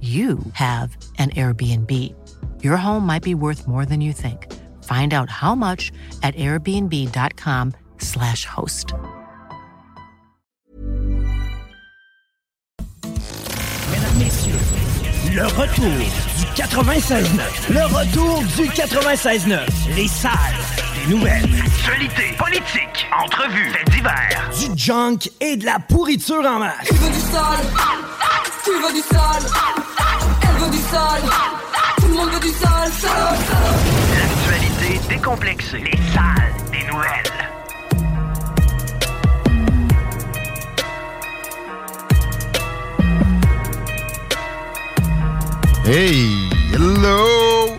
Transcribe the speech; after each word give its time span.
you 0.00 0.38
have 0.52 0.96
an 1.18 1.30
Airbnb. 1.30 2.14
Your 2.62 2.76
home 2.76 3.04
might 3.04 3.24
be 3.24 3.34
worth 3.34 3.66
more 3.66 3.84
than 3.84 4.00
you 4.00 4.12
think. 4.12 4.46
Find 4.84 5.12
out 5.12 5.28
how 5.28 5.56
much 5.56 5.90
at 6.22 6.36
airbnb.com/slash 6.36 8.44
host. 8.44 8.94
Le 15.34 15.44
retour 15.44 15.86
du 15.86 16.06
96.9. 16.54 17.72
Le 17.72 17.84
retour 17.84 18.42
du 18.56 18.68
96.9. 18.68 19.66
Les 19.94 20.08
salles 20.08 20.34
des 21.04 21.14
nouvelles. 21.14 21.48
Actualité, 21.64 22.34
politique, 22.38 23.06
entrevues, 23.18 23.70
faits 23.70 23.90
divers. 23.90 24.50
Du 24.58 24.78
junk 24.78 25.18
et 25.40 25.56
de 25.56 25.64
la 25.64 25.78
pourriture 25.78 26.44
en 26.44 26.58
masse. 26.60 26.88
Tu 26.88 26.94
veux 26.94 27.10
du 27.10 27.20
sale 27.20 27.66
Tu 28.64 28.70
veux 28.70 28.92
du 28.92 29.00
sale 29.00 29.42
Elle 30.42 30.64
veut 30.64 30.70
du 30.70 30.78
sale 30.78 31.22
Tout 31.96 32.08
le 32.08 32.14
monde 32.14 32.30
veut 32.30 32.40
du 32.40 32.48
sale, 32.48 32.92
sale, 32.92 33.36
sale. 33.48 33.78
L'actualité 34.18 35.00
décomplexée. 35.08 35.78
Les 35.78 35.98
salles 36.12 36.54
des 36.72 36.84
nouvelles. 36.90 37.32
Hey, 45.86 46.50
hello! 46.74 47.78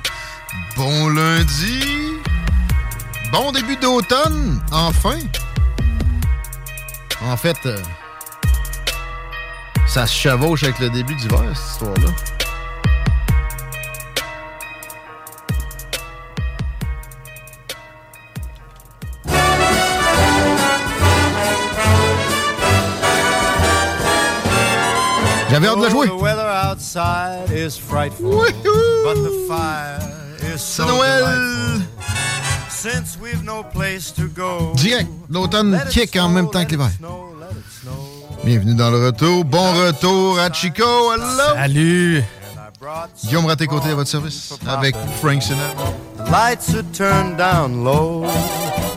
Bon 0.75 1.09
lundi! 1.09 1.88
Bon 3.31 3.51
début 3.51 3.75
d'automne, 3.75 4.59
enfin! 4.71 5.19
En 7.21 7.37
fait, 7.37 7.57
euh, 7.65 7.77
ça 9.87 10.07
se 10.07 10.13
chevauche 10.13 10.63
avec 10.63 10.79
le 10.79 10.89
début 10.89 11.15
d'hiver, 11.15 11.43
cette 11.53 11.71
histoire-là. 11.71 12.09
J'avais 25.49 25.67
hâte 25.67 25.77
de 25.79 25.83
la 25.83 25.89
jouer. 25.89 26.07
The 26.07 26.21
weather 26.21 26.47
outside 26.71 27.51
is 27.51 27.77
frightful, 27.77 28.31
Wouhou! 28.31 29.03
but 29.03 29.15
the 29.15 29.47
fire 29.47 29.99
is 30.53 30.61
so 30.61 30.83
C'est 30.83 30.89
Noël! 30.89 31.81
Since 32.81 33.17
we've 33.21 33.43
no 33.43 33.63
place 33.63 34.11
to 34.13 34.27
go. 34.33 34.71
Direct, 34.75 35.09
l'automne 35.29 35.71
Let 35.71 35.87
it 35.87 35.89
kick 35.89 36.15
en 36.15 36.27
snow, 36.27 36.29
même 36.29 36.49
temps 36.49 36.59
let 36.59 36.65
que 36.67 36.75
it 36.75 36.77
l'hiver. 36.79 36.91
snow, 36.97 37.35
let 37.37 37.51
it 37.51 37.65
snow. 37.81 38.37
Bienvenue 38.45 38.75
dans 38.75 38.89
le 38.89 39.05
retour. 39.07 39.43
Bon 39.43 39.71
retour 39.73 40.39
à 40.39 40.49
Chico. 40.53 41.11
Hello! 41.13 41.55
Salut! 41.55 42.23
Guillaume 43.25 43.45
Raté-Côté 43.47 43.89
à 43.89 43.95
votre 43.95 44.09
service 44.09 44.53
avec 44.65 44.95
Frank 45.21 45.43
Sinatra. 45.43 45.93
The 46.25 46.31
lights 46.31 46.73
are 46.73 46.83
turned 46.93 47.35
down 47.37 47.83
low. 47.83 48.25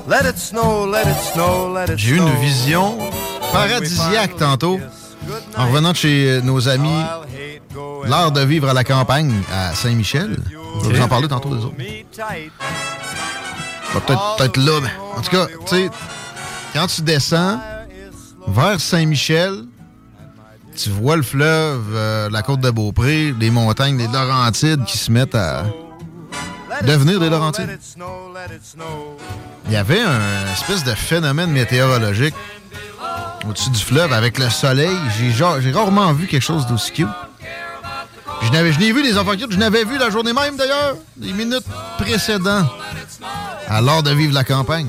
Let 0.08 0.28
it 0.28 0.38
snow, 0.38 0.86
let 0.86 1.02
it 1.08 1.16
snow, 1.32 1.74
let 1.74 1.90
it 1.92 1.98
J'ai 1.98 2.12
eu 2.12 2.18
snow. 2.18 2.28
une 2.28 2.34
vision 2.40 2.98
paradisiaque 3.52 4.36
tantôt 4.36 4.78
en 5.56 5.66
revenant 5.66 5.90
de 5.90 5.96
chez 5.96 6.40
nos 6.44 6.68
amis 6.68 7.02
L'art 8.06 8.30
de 8.32 8.42
vivre 8.42 8.68
à 8.68 8.74
la 8.74 8.84
campagne 8.84 9.32
à 9.52 9.74
Saint-Michel. 9.74 10.36
Je 10.84 10.88
vais 10.88 10.98
vous 10.98 11.02
en 11.04 11.08
parler 11.08 11.26
tantôt 11.28 11.48
des 11.54 11.64
autres. 11.64 11.74
Va 13.94 14.00
Peut-être 14.00 14.56
là, 14.56 14.80
mais 14.82 14.90
en 15.16 15.20
tout 15.20 15.30
cas, 15.30 15.46
tu 15.46 15.76
sais, 15.76 15.90
quand 16.74 16.86
tu 16.86 17.02
descends 17.02 17.60
vers 18.48 18.80
Saint-Michel, 18.80 19.64
tu 20.76 20.90
vois 20.90 21.16
le 21.16 21.22
fleuve, 21.22 21.84
euh, 21.94 22.30
la 22.30 22.42
côte 22.42 22.60
de 22.60 22.70
Beaupré, 22.70 23.34
les 23.38 23.50
montagnes, 23.50 23.98
les 23.98 24.06
Laurentides 24.06 24.84
qui 24.84 24.96
se 24.96 25.10
mettent 25.10 25.34
à 25.34 25.64
devenir 26.82 27.20
des 27.20 27.28
Laurentides. 27.28 27.78
Il 29.66 29.72
y 29.72 29.76
avait 29.76 30.00
un 30.00 30.52
espèce 30.52 30.84
de 30.84 30.92
phénomène 30.92 31.50
météorologique 31.50 32.34
au-dessus 33.46 33.70
du 33.70 33.80
fleuve 33.80 34.12
avec 34.12 34.38
le 34.38 34.48
soleil. 34.48 34.96
J'ai 35.18 35.72
rarement 35.72 36.12
vu 36.12 36.26
quelque 36.26 36.42
chose 36.42 36.66
d'aussi 36.66 36.92
cute. 36.92 37.08
Je 38.42 38.50
n'ai 38.50 38.92
vu 38.92 39.02
des 39.02 39.16
enfants 39.18 39.36
cute. 39.36 39.52
Je 39.52 39.58
n'avais 39.58 39.84
vu 39.84 39.98
la 39.98 40.10
journée 40.10 40.32
même 40.32 40.56
d'ailleurs, 40.56 40.96
les 41.20 41.32
minutes 41.32 41.66
précédentes, 41.98 42.66
à 43.68 43.80
l'heure 43.80 44.02
de 44.02 44.10
vivre 44.10 44.34
la 44.34 44.44
campagne. 44.44 44.88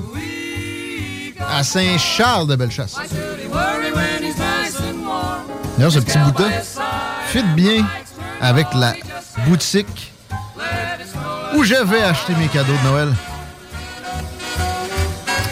À 1.51 1.63
Saint-Charles 1.63 2.47
de 2.47 2.55
Bellechasse. 2.55 2.95
D'ailleurs, 5.77 5.91
ce 5.91 5.99
petit 5.99 6.17
bout 6.17 6.43
fit 7.27 7.43
bien 7.55 7.85
avec 8.41 8.67
la 8.73 8.93
boutique 9.47 10.11
où 11.55 11.63
je 11.63 11.75
vais 11.75 12.01
acheter 12.01 12.33
mes 12.35 12.47
cadeaux 12.47 12.73
de 12.83 12.89
Noël. 12.89 13.13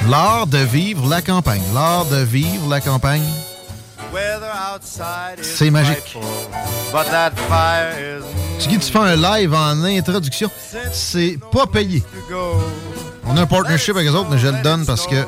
L'art 0.09 0.47
de 0.47 0.57
vivre 0.57 1.07
la 1.07 1.21
campagne. 1.21 1.61
L'art 1.73 2.05
de 2.05 2.17
vivre 2.17 2.67
la 2.69 2.81
campagne. 2.81 3.27
Weather 4.13 4.51
outside 4.75 5.39
is 5.39 5.43
C'est 5.45 5.69
magique. 5.71 5.97
frightful, 5.99 6.21
But 6.91 7.05
that 7.11 7.31
fire 7.47 7.93
is 8.19 8.23
Tu 8.59 8.67
dis, 8.69 8.77
tu 8.79 8.91
fais 8.91 8.99
un 8.99 9.15
live 9.15 9.53
en 9.53 9.83
introduction. 9.83 10.49
C'est 10.91 11.39
pas 11.51 11.65
payé. 11.65 12.03
On 13.25 13.37
a 13.37 13.41
un 13.41 13.45
partnership 13.47 13.95
avec 13.95 14.09
les 14.09 14.15
autres, 14.15 14.29
mais 14.29 14.37
je 14.37 14.47
le 14.47 14.61
donne 14.61 14.85
parce 14.85 15.07
que 15.07 15.25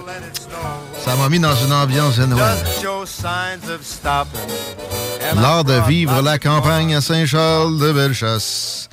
ça 1.04 1.16
m'a 1.16 1.30
mis 1.30 1.40
dans 1.40 1.56
une 1.56 1.72
ambiance 1.74 2.18
de 2.18 2.26
Noël. 2.26 2.58
Just 2.66 2.82
show 2.82 3.06
signs 3.06 3.70
of 3.74 3.82
stopping. 3.84 4.40
And 5.32 5.40
L'art 5.42 5.64
de 5.64 5.80
vivre 5.88 6.22
la 6.22 6.38
campagne 6.38 6.94
à 6.96 7.02
Saint-Charles 7.02 7.80
de 7.80 7.92
Bellechasse. 7.94 8.90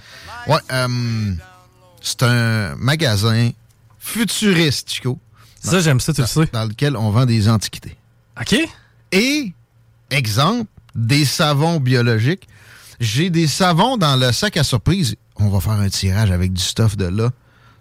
Ouais, 0.47 0.59
euh, 0.73 1.33
c'est 2.01 2.23
un 2.23 2.75
magasin 2.77 3.51
futuriste, 3.99 4.91
Chico. 4.93 5.19
Ça, 5.63 5.81
j'aime 5.81 6.01
ça, 6.01 6.13
tu 6.15 6.21
le 6.23 6.27
sais. 6.27 6.47
Dans 6.53 6.65
lequel 6.65 6.97
on 6.97 7.11
vend 7.11 7.27
des 7.27 7.49
antiquités. 7.49 7.97
OK? 8.41 8.57
Et, 9.13 9.53
exemple, 10.11 10.71
des 10.95 11.25
savons 11.25 11.81
biologiques. 11.81 12.49
J'ai 12.99 13.31
des 13.31 13.47
savons 13.47 13.97
dans 13.97 14.17
le 14.17 14.33
sac 14.33 14.57
à 14.57 14.65
surprise. 14.65 15.17
On 15.37 15.49
va 15.49 15.61
faire 15.61 15.73
un 15.73 15.89
tirage 15.89 16.31
avec 16.31 16.53
du 16.53 16.63
stuff 16.63 16.97
de 16.97 17.07
là. 17.07 17.31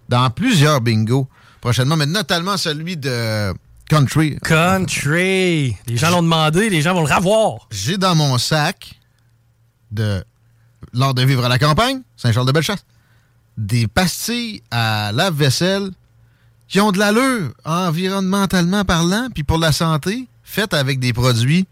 Dans 0.08 0.30
plusieurs 0.30 0.82
bingos 0.82 1.28
prochainement, 1.62 1.98
mais 1.98 2.06
notamment 2.06 2.58
celui 2.58 2.98
de 2.98 3.54
Country. 3.90 4.38
Country! 4.44 5.76
Les 5.88 5.98
gens 5.98 6.12
l'ont 6.12 6.22
demandé, 6.22 6.70
les 6.70 6.82
gens 6.82 6.94
vont 6.94 7.06
le 7.06 7.14
revoir. 7.14 7.68
J'ai 7.72 7.98
dans 7.98 8.16
mon 8.16 8.38
sac 8.38 9.00
de 9.92 10.24
l'art 10.94 11.14
de 11.14 11.24
vivre 11.24 11.44
à 11.44 11.50
la 11.50 11.58
campagne, 11.58 12.02
Saint-Charles-de-Bellechasse, 12.16 12.86
des 13.58 13.88
pastilles 13.88 14.62
à 14.72 15.12
lave-vaisselle 15.12 15.90
qui 16.68 16.80
ont 16.80 16.92
de 16.92 17.00
l'allure 17.00 17.52
environnementalement 17.66 18.86
parlant, 18.86 19.28
puis 19.34 19.44
pour 19.44 19.58
la 19.58 19.72
santé, 19.72 20.28
faites 20.44 20.76
avec 20.76 21.00
des 21.00 21.12
produits, 21.12 21.66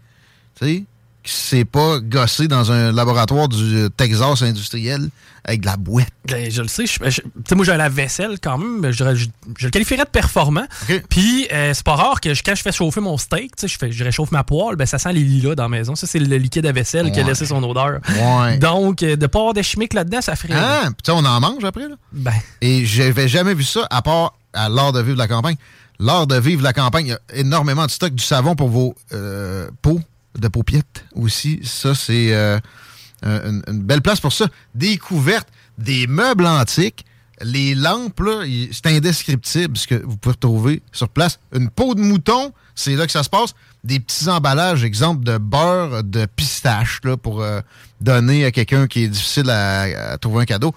tu 0.58 0.64
sais, 0.66 0.84
qui 1.22 1.32
s'est 1.34 1.64
pas 1.64 1.98
gossé 2.00 2.48
dans 2.48 2.72
un 2.72 2.90
laboratoire 2.92 3.48
du 3.48 3.88
Texas 3.96 4.40
industriel 4.42 5.10
avec 5.44 5.60
de 5.62 5.66
la 5.66 5.76
boîte. 5.76 6.08
Ben, 6.26 6.50
je 6.50 6.62
le 6.62 6.68
sais. 6.68 6.86
je- 6.86 6.98
je- 7.10 7.20
tu 7.20 7.28
sais, 7.48 7.54
moi, 7.54 7.64
j'ai 7.66 7.72
un 7.72 7.76
lave-vaisselle 7.76 8.38
quand 8.42 8.56
même. 8.58 8.80
mais 8.80 8.92
Je, 8.92 9.14
je- 9.14 9.26
le 9.66 9.70
qualifierais 9.70 10.04
de 10.04 10.08
performant. 10.10 10.64
Puis, 11.10 11.46
euh, 11.52 11.72
c'est 11.74 11.84
pas 11.84 11.96
rare 11.96 12.20
que 12.20 12.28
quand 12.44 12.54
je 12.54 12.62
fais 12.62 12.72
chauffer 12.72 13.00
mon 13.00 13.16
steak, 13.18 13.52
je, 13.60 13.76
fais- 13.78 13.92
je 13.92 14.04
réchauffe 14.04 14.30
ma 14.30 14.44
poêle, 14.44 14.76
ben, 14.76 14.86
ça 14.86 14.98
sent 14.98 15.12
les 15.12 15.20
lilas 15.22 15.54
dans 15.54 15.64
la 15.64 15.68
maison. 15.68 15.94
Ça, 15.96 16.06
c'est 16.06 16.18
le 16.18 16.36
liquide 16.36 16.64
à 16.66 16.72
vaisselle 16.72 17.10
qui 17.12 17.20
a 17.20 17.24
laissé 17.24 17.46
son 17.46 17.62
odeur. 17.62 18.00
Ouais. 18.08 18.58
Donc, 18.58 19.02
euh, 19.02 19.16
de 19.16 19.26
pas 19.26 19.38
avoir 19.40 19.54
de 19.54 19.62
chimiques 19.62 19.94
là-dedans, 19.94 20.20
ça 20.22 20.36
ferait. 20.36 20.54
Ah, 20.56 20.88
puis 21.02 21.12
on 21.12 21.24
en 21.24 21.40
mange 21.40 21.64
après, 21.64 21.88
là? 21.88 21.96
Ben, 22.12 22.32
Et 22.60 22.86
j'avais 22.86 23.28
jamais 23.28 23.54
vu 23.54 23.64
ça 23.64 23.86
à 23.90 24.00
part 24.02 24.34
à 24.54 24.68
l'art 24.68 24.92
de 24.92 25.00
vivre 25.02 25.18
la 25.18 25.28
campagne. 25.28 25.56
L'art 25.98 26.26
de 26.26 26.36
vivre 26.38 26.62
la 26.62 26.72
campagne, 26.72 27.06
il 27.06 27.10
y 27.10 27.12
a 27.12 27.20
énormément 27.34 27.84
de 27.86 27.90
stock 27.90 28.14
du 28.14 28.22
savon 28.24 28.54
pour 28.54 28.68
vos 28.68 28.94
euh, 29.12 29.68
peaux, 29.82 30.00
de 30.40 30.48
paupiètes 30.48 31.04
aussi. 31.14 31.60
Ça, 31.64 31.94
c'est 31.94 32.32
euh, 32.34 32.58
une, 33.22 33.62
une 33.66 33.82
belle 33.82 34.02
place 34.02 34.20
pour 34.20 34.32
ça. 34.32 34.46
Des 34.74 34.96
couvertes, 34.98 35.48
des 35.76 36.06
meubles 36.06 36.46
antiques, 36.46 37.04
les 37.40 37.74
lampes, 37.74 38.20
c'est 38.72 38.86
indescriptible 38.86 39.76
ce 39.76 39.86
que 39.86 39.94
vous 39.94 40.16
pouvez 40.16 40.32
retrouver 40.32 40.82
sur 40.92 41.08
place. 41.08 41.38
Une 41.54 41.70
peau 41.70 41.94
de 41.94 42.00
mouton, 42.00 42.52
c'est 42.74 42.96
là 42.96 43.06
que 43.06 43.12
ça 43.12 43.22
se 43.22 43.28
passe. 43.30 43.54
Des 43.84 44.00
petits 44.00 44.28
emballages, 44.28 44.82
exemple 44.82 45.22
de 45.24 45.38
beurre 45.38 46.02
de 46.02 46.26
pistache 46.26 47.00
là, 47.04 47.16
pour 47.16 47.42
euh, 47.42 47.60
donner 48.00 48.44
à 48.44 48.50
quelqu'un 48.50 48.88
qui 48.88 49.04
est 49.04 49.08
difficile 49.08 49.50
à- 49.50 50.18
trouver 50.18 50.42
un 50.42 50.46
cadeau. 50.46 50.74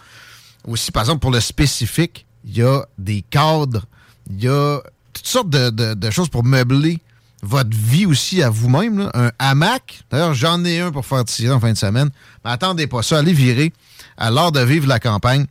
Aussi, 0.67 0.91
par 0.91 1.01
exemple, 1.01 1.19
pour 1.19 1.31
le 1.31 1.39
spécifique, 1.39 2.27
il 2.45 2.57
y 2.57 2.61
a 2.61 2.85
des 2.99 3.23
cadres, 3.27 3.85
il 4.29 4.43
y 4.43 4.47
a 4.47 4.79
toutes 5.13 5.27
sortes 5.27 5.49
de 5.49 6.09
choses 6.11 6.29
pour 6.29 6.43
meubler 6.43 6.99
votre 7.41 7.75
vie 7.75 8.05
aussi 8.05 8.41
à 8.43 8.49
vous-même. 8.49 9.09
Un 9.13 9.31
hamac, 9.39 10.01
d'ailleurs, 10.11 10.33
j'en 10.33 10.63
ai 10.63 10.79
un 10.79 10.91
pour 10.91 11.05
faire 11.05 11.23
tirer 11.25 11.53
en 11.53 11.59
fin 11.59 11.71
de 11.73 11.77
semaine. 11.77 12.09
Mais 12.45 12.51
attendez 12.51 12.87
pas 12.87 13.01
ça, 13.01 13.17
allez 13.19 13.33
virer 13.33 13.73
à 14.17 14.29
l'heure 14.31 14.51
de 14.51 14.59
vivre 14.61 14.87
la 14.87 14.99
campagne. 14.99 15.45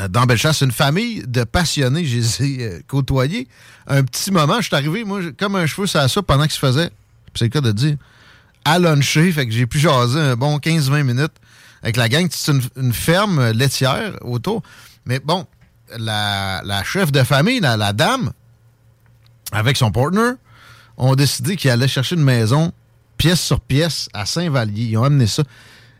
euh, 0.00 0.08
Dans 0.08 0.24
Bellechasse, 0.24 0.60
une 0.60 0.70
famille 0.72 1.22
de 1.26 1.44
passionnés, 1.44 2.04
je 2.04 2.16
les 2.18 2.42
ai 2.42 2.62
euh, 2.64 2.80
côtoyés. 2.86 3.48
Un 3.86 4.04
petit 4.04 4.30
moment, 4.30 4.60
je 4.60 4.66
suis 4.68 4.76
arrivé, 4.76 5.04
moi, 5.04 5.20
comme 5.38 5.56
un 5.56 5.66
cheveu 5.66 5.86
sur 5.86 5.98
la 6.00 6.08
soupe 6.08 6.26
pendant 6.26 6.44
qu'il 6.44 6.52
se 6.52 6.58
faisait, 6.58 6.90
c'est 7.34 7.44
le 7.46 7.50
cas 7.50 7.60
de 7.60 7.72
dire, 7.72 7.96
à 8.64 8.78
luncher, 8.78 9.32
fait 9.32 9.46
que 9.46 9.52
j'ai 9.52 9.66
pu 9.66 9.78
jaser 9.78 10.18
un 10.20 10.36
bon 10.36 10.58
15-20 10.58 11.02
minutes 11.02 11.32
avec 11.82 11.96
la 11.96 12.08
gang. 12.08 12.28
C'est 12.30 12.52
une, 12.76 12.92
ferme 12.92 13.38
euh, 13.40 13.52
laitière 13.52 14.12
autour. 14.22 14.62
Mais 15.06 15.18
bon, 15.18 15.46
la, 15.98 16.62
la 16.64 16.84
chef 16.84 17.10
de 17.12 17.22
famille, 17.24 17.60
la, 17.60 17.76
la 17.76 17.92
dame, 17.92 18.30
avec 19.52 19.76
son 19.76 19.90
partner, 19.90 20.30
ont 20.96 21.14
décidé 21.14 21.56
qu'ils 21.56 21.70
allaient 21.70 21.88
chercher 21.88 22.14
une 22.16 22.22
maison 22.24 22.72
pièce 23.16 23.40
sur 23.40 23.60
pièce 23.60 24.08
à 24.12 24.26
Saint-Vallier. 24.26 24.84
Ils 24.90 24.96
ont 24.98 25.04
amené 25.04 25.26
ça. 25.26 25.42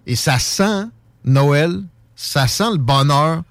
Et 0.06 0.16
ça 0.16 0.38
sent 0.38 0.84
Noël, 1.24 1.82
ça 2.16 2.46
sent 2.48 2.70
le 2.72 2.78
bonheur. 2.78 3.42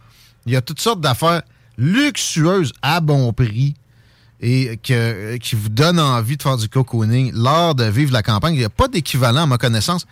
Il 0.45 0.53
y 0.53 0.55
a 0.55 0.61
toutes 0.61 0.79
sortes 0.81 1.01
d'affaires 1.01 1.41
luxueuses 1.77 2.71
à 2.81 2.99
bon 3.01 3.31
prix 3.33 3.73
et 4.41 4.77
qui 4.83 5.55
vous 5.55 5.69
donnent 5.69 5.99
envie 6.01 6.35
de 6.37 6.43
faire 6.43 6.57
du 6.57 6.67
cocooning, 6.67 7.31
l'art 7.33 7.75
de 7.75 7.85
vivre 7.85 8.11
la 8.11 8.21
campagne. 8.21 8.53
Il 8.55 8.59
n'y 8.59 8.65
a 8.65 8.69
pas 8.69 8.89
d'équivalent 8.89 9.43
à 9.43 9.45
ma 9.45 9.57
connaissance. 9.57 10.05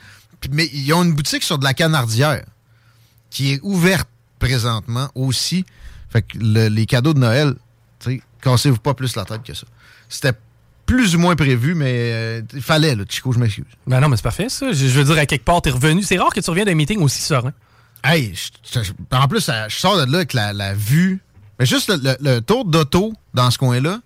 Mais 0.52 0.70
ils 0.74 0.92
ont 0.94 1.04
une 1.04 1.14
boutique 1.14 1.44
sur 1.44 1.60
de 1.60 1.64
la 1.66 1.74
canardière 1.74 2.44
qui 3.30 3.52
est 3.54 3.60
ouverte 3.62 4.08
présentement 4.40 5.10
aussi. 5.16 5.66
Fait 6.10 6.22
que 6.24 6.38
le- 6.40 6.68
les 6.70 6.86
cadeaux 6.86 7.14
de 7.14 7.20
Noël, 7.20 7.54
cassez-vous 8.42 8.78
pas 8.78 8.94
plus 8.94 9.16
la 9.16 9.26
tête 9.26 9.44
que 9.44 9.54
ça. 9.54 9.68
C'était 10.10 10.34
plus 10.96 11.16
ou 11.16 11.20
moins 11.20 11.36
prévu, 11.38 11.74
mais 11.74 11.94
euh, 11.96 12.42
il 12.54 12.62
fallait, 12.62 12.96
là, 12.96 13.04
Chico, 13.08 13.32
je 13.32 13.40
m'excuse. 13.40 13.64
ben 13.88 14.02
non, 14.02 14.10
mais 14.10 14.18
c'est 14.18 14.24
parfait, 14.24 14.50
ça. 14.50 14.74
Je, 14.74 14.88
je 14.88 15.00
veux 15.00 15.06
dire, 15.06 15.18
à 15.18 15.26
quelque 15.26 15.46
part, 15.46 15.62
t'es 15.62 15.70
revenu. 15.70 16.04
C'est 16.04 16.18
rare 16.18 16.34
que 16.34 16.42
tu 16.42 16.50
reviens 16.50 16.66
d'un 16.66 16.76
meeting 16.76 17.00
aussi 17.02 17.22
serein. 17.22 17.54
Hey, 18.04 18.34
je- 18.74 18.82
je- 18.84 18.92
en 19.16 19.28
plus, 19.30 19.50
je 19.70 19.76
sors 19.76 19.96
de 20.06 20.12
là 20.12 20.18
avec 20.18 20.34
la, 20.34 20.52
la 20.52 20.74
vue. 20.74 21.22
Mais 21.60 21.66
juste 21.66 21.88
le, 21.90 21.96
le- 21.98 22.18
le 22.20 22.42
tour 22.42 22.66
d'auto 22.66 23.14
dans 23.34 23.50
ce 23.52 23.58
coin-là, 23.58 24.00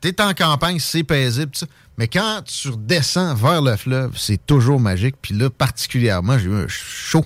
t'es 0.00 0.20
en 0.20 0.34
campagne, 0.34 0.78
c'est 0.78 1.02
paisible, 1.02 1.50
ça. 1.54 1.66
Mais 1.98 2.06
quand 2.06 2.42
tu 2.44 2.68
redescends 2.68 3.34
vers 3.34 3.60
le 3.62 3.76
fleuve, 3.76 4.12
c'est 4.16 4.44
toujours 4.46 4.78
magique. 4.78 5.16
Puis 5.20 5.34
là, 5.34 5.50
particulièrement, 5.50 6.38
j'ai 6.38 6.46
eu 6.46 6.54
un 6.54 6.68
chaud 6.68 7.24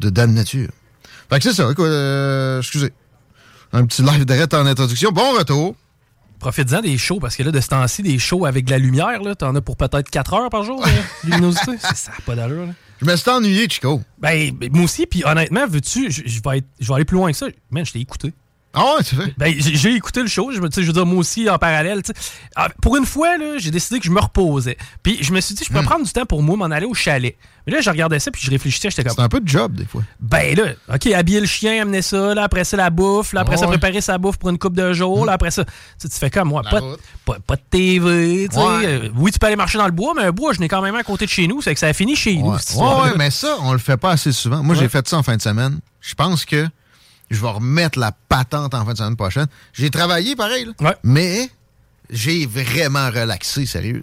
de 0.00 0.10
dame 0.10 0.32
nature. 0.34 0.68
Fait 1.30 1.38
que 1.38 1.44
c'est 1.44 1.54
ça, 1.54 1.70
écoute, 1.70 1.84
euh, 1.86 2.58
excusez. 2.60 2.92
Un 3.72 3.86
petit 3.86 4.02
live 4.02 4.24
direct 4.26 4.52
en 4.52 4.66
introduction. 4.66 5.10
Bon 5.12 5.32
retour. 5.38 5.74
Profites-en 6.40 6.80
des 6.80 6.98
shows, 6.98 7.20
parce 7.20 7.36
que 7.36 7.42
là, 7.42 7.52
de 7.52 7.60
ce 7.60 7.68
temps-ci, 7.68 8.02
des 8.02 8.18
shows 8.18 8.44
avec 8.46 8.64
de 8.64 8.70
la 8.70 8.78
lumière, 8.78 9.22
là, 9.22 9.34
t'en 9.34 9.54
as 9.54 9.60
pour 9.60 9.76
peut-être 9.76 10.10
4 10.10 10.34
heures 10.34 10.50
par 10.50 10.64
jour, 10.64 10.82
de 10.82 11.30
luminosité. 11.30 11.72
C'est- 11.78 11.94
Ça 11.96 12.10
n'a 12.12 12.16
pas 12.26 12.34
d'allure, 12.34 12.66
là. 12.66 12.72
Je 13.00 13.06
me 13.06 13.16
suis 13.16 13.30
ennuyé, 13.30 13.68
Chico. 13.68 14.02
Ben, 14.18 14.50
ben, 14.52 14.68
moi 14.72 14.84
aussi, 14.84 15.06
puis 15.06 15.22
honnêtement, 15.24 15.66
veux-tu, 15.66 16.10
je 16.10 16.40
vais 16.42 16.94
aller 16.94 17.04
plus 17.04 17.16
loin 17.16 17.30
que 17.30 17.36
ça. 17.36 17.46
Man, 17.70 17.84
je 17.86 17.92
t'ai 17.92 18.00
écouté. 18.00 18.32
Ah 18.72 18.94
ouais, 18.96 19.02
tu 19.02 19.16
fais? 19.16 19.34
Ben, 19.36 19.52
j'ai 19.58 19.94
écouté 19.94 20.22
le 20.22 20.28
show, 20.28 20.50
je, 20.52 20.56
je 20.56 20.60
veux 20.86 20.92
dire, 20.92 21.06
moi 21.06 21.18
aussi, 21.18 21.50
en 21.50 21.58
parallèle, 21.58 22.02
tu 22.02 22.12
sais. 22.14 22.20
Ah, 22.54 22.68
Pour 22.80 22.96
une 22.96 23.04
fois, 23.04 23.36
là, 23.36 23.58
j'ai 23.58 23.72
décidé 23.72 23.98
que 23.98 24.06
je 24.06 24.10
me 24.12 24.20
reposais. 24.20 24.76
Puis 25.02 25.18
je 25.22 25.32
me 25.32 25.40
suis 25.40 25.56
dit, 25.56 25.64
je 25.66 25.72
peux 25.72 25.82
prendre 25.82 26.04
du 26.06 26.12
temps 26.12 26.24
pour 26.24 26.40
moi, 26.42 26.56
m'en 26.56 26.66
aller 26.66 26.86
au 26.86 26.94
chalet. 26.94 27.36
Mais 27.66 27.72
là, 27.74 27.80
je 27.80 27.90
regardais 27.90 28.18
ça, 28.20 28.30
puis 28.30 28.40
je 28.44 28.48
réfléchissais, 28.50 28.88
j'étais 28.90 29.02
comme, 29.02 29.14
C'est 29.16 29.22
un 29.22 29.28
peu 29.28 29.40
de 29.40 29.48
job, 29.48 29.74
des 29.74 29.84
fois. 29.84 30.02
ben 30.20 30.56
là, 30.56 30.64
OK, 30.94 31.06
habiller 31.08 31.40
le 31.40 31.46
chien, 31.46 31.82
amener 31.82 32.00
ça, 32.00 32.32
là, 32.34 32.44
après 32.44 32.62
ça, 32.64 32.76
la 32.76 32.90
bouffe, 32.90 33.32
là, 33.32 33.40
après 33.40 33.56
ça, 33.56 33.62
Ouais. 33.66 33.76
préparer 33.76 34.00
sa 34.00 34.18
bouffe 34.18 34.38
pour 34.38 34.50
une 34.50 34.58
coupe 34.58 34.74
de 34.76 34.92
jours, 34.92 35.26
là, 35.26 35.32
après 35.32 35.50
ça, 35.50 35.64
tu 35.64 35.72
sais, 35.98 36.08
tu 36.08 36.16
fais 36.16 36.30
comme 36.30 36.48
moi, 36.48 36.62
pas, 36.62 36.80
pas, 37.26 37.36
pas 37.44 37.56
de 37.56 37.62
TV, 37.68 38.48
tu 38.48 38.54
sais. 38.54 38.60
Ouais. 38.62 38.86
Euh, 38.86 39.08
Oui, 39.16 39.32
tu 39.32 39.38
peux 39.40 39.46
aller 39.48 39.56
marcher 39.56 39.78
dans 39.78 39.86
le 39.86 39.92
bois, 39.92 40.12
mais 40.16 40.22
un 40.22 40.30
bois, 40.32 40.52
je 40.52 40.60
n'ai 40.60 40.68
quand 40.68 40.80
même 40.80 40.94
à 40.94 41.02
côté 41.02 41.26
de 41.26 41.30
chez 41.30 41.46
nous, 41.48 41.60
c'est 41.60 41.74
que 41.74 41.80
ça 41.80 41.88
a 41.88 41.92
fini 41.92 42.14
chez 42.16 42.36
nous, 42.36 42.52
Ouais. 42.52 43.10
mais 43.16 43.30
ça, 43.32 43.56
on 43.62 43.72
le 43.72 43.78
fait 43.78 43.96
pas 43.96 44.12
assez 44.12 44.30
souvent. 44.32 44.62
Moi, 44.62 44.76
j'ai 44.76 44.88
fait 44.88 45.06
ça 45.08 45.18
en 45.18 45.22
fin 45.24 45.36
de 45.36 45.42
semaine. 45.42 45.80
Je 46.00 46.14
pense 46.14 46.44
que 46.46 46.66
je 47.30 47.40
vais 47.40 47.48
remettre 47.48 47.98
la 47.98 48.12
patente 48.28 48.74
en 48.74 48.84
fin 48.84 48.92
de 48.92 48.98
semaine 48.98 49.16
prochaine. 49.16 49.46
J'ai 49.72 49.90
travaillé 49.90 50.34
pareil, 50.36 50.64
là. 50.66 50.72
Ouais. 50.80 50.96
mais 51.04 51.48
j'ai 52.10 52.44
vraiment 52.46 53.06
relaxé, 53.10 53.66
sérieux. 53.66 54.02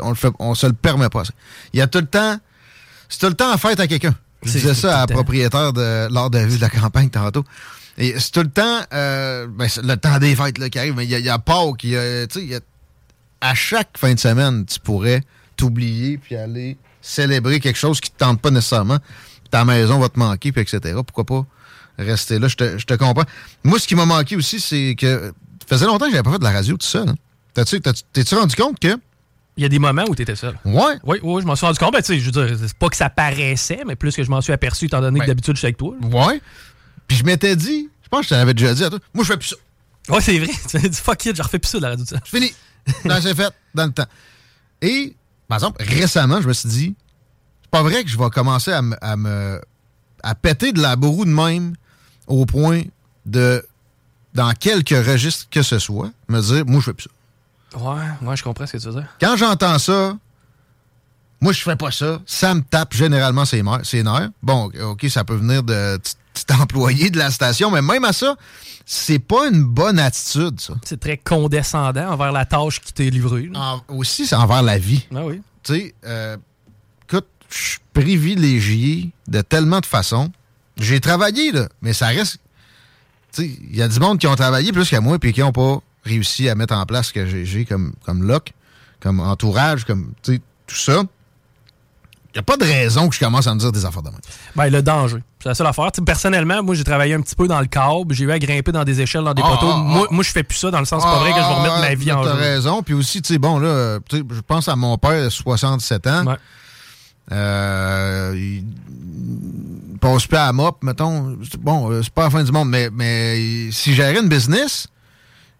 On 0.00 0.10
le 0.10 0.14
fait, 0.14 0.28
on 0.38 0.54
se 0.54 0.66
le 0.66 0.74
permet 0.74 1.08
pas. 1.08 1.24
ça. 1.24 1.32
Il 1.72 1.78
y 1.78 1.82
a 1.82 1.86
tout 1.86 1.98
le 2.00 2.06
temps, 2.06 2.38
c'est 3.08 3.18
tout 3.20 3.26
le 3.28 3.34
temps 3.34 3.52
en 3.52 3.56
fête 3.58 3.80
à 3.80 3.86
quelqu'un. 3.86 4.14
Je 4.42 4.52
disais 4.52 4.74
ça 4.74 4.98
à 4.98 5.00
la 5.00 5.06
propriétaire 5.06 5.72
de 5.72 6.08
l'art 6.12 6.30
de 6.30 6.38
vue 6.38 6.56
de 6.56 6.60
la 6.60 6.68
campagne 6.70 7.08
tantôt. 7.10 7.44
Et 7.96 8.14
c'est 8.20 8.30
tout 8.30 8.42
le 8.42 8.50
temps, 8.50 8.80
euh, 8.92 9.48
ben, 9.48 9.66
le 9.82 9.96
temps 9.96 10.18
des 10.18 10.36
fêtes 10.36 10.58
là, 10.58 10.68
qui 10.68 10.78
arrive, 10.78 10.94
mais 10.94 11.04
il 11.04 11.10
y 11.10 11.14
a, 11.16 11.18
il 11.18 11.24
y 11.24 11.28
a 11.30 11.38
Pâques, 11.40 11.82
il 11.82 11.90
y 11.90 11.96
a, 11.96 12.26
tu 12.28 12.38
sais, 12.38 12.44
il 12.44 12.50
y 12.50 12.54
a- 12.54 12.60
à 13.40 13.54
chaque 13.54 13.96
fin 13.98 14.14
de 14.14 14.20
semaine, 14.20 14.64
tu 14.66 14.78
pourrais 14.78 15.22
t'oublier 15.56 16.18
puis 16.18 16.36
aller 16.36 16.76
célébrer 17.02 17.58
quelque 17.58 17.78
chose 17.78 18.00
qui 18.00 18.10
te 18.10 18.16
tente 18.18 18.40
pas 18.40 18.50
nécessairement. 18.50 18.98
Ta 19.50 19.64
maison 19.64 19.98
va 19.98 20.08
te 20.08 20.18
manquer, 20.18 20.52
puis 20.52 20.60
etc. 20.60 20.94
Pourquoi 21.04 21.24
pas 21.24 21.46
rester 21.98 22.38
là? 22.38 22.48
Je 22.48 22.56
te, 22.56 22.78
je 22.78 22.84
te 22.86 22.94
comprends. 22.94 23.24
Moi, 23.64 23.78
ce 23.78 23.86
qui 23.86 23.94
m'a 23.94 24.06
manqué 24.06 24.36
aussi, 24.36 24.60
c'est 24.60 24.94
que 24.98 25.32
ça 25.60 25.66
faisait 25.76 25.86
longtemps 25.86 26.06
que 26.06 26.12
j'avais 26.12 26.22
pas 26.22 26.32
fait 26.32 26.38
de 26.38 26.44
la 26.44 26.52
radio 26.52 26.76
tout 26.76 26.86
seul. 26.86 27.08
hein. 27.08 27.14
T'as-tu- 27.54 27.80
T'es-tu 27.80 28.34
rendu 28.34 28.54
compte 28.56 28.78
que... 28.78 28.96
Il 29.56 29.62
y 29.62 29.64
a 29.64 29.68
des 29.68 29.80
moments 29.80 30.04
où 30.08 30.14
tu 30.14 30.22
étais 30.22 30.36
seul. 30.36 30.56
Ouais, 30.64 30.98
Oui, 31.02 31.18
oui, 31.22 31.42
je 31.42 31.46
m'en 31.46 31.56
suis 31.56 31.66
rendu 31.66 31.78
compte. 31.80 31.92
Ben, 31.92 32.00
tu 32.00 32.14
sais, 32.14 32.20
je 32.20 32.26
veux 32.26 32.30
dire, 32.46 32.56
c'est 32.60 32.74
pas 32.78 32.88
que 32.88 32.96
ça 32.96 33.10
paraissait, 33.10 33.80
mais 33.84 33.96
plus 33.96 34.14
que 34.14 34.22
je 34.22 34.30
m'en 34.30 34.40
suis 34.40 34.52
aperçu, 34.52 34.84
étant 34.84 35.00
donné 35.00 35.18
Ben. 35.18 35.24
que 35.24 35.30
d'habitude, 35.30 35.54
je 35.54 35.58
suis 35.58 35.66
avec 35.66 35.76
toi. 35.76 35.94
là. 36.00 36.26
ouais. 36.28 36.40
Puis 37.08 37.16
je 37.16 37.24
m'étais 37.24 37.56
dit, 37.56 37.88
je 38.04 38.08
pense 38.08 38.20
que 38.20 38.24
je 38.26 38.28
t'avais 38.30 38.54
déjà 38.54 38.72
dit 38.74 38.84
à 38.84 38.90
toi, 38.90 39.00
moi, 39.12 39.24
je 39.24 39.32
fais 39.32 39.36
plus 39.36 39.48
ça. 39.48 39.56
Ouais, 40.14 40.20
c'est 40.20 40.38
vrai. 40.38 40.52
Tu 40.68 40.76
m'as 40.78 40.88
dit, 40.88 40.96
fuck 41.00 41.24
it, 41.26 41.34
je 41.36 41.42
refais 41.42 41.58
plus 41.58 41.68
ça 41.70 41.78
de 41.78 41.82
la 41.82 41.88
radio. 41.90 42.04
ça. 42.04 42.20
C'est 42.24 42.38
fini. 42.38 42.52
Non, 43.04 43.16
c'est 43.20 43.34
fait 43.34 43.52
dans 43.74 43.86
le 43.86 43.92
temps. 43.92 44.06
Et, 44.80 45.16
par 45.48 45.58
exemple, 45.58 45.82
récemment, 45.82 46.40
je 46.40 46.46
me 46.48 46.52
suis 46.52 46.68
dit, 46.68 46.94
c'est 47.62 47.70
pas 47.70 47.82
vrai 47.82 48.04
que 48.04 48.08
je 48.10 48.16
vais 48.16 48.30
commencer 48.30 48.70
à 48.72 48.80
me, 48.82 48.96
à 49.04 49.16
me- 49.16 49.60
à 50.22 50.34
péter 50.36 50.70
de 50.72 50.80
la 50.80 50.94
bourroue 50.94 51.24
de 51.24 51.30
même 51.30 51.74
au 52.28 52.46
point 52.46 52.82
de, 53.26 53.64
dans 54.34 54.52
quelques 54.52 54.90
registres 55.06 55.48
que 55.50 55.62
ce 55.62 55.78
soit, 55.78 56.10
me 56.28 56.40
dire, 56.40 56.64
moi, 56.66 56.80
je 56.80 56.84
fais 56.86 56.92
plus 56.94 57.04
ça. 57.72 57.78
Ouais, 57.78 58.02
ouais, 58.22 58.36
je 58.36 58.42
comprends 58.42 58.66
ce 58.66 58.72
que 58.72 58.78
tu 58.78 58.86
veux 58.86 58.94
dire. 59.00 59.06
Quand 59.20 59.36
j'entends 59.36 59.78
ça, 59.78 60.16
moi, 61.40 61.52
je 61.52 61.60
fais 61.62 61.76
pas 61.76 61.90
ça. 61.90 62.20
Ça 62.26 62.54
me 62.54 62.62
tape 62.62 62.94
généralement 62.94 63.44
ses, 63.44 63.62
ses 63.82 64.02
nerfs. 64.02 64.30
Bon, 64.42 64.70
OK, 64.82 65.06
ça 65.08 65.24
peut 65.24 65.34
venir 65.36 65.62
de 65.62 65.98
petit 65.98 66.52
employé 66.52 67.10
de 67.10 67.18
la 67.18 67.30
station, 67.30 67.70
mais 67.70 67.82
même 67.82 68.04
à 68.04 68.12
ça, 68.12 68.36
c'est 68.86 69.18
pas 69.18 69.48
une 69.48 69.62
bonne 69.64 69.98
attitude, 69.98 70.58
ça. 70.60 70.74
C'est 70.84 70.98
très 70.98 71.18
condescendant 71.18 72.10
envers 72.12 72.32
la 72.32 72.46
tâche 72.46 72.80
qui 72.80 72.92
t'est 72.92 73.10
livrée. 73.10 73.50
En- 73.54 73.80
aussi, 73.88 74.26
c'est 74.26 74.34
envers 74.36 74.62
la 74.62 74.78
vie. 74.78 75.06
Ah 75.14 75.24
oui. 75.26 75.42
tu 75.62 75.74
sais, 75.74 75.94
euh, 76.06 76.36
écoute, 77.06 77.26
je 77.50 77.56
suis 77.56 77.78
privilégié 77.92 79.10
de 79.26 79.40
tellement 79.42 79.80
de 79.80 79.86
façons. 79.86 80.30
J'ai 80.78 81.00
travaillé, 81.00 81.52
là, 81.52 81.68
mais 81.82 81.92
ça 81.92 82.08
reste. 82.08 82.38
Il 83.38 83.76
y 83.76 83.82
a 83.82 83.88
du 83.88 84.00
monde 84.00 84.18
qui 84.18 84.26
ont 84.26 84.36
travaillé 84.36 84.72
plus 84.72 84.88
que 84.88 84.96
moi 84.96 85.18
puis 85.18 85.32
qui 85.32 85.40
n'ont 85.40 85.52
pas 85.52 85.78
réussi 86.04 86.48
à 86.48 86.54
mettre 86.54 86.74
en 86.74 86.86
place 86.86 87.08
ce 87.08 87.12
que 87.12 87.26
j'ai- 87.26 87.64
comme, 87.64 87.92
comme 88.04 88.22
loc, 88.26 88.52
comme 89.00 89.20
entourage, 89.20 89.84
comme, 89.84 90.12
tout 90.22 90.40
ça. 90.68 91.02
Il 92.34 92.36
n'y 92.36 92.40
a 92.40 92.42
pas 92.42 92.56
de 92.56 92.64
raison 92.64 93.08
que 93.08 93.14
je 93.14 93.20
commence 93.20 93.46
à 93.46 93.54
me 93.54 93.58
dire 93.58 93.72
des 93.72 93.84
affaires 93.84 94.02
de 94.02 94.10
même. 94.10 94.20
Ben, 94.54 94.68
le 94.70 94.82
danger. 94.82 95.16
C'est 95.42 95.48
la 95.48 95.54
seule 95.54 95.66
affaire. 95.66 95.90
Tu 95.92 95.98
sais, 96.00 96.04
personnellement, 96.04 96.62
moi, 96.62 96.74
j'ai 96.74 96.84
travaillé 96.84 97.14
un 97.14 97.20
petit 97.20 97.34
peu 97.34 97.48
dans 97.48 97.60
le 97.60 97.66
câble. 97.66 98.14
J'ai 98.14 98.24
eu 98.24 98.30
à 98.32 98.38
grimper 98.38 98.70
dans 98.70 98.84
des 98.84 99.00
échelles, 99.00 99.24
dans 99.24 99.34
des 99.34 99.42
Ah, 99.44 99.48
poteaux. 99.48 99.70
ah, 99.72 99.76
moi, 99.78 100.06
ah. 100.10 100.14
moi, 100.14 100.22
je 100.22 100.30
fais 100.30 100.42
plus 100.42 100.56
ça 100.58 100.70
dans 100.70 100.78
le 100.78 100.84
sens, 100.84 101.02
pas 101.02 101.18
vrai 101.20 101.30
que 101.30 101.36
je 101.36 101.40
vais 101.42 101.54
remettre 101.54 101.80
ma 101.80 101.94
vie 101.94 102.12
en 102.12 102.22
T'as 102.22 102.32
jeu. 102.34 102.38
raison. 102.38 102.82
Puis 102.82 102.94
aussi, 102.94 103.22
tu 103.22 103.32
sais, 103.32 103.38
bon, 103.38 103.58
là, 103.58 103.98
je 104.12 104.40
pense 104.46 104.68
à 104.68 104.76
mon 104.76 104.98
père, 104.98 105.30
67 105.32 106.06
ans. 106.06 106.26
Ouais. 106.26 106.36
Euh, 107.30 108.32
il 108.36 108.64
passe 109.98 110.26
plus 110.26 110.36
à 110.36 110.46
la 110.46 110.52
mop, 110.52 110.82
mettons. 110.82 111.36
Bon, 111.58 111.90
euh, 111.90 112.02
c'est 112.02 112.12
pas 112.12 112.24
la 112.24 112.30
fin 112.30 112.42
du 112.42 112.52
monde, 112.52 112.70
mais, 112.70 112.90
mais 112.90 113.70
s'il 113.70 113.94
gérait 113.94 114.20
une 114.20 114.28
business, 114.28 114.86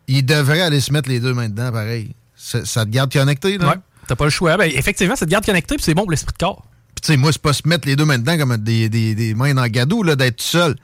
il 0.06 0.24
devrait 0.24 0.62
aller 0.62 0.80
se 0.80 0.92
mettre 0.92 1.08
les 1.08 1.20
deux 1.20 1.34
mains 1.34 1.48
dedans, 1.48 1.70
pareil. 1.72 2.14
Ça, 2.36 2.64
ça 2.64 2.84
te 2.84 2.90
garde 2.90 3.12
connecté, 3.12 3.58
là. 3.58 3.68
Ouais. 3.68 3.74
T'as 4.06 4.16
pas 4.16 4.24
le 4.24 4.30
choix. 4.30 4.56
Ben, 4.56 4.70
effectivement, 4.74 5.16
ça 5.16 5.26
te 5.26 5.30
garde 5.30 5.44
connecté, 5.44 5.74
puis 5.74 5.84
c'est 5.84 5.94
bon 5.94 6.02
pour 6.02 6.10
l'esprit 6.10 6.32
de 6.32 6.38
corps. 6.38 6.64
Puis, 6.94 7.02
tu 7.02 7.06
sais, 7.12 7.16
moi, 7.18 7.30
c'est 7.32 7.42
pas 7.42 7.52
se 7.52 7.66
mettre 7.66 7.86
les 7.86 7.94
deux 7.94 8.06
mains 8.06 8.18
dedans 8.18 8.38
comme 8.38 8.56
des, 8.56 8.88
des, 8.88 9.14
des 9.14 9.34
mains 9.34 9.52
dans 9.52 9.62
le 9.62 9.68
gadou, 9.68 10.02
là, 10.02 10.16
d'être 10.16 10.40
seul. 10.40 10.76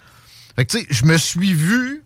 Fait 0.57 0.67
que, 0.67 0.73
tu 0.73 0.81
sais, 0.81 0.87
je 0.91 1.05
me 1.07 1.17
suis 1.17 1.55
vu, 1.55 2.03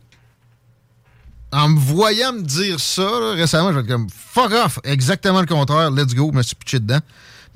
en 1.50 1.70
me 1.70 1.78
voyant 1.78 2.32
me 2.32 2.42
dire 2.42 2.78
ça, 2.78 3.02
là, 3.02 3.32
récemment, 3.32 3.70
je 3.70 3.78
vais 3.78 3.80
être 3.80 3.88
comme, 3.88 4.08
fuck 4.10 4.52
off, 4.52 4.78
exactement 4.84 5.40
le 5.40 5.46
contraire, 5.46 5.90
let's 5.90 6.14
go, 6.14 6.30
je 6.32 6.36
me 6.36 6.42
suis 6.42 6.54
pitché 6.54 6.78
dedans. 6.78 7.00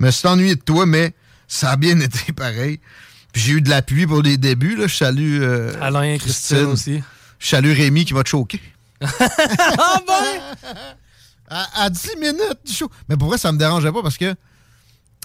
Me 0.03 0.11
suis 0.11 0.27
ennuyé 0.27 0.55
de 0.55 0.61
toi, 0.61 0.85
mais 0.85 1.13
ça 1.47 1.71
a 1.71 1.75
bien 1.77 1.99
été 1.99 2.33
pareil. 2.33 2.79
Puis 3.31 3.41
j'ai 3.41 3.51
eu 3.53 3.61
de 3.61 3.69
l'appui 3.69 4.05
pour 4.05 4.21
les 4.21 4.37
débuts, 4.37 4.75
là. 4.75 4.87
Je 4.87 4.95
salue 4.95 5.41
euh, 5.41 5.73
Alain, 5.81 6.17
Christine 6.17 6.65
aussi. 6.65 7.01
Je 7.39 7.47
salue 7.47 7.71
Rémi 7.71 8.05
qui 8.05 8.13
va 8.13 8.23
te 8.23 8.29
choquer. 8.29 8.61
ah 9.01 9.99
ben! 10.07 10.85
À, 11.49 11.83
à 11.85 11.89
10 11.89 12.09
minutes 12.19 12.59
du 12.65 12.73
show. 12.73 12.89
Mais 13.09 13.17
pour 13.17 13.27
vrai, 13.29 13.37
ça 13.37 13.51
me 13.51 13.57
dérangeait 13.57 13.91
pas 13.91 14.01
parce 14.01 14.17
que, 14.17 14.33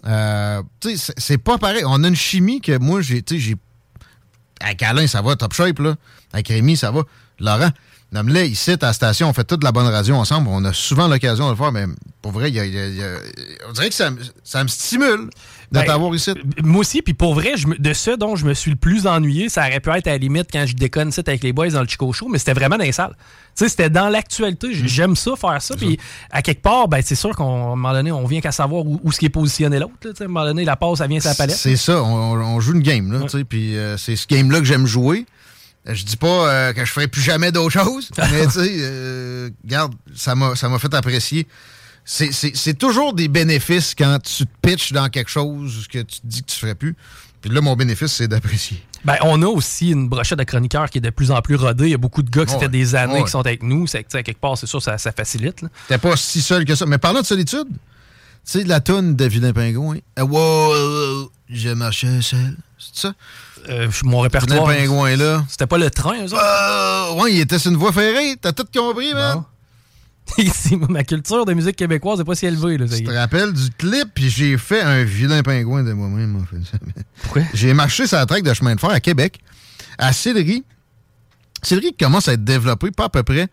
euh, 0.06 0.62
c'est- 1.16 1.38
pas 1.38 1.58
pareil. 1.58 1.82
On 1.86 2.02
a 2.04 2.08
une 2.08 2.16
chimie 2.16 2.60
que 2.60 2.78
moi, 2.78 3.00
j'ai, 3.00 3.22
tu 3.22 3.34
sais, 3.34 3.40
j'ai. 3.40 3.56
Avec 4.60 4.82
Alain, 4.82 5.06
ça 5.06 5.22
va, 5.22 5.36
top 5.36 5.52
shape, 5.54 5.78
là. 5.78 5.94
Avec 6.32 6.48
Rémi, 6.48 6.76
ça 6.76 6.90
va. 6.90 7.02
Laurent, 7.40 7.70
nomme-les 8.12 8.48
ici, 8.48 8.72
à 8.72 8.76
la 8.80 8.92
station, 8.92 9.28
on 9.28 9.32
fait 9.32 9.44
toute 9.44 9.62
la 9.64 9.72
bonne 9.72 9.86
radio 9.86 10.14
ensemble. 10.14 10.48
On 10.50 10.64
a 10.64 10.72
souvent 10.72 11.08
l'occasion 11.08 11.46
de 11.46 11.50
le 11.52 11.56
faire, 11.56 11.72
mais 11.72 11.84
pour 12.22 12.32
vrai, 12.32 12.48
il 12.48 12.54
y 12.54 12.60
a- 12.60 12.64
il 12.64 12.74
y 12.74 12.78
a- 12.78 12.86
il 12.88 12.96
y 12.96 13.02
a- 13.02 13.16
on 13.68 13.72
dirait 13.72 13.88
que 13.88 13.94
ça, 13.94 14.10
me- 14.10 14.18
ça 14.44 14.62
me 14.62 14.68
stimule 14.68 15.26
de 15.70 15.78
Ben, 15.80 15.84
t'avoir 15.84 16.14
ici. 16.14 16.32
Moi 16.62 16.80
aussi, 16.80 17.02
puis 17.02 17.12
pour 17.12 17.34
vrai, 17.34 17.52
je 17.56 17.66
de 17.78 17.92
ce 17.92 18.10
dont 18.12 18.34
je 18.36 18.46
me 18.46 18.54
suis 18.54 18.70
le 18.70 18.76
plus 18.78 19.06
ennuyé, 19.06 19.48
ça 19.50 19.60
aurait 19.66 19.80
pu 19.80 19.90
être 19.90 20.06
à 20.06 20.12
la 20.12 20.18
limite 20.18 20.48
quand 20.50 20.64
je 20.66 20.74
déconne 20.74 21.10
ici 21.10 21.20
avec 21.26 21.42
les 21.42 21.52
boys 21.52 21.68
dans 21.68 21.82
le 21.82 21.86
Chico 21.88 22.10
Show, 22.12 22.28
mais 22.28 22.38
c'était 22.38 22.54
vraiment 22.54 22.78
dans 22.78 22.84
les 22.84 22.92
salles. 22.92 23.14
Tu 23.56 23.64
sais, 23.64 23.68
c'était 23.68 23.90
dans 23.90 24.08
l'actualité. 24.08 24.68
Mm. 24.68 24.86
J'aime 24.86 25.16
ça, 25.16 25.32
faire 25.36 25.60
ça. 25.60 25.76
Puis 25.76 25.98
à 26.30 26.40
quelque 26.42 26.62
part, 26.62 26.88
ben, 26.88 27.02
c'est 27.04 27.14
sûr 27.14 27.36
qu'à 27.36 27.42
un 27.44 27.76
moment 27.76 27.92
donné, 27.92 28.10
on 28.10 28.24
vient 28.24 28.40
qu'à 28.40 28.52
savoir 28.52 28.86
où, 28.86 28.98
où 29.04 29.12
ce 29.12 29.18
qui 29.18 29.26
est 29.26 29.30
positionné 29.30 29.78
l'autre. 29.78 29.92
À 30.04 30.24
un 30.24 30.26
moment 30.28 30.44
donné, 30.46 30.64
la 30.64 30.76
passe, 30.76 30.98
ça 30.98 31.06
vient 31.06 31.20
sur 31.20 31.28
la 31.28 31.34
palette. 31.34 31.56
C'est 31.56 31.76
ça, 31.76 32.02
on, 32.02 32.06
on 32.40 32.60
joue 32.60 32.72
une 32.72 32.82
game, 32.82 33.12
là, 33.12 33.26
puis 33.48 33.76
euh, 33.76 33.96
c'est 33.98 34.16
ce 34.16 34.26
game-là 34.26 34.60
que 34.60 34.64
j'aime 34.64 34.86
jouer. 34.86 35.26
Euh, 35.88 35.94
Je 35.94 36.04
dis 36.04 36.16
pas 36.16 36.26
euh, 36.52 36.72
que 36.72 36.84
je 36.84 36.92
ferai 36.92 37.08
plus 37.08 37.22
jamais 37.22 37.50
d'autre 37.52 37.70
chose, 37.82 38.10
mais 38.18 38.44
tu 38.46 38.52
sais, 38.52 38.76
euh, 38.80 39.50
regarde, 39.64 39.94
ça 40.14 40.34
m'a 40.34 40.54
fait 40.78 40.92
apprécier. 40.94 41.46
C'est- 42.04 42.78
toujours 42.78 43.12
des 43.12 43.28
bénéfices 43.28 43.94
quand 43.94 44.18
tu 44.22 44.46
te 44.46 44.50
pitches 44.62 44.92
dans 44.92 45.08
quelque 45.08 45.30
chose 45.30 45.86
que 45.88 45.98
tu 45.98 46.20
te 46.20 46.26
dis 46.26 46.40
que 46.42 46.46
tu 46.50 46.58
ferais 46.58 46.74
plus. 46.74 46.96
Puis 47.42 47.50
là, 47.50 47.60
mon 47.60 47.76
bénéfice, 47.76 48.12
c'est 48.12 48.28
d'apprécier. 48.28 48.82
Ben, 49.04 49.16
on 49.22 49.40
a 49.42 49.46
aussi 49.46 49.90
une 49.90 50.08
brochette 50.08 50.38
de 50.38 50.44
chroniqueurs 50.44 50.90
qui 50.90 50.98
est 50.98 51.02
de 51.02 51.10
plus 51.10 51.30
en 51.30 51.40
plus 51.42 51.54
rodée. 51.54 51.84
Il 51.84 51.90
y 51.90 51.94
a 51.94 51.98
beaucoup 51.98 52.22
de 52.22 52.30
gars 52.30 52.44
qui 52.46 52.54
Ouais. 52.54 52.60
fait 52.60 52.68
des 52.68 52.94
années 52.96 53.14
Ouais. 53.14 53.24
qui 53.24 53.30
sont 53.30 53.40
avec 53.40 53.62
nous. 53.62 53.86
C'est 53.86 54.02
quelque 54.04 54.40
part, 54.40 54.56
c'est 54.58 54.66
sûr, 54.66 54.82
ça, 54.82 54.98
ça 54.98 55.12
facilite. 55.12 55.64
T'es 55.86 55.98
pas 55.98 56.16
si 56.16 56.40
seul 56.42 56.64
que 56.64 56.74
ça. 56.74 56.84
Mais 56.86 56.98
parlant 56.98 57.20
de 57.20 57.26
solitude, 57.26 57.68
tu 57.68 57.76
sais, 58.44 58.64
la 58.64 58.80
toune 58.80 59.14
de 59.14 59.24
Vilain 59.26 59.52
Pingouin. 59.52 59.98
Euh, 60.18 60.22
wow, 60.22 61.20
wow, 61.22 61.30
je 61.48 61.68
marchais 61.70 62.20
seul. 62.22 62.56
C'est 62.78 63.02
ça? 63.02 63.12
Euh, 63.68 63.88
mon 64.04 64.20
répertoire. 64.20 64.66
Vilain 64.68 64.86
Pingouin, 64.86 65.16
là. 65.16 65.44
C'était 65.48 65.66
pas 65.66 65.78
le 65.78 65.90
train, 65.90 66.24
eux 66.24 66.32
autres? 66.32 66.42
Euh, 66.42 67.14
ouais, 67.14 67.32
il 67.34 67.40
était 67.40 67.58
sur 67.58 67.70
une 67.70 67.76
voie 67.76 67.92
ferrée. 67.92 68.36
T'as 68.40 68.52
tout 68.52 68.64
compris, 68.72 69.12
man? 69.14 69.44
Ici, 70.36 70.76
ma 70.88 71.04
culture 71.04 71.44
de 71.46 71.54
musique 71.54 71.76
québécoise 71.76 72.18
n'est 72.18 72.24
pas 72.24 72.34
si 72.34 72.46
élevée. 72.46 72.76
Là, 72.76 72.84
est. 72.84 73.02
te 73.04 73.10
rappelles 73.10 73.52
du 73.52 73.70
clip, 73.70 74.08
puis 74.14 74.28
j'ai 74.28 74.58
fait 74.58 74.82
un 74.82 75.02
vilain 75.04 75.42
pingouin 75.42 75.82
de 75.82 75.92
moi-même. 75.92 76.36
en 76.36 76.44
fait. 76.44 77.04
Pourquoi? 77.22 77.42
J'ai 77.54 77.72
marché 77.74 78.06
sur 78.06 78.18
la 78.18 78.26
traque 78.26 78.42
de 78.42 78.52
chemin 78.52 78.74
de 78.74 78.80
fer 78.80 78.90
à 78.90 79.00
Québec, 79.00 79.40
à 79.98 80.12
Sillery. 80.12 80.64
Sillery 81.62 81.94
commence 81.94 82.28
à 82.28 82.34
être 82.34 82.44
développé, 82.44 82.90
pas 82.90 83.04
à 83.04 83.08
peu 83.08 83.22
près, 83.22 83.48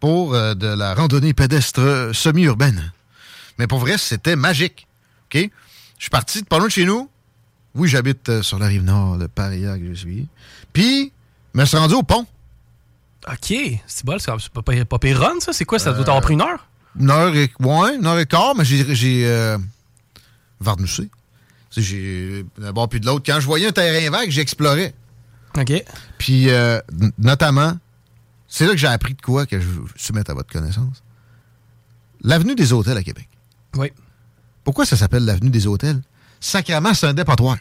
pour 0.00 0.34
euh, 0.34 0.54
de 0.54 0.66
la 0.66 0.94
randonnée 0.94 1.34
pédestre 1.34 1.80
euh, 1.80 2.12
semi-urbaine. 2.12 2.92
Mais 3.58 3.66
pour 3.66 3.78
vrai, 3.78 3.96
c'était 3.98 4.36
magique. 4.36 4.86
OK? 5.26 5.50
Je 5.98 6.02
suis 6.02 6.10
parti 6.10 6.42
de 6.42 6.46
pas 6.46 6.58
loin 6.58 6.66
de 6.66 6.72
chez 6.72 6.84
nous. 6.84 7.08
Oui, 7.74 7.88
j'habite 7.88 8.28
euh, 8.28 8.42
sur 8.42 8.58
la 8.58 8.66
rive 8.66 8.84
nord 8.84 9.18
de 9.18 9.26
Paris, 9.26 9.62
que 9.62 9.88
je 9.88 9.94
suis. 9.94 10.28
Puis, 10.72 11.12
je 11.54 11.60
me 11.60 11.64
suis 11.64 11.76
rendu 11.76 11.94
au 11.94 12.02
pont. 12.02 12.26
OK. 13.28 13.54
C'est 13.86 14.04
bon, 14.04 14.18
c'est 14.18 14.30
c'est 14.38 14.52
pas, 14.52 14.62
pas, 14.62 14.84
pas 14.84 14.98
pire 14.98 15.20
run, 15.20 15.40
ça? 15.40 15.52
C'est 15.52 15.64
quoi? 15.64 15.78
Ça 15.78 15.92
doit 15.92 16.04
t'avoir 16.04 16.22
pris 16.22 16.34
une 16.34 16.42
heure? 16.42 16.66
Une 16.98 17.10
heure 17.10 17.34
et, 17.34 17.50
ouais, 17.60 17.96
une 17.96 18.06
heure 18.06 18.18
et 18.18 18.26
quart, 18.26 18.54
mais 18.54 18.64
j'ai, 18.64 18.94
j'ai 18.94 19.26
euh, 19.26 19.58
j'ai 21.76 22.44
d'un 22.58 22.72
bord 22.72 22.88
puis 22.88 23.00
de 23.00 23.06
l'autre. 23.06 23.24
Quand 23.26 23.40
je 23.40 23.46
voyais 23.46 23.66
un 23.66 23.72
terrain 23.72 24.10
vague, 24.10 24.30
j'explorais. 24.30 24.94
OK. 25.58 25.84
Puis, 26.18 26.50
euh, 26.50 26.80
notamment, 27.18 27.76
c'est 28.48 28.66
là 28.66 28.72
que 28.72 28.78
j'ai 28.78 28.86
appris 28.86 29.14
de 29.14 29.20
quoi 29.20 29.46
que 29.46 29.58
je 29.60 29.66
veux 29.66 29.84
soumettre 29.96 30.30
à 30.30 30.34
votre 30.34 30.52
connaissance. 30.52 31.02
L'avenue 32.22 32.54
des 32.54 32.72
hôtels 32.72 32.96
à 32.96 33.02
Québec. 33.02 33.28
Oui. 33.76 33.92
Pourquoi 34.62 34.86
ça 34.86 34.96
s'appelle 34.96 35.24
l'avenue 35.24 35.50
des 35.50 35.66
hôtels? 35.66 36.00
Sacrément, 36.44 36.92
c'est 36.92 37.06
un 37.06 37.14
dépotoir. 37.14 37.56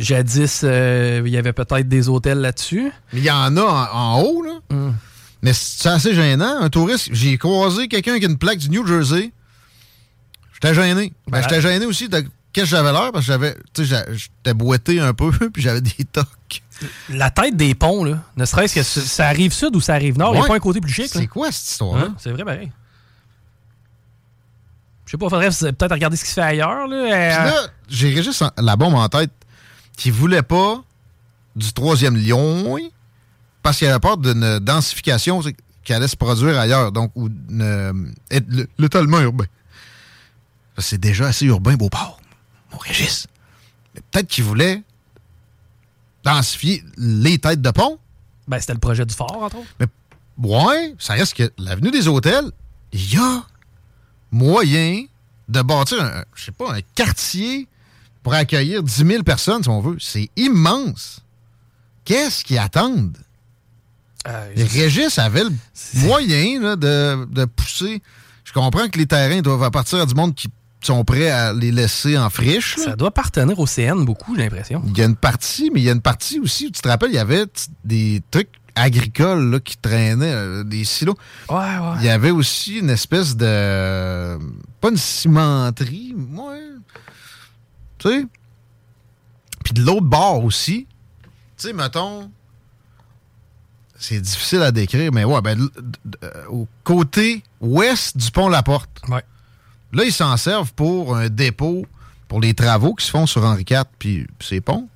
Jadis, 0.00 0.60
euh, 0.64 1.22
il 1.24 1.32
y 1.32 1.36
avait 1.38 1.52
peut-être 1.54 1.88
des 1.88 2.08
hôtels 2.08 2.38
là-dessus. 2.38 2.90
Il 3.12 3.20
y 3.24 3.30
en 3.30 3.56
a 3.56 3.62
en, 3.62 3.96
en 4.18 4.20
haut, 4.22 4.42
là. 4.42 4.52
Hmm. 4.70 4.92
Mais 5.42 5.52
c'est 5.54 5.88
assez 5.88 6.14
gênant. 6.14 6.60
Un 6.60 6.68
touriste, 6.68 7.08
j'ai 7.12 7.38
croisé 7.38 7.88
quelqu'un 7.88 8.12
avec 8.12 8.24
une 8.24 8.36
plaque 8.36 8.58
du 8.58 8.68
New 8.68 8.86
Jersey. 8.86 9.32
J'étais 10.54 10.74
gêné. 10.74 11.12
Ben, 11.26 11.40
Ben, 11.40 11.42
j'étais 11.42 11.62
gêné 11.62 11.86
aussi 11.86 12.08
de 12.10 12.18
qu'est-ce 12.52 12.64
que 12.70 12.76
j'avais 12.76 12.92
l'air 12.92 13.12
parce 13.12 13.24
que 13.24 13.32
j'avais, 13.32 13.54
tu 13.72 13.82
sais, 13.82 13.84
j'a- 13.86 14.12
j'étais 14.12 14.52
boité 14.54 15.00
un 15.00 15.14
peu 15.14 15.30
puis 15.52 15.62
j'avais 15.62 15.80
des 15.80 16.04
tocs. 16.12 16.62
La 17.08 17.30
tête 17.30 17.56
des 17.56 17.74
ponts, 17.74 18.04
là, 18.04 18.18
ne 18.36 18.44
serait-ce 18.44 18.74
que 18.74 18.82
ça 18.82 19.26
arrive 19.28 19.52
sud 19.52 19.74
ou 19.76 19.80
ça 19.80 19.94
arrive 19.94 20.18
nord, 20.18 20.30
il 20.30 20.32
n'y 20.34 20.38
a 20.40 20.42
Ouais. 20.42 20.48
pas 20.48 20.56
un 20.56 20.60
côté 20.60 20.80
plus 20.80 20.92
chic. 20.92 21.08
C'est 21.08 21.26
quoi 21.26 21.50
cette 21.52 21.68
histoire-là? 21.70 22.06
Hein? 22.10 22.14
C'est 22.18 22.30
vrai, 22.32 22.44
pareil. 22.44 22.70
Je 25.10 25.16
sais 25.16 25.18
pas, 25.18 25.28
faudrait 25.28 25.48
peut-être 25.48 25.90
regarder 25.90 26.16
ce 26.16 26.22
qui 26.22 26.30
se 26.30 26.34
fait 26.34 26.40
ailleurs. 26.40 26.86
Là. 26.86 26.96
Euh, 26.96 27.50
là, 27.50 27.66
j'ai 27.88 28.22
juste 28.22 28.44
la 28.56 28.76
bombe 28.76 28.94
en 28.94 29.08
tête 29.08 29.32
qui 29.96 30.12
voulait 30.12 30.44
pas 30.44 30.84
du 31.56 31.72
troisième 31.72 32.16
lion 32.16 32.72
oui, 32.72 32.92
parce 33.60 33.78
qu'il 33.78 33.88
avait 33.88 33.98
peur 33.98 34.18
d'une 34.18 34.60
densification 34.60 35.42
qui 35.82 35.92
allait 35.92 36.06
se 36.06 36.14
produire 36.14 36.56
ailleurs, 36.60 36.92
donc 36.92 37.10
ou 37.16 37.28
euh, 37.28 37.92
l'étalement 38.78 39.18
urbain. 39.18 39.46
C'est 40.78 41.00
déjà 41.00 41.26
assez 41.26 41.46
urbain, 41.46 41.74
Beauport, 41.74 42.20
mon 42.70 42.78
Régis. 42.78 43.26
Mais 43.96 44.02
peut-être 44.12 44.28
qu'il 44.28 44.44
voulait 44.44 44.80
densifier 46.22 46.84
les 46.96 47.36
têtes 47.40 47.62
de 47.62 47.70
pont. 47.72 47.98
ben, 48.46 48.60
c'était 48.60 48.74
le 48.74 48.78
projet 48.78 49.04
du 49.04 49.14
fort, 49.16 49.42
entre 49.42 49.56
autres. 49.56 49.74
Mais 49.80 49.86
ouais, 50.38 50.94
ça 51.00 51.14
reste 51.14 51.34
que 51.34 51.50
l'avenue 51.58 51.90
des 51.90 52.06
hôtels, 52.06 52.52
il 52.92 53.12
y 53.12 53.16
a 53.16 53.42
moyen 54.30 55.04
de 55.48 55.62
bâtir 55.62 56.02
un, 56.02 56.24
je 56.34 56.44
sais 56.44 56.52
pas, 56.52 56.74
un 56.74 56.80
quartier 56.94 57.66
pour 58.22 58.34
accueillir 58.34 58.82
10 58.82 59.06
000 59.06 59.22
personnes, 59.22 59.62
si 59.62 59.68
on 59.68 59.80
veut. 59.80 59.96
C'est 59.98 60.28
immense. 60.36 61.20
Qu'est-ce 62.04 62.44
qu'ils 62.44 62.58
attendent? 62.58 63.16
Euh, 64.28 64.52
Régis 64.56 65.18
avait 65.18 65.44
le 65.44 65.52
moyen 65.94 66.60
là, 66.60 66.76
de, 66.76 67.24
de 67.24 67.44
pousser. 67.46 68.02
Je 68.44 68.52
comprends 68.52 68.88
que 68.88 68.98
les 68.98 69.06
terrains 69.06 69.40
doivent 69.40 69.62
appartenir 69.62 70.02
à 70.02 70.06
du 70.06 70.14
monde 70.14 70.34
qui 70.34 70.48
sont 70.82 71.04
prêts 71.04 71.30
à 71.30 71.52
les 71.52 71.72
laisser 71.72 72.16
en 72.18 72.30
friche. 72.30 72.76
là. 72.78 72.84
ça 72.84 72.96
doit 72.96 73.08
appartenir 73.08 73.58
au 73.58 73.66
CN 73.66 74.04
beaucoup, 74.04 74.34
j'ai 74.34 74.42
l'impression. 74.42 74.82
Il 74.86 74.96
y 74.96 75.02
a 75.02 75.04
une 75.04 75.16
partie, 75.16 75.70
mais 75.72 75.80
il 75.80 75.84
y 75.84 75.88
a 75.88 75.92
une 75.92 76.00
partie 76.00 76.40
aussi 76.40 76.66
où 76.66 76.70
tu 76.70 76.80
te 76.80 76.88
rappelles, 76.88 77.10
il 77.10 77.16
y 77.16 77.18
avait 77.18 77.44
des 77.84 78.22
trucs 78.30 78.48
agricoles 78.74 79.50
là, 79.50 79.60
qui 79.60 79.76
traînaient, 79.76 80.32
euh, 80.32 80.64
des 80.64 80.84
silos. 80.84 81.16
Ouais, 81.48 81.56
ouais. 81.56 81.96
Il 82.00 82.04
y 82.04 82.08
avait 82.08 82.30
aussi 82.30 82.78
une 82.78 82.90
espèce 82.90 83.36
de. 83.36 84.38
Pas 84.80 84.90
une 84.90 84.96
cimenterie, 84.96 86.14
ouais. 86.32 86.60
Tu 87.98 88.08
sais? 88.08 88.26
Puis 89.64 89.74
de 89.74 89.82
l'autre 89.82 90.06
bord 90.06 90.44
aussi. 90.44 90.86
Tu 91.56 91.68
sais, 91.68 91.72
mettons. 91.72 92.30
C'est 93.98 94.20
difficile 94.20 94.62
à 94.62 94.72
décrire, 94.72 95.12
mais 95.12 95.24
ouais, 95.24 95.42
ben, 95.42 95.68
euh, 96.24 96.46
au 96.48 96.66
côté 96.84 97.42
ouest 97.60 98.16
du 98.16 98.30
pont 98.30 98.48
La 98.48 98.62
Porte. 98.62 98.88
Ouais. 99.08 99.22
Là, 99.92 100.04
ils 100.04 100.12
s'en 100.12 100.36
servent 100.38 100.72
pour 100.72 101.16
un 101.16 101.28
dépôt 101.28 101.84
pour 102.26 102.40
les 102.40 102.54
travaux 102.54 102.94
qui 102.94 103.04
se 103.04 103.10
font 103.10 103.26
sur 103.26 103.44
Henri 103.44 103.64
IV 103.68 103.82
puis 103.98 104.26
ses 104.38 104.60
ponts. 104.60 104.88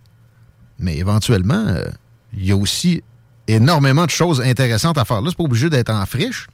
Mais 0.78 0.96
éventuellement, 0.96 1.66
euh, 1.66 1.84
il 2.32 2.46
y 2.46 2.52
a 2.52 2.56
aussi 2.56 3.02
énormément 3.48 4.04
de 4.06 4.10
choses 4.10 4.40
intéressantes 4.40 4.98
à 4.98 5.04
faire. 5.04 5.20
Là, 5.20 5.28
c'est 5.30 5.36
pas 5.36 5.44
obligé 5.44 5.70
d'être 5.70 5.90
en 5.90 6.04
friche. 6.06 6.46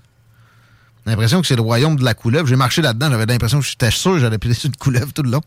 J'ai 1.07 1.13
l'impression 1.13 1.41
que 1.41 1.47
c'est 1.47 1.57
le 1.57 1.63
royaume 1.63 1.97
de 1.97 2.05
la 2.05 2.15
couleuvre. 2.15 2.47
J'ai 2.47 2.57
marché 2.57 2.83
là-dedans, 2.83 3.11
j'avais 3.11 3.27
l'impression 3.27 3.61
que 3.61 3.65
j'étais 3.67 3.91
sûr 3.91 4.13
que 4.13 4.19
j'allais 4.19 4.39
piler 4.39 4.55
sur 4.55 4.69
une 4.69 4.77
couleuvre 4.77 5.13
tout 5.13 5.23
le 5.23 5.31
long. 5.31 5.41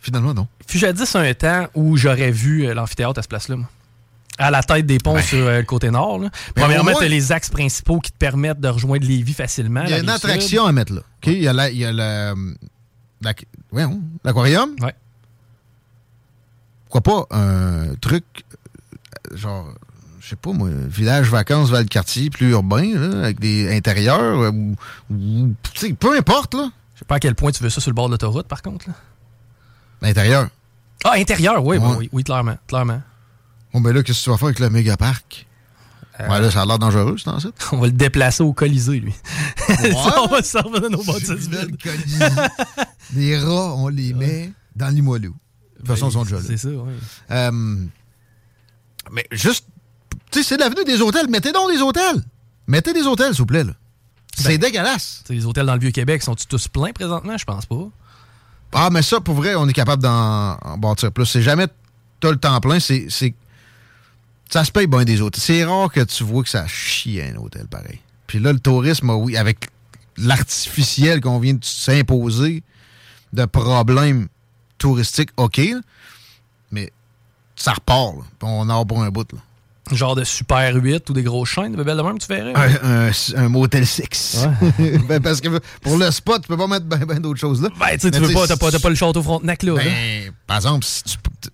Finalement, 0.00 0.32
non. 0.32 0.48
Fut 0.66 0.78
jadis 0.78 1.14
un 1.14 1.34
temps 1.34 1.66
où 1.74 1.96
j'aurais 1.98 2.30
vu 2.30 2.66
euh, 2.66 2.72
l'amphithéâtre 2.74 3.18
à 3.18 3.22
ce 3.22 3.28
place-là. 3.28 3.56
moi. 3.56 3.68
À 4.38 4.50
la 4.50 4.62
tête 4.62 4.86
des 4.86 4.96
ponts 4.98 5.20
sur 5.20 5.46
euh, 5.46 5.58
le 5.58 5.64
côté 5.64 5.90
nord. 5.90 6.18
Là. 6.18 6.30
Premièrement, 6.54 6.92
t'as 6.98 7.08
les 7.08 7.30
axes 7.32 7.50
principaux 7.50 8.00
qui 8.00 8.10
te 8.10 8.16
permettent 8.16 8.60
de 8.60 8.68
rejoindre 8.68 9.06
Lévis 9.06 9.34
facilement. 9.34 9.82
Il 9.84 9.90
y 9.90 9.92
a 9.92 9.98
une 9.98 10.04
sud. 10.04 10.10
attraction 10.12 10.64
à 10.64 10.72
mettre 10.72 10.94
là. 10.94 11.02
Il 11.26 11.34
y 11.42 11.46
a 11.48 11.52
la- 11.52 11.70
il 11.70 11.76
y 11.76 11.84
a 11.84 11.92
la- 11.92 12.34
la- 13.20 13.34
l'aquarium. 14.24 14.76
Ouais. 14.80 14.94
pourquoi 16.88 17.26
pas 17.28 17.36
un 17.36 17.94
truc, 18.00 18.24
euh, 19.30 19.36
genre, 19.36 19.68
je 20.30 20.36
sais 20.36 20.40
pas 20.40 20.52
moi, 20.52 20.68
village 20.86 21.28
vacances 21.28 21.70
Val-Cartier, 21.70 22.30
plus 22.30 22.50
urbain, 22.52 22.84
là, 22.94 23.24
avec 23.24 23.40
des 23.40 23.76
intérieurs, 23.76 24.38
euh, 24.42 24.52
ou, 25.10 25.54
peu 25.98 26.16
importe, 26.16 26.54
là. 26.54 26.70
Je 26.94 27.00
sais 27.00 27.04
pas 27.04 27.16
à 27.16 27.18
quel 27.18 27.34
point 27.34 27.50
tu 27.50 27.64
veux 27.64 27.68
ça 27.68 27.80
sur 27.80 27.90
le 27.90 27.96
bord 27.96 28.06
de 28.06 28.12
l'autoroute, 28.12 28.46
par 28.46 28.62
contre. 28.62 28.86
là. 28.88 28.94
L'intérieur. 30.02 30.48
Ah, 31.04 31.14
intérieur, 31.16 31.64
oui, 31.66 31.78
Ouais. 31.78 31.84
oui, 31.88 31.96
oui, 31.98 32.08
oui, 32.12 32.22
clairement. 32.22 32.56
clairement. 32.68 33.02
Bon, 33.74 33.80
ben 33.80 33.92
là, 33.92 34.04
qu'est-ce 34.04 34.20
que 34.20 34.24
tu 34.24 34.30
vas 34.30 34.36
faire 34.36 34.46
avec 34.46 34.60
le 34.60 34.70
méga 34.70 34.96
parc? 34.96 35.48
Euh. 36.20 36.28
Ouais, 36.28 36.40
là, 36.40 36.48
ça 36.48 36.62
a 36.62 36.66
l'air 36.66 36.78
dangereux, 36.78 37.16
c'est 37.18 37.40
site. 37.40 37.54
On 37.72 37.78
va 37.78 37.86
le 37.86 37.92
déplacer 37.92 38.44
au 38.44 38.52
Colisée, 38.52 39.00
lui. 39.00 39.12
Ouais. 39.68 39.92
Ça, 39.94 40.22
on 40.22 40.28
va 40.28 40.42
se 40.44 40.50
servir 40.50 40.80
de 40.80 40.88
nos 40.90 41.02
bâtisses 41.02 41.48
vides. 41.48 41.76
Les 43.16 43.36
rats, 43.36 43.74
on 43.74 43.88
les 43.88 44.12
met 44.14 44.52
dans 44.76 44.94
Limoilou. 44.94 45.34
De 45.74 45.78
toute 45.78 45.88
façon, 45.88 46.08
ils 46.08 46.12
sont 46.12 46.22
déjà 46.22 46.36
là. 46.36 46.42
C'est 46.46 46.56
ça, 46.56 46.68
oui. 46.68 46.92
Euh, 47.32 47.86
mais 49.10 49.26
juste, 49.32 49.66
tu 50.30 50.42
sais, 50.42 50.48
c'est 50.48 50.56
l'avenue 50.56 50.84
des 50.84 51.00
hôtels. 51.00 51.28
Mettez 51.28 51.52
donc 51.52 51.70
des 51.72 51.80
hôtels. 51.82 52.22
Mettez 52.66 52.92
des 52.92 53.02
hôtels, 53.06 53.32
s'il 53.32 53.40
vous 53.42 53.46
plaît. 53.46 53.64
là. 53.64 53.72
C'est 54.36 54.58
dégueulasse. 54.58 55.24
les 55.28 55.44
hôtels 55.44 55.66
dans 55.66 55.74
le 55.74 55.80
Vieux-Québec 55.80 56.22
sont-ils 56.22 56.46
tous 56.46 56.68
pleins 56.68 56.92
présentement? 56.92 57.36
Je 57.36 57.44
pense 57.44 57.66
pas. 57.66 57.88
Ah, 58.72 58.88
mais 58.92 59.02
ça, 59.02 59.20
pour 59.20 59.34
vrai, 59.34 59.54
on 59.56 59.68
est 59.68 59.72
capable 59.72 60.02
d'en 60.02 60.56
en 60.62 60.78
bâtir 60.78 61.10
plus. 61.10 61.26
C'est 61.26 61.42
jamais 61.42 61.66
t'as 62.20 62.30
le 62.30 62.36
temps 62.38 62.60
plein, 62.60 62.78
c'est. 62.80 63.06
c'est- 63.10 63.34
Ça 64.50 64.64
se 64.64 64.70
paye 64.72 64.86
bien 64.86 65.04
des 65.04 65.20
hôtels. 65.20 65.40
C'est 65.42 65.64
rare 65.64 65.90
que 65.90 66.00
tu 66.00 66.24
vois 66.24 66.42
que 66.42 66.48
ça 66.48 66.66
chie 66.68 67.20
un 67.20 67.36
hôtel 67.36 67.66
pareil. 67.66 68.00
Puis 68.26 68.38
là, 68.38 68.52
le 68.52 68.60
tourisme, 68.60 69.10
ah 69.10 69.16
oui, 69.16 69.36
avec 69.36 69.68
l'artificiel 70.16 71.20
qu'on 71.20 71.38
vient 71.38 71.54
de 71.54 71.64
s'imposer 71.64 72.62
de 73.32 73.44
problèmes 73.44 74.28
touristiques, 74.78 75.30
OK, 75.36 75.60
mais 76.70 76.92
ça 77.56 77.72
repart. 77.74 78.16
là. 78.16 78.22
On 78.42 78.68
en 78.68 78.80
a 78.80 78.84
pour 78.84 79.02
un 79.02 79.10
bout. 79.10 79.26
Là. 79.32 79.38
Genre 79.92 80.14
de 80.14 80.22
Super 80.24 80.74
8 80.76 81.10
ou 81.10 81.12
des 81.12 81.22
grosses 81.22 81.48
chaînes 81.50 81.74
de 81.74 81.82
belles 81.82 81.96
de 81.96 82.02
même, 82.02 82.18
tu 82.18 82.26
verrais? 82.28 82.52
Un, 82.54 83.08
un, 83.08 83.10
un 83.36 83.48
motel 83.48 83.86
6. 83.86 84.46
Ben, 85.08 85.20
parce 85.20 85.40
que 85.40 85.48
pour 85.82 85.96
le 85.98 86.10
spot, 86.10 86.42
tu 86.42 86.48
peux 86.48 86.56
pas 86.56 86.66
mettre 86.68 86.86
bien 86.86 87.18
d'autres 87.20 87.40
choses 87.40 87.60
là. 87.62 87.68
Ben, 87.78 87.96
tu 87.98 88.08
veux 88.10 88.32
pas, 88.32 88.46
t'as 88.46 88.56
pas, 88.56 88.70
pas 88.78 88.88
le 88.88 88.94
château 88.94 89.22
Frontenac 89.22 89.62
là. 89.64 89.74
là. 89.74 89.82
Ben, 89.82 90.32
par 90.46 90.56
exemple, 90.58 90.84
si 90.84 91.02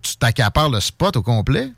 tu 0.02 0.16
t'accapares 0.19 0.69
le 0.71 0.81
spot 0.81 1.16
au 1.16 1.23
complet, 1.23 1.71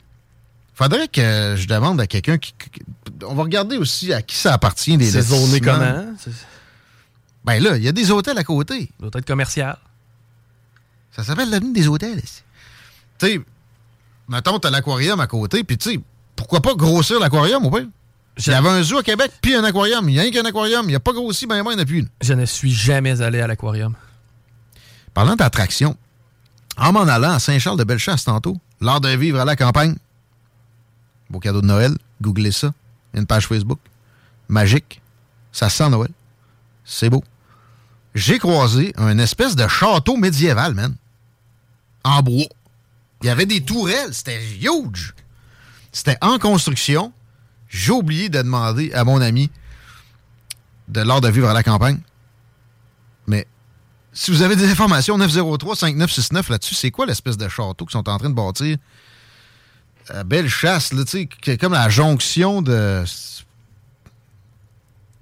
faudrait 0.73 1.07
que 1.07 1.55
je 1.57 1.67
demande 1.67 2.01
à 2.01 2.07
quelqu'un 2.07 2.37
qui. 2.37 2.53
qui- 2.53 2.81
On 3.25 3.35
va 3.35 3.43
regarder 3.43 3.77
aussi 3.77 4.11
à 4.13 4.21
qui 4.21 4.35
ça 4.35 4.53
appartient, 4.53 4.97
les 4.97 5.11
C'est 5.11 5.21
zoné 5.21 5.61
comment? 5.61 5.79
hein? 5.81 6.15
Ben 7.45 7.61
là, 7.63 7.77
il 7.77 7.83
y 7.83 7.87
a 7.87 7.91
des 7.93 8.11
hôtels 8.11 8.37
à 8.37 8.43
côté. 8.43 8.91
Doit 8.99 9.09
être 9.15 9.25
commercial. 9.25 9.77
Ça 11.15 11.23
s'appelle 11.23 11.49
l'avenue 11.49 11.73
des 11.73 11.87
hôtels. 11.87 12.19
ici. 12.23 12.41
Tu 13.17 13.27
sais, 13.27 13.39
mettons, 14.27 14.59
t'as 14.59 14.69
l'aquarium 14.69 15.19
à 15.19 15.27
côté, 15.27 15.63
puis 15.63 15.77
tu 15.77 15.91
sais, 15.93 15.99
pourquoi 16.39 16.61
pas 16.61 16.73
grossir 16.73 17.19
l'aquarium 17.19 17.65
au 17.65 17.69
pire? 17.69 17.87
Il 18.37 18.47
y 18.47 18.53
avait 18.53 18.69
un 18.69 18.81
zoo 18.81 18.99
à 18.99 19.03
Québec, 19.03 19.29
puis 19.41 19.53
un 19.55 19.63
aquarium. 19.65 20.07
Il 20.07 20.15
y 20.15 20.19
a 20.19 20.21
rien 20.21 20.31
qu'un 20.31 20.45
aquarium. 20.45 20.85
Il 20.85 20.89
n'y 20.89 20.95
a 20.95 21.01
pas 21.01 21.11
grossi, 21.11 21.45
ben, 21.45 21.61
ben, 21.61 21.71
il 21.71 21.75
n'y 21.75 21.81
en 21.81 21.83
a 21.83 21.85
plus. 21.85 21.99
une. 21.99 22.07
Je 22.21 22.33
ne 22.33 22.45
suis 22.45 22.71
jamais 22.71 23.21
allé 23.21 23.41
à 23.41 23.47
l'aquarium. 23.47 23.93
Parlant 25.13 25.35
d'attraction, 25.35 25.97
en 26.77 26.93
m'en 26.93 27.01
allant 27.01 27.33
à 27.33 27.39
Saint-Charles-de-Bellechasse 27.39 28.23
tantôt, 28.23 28.57
l'art 28.79 29.01
de 29.01 29.09
vivre 29.09 29.41
à 29.41 29.43
la 29.43 29.57
campagne, 29.57 29.95
beau 31.29 31.39
cadeau 31.39 31.59
de 31.59 31.65
Noël, 31.65 31.97
googlez 32.21 32.53
ça, 32.53 32.73
une 33.13 33.25
page 33.25 33.47
Facebook, 33.47 33.79
magique, 34.47 35.01
ça 35.51 35.69
sent 35.69 35.89
Noël, 35.89 36.11
c'est 36.85 37.09
beau. 37.09 37.23
J'ai 38.15 38.39
croisé 38.39 38.93
un 38.95 39.17
espèce 39.17 39.57
de 39.57 39.67
château 39.67 40.15
médiéval, 40.15 40.73
man, 40.73 40.95
en 42.05 42.21
bois. 42.21 42.47
Il 43.21 43.27
y 43.27 43.29
avait 43.29 43.45
des 43.45 43.61
tourelles, 43.61 44.13
c'était 44.13 44.41
huge. 44.61 45.13
C'était 45.91 46.17
en 46.21 46.39
construction. 46.39 47.13
J'ai 47.67 47.91
oublié 47.91 48.29
de 48.29 48.41
demander 48.41 48.91
à 48.93 49.03
mon 49.03 49.21
ami 49.21 49.49
de 50.87 51.01
l'art 51.01 51.21
de 51.21 51.29
vivre 51.29 51.47
à 51.47 51.53
la 51.53 51.63
campagne. 51.63 51.99
Mais 53.27 53.47
si 54.11 54.31
vous 54.31 54.41
avez 54.41 54.55
des 54.55 54.71
informations, 54.71 55.17
903-5969 55.19 56.49
là-dessus, 56.49 56.75
c'est 56.75 56.91
quoi 56.91 57.05
l'espèce 57.05 57.37
de 57.37 57.47
château 57.47 57.85
qu'ils 57.85 57.91
sont 57.91 58.09
en 58.09 58.17
train 58.17 58.29
de 58.29 58.35
bâtir? 58.35 58.77
Belle 60.25 60.49
chasse, 60.49 60.91
là, 60.93 61.05
tu 61.05 61.29
sais, 61.45 61.57
comme 61.57 61.73
la 61.73 61.89
jonction 61.89 62.63
de 62.63 63.03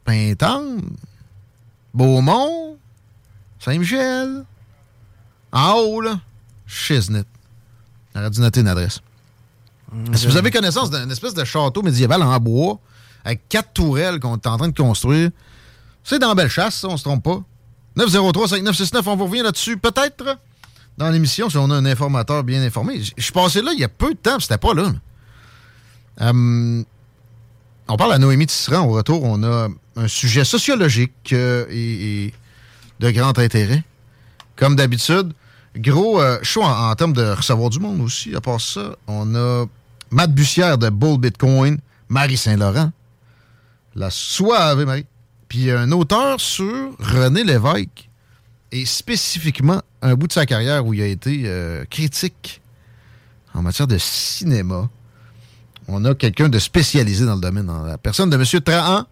Pintante, 0.06 0.86
Beaumont, 1.94 2.78
Saint-Michel, 3.60 4.46
en 5.52 5.74
haut, 5.74 6.00
là, 6.00 6.22
Chisnet. 6.66 7.26
J'aurais 8.16 8.30
dû 8.30 8.40
noter 8.40 8.62
une 8.62 8.70
adresse. 8.70 9.02
Si 10.14 10.28
vous 10.28 10.38
avez 10.38 10.52
connaissance 10.52 10.90
d'une 10.90 11.12
espèce 11.12 11.34
de 11.34 11.44
château 11.46 11.82
médiéval 11.82 12.22
en 12.22 12.38
bois, 12.40 12.80
avec 13.24 13.48
quatre 13.50 13.74
tourelles 13.74 14.20
qu'on 14.20 14.36
est 14.36 14.48
en 14.48 14.58
train 14.58 14.68
de 14.68 14.78
construire, 14.78 15.30
c'est 16.04 16.20
dans 16.20 16.34
Bellechasse, 16.36 16.76
ça, 16.76 16.88
on 16.88 16.98
se 16.98 17.04
trompe 17.04 17.24
pas. 17.24 17.42
903-5969, 17.98 19.02
on 19.08 19.16
vous 19.16 19.26
revient 19.26 19.42
là-dessus, 19.42 19.78
peut-être 19.78 20.38
dans 20.98 21.10
l'émission, 21.10 21.50
si 21.50 21.58
on 21.58 21.70
a 21.70 21.76
un 21.76 21.86
informateur 21.86 22.44
bien 22.44 22.62
informé. 22.64 23.02
Je 23.18 23.24
suis 23.24 23.32
passé 23.32 23.62
là 23.62 23.72
il 23.74 23.80
y 23.80 23.84
a 23.84 23.90
peu 23.90 24.14
de 24.14 24.18
temps, 24.18 24.40
c'était 24.40 24.58
pas 24.58 24.74
là. 24.74 24.92
Euh, 26.22 26.84
on 27.88 27.98
parle 27.98 28.14
à 28.14 28.18
Noémie 28.18 28.48
Tisserand. 28.48 28.88
Au 28.88 28.94
retour, 28.94 29.24
on 29.24 29.44
a 29.44 29.68
un 29.96 30.08
sujet 30.08 30.44
sociologique 30.44 31.34
euh, 31.34 31.66
et, 31.70 32.34
de 33.00 33.12
grand 33.12 33.38
intérêt. 33.38 33.84
Comme 34.56 34.76
d'habitude, 34.76 35.34
gros 35.76 36.20
euh, 36.20 36.40
show 36.42 36.64
en, 36.64 36.90
en 36.90 36.96
termes 36.96 37.14
de 37.14 37.32
recevoir 37.32 37.70
du 37.70 37.80
monde 37.80 38.02
aussi. 38.02 38.36
À 38.36 38.42
part 38.42 38.60
ça, 38.60 38.96
on 39.08 39.36
a 39.36 39.66
Matt 40.12 40.34
Bussière 40.34 40.78
de 40.78 40.90
Bull 40.90 41.20
Bitcoin, 41.20 41.80
Marie 42.10 42.38
Saint-Laurent, 42.38 42.92
la 43.96 44.10
Soave 44.10 44.86
Marie, 44.86 45.06
puis 45.48 45.72
un 45.72 45.92
auteur 45.92 46.40
sur 46.40 46.96
René 47.00 47.44
Lévesque 47.44 48.10
et 48.72 48.86
spécifiquement 48.86 49.82
un 50.02 50.16
bout 50.16 50.28
de 50.28 50.34
sa 50.34 50.46
carrière 50.46 50.86
où 50.86 50.94
il 50.94 51.02
a 51.02 51.08
été 51.08 51.44
euh, 51.46 51.86
critique 51.86 52.62
en 53.54 53.62
matière 53.62 53.88
de 53.88 53.98
cinéma. 53.98 54.90
On 55.88 56.04
a 56.06 56.14
quelqu'un 56.16 56.50
de 56.50 56.60
spécialisé 56.60 57.26
dans 57.26 57.36
le 57.36 57.42
domaine, 57.42 57.66
dans 57.66 57.84
la 57.84 57.98
personne 57.98 58.30
de 58.30 58.36
M. 58.36 58.62
Trahan. 58.62 59.06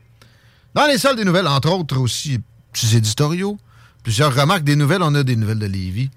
Dans 0.73 0.88
les 0.88 0.97
salles 0.97 1.15
des 1.15 1.23
nouvelles, 1.23 1.47
entre 1.47 1.71
autres 1.71 1.97
aussi, 1.97 2.39
petits 2.73 2.97
éditoriaux, 2.97 3.58
plusieurs 4.03 4.36
remarques 4.36 4.65
des 4.65 4.75
nouvelles. 4.75 5.01
On 5.01 5.15
a 5.15 5.23
des 5.23 5.38
nouvelles 5.38 5.60
de 5.60 5.67
Lévis. 5.67 6.10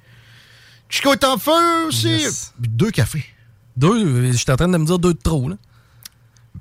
Chico 0.89 1.13
est 1.13 1.25
en 1.25 1.39
feu 1.39 1.87
aussi. 1.87 2.09
Yes. 2.09 2.53
Deux 2.59 2.91
cafés. 2.91 3.25
Deux, 3.79 4.33
j'étais 4.33 4.53
en 4.53 4.57
train 4.57 4.69
de 4.69 4.77
me 4.77 4.85
dire 4.85 4.99
deux 4.99 5.15
de 5.15 5.19
trop, 5.23 5.49
là. 5.49 5.57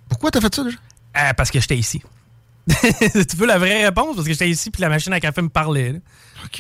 Pourquoi 0.10 0.32
t'as 0.32 0.40
fait 0.42 0.54
ça 0.54 0.64
déjà? 0.64 0.78
Ah, 1.14 1.34
parce 1.34 1.50
que 1.52 1.60
j'étais 1.60 1.78
ici. 1.78 2.02
tu 2.68 3.38
veux 3.38 3.48
la 3.48 3.58
vraie 3.58 3.86
réponse? 3.86 4.16
Parce 4.16 4.28
que 4.28 4.34
j'étais 4.34 4.50
ici 4.50 4.70
puis 4.72 4.82
la 4.82 4.90
machine 4.90 5.14
à 5.14 5.20
café 5.20 5.42
me 5.42 5.50
parlait. 5.50 5.94
là. 5.94 6.00
OK. 6.46 6.52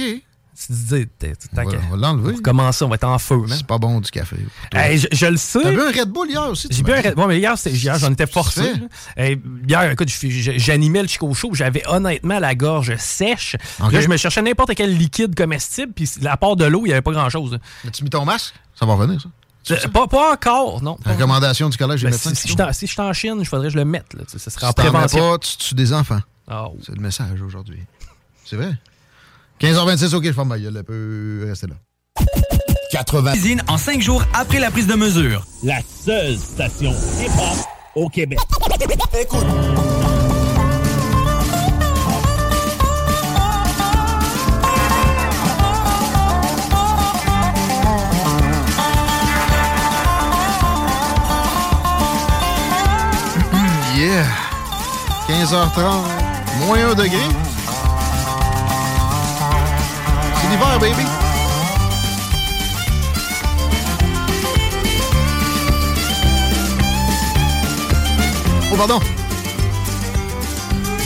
Tu 0.60 0.68
te 0.70 0.74
dis, 0.74 1.08
t'es- 1.20 1.34
On 1.56 1.64
va, 1.64 1.72
on 1.92 1.96
l'enlever. 1.98 2.32
pour 2.34 2.42
commencer, 2.42 2.84
on 2.84 2.90
va 2.90 2.96
être 2.96 3.04
en 3.04 3.20
feu. 3.20 3.40
C'est 3.50 3.68
pas 3.68 3.78
bon 3.78 4.00
du 4.02 4.10
café. 4.10 4.38
Hey, 4.74 4.98
je, 4.98 5.06
je 5.12 5.28
le 5.28 5.38
sais. 5.38 5.60
T'as 5.62 5.70
bu 5.72 5.82
un 5.82 5.92
Red 5.92 6.10
Bull 6.10 6.30
hier 6.32 6.50
aussi? 6.50 6.68
tu 6.70 6.76
J'ai 6.78 6.82
bu 6.82 6.94
un? 6.94 7.02
Red- 7.02 7.14
Bon, 7.14 7.28
mais 7.28 7.38
hier, 7.38 7.54
j'en 8.00 8.12
étais 8.12 8.26
forcé. 8.26 8.74
Hey, 9.16 9.40
hier, 9.68 9.92
écoute, 9.92 10.10
j'animais 10.10 11.04
le 11.04 11.08
Chico 11.08 11.32
Show, 11.36 11.52
j'avais 11.54 11.84
honnêtement 11.88 12.40
la 12.40 12.56
gorge 12.56 12.96
sèche. 12.98 13.56
Là, 13.92 14.02
je 14.02 14.08
me 14.08 14.18
cherchais 14.18 14.42
n'importe 14.42 14.74
quel 14.74 14.98
liquide 14.98 15.36
comestible, 15.36 15.94
puis 15.94 16.10
à 16.26 16.38
part 16.38 16.56
de 16.56 16.66
l'eau, 16.66 16.82
il 16.86 16.88
n'y 16.88 16.94
avait 16.94 17.04
pas 17.04 17.12
grand-chose. 17.12 17.60
As-tu 17.88 18.04
mis 18.04 18.10
ton 18.10 18.26
masque? 18.26 18.56
Ça 18.74 18.88
va 18.88 18.96
revenir, 18.96 19.22
ça. 19.22 19.30
Euh, 19.72 19.88
Pas, 19.90 20.08
pas 20.08 20.34
encore, 20.34 20.82
non. 20.82 20.96
pas- 20.96 21.12
Recommandation 21.14 21.70
du 21.70 21.78
collège 21.78 22.02
des 22.02 22.08
Ben, 22.08 22.12
médecins. 22.12 22.30
si, 22.30 22.36
si 22.36 22.48
je 22.48 22.54
suis 22.54 22.62
en- 22.62 22.74
si 22.74 22.88
je 22.88 22.92
suis 22.92 23.02
en 23.02 23.14
Chine, 23.14 23.36
il 23.40 23.46
faudrait 23.46 23.68
que 23.68 23.74
je 23.74 23.78
le 23.78 23.86
mette. 23.86 24.14
Là, 24.14 24.22
Tu 24.26 24.32
sais, 24.32 24.40
ça 24.40 24.50
serait 24.52 24.66
en 24.68 24.70
Si 24.70 24.76
prévention. 24.76 25.32
pas, 25.32 25.38
tu 25.40 25.58
tues 25.58 25.76
des 25.76 25.94
enfants. 25.94 26.20
Ah, 26.48 26.68
C'est 26.86 26.96
le 26.96 27.02
message 27.02 27.42
aujourd'hui. 27.42 27.80
C'est 28.46 28.56
vrai. 28.56 28.72
15h26, 29.60 30.14
OK, 30.14 30.24
je 30.26 30.32
ferme 30.32 30.48
ma 30.50 30.60
gueule. 30.60 30.76
Elle 30.78 30.84
peut 30.84 31.46
rester 31.48 31.68
là. 31.68 31.76
80. 32.92 33.32
Cuisine 33.34 33.62
en 33.68 33.78
5 33.78 34.02
jours 34.02 34.24
après 34.34 34.60
la 34.60 34.72
prise 34.72 34.88
de 34.88 34.96
mesure. 34.96 35.46
La 35.64 35.80
seule 36.06 36.38
station 36.38 36.92
hip-hop 37.20 37.58
au 37.96 38.08
Québec. 38.10 38.40
Écoute. 39.20 39.46
15h30, 55.28 55.82
moins 56.66 56.92
1 56.92 56.96
degré. 56.96 57.18
C'est 60.36 60.50
l'hiver, 60.50 60.80
baby! 60.80 61.04
Oh, 68.72 68.78
pardon! 68.78 69.00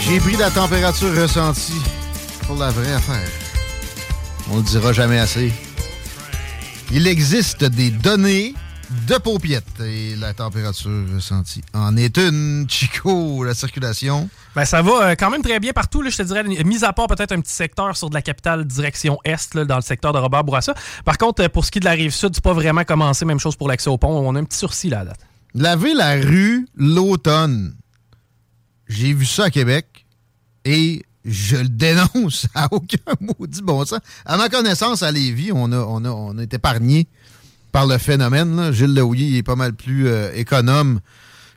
J'ai 0.02 0.20
pris 0.20 0.36
la 0.36 0.52
température 0.52 1.16
ressentie 1.20 1.82
pour 2.46 2.58
la 2.58 2.70
vraie 2.70 2.94
affaire. 2.94 3.30
On 4.52 4.58
le 4.58 4.64
dira 4.64 4.94
jamais 4.94 5.18
assez. 5.18 5.52
Il 6.92 7.08
existe 7.08 7.64
des 7.64 7.90
données 7.90 8.54
de 9.08 9.18
paupiètes. 9.18 9.80
Et 9.80 10.16
la 10.16 10.34
température 10.34 11.06
ressentie 11.14 11.62
en 11.74 11.96
est 11.98 12.18
une. 12.18 12.66
Chico, 12.70 13.44
la 13.44 13.54
circulation. 13.54 14.30
Ben, 14.56 14.66
ça 14.66 14.82
va 14.82 15.12
euh, 15.12 15.16
quand 15.18 15.30
même 15.30 15.42
très 15.42 15.60
bien 15.60 15.72
partout, 15.74 16.02
là, 16.02 16.10
je 16.10 16.18
te 16.18 16.24
dirais, 16.24 16.44
mis 16.44 16.84
à 16.84 16.94
part 16.94 17.08
peut-être 17.08 17.32
un 17.32 17.42
petit 17.42 17.54
secteur 17.54 17.96
sur 17.96 18.10
de 18.10 18.14
la 18.14 18.22
capitale 18.22 18.66
direction 18.66 19.18
est, 19.24 19.54
là, 19.54 19.66
dans 19.66 19.78
le 19.78 19.82
secteur 19.82 20.14
de 20.14 20.20
Robert 20.20 20.44
Bourassa. 20.44 20.74
Par 21.06 21.18
contre, 21.18 21.44
euh, 21.44 21.50
pour 21.50 21.66
ce 21.66 21.72
qui 21.72 21.80
est 21.80 21.82
de 21.82 21.86
la 21.86 21.92
rive 21.92 22.12
sud, 22.12 22.32
c'est 22.34 22.44
pas 22.44 22.54
vraiment 22.54 22.84
commencé. 22.84 23.26
Même 23.26 23.40
chose 23.40 23.56
pour 23.56 23.68
l'accès 23.68 23.90
au 23.90 23.98
pont. 23.98 24.10
On 24.10 24.36
a 24.36 24.40
un 24.40 24.44
petit 24.44 24.58
sursis 24.58 24.90
là 24.90 25.02
à 25.02 25.06
date. 25.06 25.20
Laver 25.54 25.94
la 25.94 26.16
rue 26.16 26.68
l'automne. 26.76 27.76
J'ai 28.88 29.14
vu 29.14 29.26
ça 29.26 29.46
à 29.46 29.50
Québec 29.50 30.06
et 30.66 31.04
je 31.24 31.58
le 31.58 31.70
dénonce 31.70 32.48
à 32.56 32.68
aucun 32.72 32.98
maudit 33.20 33.62
bon 33.62 33.86
sens. 33.86 34.00
À 34.26 34.38
ma 34.38 34.50
connaissance, 34.50 35.04
à 35.04 35.12
Lévis, 35.12 35.52
on 35.54 35.72
a, 35.72 35.78
on 35.78 36.04
a, 36.04 36.10
on 36.10 36.38
a 36.38 36.44
été 36.44 36.58
épargné 36.58 37.08
par 37.72 37.88
le 37.88 37.98
phénomène. 37.98 38.56
là. 38.56 38.72
Gilles 38.72 38.94
Leouillet 38.94 39.38
est 39.38 39.44
pas 39.44 39.56
mal 39.56 39.74
plus 39.74 40.08
euh, 40.08 40.32
économe 40.34 41.00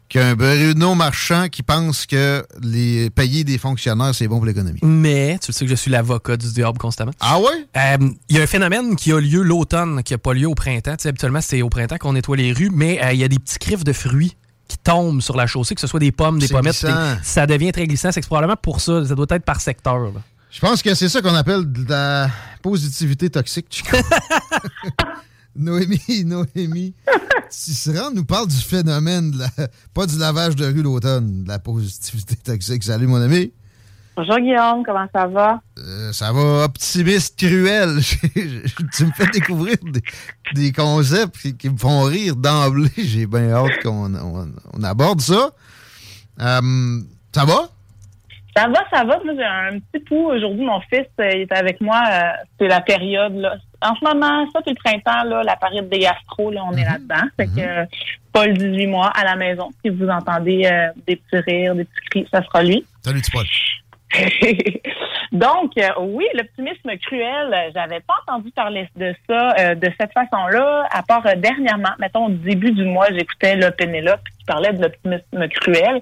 qu'un 0.09 0.35
Bruno 0.37 0.95
Marchand 0.95 1.49
qui 1.49 1.63
pense 1.63 2.05
que 2.07 2.45
les 2.63 3.09
payer 3.11 3.43
des 3.43 3.57
fonctionnaires, 3.59 4.15
c'est 4.15 4.29
bon 4.29 4.37
pour 4.37 4.45
l'économie. 4.47 4.79
Mais, 4.83 5.39
tu 5.43 5.51
sais 5.53 5.65
que 5.65 5.71
je 5.71 5.75
suis 5.75 5.91
l'avocat 5.91 6.37
du 6.37 6.53
diable 6.53 6.79
constamment. 6.79 7.13
Ah 7.21 7.39
ouais? 7.41 7.67
Euh, 7.77 8.11
Il 8.29 8.37
y 8.37 8.39
a 8.39 8.43
un 8.43 8.47
phénomène 8.47 8.97
qui 8.97 9.13
a 9.13 9.19
lieu 9.21 9.43
l'automne, 9.43 10.03
qui 10.03 10.13
n'a 10.13 10.19
pas 10.19 10.35
lieu 10.35 10.47
au 10.47 10.55
printemps. 10.55 10.95
Tu 10.97 11.03
sais, 11.05 11.09
habituellement, 11.09 11.41
c'est 11.41 11.63
au 11.63 11.71
printemps 11.71 11.97
qu'on 11.99 12.13
nettoie 12.13 12.37
les 12.37 12.53
rues, 12.53 12.71
mais 12.73 13.03
euh, 13.03 13.13
il 13.13 13.19
y 13.21 13.25
a 13.25 13.29
des 13.29 13.39
petits 13.39 13.57
griffes 13.59 13.83
de 13.85 13.93
fruits 13.95 14.37
qui 14.69 14.77
tombent 14.79 15.21
sur 15.23 15.37
la 15.37 15.47
chaussée, 15.47 15.75
que 15.75 15.81
ce 15.81 15.87
soit 15.87 16.01
des 16.01 16.13
pommes, 16.13 16.39
des 16.39 16.49
pommettes. 16.49 16.85
des- 16.85 16.93
Ça 17.23 17.47
devient 17.47 17.73
très 17.73 17.87
glissant. 17.87 18.13
C'est 18.13 18.25
probablement 18.25 18.57
pour 18.57 18.81
ça. 18.81 19.05
Ça 19.07 19.15
doit 19.15 19.27
être 19.31 19.45
par 19.45 19.61
secteur. 19.61 19.99
là. 19.99 20.11
Je 20.51 20.61
pense 20.61 20.83
que 20.83 20.95
c'est 20.95 21.09
ça 21.09 21.21
qu'on 21.23 21.35
appelle 21.35 21.71
de 21.73 21.85
la 21.89 22.31
positivité 22.63 23.29
toxique, 23.31 23.67
Chico. 23.71 23.97
Noémie, 25.57 26.25
Noémie, 26.25 26.95
Tisserand 27.51 28.11
nous 28.13 28.25
parle 28.25 28.49
du 28.49 28.57
phénomène, 28.57 29.31
de 29.31 29.39
la- 29.39 29.69
pas 29.95 30.07
du 30.07 30.19
lavage 30.19 30.57
de 30.57 30.67
rue 30.67 30.83
l'automne, 30.83 31.45
de 31.45 31.49
la 31.49 31.59
positivité 31.59 32.37
toxique. 32.37 32.83
Salut, 32.83 33.07
mon 33.07 33.21
ami. 33.21 33.53
Bonjour 34.17 34.39
Guillaume, 34.39 34.85
comment 34.87 35.07
ça 35.13 35.27
va? 35.27 35.61
Euh, 35.79 36.13
ça 36.13 36.33
va 36.33 36.65
optimiste 36.65 37.37
cruel. 37.37 37.99
tu 38.95 39.05
me 39.07 39.11
fais 39.13 39.27
découvrir 39.33 39.77
des, 39.83 40.01
des 40.55 40.73
concepts 40.73 41.37
qui, 41.39 41.57
qui 41.57 41.69
me 41.69 41.77
font 41.77 42.03
rire 42.03 42.37
d'emblée. 42.37 42.91
J'ai 42.97 43.27
bien 43.27 43.51
hâte 43.51 43.83
qu'on 43.83 44.15
on, 44.15 44.53
on 44.73 44.83
aborde 44.85 45.21
ça. 45.21 45.51
Euh, 46.41 47.01
ça 47.35 47.45
va? 47.45 47.69
Ça 48.57 48.69
va, 48.69 48.85
ça 48.89 49.05
va. 49.05 49.19
J'ai 49.25 49.43
un 49.45 49.81
petit 49.81 50.05
pouls. 50.05 50.31
Aujourd'hui, 50.31 50.65
mon 50.65 50.81
fils 50.83 51.07
euh, 51.21 51.31
il 51.35 51.41
est 51.43 51.53
avec 51.53 51.81
moi. 51.81 52.01
c'est 52.61 52.69
la 52.69 52.81
période, 52.83 53.35
là. 53.35 53.57
En 53.85 53.95
ce 53.97 54.05
moment, 54.05 54.47
ça, 54.53 54.61
c'est 54.65 54.71
le 54.71 54.77
printemps, 54.77 55.25
là, 55.25 55.43
la 55.43 55.57
période 55.57 55.89
des 55.91 55.99
gastro, 55.99 56.51
là, 56.51 56.63
on 56.67 56.75
est 56.75 56.85
là-dedans. 56.85 57.29
Fait 57.37 57.47
que 57.47 57.61
euh, 57.61 57.85
Paul, 58.33 58.55
18 58.57 58.87
mois, 58.87 59.09
à 59.09 59.25
la 59.25 59.37
maison. 59.37 59.71
Si 59.85 59.91
vous 59.91 60.09
entendez 60.09 60.65
euh, 60.65 60.89
des 61.07 61.17
petits 61.17 61.43
rires, 61.45 61.75
des 61.75 61.85
petits 61.85 62.07
cris, 62.11 62.29
ça 62.33 62.43
sera 62.43 62.63
lui. 62.63 62.85
Salut, 63.03 63.21
Paul. 63.31 63.45
Donc, 65.33 65.73
euh, 65.79 65.89
oui, 65.99 66.27
l'optimisme 66.35 66.97
cruel, 67.07 67.73
j'avais 67.75 68.01
pas 68.01 68.15
entendu 68.27 68.51
parler 68.53 68.89
de 68.95 69.15
ça 69.29 69.55
euh, 69.59 69.75
de 69.75 69.91
cette 69.99 70.13
façon-là, 70.13 70.87
à 70.93 71.03
part 71.03 71.27
euh, 71.27 71.35
dernièrement, 71.35 71.91
mettons 71.99 72.27
au 72.27 72.31
début 72.31 72.71
du 72.71 72.85
mois, 72.85 73.07
j'écoutais 73.11 73.57
là, 73.57 73.73
Pénélope 73.73 74.21
qui 74.39 74.45
parlait 74.45 74.73
de 74.73 74.83
l'optimisme 74.83 75.49
cruel. 75.49 76.01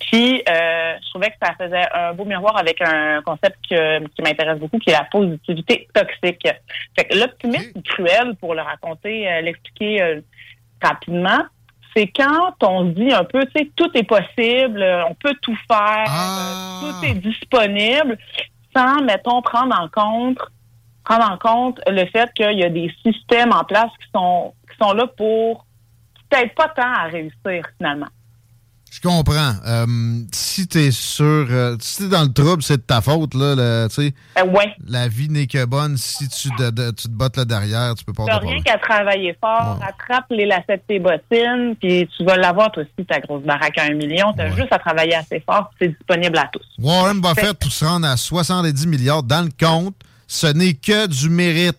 Puis, 0.00 0.42
euh, 0.48 0.94
je 1.02 1.10
trouvais 1.10 1.28
que 1.30 1.36
ça 1.42 1.54
faisait 1.58 1.86
un 1.92 2.12
beau 2.12 2.24
miroir 2.24 2.56
avec 2.56 2.80
un 2.80 3.20
concept 3.22 3.56
que- 3.68 4.06
qui 4.08 4.22
m'intéresse 4.22 4.58
beaucoup, 4.58 4.78
qui 4.78 4.90
est 4.90 4.92
la 4.92 5.04
positivité 5.10 5.88
toxique. 5.92 6.46
Fait 6.96 7.04
que 7.06 7.18
l'optimisme 7.18 7.82
cruel, 7.82 8.36
pour 8.40 8.54
le 8.54 8.62
raconter, 8.62 9.28
euh, 9.28 9.40
l'expliquer 9.40 10.02
euh, 10.02 10.20
rapidement, 10.82 11.40
c'est 11.98 12.06
quand 12.08 12.54
on 12.62 12.88
se 12.88 12.94
dit 12.94 13.12
un 13.12 13.24
peu, 13.24 13.44
tu 13.46 13.52
sais, 13.56 13.70
tout 13.74 13.90
est 13.94 14.04
possible, 14.04 14.84
on 15.08 15.14
peut 15.14 15.34
tout 15.42 15.56
faire, 15.70 16.06
euh, 16.08 16.80
tout 16.80 17.06
est 17.06 17.14
disponible, 17.14 18.16
sans, 18.74 19.02
mettons, 19.02 19.42
prendre 19.42 19.76
en 19.78 19.88
compte 19.88 20.38
prendre 21.04 21.32
en 21.32 21.38
compte 21.38 21.80
le 21.86 22.04
fait 22.06 22.30
qu'il 22.34 22.58
y 22.58 22.62
a 22.62 22.68
des 22.68 22.92
systèmes 23.02 23.50
en 23.52 23.64
place 23.64 23.90
qui 23.98 24.08
sont 24.14 24.52
qui 24.70 24.76
sont 24.76 24.92
là 24.92 25.06
pour 25.06 25.64
peut-être 26.28 26.54
pas 26.54 26.68
tant 26.68 26.82
à 26.82 27.04
réussir 27.04 27.64
finalement. 27.78 28.08
Je 28.90 29.00
comprends. 29.00 29.52
Euh, 29.66 29.86
si 30.32 30.66
t'es 30.66 30.90
sur. 30.90 31.24
euh, 31.24 31.76
si 31.78 31.98
t'es 32.04 32.08
dans 32.08 32.22
le 32.22 32.32
trouble, 32.32 32.62
c'est 32.62 32.78
de 32.78 32.82
ta 32.82 33.00
faute, 33.00 33.34
là. 33.34 33.54
le- 33.54 33.86
tu 33.88 33.94
sais. 33.96 34.14
Euh, 34.38 34.46
ouais. 34.46 34.74
La 34.88 35.06
vie 35.08 35.28
n'est 35.28 35.46
que 35.46 35.64
bonne. 35.66 35.96
Si 35.96 36.26
tu, 36.28 36.48
de- 36.58 36.70
de- 36.70 36.90
tu 36.92 37.04
te 37.04 37.12
bottes 37.12 37.36
là 37.36 37.44
derrière, 37.44 37.94
tu 37.94 38.04
peux 38.04 38.12
pas 38.14 38.24
T'as 38.26 38.38
rien 38.38 38.60
qu'à 38.62 38.78
travailler 38.78 39.36
fort, 39.40 39.78
attrape 39.86 40.24
les 40.30 40.46
lacets 40.46 40.78
de 40.78 40.82
tes 40.88 40.98
bottines, 40.98 41.76
puis 41.80 42.08
tu 42.16 42.24
vas 42.24 42.36
l'avoir 42.36 42.72
toi 42.72 42.82
aussi, 42.82 43.06
ta 43.06 43.20
grosse 43.20 43.44
baraque 43.44 43.76
à 43.78 43.84
un 43.84 43.94
million. 43.94 44.32
T'as 44.36 44.50
juste 44.56 44.72
à 44.72 44.78
travailler 44.78 45.14
assez 45.14 45.40
fort, 45.40 45.70
c'est 45.78 45.88
disponible 45.88 46.38
à 46.38 46.48
tous. 46.52 46.64
Warren 46.78 47.20
Buffett, 47.20 47.58
tout 47.58 47.70
se 47.70 47.84
rendre 47.84 48.06
à 48.08 48.16
70 48.16 48.86
milliards 48.86 49.22
dans 49.22 49.44
le 49.44 49.50
compte, 49.64 49.94
ce 50.26 50.46
n'est 50.48 50.74
que 50.74 51.06
du 51.06 51.28
mérite. 51.28 51.78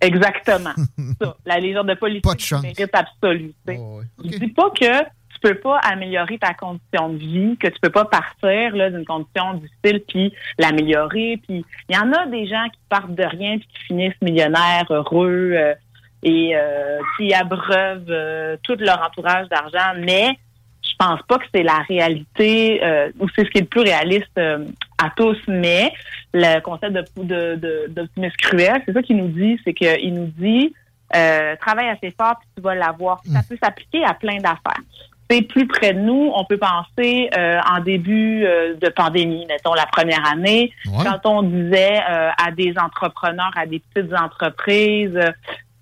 Exactement. 0.00 0.74
ça, 1.20 1.36
la 1.46 1.58
légende 1.58 1.88
de 1.88 1.94
politique 1.94 2.24
Pas 2.24 2.34
de 2.34 2.40
chance. 2.40 2.62
mérite 2.62 2.90
absolu. 2.92 3.54
sais. 3.66 3.80
Je 4.22 4.38
dis 4.38 4.48
pas 4.48 4.68
que 4.78 5.02
peux 5.48 5.54
pas 5.56 5.78
améliorer 5.78 6.38
ta 6.38 6.54
condition 6.54 7.10
de 7.10 7.18
vie, 7.18 7.56
que 7.58 7.68
tu 7.68 7.78
peux 7.80 7.90
pas 7.90 8.04
partir 8.06 8.74
là, 8.74 8.90
d'une 8.90 9.04
condition 9.04 9.54
difficile 9.54 10.02
puis 10.08 10.32
l'améliorer. 10.58 11.38
Puis 11.46 11.64
il 11.88 11.94
y 11.94 11.98
en 11.98 12.12
a 12.12 12.26
des 12.26 12.46
gens 12.46 12.64
qui 12.72 12.80
partent 12.88 13.14
de 13.14 13.24
rien 13.24 13.58
puis 13.58 13.68
qui 13.68 13.84
finissent 13.86 14.20
millionnaires, 14.22 14.86
heureux 14.90 15.52
euh, 15.54 15.74
et 16.22 16.52
euh, 16.56 16.98
qui 17.16 17.34
abreuvent 17.34 18.06
euh, 18.08 18.56
tout 18.62 18.76
leur 18.78 19.02
entourage 19.06 19.48
d'argent, 19.48 19.92
mais 19.98 20.30
je 20.82 20.92
pense 20.98 21.20
pas 21.28 21.38
que 21.38 21.44
c'est 21.54 21.62
la 21.62 21.78
réalité 21.88 22.80
ou 23.18 23.26
c'est 23.34 23.44
ce 23.44 23.50
qui 23.50 23.58
est 23.58 23.62
le 23.62 23.66
plus 23.66 23.80
réaliste 23.80 24.38
à 24.38 25.10
tous, 25.16 25.36
mais 25.48 25.92
le 26.32 26.60
concept 26.60 26.92
de 26.92 27.04
de- 27.24 27.56
de- 27.56 27.86
d'optimisme 27.88 28.36
cruel, 28.36 28.82
c'est 28.86 28.92
ça 28.92 29.02
qu'il 29.02 29.16
nous 29.16 29.28
dit, 29.28 29.58
c'est 29.64 29.74
qu'il 29.74 30.14
nous 30.14 30.26
dit 30.38 30.72
euh, 31.16 31.54
travaille 31.60 31.88
assez 31.88 32.10
fort 32.10 32.36
puis 32.40 32.48
tu 32.56 32.62
vas 32.62 32.74
l'avoir. 32.74 33.20
Ça 33.32 33.40
peut 33.48 33.56
s'appliquer 33.62 34.04
à 34.04 34.14
plein 34.14 34.36
d'affaires. 34.38 34.82
C'est 35.30 35.42
plus 35.42 35.66
près 35.66 35.94
de 35.94 36.00
nous. 36.00 36.30
On 36.34 36.44
peut 36.44 36.58
penser 36.58 37.30
euh, 37.36 37.58
en 37.70 37.80
début 37.80 38.44
euh, 38.44 38.74
de 38.76 38.88
pandémie, 38.90 39.46
mettons 39.46 39.72
la 39.74 39.86
première 39.86 40.24
année, 40.30 40.70
Ouais. 40.86 41.04
quand 41.04 41.20
on 41.30 41.42
disait 41.42 41.98
euh, 42.10 42.30
à 42.44 42.50
des 42.50 42.74
entrepreneurs, 42.78 43.50
à 43.56 43.64
des 43.66 43.80
petites 43.80 44.12
entreprises, 44.14 45.18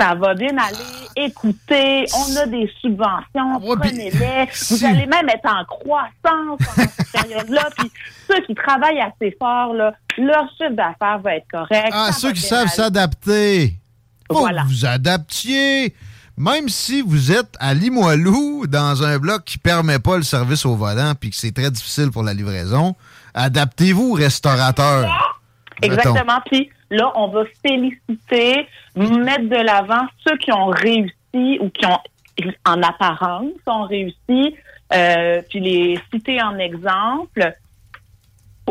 ça 0.00 0.14
va 0.14 0.34
bien 0.34 0.56
aller. 0.58 0.76
Écoutez, 1.16 2.04
on 2.16 2.36
a 2.36 2.46
des 2.46 2.70
subventions, 2.80 3.60
prenez-les. 3.60 4.48
Vous 4.70 4.84
allez 4.84 5.06
même 5.06 5.28
être 5.28 5.46
en 5.48 5.64
croissance 5.64 6.14
pendant 6.24 6.88
cette 6.88 7.12
période-là. 7.12 7.68
Puis 7.78 7.90
ceux 8.28 8.40
qui 8.46 8.54
travaillent 8.54 9.00
assez 9.00 9.36
fort, 9.38 9.74
là, 9.74 9.92
leur 10.18 10.48
chiffre 10.56 10.70
d'affaires 10.72 11.18
va 11.20 11.36
être 11.36 11.46
correct. 11.50 11.90
Ah, 11.92 12.10
ceux 12.12 12.32
qui 12.32 12.40
savent 12.40 12.68
s'adapter. 12.68 13.74
Faut 14.30 14.38
Voilà. 14.38 14.62
vous 14.66 14.86
adaptiez. 14.86 15.94
Même 16.38 16.68
si 16.68 17.02
vous 17.02 17.30
êtes 17.30 17.54
à 17.60 17.74
Limoilou, 17.74 18.66
dans 18.66 19.02
un 19.02 19.18
bloc 19.18 19.44
qui 19.44 19.58
permet 19.58 19.98
pas 19.98 20.16
le 20.16 20.22
service 20.22 20.64
au 20.64 20.76
volant 20.76 21.12
puis 21.18 21.30
que 21.30 21.36
c'est 21.36 21.52
très 21.52 21.70
difficile 21.70 22.10
pour 22.10 22.22
la 22.22 22.32
livraison, 22.32 22.96
adaptez-vous, 23.34 24.12
restaurateur. 24.12 25.38
Exactement. 25.82 26.40
Puis 26.46 26.70
là, 26.90 27.12
on 27.16 27.28
va 27.28 27.44
féliciter, 27.64 28.66
mettre 28.96 29.48
de 29.48 29.64
l'avant 29.64 30.06
ceux 30.26 30.36
qui 30.38 30.52
ont 30.52 30.66
réussi 30.66 31.58
ou 31.60 31.68
qui 31.70 31.84
ont, 31.86 31.98
en 32.64 32.82
apparence, 32.82 33.50
ont 33.66 33.82
réussi, 33.82 34.56
euh, 34.94 35.42
puis 35.48 35.60
les 35.60 36.00
citer 36.12 36.42
en 36.42 36.58
exemple 36.58 37.54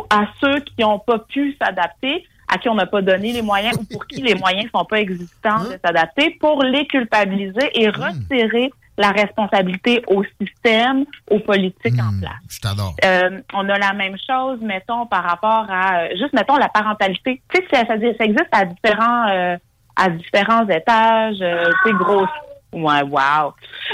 à 0.10 0.26
ceux 0.40 0.60
qui 0.62 0.82
n'ont 0.82 1.00
pas 1.00 1.20
pu 1.20 1.56
s'adapter, 1.62 2.26
à 2.52 2.58
qui 2.58 2.68
on 2.70 2.76
n'a 2.76 2.86
pas 2.86 3.02
donné 3.02 3.32
les 3.32 3.42
moyens 3.42 3.78
ou 3.80 3.86
pour 3.86 4.06
qui 4.06 4.22
les 4.22 4.36
moyens 4.36 4.70
sont 4.76 4.84
pas 4.84 5.00
existants 5.00 5.64
de 5.64 5.80
s'adapter, 5.84 6.38
pour 6.40 6.62
les 6.64 6.86
culpabiliser 6.86 7.72
et 7.74 7.88
retirer 7.88 8.72
la 8.98 9.12
responsabilité 9.12 10.04
au 10.08 10.24
système, 10.40 11.06
aux 11.30 11.40
politiques 11.40 12.00
en 12.00 12.20
place. 12.20 12.34
Je 12.50 12.60
t'adore. 12.60 12.96
Euh, 13.06 13.42
on 13.54 13.68
a 13.70 13.78
la 13.78 13.94
même 13.94 14.18
chose, 14.30 14.60
mettons, 14.62 15.06
par 15.06 15.24
rapport 15.24 15.66
à 15.70 16.02
euh, 16.02 16.10
juste 16.12 16.34
mettons 16.34 16.58
la 16.58 16.68
parentalité. 16.68 17.42
Tu 17.54 17.62
sais, 17.62 17.68
ça, 17.72 17.86
ça, 17.86 17.96
ça 17.98 18.26
existe 18.26 18.50
à 18.52 18.66
différents 18.66 19.30
euh, 19.30 19.58
à 19.96 20.10
différents 20.10 20.68
étages, 20.68 21.42
euh, 21.42 21.70
tu 21.84 21.92
sais, 21.92 21.96
gros. 21.98 22.26
Ouais, 22.74 23.02
wow. 23.02 23.54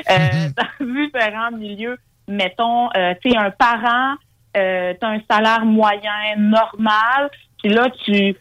Euh, 0.09 0.49
Dans 0.79 0.85
différents 0.85 1.51
milieux, 1.51 1.97
mettons, 2.27 2.89
tu 2.89 3.31
sais, 3.31 3.37
un 3.37 3.51
parent, 3.51 4.15
tu 4.53 4.59
as 4.59 4.97
un 5.01 5.19
salaire 5.29 5.65
moyen 5.65 6.35
normal, 6.37 7.29
puis 7.61 7.71
là, 7.73 7.87
tu 8.05 8.35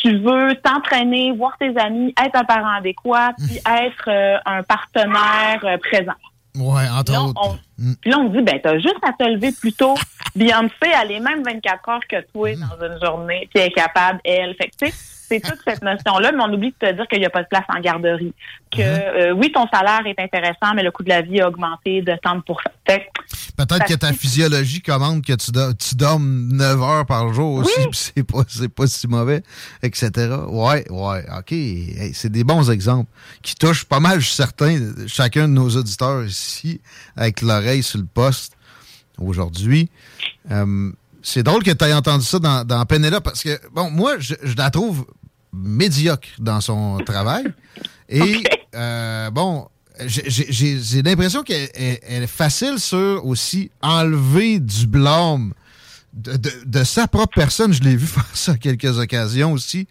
tu 0.00 0.18
veux 0.18 0.54
t'entraîner, 0.62 1.32
voir 1.32 1.56
tes 1.58 1.76
amis, 1.78 2.14
être 2.22 2.36
un 2.36 2.44
parent 2.44 2.74
adéquat, 2.78 3.32
puis 3.38 3.56
être 3.66 4.08
euh, 4.08 4.38
un 4.46 4.62
partenaire 4.62 5.60
euh, 5.64 5.76
présent. 5.78 6.14
Ouais, 6.56 6.82
entre 6.92 7.12
Là, 7.12 7.22
autres. 7.22 7.40
on- 7.44 7.94
Puis 8.00 8.10
là, 8.10 8.18
on 8.18 8.28
dit, 8.28 8.42
ben, 8.42 8.58
t'as 8.62 8.74
juste 8.78 8.96
à 9.02 9.12
te 9.12 9.22
lever 9.28 9.52
plus 9.52 9.72
tôt, 9.72 9.94
Beyoncé, 10.34 10.72
elle 11.02 11.12
est 11.12 11.20
même 11.20 11.42
24 11.44 11.88
heures 11.88 12.00
que 12.08 12.20
toi 12.32 12.50
dans 12.56 12.86
une 12.86 12.98
journée, 13.04 13.48
puis 13.52 13.62
elle 13.62 13.68
est 13.68 13.72
capable, 13.72 14.20
elle. 14.24 14.54
Fait 14.56 14.68
que, 14.68 14.84
tu 14.86 14.90
sais, 14.90 14.94
c'est 15.30 15.40
toute 15.40 15.60
cette 15.64 15.82
notion-là, 15.82 16.32
mais 16.32 16.42
on 16.42 16.52
oublie 16.52 16.74
de 16.80 16.86
te 16.86 16.92
dire 16.92 17.06
qu'il 17.08 17.20
n'y 17.20 17.26
a 17.26 17.30
pas 17.30 17.42
de 17.42 17.48
place 17.48 17.64
en 17.68 17.80
garderie. 17.80 18.34
Que, 18.70 18.80
euh, 18.82 19.32
oui, 19.32 19.52
ton 19.52 19.66
salaire 19.72 20.02
est 20.06 20.18
intéressant, 20.20 20.74
mais 20.74 20.82
le 20.82 20.90
coût 20.90 21.02
de 21.04 21.08
la 21.08 21.22
vie 21.22 21.40
a 21.40 21.48
augmenté 21.48 22.02
de 22.02 22.12
30 22.22 22.44
Fait 22.86 23.00
que- 23.00 23.54
Peut-être 23.56 23.84
que 23.86 23.94
ta 23.94 24.12
physiologie 24.12 24.80
commande 24.80 25.22
que 25.24 25.34
tu, 25.34 25.50
do- 25.52 25.72
tu 25.74 25.94
dormes 25.94 26.48
9 26.52 26.82
heures 26.82 27.06
par 27.06 27.32
jour 27.34 27.54
aussi, 27.56 27.74
puis 27.90 28.12
c'est 28.14 28.22
pas, 28.22 28.44
pas 28.74 28.86
si 28.86 29.06
mauvais, 29.06 29.42
etc. 29.82 30.10
Ouais, 30.48 30.84
ouais, 30.90 31.24
OK. 31.38 31.52
Hey, 31.52 32.12
c'est 32.14 32.30
des 32.32 32.42
bons 32.44 32.70
exemples 32.70 33.10
qui 33.42 33.54
touchent 33.54 33.84
pas 33.84 34.00
mal, 34.00 34.18
je 34.20 34.26
suis 34.26 34.34
certain, 34.34 34.78
chacun 35.06 35.42
de 35.46 35.52
nos 35.52 35.68
auditeurs 35.76 36.24
ici, 36.24 36.80
avec 37.16 37.42
l'oreille 37.42 37.82
sur 37.82 37.98
le 38.00 38.06
poste 38.06 38.56
aujourd'hui. 39.18 39.90
Euh, 40.50 40.90
c'est 41.22 41.42
drôle 41.42 41.62
que 41.62 41.70
tu 41.70 41.84
aies 41.84 41.92
entendu 41.92 42.24
ça 42.24 42.38
dans, 42.38 42.64
dans 42.64 42.84
Penelope, 42.86 43.24
parce 43.24 43.42
que, 43.42 43.58
bon, 43.72 43.90
moi, 43.90 44.14
je, 44.18 44.34
je 44.42 44.56
la 44.56 44.70
trouve 44.70 45.04
médiocre 45.52 46.28
dans 46.38 46.60
son 46.60 46.98
travail. 47.06 47.44
Et, 48.08 48.42
euh, 48.74 49.30
bon, 49.30 49.68
j'ai- 50.06 51.02
l'impression 51.02 51.42
qu'elle 51.42 51.68
elle- 51.74 51.98
elle 52.02 52.22
est 52.24 52.26
facile 52.26 52.78
sur 52.78 53.24
aussi 53.26 53.70
enlever 53.82 54.58
du 54.58 54.86
blâme 54.86 55.52
de, 56.12 56.36
de- 56.36 56.62
de 56.66 56.84
sa 56.84 57.06
propre 57.06 57.34
personne. 57.36 57.72
Je 57.72 57.82
l'ai 57.82 57.94
vu 57.96 58.06
faire 58.06 58.26
ça 58.34 58.52
à 58.52 58.56
quelques 58.56 58.98
occasions 58.98 59.52
aussi. 59.52 59.86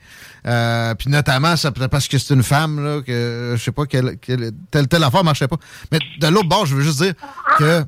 Euh, 0.45 0.93
Puis 0.95 1.10
notamment, 1.10 1.56
ça 1.56 1.72
peut-être 1.72 1.91
parce 1.91 2.08
que 2.08 2.17
c'est 2.17 2.34
une 2.34 2.43
femme, 2.43 2.84
là, 2.84 3.02
que 3.02 3.54
je 3.58 3.63
sais 3.63 3.72
pas, 3.72 3.86
quelle, 3.86 4.17
quelle- 4.17 4.52
telle, 4.72 4.88
telle 4.88 5.04
affaire 5.04 5.24
marchait 5.24 5.48
pas. 5.48 5.58
Mais 5.91 6.00
de 6.19 6.28
l'autre 6.28 6.50
bord, 6.50 6.65
je 6.65 6.76
veux 6.76 6.82
juste 6.84 7.02
dire 7.02 7.13
que 7.58 7.86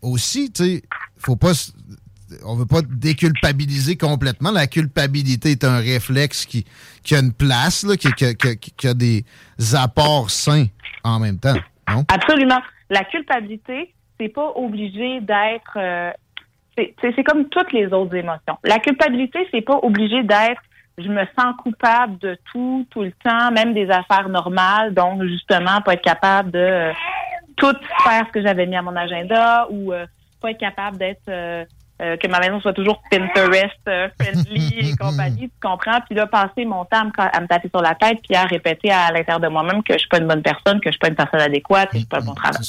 aussi, 0.00 0.50
tu 0.52 0.64
sais, 0.64 0.82
faut 1.18 1.36
pas. 1.36 1.52
On 2.44 2.56
veut 2.56 2.66
pas 2.66 2.82
déculpabiliser 2.82 3.96
complètement. 3.96 4.50
La 4.50 4.66
culpabilité 4.66 5.52
est 5.52 5.64
un 5.64 5.78
réflexe 5.78 6.46
qui, 6.46 6.64
qui 7.02 7.14
a 7.14 7.20
une 7.20 7.32
place, 7.32 7.84
là, 7.84 7.96
qui, 7.96 8.86
a 8.86 8.94
des 8.94 9.24
apports 9.74 10.30
sains 10.30 10.66
en 11.02 11.20
même 11.20 11.38
temps. 11.38 11.54
Absolument. 12.08 12.60
La 12.90 13.04
culpabilité, 13.04 13.94
c'est 14.18 14.28
pas 14.28 14.52
obligé 14.56 15.20
d'être. 15.20 15.76
euh, 15.76 16.10
c'est 16.76 17.24
comme 17.24 17.48
toutes 17.48 17.72
les 17.72 17.86
autres 17.86 18.14
émotions. 18.14 18.58
La 18.64 18.78
culpabilité, 18.78 19.46
c'est 19.50 19.60
pas 19.60 19.78
obligé 19.82 20.22
d'être. 20.22 20.60
Je 20.98 21.08
me 21.08 21.24
sens 21.38 21.54
coupable 21.62 22.18
de 22.18 22.38
tout, 22.52 22.86
tout 22.90 23.02
le 23.02 23.12
temps, 23.24 23.50
même 23.50 23.74
des 23.74 23.90
affaires 23.90 24.28
normales. 24.28 24.94
Donc, 24.94 25.22
justement, 25.24 25.80
pas 25.80 25.94
être 25.94 26.02
capable 26.02 26.52
de 26.52 26.58
euh, 26.58 26.92
tout 27.56 27.74
faire 28.04 28.26
ce 28.26 28.32
que 28.32 28.42
j'avais 28.42 28.66
mis 28.66 28.76
à 28.76 28.82
mon 28.82 28.94
agenda 28.94 29.66
ou 29.70 29.92
euh, 29.92 30.06
pas 30.40 30.50
être 30.50 30.58
capable 30.58 30.98
d'être. 30.98 31.28
Euh, 32.02 32.16
que 32.16 32.26
ma 32.26 32.40
maison 32.40 32.60
soit 32.60 32.72
toujours 32.72 33.00
Pinterest 33.08 33.78
euh, 33.88 34.08
friendly 34.20 34.78
et 34.90 34.96
compagnie, 34.96 35.48
tu 35.48 35.60
comprends? 35.62 36.00
Puis 36.06 36.16
là, 36.16 36.26
passer 36.26 36.64
mon 36.64 36.84
temps 36.84 37.00
à 37.00 37.04
me, 37.04 37.10
à 37.16 37.40
me 37.40 37.46
taper 37.46 37.68
sur 37.68 37.82
la 37.82 37.94
tête 37.94 38.18
puis 38.26 38.34
à 38.34 38.44
répéter 38.44 38.90
à 38.90 39.12
l'intérieur 39.12 39.38
de 39.38 39.46
moi-même 39.46 39.82
que 39.82 39.92
je 39.92 39.98
suis 39.98 40.08
pas 40.08 40.18
une 40.18 40.26
bonne 40.26 40.42
personne, 40.42 40.80
que 40.80 40.86
je 40.86 40.92
suis 40.92 40.98
pas 40.98 41.08
une 41.08 41.14
personne 41.14 41.40
adéquate, 41.40 41.90
que 41.90 41.94
je 41.94 41.98
suis 41.98 42.08
pas 42.08 42.18
un 42.18 42.24
bon 42.24 42.34
travail. 42.34 42.60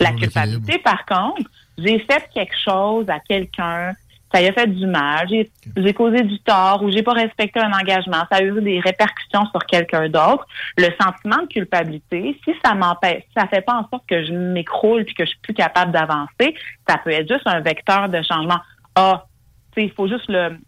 La 0.00 0.12
culpabilité, 0.12 0.78
par 0.78 1.06
contre, 1.06 1.48
j'ai 1.78 2.00
fait 2.00 2.28
quelque 2.34 2.56
chose 2.58 3.08
à 3.08 3.20
quelqu'un, 3.20 3.92
ça 4.32 4.40
a 4.40 4.52
fait 4.52 4.66
du 4.66 4.86
mal, 4.86 5.28
j'ai 5.28 5.94
causé 5.94 6.22
du 6.22 6.38
tort 6.40 6.82
ou 6.82 6.90
j'ai 6.90 7.02
pas 7.02 7.12
respecté 7.12 7.60
un 7.60 7.72
engagement, 7.72 8.24
ça 8.30 8.38
a 8.38 8.42
eu 8.42 8.60
des 8.60 8.80
répercussions 8.80 9.46
sur 9.50 9.64
quelqu'un 9.66 10.08
d'autre. 10.08 10.46
Le 10.76 10.88
sentiment 11.00 11.42
de 11.42 11.46
culpabilité, 11.46 12.38
si 12.44 12.52
ça 12.64 12.74
m'empêche, 12.74 13.22
si 13.28 13.32
ça 13.36 13.46
fait 13.46 13.60
pas 13.60 13.74
en 13.74 13.88
sorte 13.88 14.06
que 14.06 14.24
je 14.24 14.32
m'écroule 14.32 15.04
puis 15.04 15.14
que 15.14 15.24
je 15.24 15.30
suis 15.30 15.38
plus 15.40 15.54
capable 15.54 15.92
d'avancer, 15.92 16.54
ça 16.88 16.98
peut 16.98 17.10
être 17.10 17.28
juste 17.28 17.46
un 17.46 17.60
vecteur 17.60 18.08
de 18.08 18.20
changement. 18.22 18.60
Ah, 18.96 19.26
tu 19.74 19.82
sais, 19.82 19.86
il 19.86 19.92
faut 19.92 20.08
juste 20.08 20.28
le, 20.28 20.58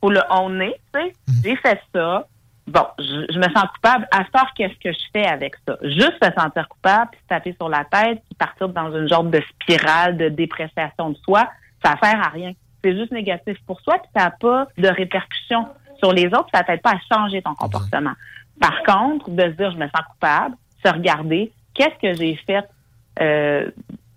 faut 0.00 0.10
le 0.10 0.22
honner, 0.30 0.74
tu 0.92 1.00
sais. 1.00 1.12
J'ai 1.44 1.56
fait 1.56 1.80
ça. 1.94 2.26
Bon, 2.66 2.86
je, 2.98 3.26
je 3.32 3.38
me 3.38 3.44
sens 3.44 3.64
coupable. 3.74 4.06
À 4.12 4.24
ce 4.24 4.54
qu'est-ce 4.54 4.78
que 4.78 4.92
je 4.92 5.04
fais 5.12 5.26
avec 5.26 5.54
ça? 5.66 5.76
Juste 5.82 6.14
se 6.22 6.30
sentir 6.38 6.68
coupable, 6.68 7.10
puis 7.12 7.20
se 7.20 7.26
taper 7.26 7.54
sur 7.54 7.68
la 7.68 7.84
tête, 7.84 8.22
puis 8.26 8.36
partir 8.38 8.68
dans 8.68 8.94
une 8.94 9.08
genre 9.08 9.24
de 9.24 9.40
spirale 9.50 10.16
de 10.16 10.28
dépréciation 10.28 11.10
de 11.10 11.16
soi, 11.24 11.48
ça 11.84 11.96
sert 12.02 12.20
à 12.20 12.28
rien. 12.28 12.52
C'est 12.82 12.96
juste 12.96 13.12
négatif 13.12 13.56
pour 13.66 13.80
soi, 13.80 13.98
puis 13.98 14.10
ça 14.16 14.24
n'a 14.24 14.30
pas 14.30 14.66
de 14.78 14.88
répercussions 14.88 15.66
sur 15.98 16.12
les 16.12 16.26
autres, 16.26 16.48
ça 16.52 16.62
t'aide 16.64 16.80
pas 16.80 16.92
à 16.92 17.14
changer 17.14 17.42
ton 17.42 17.54
comportement. 17.54 18.12
Par 18.58 18.82
contre, 18.84 19.30
de 19.30 19.42
se 19.42 19.48
dire 19.48 19.70
je 19.70 19.76
me 19.76 19.86
sens 19.86 20.02
coupable, 20.10 20.54
se 20.84 20.92
regarder, 20.92 21.52
qu'est-ce 21.74 22.00
que 22.00 22.14
j'ai 22.14 22.36
fait 22.46 22.64
euh, 23.20 23.70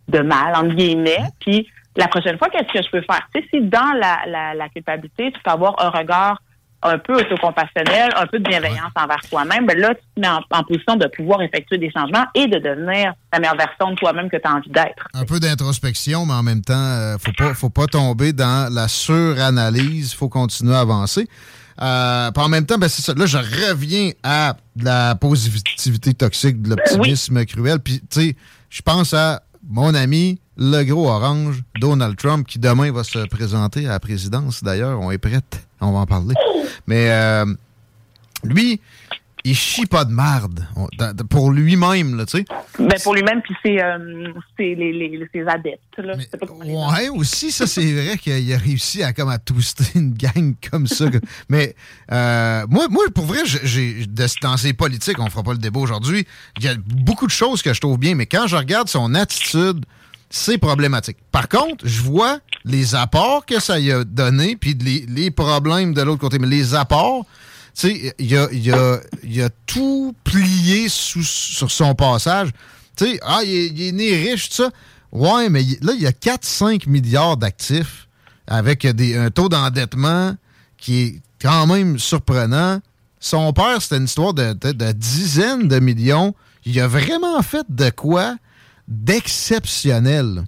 de 0.07 0.19
mal, 0.19 0.55
entre 0.55 0.75
guillemets, 0.75 1.23
puis 1.39 1.67
la 1.95 2.07
prochaine 2.07 2.37
fois, 2.37 2.49
qu'est-ce 2.49 2.71
que 2.71 2.83
je 2.83 2.89
peux 2.89 3.01
faire? 3.01 3.27
Tu 3.33 3.41
sais, 3.41 3.47
si 3.49 3.61
dans 3.61 3.93
la, 3.99 4.21
la, 4.27 4.53
la 4.53 4.69
culpabilité, 4.69 5.31
tu 5.31 5.39
peux 5.41 5.51
avoir 5.51 5.75
un 5.83 5.89
regard 5.89 6.41
un 6.83 6.97
peu 6.97 7.15
autocompassionnel, 7.15 8.11
un 8.15 8.27
peu 8.27 8.39
de 8.39 8.47
bienveillance 8.47 8.91
envers 8.95 9.21
toi-même, 9.29 9.65
ben 9.65 9.77
là, 9.77 9.95
tu 9.95 10.01
te 10.15 10.19
mets 10.19 10.27
en, 10.27 10.41
en 10.51 10.63
position 10.63 10.95
de 10.95 11.07
pouvoir 11.07 11.41
effectuer 11.41 11.77
des 11.77 11.91
changements 11.91 12.25
et 12.35 12.47
de 12.47 12.59
devenir 12.59 13.13
la 13.31 13.39
meilleure 13.39 13.57
version 13.57 13.91
de 13.91 13.95
toi-même 13.95 14.29
que 14.29 14.37
tu 14.37 14.47
as 14.47 14.53
envie 14.53 14.69
d'être. 14.69 15.07
Un 15.13 15.25
peu 15.25 15.39
d'introspection, 15.39 16.25
mais 16.25 16.33
en 16.33 16.43
même 16.43 16.61
temps, 16.61 16.73
euh, 16.73 17.15
faut 17.17 17.31
pas, 17.37 17.53
faut 17.53 17.69
pas 17.69 17.87
tomber 17.87 18.33
dans 18.33 18.71
la 18.73 18.87
suranalyse. 18.87 20.13
faut 20.13 20.29
continuer 20.29 20.75
à 20.75 20.81
avancer. 20.81 21.27
Euh, 21.81 22.31
puis 22.31 22.43
en 22.43 22.49
même 22.49 22.65
temps, 22.65 22.77
ben 22.77 22.87
c'est 22.87 23.01
ça. 23.01 23.13
Là, 23.13 23.25
je 23.25 23.37
reviens 23.37 24.11
à 24.21 24.55
la 24.79 25.15
positivité 25.15 26.13
toxique, 26.13 26.61
de 26.61 26.69
l'optimisme 26.69 27.43
cruel. 27.45 27.79
Puis, 27.79 27.99
tu 28.01 28.21
sais, 28.21 28.35
je 28.69 28.81
pense 28.81 29.13
à 29.13 29.41
mon 29.67 29.93
ami, 29.95 30.39
le 30.57 30.83
gros 30.83 31.09
orange, 31.09 31.63
Donald 31.79 32.15
Trump, 32.17 32.47
qui 32.47 32.59
demain 32.59 32.91
va 32.91 33.03
se 33.03 33.19
présenter 33.27 33.85
à 33.87 33.91
la 33.91 33.99
présidence. 33.99 34.63
D'ailleurs, 34.63 34.99
on 34.99 35.11
est 35.11 35.17
prête. 35.17 35.67
On 35.81 35.91
va 35.91 35.99
en 35.99 36.05
parler. 36.05 36.35
Mais 36.87 37.09
euh, 37.11 37.45
lui, 38.43 38.79
il 39.45 39.55
chie 39.55 39.85
pas 39.85 40.05
de 40.05 40.11
marde 40.11 40.65
pour 41.29 41.51
lui-même, 41.51 42.15
là, 42.15 42.25
tu 42.25 42.37
sais. 42.37 42.45
Ben, 42.79 42.93
pour 43.03 43.13
lui-même, 43.13 43.41
puis 43.41 43.53
c'est 43.61 43.83
euh, 43.83 44.31
c'est 44.57 44.73
les, 44.73 44.93
les, 44.93 45.27
ses 45.33 45.45
adeptes. 45.45 45.81
Là. 45.97 46.15
Pas 46.39 46.45
nommer. 46.45 46.73
Ouais, 46.73 47.09
aussi, 47.09 47.51
ça, 47.51 47.67
c'est 47.67 47.91
vrai 47.91 48.17
qu'il 48.17 48.53
a 48.53 48.57
réussi 48.57 49.03
à 49.03 49.11
comme 49.11 49.27
à 49.29 49.39
twister 49.39 49.83
une 49.95 50.13
gang 50.13 50.55
comme 50.71 50.87
ça. 50.87 51.05
Mais 51.49 51.75
euh, 52.11 52.65
moi, 52.69 52.87
moi, 52.89 53.03
pour 53.13 53.25
vrai, 53.25 53.39
j'ai- 53.45 54.05
dans 54.41 54.55
ses 54.57 54.71
politiques, 54.73 55.19
on 55.19 55.29
fera 55.29 55.43
pas 55.43 55.51
le 55.51 55.57
débat 55.57 55.79
aujourd'hui, 55.81 56.25
il 56.59 56.63
y 56.63 56.69
a 56.69 56.75
beaucoup 56.77 57.25
de 57.27 57.31
choses 57.31 57.61
que 57.61 57.73
je 57.73 57.81
trouve 57.81 57.97
bien, 57.97 58.15
mais 58.15 58.25
quand 58.25 58.47
je 58.47 58.55
regarde 58.55 58.87
son 58.87 59.13
attitude, 59.13 59.85
c'est 60.35 60.57
problématique. 60.57 61.17
Par 61.31 61.47
contre, 61.47 61.87
je 61.87 62.01
vois 62.01 62.39
les 62.65 62.95
apports 62.95 63.45
que 63.45 63.59
ça 63.59 63.79
y 63.79 63.91
a 63.91 64.03
donné, 64.03 64.55
puis 64.55 64.73
les, 64.73 65.29
problèmes 65.29 65.93
de 65.93 66.01
l'autre 66.01 66.21
côté. 66.21 66.39
Mais 66.39 66.47
les 66.47 66.73
apports, 66.73 67.23
tu 67.77 68.11
sais, 68.11 68.15
il 68.17 68.73
a, 68.73 69.49
tout 69.67 70.15
plié 70.23 70.89
sur 70.89 71.69
son 71.69 71.93
passage. 71.93 72.49
Tu 72.97 73.05
sais, 73.05 73.19
ah, 73.21 73.41
il 73.45 73.79
est, 73.79 73.89
est 73.89 73.91
né 73.91 74.15
riche, 74.15 74.49
tout 74.49 74.55
ça. 74.55 74.71
Ouais, 75.11 75.49
mais 75.49 75.61
là, 75.81 75.93
il 75.93 76.01
y 76.01 76.07
a 76.07 76.11
4-5 76.11 76.89
milliards 76.89 77.37
d'actifs 77.37 78.07
avec 78.47 78.85
un 78.85 79.29
taux 79.29 79.49
d'endettement 79.49 80.35
qui 80.77 81.01
est 81.01 81.21
quand 81.39 81.67
même 81.67 81.99
surprenant. 81.99 82.81
Son 83.19 83.53
père, 83.53 83.79
c'était 83.83 83.97
une 83.97 84.05
histoire 84.05 84.33
de 84.33 84.91
dizaines 84.93 85.67
de 85.67 85.77
millions. 85.77 86.33
Il 86.65 86.79
a 86.79 86.87
vraiment 86.87 87.39
fait 87.43 87.67
de 87.69 87.91
quoi 87.91 88.35
d'exceptionnel. 88.87 90.43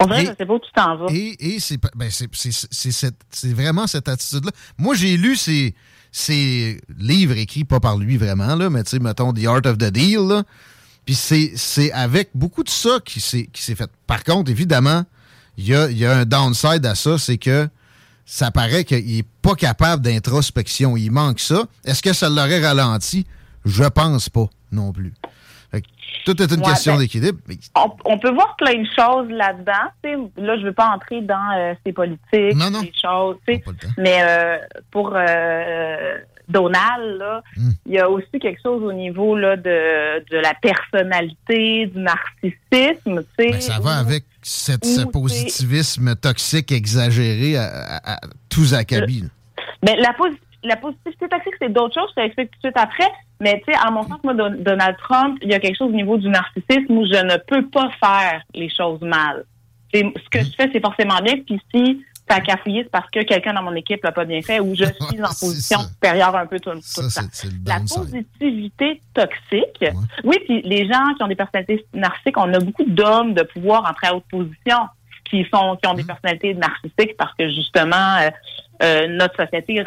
On 0.00 0.06
dirait 0.06 0.34
que 0.36 0.44
pas 0.44 0.54
où 0.54 0.58
tu 0.58 0.72
t'en 0.74 0.96
vas. 0.96 1.06
Et, 1.10 1.54
et 1.54 1.60
c'est 1.60 1.78
ben, 1.94 2.10
c'est- 2.10 2.28
c'est- 2.34 2.90
c'est 2.90 3.14
c'est 3.30 3.52
vraiment 3.52 3.86
cette 3.86 4.08
attitude-là. 4.08 4.50
Moi, 4.78 4.94
j'ai 4.96 5.16
lu 5.16 5.36
ces, 5.36 5.74
ces 6.10 6.80
livres 6.98 7.36
écrits 7.36 7.64
pas 7.64 7.78
par 7.78 7.96
lui 7.96 8.16
vraiment, 8.16 8.56
là, 8.56 8.68
mais 8.68 8.82
tu 8.82 8.90
sais, 8.90 8.98
mettons 8.98 9.32
The 9.32 9.46
Art 9.46 9.62
of 9.66 9.78
the 9.78 9.90
Deal. 9.92 10.26
là. 10.28 10.42
Puis 11.06 11.14
c'est 11.14 11.52
c'est 11.56 11.92
avec 11.92 12.30
beaucoup 12.34 12.64
de 12.64 12.68
ça 12.68 12.98
qui 13.04 13.20
s'est 13.20 13.48
fait. 13.54 13.90
Par 14.06 14.24
contre, 14.24 14.50
évidemment, 14.50 15.04
il 15.56 15.66
y 15.68 15.74
a, 15.74 15.90
il 15.90 15.98
y 15.98 16.06
a 16.06 16.16
un 16.18 16.24
downside 16.24 16.84
à 16.86 16.94
ça, 16.94 17.18
c'est 17.18 17.38
que 17.38 17.68
ça 18.26 18.50
paraît 18.50 18.84
qu'il 18.84 19.18
est 19.18 19.26
pas 19.42 19.54
capable 19.54 20.02
d'introspection. 20.02 20.96
Il 20.96 21.10
manque 21.10 21.40
ça. 21.40 21.64
Est-ce 21.84 22.02
que 22.02 22.12
ça 22.12 22.28
l'aurait 22.28 22.64
ralenti? 22.64 23.26
Je 23.64 23.84
pense 23.84 24.28
pas 24.28 24.46
non 24.72 24.92
plus. 24.92 25.12
Tout 26.24 26.40
est 26.40 26.52
une 26.52 26.60
Ouais, 26.60 26.66
question 26.68 26.92
ben, 26.94 26.98
d'équilibre. 27.00 27.38
mais 27.48 27.56
on, 27.74 27.90
on 28.04 28.18
peut 28.18 28.30
voir 28.32 28.54
plein 28.56 28.74
de 28.80 28.86
choses 28.96 29.28
là-dedans. 29.30 30.28
Là, 30.36 30.56
je 30.58 30.62
veux 30.64 30.72
pas 30.72 30.88
entrer 30.94 31.20
dans 31.22 31.50
euh, 31.56 31.74
ces 31.84 31.92
politiques, 31.92 32.54
Non, 32.54 32.70
non. 32.70 32.80
ces 32.80 32.92
choses. 33.02 33.36
Mais 33.98 34.18
euh, 34.22 34.58
pour 34.92 35.12
euh, 35.16 36.18
Donald, 36.48 37.18
là, 37.18 37.42
Hmm. 37.56 37.70
il 37.86 37.92
y 37.94 37.98
a 37.98 38.08
aussi 38.08 38.38
quelque 38.40 38.60
chose 38.62 38.82
au 38.82 38.92
niveau 38.92 39.36
là, 39.36 39.56
de, 39.56 40.24
de 40.30 40.36
la 40.38 40.54
personnalité, 40.62 41.86
du 41.86 41.98
narcissisme. 41.98 43.22
Ben, 43.38 43.60
ça 43.60 43.80
va 43.80 43.98
avec 43.98 44.24
cette- 44.42 44.84
ce 44.84 45.02
positivisme 45.06 46.14
toxique 46.16 46.72
exagéré 46.72 47.56
à, 47.56 47.64
à- 47.96 48.12
à 48.14 48.20
tous. 48.48 48.72
Mais 48.72 49.96
la, 49.96 50.10
posi- 50.12 50.38
la 50.62 50.76
positivité 50.76 51.28
toxique, 51.28 51.54
c'est 51.60 51.72
d'autres 51.72 51.94
choses. 51.94 52.10
Je 52.16 52.22
t'explique 52.22 52.50
tout 52.52 52.58
de 52.58 52.66
suite 52.72 52.76
après. 52.76 53.10
Mais 53.42 53.60
tu 53.66 53.72
sais, 53.72 53.78
à 53.78 53.90
mon 53.90 54.02
sens, 54.04 54.18
moi, 54.24 54.34
Don- 54.34 54.56
Donald 54.58 54.96
Trump, 54.98 55.38
il 55.42 55.50
y 55.50 55.54
a 55.54 55.58
quelque 55.60 55.76
chose 55.76 55.88
au 55.90 55.96
niveau 55.96 56.16
du 56.16 56.28
narcissisme 56.28 56.90
où 56.90 57.04
je 57.06 57.22
ne 57.24 57.36
peux 57.46 57.66
pas 57.68 57.90
faire 58.02 58.40
les 58.54 58.70
choses 58.70 59.00
mal. 59.02 59.44
c'est 59.92 60.02
ce 60.24 60.28
que 60.30 60.38
je 60.44 60.50
fais, 60.56 60.70
c'est 60.72 60.80
forcément 60.80 61.20
bien. 61.22 61.34
Puis 61.44 61.60
si 61.74 62.02
ça 62.30 62.36
a 62.36 62.40
cafouillé, 62.40 62.84
c'est 62.84 62.90
parce 62.90 63.10
que 63.10 63.20
quelqu'un 63.24 63.52
dans 63.52 63.62
mon 63.64 63.74
équipe 63.74 64.02
l'a 64.04 64.12
pas 64.12 64.24
bien 64.24 64.40
fait 64.42 64.60
ou 64.60 64.74
je 64.76 64.84
suis 64.84 65.20
en 65.22 65.28
position 65.28 65.80
supérieure 65.80 66.34
un 66.36 66.46
peu 66.46 66.58
tout, 66.60 66.70
tout 66.70 66.80
Ça, 66.80 67.02
c'est 67.10 67.34
c'est 67.34 67.48
La 67.66 67.80
positivité 67.80 69.02
toxique. 69.12 69.84
Oui, 70.24 70.36
puis 70.46 70.62
les 70.62 70.86
gens 70.86 71.12
qui 71.16 71.22
ont 71.24 71.28
des 71.28 71.34
personnalités 71.34 71.84
narcissiques, 71.92 72.38
on 72.38 72.54
a 72.54 72.60
beaucoup 72.60 72.84
d'hommes 72.86 73.34
de 73.34 73.42
pouvoir 73.42 73.90
en 73.90 73.92
très 73.92 74.10
haute 74.14 74.24
position 74.30 74.78
qui 75.28 75.44
sont 75.52 75.76
qui 75.82 75.88
ont 75.88 75.94
Mmh. 75.94 75.96
des 75.96 76.04
personnalités 76.04 76.54
narcissiques 76.54 77.16
parce 77.18 77.34
que 77.34 77.48
justement 77.48 78.16
euh, 78.20 78.30
euh, 78.84 79.08
notre 79.08 79.36
société 79.42 79.82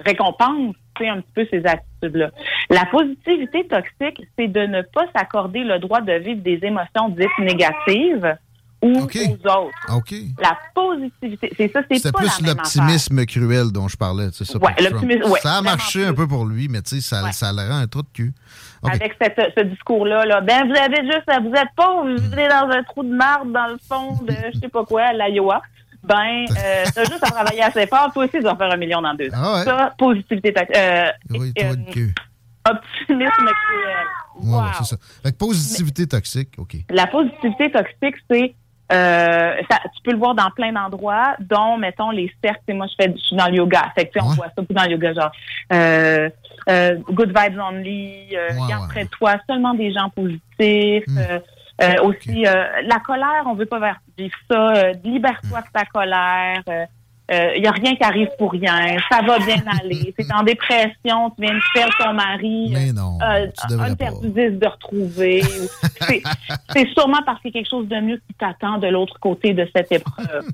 récompense 0.00 0.74
un 1.04 1.20
petit 1.20 1.32
peu 1.34 1.46
ces 1.50 1.64
attitudes-là. 1.66 2.30
La 2.70 2.86
positivité 2.86 3.66
toxique, 3.66 4.26
c'est 4.38 4.48
de 4.48 4.60
ne 4.60 4.82
pas 4.82 5.06
s'accorder 5.14 5.60
le 5.60 5.78
droit 5.78 6.00
de 6.00 6.12
vivre 6.12 6.42
des 6.42 6.58
émotions 6.62 7.08
dites 7.10 7.38
négatives 7.38 8.36
ou 8.82 8.92
aux 8.92 9.48
autres. 9.48 10.32
La 10.38 10.56
positivité, 10.74 11.50
c'est 11.56 11.72
ça, 11.72 11.80
c'est 11.90 12.12
pas 12.12 12.18
plus 12.18 12.46
l'optimisme 12.46 13.24
cruel 13.24 13.72
dont 13.72 13.88
je 13.88 13.96
parlais. 13.96 14.28
C'est 14.32 14.44
ça, 14.44 14.58
Ouais, 14.58 14.74
ouais, 14.78 15.40
ça 15.40 15.56
a 15.56 15.62
marché 15.62 16.04
un 16.04 16.12
peu 16.12 16.26
pour 16.26 16.44
lui, 16.44 16.68
mais 16.68 16.82
tu 16.82 16.96
sais, 16.96 17.00
ça, 17.00 17.32
ça 17.32 17.52
le 17.52 17.68
rend 17.68 17.78
un 17.78 17.86
trou 17.86 18.02
de 18.02 18.08
cul. 18.12 18.32
Avec 18.82 19.16
cette, 19.20 19.40
ce 19.56 19.64
discours-là. 19.64 20.24
Là. 20.26 20.40
Ben, 20.40 20.68
vous 20.68 20.76
avez 20.76 21.04
juste, 21.04 21.24
vous 21.42 21.54
êtes 21.54 21.68
pauvre, 21.76 22.08
vous 22.08 22.22
vivez 22.30 22.48
dans 22.48 22.68
un 22.70 22.82
trou 22.84 23.02
de 23.02 23.14
marde 23.14 23.50
dans 23.52 23.66
le 23.66 23.78
fond 23.88 24.22
de 24.24 24.34
je 24.54 24.60
sais 24.60 24.68
pas 24.68 24.84
quoi, 24.84 25.02
à 25.02 25.12
l'Iowa. 25.12 25.60
Ben, 26.06 26.44
euh, 26.56 26.84
t'as 26.94 27.04
juste 27.04 27.22
à 27.24 27.30
travailler 27.30 27.62
assez 27.62 27.86
fort. 27.86 28.10
Toi 28.12 28.24
aussi, 28.24 28.32
tu 28.38 28.40
vas 28.42 28.54
faire 28.56 28.70
un 28.72 28.76
million 28.76 29.02
dans 29.02 29.14
deux 29.14 29.28
ans. 29.30 29.38
Ah 29.42 29.54
ouais? 29.58 29.64
Ça, 29.64 29.94
positivité, 29.98 30.54
euh, 30.76 31.10
Oui, 31.30 31.52
euh, 31.62 31.74
optimisme 32.68 33.30
cruel. 33.30 34.06
Ouais, 34.38 34.50
Wow. 34.50 34.60
ouais, 34.64 34.68
c'est 34.78 34.84
ça. 34.84 34.96
Fait 35.22 35.32
que 35.32 35.36
positivité 35.36 36.06
toxique, 36.06 36.50
OK. 36.58 36.76
La 36.90 37.06
positivité 37.06 37.70
toxique, 37.70 38.16
c'est 38.30 38.54
euh, 38.92 39.54
ça, 39.68 39.78
tu 39.96 40.02
peux 40.04 40.12
le 40.12 40.18
voir 40.18 40.34
dans 40.34 40.50
plein 40.50 40.72
d'endroits, 40.72 41.34
dont, 41.40 41.76
mettons, 41.76 42.10
les 42.10 42.30
cercles. 42.44 42.74
Moi, 42.74 42.86
je 42.86 42.94
fais, 43.04 43.12
je 43.16 43.20
suis 43.22 43.34
dans 43.36 43.46
le 43.48 43.54
yoga. 43.54 43.90
Fait 43.96 44.06
que, 44.06 44.12
tu 44.12 44.20
sais, 44.20 44.24
on 44.24 44.28
voit 44.34 44.46
ça 44.46 44.52
beaucoup 44.58 44.74
dans 44.74 44.84
le 44.84 44.90
yoga, 44.92 45.12
genre 45.14 45.32
euh, 45.72 46.30
euh, 46.68 46.96
good 47.10 47.28
vibes 47.36 47.58
only, 47.58 48.28
garde 48.68 48.88
près 48.88 49.04
de 49.04 49.10
toi 49.10 49.36
seulement 49.48 49.74
des 49.74 49.92
gens 49.92 50.08
positifs. 50.10 51.04
euh, 51.18 51.40
euh, 51.82 52.02
aussi, 52.04 52.46
euh, 52.46 52.64
la 52.86 52.98
colère, 53.00 53.42
on 53.46 53.54
veut 53.54 53.66
pas 53.66 53.78
vivre 54.16 54.34
ça. 54.50 54.72
Euh, 54.76 54.92
Libère-toi 55.04 55.60
de 55.60 55.66
ta 55.72 55.84
colère. 55.84 56.62
Il 57.28 57.60
n'y 57.60 57.66
a 57.66 57.72
rien 57.72 57.96
qui 57.96 58.04
arrive 58.04 58.28
pour 58.38 58.52
rien. 58.52 58.96
Ça 59.10 59.20
va 59.26 59.38
bien 59.40 59.56
aller. 59.82 60.14
C'est 60.16 60.32
en 60.32 60.44
dépression. 60.44 61.30
Tu 61.30 61.42
viens 61.42 61.54
de 61.54 61.60
perdre 61.74 61.92
ton 61.98 62.12
mari. 62.12 62.70
Mais 62.72 62.92
non, 62.92 63.18
Euh, 63.20 63.48
tu 63.68 63.74
un 63.74 63.78
pas. 63.90 63.96
perdu 63.96 64.30
de 64.30 64.66
retrouver. 64.66 65.42
ou- 65.44 65.68
c'est- 66.72 66.88
sûrement 66.94 67.18
parce 67.26 67.40
qu'il 67.42 67.50
y 67.50 67.58
a 67.58 67.60
quelque 67.60 67.68
chose 67.70 67.88
de 67.88 68.00
mieux 68.00 68.22
qui 68.28 68.34
t'attend 68.38 68.78
de 68.78 68.86
l'autre 68.86 69.18
côté 69.20 69.54
de 69.54 69.68
cette 69.74 69.90
épreuve. 69.90 70.46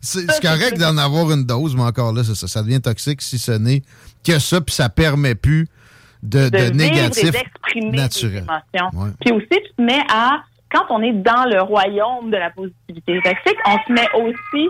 C'est 0.00 0.26
correct 0.42 0.78
d'en 0.78 0.96
avoir 0.98 1.30
une 1.32 1.44
dose, 1.44 1.74
mais 1.74 1.82
encore 1.84 2.12
là, 2.12 2.22
ça, 2.22 2.34
ça 2.46 2.62
devient 2.62 2.80
toxique 2.82 3.22
si 3.22 3.38
ce 3.38 3.52
n'est 3.52 3.82
que 4.24 4.38
ça, 4.38 4.60
puis 4.60 4.74
ça 4.74 4.88
permet 4.90 5.34
plus 5.34 5.68
de, 6.22 6.44
de, 6.44 6.50
de 6.50 6.56
vivre 6.58 6.74
négatif 6.76 7.28
et 7.28 7.30
d'exprimer 7.30 7.96
naturel. 7.96 8.32
des 8.32 8.38
émotions. 8.38 9.00
Ouais. 9.00 9.10
Puis 9.20 9.32
aussi, 9.32 9.46
tu 9.48 9.72
te 9.76 9.82
mets 9.82 10.02
à, 10.12 10.42
quand 10.70 10.84
on 10.90 11.02
est 11.02 11.12
dans 11.12 11.44
le 11.44 11.62
royaume 11.62 12.30
de 12.30 12.36
la 12.36 12.50
positivité 12.50 13.20
toxique, 13.22 13.58
on 13.66 13.76
se 13.86 13.92
met 13.92 14.08
aussi, 14.14 14.68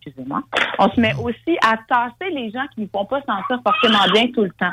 excusez-moi, 0.00 0.42
on 0.78 0.90
se 0.90 1.00
met 1.00 1.14
aussi 1.14 1.58
à 1.62 1.76
tasser 1.88 2.30
les 2.32 2.50
gens 2.50 2.64
qui 2.74 2.82
ne 2.82 2.86
font 2.86 3.04
pas 3.04 3.20
sentir 3.22 3.60
forcément 3.62 4.04
bien 4.12 4.26
tout 4.32 4.42
le 4.42 4.50
temps. 4.50 4.72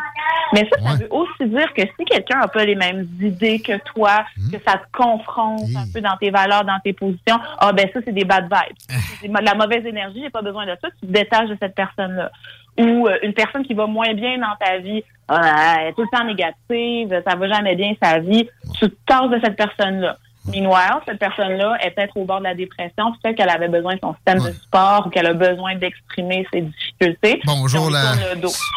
Mais 0.53 0.69
ça, 0.71 0.81
ça 0.83 0.95
veut 0.97 1.07
aussi 1.09 1.49
dire 1.49 1.73
que 1.73 1.81
si 1.81 2.05
quelqu'un 2.05 2.39
n'a 2.41 2.47
pas 2.47 2.63
les 2.63 2.75
mêmes 2.75 3.07
idées 3.19 3.59
que 3.59 3.77
toi, 3.93 4.23
Hmm. 4.37 4.51
que 4.51 4.57
ça 4.67 4.77
te 4.77 4.85
confronte 4.95 5.61
un 5.75 5.85
peu 5.91 5.99
dans 6.01 6.15
tes 6.17 6.29
valeurs, 6.29 6.63
dans 6.63 6.79
tes 6.83 6.93
positions, 6.93 7.39
ah 7.57 7.71
ben 7.73 7.87
ça, 7.93 7.99
c'est 8.05 8.11
des 8.11 8.25
bad 8.25 8.43
vibes. 8.43 8.77
c'est 9.21 9.27
de 9.27 9.33
la 9.45 9.55
mauvaise 9.55 9.83
énergie, 9.85 10.21
j'ai 10.21 10.29
pas 10.29 10.41
besoin 10.43 10.65
de 10.67 10.75
ça, 10.79 10.89
tu 11.01 11.07
te 11.07 11.11
détaches 11.11 11.49
de 11.49 11.57
cette 11.59 11.73
personne-là. 11.73 12.31
Ou 12.77 13.07
euh, 13.07 13.17
une 13.21 13.33
personne 13.33 13.63
qui 13.63 13.73
va 13.73 13.85
moins 13.85 14.13
bien 14.13 14.37
dans 14.37 14.55
ta 14.59 14.77
vie, 14.79 15.03
ah, 15.27 15.75
elle 15.79 15.87
est 15.87 15.93
tout 15.93 16.01
le 16.01 16.17
temps 16.17 16.25
négative, 16.25 17.21
ça 17.25 17.35
va 17.35 17.47
jamais 17.47 17.75
bien 17.75 17.93
sa 18.01 18.19
vie, 18.19 18.49
tu 18.79 18.89
te 18.89 19.27
de 19.29 19.39
cette 19.43 19.55
personne-là. 19.55 20.17
Meanwhile, 20.45 20.99
cette 21.07 21.19
personne-là 21.19 21.77
est 21.81 21.91
peut-être 21.91 22.17
au 22.17 22.25
bord 22.25 22.39
de 22.39 22.43
la 22.43 22.53
dépression, 22.53 23.11
puis 23.11 23.19
peut-être 23.23 23.37
qu'elle 23.37 23.49
avait 23.49 23.69
besoin 23.69 23.95
de 23.95 23.99
son 24.01 24.13
système 24.15 24.39
de 24.39 24.51
support 24.51 25.07
ou 25.07 25.09
qu'elle 25.09 25.27
a 25.27 25.33
besoin 25.33 25.75
d'exprimer 25.75 26.45
ses 26.51 26.61
difficultés. 26.61 27.39
Bonjour 27.45 27.89
la, 27.89 28.13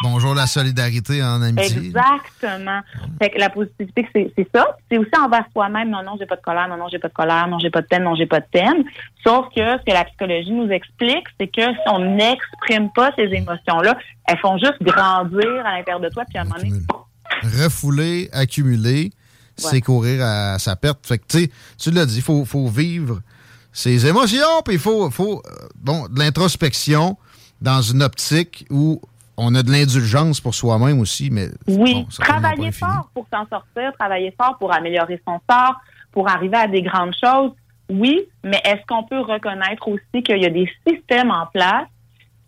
bonjour 0.03 0.33
la 0.33 0.47
solidarité 0.47 1.21
en 1.21 1.41
amitié. 1.41 1.77
Exactement. 1.77 2.79
Fait 3.21 3.31
que 3.31 3.39
la 3.39 3.49
positivité, 3.49 4.07
c'est 4.13 4.31
c'est 4.35 4.47
ça. 4.53 4.77
C'est 4.89 4.97
aussi 4.97 5.11
envers 5.19 5.43
soi-même. 5.51 5.89
Non, 5.89 6.03
non, 6.03 6.15
j'ai 6.19 6.25
pas 6.25 6.37
de 6.37 6.41
colère. 6.41 6.67
Non, 6.67 6.77
non, 6.77 6.87
j'ai 6.89 6.99
pas 6.99 7.09
de 7.09 7.13
colère. 7.13 7.47
Non, 7.47 7.59
j'ai 7.59 7.69
pas 7.69 7.81
de 7.81 7.87
peine. 7.87 8.03
Non, 8.03 8.15
j'ai 8.15 8.25
pas 8.25 8.39
de 8.39 8.47
peine. 8.51 8.83
Sauf 9.23 9.47
que 9.53 9.61
ce 9.61 9.83
que 9.85 9.91
la 9.91 10.05
psychologie 10.05 10.51
nous 10.51 10.69
explique, 10.69 11.25
c'est 11.39 11.47
que 11.47 11.61
si 11.61 11.89
on 11.89 11.99
n'exprime 11.99 12.91
pas 12.93 13.11
ces 13.17 13.23
émotions-là, 13.23 13.97
elles 14.27 14.39
font 14.39 14.57
juste 14.57 14.81
grandir 14.81 15.65
à 15.65 15.77
l'intérieur 15.77 15.99
de 15.99 16.09
toi. 16.09 16.23
Puis 16.29 16.37
à 16.37 16.41
un 16.41 16.43
moment 16.45 16.55
donné, 16.57 16.71
Refouler, 17.43 18.29
accumuler, 19.57 19.75
c'est 19.77 19.81
courir 19.81 20.23
à 20.23 20.59
sa 20.59 20.75
perte. 20.75 21.05
Fait 21.05 21.17
que, 21.17 21.25
tu 21.27 21.39
sais, 21.39 21.51
tu 21.77 21.91
l'as 21.91 22.05
dit, 22.05 22.17
il 22.17 22.21
faut, 22.21 22.45
faut 22.45 22.67
vivre 22.67 23.21
ses 23.71 24.07
émotions, 24.07 24.61
puis 24.65 24.75
il 24.75 24.79
faut, 24.79 25.09
faut 25.11 25.41
euh, 25.45 25.67
bon, 25.75 26.07
de 26.09 26.19
l'introspection 26.19 27.17
dans 27.61 27.81
une 27.81 28.03
optique 28.03 28.65
où 28.69 29.01
on 29.37 29.53
a 29.53 29.61
de 29.61 29.71
l'indulgence 29.71 30.41
pour 30.41 30.55
soi-même 30.55 30.99
aussi, 30.99 31.29
mais 31.29 31.49
Oui, 31.67 31.93
bon, 31.93 32.07
travailler 32.19 32.71
fort 32.71 33.09
pour 33.13 33.27
s'en 33.31 33.47
sortir, 33.47 33.93
travailler 33.99 34.33
fort 34.39 34.57
pour 34.57 34.73
améliorer 34.73 35.21
son 35.27 35.39
sort, 35.49 35.75
pour 36.11 36.27
arriver 36.27 36.57
à 36.57 36.67
des 36.67 36.81
grandes 36.81 37.13
choses. 37.23 37.51
Oui, 37.89 38.21
mais 38.43 38.59
est-ce 38.65 38.85
qu'on 38.87 39.03
peut 39.03 39.19
reconnaître 39.19 39.87
aussi 39.87 40.23
qu'il 40.23 40.41
y 40.41 40.45
a 40.45 40.49
des 40.49 40.69
systèmes 40.87 41.31
en 41.31 41.45
place 41.53 41.87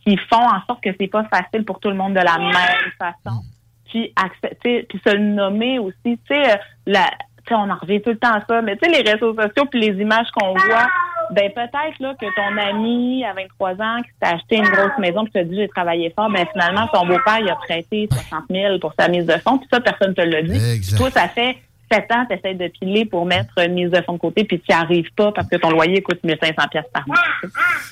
qui 0.04 0.18
font 0.32 0.42
en 0.42 0.66
sorte 0.66 0.82
que 0.84 0.90
c'est 1.00 1.08
pas 1.08 1.26
facile 1.26 1.64
pour 1.64 1.80
tout 1.80 1.90
le 1.90 1.96
monde 1.96 2.14
de 2.14 2.22
la 2.22 2.38
même 2.40 2.92
façon? 2.98 3.44
Puis 3.90 4.14
accepter, 4.16 4.84
puis 4.84 5.02
se 5.06 5.14
le 5.14 5.20
nommer 5.20 5.80
aussi, 5.80 5.96
tu 6.04 6.20
sais, 6.28 6.52
euh, 6.52 6.56
la, 6.86 7.10
tu 7.46 7.50
sais, 7.50 7.56
on 7.56 7.70
en 7.70 7.76
revient 7.76 8.02
tout 8.02 8.12
le 8.12 8.18
temps 8.18 8.34
à 8.34 8.42
ça, 8.48 8.62
mais 8.62 8.78
tu 8.78 8.90
sais, 8.90 9.04
les 9.04 9.10
réseaux 9.10 9.34
sociaux 9.34 9.66
puis 9.70 9.80
les 9.80 10.02
images 10.02 10.28
qu'on 10.32 10.54
voit, 10.54 10.88
ben 11.32 11.52
peut-être 11.52 12.00
là 12.00 12.16
que 12.20 12.26
ton 12.36 12.58
ami 12.58 13.24
à 13.24 13.34
23 13.34 13.72
ans 13.74 14.02
qui 14.02 14.10
s'est 14.22 14.34
acheté 14.34 14.58
une 14.58 14.70
grosse 14.70 14.98
maison 14.98 15.24
puis 15.24 15.34
te 15.34 15.44
dit 15.44 15.58
j'ai 15.58 15.68
travaillé 15.68 16.12
fort, 16.16 16.30
ben 16.30 16.46
finalement 16.52 16.88
son 16.94 17.06
beau-père 17.06 17.40
il 17.40 17.50
a 17.50 17.56
prêté 17.56 18.08
60 18.12 18.46
000 18.50 18.80
pour 18.80 18.94
sa 19.00 19.08
mise 19.08 19.26
de 19.26 19.38
fonds 19.38 19.58
puis 19.58 19.68
ça 19.72 19.80
personne 19.80 20.14
te 20.14 20.22
l'a 20.22 20.42
dit. 20.42 20.74
Exact. 20.76 20.98
Toi 20.98 21.12
ça 21.12 21.28
fait 21.28 21.58
7 21.92 22.06
ans 22.12 22.26
tu 22.30 22.36
essaies 22.36 22.56
de 22.56 22.68
piler 22.68 23.06
pour 23.06 23.26
mettre 23.26 23.54
une 23.58 23.74
mise 23.74 23.90
de 23.92 24.02
fonds 24.04 24.14
de 24.14 24.18
côté 24.20 24.44
puis 24.44 24.60
tu 24.60 24.66
n'y 24.70 24.76
arrives 24.76 25.10
pas 25.16 25.32
parce 25.32 25.48
que 25.48 25.56
ton 25.58 25.70
loyer 25.72 26.02
coûte 26.02 26.24
1500 26.24 26.54
pièces 26.72 26.86
par 26.94 27.08
mois. 27.08 27.18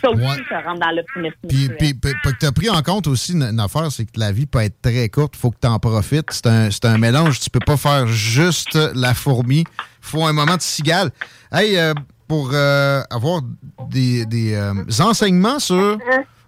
Ça 0.01 0.09
aussi 0.09 0.21
Ouais. 0.21 0.43
ça 0.49 0.61
rentre 0.61 0.79
dans 0.79 0.91
l'optimisme. 0.91 1.35
Puis, 1.47 1.69
puis, 1.77 1.93
puis, 1.93 2.13
puis 2.23 2.33
que 2.33 2.37
tu 2.39 2.45
as 2.45 2.51
pris 2.51 2.69
en 2.69 2.81
compte 2.81 3.07
aussi 3.07 3.33
une, 3.33 3.43
une 3.43 3.59
affaire, 3.59 3.91
c'est 3.91 4.05
que 4.05 4.19
la 4.19 4.31
vie 4.31 4.45
peut 4.45 4.59
être 4.61 4.81
très 4.81 5.09
courte, 5.09 5.33
il 5.35 5.39
faut 5.39 5.51
que 5.51 5.57
tu 5.61 5.67
en 5.67 5.79
profites. 5.79 6.31
C'est 6.31 6.47
un, 6.47 6.69
c'est 6.71 6.85
un 6.85 6.97
mélange, 6.97 7.39
tu 7.39 7.49
peux 7.49 7.59
pas 7.59 7.77
faire 7.77 8.07
juste 8.07 8.77
la 8.95 9.13
fourmi. 9.13 9.63
faut 10.01 10.25
un 10.25 10.33
moment 10.33 10.55
de 10.55 10.61
cigale. 10.61 11.11
Hey, 11.51 11.77
euh, 11.77 11.93
pour 12.27 12.51
euh, 12.53 13.01
avoir 13.09 13.41
des, 13.89 14.25
des 14.25 14.53
euh, 14.53 14.73
enseignements 14.99 15.59
sur 15.59 15.97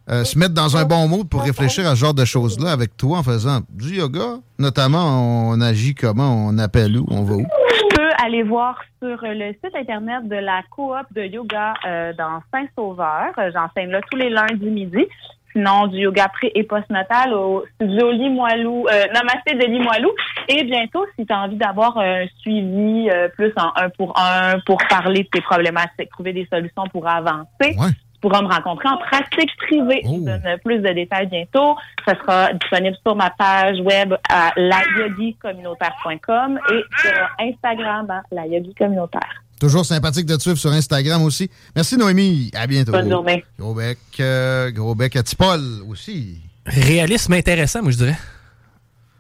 euh, 0.09 0.23
se 0.23 0.37
mettre 0.37 0.53
dans 0.53 0.75
un 0.75 0.85
bon 0.85 1.07
mood 1.07 1.29
pour 1.29 1.43
réfléchir 1.43 1.85
à 1.87 1.91
ce 1.91 1.99
genre 1.99 2.13
de 2.13 2.25
choses-là 2.25 2.71
avec 2.71 2.97
toi 2.97 3.19
en 3.19 3.23
faisant 3.23 3.59
du 3.69 3.95
yoga, 3.97 4.37
notamment, 4.57 5.49
on 5.49 5.61
agit 5.61 5.95
comment, 5.95 6.47
on 6.47 6.57
appelle 6.57 6.97
où, 6.97 7.05
on 7.09 7.23
va 7.23 7.35
où? 7.35 7.45
Tu 7.77 7.95
peux 7.95 8.09
aller 8.23 8.43
voir 8.43 8.79
sur 9.01 9.17
le 9.21 9.53
site 9.53 9.75
internet 9.75 10.27
de 10.27 10.35
la 10.35 10.61
coop 10.71 11.05
de 11.15 11.23
yoga 11.23 11.73
euh, 11.85 12.13
dans 12.17 12.41
Saint-Sauveur. 12.51 13.31
Euh, 13.37 13.51
J'enseigne 13.53 13.91
là 13.91 14.01
tous 14.09 14.17
les 14.17 14.29
lundis 14.29 14.69
midi. 14.69 15.05
Sinon, 15.53 15.87
du 15.87 15.97
yoga 15.97 16.27
pré 16.27 16.51
et 16.53 16.63
post-natal 16.63 17.33
au 17.33 17.63
studio 17.75 18.11
Limoilou, 18.11 18.85
euh, 18.87 19.05
Namasté 19.13 19.55
de 19.55 19.65
Limoilou. 19.65 20.11
Et 20.47 20.63
bientôt, 20.63 21.05
si 21.17 21.25
tu 21.25 21.33
as 21.33 21.39
envie 21.39 21.55
d'avoir 21.55 21.97
un 21.97 22.25
suivi 22.41 23.09
euh, 23.09 23.29
plus 23.29 23.51
en 23.57 23.71
un 23.75 23.89
pour 23.89 24.13
un 24.19 24.59
pour 24.65 24.77
parler 24.87 25.23
de 25.23 25.29
tes 25.29 25.41
problématiques, 25.41 26.09
trouver 26.11 26.33
des 26.33 26.47
solutions 26.51 26.83
pour 26.91 27.07
avancer, 27.07 27.75
tu 27.75 27.77
pourras 28.21 28.41
me 28.41 28.47
rencontrer 28.47 28.88
en 28.89 28.97
pratique 28.97 29.55
privée. 29.58 30.01
Je 30.03 30.25
donne 30.25 30.41
plus 30.63 30.79
de 30.79 30.89
détails 30.93 31.27
bientôt. 31.27 31.75
Ça 32.05 32.15
sera 32.15 32.53
disponible 32.53 32.95
sur 33.05 33.15
ma 33.15 33.29
page 33.32 33.79
web 33.82 34.15
à 34.29 34.51
layogicommunautaire.com 34.55 36.60
et 36.71 36.82
sur 37.01 37.29
Instagram 37.39 38.10
à 38.10 38.21
la 38.32 38.47
yogi 38.47 38.73
communautaire. 38.73 39.43
Toujours 39.60 39.86
sympathique 39.86 40.25
de 40.25 40.38
te 40.38 40.41
suivre 40.41 40.58
sur 40.58 40.71
Instagram 40.71 41.21
aussi. 41.23 41.51
Merci 41.75 41.97
Noémie, 41.97 42.49
à 42.55 42.65
bientôt. 42.65 42.93
Bonne 42.93 43.10
journée. 43.10 43.43
Gros 43.60 43.73
bec, 43.73 43.97
euh, 44.19 44.71
gros 44.71 44.95
bec 44.95 45.17
à 45.17 45.23
Tipol 45.23 45.60
aussi. 45.89 46.39
Réalisme 46.65 47.34
intéressant, 47.34 47.82
moi, 47.82 47.91
je 47.91 47.97
dirais. 47.97 48.17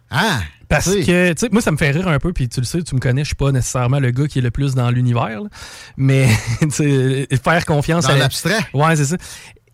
Ah! 0.09 0.39
Parce 0.69 0.85
que, 0.93 1.33
tu 1.33 1.39
sais, 1.39 1.49
moi, 1.51 1.63
ça 1.63 1.71
me 1.71 1.77
fait 1.77 1.89
rire 1.89 2.07
un 2.07 2.19
peu, 2.19 2.31
puis 2.31 2.47
tu 2.47 2.59
le 2.59 2.65
sais, 2.65 2.83
tu 2.83 2.93
me 2.93 2.99
connais, 2.99 3.23
je 3.23 3.29
suis 3.29 3.35
pas 3.35 3.51
nécessairement 3.51 3.99
le 3.99 4.11
gars 4.11 4.27
qui 4.27 4.37
est 4.37 4.41
le 4.43 4.51
plus 4.51 4.75
dans 4.75 4.91
l'univers, 4.91 5.41
mais 5.97 6.27
tu 6.61 6.69
sais, 6.69 7.27
faire 7.43 7.65
confiance 7.65 8.05
Dans 8.05 8.13
à 8.13 8.17
l'abstrait? 8.17 8.59
Ouais, 8.75 8.95
c'est 8.95 9.05
ça. 9.05 9.17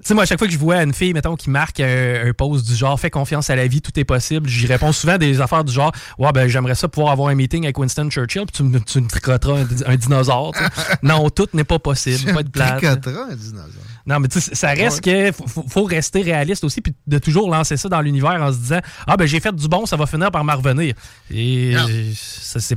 Sais, 0.08 0.14
moi, 0.14 0.24
à 0.24 0.26
chaque 0.26 0.38
fois 0.40 0.48
que 0.48 0.54
je 0.54 0.58
vois 0.60 0.82
une 0.84 0.94
fille, 0.94 1.14
mettons, 1.14 1.36
qui 1.36 1.50
marque 1.50 1.80
un, 1.80 2.28
un 2.28 2.34
post 2.34 2.66
du 2.68 2.76
genre, 2.76 3.00
fais 3.00 3.10
confiance 3.10 3.50
à 3.50 3.56
la 3.56 3.68
vie, 3.68 3.82
tout 3.82 3.98
est 4.00 4.04
possible, 4.04 4.48
j'y 4.50 4.68
réponds 4.68 4.92
souvent 4.92 5.18
des 5.18 5.42
affaires 5.42 5.64
du 5.64 5.74
genre, 5.74 5.92
ouais, 6.20 6.32
ben, 6.32 6.48
j'aimerais 6.48 6.76
ça 6.76 6.88
pouvoir 6.88 7.12
avoir 7.14 7.30
un 7.30 7.36
meeting 7.36 7.64
avec 7.64 7.78
Winston 7.78 8.10
Churchill, 8.10 8.44
puis 8.46 8.56
tu, 8.58 8.64
me- 8.64 8.80
tu 8.80 9.02
me 9.02 9.08
tricotteras 9.08 9.60
un, 9.62 9.66
un 9.92 9.96
dinosaure. 9.96 10.54
tu 10.54 10.64
non, 11.04 11.30
tout 11.30 11.48
n'est 11.54 11.64
pas 11.64 11.80
possible. 11.80 12.34
Pas 12.34 12.44
de 12.44 12.50
plate. 12.50 12.78
Tricotteras 12.80 13.26
un 13.32 13.36
dinosaure. 13.36 13.68
Non, 14.08 14.20
mais 14.20 14.28
tu 14.28 14.40
sais, 14.40 14.54
ça 14.54 14.70
reste 14.70 15.02
que 15.02 15.32
faut, 15.32 15.66
faut- 15.68 15.84
rester 15.86 16.22
réaliste 16.22 16.64
aussi, 16.64 16.82
puis 16.82 16.94
de 17.08 17.18
toujours 17.18 17.50
lancer 17.50 17.76
ça 17.78 17.90
dans 17.90 18.02
l'univers 18.02 18.40
en 18.42 18.52
se 18.54 18.58
disant 18.58 18.80
Ah, 19.08 19.18
ben 19.18 19.26
j'ai 19.26 19.40
fait 19.40 19.56
du 19.56 19.68
bon, 19.68 19.86
ça 19.88 19.96
va 19.98 20.06
finir 20.06 20.30
par 20.32 20.44
m'en 20.44 20.56
revenir. 20.56 20.94
Et 21.32 21.74
c'est 22.14 22.76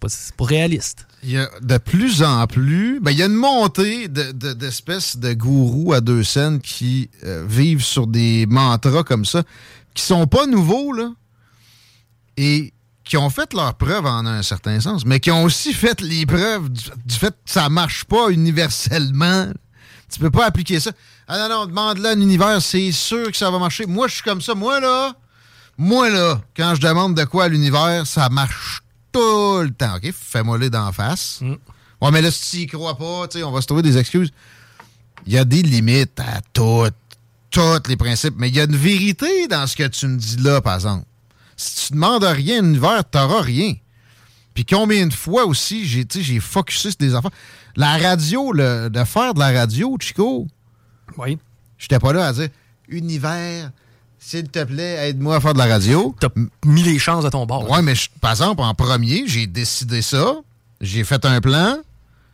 pas, 0.00 0.08
c'est 0.08 0.34
pas 0.34 0.44
réaliste. 0.44 1.06
Il 1.24 1.30
y 1.30 1.38
a 1.38 1.48
de 1.60 1.78
plus 1.78 2.22
en 2.24 2.46
plus, 2.48 2.98
ben, 3.00 3.12
il 3.12 3.18
y 3.18 3.22
a 3.22 3.26
une 3.26 3.34
montée 3.34 4.08
de- 4.08 4.32
de- 4.32 4.52
d'espèces 4.54 5.16
de, 5.16 5.32
gourous 5.34 5.92
à 5.92 6.00
deux 6.00 6.24
scènes 6.24 6.60
qui 6.60 7.10
euh, 7.24 7.44
vivent 7.48 7.84
sur 7.84 8.06
des 8.08 8.44
mantras 8.46 9.04
comme 9.04 9.24
ça, 9.24 9.44
qui 9.94 10.02
sont 10.02 10.26
pas 10.26 10.46
nouveaux, 10.46 10.92
là, 10.92 11.10
et 12.36 12.72
qui 13.04 13.16
ont 13.16 13.30
fait 13.30 13.52
leur 13.54 13.74
preuve 13.74 14.06
en 14.06 14.26
un 14.26 14.42
certain 14.42 14.80
sens, 14.80 15.04
mais 15.04 15.20
qui 15.20 15.30
ont 15.30 15.44
aussi 15.44 15.72
fait 15.72 16.00
les 16.00 16.26
preuves 16.26 16.68
du, 16.70 16.82
du 17.04 17.14
fait 17.14 17.30
que 17.30 17.50
ça 17.50 17.68
marche 17.68 18.04
pas 18.04 18.28
universellement. 18.30 19.46
Tu 20.12 20.18
peux 20.18 20.30
pas 20.30 20.46
appliquer 20.46 20.80
ça. 20.80 20.90
Ah 21.28 21.38
non, 21.38 21.48
non, 21.48 21.66
demande-le 21.66 22.06
à 22.06 22.14
l'univers, 22.14 22.60
c'est 22.60 22.92
sûr 22.92 23.30
que 23.30 23.36
ça 23.36 23.50
va 23.50 23.58
marcher. 23.58 23.86
Moi, 23.86 24.08
je 24.08 24.14
suis 24.14 24.22
comme 24.22 24.40
ça. 24.40 24.54
Moi, 24.54 24.80
là, 24.80 25.14
moi, 25.78 26.10
là, 26.10 26.40
quand 26.56 26.74
je 26.74 26.80
demande 26.80 27.14
de 27.16 27.24
quoi 27.24 27.44
à 27.44 27.48
l'univers, 27.48 28.06
ça 28.06 28.28
marche 28.28 28.81
tout 29.12 29.60
le 29.62 29.70
temps. 29.70 29.96
OK? 29.96 30.12
Fais-moi-le 30.12 30.70
d'en 30.70 30.90
face. 30.92 31.40
Ouais, 32.00 32.10
mais 32.10 32.22
là, 32.22 32.30
si 32.30 32.50
tu 32.50 32.62
y 32.62 32.66
crois 32.66 32.96
pas, 32.96 33.28
tu 33.28 33.38
sais, 33.38 33.44
on 33.44 33.52
va 33.52 33.60
se 33.60 33.66
trouver 33.66 33.82
des 33.82 33.96
excuses. 33.96 34.32
Il 35.26 35.32
y 35.32 35.38
a 35.38 35.44
des 35.44 35.62
limites 35.62 36.18
à 36.18 36.40
tout, 36.52 36.88
tous 37.50 37.88
les 37.88 37.96
principes, 37.96 38.34
mais 38.36 38.48
il 38.48 38.56
y 38.56 38.60
a 38.60 38.64
une 38.64 38.76
vérité 38.76 39.46
dans 39.46 39.66
ce 39.66 39.76
que 39.76 39.86
tu 39.86 40.08
me 40.08 40.16
dis 40.16 40.36
là, 40.38 40.60
par 40.60 40.74
exemple. 40.74 41.04
Si 41.56 41.86
tu 41.86 41.92
demandes 41.92 42.24
rien 42.24 42.58
à 42.58 42.62
l'univers, 42.62 43.04
t'auras 43.08 43.42
rien. 43.42 43.74
Puis 44.54 44.64
combien 44.64 45.06
de 45.06 45.12
fois 45.12 45.44
aussi, 45.44 45.86
j'ai 45.86 46.04
tu 46.04 46.18
sais, 46.18 46.24
j'ai 46.24 46.40
focusé 46.40 46.90
sur 46.90 46.98
des 46.98 47.14
affaires. 47.14 47.30
La 47.76 47.96
radio, 47.96 48.52
le, 48.52 48.88
de 48.90 49.04
faire 49.04 49.34
de 49.34 49.38
la 49.38 49.52
radio, 49.52 49.96
Chico. 50.00 50.46
Oui. 51.16 51.38
J'étais 51.78 51.98
pas 51.98 52.12
là 52.12 52.26
à 52.26 52.32
dire 52.32 52.48
Univers, 52.88 53.70
s'il 54.24 54.48
te 54.48 54.62
plaît, 54.62 55.08
aide-moi 55.08 55.36
à 55.36 55.40
faire 55.40 55.52
de 55.52 55.58
la 55.58 55.66
radio. 55.66 56.14
T'as 56.20 56.28
mis 56.64 56.82
les 56.84 56.98
chances 56.98 57.24
à 57.24 57.30
ton 57.30 57.44
bord. 57.44 57.68
Ouais, 57.68 57.82
mais 57.82 57.94
je- 57.96 58.08
par 58.20 58.30
exemple, 58.30 58.62
en 58.62 58.72
premier, 58.74 59.24
j'ai 59.26 59.46
décidé 59.48 60.00
ça. 60.00 60.34
J'ai 60.80 61.02
fait 61.04 61.24
un 61.24 61.40
plan. 61.40 61.76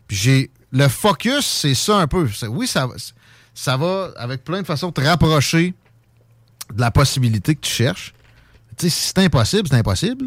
Puis 0.07 0.17
j'ai. 0.17 0.51
Le 0.71 0.87
focus, 0.87 1.45
c'est 1.47 1.73
ça 1.73 1.97
un 1.97 2.05
peu. 2.07 2.29
Oui, 2.49 2.67
ça, 2.67 2.85
va- 2.85 2.93
ça 3.55 3.75
va 3.75 4.11
avec 4.17 4.43
plein 4.43 4.61
de 4.61 4.67
façons 4.67 4.91
te 4.91 5.01
rapprocher 5.01 5.73
de 6.73 6.79
la 6.79 6.91
possibilité 6.91 7.55
que 7.55 7.61
tu 7.61 7.71
cherches. 7.71 8.13
Tu 8.77 8.87
sais, 8.87 8.89
si 8.95 9.07
c'est 9.07 9.17
impossible, 9.19 9.67
c'est 9.67 9.75
impossible. 9.77 10.25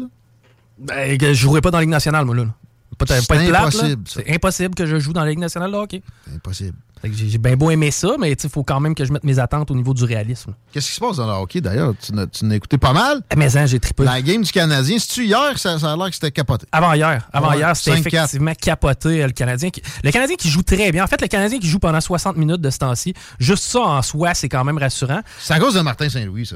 Ben, 0.77 1.17
je 1.19 1.33
jouerais 1.33 1.61
pas 1.61 1.71
dans 1.71 1.77
la 1.77 1.83
Ligue 1.83 1.91
nationale, 1.91 2.25
moi, 2.25 2.35
là. 2.35 2.45
Pas, 2.97 3.05
C'est 3.07 3.27
pas 3.27 3.35
être 3.35 3.49
plate, 3.49 3.51
là. 3.51 3.59
impossible, 3.67 4.07
ça. 4.07 4.21
C'est 4.25 4.33
impossible 4.35 4.75
que 4.75 4.85
je 4.85 4.99
joue 4.99 5.13
dans 5.13 5.23
la 5.23 5.29
Ligue 5.29 5.39
nationale 5.39 5.71
de 5.71 5.77
hockey. 5.77 6.01
C'est 6.27 6.35
impossible. 6.35 6.77
J'ai 7.11 7.37
bien 7.37 7.57
beau 7.57 7.69
aimer 7.69 7.91
ça, 7.91 8.15
mais 8.17 8.31
il 8.31 8.49
faut 8.49 8.63
quand 8.63 8.79
même 8.79 8.95
que 8.95 9.03
je 9.03 9.11
mette 9.11 9.25
mes 9.25 9.37
attentes 9.37 9.69
au 9.71 9.75
niveau 9.75 9.93
du 9.93 10.05
réalisme. 10.05 10.53
Qu'est-ce 10.71 10.87
qui 10.87 10.95
se 10.95 10.99
passe 11.01 11.17
dans 11.17 11.27
le 11.27 11.33
hockey 11.33 11.59
d'ailleurs? 11.59 11.93
Tu 12.01 12.13
n'as 12.13 12.55
écouté 12.55 12.77
pas 12.77 12.93
mal? 12.93 13.21
Mais 13.35 13.57
hein, 13.57 13.65
j'ai 13.65 13.77
trippé. 13.81 14.05
La 14.05 14.21
game 14.21 14.41
du 14.41 14.51
Canadien, 14.53 14.97
c'est-tu 14.97 15.25
hier? 15.25 15.59
Ça, 15.59 15.77
ça 15.77 15.91
a 15.91 15.97
l'air 15.97 16.07
que 16.07 16.13
c'était 16.13 16.31
capoté. 16.31 16.65
Avant 16.71 16.93
hier. 16.93 17.27
Avant 17.33 17.49
Ouais, 17.49 17.57
hier, 17.57 17.75
c'était 17.75 17.97
5-4. 17.97 18.07
effectivement 18.07 18.53
capoté 18.53 19.21
euh, 19.21 19.27
le 19.27 19.33
Canadien. 19.33 19.69
Qui, 19.69 19.81
le 20.01 20.11
Canadien 20.11 20.37
qui 20.37 20.49
joue 20.49 20.63
très 20.63 20.93
bien. 20.93 21.03
En 21.03 21.07
fait, 21.07 21.19
le 21.21 21.27
Canadien 21.27 21.59
qui 21.59 21.67
joue 21.67 21.79
pendant 21.79 21.99
60 21.99 22.37
minutes 22.37 22.61
de 22.61 22.69
ce 22.69 22.77
temps-ci, 22.77 23.13
juste 23.37 23.65
ça 23.65 23.81
en 23.81 24.01
soi, 24.01 24.33
c'est 24.33 24.47
quand 24.47 24.63
même 24.63 24.77
rassurant. 24.77 25.19
C'est 25.41 25.53
à 25.53 25.59
cause 25.59 25.73
de 25.73 25.81
Martin 25.81 26.07
Saint-Louis, 26.07 26.45
ça. 26.45 26.55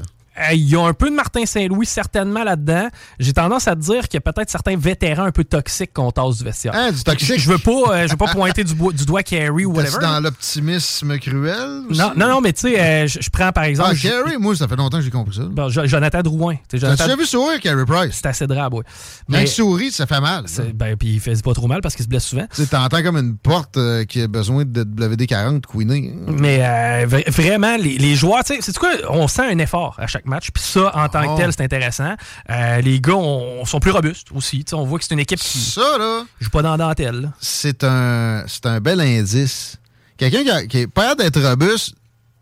Euh, 0.50 0.54
Il 0.54 0.68
y 0.68 0.76
a 0.76 0.80
un 0.82 0.92
peu 0.94 1.10
de 1.10 1.14
Martin 1.14 1.44
Saint-Louis 1.46 1.86
certainement 1.86 2.44
là-dedans. 2.44 2.88
J'ai 3.18 3.32
tendance 3.32 3.66
à 3.68 3.74
te 3.74 3.80
dire 3.80 4.08
qu'il 4.08 4.20
y 4.22 4.22
a 4.26 4.32
peut-être 4.32 4.50
certains 4.50 4.76
vétérans 4.76 5.24
un 5.24 5.30
peu 5.32 5.44
toxiques 5.44 5.92
qu'on 5.92 6.10
tasse 6.10 6.38
du 6.38 6.44
vestiaire. 6.44 6.74
Hein, 6.74 6.92
du 6.92 7.02
toxique? 7.02 7.38
Je 7.40 7.50
veux 7.50 7.58
pas, 7.58 7.70
euh, 7.94 8.06
je 8.06 8.12
veux 8.12 8.16
pas 8.16 8.28
pointer 8.28 8.64
du, 8.64 8.74
doigt 8.74 9.22
Carey 9.22 9.64
ou 9.64 9.72
whatever. 9.74 9.98
dans 10.00 10.20
l'optimisme 10.20 11.18
cruel? 11.18 11.82
aussi? 11.90 11.98
Non, 12.00 12.12
non, 12.16 12.28
non, 12.28 12.40
mais 12.40 12.52
tu 12.52 12.60
sais, 12.62 12.80
euh, 12.80 13.06
je 13.06 13.18
je 13.20 13.30
prends 13.30 13.52
par 13.52 13.64
exemple. 13.64 13.90
Ah, 13.92 13.94
J- 13.94 14.08
Carey, 14.08 14.36
moi, 14.38 14.54
ça 14.56 14.66
fait 14.68 14.76
longtemps 14.76 14.98
que 14.98 15.04
j'ai 15.04 15.10
compris 15.10 15.34
ça. 15.36 15.42
bon, 15.42 15.68
Jonathan 15.68 16.22
Drouin. 16.22 16.56
Jonathan- 16.72 17.04
déjà 17.04 17.16
vu 17.16 17.26
sourire, 17.26 17.60
Carey 17.60 17.84
Price? 17.86 18.14
C'est 18.14 18.26
assez 18.26 18.46
drabe, 18.46 18.74
oui. 18.74 18.82
Quand 19.30 19.38
il 19.38 19.48
sourit, 19.48 19.90
ça 19.90 20.06
fait 20.06 20.20
mal. 20.20 20.44
ben, 20.74 20.96
puis 20.96 21.14
il 21.14 21.20
fait 21.20 21.40
pas 21.42 21.52
trop 21.54 21.66
mal 21.66 21.80
parce 21.80 21.94
qu'il 21.94 22.04
se 22.04 22.08
blesse 22.08 22.24
souvent. 22.24 22.46
Tu 22.54 22.66
t'entends 22.66 23.02
comme 23.02 23.16
une 23.16 23.36
porte 23.36 23.76
euh, 23.76 24.04
qui 24.04 24.22
a 24.22 24.28
besoin 24.28 24.64
de 24.64 24.82
WD-40 24.84 25.62
queenée. 25.66 26.14
Mais 26.26 26.60
euh, 26.62 27.06
vra- 27.06 27.30
vraiment, 27.30 27.76
les, 27.76 27.98
les 27.98 28.14
joueurs, 28.14 28.44
tu 28.44 28.54
sais, 28.54 28.60
c'est 28.62 28.76
quoi? 28.78 28.90
On 29.10 29.28
sent 29.28 29.42
un 29.50 29.58
effort 29.58 29.96
à 29.98 30.06
chaque 30.06 30.26
match. 30.28 30.50
Puis 30.52 30.62
ça, 30.62 30.90
en 30.96 31.08
tant 31.08 31.22
Oh. 31.26 31.34
que 31.36 31.40
tel, 31.40 31.52
c'est 31.52 31.62
intéressant. 31.62 32.14
Euh, 32.50 32.80
les 32.80 33.00
gars 33.00 33.14
on- 33.16 33.64
sont 33.64 33.80
plus 33.80 33.90
robustes 33.90 34.28
aussi. 34.34 34.64
On 34.72 34.84
voit 34.84 34.98
que 34.98 35.04
c'est 35.04 35.14
une 35.14 35.20
équipe 35.20 35.38
qui 35.40 35.58
Ça, 35.58 35.98
là, 35.98 36.24
joue 36.40 36.50
pas 36.50 36.62
dans 36.62 36.76
la 36.76 36.76
dentelle. 36.88 37.30
c'est 37.40 37.82
un, 37.84 38.44
c'est 38.46 38.66
un 38.66 38.80
bel 38.80 39.00
indice. 39.00 39.76
Quelqu'un 40.16 40.42
qui, 40.42 40.50
a- 40.50 40.66
qui 40.66 40.78
est 40.78 40.86
pas 40.86 41.14
d'être 41.14 41.40
robuste, 41.40 41.94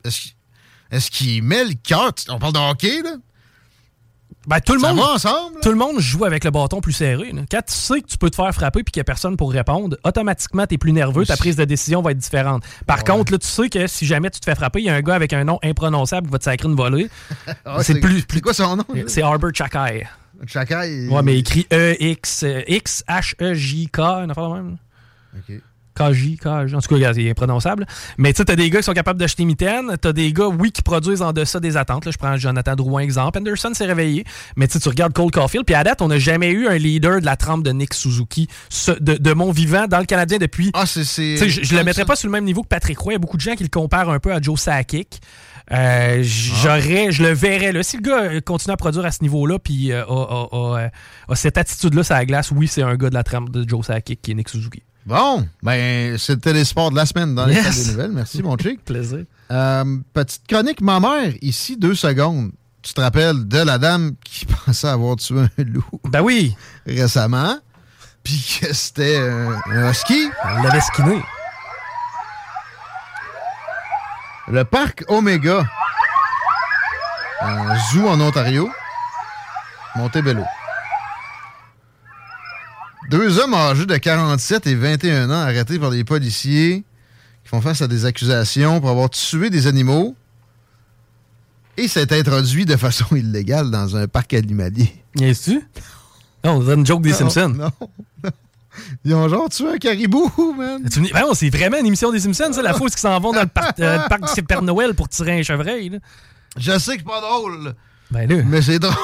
est-ce 0.05 0.21
qu'il 0.21 0.33
est-ce 0.91 1.11
qu'il 1.11 1.43
met 1.43 1.65
le 1.65 1.75
cœur? 1.75 2.13
On 2.29 2.39
parle 2.39 2.53
de 2.53 2.59
hockey, 2.61 3.03
là? 3.03 3.11
Ben, 4.47 4.61
tout 4.61 4.75
le 4.75 4.79
Ça 4.81 4.89
monde. 4.95 4.99
va 4.99 5.13
ensemble? 5.15 5.55
là? 5.57 5.61
Tout 5.63 5.71
le 5.71 5.75
monde 5.77 5.99
joue 5.99 6.25
avec 6.25 6.45
le 6.45 6.51
bâton 6.53 6.81
plus 6.81 6.93
serré. 6.93 7.33
là. 7.33 7.43
Quand 7.51 7.63
tu 7.67 7.73
sais 7.75 8.01
que 8.01 8.07
tu 8.07 8.17
peux 8.17 8.31
te 8.31 8.37
faire 8.37 8.53
frapper 8.55 8.85
puis 8.85 8.93
qu'il 8.93 9.01
n'y 9.01 9.03
a 9.03 9.05
personne 9.05 9.37
pour 9.37 9.53
répondre, 9.53 9.97
automatiquement, 10.05 10.67
tu 10.67 10.75
es 10.75 10.79
plus 10.79 10.93
nerveux, 10.93 11.27
ta 11.27 11.37
prise 11.37 11.57
de 11.57 11.65
décision 11.65 12.01
va 12.01 12.13
être 12.13 12.19
différente. 12.19 12.63
Par 12.87 13.03
contre, 13.03 13.33
là, 13.33 13.39
tu 13.39 13.47
sais 13.49 13.69
que 13.69 13.87
si 13.89 14.07
jamais 14.07 14.31
tu 14.31 14.39
te 14.39 14.45
fais 14.45 14.55
frapper, 14.55 14.79
il 14.81 14.85
y 14.87 14.89
a 14.91 14.95
un 14.95 15.01
gars 15.03 15.15
avec 15.15 15.33
un 15.33 15.43
nom 15.45 15.59
imprononçable 15.65 16.29
qui 16.29 16.33
va 16.33 16.39
te 16.39 16.45
sacrer 16.45 16.69
une 16.69 16.77
volée. 16.77 17.09
Ah, 17.65 17.83
c'est 17.83 17.99
plus, 18.01 18.25
C'est 18.31 18.41
quoi 18.41 18.55
son 18.55 18.77
nom? 18.77 18.85
C'est 19.09 19.23
Arbor 19.23 19.51
Chakai. 19.53 20.07
Chaka, 20.47 20.87
il- 20.87 21.09
Ouais, 21.11 21.23
mais 21.23 21.39
écrit 21.39 21.67
E-X, 21.73 22.43
euh, 22.45 22.63
une 22.69 24.31
affaire 24.31 24.49
de 24.51 24.55
même. 24.55 24.77
OK. 25.37 25.57
KJ, 25.97 26.37
KJ. 26.39 26.75
En 26.75 26.81
tout 26.81 26.89
cas, 26.89 26.95
regarde, 26.95 27.15
c'est 27.17 27.31
imprononçable. 27.31 27.87
Mais 28.19 28.33
tu 28.33 28.39
sais, 28.39 28.45
t'as 28.45 28.57
des 28.57 28.69
gars 28.71 28.79
qui 28.81 28.85
sont 28.85 28.93
capables 28.93 29.19
d'acheter 29.19 29.45
mitaine. 29.45 29.97
T'as 30.01 30.13
des 30.13 30.33
gars, 30.33 30.47
oui, 30.49 30.71
qui 30.73 30.83
produisent 30.83 31.23
en 31.23 31.33
deçà 31.33 31.59
des 31.61 31.77
attentes. 31.77 32.05
Là, 32.05 32.11
je 32.13 32.19
prends 32.19 32.37
Jonathan 32.37 32.75
Drouin 32.77 33.01
exemple. 33.01 33.39
Anderson 33.39 33.73
s'est 33.75 33.87
réveillé. 33.87 34.25
Mais 34.57 34.67
tu 34.69 34.75
sais, 34.75 34.81
tu 34.81 34.89
regardes 34.89 35.13
Cole 35.13 35.31
Caulfield. 35.31 35.65
Puis 35.65 35.75
à 35.75 35.83
date, 35.85 36.03
on 36.03 36.09
n'a 36.09 36.19
jamais 36.19 36.51
eu 36.51 36.69
un 36.69 36.77
leader 36.77 37.21
de 37.21 37.25
la 37.27 37.37
trempe 37.37 37.63
de 37.65 37.71
Nick 37.71 37.95
Suzuki 37.95 38.49
ce- 38.69 38.93
de, 39.01 39.15
de 39.15 39.33
mon 39.33 39.51
vivant 39.53 39.87
dans 39.89 39.99
le 39.99 40.05
Canadien 40.07 40.39
depuis. 40.39 40.71
Ah, 40.75 40.85
c'est. 40.87 41.05
c'est- 41.05 41.37
Tu 41.39 41.39
sais, 41.39 41.49
je, 41.49 41.65
je 41.65 41.75
le 41.77 41.83
mettrais 41.85 42.05
pas 42.05 42.17
sur 42.17 42.29
le 42.29 42.33
même 42.33 42.45
niveau 42.45 42.63
que 42.63 42.69
Patrick 42.69 42.99
Roy. 42.99 43.13
Il 43.13 43.15
y 43.15 43.17
a 43.17 43.19
beaucoup 43.19 43.37
de 43.39 43.43
gens 43.43 43.55
qui 43.55 43.63
le 43.63 43.69
comparent 43.71 44.11
un 44.11 44.19
peu 44.19 44.33
à 44.33 44.41
Joe 44.41 44.61
Sakic. 44.61 45.21
Euh, 45.73 46.23
j'aurais, 46.23 47.11
je 47.11 47.25
le 47.25 47.31
verrais 47.33 47.73
là. 47.73 47.83
Si 47.83 47.97
le 47.97 48.03
gars 48.03 48.23
euh, 48.23 48.41
continue 48.41 48.73
à 48.73 48.77
produire 48.77 49.05
à 49.05 49.11
ce 49.11 49.23
niveau-là, 49.23 49.59
puis 49.59 49.91
euh, 49.91 50.05
a, 50.05 50.13
a- 50.13 50.49
a, 50.53 50.79
euh, 50.85 50.89
a 51.29 51.35
cette 51.35 51.59
attitude-là 51.59 52.05
sur 52.05 52.15
la 52.15 52.25
glace, 52.25 52.53
oui, 52.55 52.69
c'est 52.69 52.83
un 52.83 52.95
gars 52.97 53.09
de 53.11 53.15
la 53.15 53.25
trempe 53.25 53.51
de 53.51 53.69
Joe 53.69 53.85
Sakic 53.85 54.23
qui 54.23 54.31
est 54.31 54.35
Nick 54.35 54.49
Suzuki. 54.49 54.83
Bon, 55.07 55.47
ben, 55.63 56.19
c'est 56.19 56.35
le 56.35 56.41
télésport 56.41 56.91
de 56.91 56.97
la 56.97 57.07
semaine 57.07 57.35
dans 57.35 57.47
les 57.47 57.55
Yes. 57.55 57.65
salles 57.65 57.85
des 57.85 57.91
nouvelles. 57.93 58.11
Merci, 58.13 58.43
mon 58.43 58.57
chic. 58.59 58.85
Plaisir. 58.85 59.21
Euh, 59.53 59.85
petite 60.13 60.43
chronique 60.49 60.81
ma 60.81 60.99
mère, 60.99 61.33
ici, 61.43 61.77
deux 61.77 61.95
secondes. 61.95 62.51
Tu 62.83 62.93
te 62.93 63.01
rappelles 63.01 63.47
de 63.47 63.59
la 63.59 63.79
dame 63.79 64.13
qui 64.25 64.47
pensait 64.67 64.89
avoir 64.89 65.17
tué 65.17 65.41
un 65.59 65.63
loup? 65.63 65.85
Ben 66.05 66.23
oui, 66.23 66.57
récemment, 66.87 67.57
puis 68.25 68.59
que 68.61 68.73
c'était 68.75 69.17
un, 69.19 69.61
un 69.71 69.91
husky. 69.91 70.29
on 70.45 70.63
l'avait 70.63 70.81
skiné. 70.81 71.23
Le 74.49 74.65
parc 74.65 75.05
Omega, 75.09 75.65
un 77.43 77.79
zoo 77.93 78.09
en 78.09 78.21
Ontario, 78.21 78.69
Montebello. 79.97 80.45
Deux 83.11 83.39
hommes 83.39 83.55
âgés 83.55 83.87
de 83.87 83.97
47 83.97 84.67
et 84.67 84.75
21 84.75 85.31
ans 85.31 85.35
arrêtés 85.35 85.79
par 85.79 85.91
les 85.91 86.03
policiers 86.05 86.85
qui 87.45 87.49
font 87.49 87.61
face 87.61 87.83
à 87.83 87.87
des 87.87 88.05
accusations 88.05 88.81
pour 88.81 88.91
avoir 88.91 89.11
tué 89.11 89.49
des 89.51 89.67
animaux 89.69 90.17
et 91.77 91.87
s'est 91.89 92.13
introduit 92.19 92.65
de 92.65 92.77
façon 92.77 93.05
illégale 93.17 93.71
dans 93.71 93.97
un 93.97 94.09
parc 94.09 94.35
animalier. 94.35 94.93
Viens-tu? 95.15 95.61
Non, 96.45 96.53
on 96.57 96.61
dirait 96.61 96.75
une 96.75 96.87
joke 96.87 97.03
des 97.03 97.11
Non, 97.11 97.17
Simpsons. 97.17 97.49
Non, 97.51 97.71
non. 97.81 98.31
Ils 99.05 99.15
ont 99.15 99.29
genre 99.29 99.49
tué 99.49 99.69
un 99.71 99.79
caribou, 99.79 100.31
man. 100.57 100.83
Ben 101.13 101.21
non, 101.23 101.33
c'est 101.35 101.49
vraiment 101.49 101.79
une 101.79 101.87
émission 101.87 102.11
des 102.13 102.21
Simpsons, 102.21 102.53
ça, 102.53 102.61
la 102.63 102.77
où 102.77 102.87
ils 102.87 102.91
s'en 102.99 103.19
vont 103.21 103.33
dans 103.33 103.41
le 103.41 103.47
parc, 103.47 103.81
euh, 103.81 104.03
le 104.03 104.09
parc 104.09 104.35
du 104.35 104.43
Père 104.43 104.61
Noël 104.63 104.95
pour 104.95 105.09
tirer 105.09 105.39
un 105.39 105.43
chevreuil. 105.43 105.89
là. 105.91 105.99
Je 106.59 106.73
sais 106.79 106.97
que 106.97 107.03
c'est 107.03 107.07
pas 107.09 107.21
drôle, 107.23 107.75
Ben 108.11 108.29
là. 108.29 108.43
mais 108.47 108.61
c'est 108.61 108.79
drôle. 108.81 108.95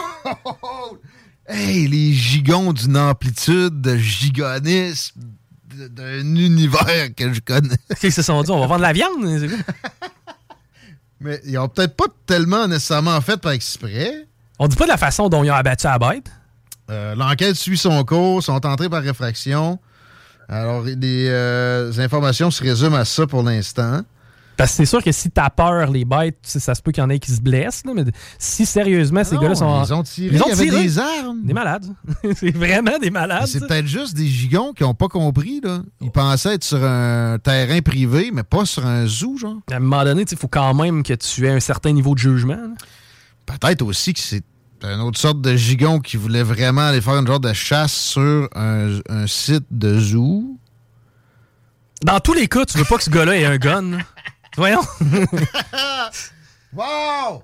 Hey, 1.46 1.88
les 1.88 2.12
gigons 2.12 2.72
d'une 2.72 2.96
amplitude 2.96 3.80
de 3.80 3.96
gigonisme 3.96 5.20
d'un 5.74 6.20
univers 6.36 7.14
que 7.16 7.32
je 7.32 7.40
connais. 7.40 7.76
Qu'est-ce 7.88 8.00
qu'ils 8.00 8.12
se 8.12 8.22
sont 8.22 8.42
dit? 8.42 8.50
On 8.50 8.60
va 8.60 8.66
vendre 8.66 8.78
de 8.78 8.82
la 8.82 8.92
viande? 8.92 9.24
Mais 11.20 11.40
ils 11.44 11.58
ont 11.58 11.68
peut-être 11.68 11.96
pas 11.96 12.06
tellement 12.26 12.66
nécessairement 12.68 13.20
fait 13.20 13.36
par 13.36 13.52
exprès. 13.52 14.26
On 14.58 14.68
dit 14.68 14.76
pas 14.76 14.84
de 14.84 14.90
la 14.90 14.96
façon 14.96 15.28
dont 15.28 15.42
ils 15.42 15.50
ont 15.50 15.54
abattu 15.54 15.86
la 15.86 15.98
bête. 15.98 16.30
Euh, 16.90 17.14
L'enquête 17.14 17.56
suit 17.56 17.78
son 17.78 18.04
cours, 18.04 18.42
sont 18.42 18.64
entrés 18.66 18.88
par 18.88 19.02
réfraction. 19.02 19.78
Alors, 20.48 20.82
les 20.82 21.28
euh, 21.28 21.92
informations 21.98 22.50
se 22.50 22.62
résument 22.62 22.96
à 22.96 23.04
ça 23.04 23.26
pour 23.26 23.42
l'instant. 23.42 24.02
Parce 24.56 24.70
que 24.72 24.76
c'est 24.78 24.86
sûr 24.86 25.02
que 25.02 25.12
si 25.12 25.30
t'as 25.30 25.50
peur, 25.50 25.90
les 25.90 26.04
bêtes, 26.04 26.38
ça 26.42 26.74
se 26.74 26.82
peut 26.82 26.92
qu'il 26.92 27.02
y 27.02 27.04
en 27.04 27.10
ait 27.10 27.18
qui 27.18 27.32
se 27.32 27.40
blessent. 27.40 27.84
là, 27.84 27.92
mais 27.94 28.04
si 28.38 28.66
sérieusement, 28.66 29.24
ces 29.24 29.34
Non, 29.36 29.40
gars-là 29.42 29.54
sont. 29.54 29.82
Ils 29.84 29.94
ont 29.94 30.02
tiré, 30.02 30.36
il 30.36 30.38
y 30.38 30.52
avait 30.52 30.82
des 30.82 30.98
armes. 30.98 31.42
Des 31.42 31.54
malades. 31.54 31.86
c'est 32.36 32.54
vraiment 32.54 32.98
des 33.00 33.10
malades. 33.10 33.46
C'est 33.46 33.60
peut-être 33.60 33.86
juste 33.86 34.14
des 34.14 34.26
gigons 34.26 34.72
qui 34.72 34.82
n'ont 34.82 34.94
pas 34.94 35.08
compris. 35.08 35.60
Là. 35.62 35.82
Ils 36.00 36.10
pensaient 36.10 36.54
être 36.54 36.64
sur 36.64 36.84
un 36.84 37.38
terrain 37.38 37.80
privé, 37.80 38.30
mais 38.32 38.42
pas 38.42 38.66
sur 38.66 38.86
un 38.86 39.06
zoo, 39.06 39.36
genre. 39.36 39.56
À 39.70 39.76
un 39.76 39.80
moment 39.80 40.04
donné, 40.04 40.24
il 40.30 40.36
faut 40.38 40.48
quand 40.48 40.74
même 40.74 41.02
que 41.02 41.14
tu 41.14 41.46
aies 41.46 41.52
un 41.52 41.60
certain 41.60 41.92
niveau 41.92 42.14
de 42.14 42.20
jugement. 42.20 42.74
Peut-être 43.46 43.82
aussi 43.82 44.12
que 44.12 44.20
c'est 44.20 44.44
une 44.84 45.00
autre 45.00 45.18
sorte 45.18 45.40
de 45.40 45.56
gigon 45.56 46.00
qui 46.00 46.16
voulait 46.16 46.42
vraiment 46.42 46.82
aller 46.82 47.00
faire 47.00 47.16
une 47.16 47.26
genre 47.26 47.40
de 47.40 47.52
chasse 47.52 47.92
sur 47.92 48.48
un, 48.54 48.98
un 49.08 49.26
site 49.26 49.64
de 49.70 49.98
zoo. 49.98 50.58
Dans 52.04 52.18
tous 52.18 52.34
les 52.34 52.48
cas, 52.48 52.64
tu 52.64 52.78
veux 52.78 52.84
pas 52.84 52.96
que 52.96 53.04
ce 53.04 53.10
gars-là 53.10 53.36
ait 53.36 53.44
un 53.44 53.58
gun. 53.58 53.98
Voyons. 54.56 54.82
Wow! 56.74 57.42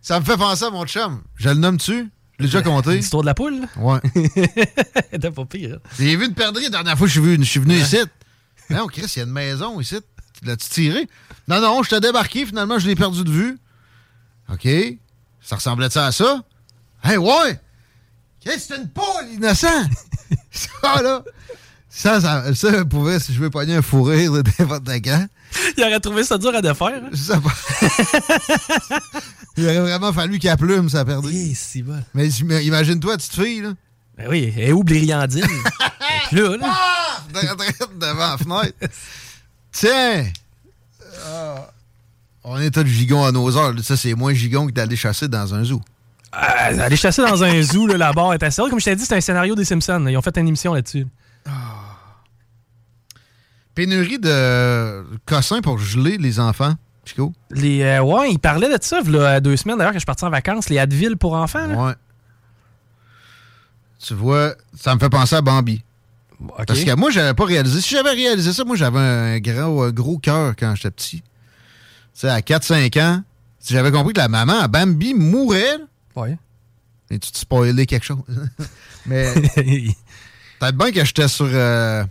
Ça 0.00 0.20
me 0.20 0.24
fait 0.24 0.36
penser 0.36 0.64
à 0.64 0.70
mon 0.70 0.86
chum. 0.86 1.22
Je 1.34 1.48
le 1.48 1.56
nomme-tu? 1.56 2.08
Je 2.38 2.44
l'ai 2.44 2.46
déjà 2.46 2.62
compté. 2.62 2.90
L'histoire 2.96 3.22
de 3.22 3.26
la 3.26 3.34
poule? 3.34 3.66
Ouais. 3.76 3.98
T'as 5.20 5.30
pas 5.32 5.44
pire. 5.44 5.74
hein? 5.84 5.88
J'ai 5.98 6.14
vu 6.14 6.26
une 6.26 6.34
perdrix 6.34 6.64
la 6.64 6.70
dernière 6.70 6.96
fois 6.96 7.08
que 7.08 7.12
je 7.12 7.20
suis 7.20 7.28
venu, 7.28 7.44
je 7.44 7.50
suis 7.50 7.58
venu 7.60 7.74
ici. 7.74 7.98
Non, 8.70 8.86
Chris, 8.86 9.02
il 9.16 9.18
y 9.18 9.22
a 9.22 9.24
une 9.24 9.32
maison 9.32 9.80
ici. 9.80 9.96
L'as-tu 10.44 10.68
tiré? 10.68 11.08
Non, 11.48 11.60
non, 11.60 11.82
je 11.82 11.90
t'ai 11.90 11.98
débarqué. 12.00 12.46
Finalement, 12.46 12.78
je 12.78 12.86
l'ai 12.86 12.94
perdu 12.94 13.24
de 13.24 13.30
vue. 13.30 13.58
OK. 14.52 14.68
Ça 15.42 15.56
ressemblait 15.56 15.90
ça 15.90 16.06
à 16.06 16.12
ça? 16.12 16.42
Hey, 17.02 17.16
ouais! 17.16 17.60
Qu'est-ce 18.40 18.68
que 18.68 18.74
c'est 18.74 18.80
une 18.80 18.88
poule, 18.88 19.26
innocent? 19.34 19.82
ça, 20.52 21.02
là. 21.02 21.24
Ça, 21.92 22.20
ça, 22.20 22.54
ça 22.54 22.84
pouvait, 22.84 23.18
si 23.18 23.34
je 23.34 23.40
veux 23.40 23.50
pogner 23.50 23.74
un 23.74 23.82
fou 23.82 24.04
rire 24.04 24.32
de 24.32 24.42
n'importe 24.58 24.88
quand. 25.04 25.26
Il 25.76 25.82
aurait 25.84 25.98
trouvé 25.98 26.22
ça 26.22 26.38
dur 26.38 26.54
à 26.54 26.62
défaire. 26.62 27.02
hein? 27.04 27.10
Ça 27.14 27.38
va- 27.38 27.50
Il 29.56 29.64
aurait 29.66 29.80
vraiment 29.80 30.12
fallu 30.12 30.38
qu'elle 30.38 30.56
plume, 30.56 30.88
ça 30.88 31.04
perdait. 31.04 31.52
si 31.54 31.82
bon. 31.82 32.00
Mais 32.14 32.28
im- 32.28 32.60
imagine-toi, 32.60 33.16
petite 33.16 33.34
fille, 33.34 33.62
là. 33.62 33.70
Ben 34.16 34.28
oui, 34.28 34.54
et 34.56 34.72
où 34.72 34.84
Blériandine? 34.84 35.44
Puis 36.28 36.36
là, 36.36 36.56
là. 36.56 36.66
Ah! 36.70 37.22
De- 37.34 37.40
de- 37.40 37.98
devant 37.98 38.30
la 38.30 38.38
fenêtre. 38.38 38.74
Tiens! 39.72 40.26
Ah. 41.26 41.70
on 42.44 42.58
est 42.60 42.70
tous 42.70 42.86
gigons 42.86 43.24
à 43.24 43.32
nos 43.32 43.56
heures. 43.56 43.74
Ça, 43.82 43.96
c'est 43.96 44.14
moins 44.14 44.32
gigon 44.32 44.66
que 44.68 44.72
d'aller 44.72 44.96
chasser 44.96 45.26
dans 45.28 45.52
un 45.54 45.64
zoo. 45.64 45.82
Euh, 46.32 46.78
aller 46.80 46.96
chasser 46.96 47.22
dans 47.22 47.42
un 47.42 47.60
zoo, 47.62 47.88
là, 47.88 47.96
la 47.96 48.12
barre 48.12 48.34
est 48.34 48.42
assez 48.44 48.62
haute. 48.62 48.70
Comme 48.70 48.78
je 48.78 48.84
t'ai 48.84 48.94
dit, 48.96 49.04
c'est 49.04 49.16
un 49.16 49.20
scénario 49.20 49.56
des 49.56 49.64
Simpsons. 49.64 50.06
Ils 50.08 50.16
ont 50.16 50.22
fait 50.22 50.36
une 50.38 50.46
émission 50.48 50.72
là-dessus. 50.72 51.06
Pénurie 53.80 54.18
de 54.18 55.02
cossins 55.24 55.62
pour 55.62 55.78
geler 55.78 56.18
les 56.18 56.38
enfants, 56.38 56.74
Chico? 57.06 57.32
Les, 57.50 57.80
euh, 57.82 58.02
ouais, 58.02 58.30
ils 58.32 58.38
parlaient 58.38 58.68
de 58.68 58.76
ça 58.82 59.00
il 59.02 59.10
y 59.10 59.16
a 59.16 59.40
deux 59.40 59.56
semaines 59.56 59.78
d'ailleurs 59.78 59.92
que 59.92 59.96
je 59.96 60.00
suis 60.00 60.04
parti 60.06 60.22
en 60.26 60.28
vacances. 60.28 60.68
Les 60.68 60.78
Advil 60.78 61.16
pour 61.16 61.32
enfants. 61.32 61.66
là. 61.66 61.86
Ouais. 61.86 61.92
Tu 63.98 64.12
vois, 64.12 64.54
ça 64.78 64.94
me 64.94 65.00
fait 65.00 65.08
penser 65.08 65.34
à 65.36 65.40
Bambi. 65.40 65.82
Parce 66.66 66.84
que 66.84 66.94
moi, 66.94 67.10
j'avais 67.10 67.32
pas 67.32 67.46
réalisé. 67.46 67.80
Si 67.80 67.94
j'avais 67.94 68.10
réalisé 68.12 68.52
ça, 68.52 68.64
moi, 68.64 68.76
j'avais 68.76 68.98
un 68.98 69.38
gros, 69.38 69.82
un 69.84 69.90
gros 69.92 70.18
cœur 70.18 70.54
quand 70.58 70.74
j'étais 70.74 70.90
petit. 70.90 71.20
Tu 71.22 71.24
sais, 72.12 72.28
à 72.28 72.40
4-5 72.40 73.00
ans, 73.02 73.22
si 73.60 73.72
j'avais 73.72 73.90
compris 73.92 74.12
que 74.12 74.20
la 74.20 74.28
maman 74.28 74.60
à 74.60 74.68
Bambi 74.68 75.14
mourait, 75.14 75.78
Ouais. 76.16 76.36
et 77.10 77.18
tu 77.18 77.30
te 77.32 77.38
spoilais 77.38 77.86
quelque 77.86 78.04
chose. 78.04 78.18
Mais 79.06 79.32
peut-être 79.54 80.76
bien 80.76 80.92
que 80.92 81.02
j'étais 81.02 81.28
sur 81.28 81.48
euh, 81.50 82.04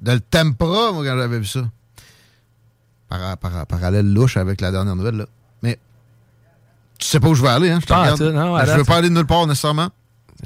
de 0.00 0.12
le 0.12 0.20
tempra, 0.20 0.92
moi, 0.92 1.04
quand 1.04 1.16
j'avais 1.16 1.38
vu 1.38 1.46
ça. 1.46 1.68
Par, 3.08 3.36
par- 3.38 3.66
parallèle 3.66 4.12
louche 4.12 4.36
avec 4.36 4.60
la 4.60 4.70
dernière 4.72 4.96
nouvelle, 4.96 5.16
là. 5.16 5.26
Mais 5.62 5.78
tu 6.98 7.06
sais 7.06 7.20
pas 7.20 7.28
où 7.28 7.34
je 7.34 7.42
vais 7.42 7.48
aller, 7.48 7.70
hein? 7.70 7.78
Je 7.86 7.92
non, 8.30 8.56
à 8.56 8.64
je 8.66 8.72
veux 8.72 8.84
pas 8.84 8.96
aller 8.96 9.10
nulle 9.10 9.26
part 9.26 9.46
nécessairement. 9.46 9.90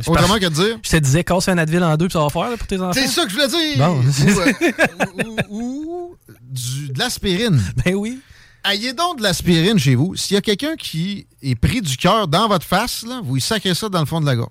Autrement 0.07 0.35
que 0.37 0.45
de 0.45 0.49
dire. 0.51 0.79
Je 0.83 0.91
te 0.91 0.97
disais, 0.99 1.25
casse 1.25 1.49
un 1.49 1.59
Advil 1.59 1.83
en 1.83 1.97
deux, 1.97 2.07
puis 2.07 2.13
ça 2.13 2.21
va 2.23 2.29
faire 2.31 2.51
là, 2.51 2.57
pour 2.57 2.67
tes 2.67 2.81
enfants. 2.81 2.93
C'est 2.93 3.09
ça 3.09 3.25
que 3.25 3.31
je 3.31 3.35
voulais 3.35 3.49
dire! 3.49 3.79
Bon. 3.79 4.01
Ou, 4.01 4.41
euh, 4.41 5.43
ou- 5.49 5.57
ou 5.57 6.17
du, 6.43 6.91
de 6.91 6.99
l'aspirine. 6.99 7.61
Ben 7.85 7.95
oui. 7.95 8.21
Ayez 8.65 8.93
donc 8.93 9.19
de 9.19 9.23
l'aspirine 9.23 9.79
chez 9.79 9.95
vous. 9.95 10.15
S'il 10.17 10.35
y 10.35 10.39
a 10.39 10.43
quelqu'un 10.43 10.77
qui 10.77 11.27
est 11.43 11.55
pris 11.55 11.81
du 11.81 11.97
cœur 11.97 12.29
dans 12.29 12.47
votre 12.47 12.67
face, 12.67 13.05
là, 13.07 13.21
vous 13.25 13.37
y 13.39 13.41
sacrez 13.41 13.75
ça 13.75 13.89
dans 13.89 14.01
le 14.01 14.07
fond 14.07 14.21
de 14.21 14.27
la 14.27 14.37
gorge. 14.37 14.51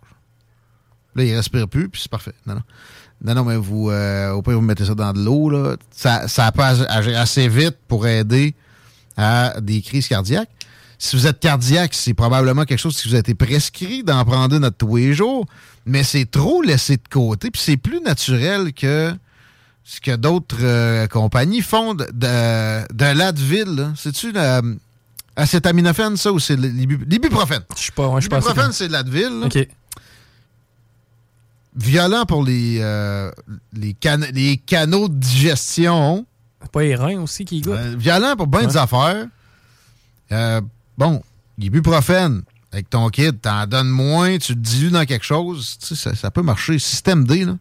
Là, 1.15 1.23
il 1.23 1.35
respire 1.35 1.67
plus, 1.67 1.89
puis 1.89 2.01
c'est 2.01 2.11
parfait. 2.11 2.33
Non, 2.47 2.55
non. 2.55 2.61
Non, 3.23 3.33
non, 3.35 3.43
mais 3.43 3.57
vous, 3.57 3.89
euh, 3.89 4.31
au 4.31 4.41
pire, 4.41 4.53
vous 4.53 4.61
mettez 4.61 4.85
ça 4.85 4.95
dans 4.95 5.11
de 5.13 5.19
l'eau. 5.23 5.49
là. 5.49 5.75
Ça, 5.91 6.27
ça 6.27 6.51
peut 6.51 6.61
agir 6.63 7.19
assez 7.19 7.47
vite 7.49 7.75
pour 7.87 8.07
aider 8.07 8.55
à 9.17 9.59
des 9.59 9.81
crises 9.81 10.07
cardiaques. 10.07 10.49
Si 10.97 11.15
vous 11.15 11.27
êtes 11.27 11.39
cardiaque, 11.39 11.93
c'est 11.93 12.13
probablement 12.13 12.63
quelque 12.65 12.79
chose 12.79 13.01
qui 13.01 13.07
vous 13.09 13.15
a 13.15 13.19
été 13.19 13.33
prescrit 13.33 14.03
d'en 14.03 14.23
prendre 14.25 14.55
une 14.55 14.63
à 14.65 14.71
tous 14.71 14.97
les 14.97 15.13
jours, 15.13 15.45
mais 15.85 16.03
c'est 16.03 16.29
trop 16.29 16.61
laissé 16.61 16.97
de 16.97 17.07
côté, 17.09 17.51
puis 17.51 17.61
c'est 17.61 17.77
plus 17.77 18.01
naturel 18.01 18.73
que 18.73 19.13
ce 19.85 19.99
que 20.01 20.15
d'autres 20.15 20.57
euh, 20.61 21.07
compagnies 21.07 21.61
font 21.61 21.93
de, 21.95 22.05
de, 22.13 22.93
de 22.93 23.17
l'Advil. 23.17 23.91
C'est-tu 23.95 24.31
la 24.33 24.61
acétaminophène, 25.35 26.17
ça, 26.17 26.31
ou 26.31 26.39
c'est 26.39 26.55
l'ibu- 26.57 27.03
l'ibuprofène? 27.07 27.63
Je 27.75 27.81
suis 27.83 27.91
pas, 27.91 28.07
ouais, 28.07 28.15
je 28.17 28.21
suis 28.21 28.29
pas 28.29 28.41
sûr 28.41 28.49
L'ibuprofène, 28.49 28.73
c'est 28.73 28.87
de 28.87 28.93
l'Advil. 28.93 29.41
OK. 29.45 29.67
Violent 31.75 32.25
pour 32.25 32.43
les, 32.43 32.77
euh, 32.81 33.31
les, 33.73 33.93
can- 33.93 34.19
les 34.33 34.57
canaux 34.57 35.07
de 35.07 35.13
digestion. 35.15 36.25
Pas 36.71 36.81
les 36.81 36.95
reins 36.95 37.21
aussi 37.21 37.45
qui 37.45 37.61
goûtent. 37.61 37.73
Euh, 37.73 37.95
violent 37.97 38.35
pour 38.35 38.47
bien 38.47 38.61
des 38.61 38.75
Ouais. 38.75 38.77
affaires. 38.77 39.27
Euh, 40.31 40.61
bon, 40.97 41.21
l'ibuprofène, 41.57 42.41
avec 42.71 42.89
ton 42.89 43.09
kit, 43.09 43.33
t'en 43.33 43.65
donnes 43.65 43.89
moins, 43.89 44.37
tu 44.37 44.53
le 44.53 44.59
dilues 44.59 44.91
dans 44.91 45.05
quelque 45.05 45.25
chose, 45.25 45.77
tu 45.79 45.87
sais, 45.87 45.95
ça, 45.95 46.15
ça 46.15 46.31
peut 46.31 46.41
marcher. 46.43 46.77
Système 46.79 47.25
D, 47.25 47.45
là. 47.45 47.55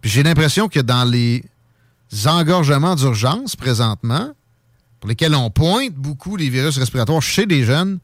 Puis 0.00 0.10
j'ai 0.10 0.22
l'impression 0.22 0.68
que 0.68 0.80
dans 0.80 1.04
les 1.04 1.44
engorgements 2.26 2.94
d'urgence 2.94 3.56
présentement, 3.56 4.32
pour 5.00 5.08
lesquels 5.08 5.34
on 5.34 5.50
pointe 5.50 5.94
beaucoup 5.94 6.36
les 6.36 6.48
virus 6.48 6.78
respiratoires 6.78 7.22
chez 7.22 7.46
les 7.46 7.64
jeunes, 7.64 7.98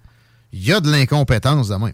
il 0.52 0.64
y 0.64 0.72
a 0.72 0.80
de 0.80 0.90
l'incompétence 0.90 1.68
de 1.68 1.74
même. 1.76 1.92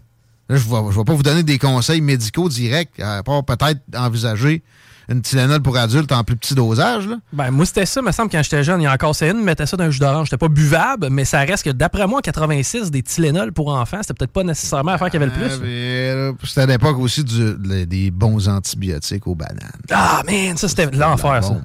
Là, 0.49 0.57
je 0.57 0.67
ne 0.67 0.91
vais, 0.91 1.03
pas 1.03 1.13
vous 1.13 1.23
donner 1.23 1.43
des 1.43 1.57
conseils 1.57 2.01
médicaux 2.01 2.49
directs, 2.49 2.99
à 2.99 3.23
part 3.23 3.43
peut-être 3.43 3.79
envisager 3.95 4.63
une 5.09 5.21
Tylenol 5.21 5.61
pour 5.61 5.77
adultes 5.77 6.11
en 6.11 6.23
plus 6.23 6.35
petit 6.35 6.55
dosage. 6.55 7.07
Là. 7.07 7.17
Ben, 7.31 7.51
moi, 7.51 7.65
c'était 7.67 7.85
ça, 7.85 8.01
me 8.01 8.11
semble, 8.11 8.31
quand 8.31 8.41
j'étais 8.41 8.63
jeune. 8.63 8.81
Il 8.81 8.85
y 8.85 8.87
en 8.87 8.91
a 8.91 8.97
cassé 8.97 9.29
une, 9.29 9.43
mettait 9.43 9.67
ça 9.67 9.77
dans 9.77 9.83
un 9.83 9.91
jus 9.91 9.99
d'orange. 9.99 10.27
C'était 10.27 10.37
pas 10.39 10.47
buvable, 10.47 11.09
mais 11.11 11.25
ça 11.25 11.39
reste 11.41 11.63
que, 11.63 11.69
d'après 11.69 12.07
moi, 12.07 12.19
en 12.19 12.21
86, 12.21 12.89
des 12.89 13.03
Tylenol 13.03 13.51
pour 13.53 13.67
enfants, 13.69 13.99
c'était 14.01 14.15
peut-être 14.15 14.31
pas 14.31 14.43
nécessairement 14.43 14.91
l'affaire 14.93 15.11
qu'il 15.11 15.19
y 15.19 15.23
avait 15.23 15.31
le 15.35 15.43
Ah, 15.45 15.57
plus. 15.57 15.61
là, 15.61 16.47
C'était 16.47 16.61
à 16.61 16.65
l'époque 16.65 16.97
aussi 16.97 17.23
du- 17.23 17.55
le- 17.55 17.85
des 17.85 18.09
bons 18.09 18.47
antibiotiques 18.49 19.27
aux 19.27 19.35
bananes. 19.35 19.69
Ah, 19.91 20.23
man, 20.25 20.57
ça, 20.57 20.67
c'était 20.67 20.89
l'enfer, 20.91 21.43
ça. 21.43 21.61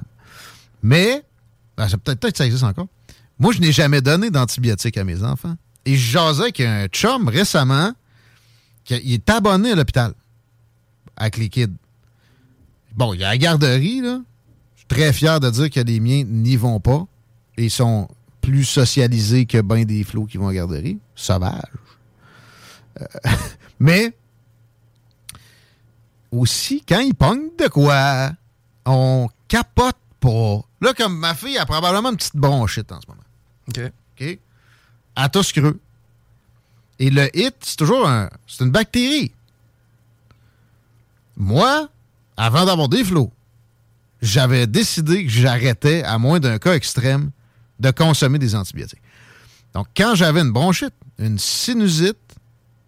Mais, 0.83 1.23
ben, 1.77 1.87
c'est 1.87 1.97
peut-être 1.97 2.19
peut-être 2.19 2.33
que 2.33 2.37
ça 2.37 2.45
existe 2.45 2.63
encore. 2.63 2.87
Moi, 3.39 3.53
je 3.53 3.59
n'ai 3.59 3.71
jamais 3.71 4.01
donné 4.01 4.29
d'antibiotiques 4.29 4.97
à 4.97 5.03
mes 5.03 5.23
enfants. 5.23 5.55
Et 5.85 5.95
je 5.95 6.11
jasais 6.11 6.41
avec 6.43 6.59
un 6.61 6.85
chum 6.87 7.27
récemment 7.27 7.91
il 8.89 9.13
est 9.13 9.29
abonné 9.29 9.71
à 9.71 9.75
l'hôpital 9.75 10.13
avec 11.15 11.37
les 11.37 11.49
kids. 11.49 11.67
Bon, 12.93 13.13
il 13.13 13.21
y 13.21 13.23
a 13.23 13.29
la 13.29 13.37
garderie, 13.37 14.01
là. 14.01 14.19
Je 14.75 14.79
suis 14.79 14.87
très 14.87 15.13
fier 15.13 15.39
de 15.39 15.49
dire 15.49 15.69
que 15.69 15.79
les 15.79 15.99
miens 15.99 16.23
n'y 16.25 16.55
vont 16.55 16.79
pas. 16.79 17.05
Et 17.57 17.65
ils 17.65 17.71
sont 17.71 18.07
plus 18.41 18.65
socialisés 18.65 19.45
que 19.45 19.61
ben 19.61 19.85
des 19.85 20.03
flots 20.03 20.25
qui 20.25 20.37
vont 20.37 20.47
à 20.47 20.51
la 20.51 20.55
garderie. 20.55 20.99
Sauvage. 21.15 21.61
Euh, 22.99 23.05
mais 23.79 24.13
aussi, 26.31 26.83
quand 26.87 26.99
ils 26.99 27.15
pognent 27.15 27.49
de 27.57 27.67
quoi, 27.67 28.31
on 28.85 29.29
capote 29.47 29.97
pas. 30.19 30.61
Là, 30.81 30.93
comme 30.93 31.17
ma 31.17 31.35
fille 31.35 31.57
a 31.57 31.65
probablement 31.65 32.09
une 32.09 32.17
petite 32.17 32.35
bronchite 32.35 32.91
en 32.91 32.99
ce 33.01 33.07
moment. 33.07 33.21
OK. 33.67 33.91
OK? 34.19 34.39
Elle 35.15 35.29
tousse 35.29 35.51
creux. 35.51 35.79
Et 37.01 37.09
le 37.09 37.35
hit, 37.35 37.55
c'est 37.61 37.77
toujours 37.77 38.07
un. 38.07 38.29
C'est 38.45 38.63
une 38.63 38.69
bactérie. 38.69 39.31
Moi, 41.35 41.89
avant 42.37 42.63
d'avoir 42.65 42.89
des 42.89 43.03
flots, 43.03 43.31
j'avais 44.21 44.67
décidé 44.67 45.25
que 45.25 45.31
j'arrêtais, 45.31 46.03
à 46.03 46.19
moins 46.19 46.39
d'un 46.39 46.59
cas 46.59 46.75
extrême, 46.75 47.31
de 47.79 47.89
consommer 47.89 48.37
des 48.37 48.53
antibiotiques. 48.53 49.01
Donc, 49.73 49.87
quand 49.97 50.13
j'avais 50.13 50.41
une 50.41 50.51
bronchite, 50.51 50.93
une 51.17 51.39
sinusite, 51.39 52.19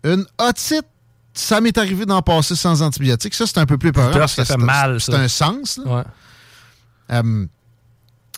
une 0.03 0.27
otite, 0.37 0.85
ça 1.33 1.59
m'est 1.59 1.75
arrivé 1.79 2.05
d'en 2.05 2.21
passer 2.21 2.55
sans 2.55 2.83
antibiotiques. 2.83 3.33
Ça, 3.33 3.47
c'est 3.47 3.57
un 3.57 3.65
peu 3.65 3.79
plus. 3.79 3.91
Là, 3.93 4.11
parce 4.11 4.35
ça 4.35 4.45
fait 4.45 4.57
mal, 4.57 5.01
C'est 5.01 5.15
un 5.15 5.27
sens. 5.27 5.79
là. 5.83 5.91
Ouais. 5.97 6.03
Euh, 7.13 7.47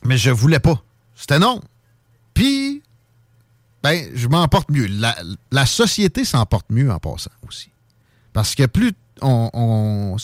mais 0.05 0.17
je 0.17 0.31
voulais 0.31 0.59
pas. 0.59 0.81
C'était 1.15 1.39
non. 1.39 1.59
Puis, 2.33 2.81
ben, 3.85 4.09
je 4.15 4.27
m'en 4.27 4.47
porte 4.47 4.71
mieux. 4.71 4.87
La, 4.87 5.15
la 5.51 5.67
société 5.67 6.25
s'en 6.25 6.43
porte 6.47 6.65
mieux 6.71 6.91
en 6.91 6.97
passant 6.97 7.29
aussi. 7.47 7.69
Parce 8.33 8.55
que 8.55 8.65
plus 8.65 8.93
on, 9.21 10.17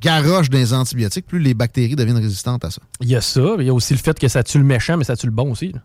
garoche 0.00 0.48
des 0.48 0.72
antibiotiques, 0.72 1.26
plus 1.26 1.40
les 1.40 1.52
bactéries 1.52 1.94
deviennent 1.94 2.16
résistantes 2.16 2.64
à 2.64 2.70
ça. 2.70 2.80
Il 3.00 3.08
y 3.08 3.16
a 3.16 3.20
ça, 3.20 3.56
mais 3.58 3.64
il 3.64 3.66
y 3.66 3.70
a 3.70 3.74
aussi 3.74 3.92
le 3.92 3.98
fait 3.98 4.18
que 4.18 4.28
ça 4.28 4.42
tue 4.42 4.56
le 4.56 4.64
méchant, 4.64 4.96
mais 4.96 5.04
ça 5.04 5.14
tue 5.14 5.26
le 5.26 5.32
bon 5.32 5.50
aussi. 5.50 5.72
là. 5.72 5.80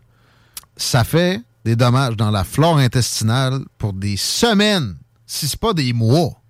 Ça 0.78 1.04
fait 1.04 1.42
des 1.66 1.76
dommages 1.76 2.16
dans 2.16 2.30
la 2.30 2.44
flore 2.44 2.78
intestinale 2.78 3.60
pour 3.76 3.92
des 3.92 4.16
semaines, 4.16 4.96
si 5.26 5.46
c'est 5.46 5.60
pas 5.60 5.74
des 5.74 5.92
mois. 5.92 6.40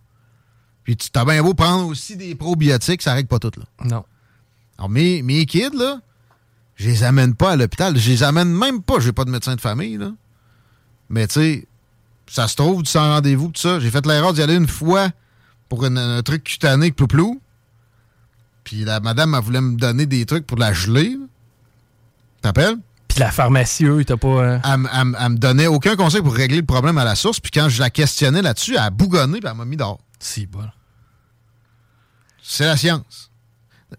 Puis 0.84 0.96
tu 0.96 1.10
t'as 1.10 1.24
bien 1.24 1.42
beau 1.42 1.54
prendre 1.54 1.88
aussi 1.88 2.16
des 2.16 2.36
probiotiques, 2.36 3.02
ça 3.02 3.14
règle 3.14 3.28
pas 3.28 3.40
tout, 3.40 3.50
là. 3.56 3.64
Non. 3.84 4.04
Alors, 4.78 4.90
mes, 4.90 5.22
mes 5.22 5.44
kids, 5.44 5.76
là, 5.76 5.98
je 6.76 6.88
les 6.88 7.02
amène 7.04 7.34
pas 7.34 7.52
à 7.52 7.56
l'hôpital. 7.56 7.96
Je 7.96 8.10
les 8.10 8.22
amène 8.22 8.48
même 8.52 8.82
pas. 8.82 8.98
J'ai 9.00 9.12
pas 9.12 9.24
de 9.24 9.30
médecin 9.30 9.54
de 9.56 9.60
famille, 9.60 9.96
là. 9.96 10.10
Mais, 11.08 11.26
tu 11.26 11.34
sais, 11.34 11.68
ça 12.26 12.48
se 12.48 12.56
trouve, 12.56 12.84
sans 12.84 13.08
rendez-vous, 13.14 13.48
tout 13.52 13.60
ça. 13.60 13.78
J'ai 13.80 13.90
fait 13.90 14.04
l'erreur 14.06 14.32
d'y 14.32 14.42
aller 14.42 14.54
une 14.56 14.66
fois 14.68 15.10
pour 15.68 15.84
une- 15.84 15.98
un 15.98 16.22
truc 16.22 16.44
cutané, 16.44 16.90
plou-plou. 16.92 17.40
Puis 18.64 18.84
la 18.84 19.00
madame, 19.00 19.34
elle 19.34 19.42
voulait 19.44 19.60
me 19.60 19.76
donner 19.76 20.06
des 20.06 20.24
trucs 20.26 20.46
pour 20.46 20.56
la 20.58 20.72
geler. 20.72 21.16
T'appelles? 22.40 22.76
Puis 23.08 23.18
la 23.20 23.30
pharmacie, 23.30 23.84
eux, 23.84 24.04
t'as 24.04 24.16
pas. 24.16 24.28
euh, 24.28 24.58
Elle, 24.64 24.88
elle 25.20 25.28
me 25.30 25.36
donnait 25.36 25.66
aucun 25.66 25.94
conseil 25.96 26.22
pour 26.22 26.34
régler 26.34 26.58
le 26.58 26.66
problème 26.66 26.98
à 26.98 27.04
la 27.04 27.14
source. 27.14 27.38
Puis 27.40 27.50
quand 27.52 27.68
je 27.68 27.78
la 27.80 27.90
questionnais 27.90 28.42
là-dessus, 28.42 28.72
elle 28.72 28.78
a 28.78 28.90
bougonné 28.90 29.38
puis 29.40 29.48
elle 29.50 29.56
m'a 29.56 29.64
mis 29.64 29.76
dehors. 29.76 30.00
Si, 30.18 30.46
bon. 30.46 30.64
C'est 32.42 32.64
la 32.66 32.76
science. 32.76 33.30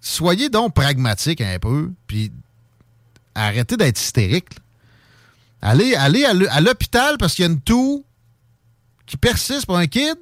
Soyez 0.02 0.50
donc 0.50 0.74
pragmatique 0.74 1.42
un 1.42 1.58
peu, 1.60 1.92
puis 2.08 2.32
arrêtez 3.36 3.78
d'être 3.78 4.00
hystérique. 4.00 4.56
là. 4.56 4.62
Allez, 5.70 5.96
allez 5.96 6.26
à 6.26 6.34
l'h- 6.34 6.48
à 6.50 6.62
l'hôpital 6.62 7.18
parce 7.20 7.34
qu'il 7.36 7.46
y 7.46 7.48
a 7.48 7.52
une 7.52 7.62
toux 7.62 8.06
qui 9.06 9.18
persiste 9.18 9.66
pour 9.66 9.78
un 9.78 9.88
kid. 9.88 10.16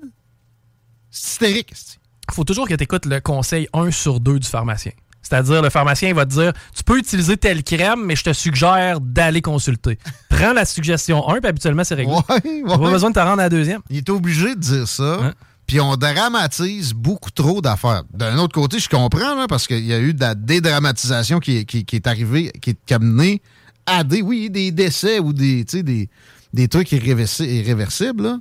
C'est 1.11 1.27
hystérique. 1.45 1.71
c'ti. 1.75 1.97
faut 2.31 2.43
toujours 2.43 2.67
que 2.67 2.73
tu 2.73 2.83
écoutes 2.83 3.05
le 3.05 3.19
conseil 3.19 3.67
1 3.73 3.91
sur 3.91 4.19
2 4.19 4.39
du 4.39 4.47
pharmacien. 4.47 4.91
C'est-à-dire, 5.21 5.61
le 5.61 5.69
pharmacien 5.69 6.13
va 6.13 6.25
te 6.25 6.31
dire 6.31 6.53
Tu 6.75 6.83
peux 6.83 6.97
utiliser 6.97 7.37
telle 7.37 7.63
crème, 7.63 8.03
mais 8.05 8.15
je 8.15 8.23
te 8.25 8.33
suggère 8.33 8.99
d'aller 8.99 9.41
consulter. 9.41 9.97
Prends 10.29 10.51
la 10.53 10.65
suggestion 10.65 11.27
1, 11.29 11.39
puis 11.39 11.47
habituellement, 11.49 11.83
c'est 11.83 11.95
réglé. 11.95 12.13
Ouais, 12.13 12.21
T'as 12.27 12.39
pas 12.41 12.77
ouais. 12.77 12.91
besoin 12.91 13.09
de 13.09 13.15
te 13.15 13.19
rendre 13.19 13.39
à 13.39 13.43
la 13.43 13.49
deuxième. 13.49 13.81
Il 13.89 13.97
est 13.97 14.09
obligé 14.09 14.53
de 14.55 14.59
dire 14.59 14.87
ça. 14.87 15.19
Hein? 15.21 15.33
Puis 15.65 15.79
on 15.79 15.95
dramatise 15.95 16.93
beaucoup 16.93 17.31
trop 17.31 17.61
d'affaires. 17.61 18.03
D'un 18.13 18.37
autre 18.37 18.53
côté, 18.53 18.79
je 18.79 18.89
comprends, 18.89 19.47
parce 19.47 19.65
qu'il 19.67 19.85
y 19.85 19.93
a 19.93 19.99
eu 19.99 20.13
de 20.13 20.19
la 20.19 20.35
dédramatisation 20.35 21.39
qui, 21.39 21.57
est- 21.57 21.65
arrivée, 22.07 22.51
qui 22.61 22.71
est 22.71 22.77
qui 22.85 22.93
a 22.93 22.99
mené 22.99 23.41
à 23.85 24.03
des, 24.03 24.21
oui, 24.21 24.49
des 24.49 24.71
décès 24.71 25.19
ou 25.19 25.31
des, 25.33 25.63
des, 25.63 26.09
des 26.53 26.67
trucs 26.67 26.91
irréversi- 26.91 27.45
irréversibles. 27.45 28.39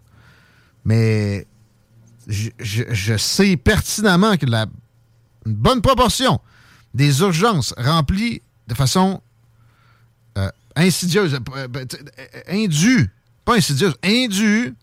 Mais 0.85 1.47
je, 2.27 2.51
sais 3.17 3.57
pertinemment 3.57 4.37
que 4.37 4.47
la, 4.47 4.67
une 5.47 5.55
bonne 5.55 5.81
proportion 5.81 6.41
des 6.95 7.21
urgences 7.21 7.73
remplies 7.79 8.43
de 8.69 8.75
façon 8.75 9.21
euh, 10.39 10.49
insidieuse, 10.77 11.35
euh, 11.35 11.69
euh, 11.77 11.85
indue, 12.49 13.11
pas 13.45 13.55
insidieuse, 13.57 13.95
indue, 14.05 14.75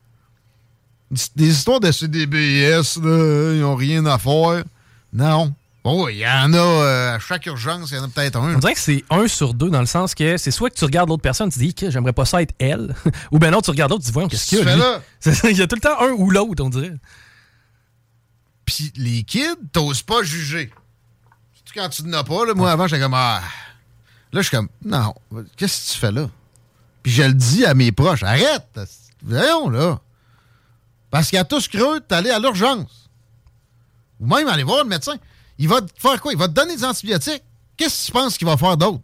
des 1.35 1.49
histoires 1.49 1.79
de 1.79 1.91
CDBS, 1.91 2.99
là, 3.01 3.53
ils 3.53 3.61
n'ont 3.61 3.75
rien 3.75 4.05
à 4.05 4.17
faire. 4.17 4.63
Non. 5.11 5.53
Oh, 5.83 6.07
il 6.09 6.17
y 6.17 6.27
en 6.27 6.53
a 6.53 6.57
euh, 6.57 7.15
à 7.15 7.19
chaque 7.19 7.45
urgence, 7.45 7.91
il 7.91 7.95
y 7.95 7.99
en 7.99 8.03
a 8.03 8.07
peut-être 8.09 8.37
un. 8.37 8.55
On 8.55 8.59
dirait 8.59 8.73
que 8.73 8.79
c'est 8.79 9.03
1 9.09 9.27
sur 9.27 9.53
2 9.53 9.69
dans 9.69 9.79
le 9.79 9.85
sens 9.85 10.13
que 10.13 10.37
c'est 10.37 10.51
soit 10.51 10.69
que 10.69 10.75
tu 10.75 10.83
regardes 10.83 11.09
l'autre 11.09 11.21
personne, 11.21 11.49
tu 11.49 11.59
dis 11.59 11.73
que 11.73 11.89
j'aimerais 11.89 12.13
pas 12.13 12.25
ça 12.25 12.41
être 12.41 12.53
elle, 12.59 12.93
ou 13.31 13.39
bien 13.39 13.49
non, 13.51 13.61
tu 13.61 13.71
regardes 13.71 13.91
l'autre, 13.91 14.03
tu 14.03 14.07
dis 14.07 14.13
voyons, 14.13 14.27
qu'est-ce 14.27 14.47
qu'il 14.47 14.59
y 14.59 14.61
a 14.61 14.75
là? 14.75 15.01
Il 15.45 15.57
y 15.57 15.61
a 15.61 15.67
tout 15.67 15.75
le 15.75 15.81
temps 15.81 15.99
un 16.01 16.11
ou 16.11 16.29
l'autre, 16.29 16.63
on 16.63 16.69
dirait. 16.69 16.93
Puis 18.65 18.91
les 18.97 19.23
kids, 19.23 19.55
t'oses 19.71 20.01
pas 20.01 20.21
juger. 20.21 20.69
Surtout 21.55 21.73
quand 21.75 21.89
tu 21.89 22.03
n'en 22.03 22.19
as 22.19 22.23
pas, 22.23 22.45
là, 22.45 22.53
moi 22.53 22.71
avant, 22.71 22.87
j'étais 22.87 23.01
comme 23.01 23.15
ah. 23.15 23.41
Là, 24.31 24.41
je 24.41 24.47
suis 24.47 24.55
comme 24.55 24.69
non, 24.83 25.15
qu'est-ce 25.55 25.87
que 25.87 25.93
tu 25.93 25.99
fais 25.99 26.11
là? 26.11 26.29
Puis 27.01 27.13
je 27.13 27.23
le 27.23 27.33
dis 27.33 27.65
à 27.65 27.73
mes 27.73 27.91
proches, 27.91 28.21
arrête! 28.21 28.79
Voyons 29.23 29.69
là. 29.69 29.99
Parce 31.11 31.29
qu'à 31.31 31.43
tous 31.43 31.67
creux, 31.67 31.99
t'allais 32.01 32.29
à 32.31 32.39
l'urgence. 32.39 33.09
Ou 34.19 34.27
même 34.27 34.47
aller 34.47 34.63
voir 34.63 34.83
le 34.83 34.89
médecin. 34.89 35.15
Il 35.57 35.67
va 35.67 35.81
te 35.81 35.91
faire 35.99 36.21
quoi? 36.21 36.31
Il 36.31 36.37
va 36.37 36.47
te 36.47 36.53
donner 36.53 36.75
des 36.75 36.83
antibiotiques. 36.85 37.43
Qu'est-ce 37.77 38.01
que 38.01 38.05
tu 38.07 38.11
penses 38.11 38.37
qu'il 38.37 38.47
va 38.47 38.57
faire 38.57 38.77
d'autre? 38.77 39.01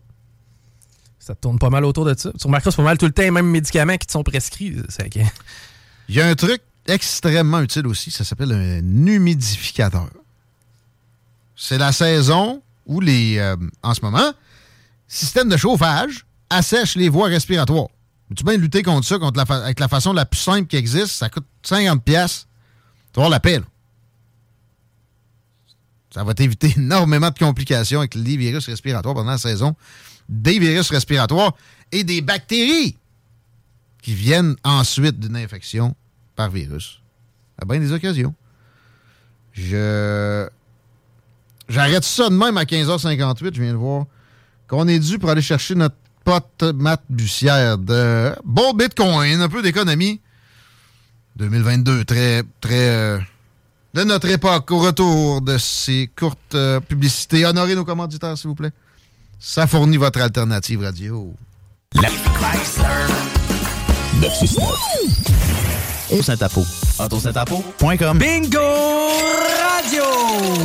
Ça 1.19 1.33
tourne 1.33 1.57
pas 1.57 1.69
mal 1.69 1.83
autour 1.85 2.05
de 2.05 2.13
ça. 2.17 2.31
Tu 2.39 2.45
remarqueras, 2.45 2.71
c'est 2.71 2.77
pas 2.77 2.83
mal 2.83 2.97
tout 2.97 3.05
le 3.05 3.11
temps 3.11 3.23
les 3.23 3.31
mêmes 3.31 3.49
médicaments 3.49 3.97
qui 3.97 4.05
te 4.05 4.11
sont 4.11 4.23
prescrits. 4.23 4.75
C'est 4.89 5.09
que- 5.09 5.19
Il 6.07 6.15
y 6.15 6.21
a 6.21 6.27
un 6.27 6.35
truc 6.35 6.61
extrêmement 6.87 7.61
utile 7.61 7.87
aussi, 7.87 8.11
ça 8.11 8.23
s'appelle 8.23 8.51
un 8.51 9.07
humidificateur. 9.07 10.07
C'est 11.55 11.79
la 11.79 11.91
saison 11.91 12.61
où 12.85 12.99
les, 13.01 13.37
euh, 13.39 13.55
en 13.81 13.93
ce 13.95 14.01
moment, 14.01 14.31
système 15.07 15.49
de 15.49 15.57
chauffage 15.57 16.25
assèche 16.49 16.95
les 16.95 17.09
voies 17.09 17.27
respiratoires. 17.29 17.87
Tu 18.33 18.43
peux 18.43 18.55
lutter 18.55 18.81
contre 18.81 19.05
ça 19.05 19.19
contre 19.19 19.37
la 19.37 19.55
avec 19.55 19.79
la 19.79 19.87
façon 19.87 20.13
la 20.13 20.25
plus 20.25 20.39
simple 20.39 20.67
qui 20.67 20.77
existe? 20.77 21.09
Ça 21.09 21.29
coûte 21.29 21.45
50 21.63 22.03
pièces. 22.03 22.47
Tu 23.13 23.19
vas 23.19 23.25
avoir 23.25 23.29
la 23.29 23.39
paix, 23.39 23.59
là. 23.59 23.65
Ça 26.09 26.23
va 26.23 26.33
t'éviter 26.33 26.73
énormément 26.77 27.29
de 27.29 27.37
complications 27.37 27.99
avec 27.99 28.15
les 28.15 28.37
virus 28.37 28.65
respiratoires 28.67 29.13
pendant 29.13 29.31
la 29.31 29.37
saison. 29.37 29.75
Des 30.27 30.57
virus 30.59 30.89
respiratoires 30.89 31.53
et 31.91 32.03
des 32.03 32.21
bactéries 32.21 32.97
qui 34.01 34.13
viennent 34.13 34.55
ensuite 34.63 35.19
d'une 35.19 35.35
infection 35.35 35.95
par 36.35 36.49
virus. 36.49 37.01
À 37.61 37.65
bien 37.65 37.79
des 37.79 37.91
occasions. 37.91 38.33
Je. 39.53 40.47
J'arrête 41.67 42.03
ça 42.03 42.29
de 42.29 42.35
même 42.35 42.57
à 42.57 42.63
15h58, 42.63 43.55
je 43.55 43.61
viens 43.61 43.71
de 43.71 43.77
voir 43.77 44.05
qu'on 44.67 44.87
est 44.87 44.99
dû 44.99 45.17
pour 45.19 45.29
aller 45.29 45.41
chercher 45.41 45.75
notre 45.75 45.95
pote 46.25 46.63
Matt 46.75 47.03
Bussière 47.09 47.77
de 47.77 48.35
bon 48.43 48.73
Bitcoin, 48.73 49.39
un 49.39 49.47
peu 49.47 49.61
d'économie. 49.61 50.19
2022, 51.37 52.03
très, 52.03 52.43
très. 52.59 52.89
euh, 52.89 53.19
de 53.93 54.03
notre 54.03 54.27
époque, 54.29 54.69
au 54.71 54.79
retour 54.79 55.41
de 55.41 55.57
ces 55.57 56.09
courtes 56.17 56.55
euh, 56.55 56.79
publicités. 56.81 57.45
Honorez 57.45 57.75
nos 57.75 57.85
commanditaires, 57.85 58.37
s'il 58.37 58.49
vous 58.49 58.55
plaît. 58.55 58.71
Ça 59.39 59.67
fournit 59.67 59.97
votre 59.97 60.19
alternative 60.19 60.81
radio. 60.81 61.33
La 61.93 62.09
Chrysler 62.09 63.13
969. 64.21 65.24
Au 66.11 66.21
Saint-Apo. 66.21 66.65
AutoSaint-Apo.com. 66.99 68.17
Bingo 68.17 68.59
Radio! 68.59 70.03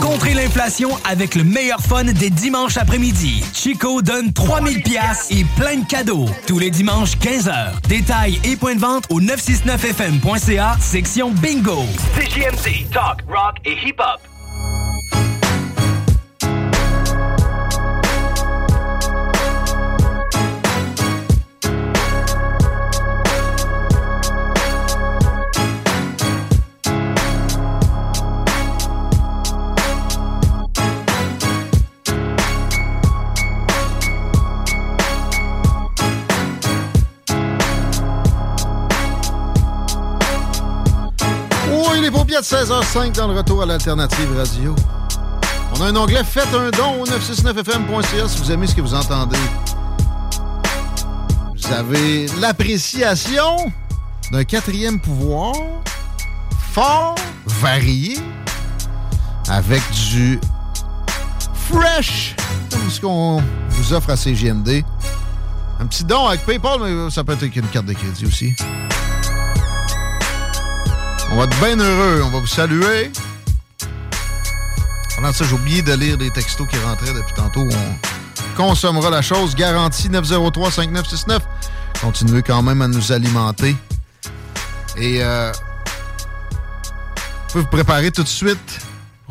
Contrez 0.00 0.34
l'inflation 0.34 0.90
avec 1.08 1.34
le 1.34 1.44
meilleur 1.44 1.80
fun 1.80 2.04
des 2.04 2.30
dimanches 2.30 2.76
après-midi. 2.76 3.42
Chico 3.52 4.02
donne 4.02 4.32
3000 4.32 4.82
pièces 4.82 5.28
et 5.30 5.44
plein 5.56 5.76
de 5.76 5.86
cadeaux. 5.86 6.26
Tous 6.46 6.58
les 6.58 6.70
dimanches 6.70 7.16
15h. 7.16 7.80
Détails 7.88 8.40
et 8.44 8.56
points 8.56 8.74
de 8.74 8.80
vente 8.80 9.04
au 9.10 9.20
969fm.ca, 9.20 10.76
section 10.80 11.30
Bingo. 11.30 11.84
CJMD, 12.16 12.90
talk, 12.92 13.22
rock 13.28 13.56
et 13.64 13.76
hip-hop. 13.86 14.29
De 42.30 42.36
16h05 42.36 43.16
dans 43.16 43.26
le 43.26 43.36
retour 43.38 43.60
à 43.62 43.66
l'Alternative 43.66 44.36
Radio. 44.36 44.76
On 45.74 45.82
a 45.82 45.86
un 45.86 45.96
onglet 45.96 46.22
Faites 46.22 46.54
un 46.54 46.70
don 46.70 47.02
au 47.02 47.04
969fm.ca 47.04 48.28
si 48.28 48.38
vous 48.38 48.52
aimez 48.52 48.68
ce 48.68 48.74
que 48.76 48.80
vous 48.80 48.94
entendez. 48.94 49.36
Vous 51.56 51.72
avez 51.72 52.26
l'appréciation 52.38 53.72
d'un 54.30 54.44
quatrième 54.44 55.00
pouvoir 55.00 55.54
fort, 56.72 57.16
varié, 57.46 58.16
avec 59.48 59.82
du 59.90 60.38
fresh, 61.68 62.36
comme 62.70 62.88
ce 62.88 63.00
qu'on 63.00 63.42
vous 63.70 63.92
offre 63.92 64.10
à 64.10 64.16
CGMD. 64.16 64.84
Un 65.80 65.86
petit 65.86 66.04
don 66.04 66.28
avec 66.28 66.46
PayPal, 66.46 66.78
mais 66.80 67.10
ça 67.10 67.24
peut 67.24 67.32
être 67.32 67.42
une 67.42 67.66
carte 67.66 67.86
de 67.86 67.92
crédit 67.92 68.24
aussi. 68.24 68.54
On 71.30 71.36
va 71.36 71.44
être 71.44 71.60
bien 71.60 71.78
heureux. 71.78 72.22
On 72.24 72.30
va 72.30 72.40
vous 72.40 72.46
saluer. 72.46 73.12
Pendant 75.14 75.32
ça, 75.32 75.44
j'ai 75.44 75.54
oublié 75.54 75.82
de 75.82 75.92
lire 75.92 76.16
les 76.18 76.30
textos 76.30 76.66
qui 76.66 76.76
rentraient 76.78 77.12
depuis 77.12 77.34
tantôt. 77.34 77.68
On 77.70 78.56
consommera 78.56 79.10
la 79.10 79.22
chose. 79.22 79.54
Garantie 79.54 80.08
903-5969. 80.08 81.38
Continuez 82.00 82.42
quand 82.42 82.62
même 82.62 82.82
à 82.82 82.88
nous 82.88 83.12
alimenter. 83.12 83.76
Et 84.96 85.22
euh, 85.22 85.52
vous 85.52 87.52
pouvez 87.52 87.62
vous 87.62 87.70
préparer 87.70 88.10
tout 88.10 88.22
de 88.22 88.28
suite 88.28 88.80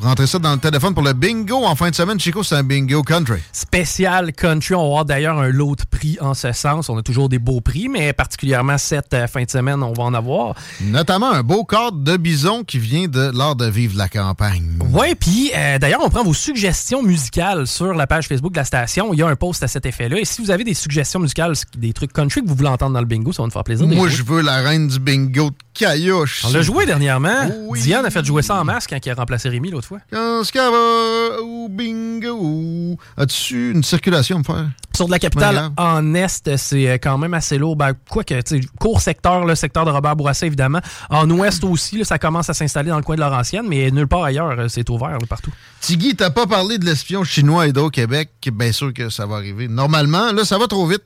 rentrer 0.01 0.27
ça 0.27 0.39
dans 0.39 0.53
le 0.53 0.59
téléphone 0.59 0.93
pour 0.93 1.03
le 1.03 1.13
bingo 1.13 1.65
en 1.65 1.75
fin 1.75 1.89
de 1.89 1.95
semaine. 1.95 2.19
Chico, 2.19 2.43
c'est 2.43 2.55
un 2.55 2.63
bingo 2.63 3.03
country. 3.03 3.39
Spécial 3.51 4.33
country. 4.33 4.75
On 4.75 4.79
va 4.79 4.85
avoir 4.85 5.05
d'ailleurs 5.05 5.37
un 5.37 5.49
lot 5.49 5.75
de 5.75 5.83
prix 5.89 6.17
en 6.21 6.33
ce 6.33 6.51
sens. 6.51 6.89
On 6.89 6.97
a 6.97 7.01
toujours 7.01 7.29
des 7.29 7.39
beaux 7.39 7.61
prix, 7.61 7.89
mais 7.89 8.13
particulièrement 8.13 8.77
cette 8.77 9.13
euh, 9.13 9.27
fin 9.27 9.43
de 9.43 9.49
semaine, 9.49 9.83
on 9.83 9.93
va 9.93 10.03
en 10.03 10.13
avoir. 10.13 10.55
Notamment 10.81 11.31
un 11.31 11.43
beau 11.43 11.63
cadre 11.63 11.97
de 11.97 12.17
bison 12.17 12.63
qui 12.63 12.79
vient 12.79 13.07
de 13.07 13.31
l'art 13.35 13.55
de 13.55 13.65
vivre 13.65 13.97
la 13.97 14.07
campagne. 14.07 14.79
Oui, 14.91 15.15
puis 15.15 15.51
euh, 15.55 15.77
d'ailleurs, 15.79 16.01
on 16.03 16.09
prend 16.09 16.23
vos 16.23 16.33
suggestions 16.33 17.03
musicales 17.03 17.67
sur 17.67 17.93
la 17.93 18.07
page 18.07 18.27
Facebook 18.27 18.53
de 18.53 18.57
la 18.57 18.65
station. 18.65 19.13
Il 19.13 19.19
y 19.19 19.23
a 19.23 19.27
un 19.27 19.35
post 19.35 19.63
à 19.63 19.67
cet 19.67 19.85
effet-là. 19.85 20.19
Et 20.19 20.25
si 20.25 20.41
vous 20.41 20.51
avez 20.51 20.63
des 20.63 20.73
suggestions 20.73 21.19
musicales, 21.19 21.53
des 21.77 21.93
trucs 21.93 22.13
country 22.13 22.41
que 22.41 22.47
vous 22.47 22.55
voulez 22.55 22.69
entendre 22.69 22.93
dans 22.93 23.01
le 23.01 23.05
bingo, 23.05 23.33
ça 23.33 23.41
va 23.43 23.47
nous 23.47 23.51
faire 23.51 23.63
plaisir. 23.63 23.87
Moi, 23.87 24.07
je 24.07 24.23
veux 24.23 24.41
la 24.41 24.61
reine 24.61 24.87
du 24.87 24.99
bingo 24.99 25.49
de 25.49 25.55
Caillouche. 25.73 26.43
On 26.45 26.51
l'a 26.51 26.61
joué 26.61 26.85
dernièrement. 26.85 27.49
Diane 27.75 28.05
a 28.05 28.09
fait 28.09 28.25
jouer 28.25 28.41
ça 28.41 28.59
en 28.59 28.63
masque 28.63 28.89
quand 28.89 29.05
il 29.05 29.09
a 29.09 29.15
remplacé 29.15 29.49
Rémi 29.49 29.71
l'autre 29.71 29.88
fois. 29.89 29.99
Quand 30.11 30.43
ce 30.43 30.53
va 30.57 31.41
au 31.41 31.67
bingo. 31.67 32.97
As-tu 33.17 33.71
une 33.71 33.83
circulation 33.83 34.37
à 34.37 34.39
me 34.39 34.43
faire? 34.43 34.69
Sur 34.95 35.07
de 35.07 35.11
la 35.11 35.19
capitale 35.19 35.71
en 35.77 36.13
Est, 36.13 36.55
c'est 36.57 36.89
euh, 36.89 36.97
quand 37.01 37.17
même 37.17 37.33
assez 37.33 37.57
lourd. 37.57 37.75
Ben, 37.75 37.93
quoique, 38.09 38.39
tu 38.41 38.61
sais, 38.61 38.67
court 38.79 39.01
secteur, 39.01 39.45
le 39.45 39.55
secteur 39.55 39.85
de 39.85 39.91
Robert 39.91 40.15
Bourassa, 40.15 40.45
évidemment. 40.45 40.79
En 41.09 41.29
Ouest 41.29 41.63
aussi, 41.63 41.97
là, 41.97 42.03
ça 42.03 42.19
commence 42.19 42.49
à 42.49 42.53
s'installer 42.53 42.89
dans 42.89 42.97
le 42.97 43.03
coin 43.03 43.15
de 43.15 43.21
Laurentienne, 43.21 43.65
mais 43.67 43.89
nulle 43.91 44.07
part 44.07 44.23
ailleurs, 44.23 44.59
euh, 44.59 44.67
c'est 44.67 44.87
ouvert 44.89 45.11
là, 45.11 45.27
partout. 45.27 45.51
Tiggy, 45.81 46.15
t'as 46.15 46.29
pas 46.29 46.45
parlé 46.45 46.77
de 46.77 46.85
l'espion 46.85 47.23
chinois 47.23 47.67
Hydro-Québec. 47.67 48.29
Bien 48.53 48.71
sûr 48.71 48.93
que 48.93 49.09
ça 49.09 49.25
va 49.25 49.37
arriver. 49.37 49.67
Normalement, 49.67 50.31
là, 50.31 50.45
ça 50.45 50.57
va 50.57 50.67
trop 50.67 50.85
vite. 50.85 51.03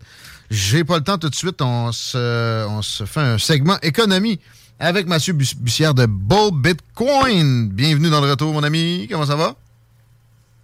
J'ai 0.49 0.83
pas 0.83 0.97
le 0.97 1.03
temps 1.03 1.17
tout 1.17 1.29
de 1.29 1.35
suite. 1.35 1.61
On 1.61 1.91
se, 1.91 2.67
on 2.67 2.81
se 2.81 3.05
fait 3.05 3.21
un 3.21 3.37
segment 3.37 3.77
économie 3.81 4.39
avec 4.79 5.07
Mathieu 5.07 5.33
Bus- 5.33 5.55
Bussière 5.55 5.93
de 5.93 6.05
Bull 6.05 6.51
Bitcoin. 6.53 7.69
Bienvenue 7.69 8.09
dans 8.09 8.21
le 8.21 8.29
retour, 8.29 8.53
mon 8.53 8.63
ami. 8.63 9.07
Comment 9.09 9.25
ça 9.25 9.35
va? 9.35 9.55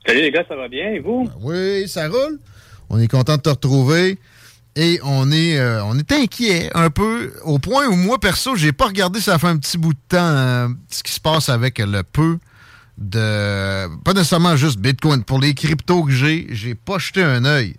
Salut 0.06 0.22
les 0.22 0.32
gars, 0.32 0.44
ça 0.48 0.56
va 0.56 0.68
bien 0.68 0.90
et 0.92 1.00
vous? 1.00 1.30
Oui, 1.42 1.88
ça 1.88 2.08
roule. 2.08 2.40
On 2.90 3.00
est 3.00 3.08
content 3.08 3.38
de 3.38 3.42
te 3.42 3.50
retrouver. 3.50 4.18
Et 4.76 5.00
on 5.04 5.32
est, 5.32 5.58
euh, 5.58 5.84
on 5.84 5.98
est 5.98 6.12
inquiet 6.12 6.70
un 6.74 6.90
peu, 6.90 7.34
au 7.44 7.60
point 7.60 7.88
où 7.88 7.96
moi, 7.96 8.20
perso, 8.20 8.56
j'ai 8.56 8.72
pas 8.72 8.86
regardé, 8.86 9.20
ça 9.20 9.38
fait 9.38 9.48
un 9.48 9.58
petit 9.58 9.78
bout 9.78 9.94
de 9.94 10.00
temps, 10.08 10.18
euh, 10.20 10.68
ce 10.90 11.04
qui 11.04 11.12
se 11.12 11.20
passe 11.20 11.50
avec 11.50 11.80
le 11.80 12.02
peu 12.04 12.38
de... 12.98 13.88
Pas 14.04 14.14
nécessairement 14.14 14.56
juste 14.56 14.80
Bitcoin. 14.80 15.24
Pour 15.24 15.40
les 15.40 15.54
cryptos 15.54 16.04
que 16.04 16.12
j'ai, 16.12 16.48
j'ai 16.52 16.76
pas 16.76 16.98
jeté 16.98 17.24
un 17.24 17.46
œil. 17.46 17.76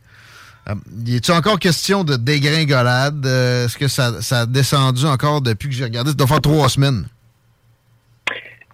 Euh, 0.71 0.75
y 1.07 1.17
est-il 1.17 1.33
encore 1.33 1.59
question 1.59 2.05
de 2.05 2.17
dégringolade? 2.17 3.25
Euh, 3.27 3.65
Est-ce 3.65 3.77
que 3.77 3.89
ça, 3.89 4.21
ça 4.23 4.41
a 4.41 4.47
descendu 4.47 5.05
encore 5.07 5.41
depuis 5.41 5.69
que 5.69 5.75
j'ai 5.75 5.85
regardé? 5.85 6.11
Ça 6.11 6.17
doit 6.17 6.27
faire 6.27 6.41
trois 6.41 6.69
semaines. 6.69 7.05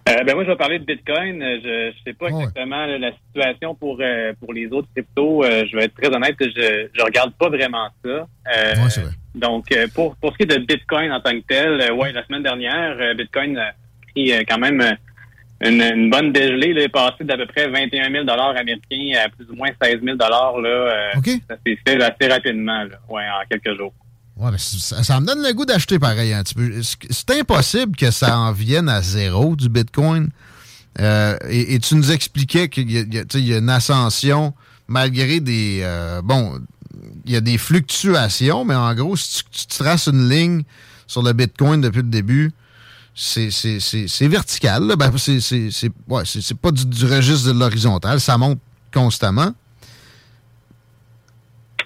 Euh, 0.09 0.23
ben 0.23 0.35
moi, 0.35 0.45
je 0.45 0.49
vais 0.51 0.55
parler 0.55 0.79
de 0.79 0.85
Bitcoin. 0.85 1.41
Euh, 1.41 1.57
Je 1.61 1.87
ne 1.87 1.93
sais 2.05 2.13
pas 2.13 2.27
exactement 2.27 2.85
là, 2.85 2.97
la 2.97 3.11
situation 3.11 3.75
pour 3.75 4.01
pour 4.39 4.53
les 4.53 4.67
autres 4.67 4.87
cryptos. 4.95 5.43
Je 5.43 5.75
vais 5.75 5.85
être 5.85 5.95
très 6.01 6.13
honnête, 6.15 6.35
je 6.39 6.87
je 6.93 7.03
regarde 7.03 7.33
pas 7.33 7.49
vraiment 7.49 7.89
ça. 8.05 8.09
Euh, 8.09 8.73
Donc, 9.35 9.65
euh, 9.71 9.87
pour 9.93 10.15
pour 10.15 10.31
ce 10.31 10.37
qui 10.37 10.43
est 10.43 10.57
de 10.57 10.65
Bitcoin 10.65 11.11
en 11.11 11.19
tant 11.19 11.31
que 11.31 11.43
tel, 11.47 11.91
ouais, 11.91 12.13
la 12.13 12.25
semaine 12.25 12.43
dernière, 12.43 13.15
Bitcoin 13.15 13.57
a 13.57 13.73
pris 14.13 14.31
quand 14.47 14.59
même 14.59 14.81
une, 15.61 15.81
une 15.81 16.09
bonne 16.09 16.31
dégelée. 16.31 16.73
Là, 16.73 16.83
est 16.83 16.89
passé 16.89 17.23
d'à 17.23 17.37
peu 17.37 17.45
près 17.47 17.67
21 17.69 18.11
000 18.11 18.29
américains 18.29 19.19
à 19.25 19.29
plus 19.29 19.45
ou 19.49 19.55
moins 19.55 19.69
16 19.81 19.97
000 20.03 20.17
là. 20.17 20.53
euh, 20.59 21.09
Ça 21.49 21.55
s'est 21.65 21.77
fait 21.87 22.01
assez 22.01 22.31
rapidement, 22.31 22.83
là, 22.83 22.97
ouais, 23.09 23.23
en 23.23 23.45
quelques 23.49 23.77
jours. 23.77 23.93
Ouais, 24.37 24.51
mais 24.51 24.57
ça, 24.59 25.01
ça 25.03 25.19
me 25.19 25.25
donne 25.25 25.41
le 25.41 25.51
goût 25.53 25.65
d'acheter 25.65 25.97
pareil 25.97 26.31
un 26.33 26.43
petit 26.43 26.53
peu. 26.53 26.71
C'est 26.81 27.39
impossible 27.39 27.95
que 27.95 28.11
ça 28.11 28.37
en 28.37 28.51
vienne 28.51 28.87
à 28.87 29.01
zéro 29.01 29.55
du 29.55 29.67
Bitcoin. 29.67 30.29
Euh, 30.99 31.37
et, 31.49 31.73
et 31.75 31.79
tu 31.79 31.95
nous 31.95 32.11
expliquais 32.11 32.69
qu'il 32.69 32.89
y, 32.91 32.95
y 32.95 33.19
a 33.19 33.37
y 33.37 33.53
une 33.57 33.69
ascension 33.69 34.53
malgré 34.87 35.39
des... 35.39 35.79
euh, 35.83 36.21
bon, 36.23 36.59
il 37.25 37.31
y 37.31 37.35
a 37.35 37.41
des 37.41 37.57
fluctuations, 37.57 38.63
mais 38.65 38.75
en 38.75 38.93
gros, 38.95 39.15
si 39.15 39.43
tu, 39.43 39.67
tu 39.67 39.77
traces 39.77 40.07
une 40.07 40.29
ligne 40.29 40.63
sur 41.07 41.21
le 41.23 41.33
Bitcoin 41.33 41.81
depuis 41.81 42.01
le 42.01 42.09
début, 42.09 42.51
c'est 43.19 43.49
c'est- 43.49 43.79
c'est- 43.79 44.07
c'est 44.07 44.27
vertical. 44.27 44.83
Ben, 44.97 45.11
c'est 45.17 45.89
ouais, 46.07 46.21
pas 46.61 46.71
du, 46.71 46.85
du 46.85 47.05
registre 47.05 47.51
de 47.51 47.59
l'horizontal. 47.59 48.19
Ça 48.19 48.37
monte 48.37 48.59
constamment. 48.93 49.51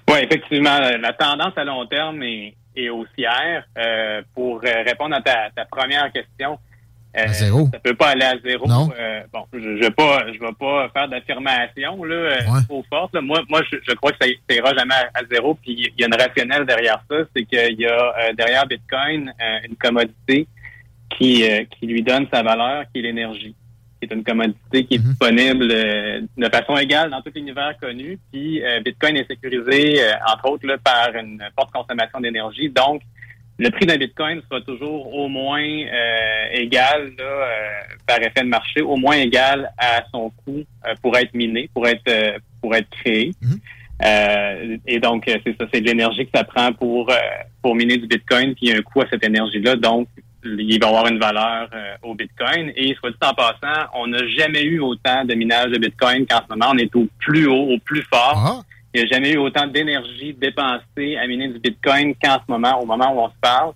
Oui, 0.10 0.18
effectivement, 0.24 0.78
la 0.80 1.14
tendance 1.14 1.54
à 1.58 1.64
long 1.64 1.86
terme 1.86 2.22
est, 2.24 2.54
est 2.76 2.90
haussière. 2.90 3.64
Euh, 3.78 4.22
pour 4.36 4.62
répondre 4.62 5.16
à 5.16 5.22
ta, 5.22 5.50
ta 5.56 5.64
première 5.66 6.12
question, 6.12 6.60
euh, 7.16 7.24
À 7.24 7.28
zéro. 7.34 7.70
ça 7.72 7.80
peut 7.80 7.94
pas 7.96 8.10
aller 8.10 8.26
à 8.26 8.34
zéro. 8.44 8.68
Non. 8.68 8.90
Euh, 9.00 9.22
bon, 9.32 9.46
je 9.54 9.60
ne 9.60 9.80
vais 9.80 9.92
pas, 9.92 10.26
je 10.34 10.40
vais 10.40 10.54
pas 10.60 10.90
faire 10.90 11.08
d'affirmation 11.08 12.04
là, 12.04 12.16
euh, 12.16 12.36
Ouais. 12.52 12.64
trop 12.68 12.84
forte. 12.90 13.14
là. 13.14 13.22
Moi, 13.22 13.42
moi, 13.50 13.62
je, 13.72 13.78
je 13.88 13.94
crois 13.96 14.12
que 14.12 14.18
ça, 14.22 14.28
ça 14.50 14.56
ira 14.56 14.74
jamais 14.76 14.96
à, 14.96 15.20
à 15.20 15.22
zéro. 15.32 15.54
Puis 15.56 15.92
il 15.96 16.00
y 16.00 16.04
a 16.04 16.08
une 16.08 16.16
rationnelle 16.22 16.66
derrière 16.66 17.02
ça, 17.10 17.16
c'est 17.34 17.46
qu'il 17.46 17.80
y 17.80 17.86
a 17.86 18.14
euh, 18.20 18.34
derrière 18.34 18.66
Bitcoin 18.68 19.32
une 19.70 19.76
commodité 19.78 20.46
qui, 21.18 21.44
euh, 21.44 21.64
qui 21.66 21.88
lui 21.88 22.04
donne 22.04 22.28
sa 22.32 22.44
valeur, 22.44 22.84
qui 22.94 23.00
est 23.00 23.04
l'énergie 23.04 23.56
qui 24.02 24.10
est 24.10 24.16
une 24.16 24.24
commodité 24.24 24.86
qui 24.86 24.96
est 24.96 25.00
disponible 25.00 25.68
euh, 25.72 26.22
de 26.36 26.50
façon 26.50 26.76
égale 26.78 27.12
dans 27.12 27.22
tout 27.22 27.32
l'univers 27.36 27.76
connu. 27.80 28.18
Puis 28.32 28.64
euh, 28.64 28.80
Bitcoin 28.82 29.16
est 29.18 29.28
sécurisé, 29.28 30.02
euh, 30.02 30.14
entre 30.28 30.50
autres, 30.50 30.66
là, 30.66 30.78
par 30.80 31.16
une 31.16 31.42
forte 31.56 31.72
consommation 31.72 32.20
d'énergie. 32.20 32.70
Donc, 32.70 33.04
le 33.60 33.70
prix 33.70 33.86
d'un 33.86 33.98
Bitcoin 33.98 34.42
sera 34.50 34.62
toujours 34.62 35.14
au 35.14 35.28
moins 35.28 35.62
euh, 35.62 36.46
égal, 36.52 37.12
là, 37.18 37.24
euh, 37.24 37.70
par 38.08 38.20
effet 38.22 38.42
de 38.42 38.48
marché, 38.48 38.82
au 38.82 38.96
moins 38.96 39.18
égal 39.18 39.72
à 39.78 40.04
son 40.12 40.32
coût 40.32 40.64
euh, 40.88 40.96
pour 41.04 41.16
être 41.16 41.34
miné, 41.36 41.70
pour 41.72 41.88
être 41.88 42.08
euh, 42.08 42.40
pour 42.60 42.74
être 42.74 42.90
créé. 42.90 43.34
Euh, 44.04 44.78
et 44.88 45.00
donc, 45.00 45.26
c'est 45.28 45.56
ça, 45.60 45.68
c'est 45.72 45.82
de 45.82 45.86
l'énergie 45.86 46.26
que 46.26 46.32
ça 46.34 46.44
prend 46.44 46.74
pour 46.74 47.12
euh, 47.12 47.16
pour 47.62 47.76
miner 47.76 47.98
du 47.98 48.08
Bitcoin, 48.08 48.56
puis 48.56 48.66
il 48.66 48.70
y 48.70 48.74
a 48.74 48.78
un 48.78 48.82
coût 48.82 49.02
à 49.02 49.08
cette 49.12 49.24
énergie-là. 49.24 49.76
Donc, 49.76 50.08
il 50.44 50.80
va 50.82 50.88
avoir 50.88 51.08
une 51.08 51.20
valeur 51.20 51.70
euh, 51.74 51.94
au 52.04 52.16
Bitcoin. 52.16 52.72
Et 52.76 52.94
soit 52.96 53.12
dit 53.12 53.18
en 53.22 53.34
passant, 53.34 53.90
on 53.96 54.08
n'a 54.08 54.26
jamais 54.28 54.64
eu 54.64 54.80
autant 54.80 55.24
de 55.26 55.34
minage 55.36 55.72
de 55.72 55.78
Bitcoin 55.78 56.26
qu'en 56.26 56.40
ce 56.44 56.54
moment. 56.56 56.72
On 56.74 56.78
est 56.78 56.96
au 56.96 57.08
plus 57.20 57.48
haut, 57.48 57.74
au 57.74 57.78
plus 57.80 58.04
fort. 58.04 58.34
Il 58.94 59.02
n'y 59.02 59.08
a 59.08 59.10
jamais 59.14 59.32
eu 59.34 59.38
autant 59.38 59.68
d'énergie 59.68 60.34
dépensée 60.34 61.16
à 61.18 61.26
miner 61.28 61.48
du 61.48 61.60
Bitcoin 61.60 62.14
qu'en 62.22 62.36
ce 62.36 62.52
moment, 62.52 62.82
au 62.82 62.86
moment 62.86 63.14
où 63.16 63.20
on 63.22 63.30
se 63.30 63.36
parle. 63.42 63.72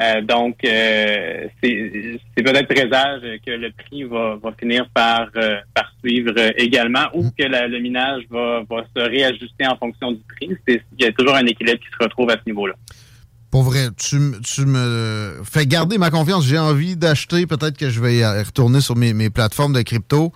Euh, 0.00 0.22
donc, 0.22 0.56
euh, 0.64 1.46
c'est 1.62 2.18
c'est 2.36 2.42
peut-être 2.42 2.66
présage 2.66 3.20
que 3.46 3.50
le 3.52 3.70
prix 3.70 4.02
va, 4.02 4.34
va 4.42 4.52
finir 4.58 4.88
par, 4.92 5.28
euh, 5.36 5.58
par 5.72 5.92
suivre 6.02 6.32
également 6.56 7.04
ou 7.14 7.30
que 7.38 7.44
la- 7.44 7.68
le 7.68 7.78
minage 7.78 8.22
va, 8.28 8.62
va 8.68 8.84
se 8.96 9.00
réajuster 9.02 9.66
en 9.68 9.76
fonction 9.76 10.10
du 10.10 10.20
prix. 10.36 10.50
C'est- 10.66 10.82
Il 10.98 11.04
y 11.04 11.08
a 11.08 11.12
toujours 11.12 11.36
un 11.36 11.46
équilibre 11.46 11.78
qui 11.78 11.86
se 11.96 12.02
retrouve 12.02 12.28
à 12.30 12.34
ce 12.34 12.42
niveau-là. 12.46 12.74
Pour 13.54 13.62
vrai, 13.62 13.90
tu, 13.96 14.32
tu 14.42 14.66
me 14.66 15.40
fais 15.44 15.64
garder 15.64 15.96
ma 15.96 16.10
confiance. 16.10 16.44
J'ai 16.44 16.58
envie 16.58 16.96
d'acheter. 16.96 17.46
Peut-être 17.46 17.78
que 17.78 17.88
je 17.88 18.00
vais 18.00 18.26
retourner 18.42 18.80
sur 18.80 18.96
mes, 18.96 19.14
mes 19.14 19.30
plateformes 19.30 19.72
de 19.72 19.82
crypto 19.82 20.32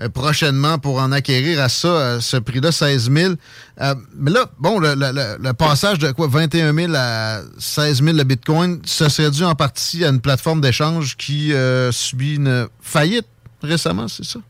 euh, 0.00 0.08
prochainement 0.08 0.78
pour 0.78 0.98
en 0.98 1.12
acquérir 1.12 1.60
à 1.60 1.68
ça, 1.68 2.14
à 2.14 2.20
ce 2.22 2.38
prix-là, 2.38 2.72
16 2.72 3.10
000. 3.12 3.34
Euh, 3.82 3.94
mais 4.16 4.30
là, 4.30 4.46
bon, 4.58 4.80
le 4.80 5.52
passage 5.52 5.98
de 5.98 6.12
quoi, 6.12 6.28
21 6.28 6.72
000 6.72 6.94
à 6.96 7.42
16 7.58 8.02
000 8.04 8.16
le 8.16 8.24
Bitcoin, 8.24 8.80
ça 8.86 9.10
serait 9.10 9.30
dû 9.30 9.44
en 9.44 9.54
partie 9.54 10.02
à 10.06 10.08
une 10.08 10.22
plateforme 10.22 10.62
d'échange 10.62 11.18
qui 11.18 11.52
euh, 11.52 11.92
subit 11.92 12.36
une 12.36 12.68
faillite 12.80 13.26
récemment, 13.62 14.08
c'est 14.08 14.24
ça? 14.24 14.40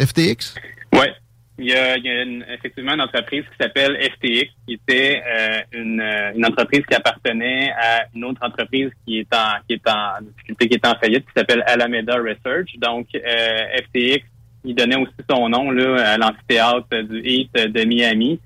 FTX? 0.00 0.54
Oui. 0.94 1.06
Il 1.58 1.66
y 1.66 1.74
a, 1.74 1.96
il 1.96 2.04
y 2.04 2.08
a 2.08 2.22
une- 2.22 2.44
effectivement 2.50 2.94
une 2.94 3.00
entreprise 3.00 3.42
qui 3.42 3.56
s'appelle 3.60 3.96
FTX, 4.00 4.48
qui 4.66 4.74
était 4.74 5.22
euh, 5.26 5.58
une, 5.72 6.00
euh, 6.00 6.32
une 6.36 6.46
entreprise 6.46 6.82
qui 6.88 6.94
appartenait 6.94 7.72
à 7.72 8.04
une 8.14 8.24
autre 8.24 8.40
entreprise 8.42 8.90
qui 9.04 9.18
est 9.20 9.34
en 9.34 9.58
qui 9.66 9.74
est 9.74 9.88
en 9.88 10.22
difficulté, 10.22 10.68
qui 10.68 10.74
est 10.74 10.86
en 10.86 10.94
faillite, 10.98 11.24
qui 11.26 11.32
s'appelle 11.36 11.64
Alameda 11.66 12.14
Research. 12.16 12.70
Donc 12.78 13.06
euh, 13.14 13.58
FTX, 13.86 14.24
il 14.64 14.74
donnait 14.76 14.96
aussi 14.96 15.12
son 15.28 15.48
nom 15.48 15.70
là, 15.72 16.12
à 16.12 16.16
l'amphithéâtre 16.16 17.02
du 17.08 17.20
Heat 17.24 17.52
de 17.52 17.84
Miami, 17.84 18.38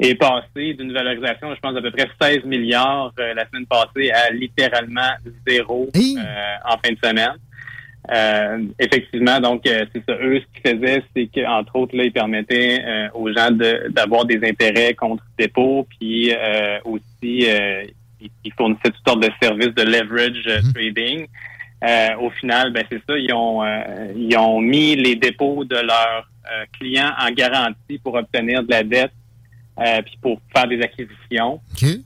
est 0.00 0.14
passé 0.14 0.74
d'une 0.74 0.92
valorisation, 0.92 1.54
je 1.54 1.60
pense, 1.60 1.74
d'à 1.74 1.82
peu 1.82 1.90
près 1.90 2.08
16 2.20 2.44
milliards 2.44 3.12
euh, 3.18 3.34
la 3.34 3.46
semaine 3.48 3.66
passée 3.66 4.10
à 4.10 4.30
littéralement 4.30 5.10
zéro 5.46 5.88
euh, 6.18 6.54
en 6.64 6.76
fin 6.78 6.92
de 6.92 6.98
semaine. 7.02 7.34
Euh, 8.10 8.64
effectivement, 8.80 9.38
donc 9.40 9.64
euh, 9.66 9.84
c'est 9.94 10.02
ça. 10.04 10.16
Eux, 10.20 10.40
ce 10.40 10.60
qu'ils 10.60 10.76
faisaient, 10.80 11.02
c'est 11.14 11.28
qu'entre 11.28 11.76
autres, 11.76 11.96
là, 11.96 12.04
ils 12.04 12.12
permettaient 12.12 12.80
euh, 12.84 13.08
aux 13.14 13.32
gens 13.32 13.50
de- 13.52 13.88
d'avoir 13.90 14.24
des 14.24 14.40
intérêts 14.44 14.94
contre 14.94 15.22
dépôt, 15.38 15.86
puis 15.98 16.32
euh, 16.34 16.78
aussi 16.84 17.48
euh, 17.48 17.84
ils, 18.44 18.52
fournissaient 18.56 18.90
toutes 18.90 19.06
sortes 19.06 19.22
de 19.22 19.30
services 19.40 19.74
de 19.74 19.82
leverage 19.82 20.42
euh, 20.48 20.60
trading. 20.74 21.26
Euh, 21.84 22.16
au 22.20 22.30
final, 22.30 22.72
ben 22.72 22.84
c'est 22.90 23.00
ça, 23.08 23.16
ils 23.16 23.32
ont 23.32 23.62
euh, 23.64 24.12
ils 24.16 24.36
ont 24.36 24.60
mis 24.60 24.96
les 24.96 25.14
dépôts 25.16 25.64
de 25.64 25.76
leurs 25.76 26.28
euh, 26.52 26.64
clients 26.78 27.12
en 27.20 27.30
garantie 27.30 27.98
pour 28.02 28.14
obtenir 28.14 28.64
de 28.64 28.70
la 28.70 28.82
dette, 28.82 29.12
euh, 29.78 30.02
puis 30.02 30.18
pour 30.20 30.40
faire 30.54 30.66
des 30.66 30.80
acquisitions. 30.82 31.60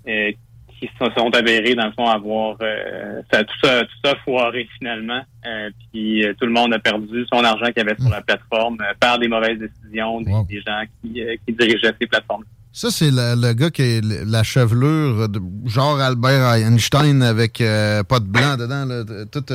euh, 0.06 0.30
qui 0.78 0.88
se 1.00 1.06
sont 1.16 1.30
avérés, 1.34 1.74
dans 1.74 1.86
le 1.86 1.92
fond, 1.92 2.06
avoir 2.06 2.56
euh, 2.60 3.22
ça, 3.32 3.44
tout 3.44 3.54
ça, 3.62 3.82
tout 3.82 3.96
ça 4.04 4.14
foiré 4.24 4.68
finalement. 4.78 5.22
Euh, 5.46 5.70
puis 5.92 6.24
euh, 6.24 6.34
tout 6.38 6.46
le 6.46 6.52
monde 6.52 6.74
a 6.74 6.78
perdu 6.78 7.24
son 7.32 7.42
argent 7.44 7.66
qu'il 7.66 7.78
y 7.78 7.80
avait 7.80 7.96
sur 7.98 8.10
la 8.10 8.20
plateforme 8.20 8.78
par 9.00 9.18
des 9.18 9.28
mauvaises 9.28 9.58
décisions 9.58 10.20
des, 10.20 10.32
des 10.48 10.60
gens 10.60 10.82
qui, 11.02 11.22
qui 11.46 11.54
dirigeaient 11.54 11.94
ces 12.00 12.06
plateformes. 12.06 12.44
Ça, 12.72 12.90
c'est 12.90 13.10
le, 13.10 13.40
le 13.40 13.54
gars 13.54 13.70
qui 13.70 13.82
a 13.82 14.00
la 14.26 14.42
chevelure 14.42 15.30
de 15.30 15.40
genre 15.64 15.98
Albert 15.98 16.52
Einstein 16.56 17.22
avec 17.22 17.58
pas 17.58 18.20
de 18.20 18.26
blanc 18.26 18.56
dedans, 18.58 18.84
là, 18.84 19.02
toute, 19.32 19.52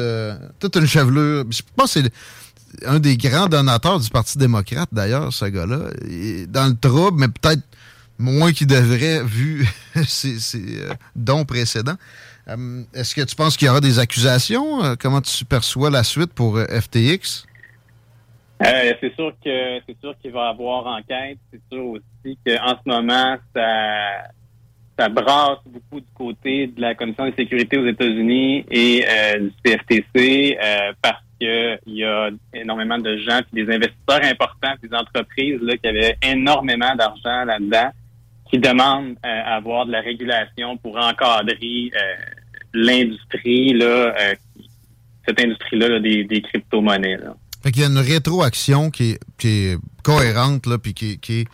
toute 0.59 0.75
une 0.75 0.87
chevelure. 0.87 1.43
Je 1.51 1.61
pense 1.75 1.93
que 1.93 2.01
c'est 2.01 2.11
un 2.87 2.99
des 2.99 3.17
grands 3.17 3.47
donateurs 3.47 3.99
du 3.99 4.09
Parti 4.09 4.39
démocrate, 4.39 4.89
d'ailleurs, 4.91 5.31
ce 5.31 5.45
gars-là. 5.45 5.91
Dans 6.47 6.67
le 6.67 6.75
trouble, 6.79 7.19
mais 7.19 7.27
peut-être 7.27 7.61
moins 8.21 8.51
qu'il 8.51 8.67
devrait, 8.67 9.23
vu 9.23 9.65
ses, 10.05 10.37
euh, 10.55 10.93
dons 11.15 11.45
précédents. 11.45 11.97
Euh, 12.47 12.83
Est-ce 12.93 13.15
que 13.15 13.21
tu 13.21 13.35
penses 13.35 13.57
qu'il 13.57 13.67
y 13.67 13.69
aura 13.69 13.81
des 13.81 13.99
accusations? 13.99 14.83
Euh, 14.83 14.95
Comment 14.99 15.21
tu 15.21 15.43
perçois 15.45 15.89
la 15.89 16.03
suite 16.03 16.33
pour 16.33 16.59
FTX? 16.59 17.45
C'est 18.63 19.15
sûr 19.15 19.33
que 19.43 19.79
c'est 19.87 19.99
sûr 19.99 20.13
qu'il 20.21 20.31
va 20.31 20.47
y 20.47 20.49
avoir 20.51 20.85
enquête. 20.85 21.39
C'est 21.51 21.61
sûr 21.71 21.83
aussi 21.83 22.37
qu'en 22.45 22.75
ce 22.77 22.87
moment, 22.87 23.35
ça 23.55 24.29
ça 24.99 25.09
brasse 25.09 25.57
beaucoup 25.65 25.99
du 25.99 26.11
côté 26.13 26.67
de 26.67 26.79
la 26.79 26.93
Commission 26.93 27.27
de 27.27 27.33
sécurité 27.35 27.79
aux 27.79 27.87
États-Unis 27.87 28.63
et 28.69 29.03
du 29.39 29.51
CFTC 29.65 30.59
parce 31.01 31.23
que 31.39 31.79
il 31.87 31.95
y 31.95 32.03
a 32.03 32.29
énormément 32.53 32.99
de 32.99 33.17
gens 33.17 33.39
puis 33.51 33.65
des 33.65 33.73
investisseurs 33.73 34.23
importants, 34.31 34.73
des 34.83 34.95
entreprises 34.95 35.59
là 35.63 35.75
qui 35.77 35.87
avaient 35.87 36.15
énormément 36.21 36.93
d'argent 36.95 37.45
là-dedans 37.45 37.89
qui 38.51 38.59
demandent 38.59 39.15
euh, 39.25 39.41
à 39.45 39.55
avoir 39.55 39.85
de 39.85 39.91
la 39.91 40.01
régulation 40.01 40.77
pour 40.77 40.97
encadrer 40.97 41.91
euh, 41.95 41.99
l'industrie 42.73 43.73
là, 43.73 43.85
euh, 43.85 44.35
cette 45.25 45.39
industrie-là 45.39 45.87
là, 45.87 45.99
des, 45.99 46.41
crypto-monnaies. 46.41 47.17
Là. 47.17 47.35
Fait 47.63 47.71
qu'il 47.71 47.81
y 47.81 47.85
a 47.85 47.87
une 47.87 47.97
rétroaction 47.97 48.89
qui 48.89 49.17
est, 49.43 49.77
cohérente, 50.03 50.65
là, 50.65 50.77
puis 50.77 50.93
qui, 50.93 51.19
est 51.29 51.47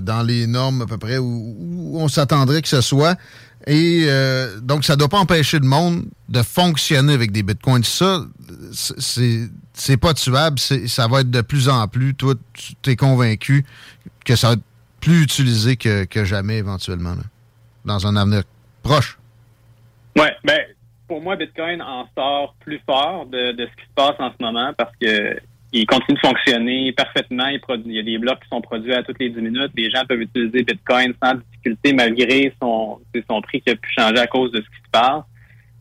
dans 0.00 0.22
les 0.22 0.46
normes 0.46 0.82
à 0.82 0.86
peu 0.86 0.98
près 0.98 1.18
où, 1.18 1.96
on 1.98 2.06
s'attendrait 2.06 2.62
que 2.62 2.68
ce 2.68 2.80
soit. 2.80 3.18
Et 3.66 4.06
donc, 4.62 4.84
ça 4.84 4.92
ne 4.92 4.98
doit 4.98 5.08
pas 5.08 5.18
empêcher 5.18 5.58
le 5.58 5.66
monde 5.66 6.04
de 6.28 6.42
fonctionner 6.42 7.12
avec 7.12 7.32
des 7.32 7.42
bitcoins. 7.42 7.82
Ça, 7.82 8.24
c'est 8.72 9.48
c'est 9.74 9.96
pas 9.96 10.14
tuable. 10.14 10.60
Ça 10.60 11.08
va 11.08 11.22
être 11.22 11.30
de 11.30 11.40
plus 11.40 11.68
en 11.68 11.88
plus. 11.88 12.14
Toi, 12.14 12.34
tu 12.82 12.90
es 12.90 12.94
convaincu 12.94 13.64
que 14.24 14.36
ça 14.36 14.48
va 14.48 14.52
être 14.54 14.62
plus 15.02 15.22
utilisé 15.22 15.76
que, 15.76 16.24
jamais 16.24 16.58
éventuellement, 16.58 17.14
dans 17.84 18.06
un 18.06 18.16
avenir 18.16 18.44
proche. 18.82 19.18
Ouais, 20.16 20.34
ben 20.44 20.60
pour 21.08 21.20
moi, 21.20 21.36
Bitcoin 21.36 21.82
en 21.82 22.06
sort 22.16 22.54
plus 22.60 22.80
fort 22.86 23.26
de, 23.26 23.52
de 23.52 23.66
ce 23.66 23.82
qui 23.82 23.88
se 23.88 23.94
passe 23.94 24.14
en 24.18 24.30
ce 24.30 24.42
moment 24.42 24.72
parce 24.78 24.94
que 25.00 25.36
il 25.72 25.86
continue 25.86 26.18
de 26.22 26.26
fonctionner 26.26 26.92
parfaitement. 26.92 27.46
Il, 27.46 27.60
produit, 27.60 27.92
il 27.92 27.96
y 27.96 27.98
a 27.98 28.02
des 28.02 28.18
blocs 28.18 28.40
qui 28.40 28.48
sont 28.48 28.60
produits 28.60 28.92
à 28.92 29.02
toutes 29.02 29.18
les 29.18 29.30
10 29.30 29.40
minutes. 29.40 29.72
Les 29.74 29.90
gens 29.90 30.04
peuvent 30.06 30.20
utiliser 30.20 30.62
Bitcoin 30.62 31.14
sans 31.22 31.34
difficulté 31.34 31.94
malgré 31.94 32.52
son, 32.60 33.00
son 33.28 33.40
prix 33.40 33.60
qui 33.62 33.70
a 33.70 33.76
pu 33.76 33.90
changer 33.98 34.18
à 34.18 34.26
cause 34.26 34.52
de 34.52 34.58
ce 34.58 34.66
qui 34.66 34.84
se 34.84 34.90
passe. 34.92 35.22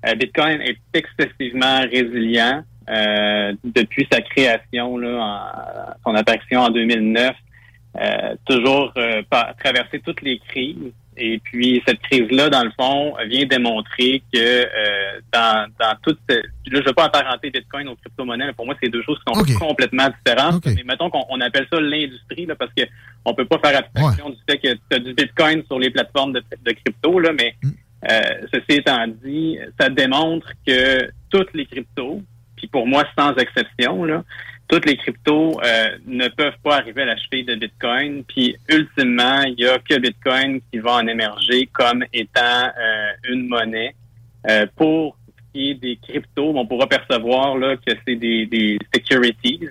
Euh, 0.08 0.16
Bitcoin 0.16 0.62
est 0.62 0.78
excessivement 0.94 1.82
résilient 1.82 2.64
euh, 2.90 3.54
depuis 3.64 4.08
sa 4.12 4.22
création, 4.22 4.98
là, 4.98 5.20
en, 5.20 6.10
son 6.10 6.16
apparition 6.16 6.62
en 6.62 6.70
2009. 6.70 7.36
Euh, 8.00 8.36
toujours 8.46 8.94
euh, 8.96 9.22
traverser 9.60 10.00
toutes 10.00 10.22
les 10.22 10.40
crises. 10.40 10.94
Et 11.18 11.40
puis 11.40 11.84
cette 11.86 12.00
crise-là, 12.00 12.50
dans 12.50 12.64
le 12.64 12.72
fond, 12.80 13.14
vient 13.28 13.46
démontrer 13.46 14.24
que 14.34 14.40
euh, 14.40 15.20
dans, 15.34 15.68
dans 15.78 15.94
toute 16.02 16.18
là, 16.30 16.38
je 16.66 16.78
ne 16.78 16.86
veux 16.86 16.94
pas 16.94 17.06
apparenter 17.06 17.50
Bitcoin 17.50 17.90
aux 17.90 17.96
crypto-monnaies, 17.98 18.48
mais 18.48 18.54
pour 18.54 18.66
moi, 18.66 18.76
c'est 18.82 18.90
deux 18.90 19.04
choses 19.04 19.20
qui 19.20 19.34
sont 19.34 19.60
complètement 19.60 20.08
différentes. 20.26 20.66
Mais 20.66 20.84
mettons 20.86 21.10
qu'on 21.10 21.26
on 21.30 21.42
appelle 21.42 21.68
ça 21.72 21.82
l'industrie, 21.82 22.46
là, 22.46 22.56
parce 22.56 22.72
que 22.74 22.84
on 23.26 23.34
peut 23.34 23.44
pas 23.46 23.60
faire 23.60 23.80
abstraction 23.80 24.30
du 24.30 24.38
fait 24.50 24.58
que 24.58 24.74
tu 24.74 24.96
as 24.96 25.00
du 25.00 25.14
Bitcoin 25.14 25.62
sur 25.66 25.78
les 25.78 25.90
plateformes 25.90 26.32
de, 26.32 26.42
de 26.64 26.72
crypto, 26.72 27.20
là, 27.20 27.32
mais 27.34 27.56
euh, 28.10 28.48
ceci 28.54 28.80
étant 28.80 29.06
dit, 29.22 29.60
ça 29.78 29.90
démontre 29.90 30.50
que 30.66 31.10
toutes 31.30 31.54
les 31.54 31.66
cryptos, 31.66 32.22
puis 32.56 32.68
pour 32.68 32.88
moi, 32.88 33.04
sans 33.18 33.36
exception, 33.36 34.06
là, 34.06 34.24
toutes 34.72 34.86
les 34.86 34.96
cryptos 34.96 35.60
euh, 35.62 35.98
ne 36.08 36.30
peuvent 36.30 36.58
pas 36.64 36.78
arriver 36.78 37.02
à 37.02 37.06
la 37.06 37.18
cheville 37.18 37.44
de 37.44 37.56
Bitcoin. 37.56 38.24
Puis 38.24 38.56
ultimement, 38.70 39.42
il 39.42 39.60
y 39.60 39.68
a 39.68 39.78
que 39.80 40.00
Bitcoin 40.00 40.62
qui 40.72 40.80
va 40.80 40.94
en 40.94 41.08
émerger 41.08 41.70
comme 41.74 42.06
étant 42.14 42.72
euh, 42.80 43.30
une 43.30 43.50
monnaie. 43.50 43.94
Euh, 44.50 44.66
pour 44.78 45.18
ce 45.28 45.44
qui 45.54 45.72
est 45.72 45.74
des 45.74 45.98
cryptos, 45.98 46.54
on 46.56 46.66
pourra 46.66 46.88
percevoir 46.88 47.58
là, 47.58 47.76
que 47.76 47.92
c'est 48.08 48.16
des, 48.16 48.46
des 48.46 48.78
securities. 48.96 49.68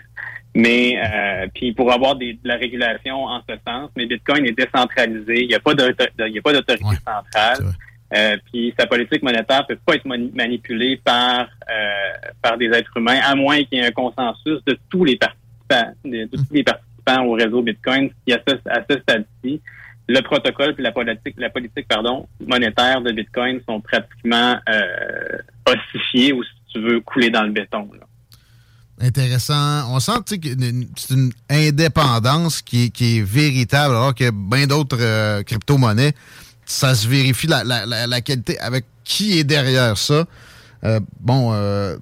Mais 0.54 0.98
euh, 1.02 1.46
puis 1.54 1.72
pour 1.72 1.90
avoir 1.92 2.16
des, 2.16 2.34
de 2.34 2.46
la 2.46 2.56
régulation 2.56 3.24
en 3.24 3.40
ce 3.48 3.54
sens, 3.66 3.90
mais 3.96 4.04
Bitcoin 4.04 4.44
est 4.44 4.52
décentralisé, 4.52 5.44
il 5.44 5.48
n'y 5.48 5.58
pas 5.60 5.70
a 5.70 6.42
pas 6.42 6.52
d'autorité 6.52 6.96
centrale. 7.06 7.72
Euh, 8.12 8.36
puis 8.46 8.74
sa 8.78 8.86
politique 8.86 9.22
monétaire 9.22 9.66
peut 9.66 9.78
pas 9.86 9.94
être 9.94 10.04
mani- 10.04 10.32
manipulée 10.34 11.00
par 11.04 11.42
euh, 11.70 12.30
par 12.42 12.58
des 12.58 12.66
êtres 12.66 12.96
humains, 12.96 13.20
à 13.22 13.36
moins 13.36 13.62
qu'il 13.62 13.78
y 13.78 13.80
ait 13.80 13.86
un 13.86 13.92
consensus 13.92 14.58
de 14.66 14.76
tous 14.88 15.04
les 15.04 15.16
participants, 15.16 15.92
de, 16.04 16.28
tous 16.32 16.44
les 16.50 16.64
participants 16.64 17.24
au 17.26 17.32
réseau 17.32 17.62
Bitcoin, 17.62 18.10
qui 18.26 18.32
à 18.32 18.40
ce, 18.48 18.98
stade-ci, 18.98 19.60
le 20.08 20.20
protocole 20.22 20.74
puis 20.74 20.82
la 20.82 20.90
politique, 20.90 21.34
la 21.38 21.50
politique 21.50 21.86
pardon 21.86 22.26
monétaire 22.44 23.00
de 23.00 23.12
Bitcoin 23.12 23.60
sont 23.68 23.80
pratiquement 23.80 24.56
euh, 24.68 25.38
ossifiés 25.66 26.32
ou 26.32 26.42
si 26.42 26.50
tu 26.72 26.80
veux 26.80 27.00
couler 27.00 27.30
dans 27.30 27.44
le 27.44 27.52
béton. 27.52 27.88
Intéressant. 29.00 29.94
On 29.94 30.00
sent 30.00 30.12
que 30.26 30.48
c'est 30.96 31.14
une 31.14 31.32
indépendance 31.48 32.60
qui 32.60 32.92
est, 33.00 33.22
véritable, 33.22 33.94
alors 33.94 34.14
que 34.14 34.30
bien 34.30 34.66
d'autres 34.66 35.42
crypto-monnaies, 35.42 36.12
ça 36.70 36.94
se 36.94 37.08
vérifie 37.08 37.46
la, 37.48 37.64
la- 37.64 37.84
la- 38.06 38.20
qualité 38.20 38.58
avec 38.60 38.84
qui 39.04 39.38
est 39.38 39.44
derrière 39.44 39.98
ça. 39.98 40.24
Euh, 40.84 41.00
bon, 41.20 41.50
euh, 41.52 41.96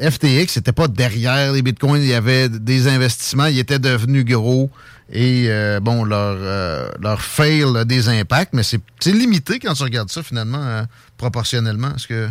FTX 0.00 0.56
n'était 0.56 0.72
pas 0.72 0.86
derrière 0.88 1.52
les 1.52 1.62
bitcoins, 1.62 2.00
il 2.02 2.08
y 2.08 2.14
avait 2.14 2.48
des 2.48 2.86
investissements, 2.88 3.46
ils 3.46 3.58
étaient 3.58 3.78
devenus 3.78 4.24
gros 4.24 4.70
et 5.10 5.46
euh, 5.48 5.80
bon, 5.80 6.04
leur, 6.04 6.36
euh, 6.38 6.88
leur 7.00 7.20
fail 7.20 7.64
a 7.76 7.84
des 7.84 8.08
impacts, 8.08 8.52
mais 8.52 8.62
c'est 8.62 8.80
limité 9.06 9.58
quand 9.58 9.74
tu 9.74 9.82
regardes 9.82 10.10
ça 10.10 10.22
finalement, 10.22 10.62
euh, 10.62 10.82
proportionnellement. 11.16 11.94
Est-ce 11.96 12.06
que 12.06 12.28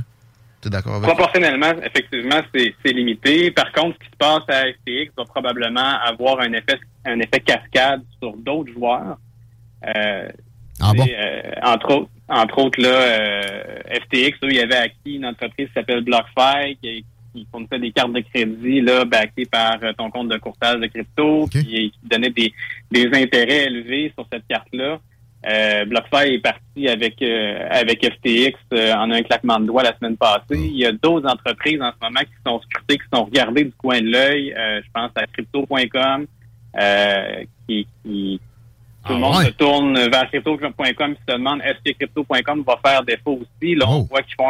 tu 0.61 0.67
es 0.67 0.71
d'accord 0.71 0.95
avec 0.95 1.09
ça? 1.09 1.13
Proportionnellement, 1.15 1.73
effectivement, 1.83 2.41
c'est 2.53 2.91
limité. 2.93 3.51
Par 3.51 3.71
contre, 3.73 3.97
ce 3.99 4.05
qui 4.05 4.11
se 4.11 4.17
passe 4.17 4.43
à 4.47 4.63
FTX 4.71 5.11
va 5.17 5.25
probablement 5.25 5.99
avoir 6.05 6.39
un 6.39 6.51
effet, 6.53 6.79
un 7.05 7.19
effet 7.19 7.41
cascade 7.41 8.01
sur 8.21 8.33
d'autres 8.37 8.71
joueurs. 8.73 9.17
Ah 10.81 10.91
bon? 10.95 11.05
euh, 11.07 11.41
entre 11.63 11.93
autres, 11.93 12.09
entre 12.27 12.57
autres 12.59 12.81
là, 12.81 12.89
euh, 12.89 13.79
FTX, 14.01 14.37
il 14.43 14.53
y 14.53 14.59
avait 14.59 14.75
acquis 14.75 15.15
une 15.15 15.25
entreprise 15.25 15.67
qui 15.67 15.73
s'appelle 15.73 16.01
BlockFi, 16.01 16.77
qui, 16.81 17.05
qui 17.33 17.47
fournissait 17.51 17.79
des 17.79 17.91
cartes 17.91 18.13
de 18.13 18.21
crédit 18.21 18.81
là, 18.81 19.05
backées 19.05 19.45
par 19.45 19.77
euh, 19.83 19.93
ton 19.97 20.09
compte 20.09 20.29
de 20.29 20.37
courtage 20.37 20.79
de 20.79 20.87
crypto, 20.87 21.47
puis 21.47 21.63
qui 21.63 21.93
donnait 22.03 22.29
des, 22.29 22.53
des 22.91 23.07
intérêts 23.13 23.65
élevés 23.65 24.11
sur 24.15 24.25
cette 24.31 24.47
carte-là. 24.47 24.99
Euh, 25.47 25.85
BlockFi 25.85 26.33
est 26.33 26.39
parti 26.39 26.87
avec 26.87 27.21
euh, 27.21 27.67
avec 27.69 28.03
FTX 28.03 28.57
euh, 28.73 28.93
en 28.93 29.11
un 29.11 29.21
claquement 29.21 29.59
de 29.59 29.67
doigts 29.67 29.83
la 29.83 29.95
semaine 29.95 30.17
passée. 30.17 30.57
Il 30.57 30.77
y 30.77 30.85
a 30.85 30.91
d'autres 30.91 31.29
entreprises 31.29 31.79
en 31.81 31.91
ce 31.91 32.03
moment 32.03 32.21
qui 32.21 32.33
sont 32.45 32.59
scrutées, 32.61 32.97
qui 32.97 33.05
sont 33.13 33.25
regardées 33.25 33.65
du 33.65 33.73
coin 33.73 34.01
de 34.01 34.07
l'œil. 34.07 34.53
Euh, 34.57 34.81
je 34.83 34.89
pense 34.91 35.11
à 35.15 35.27
crypto.com, 35.27 36.25
euh, 36.81 37.43
qui, 37.67 37.87
qui 38.03 38.41
tout 39.05 39.13
le 39.13 39.17
Ah 39.17 39.19
monde 39.19 39.37
ouais? 39.37 39.45
se 39.45 39.51
tourne 39.51 39.99
vers 40.09 40.27
crypto.com 40.29 40.71
et 40.79 40.85
se 41.31 41.35
demande 41.37 41.61
est-ce 41.61 41.79
que 41.91 41.97
crypto.com 41.97 42.63
va 42.65 42.79
faire 42.85 43.03
défaut 43.03 43.39
aussi? 43.41 43.75
Là, 43.75 43.85
on 43.87 43.99
Oh. 44.01 44.07
voit 44.09 44.21
qu'ils 44.23 44.35
font, 44.35 44.47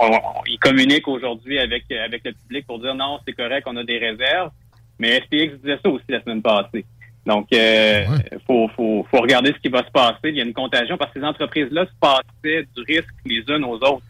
on- 0.00 0.12
on- 0.14 0.44
ils 0.46 0.58
communiquent 0.58 1.08
aujourd'hui 1.08 1.58
avec 1.58 1.84
avec 1.90 2.22
le 2.24 2.32
public 2.32 2.66
pour 2.66 2.78
dire 2.78 2.94
non, 2.94 3.18
c'est 3.26 3.32
correct, 3.34 3.64
on 3.66 3.76
a 3.76 3.84
des 3.84 3.98
réserves. 3.98 4.50
Mais 4.98 5.20
FTX 5.20 5.56
disait 5.62 5.78
ça 5.82 5.88
aussi 5.90 6.04
la 6.08 6.20
semaine 6.22 6.42
passée. 6.42 6.84
Donc, 7.26 7.48
euh, 7.52 8.04
faut, 8.46 8.68
faut, 8.76 9.06
faut 9.10 9.20
regarder 9.20 9.52
ce 9.52 9.58
qui 9.58 9.68
va 9.68 9.84
se 9.84 9.90
passer. 9.90 10.16
Il 10.30 10.36
y 10.36 10.40
a 10.40 10.44
une 10.44 10.54
contagion 10.54 10.96
parce 10.96 11.12
que 11.12 11.20
ces 11.20 11.26
entreprises-là 11.26 11.84
se 11.86 11.90
passaient 12.00 12.66
du 12.76 12.82
risque 12.86 13.08
les 13.26 13.42
unes 13.48 13.64
aux 13.64 13.76
autres. 13.76 14.02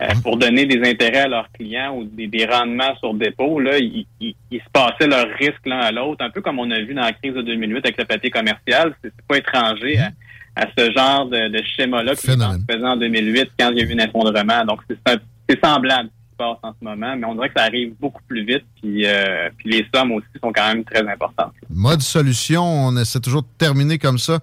Euh, 0.00 0.06
pour 0.22 0.38
donner 0.38 0.64
des 0.64 0.88
intérêts 0.88 1.20
à 1.20 1.28
leurs 1.28 1.52
clients 1.52 1.94
ou 1.94 2.04
des, 2.04 2.26
des 2.26 2.46
rendements 2.46 2.96
sur 2.98 3.12
dépôt, 3.12 3.60
là, 3.60 3.78
ils, 3.78 4.06
ils- 4.20 4.34
ils 4.50 4.58
se 4.60 4.70
passaient 4.72 5.06
leurs 5.06 5.28
risques 5.38 5.66
l'un 5.66 5.80
à 5.80 5.92
l'autre, 5.92 6.24
un 6.24 6.30
peu 6.30 6.40
comme 6.40 6.58
on 6.58 6.70
a 6.70 6.80
vu 6.80 6.94
dans 6.94 7.02
la 7.02 7.12
crise 7.12 7.34
de 7.34 7.42
2008 7.42 7.76
avec 7.84 7.98
le 7.98 8.04
papier 8.06 8.30
commercial. 8.30 8.94
C'est 9.04 9.12
pas 9.28 9.36
étranger 9.36 9.98
à, 9.98 10.62
à 10.62 10.66
ce 10.76 10.90
genre 10.92 11.26
de, 11.26 11.48
de 11.48 11.62
schéma-là 11.76 12.14
qui 12.14 12.26
se 12.68 12.72
faisait 12.72 12.86
en 12.86 12.96
2008 12.96 13.50
quand 13.58 13.70
il 13.70 13.78
y 13.78 13.80
a 13.82 13.84
eu 13.84 13.92
un 14.00 14.04
effondrement. 14.04 14.64
Donc, 14.64 14.80
c'est 14.88 15.60
semblable 15.62 16.08
ce 16.08 16.14
qui 16.14 16.30
se 16.32 16.36
passe 16.38 16.58
en 16.62 16.72
ce 16.72 16.82
moment, 16.84 17.14
mais 17.14 17.26
on 17.26 17.34
dirait 17.34 17.48
que 17.50 17.54
ça 17.60 17.64
arrive 17.66 17.92
beaucoup 18.00 18.22
plus 18.26 18.44
vite, 18.46 18.64
puis, 18.80 19.06
euh, 19.06 19.50
puis 19.58 19.68
les 19.72 19.86
sommes 19.94 20.12
aussi 20.12 20.26
sont 20.42 20.52
quand 20.52 20.68
même 20.68 20.84
très 20.84 21.06
importantes. 21.06 21.52
Mode 21.68 22.00
solution, 22.00 22.62
on 22.64 22.96
essaie 22.96 23.20
toujours 23.20 23.42
de 23.42 23.48
terminer 23.58 23.98
comme 23.98 24.16
ça. 24.18 24.38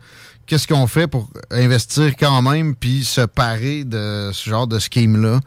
Qu'est-ce 0.50 0.68
qu'on 0.68 0.88
fait 0.88 1.08
pour 1.08 1.30
investir 1.52 2.16
quand 2.18 2.42
même 2.42 2.76
puis 2.76 3.04
se 3.04 3.22
parer 3.22 3.84
de 3.84 4.32
ce 4.34 4.50
genre 4.50 4.68
de 4.68 4.80
scheme-là, 4.80 5.40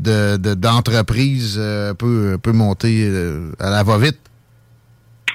de, 0.00 0.36
de- 0.36 0.54
d'entreprise 0.54 1.56
euh, 1.58 1.90
un 1.90 1.94
peu, 1.94 2.34
un 2.34 2.38
peu 2.38 2.52
montée 2.52 3.04
euh, 3.06 3.52
à 3.58 3.68
la 3.70 3.82
va-vite? 3.82 4.18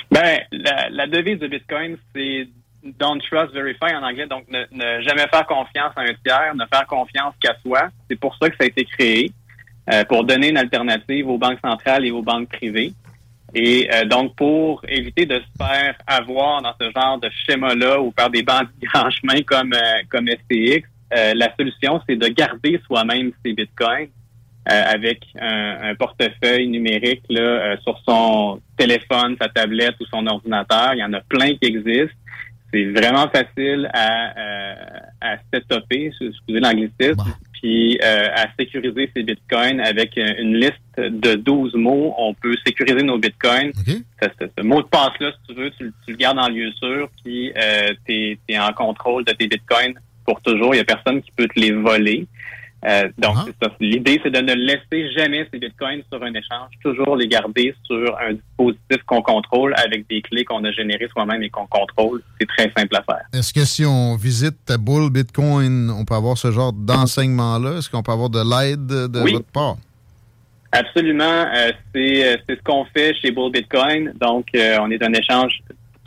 Ben, 0.09 0.39
la, 0.51 1.05
devise 1.05 1.37
de 1.37 1.47
Bitcoin, 1.47 1.97
c'est 2.15 2.47
don't 2.99 3.19
trust, 3.29 3.53
verify 3.53 3.93
en 3.93 4.03
anglais. 4.03 4.25
Donc, 4.25 4.45
ne, 4.49 4.63
ne 4.71 5.01
jamais 5.01 5.27
faire 5.27 5.45
confiance 5.45 5.91
à 5.95 6.01
un 6.01 6.13
tiers, 6.25 6.55
ne 6.55 6.65
faire 6.73 6.87
confiance 6.87 7.33
qu'à 7.41 7.55
soi. 7.63 7.89
C'est 8.09 8.19
pour 8.19 8.35
ça 8.41 8.49
que 8.49 8.55
ça 8.55 8.63
a 8.63 8.67
été 8.67 8.85
créé, 8.85 9.31
euh, 9.93 10.03
pour 10.05 10.23
donner 10.23 10.49
une 10.49 10.57
alternative 10.57 11.27
aux 11.27 11.37
banques 11.37 11.59
centrales 11.63 12.05
et 12.05 12.11
aux 12.11 12.21
banques 12.21 12.49
privées. 12.49 12.93
Et 13.53 13.89
euh, 13.93 14.05
donc, 14.05 14.35
pour 14.35 14.81
éviter 14.87 15.25
de 15.25 15.35
se 15.35 15.63
faire 15.65 15.95
avoir 16.05 16.61
dans 16.61 16.73
ce 16.79 16.91
genre 16.95 17.19
de 17.19 17.29
schéma-là 17.45 17.99
ou 18.01 18.11
par 18.11 18.29
des 18.29 18.43
bandits 18.43 18.69
grands 18.81 19.09
chemins 19.09 19.41
comme, 19.45 19.73
euh, 19.73 20.03
comme 20.09 20.27
STX, 20.27 20.87
euh, 21.15 21.33
la 21.35 21.53
solution, 21.55 22.01
c'est 22.07 22.15
de 22.15 22.27
garder 22.27 22.79
soi-même 22.85 23.31
ses 23.43 23.53
bitcoins 23.53 24.09
euh, 24.71 24.83
avec 24.85 25.25
un, 25.39 25.95
portefeuille 25.95 26.67
numérique 26.67 27.23
sur 27.83 27.99
son 28.07 28.61
téléphone, 28.77 29.35
sa 29.41 29.49
tablette 29.49 29.95
ou 29.99 30.05
son 30.05 30.27
ordinateur. 30.27 30.93
Il 30.93 30.99
y 30.99 31.03
en 31.03 31.13
a 31.13 31.21
plein 31.21 31.55
qui 31.55 31.65
existent. 31.65 32.15
C'est 32.71 32.85
vraiment 32.85 33.27
facile 33.29 33.89
à, 33.91 34.31
à 35.21 35.37
setuper, 35.51 36.11
excusez 36.21 36.59
l'anglicisme, 36.59 37.23
puis 37.61 37.99
euh, 38.01 38.27
à 38.33 38.45
sécuriser 38.57 39.09
ses 39.15 39.23
bitcoins 39.23 39.79
avec 39.81 40.17
euh, 40.17 40.33
une 40.39 40.55
liste 40.57 40.75
de 40.97 41.35
12 41.35 41.73
mots. 41.75 42.13
On 42.17 42.33
peut 42.33 42.55
sécuriser 42.65 43.03
nos 43.03 43.17
bitcoins. 43.17 43.71
Ça, 44.21 44.29
ce, 44.39 44.45
ce 44.57 44.63
mot 44.63 44.81
de 44.81 44.87
passe-là, 44.87 45.31
si 45.31 45.53
tu 45.53 45.61
veux, 45.61 45.69
tu, 45.71 45.83
le- 45.85 45.93
tu 46.05 46.11
le 46.11 46.17
gardes 46.17 46.39
en 46.39 46.47
lieu 46.49 46.71
sûr, 46.71 47.09
puis 47.23 47.51
euh, 47.57 47.93
tu 48.07 48.37
es, 48.47 48.57
en 48.59 48.71
contrôle 48.73 49.25
de 49.25 49.31
tes 49.33 49.47
bitcoins 49.47 49.93
pour 50.25 50.41
toujours. 50.41 50.73
Il 50.73 50.77
n'y 50.77 50.81
a 50.81 50.85
personne 50.85 51.21
qui 51.21 51.31
peut 51.31 51.47
te 51.47 51.59
les 51.59 51.71
voler. 51.71 52.27
Euh, 52.85 53.09
donc, 53.17 53.35
c'est 53.45 53.55
ça. 53.65 53.71
L'idée, 53.79 54.19
c'est 54.23 54.29
de 54.31 54.39
ne 54.39 54.53
laisser 54.53 55.11
jamais 55.11 55.47
ces 55.51 55.59
bitcoins 55.59 56.01
sur 56.11 56.23
un 56.23 56.33
échange, 56.33 56.69
toujours 56.81 57.15
les 57.17 57.27
garder 57.27 57.75
sur 57.83 58.17
un 58.19 58.33
dispositif 58.33 59.03
qu'on 59.05 59.21
contrôle 59.21 59.73
avec 59.77 60.07
des 60.07 60.21
clés 60.21 60.45
qu'on 60.45 60.63
a 60.63 60.71
générées 60.71 61.09
soi-même 61.11 61.43
et 61.43 61.49
qu'on 61.49 61.67
contrôle. 61.67 62.21
C'est 62.39 62.47
très 62.47 62.71
simple 62.77 62.95
à 62.95 63.03
faire. 63.03 63.25
Est-ce 63.33 63.53
que 63.53 63.65
si 63.65 63.85
on 63.85 64.15
visite 64.15 64.55
ta 64.65 64.77
boule 64.77 65.11
Bitcoin, 65.11 65.89
on 65.91 66.05
peut 66.05 66.15
avoir 66.15 66.37
ce 66.37 66.51
genre 66.51 66.71
d'enseignement-là? 66.71 67.79
Est-ce 67.79 67.89
qu'on 67.89 68.03
peut 68.03 68.13
avoir 68.13 68.29
de 68.29 68.39
l'aide 68.39 68.87
de, 69.11 69.21
Oui. 69.21 69.33
votre 69.33 69.51
part? 69.51 69.75
Absolument. 70.71 71.23
Euh, 71.55 71.71
c'est 71.93 72.23
euh, 72.27 72.37
c'est 72.47 72.55
ce 72.57 72.63
qu'on 72.63 72.85
fait 72.85 73.15
chez 73.21 73.31
Bull 73.31 73.51
Bitcoin. 73.51 74.13
Donc, 74.21 74.47
euh, 74.55 74.77
on 74.81 74.91
est 74.91 75.01
un 75.03 75.13
échange 75.13 75.61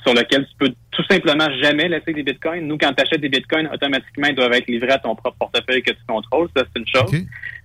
sur 0.04 0.14
lequel 0.14 0.46
tu 0.46 0.52
peux 0.58 0.72
tout 0.90 1.04
simplement 1.10 1.48
jamais 1.62 1.88
laisser 1.88 2.12
des 2.12 2.22
bitcoins. 2.22 2.66
Nous, 2.66 2.76
quand 2.78 2.92
tu 2.92 3.02
achètes 3.02 3.20
des 3.20 3.28
bitcoins, 3.28 3.68
automatiquement, 3.72 4.26
ils 4.28 4.34
doivent 4.34 4.52
être 4.52 4.66
livrés 4.66 4.92
à 4.92 4.98
ton 4.98 5.14
propre 5.14 5.36
portefeuille 5.38 5.82
que 5.82 5.92
tu 5.92 6.04
contrôles. 6.06 6.48
Ça, 6.56 6.64
c'est 6.64 6.80
une 6.80 6.86
chose. 6.86 7.10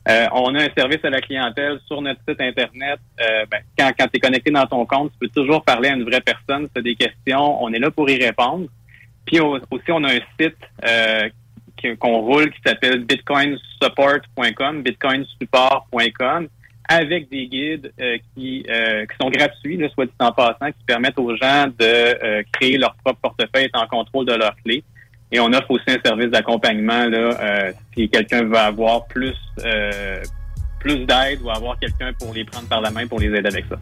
Euh, 0.10 0.26
on 0.34 0.56
a 0.56 0.64
un 0.64 0.70
service 0.78 1.04
à 1.04 1.10
la 1.10 1.20
clientèle 1.20 1.80
sur 1.88 2.02
notre 2.02 2.22
site 2.28 2.40
Internet. 2.40 3.00
Euh, 3.20 3.46
ben, 3.52 3.60
quand 3.78 3.92
quand 4.00 4.06
tu 4.08 4.18
es 4.18 4.20
connecté 4.20 4.52
dans 4.52 4.66
ton 4.66 4.86
compte, 4.86 5.12
tu 5.14 5.18
peux 5.20 5.28
toujours 5.42 5.64
parler 5.64 5.90
à 5.90 5.94
une 5.96 6.04
vraie 6.04 6.22
personne. 6.22 6.66
Si 6.68 6.74
tu 6.74 6.80
as 6.80 6.82
des 6.84 6.96
questions, 6.96 7.62
on 7.64 7.74
est 7.74 7.80
là 7.80 7.92
pour 7.92 8.10
y 8.10 8.24
répondre. 8.24 8.68
Puis 9.26 9.40
au- 9.42 9.60
aussi, 9.72 9.90
on 9.92 10.04
a 10.06 10.14
un 10.14 10.20
site 10.40 10.56
euh, 10.86 11.28
qu'on 12.00 12.20
roule 12.20 12.52
qui 12.52 12.60
s'appelle 12.66 13.04
bitcoinsupport.com, 13.04 14.82
bitcoinsupport.com, 14.84 16.48
avec 16.88 17.30
des 17.30 17.48
guides 17.48 17.92
euh, 18.00 18.18
qui, 18.36 18.66
euh, 18.70 19.06
qui 19.06 19.16
sont 19.20 19.30
gratuits, 19.30 19.78
là, 19.78 19.90
soit 19.94 20.06
dit 20.06 20.12
en 20.20 20.32
passant, 20.32 20.68
qui 20.68 20.84
permettent 20.86 21.20
aux 21.20 21.36
gens 21.36 21.68
de 21.68 21.74
euh, 21.82 22.44
créer 22.54 22.78
leur 22.78 22.96
propre 23.04 23.20
portefeuille, 23.22 23.66
être 23.66 23.82
en 23.82 23.88
contrôle 23.88 24.26
de 24.26 24.34
leurs 24.34 24.56
clés. 24.64 24.84
Et 25.32 25.40
on 25.40 25.48
offre 25.48 25.72
aussi 25.72 25.84
un 25.88 26.00
service 26.04 26.30
d'accompagnement 26.30 27.06
là, 27.06 27.72
si 27.94 28.08
quelqu'un 28.10 28.44
veut 28.44 28.56
avoir 28.58 29.08
plus 29.08 29.36
plus 30.80 31.06
d'aide 31.06 31.42
ou 31.42 31.50
avoir 31.50 31.78
quelqu'un 31.80 32.14
pour 32.18 32.34
les 32.34 32.46
prendre 32.46 32.68
par 32.68 32.80
la 32.80 32.92
main 32.92 33.06
pour 33.08 33.20
les 33.20 33.28
aider 33.28 33.50
avec 33.50 33.66
ça. 33.70 33.76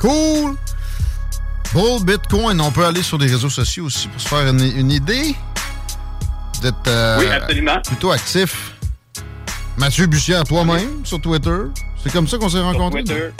Cool! 0.00 0.54
Bull 1.74 2.02
Bitcoin, 2.02 2.60
on 2.62 2.70
peut 2.70 2.86
aller 2.86 3.02
sur 3.02 3.18
des 3.18 3.26
réseaux 3.26 3.50
sociaux 3.50 3.84
aussi 3.86 4.08
pour 4.08 4.20
se 4.20 4.28
faire 4.28 4.48
une, 4.48 4.60
une 4.60 4.90
idée. 4.90 5.34
Vous 6.60 6.66
êtes 6.66 6.88
euh, 6.88 7.18
Oui, 7.18 7.26
absolument. 7.26 7.80
plutôt 7.86 8.10
actif. 8.10 8.74
Mathieu 9.76 10.06
Bussière, 10.06 10.44
toi-même, 10.44 11.04
sur 11.04 11.20
Twitter. 11.20 11.56
C'est 12.08 12.14
comme 12.14 12.26
ça 12.26 12.38
qu'on 12.38 12.48
s'est 12.48 12.60
rencontrés. 12.60 13.04
Twitter. 13.04 13.30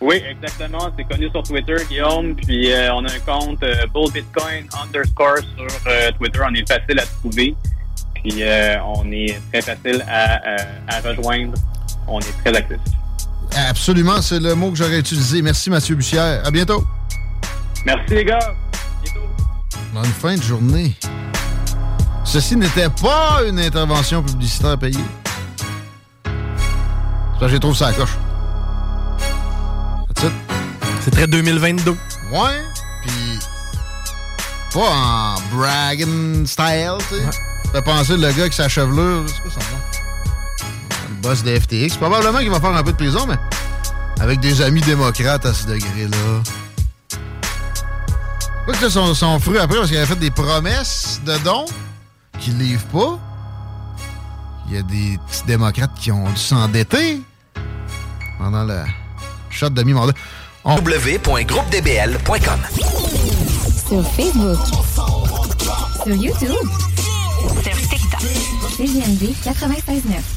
Oui, 0.00 0.20
exactement. 0.28 0.90
C'est 0.98 1.04
connu 1.04 1.30
sur 1.30 1.42
Twitter, 1.44 1.76
Guillaume. 1.88 2.34
Puis 2.34 2.72
euh, 2.72 2.92
on 2.94 3.04
a 3.04 3.12
un 3.12 3.18
compte 3.20 3.62
euh, 3.62 3.86
Bull 3.94 4.10
Bitcoin 4.10 4.66
underscore 4.82 5.38
sur 5.56 5.66
euh, 5.86 6.10
Twitter. 6.18 6.40
On 6.44 6.52
est 6.54 6.68
facile 6.68 6.98
à 6.98 7.06
trouver. 7.06 7.54
Puis 8.14 8.42
euh, 8.42 8.76
on 8.84 9.10
est 9.12 9.40
très 9.52 9.62
facile 9.62 10.04
à, 10.08 10.40
à 10.88 11.00
rejoindre. 11.00 11.54
On 12.08 12.18
est 12.18 12.44
très 12.44 12.56
actif. 12.56 12.78
Absolument, 13.68 14.20
c'est 14.20 14.40
le 14.40 14.56
mot 14.56 14.72
que 14.72 14.76
j'aurais 14.76 14.98
utilisé. 14.98 15.40
Merci 15.40 15.70
Mathieu 15.70 15.94
Bussière. 15.94 16.44
À 16.44 16.50
bientôt. 16.50 16.84
Merci 17.84 18.14
les 18.14 18.24
gars. 18.24 18.54
Bonne 19.94 20.04
fin 20.06 20.34
de 20.34 20.42
journée. 20.42 20.96
Ceci 22.24 22.56
n'était 22.56 22.90
pas 23.00 23.42
une 23.48 23.60
intervention 23.60 24.24
publicitaire 24.24 24.76
payée. 24.76 24.98
Que 27.40 27.48
j'ai 27.48 27.60
trouvé 27.60 27.76
ça 27.76 27.88
à 27.88 27.90
la 27.90 27.96
coche. 27.96 28.16
C'est 31.02 31.10
très 31.10 31.26
2022. 31.26 31.90
Ouais, 32.32 32.62
puis 33.02 33.38
pas 34.72 34.80
en 34.80 35.34
bragging 35.54 36.46
style, 36.46 36.94
tu 37.08 37.16
sais. 37.16 37.22
Ça 37.22 37.72
fait 37.72 37.82
penser 37.82 38.16
le 38.16 38.28
gars 38.32 38.40
avec 38.40 38.52
sa 38.52 38.68
chevelure, 38.68 39.24
c'est 39.28 39.40
quoi 39.42 39.50
son 39.50 39.60
nom? 39.60 39.80
Le 41.08 41.22
boss 41.22 41.42
de 41.44 41.60
FTX. 41.60 41.96
Probablement 41.96 42.38
qu'il 42.38 42.50
va 42.50 42.58
faire 42.58 42.74
un 42.74 42.82
peu 42.82 42.92
de 42.92 42.96
prison, 42.96 43.26
mais 43.28 43.38
avec 44.20 44.40
des 44.40 44.62
amis 44.62 44.80
démocrates 44.80 45.46
à 45.46 45.54
ce 45.54 45.66
degré-là. 45.66 46.42
Quoi 48.64 48.74
que 48.74 48.88
son, 48.88 49.14
son 49.14 49.38
fruit 49.38 49.58
après, 49.58 49.76
parce 49.76 49.88
qu'il 49.88 49.98
avait 49.98 50.06
fait 50.06 50.18
des 50.18 50.32
promesses 50.32 51.20
de 51.24 51.36
dons 51.44 51.66
qu'il 52.40 52.58
livre 52.58 52.84
pas. 52.86 53.18
Il 54.68 54.74
y 54.74 54.78
a 54.78 54.82
des 54.82 55.18
petits 55.28 55.44
démocrates 55.46 55.94
qui 55.98 56.10
ont 56.10 56.28
dû 56.30 56.36
s'endetter 56.36 57.20
pendant 58.38 58.64
la 58.64 58.84
shot 59.50 59.70
de 59.70 59.82
mi-mandat. 59.82 60.12
On- 60.64 60.76
www.groupedbl.com 60.76 62.60
Sur 63.88 64.02
Facebook. 64.12 64.58
Sur 66.04 66.14
YouTube. 66.14 66.68
Sur 67.62 67.76
TikTok. 67.88 68.20
CGMD 68.76 69.32
96.9. 69.44 70.35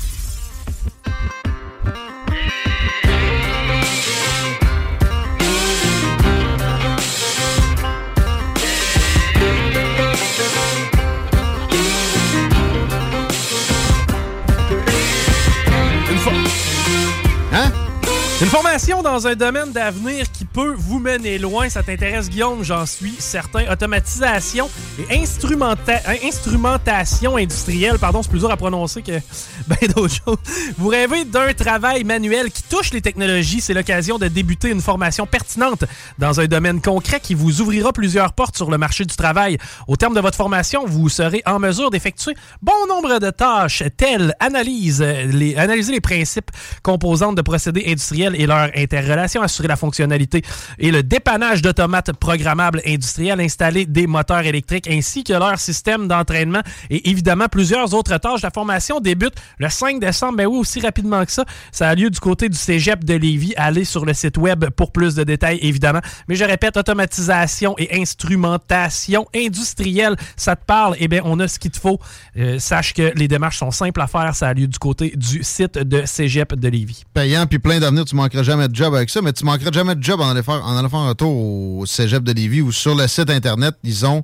Une 18.41 18.47
formation 18.47 19.01
dans 19.01 19.27
un 19.27 19.35
domaine 19.35 19.73
d'avenir 19.73 20.31
qui 20.31 20.45
peut 20.45 20.73
vous 20.77 20.99
mener 20.99 21.37
loin. 21.37 21.67
Ça 21.67 21.83
t'intéresse, 21.83 22.29
Guillaume? 22.29 22.63
J'en 22.63 22.85
suis 22.85 23.15
certain. 23.19 23.69
Automatisation 23.69 24.69
et 24.97 25.17
hein, 25.17 26.15
instrumentation 26.23 27.35
industrielle. 27.35 27.99
Pardon, 27.99 28.23
c'est 28.23 28.29
plus 28.29 28.39
dur 28.39 28.49
à 28.49 28.55
prononcer 28.55 29.01
que 29.01 29.11
ben 29.67 29.77
d'autres 29.93 30.15
choses. 30.25 30.37
Vous 30.77 30.87
rêvez 30.87 31.25
d'un 31.25 31.53
travail 31.53 32.05
manuel 32.05 32.49
qui 32.49 32.63
touche 32.63 32.93
les 32.93 33.01
technologies. 33.01 33.59
C'est 33.59 33.73
l'occasion 33.73 34.17
de 34.17 34.29
débuter 34.29 34.69
une 34.69 34.79
formation 34.79 35.25
pertinente 35.25 35.83
dans 36.17 36.39
un 36.39 36.45
domaine 36.45 36.79
concret 36.79 37.19
qui 37.19 37.33
vous 37.33 37.59
ouvrira 37.59 37.91
plusieurs 37.91 38.31
portes 38.31 38.55
sur 38.55 38.71
le 38.71 38.77
marché 38.77 39.03
du 39.03 39.17
travail. 39.17 39.57
Au 39.89 39.97
terme 39.97 40.13
de 40.13 40.21
votre 40.21 40.37
formation, 40.37 40.85
vous 40.85 41.09
serez 41.09 41.41
en 41.45 41.59
mesure 41.59 41.89
d'effectuer 41.89 42.35
bon 42.61 42.87
nombre 42.87 43.19
de 43.19 43.31
tâches 43.31 43.83
telles 43.97 44.33
analyse, 44.39 45.01
euh, 45.01 45.25
les, 45.25 45.57
analyser 45.57 45.91
les 45.91 45.99
principes 45.99 46.51
composantes 46.83 47.35
de 47.35 47.41
procédés 47.41 47.83
industriels 47.85 48.28
et 48.35 48.45
leur 48.45 48.69
interrelation, 48.75 49.41
assurer 49.41 49.67
la 49.67 49.75
fonctionnalité 49.75 50.41
et 50.77 50.91
le 50.91 51.03
dépannage 51.03 51.61
d'automates 51.61 52.13
programmables 52.13 52.81
industriels, 52.85 53.39
installer 53.39 53.85
des 53.85 54.07
moteurs 54.07 54.45
électriques 54.45 54.89
ainsi 54.89 55.23
que 55.23 55.33
leur 55.33 55.59
système 55.59 56.07
d'entraînement 56.07 56.61
et 56.89 57.09
évidemment 57.09 57.47
plusieurs 57.47 57.93
autres 57.93 58.17
tâches. 58.17 58.41
La 58.41 58.51
formation 58.51 58.99
débute 58.99 59.33
le 59.57 59.69
5 59.69 59.99
décembre, 59.99 60.37
mais 60.37 60.45
oui, 60.45 60.59
aussi 60.59 60.79
rapidement 60.79 61.23
que 61.25 61.31
ça. 61.31 61.45
Ça 61.71 61.89
a 61.89 61.95
lieu 61.95 62.09
du 62.09 62.19
côté 62.19 62.49
du 62.49 62.57
cégep 62.57 63.03
de 63.03 63.13
Lévis. 63.13 63.53
Allez 63.57 63.85
sur 63.85 64.05
le 64.05 64.13
site 64.13 64.37
web 64.37 64.65
pour 64.71 64.91
plus 64.91 65.15
de 65.15 65.23
détails, 65.23 65.59
évidemment. 65.61 66.01
Mais 66.27 66.35
je 66.35 66.43
répète, 66.43 66.77
automatisation 66.77 67.75
et 67.77 67.99
instrumentation 67.99 69.27
industrielle, 69.35 70.15
ça 70.35 70.55
te 70.55 70.65
parle? 70.65 70.95
Eh 70.99 71.07
bien, 71.07 71.21
on 71.23 71.39
a 71.39 71.47
ce 71.47 71.59
qu'il 71.59 71.71
te 71.71 71.79
faut. 71.79 71.99
Euh, 72.37 72.59
sache 72.59 72.93
que 72.93 73.11
les 73.15 73.27
démarches 73.27 73.57
sont 73.57 73.71
simples 73.71 74.01
à 74.01 74.07
faire. 74.07 74.35
Ça 74.35 74.47
a 74.47 74.53
lieu 74.53 74.67
du 74.67 74.79
côté 74.79 75.13
du 75.15 75.43
site 75.43 75.77
de 75.77 76.05
cégep 76.05 76.55
de 76.55 76.67
Lévis. 76.67 77.03
payant 77.13 77.45
puis 77.45 77.59
plein 77.59 77.79
d'avenir, 77.79 78.05
tu 78.05 78.15
manqueras 78.19 78.43
jamais 78.43 78.67
de 78.67 78.75
job 78.75 78.93
avec 78.95 79.09
ça, 79.09 79.21
mais 79.21 79.33
tu 79.33 79.43
manqueras 79.45 79.71
jamais 79.71 79.95
de 79.95 80.03
job 80.03 80.21
en 80.21 80.29
allant 80.29 80.43
faire, 80.43 80.65
en 80.65 80.77
allant 80.77 80.89
faire 80.89 80.99
un 80.99 81.15
tour 81.15 81.35
au 81.79 81.85
cégep 81.85 82.23
de 82.23 82.31
Lévis 82.31 82.61
ou 82.61 82.71
sur 82.71 82.95
le 82.95 83.07
site 83.07 83.29
Internet. 83.29 83.75
Ils 83.83 84.05
ont 84.05 84.23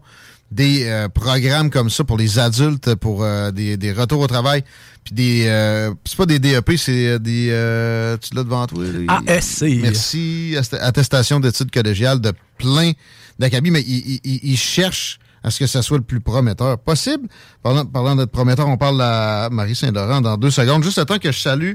des 0.51 0.83
euh, 0.85 1.09
programmes 1.09 1.69
comme 1.71 1.89
ça 1.89 2.03
pour 2.03 2.17
les 2.17 2.37
adultes, 2.37 2.93
pour 2.95 3.23
euh, 3.23 3.51
des, 3.51 3.77
des 3.77 3.91
retours 3.91 4.21
au 4.21 4.27
travail, 4.27 4.63
puis 5.03 5.13
des... 5.15 5.45
euh, 5.47 5.91
c'est 6.05 6.15
pas 6.17 6.25
des 6.27 6.37
DEP, 6.39 6.73
c'est 6.77 7.17
des... 7.19 7.47
tu 8.21 8.35
l'as 8.35 8.43
devant 8.43 8.67
toi? 8.67 8.83
ASC. 9.27 9.63
Merci. 9.81 10.55
Attestation 10.79 11.39
d'études 11.39 11.71
collégiales 11.71 12.21
de 12.21 12.31
plein 12.57 12.91
d'acabis, 13.39 13.71
mais 13.71 13.81
ils 13.81 14.19
ils- 14.23 14.39
ils 14.43 14.57
cherchent 14.57 15.17
à 15.43 15.51
ce 15.51 15.59
que 15.59 15.67
ça 15.67 15.81
soit 15.83 15.97
le 15.97 16.03
plus 16.03 16.21
prometteur 16.21 16.77
possible. 16.79 17.27
Parlant, 17.61 17.85
parlant 17.85 18.15
d'être 18.15 18.31
prometteur, 18.31 18.67
on 18.67 18.77
parle 18.77 18.99
à 19.01 19.49
Marie 19.51 19.75
Saint-Laurent 19.75 20.21
dans 20.21 20.37
deux 20.37 20.49
secondes. 20.51 20.83
Juste 20.83 20.97
le 20.97 21.05
temps 21.05 21.19
que 21.19 21.31
je 21.31 21.39
salue 21.39 21.73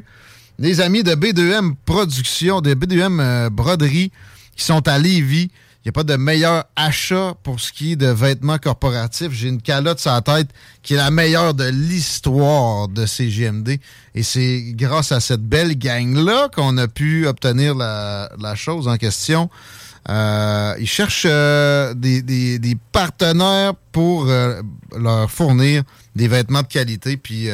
les 0.61 0.82
amis 0.82 1.02
de 1.02 1.12
B2M 1.12 1.74
Production, 1.86 2.61
de 2.61 2.74
B2M 2.74 3.18
euh, 3.18 3.50
Broderie, 3.50 4.12
qui 4.54 4.64
sont 4.64 4.86
à 4.86 4.98
Lévis. 4.98 5.50
Il 5.82 5.86
n'y 5.86 5.88
a 5.88 5.92
pas 5.92 6.04
de 6.04 6.16
meilleur 6.16 6.64
achat 6.76 7.32
pour 7.42 7.58
ce 7.58 7.72
qui 7.72 7.92
est 7.92 7.96
de 7.96 8.08
vêtements 8.08 8.58
corporatifs. 8.58 9.32
J'ai 9.32 9.48
une 9.48 9.62
calotte 9.62 9.98
sur 9.98 10.12
la 10.12 10.20
tête 10.20 10.48
qui 10.82 10.92
est 10.92 10.98
la 10.98 11.11
meilleure 11.11 11.54
de 11.54 11.64
l'histoire 11.64 12.88
de 12.88 13.06
CGMD. 13.06 13.80
Et 14.14 14.22
c'est 14.22 14.74
grâce 14.74 15.11
à 15.12 15.20
cette 15.20 15.40
belle 15.40 15.78
gang-là 15.78 16.50
qu'on 16.54 16.76
a 16.76 16.86
pu 16.86 17.26
obtenir 17.26 17.74
la, 17.74 18.28
chose 18.54 18.86
en 18.88 18.98
question. 18.98 19.48
Euh, 20.11 20.74
ils 20.78 20.86
cherchent 20.86 21.26
euh, 21.26 21.94
des, 21.94 22.76
partenaires 22.92 23.72
pour 23.92 24.28
euh, 24.28 24.61
leur 24.98 25.30
fournir 25.30 25.84
des 26.14 26.28
vêtements 26.28 26.62
de 26.62 26.66
qualité 26.66 27.16
puis 27.16 27.48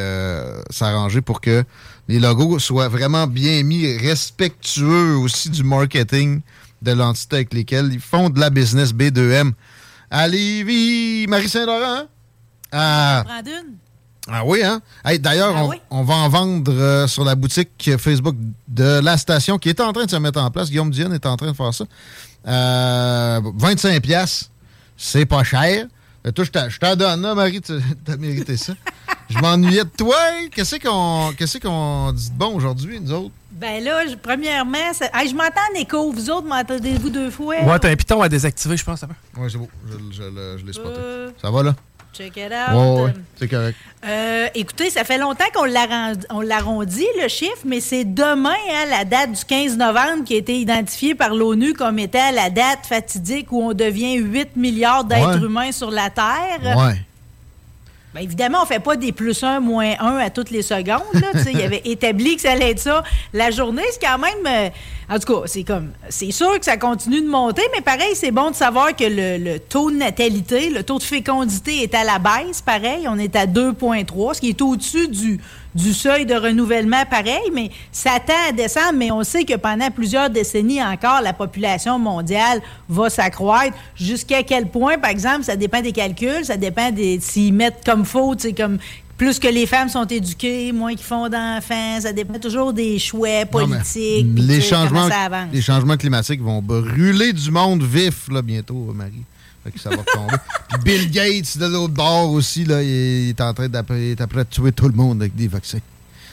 s'arranger 0.70 1.20
pour 1.20 1.40
que 1.40 1.64
les 2.09 2.18
logos 2.20 2.59
soient 2.59 2.88
vraiment 2.88 3.26
bien 3.26 3.62
mis, 3.62 3.96
respectueux 3.96 5.16
aussi 5.16 5.50
du 5.50 5.62
marketing 5.64 6.40
de 6.82 6.92
l'entité 6.92 7.36
avec 7.36 7.54
lesquelles 7.54 7.90
ils 7.92 8.00
font 8.00 8.30
de 8.30 8.38
la 8.38 8.50
business 8.50 8.92
B2M. 8.92 9.52
À 10.11 10.28
Lévis, 10.28 11.26
Marie 11.28 11.48
Saint-Laurent? 11.48 12.02
hein? 12.02 12.07
Ah, 12.72 13.24
ah 14.28 14.42
oui, 14.44 14.62
hein? 14.62 14.80
Hey, 15.04 15.18
D'ailleurs, 15.18 15.54
Ah 15.57 15.64
on, 15.64 15.68
oui? 15.70 15.76
on 15.90 16.02
va 16.02 16.14
en 16.14 16.28
vendre 16.28 16.72
euh, 16.72 17.07
sur 17.07 17.24
la 17.24 17.34
boutique 17.34 17.90
Facebook 17.98 18.36
de 18.68 19.00
la 19.00 19.16
station 19.16 19.57
qui 19.59 19.68
est 19.68 19.80
en 19.80 19.92
train 19.92 20.04
de 20.04 20.11
se 20.11 20.16
mettre 20.16 20.40
en 20.40 20.50
place. 20.50 20.68
Guillaume 20.68 20.90
Dion 20.90 21.12
est 21.12 21.26
en 21.26 21.36
train 21.36 21.50
de 21.50 21.57
faire 21.57 21.72
ça. 21.72 21.84
Euh, 22.46 23.40
25 23.57 24.02
pièces, 24.02 24.50
c'est 24.96 25.26
pas 25.26 25.44
cher. 25.44 25.86
Mais 26.24 26.32
toi, 26.32 26.44
je 26.44 26.78
t'en 26.78 26.96
donne, 26.96 27.22
là, 27.22 27.34
Marie, 27.34 27.61
tu 27.61 27.72
as 28.09 28.16
mérité 28.16 28.57
ça. 28.57 28.74
Je 29.29 29.39
m'ennuyais 29.39 29.85
de 29.85 29.91
toi. 29.91 30.16
hein? 30.18 30.47
Qu'est-ce 30.55 30.77
qu'on 30.77 31.33
qu'est-ce 31.37 31.59
qu'on 31.59 32.12
dit 32.12 32.31
de 32.31 32.35
bon 32.37 32.55
aujourd'hui, 32.55 33.01
nous 33.01 33.12
autres? 33.12 33.31
Ben 33.51 33.83
là, 33.83 34.07
je- 34.07 34.14
premièrement, 34.16 34.93
ça- 34.93 35.09
Hey, 35.14 35.29
je 35.29 35.35
m'entends 35.35 35.61
en 35.74 35.81
écho. 35.81 36.12
Vous 36.12 36.31
autres, 36.31 36.47
m'entendez-vous 36.47 37.11
deux 37.11 37.31
fois? 37.31 37.57
Ouais, 37.62 37.79
t'as 37.79 37.91
un 37.91 37.97
piton 37.97 38.20
à 38.22 38.29
désactiver, 38.29 38.77
je 38.77 38.85
pense. 38.85 39.01
ça 39.01 39.07
va. 39.07 39.14
Oui, 39.39 39.49
c'est 39.51 39.59
beau. 39.59 39.68
Je, 39.89 40.16
je 40.16 40.22
le- 40.22 40.59
je 40.59 40.64
l'ai 40.66 40.72
spoté. 40.72 40.99
Euh, 40.99 41.31
Ça 41.41 41.51
va, 41.51 41.62
là? 41.62 41.74
Check 42.12 42.35
it 42.37 42.49
Ouais, 42.51 42.74
out. 42.74 43.05
ouais, 43.07 43.14
c'est 43.39 43.49
correct. 43.49 43.77
Euh, 44.07 44.47
écoutez, 44.55 44.89
ça 44.89 45.05
fait 45.05 45.18
longtemps 45.18 45.45
qu'on 45.55 45.64
l'arrond- 45.64 46.18
on 46.31 46.41
l'arrondit, 46.41 47.07
le 47.22 47.29
chiffre, 47.29 47.59
mais 47.66 47.81
c'est 47.81 48.05
demain, 48.05 48.55
hein, 48.70 48.87
la 48.89 49.05
date 49.05 49.33
du 49.33 49.45
15 49.45 49.77
novembre, 49.77 50.24
qui 50.24 50.35
a 50.35 50.39
été 50.39 50.59
identifiée 50.59 51.14
par 51.14 51.35
l'ONU 51.35 51.74
comme 51.74 51.99
étant 51.99 52.31
la 52.33 52.49
date 52.49 52.87
fatidique 52.89 53.53
où 53.53 53.62
on 53.62 53.74
devient 53.74 54.14
8 54.14 54.57
milliards 54.57 55.05
d'êtres 55.05 55.39
Ouais. 55.41 55.47
humains 55.47 55.72
sur 55.72 55.91
la 55.91 56.09
Terre. 56.09 56.61
Ouais. 56.77 57.03
Ben, 58.16 58.22
évidemment, 58.22 58.60
on 58.62 58.64
fait 58.64 58.80
pas 58.80 58.96
des 58.96 59.12
plus 59.12 59.42
1, 59.44 59.60
moins 59.60 59.92
1 60.00 60.16
à 60.16 60.30
toutes 60.30 60.48
les 60.48 60.62
secondes. 60.62 61.02
Il 61.52 61.60
avait 61.60 61.82
établi 61.84 62.36
que 62.36 62.40
ça 62.40 62.52
allait 62.52 62.70
être 62.70 62.78
ça. 62.78 63.04
La 63.34 63.50
journée, 63.50 63.82
c'est 63.92 64.00
quand 64.00 64.16
même... 64.16 64.46
euh, 64.46 65.14
en 65.14 65.18
tout 65.18 65.34
cas, 65.34 65.42
c'est 65.44 65.64
comme... 65.64 65.90
C'est 66.08 66.30
sûr 66.30 66.58
que 66.58 66.64
ça 66.64 66.78
continue 66.78 67.20
de 67.20 67.28
monter, 67.28 67.60
mais 67.74 67.82
pareil, 67.82 68.14
c'est 68.14 68.30
bon 68.30 68.52
de 68.52 68.54
savoir 68.54 68.96
que 68.96 69.04
le, 69.04 69.36
le 69.36 69.58
taux 69.58 69.90
de 69.90 69.96
natalité, 69.98 70.70
le 70.70 70.82
taux 70.82 70.96
de 70.96 71.02
fécondité 71.02 71.82
est 71.82 71.94
à 71.94 72.04
la 72.04 72.18
baisse, 72.18 72.62
pareil. 72.62 73.06
On 73.06 73.18
est 73.18 73.36
à 73.36 73.44
2,3, 73.44 74.32
ce 74.32 74.40
qui 74.40 74.48
est 74.48 74.62
au-dessus 74.62 75.08
du, 75.08 75.38
du 75.77 75.93
seuil 75.93 76.24
de 76.24 76.35
renouvellement, 76.35 77.05
pareil, 77.09 77.51
mais 77.53 77.70
ça 77.93 78.18
tend 78.24 78.33
à 78.49 78.53
descendre, 78.53 78.95
mais 78.97 79.11
on 79.12 79.22
sait 79.22 79.45
que 79.45 79.57
pendant 79.57 79.91
plusieurs 79.91 80.31
décennies 80.31 80.83
encore, 80.83 81.20
la 81.22 81.35
population 81.35 81.99
mondiale 81.99 82.62
va 82.89 83.11
s'accroître. 83.11 83.77
Jusqu'à 83.95 84.43
quel 84.43 84.68
point, 84.68 84.97
par 84.97 85.11
exemple, 85.11 85.45
ça 85.45 85.55
dépend 85.55 85.83
des 85.83 85.93
calculs, 85.93 86.45
ça 86.45 86.57
dépend 86.57 86.91
des 86.91 87.20
s'ils 87.20 87.53
mettent 87.53 87.85
comme 87.85 88.07
faux, 88.07 88.35
comme 88.57 88.79
plus 89.18 89.39
que 89.39 89.49
les 89.49 89.66
femmes 89.66 89.89
sont 89.89 90.07
éduquées, 90.07 90.72
moins 90.72 90.95
qu'ils 90.95 91.05
font 91.05 91.29
d'enfants, 91.29 92.01
ça 92.01 92.12
dépend 92.12 92.39
toujours 92.39 92.72
des 92.72 92.99
choix 92.99 93.45
politiques. 93.47 94.27
les, 94.35 94.61
changements, 94.61 95.09
ça 95.09 95.29
les 95.53 95.62
changements 95.62 95.97
climatiques 95.97 96.43
vont 96.43 96.62
brûler 96.62 97.33
du 97.33 97.51
monde 97.51 97.83
vif 97.83 98.29
là, 98.31 98.43
bientôt, 98.43 98.93
Marie. 98.95 99.24
Ça 99.76 99.90
va 99.90 99.96
tomber. 99.96 100.36
Bill 100.84 101.10
Gates, 101.10 101.58
de 101.58 101.66
l'autre 101.66 101.94
bord 101.94 102.30
aussi, 102.30 102.64
là, 102.64 102.82
il 102.82 103.30
est 103.30 103.40
en 103.40 103.52
train 103.54 103.68
de 103.68 104.42
tuer 104.44 104.72
tout 104.72 104.88
le 104.88 104.94
monde 104.94 105.22
avec 105.22 105.34
des 105.34 105.48
vaccins. 105.48 105.80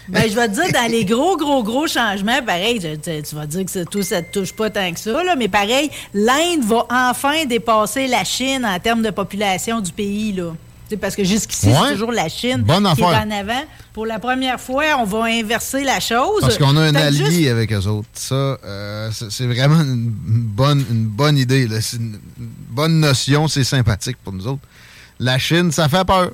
Ben, 0.09 0.29
je 0.29 0.35
vais 0.35 0.49
te 0.49 0.53
dire, 0.53 0.71
dans 0.73 0.91
les 0.91 1.05
gros, 1.05 1.37
gros, 1.37 1.63
gros 1.63 1.87
changements, 1.87 2.41
pareil, 2.45 2.79
tu 2.79 3.35
vas 3.35 3.45
dire 3.45 3.65
que 3.65 3.83
tout 3.85 4.01
ça 4.01 4.21
te 4.21 4.37
touche 4.37 4.53
pas 4.53 4.69
tant 4.69 4.91
que 4.91 4.99
ça, 4.99 5.23
là, 5.23 5.35
mais 5.37 5.47
pareil, 5.47 5.89
l'Inde 6.13 6.63
va 6.63 6.85
enfin 6.89 7.45
dépasser 7.45 8.07
la 8.07 8.25
Chine 8.25 8.65
en 8.65 8.77
termes 8.79 9.01
de 9.01 9.11
population 9.11 9.79
du 9.79 9.93
pays, 9.93 10.33
là. 10.33 10.53
Parce 10.97 11.15
que 11.15 11.23
jusqu'ici, 11.23 11.67
Ouais. 11.67 11.73
c'est 11.87 11.91
toujours 11.93 12.11
la 12.11 12.29
Chine 12.29 12.63
Bonne 12.63 12.87
qui 12.95 13.01
est 13.01 13.05
en 13.05 13.31
avant. 13.31 13.63
Pour 13.93 14.05
la 14.05 14.19
première 14.19 14.59
fois, 14.59 14.83
on 14.99 15.03
va 15.05 15.25
inverser 15.25 15.83
la 15.83 15.99
chose. 15.99 16.41
Parce 16.41 16.57
qu'on 16.57 16.75
a 16.77 16.81
un 16.81 16.95
allié 16.95 17.25
juste- 17.25 17.47
avec 17.49 17.71
eux 17.73 17.85
autres. 17.87 18.07
Ça, 18.13 18.35
euh, 18.35 19.09
c'est 19.29 19.45
vraiment 19.45 19.81
une 19.81 20.09
bonne, 20.09 20.83
une 20.89 21.05
bonne 21.05 21.37
idée. 21.37 21.67
C'est 21.81 21.97
une 21.97 22.17
bonne 22.69 22.99
notion. 22.99 23.47
C'est 23.47 23.63
sympathique 23.63 24.17
pour 24.23 24.33
nous 24.33 24.47
autres. 24.47 24.61
La 25.19 25.37
Chine, 25.37 25.71
ça 25.71 25.87
fait 25.89 26.03
peur. 26.05 26.31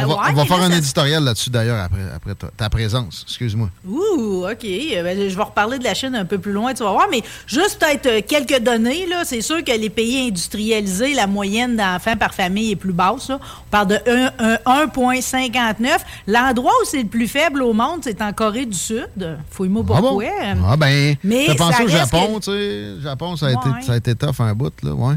Ben 0.00 0.04
on 0.04 0.08
va, 0.08 0.14
ouais, 0.14 0.20
on 0.30 0.32
va 0.32 0.42
mais 0.42 0.48
faire 0.48 0.62
un 0.62 0.70
ça- 0.70 0.76
éditorial 0.78 1.24
là-dessus, 1.24 1.50
d'ailleurs, 1.50 1.80
après, 1.82 2.00
après 2.14 2.34
ta, 2.34 2.48
ta 2.48 2.70
présence. 2.70 3.24
Excuse-moi. 3.28 3.68
Ouh, 3.86 4.46
OK. 4.50 4.62
Ben, 4.62 5.28
je 5.30 5.36
vais 5.36 5.42
reparler 5.42 5.78
de 5.78 5.84
la 5.84 5.94
Chine 5.94 6.14
un 6.14 6.24
peu 6.24 6.38
plus 6.38 6.52
loin, 6.52 6.72
tu 6.74 6.82
vas 6.82 6.92
voir. 6.92 7.06
Mais 7.10 7.22
juste 7.46 7.78
peut-être 7.78 8.06
euh, 8.06 8.20
quelques 8.26 8.60
données. 8.60 9.06
là. 9.06 9.22
C'est 9.24 9.42
sûr 9.42 9.62
que 9.62 9.72
les 9.72 9.90
pays 9.90 10.28
industrialisés, 10.28 11.14
la 11.14 11.26
moyenne 11.26 11.76
d'enfants 11.76 12.16
par 12.16 12.34
famille 12.34 12.72
est 12.72 12.76
plus 12.76 12.92
basse. 12.92 13.28
là. 13.28 13.38
On 13.42 13.70
parle 13.70 13.88
de 13.88 13.98
un- 14.08 14.32
un- 14.38 14.58
1,59. 14.86 15.98
L'endroit 16.26 16.72
où 16.82 16.84
c'est 16.86 17.02
le 17.02 17.08
plus 17.08 17.28
faible 17.28 17.62
au 17.62 17.72
monde, 17.72 18.00
c'est 18.02 18.20
en 18.22 18.32
Corée 18.32 18.66
du 18.66 18.76
Sud. 18.78 19.08
Fouille-moi 19.50 19.82
Ah 19.90 20.00
bon? 20.00 20.08
pourquoi. 20.08 20.30
Ah 20.68 20.76
ben, 20.76 21.16
Mais 21.24 21.54
pensé 21.56 21.82
au 21.84 21.88
Japon, 21.88 22.38
que- 22.38 22.44
tu 22.44 22.50
sais. 22.50 22.96
Le 22.96 23.00
Japon, 23.02 23.36
ça 23.36 23.46
a, 23.46 23.48
Ouais. 23.50 23.54
été, 23.56 23.86
ça 23.86 23.92
a 23.92 23.96
été 23.96 24.14
tough 24.14 24.40
un 24.40 24.54
bout, 24.54 24.72
là, 24.82 24.92
ouais. 24.92 25.14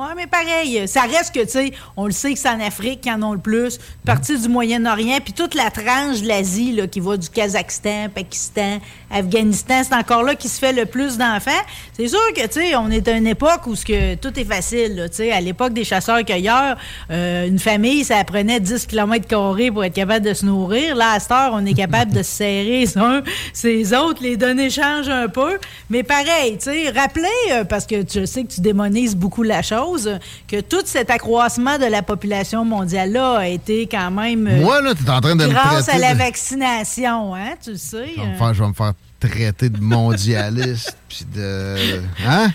Oui, 0.00 0.06
mais 0.14 0.28
pareil, 0.28 0.86
ça 0.86 1.00
reste 1.00 1.34
que, 1.34 1.40
tu 1.40 1.48
sais, 1.48 1.72
on 1.96 2.06
le 2.06 2.12
sait 2.12 2.32
que 2.32 2.38
c'est 2.38 2.48
en 2.48 2.60
Afrique 2.60 3.00
qu'ils 3.00 3.10
en 3.10 3.20
ont 3.24 3.32
le 3.32 3.40
plus, 3.40 3.80
partie 4.06 4.38
du 4.38 4.48
Moyen-Orient, 4.48 5.18
puis 5.24 5.32
toute 5.32 5.56
la 5.56 5.72
tranche 5.72 6.22
de 6.22 6.28
l'Asie, 6.28 6.70
là, 6.70 6.86
qui 6.86 7.00
va 7.00 7.16
du 7.16 7.28
Kazakhstan, 7.28 8.08
Pakistan, 8.14 8.78
Afghanistan, 9.10 9.82
c'est 9.82 9.96
encore 9.96 10.22
là 10.22 10.36
qui 10.36 10.48
se 10.48 10.60
fait 10.60 10.72
le 10.72 10.86
plus 10.86 11.18
d'enfants. 11.18 11.50
C'est 11.94 12.06
sûr 12.06 12.32
que, 12.32 12.42
tu 12.42 12.60
sais, 12.60 12.76
on 12.76 12.92
est 12.92 13.08
à 13.08 13.16
une 13.16 13.26
époque 13.26 13.66
où 13.66 13.74
que 13.74 14.14
tout 14.14 14.38
est 14.38 14.44
facile, 14.44 15.08
tu 15.10 15.16
sais, 15.16 15.32
à 15.32 15.40
l'époque 15.40 15.72
des 15.72 15.82
chasseurs-cueilleurs, 15.82 16.76
euh, 17.10 17.48
une 17.48 17.58
famille, 17.58 18.04
ça 18.04 18.22
prenait 18.22 18.60
10 18.60 18.86
km 18.86 19.26
pour 19.72 19.84
être 19.84 19.94
capable 19.94 20.24
de 20.24 20.32
se 20.32 20.46
nourrir. 20.46 20.94
Là, 20.94 21.14
à 21.14 21.18
cette 21.18 21.32
heure, 21.32 21.50
on 21.54 21.66
est 21.66 21.74
capable 21.74 22.12
de 22.12 22.22
se 22.22 22.36
serrer 22.36 22.82
les 22.82 22.98
uns, 22.98 23.24
ces 23.52 23.92
autres, 23.94 24.22
les 24.22 24.36
données 24.36 24.70
changent 24.70 25.08
un 25.08 25.26
peu, 25.26 25.58
mais 25.90 26.04
pareil, 26.04 26.56
tu 26.56 26.70
sais, 26.70 26.90
rappelez, 26.90 27.26
euh, 27.50 27.64
parce 27.64 27.84
que 27.84 27.96
je 28.08 28.24
sais 28.26 28.44
que 28.44 28.52
tu 28.52 28.60
démonises 28.60 29.16
beaucoup 29.16 29.42
la 29.42 29.60
chose, 29.60 29.87
que 30.48 30.60
tout 30.60 30.82
cet 30.84 31.10
accroissement 31.10 31.78
de 31.78 31.86
la 31.86 32.02
population 32.02 32.64
mondiale-là 32.64 33.38
a 33.38 33.46
été 33.46 33.86
quand 33.90 34.10
même. 34.10 34.46
euh, 34.46 34.60
Moi, 34.60 34.80
là, 34.82 34.92
t'es 34.94 35.10
en 35.10 35.20
train 35.20 35.36
de 35.36 35.44
me 35.46 35.50
Grâce 35.50 35.88
à 35.88 35.98
la 35.98 36.14
de- 36.14 36.18
vaccination, 36.18 37.34
hein, 37.34 37.54
tu 37.62 37.72
le 37.72 37.76
sais. 37.76 38.10
Je 38.16 38.20
vais, 38.20 38.26
me 38.26 38.34
euh. 38.34 38.38
faire, 38.38 38.54
je 38.54 38.62
vais 38.62 38.68
me 38.68 38.74
faire 38.74 38.92
traiter 39.20 39.68
de 39.68 39.80
mondialiste, 39.80 40.96
puis 41.08 41.26
de... 41.34 41.76
Hein? 42.26 42.48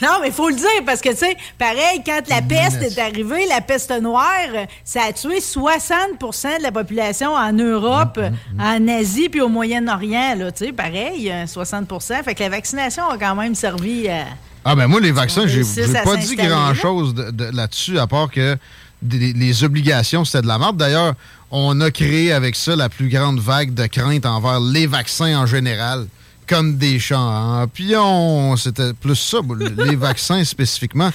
Non, 0.00 0.18
mais 0.20 0.28
il 0.28 0.32
faut 0.32 0.48
le 0.48 0.54
dire, 0.54 0.68
parce 0.86 1.00
que, 1.00 1.08
tu 1.08 1.16
sais, 1.16 1.36
pareil, 1.58 2.02
quand 2.06 2.20
la 2.28 2.40
peste 2.40 2.80
est 2.82 3.00
arrivée, 3.00 3.46
la 3.48 3.60
peste 3.60 3.90
noire, 4.00 4.28
euh, 4.54 4.64
ça 4.84 5.00
a 5.08 5.12
tué 5.12 5.40
60% 5.40 6.58
de 6.58 6.62
la 6.62 6.70
population 6.70 7.34
en 7.34 7.52
Europe, 7.52 8.20
en 8.60 8.86
Asie, 8.88 9.28
puis 9.28 9.40
au 9.40 9.48
Moyen-Orient, 9.48 10.36
là, 10.36 10.52
tu 10.52 10.66
sais, 10.66 10.72
pareil, 10.72 11.28
euh, 11.32 11.46
60% 11.46 12.22
Fait 12.22 12.34
que 12.36 12.42
la 12.44 12.48
vaccination 12.48 13.08
a 13.08 13.18
quand 13.18 13.34
même 13.34 13.56
servi 13.56 14.08
à... 14.08 14.24
Ah 14.70 14.74
ben 14.76 14.86
moi, 14.86 15.00
les 15.00 15.12
vaccins, 15.12 15.46
j'ai 15.46 15.62
pas 16.04 16.16
dit 16.16 16.36
grand-chose 16.36 17.14
de- 17.14 17.30
de- 17.30 17.56
là-dessus, 17.56 17.98
à 17.98 18.06
part 18.06 18.30
que 18.30 18.56
des- 19.00 19.32
les 19.32 19.64
obligations, 19.64 20.26
c'était 20.26 20.42
de 20.42 20.46
la 20.46 20.58
merde. 20.58 20.76
D'ailleurs, 20.76 21.14
on 21.50 21.80
a 21.80 21.90
créé 21.90 22.32
avec 22.32 22.54
ça 22.54 22.76
la 22.76 22.90
plus 22.90 23.08
grande 23.08 23.40
vague 23.40 23.72
de 23.72 23.86
crainte 23.86 24.26
envers 24.26 24.60
les 24.60 24.86
vaccins 24.86 25.38
en 25.38 25.46
général, 25.46 26.06
comme 26.46 26.76
des 26.76 26.98
champions. 26.98 28.56
C'était 28.56 28.92
plus 28.92 29.16
ça, 29.16 29.38
les 29.78 29.96
vaccins 29.96 30.44
spécifiquement. 30.44 31.10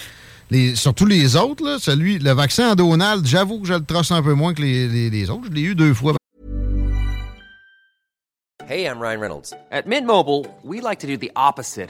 Les, 0.49 0.75
surtout 0.75 1.05
les 1.05 1.35
autres, 1.35 1.63
là, 1.63 1.77
celui, 1.79 2.17
le 2.17 2.31
vaccin 2.31 2.71
à 2.71 2.75
Donald, 2.75 3.23
j'avoue 3.25 3.59
que 3.59 3.67
je 3.67 3.73
le 3.75 3.83
trosse 3.85 4.09
un 4.11 4.23
peu 4.23 4.33
moins 4.33 4.55
que 4.55 4.61
les, 4.63 4.87
les- 4.87 5.09
les 5.11 5.29
autres. 5.29 5.43
Je 5.49 5.51
l'ai 5.53 5.61
eu 5.61 5.75
deux 5.75 5.93
fois. 5.93 6.13
Hey, 8.67 8.85
I'm 8.85 8.99
Ryan 8.99 9.19
Reynolds. 9.19 9.53
At 9.71 9.83
Mint 9.85 10.07
Mobile, 10.07 10.47
we 10.63 10.81
like 10.81 10.99
to 11.01 11.07
do 11.07 11.17
the 11.17 11.31
opposite 11.35 11.89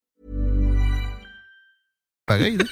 Pareil, 2.37 2.57
là. 2.57 2.65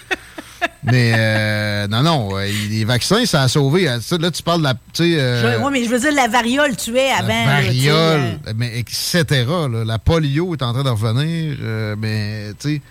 mais 0.83 1.13
euh, 1.15 1.87
non, 1.87 2.01
non, 2.03 2.37
euh, 2.37 2.47
les 2.69 2.83
vaccins, 2.85 3.25
ça 3.25 3.43
a 3.43 3.47
sauvé. 3.47 3.87
euh, 3.87 3.99
Là, 4.19 4.31
tu 4.31 4.43
parles 4.43 4.59
de 4.59 4.63
la. 4.65 4.73
Euh, 4.99 5.59
ouais, 5.59 5.71
mais 5.71 5.83
je 5.83 5.89
veux 5.89 5.99
dire, 5.99 6.11
la 6.13 6.27
variole 6.27 6.75
tuait 6.75 7.11
avant. 7.11 7.27
la 7.27 7.61
variole, 7.61 8.39
mais 8.55 8.79
etc. 8.79 9.23
là. 9.47 9.83
la 9.85 9.99
polio 9.99 10.53
est 10.53 10.61
en 10.63 10.73
train 10.73 10.83
de 10.83 10.89
revenir. 10.89 11.57
mais, 11.97 12.49
tu 12.59 12.75
sais, 12.75 12.81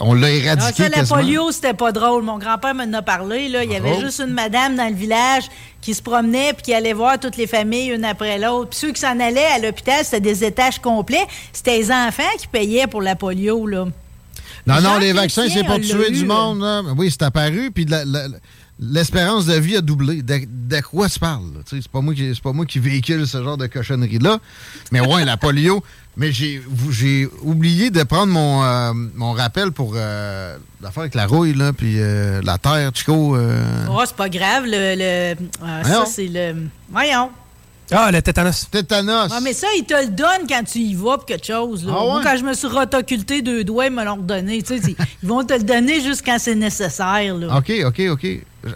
on 0.00 0.12
l'a 0.14 0.26
Ah, 0.26 0.30
éradiqué 0.30 0.82
ça, 0.84 0.88
la 0.88 1.04
polio, 1.04 1.52
c'était 1.52 1.74
pas 1.74 1.92
drôle. 1.92 2.22
Mon 2.24 2.38
grand-père 2.38 2.74
m'en 2.74 2.90
a 2.92 3.02
parlé. 3.02 3.48
Là. 3.48 3.62
Il 3.64 3.70
y 3.70 3.76
avait 3.76 3.90
drôle? 3.90 4.04
juste 4.04 4.20
une 4.20 4.32
madame 4.32 4.74
dans 4.76 4.88
le 4.88 4.94
village 4.94 5.44
qui 5.80 5.94
se 5.94 6.02
promenait 6.02 6.52
puis 6.54 6.62
qui 6.62 6.74
allait 6.74 6.94
voir 6.94 7.20
toutes 7.20 7.36
les 7.36 7.46
familles 7.46 7.90
une 7.90 8.04
après 8.04 8.38
l'autre. 8.38 8.70
Puis 8.70 8.78
ceux 8.80 8.92
qui 8.92 9.00
s'en 9.00 9.20
allaient 9.20 9.44
à 9.54 9.58
l'hôpital, 9.60 10.02
c'était 10.04 10.20
des 10.20 10.42
étages 10.42 10.78
complets. 10.80 11.26
C'était 11.52 11.76
les 11.76 11.92
enfants 11.92 12.22
qui 12.38 12.48
payaient 12.48 12.86
pour 12.86 13.02
la 13.02 13.14
polio. 13.14 13.66
Là. 13.66 13.84
Non, 14.66 14.80
non, 14.80 14.98
les 14.98 15.12
vaccins, 15.12 15.46
c'est 15.48 15.62
l'a 15.62 15.78
tuer 15.78 16.10
du 16.10 16.24
monde. 16.24 16.60
là. 16.60 16.82
Oui, 16.96 17.10
c'est 17.10 17.22
apparu, 17.22 17.70
puis 17.70 17.86
l'espérance 18.80 19.46
de 19.46 19.54
vie 19.54 19.76
a 19.76 19.80
doublé. 19.80 20.22
De, 20.22 20.40
de 20.48 20.80
quoi 20.80 21.08
tu 21.08 21.18
parles? 21.18 21.44
là? 21.54 21.60
Tu 21.68 21.76
sais, 21.76 21.82
C'est 21.82 21.90
pas, 21.90 22.00
moi 22.00 22.14
qui- 22.14 22.34
c'est 22.34 22.42
pas 22.42 22.52
moi 22.52 22.66
qui 22.66 22.78
véhicule 22.78 23.26
ce 23.26 23.42
genre 23.42 23.56
de 23.56 23.66
cochonnerie-là. 23.66 24.38
Mais 24.90 25.00
ouais, 25.00 25.24
la 25.24 25.36
polio. 25.36 25.82
Mais 26.16 26.30
j'ai 26.30 26.62
vous- 26.68 26.92
j'ai 26.92 27.28
oublié 27.42 27.90
de 27.90 28.04
prendre 28.04 28.32
mon, 28.32 28.62
euh, 28.62 28.92
mon 29.16 29.32
rappel 29.32 29.72
pour 29.72 29.94
euh, 29.96 30.56
l'affaire 30.80 31.00
avec 31.00 31.14
la 31.16 31.26
rouille, 31.26 31.54
là, 31.54 31.72
puis 31.72 31.96
euh, 31.98 32.40
la 32.44 32.56
terre, 32.56 32.92
Chico. 32.94 33.34
euh, 33.36 33.84
Oh, 33.90 34.00
c'est 34.06 34.14
pas 34.14 34.28
grave. 34.28 34.62
Le, 34.64 34.94
le- 34.96 35.34
Voyons. 35.60 36.04
ça, 36.04 36.06
c'est 36.06 36.28
le. 36.28 36.68
Voyons. 36.88 37.30
Ah, 37.92 38.10
le 38.10 38.22
tétanos. 38.22 38.66
Tétanos. 38.70 39.30
Ah, 39.32 39.40
mais 39.42 39.52
ça, 39.52 39.66
ils 39.78 39.84
te 39.84 39.94
le 39.94 40.08
donnent 40.08 40.46
quand 40.48 40.62
tu 40.64 40.78
y 40.78 40.94
vas 40.94 41.16
pour 41.18 41.26
quelque 41.26 41.46
chose. 41.46 41.84
Là. 41.86 41.92
Ah 41.96 42.00
ouais? 42.04 42.10
Moi, 42.12 42.20
quand 42.24 42.36
je 42.38 42.44
me 42.44 42.54
suis 42.54 42.66
rotoculté 42.66 43.42
deux 43.42 43.62
doigts, 43.64 43.86
ils 43.86 43.92
me 43.92 44.04
l'ont 44.04 44.16
redonné. 44.16 44.62
Tu 44.62 44.76
sais, 44.76 44.80
c'est- 44.82 44.96
ils 45.22 45.28
vont 45.28 45.44
te 45.44 45.52
le 45.54 45.62
donner 45.62 46.00
juste 46.00 46.22
quand 46.24 46.36
c'est 46.38 46.54
nécessaire. 46.54 47.36
Là. 47.36 47.56
OK, 47.58 47.72
OK, 47.86 48.02
OK. 48.10 48.26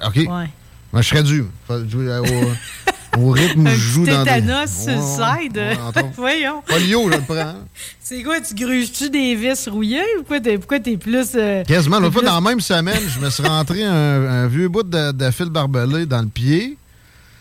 OK. 0.07 0.17
Ouais. 0.17 0.51
Moi, 0.93 1.03
je 1.03 1.09
serais 1.09 1.23
dû. 1.23 1.45
Au, 1.69 3.21
au 3.21 3.31
rythme 3.31 3.67
où 3.67 3.71
je 3.71 3.75
joue 3.75 4.07
dans 4.07 4.23
des... 4.23 4.31
tétanos 4.31 4.71
sur 4.71 4.93
le 4.93 4.99
Ouais, 4.99 5.03
ouais, 5.03 5.43
side. 5.43 5.57
ouais. 5.57 6.11
Voyons. 6.17 6.63
Polio, 6.67 7.11
je 7.11 7.17
le 7.17 7.23
prends. 7.23 7.55
C'est 8.01 8.23
quoi, 8.23 8.41
tu 8.41 8.55
gruges-tu 8.55 9.11
des 9.11 9.35
vis 9.35 9.69
rouillées 9.69 10.05
ou 10.21 10.23
quoi? 10.25 10.39
T'es, 10.41 10.57
pourquoi 10.59 10.81
t'es 10.81 10.97
plus. 10.97 11.29
euh, 11.35 11.65
Quasiment. 11.65 11.99
L'autre 11.99 12.13
fois, 12.13 12.23
plus- 12.23 12.29
dans 12.29 12.35
la 12.41 12.41
même 12.51 12.61
semaine, 12.61 13.01
je 13.09 13.19
me 13.19 13.31
suis 13.31 13.43
rentré 13.43 13.85
un, 13.85 13.93
un 13.95 14.47
vieux 14.47 14.69
bout 14.69 14.83
de, 14.83 15.13
de 15.13 15.31
fil 15.31 15.47
barbelé 15.51 16.07
dans 16.07 16.21
le 16.23 16.29
pied. 16.29 16.77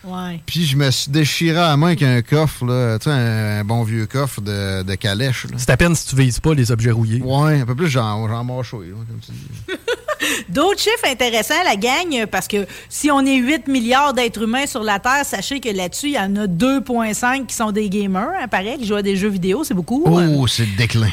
Ouais. 0.04 0.40
Puis 0.46 0.64
je 0.64 0.76
me 0.76 0.90
suis 0.90 1.10
déchiré 1.10 1.58
à 1.58 1.68
la 1.70 1.76
main 1.76 1.88
avec 1.88 2.02
un 2.02 2.22
coffre, 2.22 2.64
là, 2.64 2.98
tu 2.98 3.04
sais, 3.04 3.10
un, 3.10 3.60
un 3.60 3.64
bon 3.64 3.82
vieux 3.82 4.06
coffre 4.06 4.40
de, 4.40 4.82
de 4.82 4.94
calèche. 4.94 5.46
C'est 5.56 5.70
à 5.70 5.76
peine 5.76 5.94
si 5.94 6.06
tu 6.06 6.16
vises 6.16 6.38
pas 6.40 6.54
les 6.54 6.70
objets 6.70 6.90
rouillés. 6.92 7.20
Ouais, 7.20 7.60
un 7.60 7.66
peu 7.66 7.74
plus 7.74 7.88
genre, 7.88 8.28
genre 8.28 8.44
mâchouille, 8.44 8.90
comme 8.90 9.18
tu 9.20 9.32
dis. 9.32 9.74
D'autres 10.48 10.80
chiffres 10.80 11.06
intéressants, 11.06 11.62
la 11.64 11.76
gang, 11.76 12.26
parce 12.30 12.48
que 12.48 12.66
si 12.88 13.10
on 13.10 13.20
est 13.26 13.36
8 13.36 13.68
milliards 13.68 14.14
d'êtres 14.14 14.42
humains 14.42 14.66
sur 14.66 14.82
la 14.82 14.98
Terre, 14.98 15.24
sachez 15.24 15.60
que 15.60 15.68
là-dessus, 15.68 16.08
il 16.08 16.14
y 16.14 16.18
en 16.18 16.34
a 16.36 16.46
2,5 16.46 17.46
qui 17.46 17.54
sont 17.54 17.70
des 17.72 17.88
gamers, 17.88 18.28
hein, 18.40 18.48
pareil, 18.48 18.78
qui 18.78 18.86
jouent 18.86 18.96
à 18.96 19.02
des 19.02 19.16
jeux 19.16 19.28
vidéo, 19.28 19.62
c'est 19.64 19.74
beaucoup. 19.74 20.04
hein. 20.06 20.28
Oh, 20.36 20.46
c'est 20.46 20.64
le 20.66 20.76
déclin. 20.76 21.10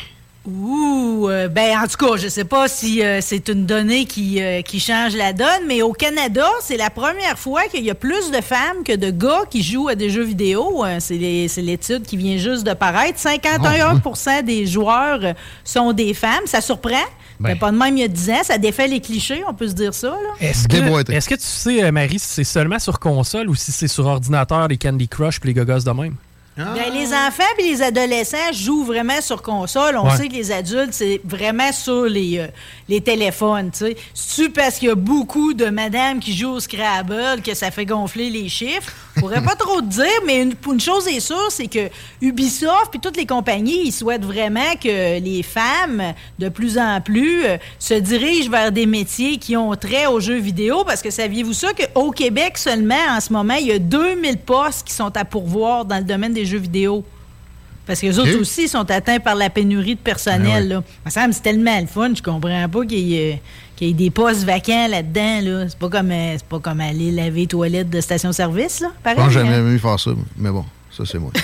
Ouh, 0.48 1.28
euh, 1.28 1.48
ben 1.48 1.76
en 1.76 1.88
tout 1.88 1.98
cas, 1.98 2.18
je 2.18 2.28
sais 2.28 2.44
pas 2.44 2.68
si 2.68 3.04
euh, 3.04 3.20
c'est 3.20 3.50
une 3.50 3.66
donnée 3.66 4.06
qui, 4.06 4.40
euh, 4.42 4.62
qui 4.62 4.80
change 4.80 5.16
la 5.16 5.34
donne, 5.34 5.66
mais 5.68 5.82
au 5.82 5.92
Canada, 5.92 6.48
c'est 6.62 6.78
la 6.78 6.92
première 6.92 7.40
fois 7.40 7.64
qu'il 7.64 7.84
y 7.84 7.90
a 7.90 7.96
plus 7.96 8.30
de 8.30 8.42
femmes 8.42 8.84
que 8.86 8.96
de 8.96 9.10
gars 9.10 9.44
qui 9.50 9.64
jouent 9.64 9.88
à 9.88 9.96
des 9.96 10.12
jeux 10.12 10.24
vidéo. 10.24 10.86
Euh, 10.86 10.98
c'est 11.00 11.16
l'étude 11.18 12.04
qui 12.04 12.16
vient 12.16 12.38
juste 12.38 12.64
de 12.64 12.74
paraître. 12.74 13.20
51% 13.20 14.44
des 14.44 14.68
joueurs 14.68 15.34
sont 15.64 15.94
des 15.94 16.14
femmes. 16.14 16.46
Ça 16.46 16.62
surprend. 16.62 16.92
Ben. 17.40 17.50
Mais 17.50 17.56
pas 17.56 17.72
de 17.72 17.78
même 17.78 17.98
il 17.98 18.02
y 18.02 18.04
a 18.04 18.08
10 18.08 18.30
ans. 18.30 18.44
Ça 18.44 18.60
défait 18.60 18.88
les 18.88 19.02
clichés, 19.02 19.42
on 19.48 19.54
peut 19.54 19.68
se 19.68 19.74
dire 19.74 19.96
ça. 19.96 20.16
Est-ce 20.40 20.68
que, 20.68 21.12
est-ce 21.12 21.28
que 21.28 21.36
tu 21.36 21.42
sais, 21.42 21.92
Marie, 21.92 22.20
si 22.20 22.28
c'est 22.28 22.44
seulement 22.44 22.80
sur 22.80 23.00
console 23.00 23.50
ou 23.50 23.56
si 23.56 23.72
c'est 23.72 23.88
sur 23.88 24.06
ordinateur, 24.06 24.68
les 24.68 24.78
Candy 24.78 25.08
Crush 25.08 25.40
puis 25.40 25.54
les 25.54 25.54
gogos 25.56 25.80
de 25.80 25.92
même? 25.92 26.16
Ah. 26.58 26.74
Ben, 26.74 26.94
les 26.94 27.08
enfants 27.14 27.44
et 27.60 27.64
les 27.64 27.82
adolescents 27.82 28.54
jouent 28.54 28.86
vraiment 28.86 29.20
sur 29.22 29.42
console. 29.42 29.98
On 29.98 30.06
Ouais. 30.08 30.16
sait 30.16 30.30
que 30.30 30.34
les 30.36 30.52
adultes, 30.54 30.94
c'est 30.94 31.20
vraiment 31.26 31.72
sur 31.74 32.04
les, 32.06 32.38
euh, 32.40 32.48
les 32.88 33.02
téléphones. 33.02 33.72
C'est-tu 33.74 34.50
parce 34.52 34.78
qu'il 34.78 34.88
y 34.88 34.92
a 34.92 34.96
beaucoup 34.96 35.54
de 35.54 35.66
madames 35.66 36.20
qui 36.22 36.34
jouent 36.36 36.52
au 36.54 36.60
Scrabble 36.62 37.42
que 37.44 37.54
ça 37.54 37.72
fait 37.72 37.86
gonfler 37.86 38.30
les 38.30 38.48
chiffres? 38.48 38.94
Je 39.16 39.22
pourrais 39.22 39.44
pas 39.44 39.56
trop 39.60 39.82
te 39.82 39.86
dire, 39.88 40.06
mais 40.26 40.42
une 40.44 40.80
chose 40.80 41.08
est 41.10 41.20
sûre, 41.20 41.48
c'est 41.50 41.68
que 41.68 41.90
Ubisoft 42.22 42.96
et 42.96 43.00
toutes 43.00 43.18
les 43.18 43.26
compagnies, 43.26 43.88
ils 43.88 43.92
souhaitent 43.92 44.26
vraiment 44.26 44.76
que 44.82 45.20
les 45.20 45.44
femmes, 45.44 46.14
de 46.40 46.48
plus 46.50 46.78
en 46.78 47.02
plus, 47.02 47.44
euh, 47.46 47.58
se 47.80 47.94
dirigent 47.96 48.50
vers 48.50 48.72
des 48.72 48.86
métiers 48.86 49.38
qui 49.38 49.58
ont 49.58 49.76
trait 49.76 50.06
aux 50.06 50.20
jeux 50.22 50.38
vidéo. 50.40 50.84
Parce 50.86 51.02
que 51.02 51.10
saviez-vous 51.12 51.54
ça 51.54 51.70
qu'au 51.74 52.12
Québec 52.12 52.58
seulement, 52.58 52.96
en 53.10 53.20
ce 53.20 53.34
moment, 53.34 53.56
il 53.56 53.68
y 53.68 53.72
a 53.74 53.80
2000 53.80 54.38
postes 54.38 54.88
qui 54.88 54.94
sont 54.94 55.16
à 55.18 55.26
pourvoir 55.26 55.84
dans 55.86 55.98
le 55.98 56.04
domaine 56.04 56.34
des 56.34 56.45
jeux 56.46 56.58
vidéo. 56.60 57.04
Parce 57.86 58.00
que 58.02 58.08
les 58.08 58.18
autres 58.18 58.40
aussi 58.40 58.68
sont 58.68 58.90
atteints 58.90 59.20
par 59.20 59.36
la 59.36 59.50
pénurie 59.52 59.94
de 59.94 60.00
personnel. 60.00 60.68
là. 60.70 60.84
Ça 61.06 61.06
me 61.06 61.12
semble 61.12 61.30
que 61.30 61.36
c'est 61.36 61.42
tellement 61.44 61.80
le 61.80 61.86
fun, 61.86 62.12
je 62.16 62.22
comprends 62.24 62.68
pas 62.68 62.86
qu'il 62.86 62.98
y, 62.98 63.16
ait- 63.16 63.42
qu'il 63.76 63.88
y 63.88 63.92
ait 63.92 63.94
des 63.94 64.10
postes 64.10 64.44
vacants 64.44 64.88
là-dedans. 64.88 65.42
Là. 65.44 65.70
C'est 65.70 65.78
pas 65.78 65.90
comme 65.90 66.10
euh, 66.10 66.34
c'est 66.36 66.46
pas 66.48 66.60
comme 66.60 66.80
aller 66.82 67.12
laver 67.12 67.42
les 67.42 67.48
toilettes 67.48 67.92
de 67.92 68.02
station-service, 68.02 68.80
là. 68.80 68.88
Pareil. 69.04 69.20
Moi, 69.20 69.30
j'aimerais 69.30 69.62
mieux 69.62 69.78
faire 69.78 70.00
ça, 70.00 70.12
mais 70.36 70.50
bon, 70.50 70.66
ça, 70.96 71.04
c'est 71.06 71.20
moi. 71.20 71.32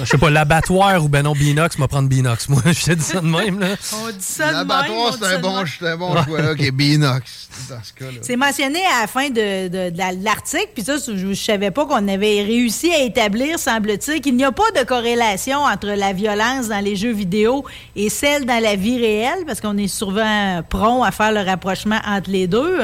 Je 0.00 0.04
sais 0.04 0.18
pas, 0.18 0.30
l'abattoir 0.30 1.02
ou 1.02 1.08
ben 1.08 1.22
non, 1.22 1.32
Binox, 1.32 1.78
m'a 1.78 1.88
prendre 1.88 2.08
Binox. 2.08 2.48
Moi, 2.48 2.60
je 2.66 2.84
te 2.84 2.92
dis 2.92 3.02
ça 3.02 3.20
de 3.20 3.26
même, 3.26 3.58
là. 3.58 3.68
On 4.04 4.08
dit 4.10 4.16
ça 4.20 4.48
de 4.48 4.58
même, 4.58 4.68
L'abattoir, 4.68 5.14
c'est 5.18 5.24
un 5.34 5.38
bon, 5.40 5.56
un 5.58 5.96
bon 5.96 6.22
choix. 6.24 6.50
OK, 6.52 6.70
Binox, 6.72 7.48
dans 7.70 7.78
ce 7.82 7.92
cas-là. 7.94 8.18
C'est 8.22 8.36
mentionné 8.36 8.80
à 8.96 9.00
la 9.02 9.06
fin 9.06 9.30
de, 9.30 9.68
de- 9.68 9.90
de 9.90 9.98
la- 9.98 10.14
de 10.14 10.22
l'article, 10.24 10.68
puis 10.74 10.84
ça, 10.84 10.96
je 10.98 11.26
ne 11.26 11.34
savais 11.34 11.70
pas 11.70 11.86
qu'on 11.86 12.06
avait 12.06 12.42
réussi 12.42 12.92
à 12.92 13.02
établir, 13.02 13.58
semble-t-il, 13.58 14.20
qu'il 14.20 14.36
n'y 14.36 14.44
a 14.44 14.52
pas 14.52 14.70
de 14.78 14.84
corrélation 14.84 15.58
entre 15.60 15.86
la 15.88 16.12
violence 16.12 16.68
dans 16.68 16.84
les 16.84 16.94
jeux 16.94 17.12
vidéo 17.12 17.64
et 17.96 18.08
celle 18.10 18.44
dans 18.44 18.62
la 18.62 18.76
vie 18.76 18.98
réelle, 18.98 19.44
parce 19.46 19.60
qu'on 19.60 19.78
est 19.78 19.88
souvent 19.88 20.62
prompt 20.68 21.02
à 21.02 21.10
faire 21.12 21.32
le 21.32 21.40
rapprochement 21.40 21.98
entre 22.06 22.30
les 22.30 22.46
deux. 22.46 22.78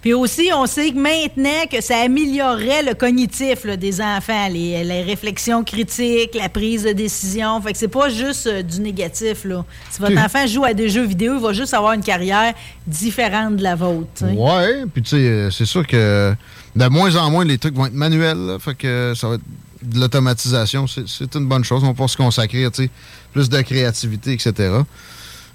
Puis 0.00 0.14
aussi, 0.14 0.50
on 0.54 0.66
sait 0.66 0.92
que 0.92 0.96
maintenant 0.96 1.66
que 1.70 1.82
ça 1.82 1.98
améliorerait 1.98 2.82
le 2.82 2.94
cognitif 2.94 3.64
là, 3.64 3.76
des 3.76 4.00
enfants, 4.00 4.48
les, 4.48 4.82
les 4.82 5.02
réflexions 5.02 5.62
critiques, 5.62 6.34
la 6.34 6.48
prise 6.48 6.84
de 6.84 6.92
décision. 6.92 7.60
Fait 7.60 7.72
que 7.72 7.78
c'est 7.78 7.88
pas 7.88 8.08
juste 8.08 8.46
euh, 8.46 8.62
du 8.62 8.80
négatif. 8.80 9.44
Là. 9.44 9.64
Si 9.90 10.00
votre 10.00 10.18
enfant 10.18 10.46
joue 10.46 10.64
à 10.64 10.72
des 10.72 10.88
jeux 10.88 11.04
vidéo, 11.04 11.34
il 11.36 11.42
va 11.42 11.52
juste 11.52 11.74
avoir 11.74 11.92
une 11.92 12.02
carrière 12.02 12.54
différente 12.86 13.56
de 13.56 13.62
la 13.62 13.74
vôtre. 13.74 14.08
sais. 14.14 14.32
Ouais, 14.32 14.84
puis 14.92 15.02
tu 15.02 15.10
sais, 15.10 15.16
euh, 15.16 15.50
c'est 15.50 15.66
sûr 15.66 15.86
que 15.86 16.34
de 16.74 16.86
moins 16.86 17.14
en 17.16 17.30
moins, 17.30 17.44
les 17.44 17.58
trucs 17.58 17.74
vont 17.74 17.86
être 17.86 17.92
manuels. 17.92 18.38
là, 18.38 18.58
fait 18.58 18.74
que 18.74 19.12
ça 19.14 19.28
va 19.28 19.34
être 19.34 19.42
de 19.82 20.00
l'automatisation. 20.00 20.86
C'est 20.86 21.34
une 21.34 21.46
bonne 21.46 21.64
chose. 21.64 21.82
On 21.82 21.88
va 21.88 21.92
pouvoir 21.92 22.10
se 22.10 22.16
consacrer 22.16 22.64
à 22.64 22.70
tu 22.70 22.84
sais, 22.84 22.90
plus 23.32 23.48
de 23.48 23.60
créativité, 23.60 24.32
etc. 24.32 24.52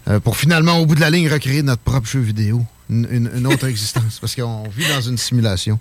euh, 0.08 0.20
pour 0.20 0.38
finalement, 0.38 0.78
au 0.78 0.86
bout 0.86 0.96
de 0.96 1.02
la 1.02 1.10
ligne, 1.10 1.28
recréer 1.30 1.64
notre 1.64 1.82
propre 1.82 2.08
jeu 2.08 2.20
vidéo. 2.20 2.62
Une, 2.90 3.08
une- 3.36 3.48
autre 3.48 3.66
existence. 3.68 4.20
Parce 4.20 4.36
qu'on 4.36 4.64
vit 4.70 4.88
dans 4.90 5.02
une 5.02 5.18
simulation. 5.18 5.80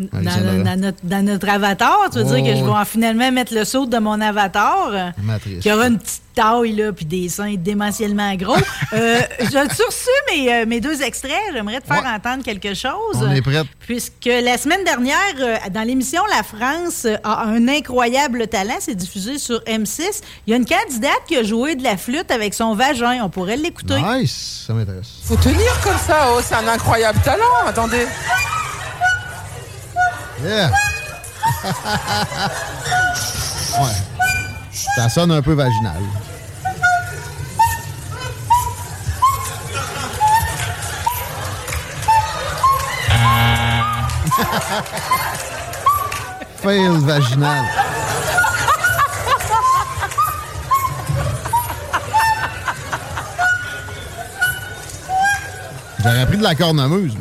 Dans, 0.00 0.64
dans 0.64 0.80
notre, 0.80 0.98
dans 1.04 1.24
notre 1.24 1.48
avatar, 1.48 1.98
tu 2.12 2.18
veux 2.18 2.24
Oh, 2.26 2.34
dire 2.34 2.44
que 2.44 2.50
je 2.58 2.64
vais 2.64 2.70
oui. 2.70 2.76
en 2.76 2.84
finalement 2.84 3.30
mettre 3.30 3.54
le 3.54 3.64
saut 3.64 3.86
de 3.86 3.98
mon 3.98 4.20
avatar, 4.20 4.88
euh, 4.92 5.10
Matrice. 5.22 5.60
qui 5.62 5.70
aura 5.72 5.86
une 5.86 5.98
petite 5.98 6.22
taille, 6.34 6.72
là, 6.74 6.92
puis 6.92 7.04
des 7.04 7.28
seins 7.28 7.54
démentiellement 7.56 8.34
gros. 8.34 8.56
euh, 8.92 9.20
J'ai 9.52 9.60
reçu 9.60 10.10
mes, 10.32 10.52
euh, 10.52 10.66
mes 10.66 10.80
deux 10.80 11.00
extraits. 11.00 11.30
J'aimerais 11.52 11.80
te 11.80 11.86
faire 11.86 12.04
entendre 12.06 12.42
quelque 12.42 12.74
chose. 12.74 13.14
On 13.14 13.30
est 13.30 13.40
prêts. 13.40 13.62
Puisque 13.80 14.24
la 14.26 14.58
semaine 14.58 14.82
dernière, 14.84 15.14
euh, 15.38 15.56
dans 15.70 15.86
l'émission 15.86 16.22
La 16.36 16.42
France 16.42 17.04
euh, 17.04 17.16
a 17.22 17.44
un 17.44 17.68
incroyable 17.68 18.48
talent, 18.48 18.74
c'est 18.80 18.96
diffusé 18.96 19.38
sur 19.38 19.60
M6. 19.60 20.22
Il 20.48 20.50
y 20.50 20.54
a 20.54 20.56
une 20.56 20.66
candidate 20.66 21.20
qui 21.28 21.36
a 21.36 21.44
joué 21.44 21.76
de 21.76 21.84
la 21.84 21.96
flûte 21.96 22.32
avec 22.32 22.52
son 22.54 22.74
vagin. 22.74 23.20
On 23.22 23.28
pourrait 23.30 23.56
l'écouter. 23.56 23.94
Nice, 24.02 24.64
ça 24.66 24.72
m'intéresse. 24.74 25.18
Faut 25.22 25.36
tenir 25.36 25.80
comme 25.84 25.98
ça, 26.04 26.30
oh, 26.32 26.40
c'est 26.42 26.56
un 26.56 26.66
incroyable 26.66 27.20
talent, 27.24 27.44
attendez. 27.64 28.06
Ça 34.96 35.08
sonne 35.08 35.32
un 35.32 35.40
peu 35.40 35.54
vaginal. 35.54 36.02
Fail 46.62 46.98
vaginal. 47.00 47.64
J'aurais 56.02 56.26
pris 56.26 56.36
de 56.36 56.42
la 56.42 56.54
cornemuse. 56.54 57.16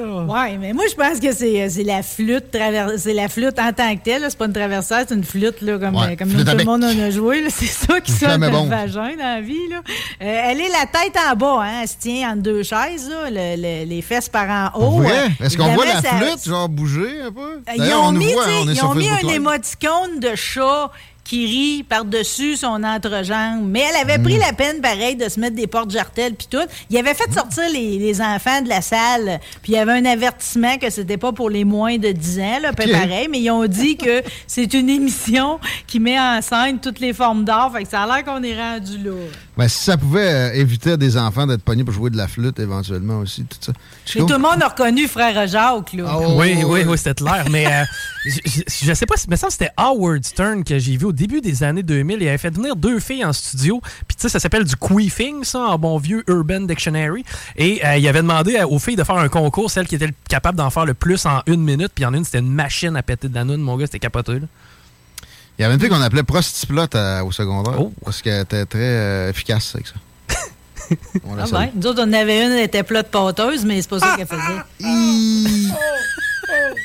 Moi. 0.00 0.42
Ouais, 0.44 0.56
mais 0.58 0.72
moi, 0.72 0.84
je 0.90 0.94
pense 0.94 1.20
que 1.20 1.32
c'est 1.32 1.62
euh, 1.62 1.68
c'est 1.70 1.82
la 1.84 2.02
flûte 2.02 2.56
c'est 2.98 3.14
la 3.14 3.28
flûte 3.28 3.58
en 3.58 3.72
tant 3.72 3.94
que 3.96 4.02
telle. 4.02 4.22
là. 4.22 4.30
C'est 4.30 4.38
pas 4.38 4.46
une 4.46 4.52
traversaire, 4.52 5.04
c'est 5.08 5.14
une 5.14 5.24
flûte, 5.24 5.60
là, 5.60 5.78
comme, 5.78 5.96
Ouais, 5.96 6.16
comme 6.16 6.28
flûte 6.30 6.44
nous, 6.46 6.52
tout 6.52 6.58
le 6.58 6.64
monde 6.64 6.84
en 6.84 6.98
a 6.98 7.10
joué. 7.10 7.42
là. 7.42 7.48
C'est 7.54 7.66
ça 7.66 8.00
qui 8.00 8.12
sonne 8.12 8.38
flamme 8.42 8.64
le 8.64 8.68
vagin 8.68 9.10
dans 9.16 9.34
la 9.36 9.40
vie. 9.40 9.68
Là. 9.70 9.76
Euh, 10.22 10.42
elle 10.50 10.60
est 10.60 10.68
la 10.68 10.86
tête 10.86 11.14
en 11.30 11.36
bas, 11.36 11.62
hein. 11.64 11.80
Elle 11.82 11.88
se 11.88 11.96
tient 11.98 12.30
entre 12.32 12.42
deux 12.42 12.62
chaises, 12.62 13.08
là, 13.08 13.30
le- 13.30 13.56
le- 13.60 13.84
les 13.88 14.02
fesses 14.02 14.28
par 14.28 14.72
en 14.74 14.78
haut. 14.80 15.02
Euh, 15.02 15.28
Est-ce 15.44 15.56
qu'on 15.56 15.72
voit 15.74 15.84
la 15.86 16.00
ça- 16.02 16.16
flûte, 16.16 16.44
genre, 16.46 16.68
bouger 16.68 17.20
un 17.26 17.32
peu? 17.32 17.60
Ils 17.76 17.82
ont 17.94 18.06
on 18.08 18.12
mis, 18.12 18.32
voit, 18.32 18.44
on 18.62 18.68
ils 18.68 18.84
ont 18.84 18.94
mis 18.94 19.08
un 19.08 19.28
émoticône 19.28 20.20
de 20.20 20.34
chat 20.34 20.90
qui 21.24 21.46
rit 21.46 21.82
par-dessus 21.82 22.56
son 22.56 22.82
entrejambe. 22.84 23.62
Mais 23.66 23.82
elle 23.90 24.08
avait 24.10 24.22
pris 24.22 24.36
la 24.38 24.52
peine, 24.52 24.80
pareil, 24.80 25.16
de 25.16 25.28
se 25.28 25.40
mettre 25.40 25.56
des 25.56 25.66
portes 25.66 25.90
jartelles 25.90 26.34
puis 26.34 26.46
tout. 26.50 26.66
Il 26.90 26.98
avait 26.98 27.14
fait 27.14 27.32
sortir 27.32 27.64
les, 27.72 27.98
les 27.98 28.20
enfants 28.20 28.60
de 28.62 28.68
la 28.68 28.82
salle, 28.82 29.40
puis 29.62 29.72
il 29.72 29.76
y 29.76 29.78
avait 29.78 29.92
un 29.92 30.04
avertissement 30.04 30.76
que 30.78 30.90
c'était 30.90 31.16
pas 31.16 31.32
pour 31.32 31.48
les 31.50 31.64
moins 31.64 31.96
de 31.98 32.12
10 32.12 32.40
ans, 32.40 32.58
là, 32.62 32.72
puis 32.72 32.86
Ok. 32.90 32.92
pareil, 32.92 33.28
mais 33.30 33.40
ils 33.40 33.50
ont 33.50 33.66
dit 33.66 33.96
que 33.96 34.22
c'est 34.46 34.72
une 34.74 34.90
émission 34.90 35.58
qui 35.86 35.98
met 36.00 36.18
en 36.20 36.40
scène 36.42 36.78
toutes 36.80 37.00
les 37.00 37.12
formes 37.12 37.44
d'art, 37.44 37.72
fait 37.72 37.84
que 37.84 37.88
ça 37.88 38.02
a 38.02 38.06
l'air 38.06 38.24
qu'on 38.24 38.42
est 38.42 38.56
rendu 38.60 38.98
là. 38.98 39.12
Ben, 39.56 39.68
si 39.68 39.84
ça 39.84 39.96
pouvait 39.96 40.28
euh, 40.28 40.52
éviter 40.54 40.92
à 40.92 40.96
des 40.96 41.16
enfants 41.16 41.46
d'être 41.46 41.62
pognés 41.62 41.84
pour 41.84 41.94
jouer 41.94 42.10
de 42.10 42.16
la 42.16 42.26
flûte, 42.28 42.58
éventuellement 42.58 43.20
aussi, 43.20 43.44
tout 43.44 43.56
ça. 43.60 43.72
Mais 43.72 43.80
Chico? 44.12 44.26
tout 44.26 44.32
le 44.32 44.38
monde 44.40 44.62
a 44.62 44.68
reconnu 44.68 45.06
Frère 45.08 45.46
Jacques, 45.46 45.92
là. 45.94 46.04
Ah 46.08 46.18
oui, 46.36 46.56
oui, 46.66 46.80
oui, 46.86 46.98
c'était 46.98 47.14
clair. 47.14 47.44
Mais 47.50 47.66
euh, 47.66 47.84
je, 48.26 48.38
je- 48.44 48.86
je 48.86 48.92
sais 48.94 49.06
pas 49.06 49.16
si, 49.16 49.26
mais 49.30 49.36
ça 49.36 49.48
c'était 49.50 49.70
Howard 49.76 50.24
Stern 50.24 50.64
que 50.64 50.78
j'ai 50.78 50.96
vu 50.96 51.06
au 51.06 51.12
début 51.14 51.40
des 51.40 51.62
années 51.62 51.82
2000. 51.82 52.18
Il 52.20 52.28
avait 52.28 52.36
fait 52.38 52.50
venir 52.54 52.76
deux 52.76 53.00
filles 53.00 53.24
en 53.24 53.32
studio. 53.32 53.80
Puis 54.06 54.16
tu 54.16 54.22
sais, 54.22 54.28
ça 54.28 54.38
s'appelle 54.40 54.64
du 54.64 54.76
queefing, 54.76 55.44
ça, 55.44 55.60
en 55.60 55.78
bon 55.78 55.96
vieux 55.98 56.22
Urban 56.28 56.60
Dictionary. 56.60 57.24
Et 57.56 57.80
euh, 57.86 57.96
il 57.96 58.06
avait 58.08 58.20
demandé 58.22 58.60
aux 58.68 58.78
filles 58.78 58.96
de 58.96 59.04
faire 59.04 59.16
un 59.16 59.28
concours, 59.28 59.70
celle 59.70 59.86
qui 59.88 59.94
était 59.94 60.08
le- 60.08 60.14
capable 60.28 60.58
d'en 60.58 60.68
faire 60.70 60.84
le 60.84 60.94
plus 60.94 61.24
en 61.26 61.40
une 61.46 61.62
minute. 61.62 61.92
Puis 61.94 62.04
en 62.04 62.12
une, 62.12 62.24
c'était 62.24 62.40
une 62.40 62.52
machine 62.52 62.96
à 62.96 63.02
péter 63.02 63.28
de 63.28 63.34
la 63.34 63.44
noune. 63.44 63.60
Mon 63.62 63.76
gars, 63.76 63.86
c'était 63.86 63.98
capoté. 64.00 64.32
là. 64.40 64.46
Il 65.58 65.62
y 65.62 65.64
avait 65.64 65.74
une 65.74 65.80
fille 65.80 65.88
qu'on 65.88 66.00
appelait 66.02 66.24
prostiplote 66.24 66.94
à- 66.96 67.24
au 67.24 67.30
secondaire. 67.30 67.80
Oh. 67.80 67.92
Parce 68.04 68.20
qu'elle 68.22 68.42
était 68.42 68.66
très 68.66 68.78
euh, 68.80 69.30
efficace 69.30 69.72
avec 69.74 69.86
ça. 69.86 69.94
On 71.24 71.34
la 71.36 71.44
Ah 71.50 71.58
ouais. 71.60 71.72
Nous 71.76 71.86
autres, 71.86 72.00
on 72.02 72.08
en 72.08 72.12
avait 72.12 72.44
une, 72.44 72.52
elle 72.52 72.64
était 72.64 72.82
plate 72.82 73.08
pâteuse, 73.10 73.64
mais 73.64 73.80
c'est 73.80 73.88
pas 73.88 74.00
ça 74.00 74.16
qu'elle 74.16 74.26
faisait. 74.26 74.40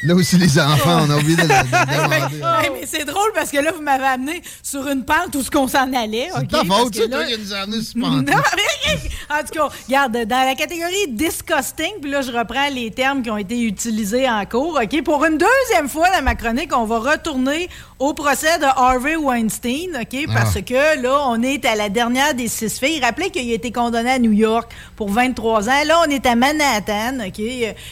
Là 0.03 0.15
aussi, 0.15 0.37
les 0.37 0.57
enfants, 0.59 1.05
on 1.05 1.09
a 1.09 1.17
oublié 1.17 1.35
de, 1.35 1.47
la- 1.47 1.63
de 1.63 1.69
demander. 1.69 2.65
Hey, 2.65 2.71
mais 2.73 2.85
c'est 2.85 3.05
drôle 3.05 3.31
parce 3.35 3.51
que 3.51 3.57
là, 3.57 3.71
vous 3.71 3.81
m'avez 3.81 4.05
amené 4.05 4.41
sur 4.63 4.87
une 4.87 5.03
pente 5.03 5.35
où 5.35 5.41
ce 5.43 5.51
qu'on 5.51 5.67
s'en 5.67 5.91
allait. 5.93 6.29
C'est 6.33 6.39
ok? 6.41 6.47
ta 6.47 6.57
Parce 6.65 6.79
faute, 6.81 6.95
c'est 6.95 7.09
toi 7.09 7.23
qui 7.25 7.37
nous 7.39 7.53
as 7.53 7.57
amené 7.57 7.81
sur 7.83 7.99
pente. 8.01 8.25
mais 8.27 9.09
en 9.29 9.39
tout 9.43 9.53
cas, 9.53 9.69
regarde, 9.87 10.17
dans 10.25 10.45
la 10.45 10.55
catégorie 10.55 11.07
disgusting, 11.09 11.99
puis 12.01 12.11
là, 12.11 12.21
je 12.21 12.31
reprends 12.31 12.69
les 12.69 12.91
termes 12.91 13.21
qui 13.21 13.29
ont 13.29 13.37
été 13.37 13.59
utilisés 13.61 14.29
en 14.29 14.45
cours. 14.45 14.79
OK? 14.81 15.03
Pour 15.03 15.23
une 15.25 15.37
deuxième 15.37 15.89
fois 15.89 16.07
dans 16.15 16.23
ma 16.23 16.35
chronique, 16.35 16.71
on 16.75 16.85
va 16.85 16.99
retourner 16.99 17.69
au 17.99 18.13
procès 18.13 18.57
de 18.59 18.63
Harvey 18.65 19.17
Weinstein, 19.17 19.89
OK? 20.01 20.25
Parce 20.33 20.55
Ah. 20.55 20.61
que 20.61 21.01
là, 21.01 21.19
on 21.27 21.41
est 21.43 21.65
à 21.65 21.75
la 21.75 21.89
dernière 21.89 22.33
des 22.33 22.47
six 22.47 22.79
filles. 22.79 23.01
Rappelez 23.01 23.29
qu'il 23.29 23.49
a 23.51 23.53
été 23.53 23.71
condamné 23.73 24.09
à 24.11 24.19
New 24.19 24.31
York 24.31 24.71
pour 24.95 25.09
23 25.09 25.67
ans. 25.69 25.83
Là, 25.85 25.99
on 26.07 26.09
est 26.09 26.25
à 26.25 26.35
Manhattan, 26.35 27.19
OK? 27.27 27.41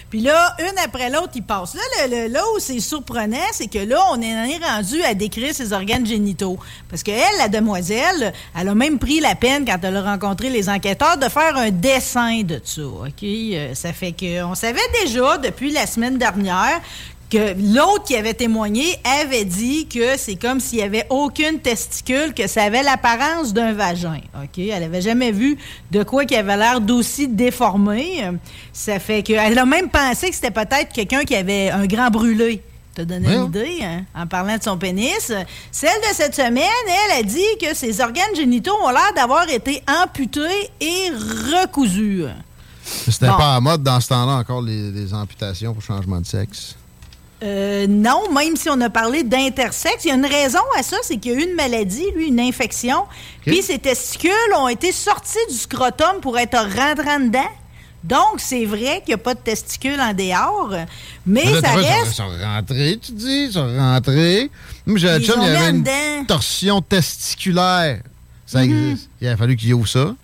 Puis 0.09 0.21
là, 0.21 0.55
une 0.59 0.79
après 0.83 1.09
l'autre, 1.09 1.31
il 1.35 1.43
passe. 1.43 1.75
Là, 1.75 1.81
le- 2.07 2.15
le- 2.27 2.33
là 2.33 2.41
où 2.55 2.59
c'est 2.59 2.79
surprenant, 2.79 3.37
c'est 3.51 3.67
que 3.67 3.79
là, 3.79 3.99
on 4.11 4.21
est 4.21 4.57
rendu 4.65 5.01
à 5.03 5.13
décrire 5.13 5.53
ses 5.53 5.73
organes 5.73 6.05
génitaux. 6.05 6.57
Parce 6.89 7.03
qu'elle, 7.03 7.17
la 7.37 7.49
demoiselle, 7.49 8.31
elle 8.57 8.69
a 8.69 8.75
même 8.75 8.99
pris 8.99 9.19
la 9.19 9.35
peine, 9.35 9.65
quand 9.65 9.77
elle 9.83 9.97
a 9.97 10.01
rencontré 10.03 10.49
les 10.49 10.69
enquêteurs, 10.69 11.17
de 11.17 11.27
faire 11.27 11.57
un 11.57 11.69
dessin 11.71 12.43
de 12.43 12.61
ça, 12.63 12.81
OK? 12.85 13.23
Euh, 13.23 13.73
Ça 13.73 13.91
fait 13.91 14.13
qu'on 14.13 14.55
savait 14.55 14.79
déjà, 15.03 15.37
depuis 15.37 15.71
la 15.71 15.85
semaine 15.85 16.17
dernière, 16.17 16.79
que 17.29 17.53
l'autre 17.75 18.05
qui 18.05 18.15
avait 18.15 18.33
témoigné 18.33 18.85
avait 19.21 19.43
dit 19.45 19.85
que 19.87 20.17
c'est 20.17 20.35
comme 20.37 20.59
s'il 20.61 20.77
n'y 20.79 20.83
avait 20.85 21.05
aucune 21.09 21.59
testicule, 21.59 22.33
que 22.33 22.47
ça 22.47 22.63
avait 22.63 22.83
l'apparence 22.83 23.53
d'un 23.53 23.73
vagin. 23.73 24.19
OK? 24.41 24.57
Elle 24.59 24.83
avait 24.83 25.01
jamais 25.01 25.31
vu 25.31 25.57
de 25.91 26.03
quoi 26.03 26.23
qui 26.25 26.35
avait 26.35 26.55
l'air 26.55 26.79
d'aussi 26.79 27.27
déformé. 27.27 28.23
Ça 28.71 28.99
fait 28.99 29.23
qu'elle 29.23 29.57
a 29.59 29.65
même 29.65 29.89
pensé 29.89 30.29
que 30.29 30.35
c'était 30.35 30.51
peut-être 30.51 30.93
quelqu'un 30.93 31.23
qui 31.25 31.35
avait 31.35 31.69
un 31.69 31.85
grand 31.85 32.09
brûlé. 32.09 32.61
Te 32.95 33.01
donner 33.03 33.31
une 33.31 33.45
idée, 33.45 33.79
hein, 33.83 34.05
en 34.15 34.25
parlant 34.25 34.57
de 34.57 34.63
son 34.63 34.75
pénis. 34.77 35.31
Celle 35.71 35.99
de 36.09 36.15
cette 36.15 36.33
semaine, 36.33 36.63
elle 36.87 37.19
a 37.19 37.23
dit 37.23 37.43
que 37.61 37.75
ses 37.75 38.01
organes 38.01 38.35
génitaux 38.35 38.73
ont 38.83 38.89
l'air 38.89 39.11
d'avoir 39.15 39.47
été 39.49 39.83
amputés 40.01 40.71
et 40.81 41.11
recousus. 41.11 42.23
C'était 42.83 43.27
Bon. 43.27 43.37
pas 43.37 43.55
à 43.55 43.59
mode 43.59 43.83
dans 43.83 43.99
ce 43.99 44.07
temps-là 44.07 44.37
encore, 44.37 44.61
les, 44.63 44.89
les 44.91 45.13
amputations 45.13 45.73
pour 45.75 45.83
changement 45.83 46.19
de 46.21 46.25
sexe. 46.25 46.75
Euh, 47.43 47.85
non, 47.87 48.31
même 48.33 48.55
si 48.55 48.67
on 48.69 48.81
a 48.81 48.89
parlé 48.89 49.23
d'intersexe, 49.23 50.05
il 50.05 50.07
y 50.07 50.11
a 50.11 50.15
une 50.15 50.25
raison 50.25 50.59
à 50.77 50.81
ça, 50.81 50.97
c'est 51.03 51.17
qu'il 51.17 51.33
y 51.33 51.35
a 51.35 51.39
eu 51.39 51.43
une 51.49 51.55
maladie, 51.55 52.05
lui, 52.15 52.29
une 52.29 52.39
infection. 52.39 53.03
Puis 53.45 53.61
ses 53.61 53.77
testicules 53.77 54.31
ont 54.57 54.67
été 54.67 54.91
sortis 54.91 55.37
du 55.49 55.55
scrotum 55.55 56.19
pour 56.21 56.37
être 56.39 56.57
rentrants 56.57 57.19
dedans. 57.19 57.39
Donc, 58.03 58.35
c'est 58.37 58.65
vrai 58.65 59.01
qu'il 59.03 59.09
n'y 59.09 59.13
a 59.15 59.17
pas 59.17 59.33
de 59.33 59.39
testicules 59.39 59.99
en 59.99 60.13
dehors, 60.13 60.71
mais 61.25 61.43
là, 61.43 61.55
ça 61.61 61.61
pas- 61.73 61.81
Ils 61.81 61.85
reste... 61.85 62.13
sont 62.13 62.29
rentrés, 62.41 62.99
tu 63.03 63.11
dis, 63.11 63.45
ils 63.47 63.51
sont 63.51 63.67
rentrés. 63.77 64.49
Moi, 64.85 64.97
ont 64.97 64.97
il 64.97 65.03
y 65.03 65.29
avait 65.29 65.69
une 65.71 65.83
dedans. 65.83 66.25
torsion 66.27 66.81
testiculaire. 66.81 68.01
Ça 68.45 68.63
Mhm. 68.63 68.91
existe. 68.91 69.09
Il 69.21 69.27
a 69.27 69.35
fallu 69.37 69.55
qu'il 69.57 69.73
ouvre 69.73 69.87
ça, 69.87 70.15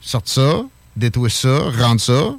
sorte 0.00 0.28
ça, 0.28 0.62
détwiste 0.96 1.38
ça, 1.38 1.58
rentre 1.78 2.02
ça. 2.02 2.34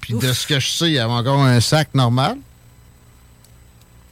Puis 0.00 0.14
de 0.14 0.32
ce 0.32 0.46
que 0.46 0.58
je 0.58 0.68
sais, 0.68 0.86
il 0.86 0.92
y 0.94 0.98
avait 0.98 1.12
encore 1.12 1.40
un 1.42 1.60
sac 1.60 1.88
normal. 1.94 2.36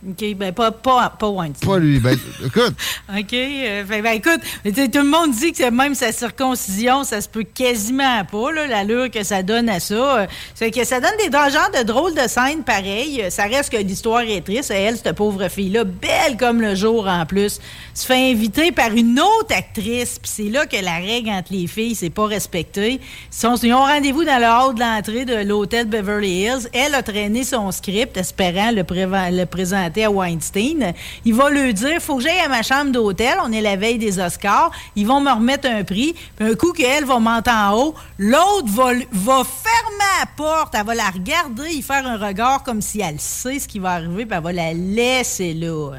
OK, 0.08 0.34
ben 0.36 0.52
pas, 0.52 0.70
pas, 0.70 1.10
pas 1.18 1.28
Weinstein. 1.28 1.68
Pas 1.68 1.78
lui. 1.78 1.98
Ben, 1.98 2.16
écoute, 2.46 2.74
OK. 3.10 3.32
euh, 3.34 3.84
fait- 3.84 4.02
ben, 4.02 4.12
écoute, 4.12 4.40
tout 4.64 4.98
le 5.00 5.04
monde 5.10 5.32
dit 5.32 5.52
que 5.52 5.68
même 5.70 5.94
sa 5.94 6.12
circoncision, 6.12 7.04
ça 7.04 7.20
se 7.20 7.28
peut 7.28 7.42
quasiment 7.44 8.24
pas, 8.24 8.52
là, 8.52 8.66
l'allure 8.66 9.10
que 9.10 9.22
ça 9.22 9.42
donne 9.42 9.68
à 9.68 9.80
ça. 9.80 10.20
Euh, 10.20 10.26
C'est 10.54 10.70
que 10.70 10.84
ça 10.84 11.00
donne 11.00 11.16
des 11.18 11.30
genres 11.30 11.70
de 11.78 11.82
drôles 11.84 12.14
de 12.14 12.26
scènes 12.28 12.62
pareilles. 12.64 13.22
Euh, 13.22 13.30
Ça 13.30 13.44
reste 13.44 13.70
que 13.70 13.76
l'histoire 13.76 14.22
est 14.22 14.40
triste. 14.40 14.70
Elle, 14.70 14.96
cette 14.96 15.12
pauvre 15.14 15.48
fille-là, 15.48 15.84
belle 15.84 16.36
comme 16.38 16.60
le 16.62 16.74
jour 16.74 17.06
en 17.06 17.26
plus, 17.26 17.60
se 17.94 18.06
fait 18.06 18.30
inviter 18.30 18.72
par 18.72 18.92
une 18.92 19.20
autre 19.20 19.54
actrice. 19.54 20.18
Puis 20.18 20.30
c'est 20.34 20.50
là 20.50 20.66
que 20.66 20.82
la 20.82 20.96
règle 20.96 21.30
entre 21.30 21.52
les 21.52 21.66
filles, 21.66 21.94
c'est 21.94 22.10
pas 22.10 22.26
respecté. 22.26 23.00
Ils, 23.42 23.74
ont 23.74 23.84
rendez-vous 23.84 24.24
dans 24.24 24.38
le 24.38 24.46
hall 24.68 24.74
de 24.74 24.80
l'entrée 24.80 25.24
de 25.24 25.46
l'hôtel 25.46 25.86
Beverly 25.86 26.44
Hills. 26.44 26.68
Elle 26.72 26.94
a 26.94 27.02
traîné 27.02 27.44
son 27.44 27.70
script, 27.72 28.16
espérant 28.16 28.70
le 28.70 29.44
présenter 29.44 29.97
à 30.04 30.10
Weinstein. 30.10 30.92
Il 31.24 31.34
va 31.34 31.50
lui 31.50 31.74
dire 31.74 32.00
faut 32.00 32.16
que 32.16 32.22
j'aille 32.22 32.40
à 32.40 32.48
ma 32.48 32.62
chambre 32.62 32.92
d'hôtel. 32.92 33.36
On 33.44 33.52
est 33.52 33.60
la 33.60 33.76
veille 33.76 33.98
des 33.98 34.18
Oscars. 34.18 34.70
Ils 34.96 35.06
vont 35.06 35.20
me 35.20 35.30
remettre 35.30 35.68
un 35.68 35.84
prix. 35.84 36.14
Puis 36.36 36.46
un 36.46 36.54
coup 36.54 36.72
qu'elle 36.72 37.04
va 37.04 37.18
monter 37.18 37.50
en 37.50 37.76
haut, 37.76 37.94
l'autre 38.18 38.68
va, 38.68 38.92
va 39.12 39.42
fermer 39.44 39.98
la 40.20 40.26
porte. 40.36 40.74
Elle 40.74 40.86
va 40.86 40.94
la 40.94 41.10
regarder, 41.10 41.70
y 41.70 41.82
faire 41.82 42.06
un 42.06 42.16
regard 42.16 42.62
comme 42.62 42.82
si 42.82 43.00
elle 43.00 43.20
sait 43.20 43.58
ce 43.58 43.68
qui 43.68 43.78
va 43.78 43.92
arriver, 43.92 44.26
puis 44.26 44.36
elle 44.36 44.42
va 44.42 44.52
la 44.52 44.72
laisser 44.72 45.54
là. 45.54 45.92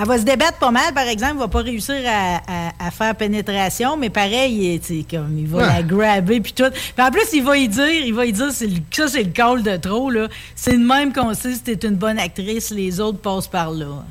Elle 0.00 0.06
va 0.06 0.18
se 0.18 0.22
débattre 0.22 0.58
pas 0.58 0.70
mal, 0.70 0.94
par 0.94 1.08
exemple. 1.08 1.32
Elle 1.34 1.38
va 1.40 1.48
pas 1.48 1.62
réussir 1.62 1.96
à, 2.06 2.36
à- 2.46 2.86
à 2.86 2.90
faire 2.90 3.14
pénétration, 3.16 3.96
mais 3.96 4.10
pareil, 4.10 4.80
il, 4.88 5.06
comme, 5.06 5.36
il 5.38 5.46
va 5.48 5.58
Ouais. 5.58 5.66
la 5.66 5.82
grabber 5.82 6.40
puis 6.40 6.52
tout. 6.52 6.70
Puis 6.70 7.04
en 7.04 7.10
plus, 7.10 7.24
il 7.32 7.42
va 7.42 7.56
y 7.56 7.68
dire, 7.68 7.90
il 8.06 8.14
va 8.14 8.24
y 8.26 8.32
dire, 8.32 8.46
le- 8.46 8.52
ça, 8.92 9.08
c'est 9.08 9.22
le 9.24 9.30
call 9.30 9.62
de 9.62 9.76
trop, 9.76 10.10
là. 10.10 10.28
C'est 10.54 10.72
le 10.72 10.78
même 10.78 11.12
qu'on 11.12 11.34
sait 11.34 11.54
si 11.54 11.62
t'es 11.62 11.86
une 11.88 11.96
bonne 11.96 12.18
actrice, 12.18 12.70
les 12.70 13.00
autres 13.00 13.18
passent 13.18 13.48
par 13.48 13.70
là. 13.72 14.04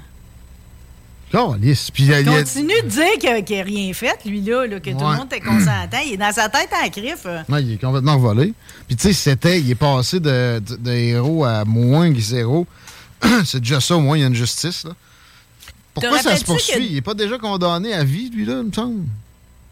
Puis 1.93 2.03
il 2.05 2.25
Continue 2.37 2.81
de 2.83 2.87
dire 2.87 3.43
qu'il 3.45 3.57
n'a 3.57 3.63
rien 3.63 3.93
fait, 3.93 4.17
lui-là, 4.25 4.65
là, 4.65 4.79
que 4.79 4.89
tout 4.91 4.97
le 4.99 5.17
monde 5.17 5.25
était 5.25 5.41
consentant. 5.41 5.97
Il 6.05 6.13
est 6.13 6.17
dans 6.17 6.31
sa 6.31 6.47
tête 6.47 6.69
en 6.83 6.89
crif. 6.89 7.23
euh. 7.25 7.39
Non, 7.49 7.57
il 7.57 7.73
est 7.73 7.81
complètement 7.81 8.17
volé. 8.17 8.53
Puis 8.87 8.95
tu 8.95 9.07
sais, 9.09 9.13
c'était, 9.13 9.59
il 9.59 9.69
est 9.69 9.75
passé 9.75 10.21
de, 10.21 10.59
de- 10.65 10.75
de 10.77 10.91
héros 10.91 11.43
à 11.43 11.65
moins 11.65 12.13
que 12.13 12.19
zéro. 12.21 12.65
C'est 13.45 13.59
déjà 13.59 13.81
ça, 13.81 13.97
au 13.97 13.99
moins, 13.99 14.17
il 14.17 14.21
y 14.21 14.23
a 14.23 14.27
une 14.27 14.35
justice. 14.35 14.85
Là. 14.85 14.91
Pourquoi 16.01 16.21
ça 16.21 16.37
se 16.37 16.43
poursuit? 16.45 16.73
que- 16.73 16.79
Il 16.81 16.93
n'est 16.95 17.01
pas 17.01 17.13
déjà 17.13 17.37
condamné 17.37 17.93
à 17.93 18.03
vie, 18.03 18.29
lui, 18.29 18.45
là, 18.45 18.59
il 18.59 18.67
me 18.67 18.71
semble. 18.73 19.03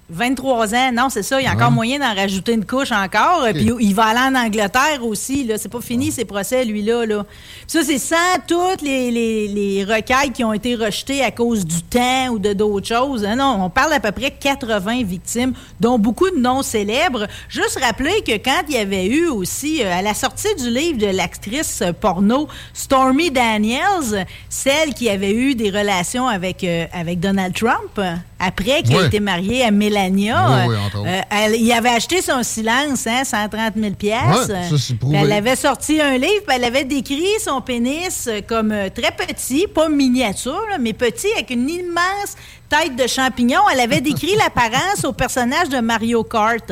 23 0.10 0.76
ans, 0.76 0.92
non, 0.94 1.10
c'est 1.10 1.24
ça. 1.24 1.42
Il 1.42 1.46
y 1.46 1.48
a 1.48 1.54
encore 1.54 1.72
moyen 1.72 1.98
d'en 2.00 2.14
rajouter 2.14 2.54
une 2.54 2.66
couche 2.66 2.92
encore. 2.92 3.48
Puis 3.54 3.72
il 3.80 3.96
va 3.96 4.06
aller 4.06 4.36
en 4.38 4.40
Angleterre 4.40 5.00
aussi. 5.04 5.44
Là. 5.46 5.58
C'est 5.58 5.68
pas 5.72 5.82
fini, 5.82 6.12
ces 6.12 6.26
procès, 6.26 6.64
lui-là. 6.64 7.06
Là. 7.08 7.26
Ça, 7.66 7.84
c'est 7.84 7.98
sans 7.98 8.16
toutes 8.48 8.84
les, 8.84 9.10
les, 9.10 9.48
les 9.48 9.84
requêtes 9.84 10.34
qui 10.34 10.44
ont 10.44 10.54
été 10.54 10.76
rejetées 10.76 11.24
à 11.24 11.32
cause 11.32 11.66
du 11.66 11.82
temps 11.82 12.28
ou 12.30 12.38
de 12.40 12.54
d'autres 12.54 12.88
choses. 12.88 13.26
Hein, 13.26 13.36
Non, 13.38 13.58
on 13.60 13.70
parle 13.72 13.90
d'à 13.92 14.00
peu 14.00 14.12
près 14.12 14.30
80 14.32 15.04
victimes, 15.04 15.54
dont 15.80 15.98
beaucoup 15.98 16.30
de 16.30 16.38
noms 16.40 16.62
célèbres. 16.62 17.26
Juste 17.50 17.80
rappeler 17.82 18.22
que 18.22 18.34
quand 18.38 18.62
il 18.70 18.76
y 18.76 18.78
avait 18.78 19.08
eu 19.08 19.28
aussi, 19.28 19.82
euh, 19.84 19.92
à 19.92 20.04
la 20.04 20.14
sortie 20.14 20.54
du 20.56 20.70
livre 20.70 21.00
de 21.00 21.08
l'actrice 21.08 21.82
porno 22.00 22.48
Stormy 22.74 23.32
Daniels, 23.32 24.28
celle 24.50 24.94
qui 24.94 25.10
avait 25.10 25.34
eu 25.34 25.56
des 25.56 25.72
relations 25.72 26.28
avec, 26.28 26.64
euh, 26.64 26.86
avec 26.94 27.20
Donald 27.20 27.56
Trump, 27.56 28.00
après 28.40 28.84
qu'elle 28.84 28.96
Ouais. 28.98 29.04
ait 29.04 29.08
été 29.08 29.20
mariée 29.20 29.64
à 29.64 29.72
Melania, 29.96 30.66
Oui, 30.68 30.76
oui, 30.76 31.08
euh, 31.08 31.22
elle, 31.30 31.56
il 31.56 31.72
avait 31.72 31.90
acheté 31.90 32.22
son 32.22 32.44
silence, 32.44 33.08
hein, 33.08 33.24
130 33.24 33.74
000 33.76 33.94
piastres. 33.96 34.52
Ouais, 34.54 34.70
ça, 34.70 34.76
c'est 34.78 34.96
prouvé. 34.96 35.18
Puis 35.18 35.26
Elle 35.26 35.32
avait 35.32 35.56
sorti 35.56 36.02
un 36.02 36.18
livre, 36.18 36.44
puis 36.46 36.56
elle 36.56 36.64
avait 36.66 36.84
décrit 36.84 37.26
son 37.44 37.62
pénis 37.62 38.28
euh, 38.28 38.42
comme 38.46 38.72
euh, 38.72 38.90
très 38.90 39.12
petit, 39.12 39.68
pas 39.68 39.88
miniature, 39.90 40.62
là, 40.70 40.78
mais 40.78 40.94
petit, 40.94 41.32
avec 41.34 41.50
une 41.52 41.70
immense 41.70 42.36
tête 42.70 42.96
de 42.96 43.08
champignon. 43.08 43.62
Elle 43.72 43.80
avait 43.80 44.02
décrit 44.02 44.36
l'apparence 44.38 45.06
au 45.06 45.14
personnage 45.14 45.70
de 45.70 45.80
Mario 45.80 46.24
Kart. 46.24 46.72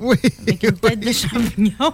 Oui. 0.00 0.16
Avec 0.42 0.62
une 0.62 0.72
tête 0.72 1.00
de 1.00 1.12
champignon. 1.12 1.92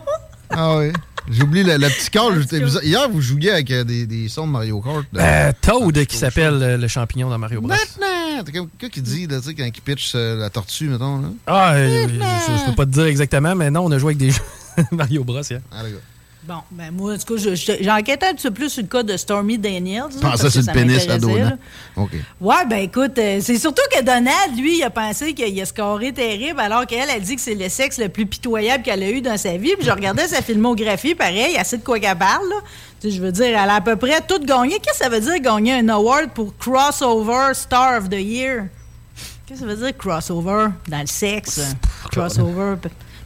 Ah 0.50 0.76
oui. 0.76 0.92
J'oublie 1.30 1.62
le, 1.62 1.76
le 1.78 1.88
petit 1.88 2.10
call. 2.10 2.40
j'étais- 2.42 2.60
vous- 2.60 2.80
Hier, 2.82 3.08
vous 3.08 3.20
jouiez 3.22 3.50
avec 3.52 3.70
euh, 3.70 3.82
des, 3.84 4.06
des 4.06 4.28
sons 4.28 4.46
de 4.46 4.52
Mario 4.52 4.80
Kart. 4.80 5.04
là. 5.12 5.48
Euh, 5.48 5.52
Toad 5.60 6.04
qui 6.06 6.16
s'appelle 6.16 6.62
euh, 6.62 6.76
le 6.76 6.86
champignon 6.88 7.30
dans 7.30 7.38
Mario 7.38 7.60
Bros. 7.60 7.68
Maintenant! 7.68 8.42
Quelqu'un 8.44 8.88
qui 8.90 9.00
dit, 9.00 9.26
là, 9.26 9.38
quand 9.44 9.64
il 9.64 9.72
pitch 9.82 10.12
euh, 10.14 10.36
la 10.38 10.50
tortue, 10.50 10.88
mettons. 10.88 11.20
Là? 11.22 11.28
Ah, 11.46 11.74
euh, 11.74 12.08
je, 12.08 12.14
je 12.14 12.66
peux 12.70 12.74
pas 12.76 12.84
te 12.84 12.90
dire 12.90 13.04
exactement, 13.06 13.54
mais 13.54 13.70
non, 13.70 13.84
on 13.86 13.90
a 13.92 13.98
joué 13.98 14.08
avec 14.10 14.18
des 14.18 14.30
jeux 14.30 14.40
Mario 14.92 15.24
Bros. 15.24 15.40
Ah. 15.72 15.82
Bon, 16.46 16.58
ben 16.70 16.90
moi, 16.92 17.14
en 17.14 17.16
tout 17.16 17.34
cas, 17.34 17.40
je- 17.40 17.54
je- 17.54 17.72
j'ai 17.80 17.90
enquêté 17.90 18.26
un 18.26 18.34
petit 18.34 18.48
peu 18.48 18.52
plus 18.52 18.68
sur 18.68 18.82
le 18.82 18.88
cas 18.88 19.02
de 19.02 19.16
Stormy 19.16 19.56
Daniels. 19.56 20.04
Je 20.14 20.18
pensais 20.18 20.44
que 20.44 20.50
sur 20.50 20.60
le 20.60 20.64
ça 20.66 20.72
pénis 20.72 21.02
à 21.08 21.16
là. 21.16 21.56
OK. 21.96 22.10
Ouais, 22.38 22.66
ben 22.68 22.76
écoute, 22.80 23.16
euh, 23.16 23.38
c'est 23.40 23.56
surtout 23.58 23.82
que 23.90 24.02
Donald, 24.02 24.54
lui, 24.58 24.76
il 24.76 24.82
a 24.82 24.90
pensé 24.90 25.32
qu'il 25.32 25.58
a 25.58 25.64
scoré 25.64 26.12
terrible, 26.12 26.60
alors 26.60 26.84
qu'elle 26.86 27.08
a 27.08 27.18
dit 27.18 27.36
que 27.36 27.40
c'est 27.40 27.54
le 27.54 27.68
sexe 27.70 27.98
le 27.98 28.10
plus 28.10 28.26
pitoyable 28.26 28.82
qu'elle 28.82 29.02
a 29.02 29.08
eu 29.10 29.22
dans 29.22 29.38
sa 29.38 29.56
vie. 29.56 29.72
Puis 29.78 29.86
je 29.86 29.90
regardais 29.90 30.28
sa 30.28 30.42
filmographie, 30.42 31.14
pareil, 31.14 31.56
assez 31.56 31.78
de 31.78 31.82
quoi 31.82 31.98
qu'elle 31.98 32.18
parle, 32.18 32.46
là. 32.50 32.56
Tu 33.00 33.08
sais, 33.10 33.16
je 33.16 33.22
veux 33.22 33.32
dire, 33.32 33.46
elle 33.46 33.54
a 33.70 33.76
à 33.76 33.80
peu 33.80 33.96
près 33.96 34.20
tout 34.20 34.38
gagné. 34.44 34.78
Qu'est-ce 34.80 34.98
que 34.98 35.04
ça 35.04 35.08
veut 35.08 35.20
dire 35.20 35.38
gagner 35.40 35.72
un 35.74 35.88
award 35.88 36.30
pour 36.34 36.54
Crossover 36.58 37.54
Star 37.54 37.98
of 38.02 38.10
the 38.10 38.20
Year? 38.20 38.64
Qu'est-ce 39.46 39.60
que 39.62 39.66
ça 39.68 39.74
veut 39.74 39.82
dire 39.86 39.96
crossover 39.96 40.68
dans 40.88 41.00
le 41.00 41.06
sexe? 41.06 41.60
Crossover. 42.10 42.76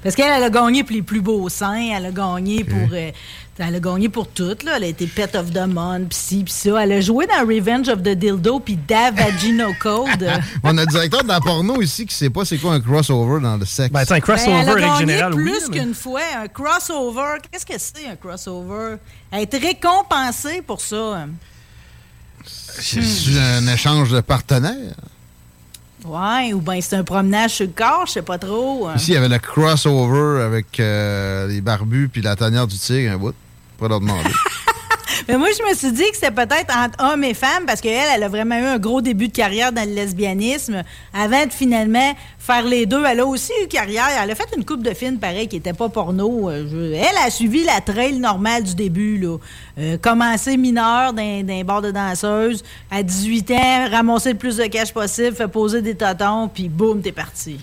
Parce 0.08 0.16
qu'elle 0.16 0.32
elle 0.34 0.42
a 0.42 0.48
gagné 0.48 0.84
pour 0.84 0.96
les 0.96 1.02
plus 1.02 1.20
beaux 1.20 1.50
seins, 1.50 1.90
elle 1.94 2.06
a 2.06 2.10
gagné 2.10 2.64
pour. 2.64 2.88
euh, 2.94 3.10
elle 3.58 3.74
a 3.74 3.78
gagné 3.78 4.08
pour 4.08 4.26
tout, 4.26 4.56
là. 4.64 4.76
Elle 4.78 4.84
a 4.84 4.86
été 4.86 5.06
Pet 5.06 5.36
of 5.36 5.52
the 5.52 5.66
Month, 5.66 6.08
pis 6.08 6.16
ci, 6.16 6.44
pis 6.44 6.50
ça. 6.52 6.82
Elle 6.82 6.92
a 6.92 7.00
joué 7.02 7.26
dans 7.26 7.46
Revenge 7.46 7.90
of 7.90 8.02
the 8.02 8.14
Dildo, 8.14 8.58
puis 8.58 8.78
Da 8.88 9.10
Vagino 9.10 9.66
Code. 9.78 10.26
On 10.64 10.78
a 10.78 10.80
un 10.80 10.86
directeur 10.86 11.22
de 11.24 11.28
la 11.28 11.40
porno 11.42 11.82
ici 11.82 12.06
qui 12.06 12.14
sait 12.14 12.30
pas 12.30 12.46
c'est 12.46 12.56
quoi 12.56 12.72
un 12.72 12.80
crossover 12.80 13.42
dans 13.42 13.58
le 13.58 13.66
sexe. 13.66 13.92
Ben, 13.92 14.04
un 14.08 14.20
crossover, 14.20 14.52
Ben, 14.52 14.60
elle 14.62 14.68
a 14.70 14.98
gagné 14.98 15.24
oui. 15.24 15.42
plus 15.42 15.68
mais- 15.68 15.78
qu'une 15.78 15.92
fois. 15.94 16.22
Un 16.42 16.48
crossover. 16.48 17.36
Qu'est-ce 17.52 17.66
que 17.66 17.74
c'est, 17.76 18.06
un 18.10 18.16
crossover? 18.16 18.96
Être 19.30 19.60
récompensé 19.60 20.62
pour 20.62 20.80
ça. 20.80 21.26
C'est 22.46 22.98
un 23.38 23.66
échange 23.66 24.10
de 24.10 24.22
partenaires? 24.22 24.94
Ouais, 26.04 26.52
ou 26.52 26.60
bien 26.60 26.80
c'est 26.80 26.96
un 26.96 27.04
promenage 27.04 27.54
sur 27.54 27.66
le 27.66 27.72
corps, 27.72 28.04
je 28.06 28.12
sais 28.12 28.22
pas 28.22 28.38
trop. 28.38 28.88
Ici, 28.94 29.12
il 29.12 29.14
y 29.14 29.16
avait 29.16 29.28
le 29.28 29.38
crossover 29.38 30.42
avec 30.42 30.78
euh, 30.78 31.48
les 31.48 31.60
barbus 31.60 32.08
puis 32.08 32.22
la 32.22 32.36
tanière 32.36 32.66
du 32.66 32.76
tigre, 32.76 33.12
un 33.12 33.16
bout. 33.18 33.34
Pas 33.78 33.88
leur 33.88 34.00
demander. 34.00 34.30
Mais 35.28 35.36
moi, 35.36 35.48
je 35.56 35.62
me 35.62 35.74
suis 35.74 35.92
dit 35.92 36.10
que 36.10 36.14
c'était 36.14 36.30
peut-être 36.30 36.74
entre 36.74 37.04
hommes 37.04 37.22
et 37.22 37.34
femmes 37.34 37.66
parce 37.66 37.82
qu'elle, 37.82 38.08
elle 38.14 38.22
a 38.22 38.28
vraiment 38.28 38.56
eu 38.56 38.64
un 38.64 38.78
gros 38.78 39.02
début 39.02 39.28
de 39.28 39.32
carrière 39.32 39.72
dans 39.72 39.86
le 39.86 39.94
lesbianisme 39.94 40.82
avant 41.12 41.44
de 41.44 41.52
finalement 41.52 42.16
faire 42.38 42.64
les 42.64 42.86
deux. 42.86 43.04
Elle 43.04 43.20
a 43.20 43.26
aussi 43.26 43.52
eu 43.62 43.68
carrière. 43.68 44.06
Elle 44.22 44.30
a 44.30 44.34
fait 44.34 44.48
une 44.56 44.64
coupe 44.64 44.82
de 44.82 44.94
films, 44.94 45.18
pareil, 45.18 45.46
qui 45.46 45.56
n'était 45.56 45.74
pas 45.74 45.90
porno. 45.90 46.48
Euh, 46.48 46.94
Elle 46.94 47.26
a 47.26 47.30
suivi 47.30 47.62
la 47.62 47.82
trail 47.82 48.18
normale 48.18 48.62
du 48.64 48.74
début. 48.74 49.18
Là. 49.18 49.36
Euh, 49.78 49.98
commencer 49.98 50.56
mineure 50.56 51.12
dans, 51.12 51.46
dans 51.46 51.52
un 51.52 51.64
bar 51.64 51.82
de 51.82 51.90
danseuse. 51.90 52.64
À 52.90 53.02
18 53.02 53.50
ans, 53.50 53.88
ramasser 53.90 54.32
le 54.32 54.38
plus 54.38 54.56
de 54.56 54.64
cash 54.64 54.94
possible, 54.94 55.36
fait 55.36 55.48
poser 55.48 55.82
des 55.82 55.94
totons, 55.94 56.48
puis 56.48 56.70
boum, 56.70 57.02
t'es 57.02 57.12
parti. 57.12 57.58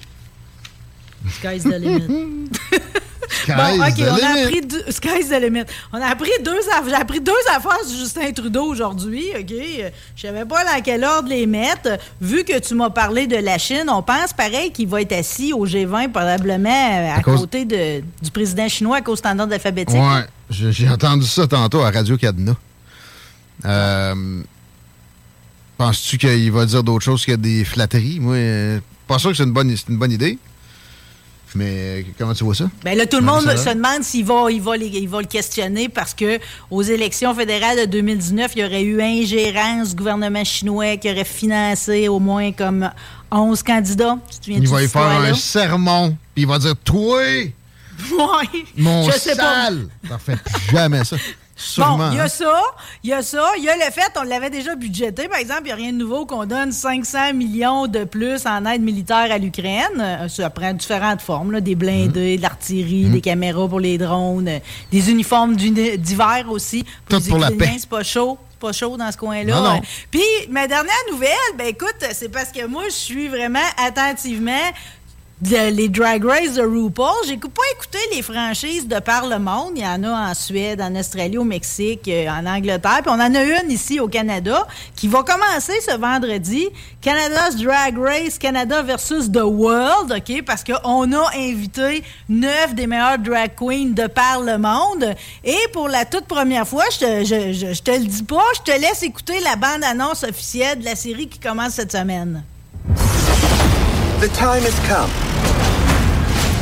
Sky's 1.27 1.63
the 1.63 1.79
limit. 1.79 2.51
Bon, 3.47 3.53
OK, 3.53 3.93
on 3.99 4.25
a 4.25 4.41
appris 4.43 4.61
deux, 4.61 4.83
sky's 4.89 5.29
the 5.29 5.41
limit. 5.41 5.63
On 5.93 6.01
a 6.01 6.07
appris 6.07 6.31
deux 6.43 6.59
affaires. 6.71 6.89
J'ai 6.89 6.95
appris 6.95 7.19
deux 7.21 7.31
affaires 7.55 7.79
sur 7.85 7.97
Justin 7.97 8.31
Trudeau 8.31 8.63
aujourd'hui, 8.65 9.25
OK? 9.39 9.51
Euh, 9.51 9.89
Je 10.15 10.21
savais 10.27 10.45
pas 10.45 10.63
dans 10.63 10.81
quel 10.83 11.03
ordre 11.03 11.29
les 11.29 11.45
mettre. 11.45 11.97
Vu 12.21 12.43
que 12.43 12.59
tu 12.59 12.73
m'as 12.75 12.89
parlé 12.89 13.27
de 13.27 13.37
la 13.37 13.57
Chine, 13.57 13.85
on 13.89 14.01
pense 14.01 14.33
pareil 14.33 14.71
qu'il 14.71 14.87
va 14.87 15.01
être 15.01 15.13
assis 15.13 15.53
au 15.53 15.65
G20 15.65 16.09
probablement 16.11 16.69
euh, 16.69 17.11
à, 17.11 17.15
À 17.17 17.21
cause- 17.21 17.41
côté 17.41 17.65
de- 17.65 18.01
du 18.21 18.31
président 18.31 18.67
chinois 18.67 18.97
à 18.97 19.01
cause 19.01 19.19
standard 19.19 19.51
alphabétique. 19.51 19.95
Ouais, 19.95 20.25
j'ai 20.49 20.71
j'ai 20.71 20.89
entendu 20.89 21.25
ça 21.25 21.47
tantôt 21.47 21.81
à 21.81 21.91
Radio 21.91 22.17
Cadena. 22.17 22.55
Euh, 23.65 24.41
Penses-tu 25.77 26.17
qu'il 26.17 26.51
va 26.53 26.65
dire 26.65 26.83
d'autres 26.83 27.03
choses 27.03 27.25
que 27.25 27.33
des 27.33 27.65
flatteries? 27.65 28.19
Moi, 28.21 28.35
euh, 28.35 28.79
pas 29.07 29.19
sûr 29.19 29.31
que 29.31 29.37
c'est 29.37 29.43
une 29.43 29.51
bonne, 29.51 29.75
une 29.89 29.97
bonne 29.97 30.11
idée. 30.11 30.37
Mais 31.55 32.05
comment 32.17 32.33
tu 32.33 32.43
vois 32.43 32.53
ça? 32.55 32.69
Ben 32.83 32.97
là, 32.97 33.05
tout 33.05 33.17
le 33.17 33.23
monde 33.23 33.41
se 33.41 33.69
demande 33.73 34.03
s'il 34.03 34.25
va, 34.25 34.51
il 34.51 34.61
va, 34.61 34.75
les- 34.75 34.87
il 34.87 35.07
va 35.07 35.21
le 35.21 35.27
questionner 35.27 35.87
parce 35.89 36.13
que 36.13 36.39
aux 36.69 36.81
élections 36.81 37.33
fédérales 37.33 37.79
de 37.79 37.85
2019, 37.85 38.51
il 38.55 38.61
y 38.61 38.65
aurait 38.65 38.83
eu 38.83 39.01
ingérence 39.01 39.89
du 39.91 39.95
gouvernement 39.95 40.43
chinois 40.43 40.97
qui 40.97 41.09
aurait 41.09 41.23
financé 41.23 42.07
au 42.09 42.19
moins 42.19 42.51
comme 42.51 42.91
11 43.31 43.63
candidats. 43.63 44.17
Tu 44.43 44.51
Il 44.51 44.67
va 44.67 44.83
y 44.83 44.87
faire 44.87 45.01
un 45.03 45.33
sermon, 45.33 46.09
puis 46.33 46.43
il 46.43 46.47
va 46.47 46.59
dire 46.59 46.75
Toi, 46.83 47.21
Ouais. 48.11 48.63
mon 48.77 49.09
Je 49.09 49.17
sais 49.17 49.35
pas. 49.37 49.65
sale! 49.65 49.87
Plus 50.25 50.35
jamais 50.71 51.03
ça. 51.05 51.15
Sûrement. 51.57 51.97
Bon, 51.97 52.11
il 52.11 52.17
y 52.17 52.19
a 52.19 52.23
hein? 52.23 52.27
ça, 52.27 52.61
il 53.03 53.09
y 53.09 53.13
a 53.13 53.21
ça, 53.21 53.51
il 53.57 53.63
y 53.63 53.69
a 53.69 53.75
le 53.75 53.91
fait, 53.91 54.11
on 54.19 54.23
l'avait 54.23 54.49
déjà 54.49 54.75
budgété, 54.75 55.29
par 55.29 55.39
exemple, 55.39 55.61
il 55.61 55.67
n'y 55.67 55.71
a 55.71 55.75
rien 55.75 55.93
de 55.93 55.97
nouveau 55.97 56.25
qu'on 56.25 56.45
donne 56.45 56.73
500 56.73 57.33
millions 57.33 57.87
de 57.87 58.03
plus 58.03 58.45
en 58.45 58.65
aide 58.65 58.81
militaire 58.81 59.27
à 59.31 59.37
l'Ukraine. 59.37 59.99
Euh, 59.99 60.27
Ça 60.27 60.49
prend 60.49 60.73
différentes 60.73 61.21
formes, 61.21 61.53
là, 61.53 61.61
des 61.61 61.75
blindés, 61.75 62.35
de 62.35 62.41
l'artillerie, 62.41 63.05
des 63.05 63.21
caméras 63.21 63.69
pour 63.69 63.79
les 63.79 63.97
drones, 63.97 64.49
euh, 64.49 64.59
des 64.91 65.09
uniformes 65.09 65.55
d'hiver 65.55 66.45
aussi. 66.49 66.83
Tout 67.07 67.19
les 67.23 67.29
pour 67.29 67.39
la 67.39 67.51
paix. 67.51 67.71
C'est 67.77 67.89
pas 67.89 68.03
chaud. 68.03 68.37
c'est 68.51 68.59
Pas 68.59 68.73
chaud 68.73 68.97
dans 68.97 69.11
ce 69.11 69.17
coin-là. 69.17 69.75
Euh, 69.75 69.79
Puis, 70.11 70.21
ma 70.49 70.67
dernière 70.67 70.93
nouvelle, 71.09 71.29
ben 71.57 71.67
écoute, 71.67 71.95
c'est 72.11 72.29
parce 72.29 72.51
que 72.51 72.65
moi, 72.67 72.83
je 72.85 72.95
suis 72.95 73.27
vraiment 73.29 73.59
attentivement 73.77 74.51
les 75.41 75.89
Drag 75.89 76.23
Race 76.23 76.53
de 76.53 76.61
RuPaul. 76.61 77.07
J'ai 77.27 77.37
pas 77.37 77.61
écouté 77.75 77.97
les 78.13 78.21
franchises 78.21 78.87
de 78.87 78.99
par 78.99 79.27
le 79.27 79.37
monde. 79.37 79.73
Il 79.75 79.81
y 79.81 79.85
en 79.85 80.03
a 80.03 80.31
en 80.31 80.33
Suède, 80.33 80.81
en 80.81 80.95
Australie, 80.95 81.37
au 81.37 81.43
Mexique, 81.43 82.07
euh, 82.07 82.27
en 82.29 82.45
Angleterre. 82.45 83.01
Puis 83.01 83.09
on 83.11 83.19
en 83.19 83.35
a 83.35 83.43
une 83.43 83.69
ici 83.69 83.99
au 83.99 84.07
Canada 84.07 84.65
qui 84.95 85.07
va 85.07 85.23
commencer 85.23 85.73
ce 85.81 85.97
vendredi. 85.97 86.67
Canada's 87.01 87.57
Drag 87.57 87.97
Race 87.97 88.37
Canada 88.37 88.81
versus 88.81 89.29
The 89.29 89.43
World, 89.43 90.11
OK? 90.11 90.41
Parce 90.43 90.63
qu'on 90.63 91.11
a 91.13 91.29
invité 91.35 92.03
neuf 92.29 92.73
des 92.73 92.87
meilleures 92.87 93.19
drag 93.19 93.51
queens 93.55 93.93
de 93.93 94.07
par 94.07 94.41
le 94.41 94.57
monde. 94.57 95.15
Et 95.43 95.57
pour 95.73 95.89
la 95.89 96.05
toute 96.05 96.25
première 96.25 96.67
fois, 96.67 96.85
je 96.91 96.99
te, 96.99 97.23
je 97.25 97.81
te 97.81 97.91
le 97.91 98.05
dis 98.05 98.23
pas, 98.23 98.43
je 98.55 98.71
te 98.71 98.79
laisse 98.79 99.03
écouter 99.03 99.39
la 99.41 99.55
bande-annonce 99.55 100.23
officielle 100.23 100.79
de 100.79 100.85
la 100.85 100.95
série 100.95 101.27
qui 101.27 101.39
commence 101.39 101.73
cette 101.73 101.91
semaine. 101.91 102.43
The 104.19 104.29
time 104.29 104.61
has 104.63 104.79
come. 104.87 105.11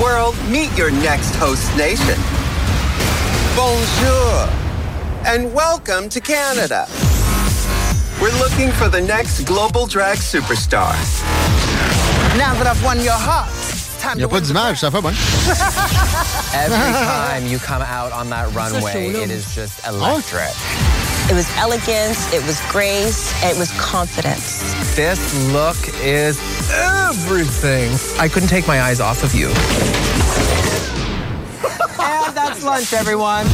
World, 0.01 0.35
meet 0.49 0.75
your 0.75 0.89
next 0.89 1.35
host 1.35 1.69
nation. 1.77 2.19
Bonjour, 3.55 4.49
and 5.27 5.53
welcome 5.53 6.09
to 6.09 6.19
Canada. 6.19 6.87
We're 8.19 8.37
looking 8.39 8.71
for 8.71 8.89
the 8.89 8.99
next 8.99 9.43
global 9.43 9.85
drag 9.85 10.17
superstar. 10.17 10.93
Now 12.39 12.55
that 12.55 12.65
I've 12.65 12.83
won 12.83 12.99
your 13.01 13.13
heart, 13.13 13.51
Il 14.11 14.17
n'y 14.17 14.23
a 14.23 14.27
pas 14.27 14.39
the 14.39 14.45
d'image, 14.45 14.79
ça 14.79 14.91
fait 14.91 15.01
bon. 15.01 15.09
Every 16.53 16.93
time 16.93 17.47
you 17.47 17.57
come 17.57 17.81
out 17.81 18.11
on 18.11 18.29
that 18.29 18.53
runway, 18.53 19.09
it 19.09 19.31
is 19.31 19.53
just 19.55 19.81
oh. 19.85 19.95
electric. 19.95 20.53
It 21.29 21.33
was 21.33 21.47
elegance, 21.57 22.31
it 22.33 22.45
was 22.45 22.59
grace, 22.69 23.31
it 23.43 23.57
was 23.57 23.71
confidence. 23.79 24.61
This 24.95 25.33
look 25.53 25.77
is 26.03 26.37
everything. 26.71 27.91
I 28.19 28.27
couldn't 28.27 28.49
take 28.49 28.67
my 28.67 28.81
eyes 28.81 28.99
off 28.99 29.23
of 29.23 29.33
you. 29.33 29.49
And 32.05 32.35
that's 32.35 32.63
lunch, 32.63 32.91
everyone. 32.91 33.45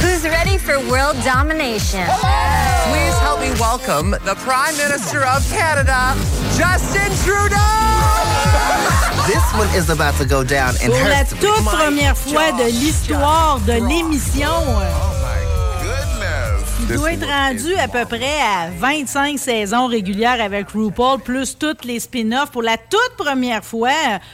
Who's 0.00 0.24
ready 0.24 0.58
for 0.58 0.78
world 0.90 1.16
domination? 1.24 2.04
Please 2.04 3.16
help 3.44 3.54
me 3.54 3.60
welcome 3.60 4.10
the 4.24 4.34
Prime 4.36 4.76
Minister 4.76 5.24
of 5.24 5.48
Canada, 5.50 6.14
Justin 6.56 7.10
Trudeau! 7.24 7.56
This 9.26 9.54
one 9.54 9.68
is 9.74 9.88
about 9.88 10.14
to 10.18 10.26
go 10.26 10.44
down 10.44 10.74
in 10.82 10.90
Pour 10.90 11.08
la 11.08 11.22
history. 11.24 11.38
toute 11.40 11.64
première 11.64 12.16
fois 12.16 12.52
de 12.52 12.64
l'histoire 12.64 13.58
de 13.60 13.72
l'émission. 13.72 14.50
Il 16.86 16.96
doit 16.96 17.12
être 17.12 17.26
rendu 17.26 17.74
à 17.76 17.88
peu 17.88 18.04
près 18.04 18.40
à 18.42 18.68
25 18.78 19.38
saisons 19.38 19.86
régulières 19.86 20.38
avec 20.38 20.68
RuPaul, 20.68 21.18
plus 21.18 21.56
toutes 21.58 21.82
les 21.86 21.98
spin-offs. 21.98 22.50
Pour 22.50 22.62
la 22.62 22.76
toute 22.76 23.16
première 23.16 23.64
fois, 23.64 23.90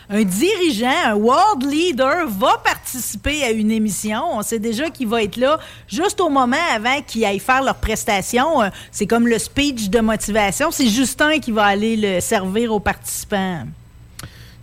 un 0.08 0.24
dirigeant, 0.24 0.92
un 1.06 1.14
world 1.14 1.62
leader 1.62 2.28
va 2.28 2.60
participer 2.64 3.44
à 3.44 3.50
une 3.50 3.70
émission. 3.70 4.22
On 4.32 4.42
sait 4.42 4.58
déjà 4.58 4.90
qu'il 4.90 5.06
va 5.06 5.22
être 5.22 5.36
là 5.36 5.60
juste 5.86 6.20
au 6.20 6.28
moment 6.28 6.56
avant 6.74 7.00
qu'ils 7.06 7.24
aillent 7.24 7.38
faire 7.38 7.62
leur 7.62 7.76
prestation. 7.76 8.68
C'est 8.90 9.06
comme 9.06 9.28
le 9.28 9.38
speech 9.38 9.88
de 9.88 10.00
motivation. 10.00 10.72
C'est 10.72 10.88
Justin 10.88 11.38
qui 11.38 11.52
va 11.52 11.66
aller 11.66 11.96
le 11.96 12.20
servir 12.20 12.72
aux 12.72 12.80
participants. 12.80 13.64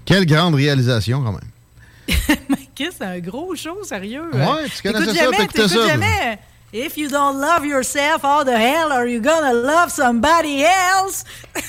Quelle 0.04 0.26
grande 0.26 0.56
réalisation, 0.56 1.24
quand 1.24 1.32
même. 1.32 2.18
Qu'est-ce 2.76 2.98
c'est 2.98 3.06
un 3.06 3.20
gros 3.20 3.56
show, 3.56 3.82
sérieux? 3.84 4.30
Ouais, 4.34 4.66
tu 4.66 4.82
T'écoutes 4.82 5.06
ça, 5.06 5.14
jamais, 5.14 5.48
ça, 5.56 5.88
jamais. 5.88 6.40
If 6.80 6.96
you 6.96 7.10
don't 7.10 7.40
love 7.42 7.66
yourself, 7.66 8.22
how 8.22 8.44
the 8.44 8.56
hell 8.56 8.92
are 8.92 9.08
you 9.08 9.20
gonna 9.20 9.52
love 9.52 9.90
somebody 9.92 10.64
else? 10.64 11.24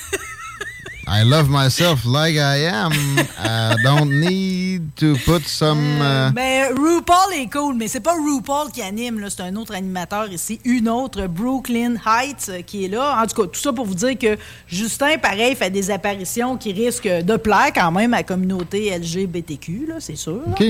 I 1.10 1.22
love 1.22 1.48
myself 1.48 2.05
like 2.05 2.36
I 2.36 2.66
am. 2.66 2.93
I 3.39 3.76
don't 3.82 4.20
need 4.20 4.94
to 4.97 5.16
put 5.24 5.47
some... 5.48 5.78
uh, 6.02 6.30
Mais 6.35 6.68
RuPaul 6.68 7.32
est 7.32 7.51
cool, 7.51 7.74
mais 7.76 7.89
c'est 7.89 8.01
pas 8.01 8.12
RuPaul 8.12 8.70
qui 8.70 8.82
anime, 8.82 9.24
c'est 9.30 9.40
un 9.40 9.56
autre 9.56 9.74
animateur 9.74 10.30
ici, 10.30 10.60
une 10.66 10.86
autre, 10.90 11.26
Brooklyn 11.26 11.94
Heights, 12.05 12.51
euh, 12.51 12.60
qui 12.60 12.85
est 12.85 12.89
là. 12.89 13.18
En 13.22 13.26
tout 13.26 13.40
cas, 13.40 13.48
tout 13.48 13.59
ça 13.59 13.72
pour 13.72 13.86
vous 13.86 13.94
dire 13.94 14.18
que 14.18 14.36
Justin, 14.66 15.16
pareil, 15.16 15.56
fait 15.56 15.70
des 15.70 15.90
apparitions 15.90 16.59
qui 16.59 16.72
risquent 16.74 17.09
de 17.09 17.36
plaire 17.39 17.72
quand 17.74 17.90
même 17.90 18.12
à 18.12 18.18
la 18.18 18.22
communauté 18.24 18.90
LGBTQ, 18.98 19.89
c'est 20.01 20.16
sûr. 20.16 20.43
là. 20.47 20.52
OK. 20.52 20.64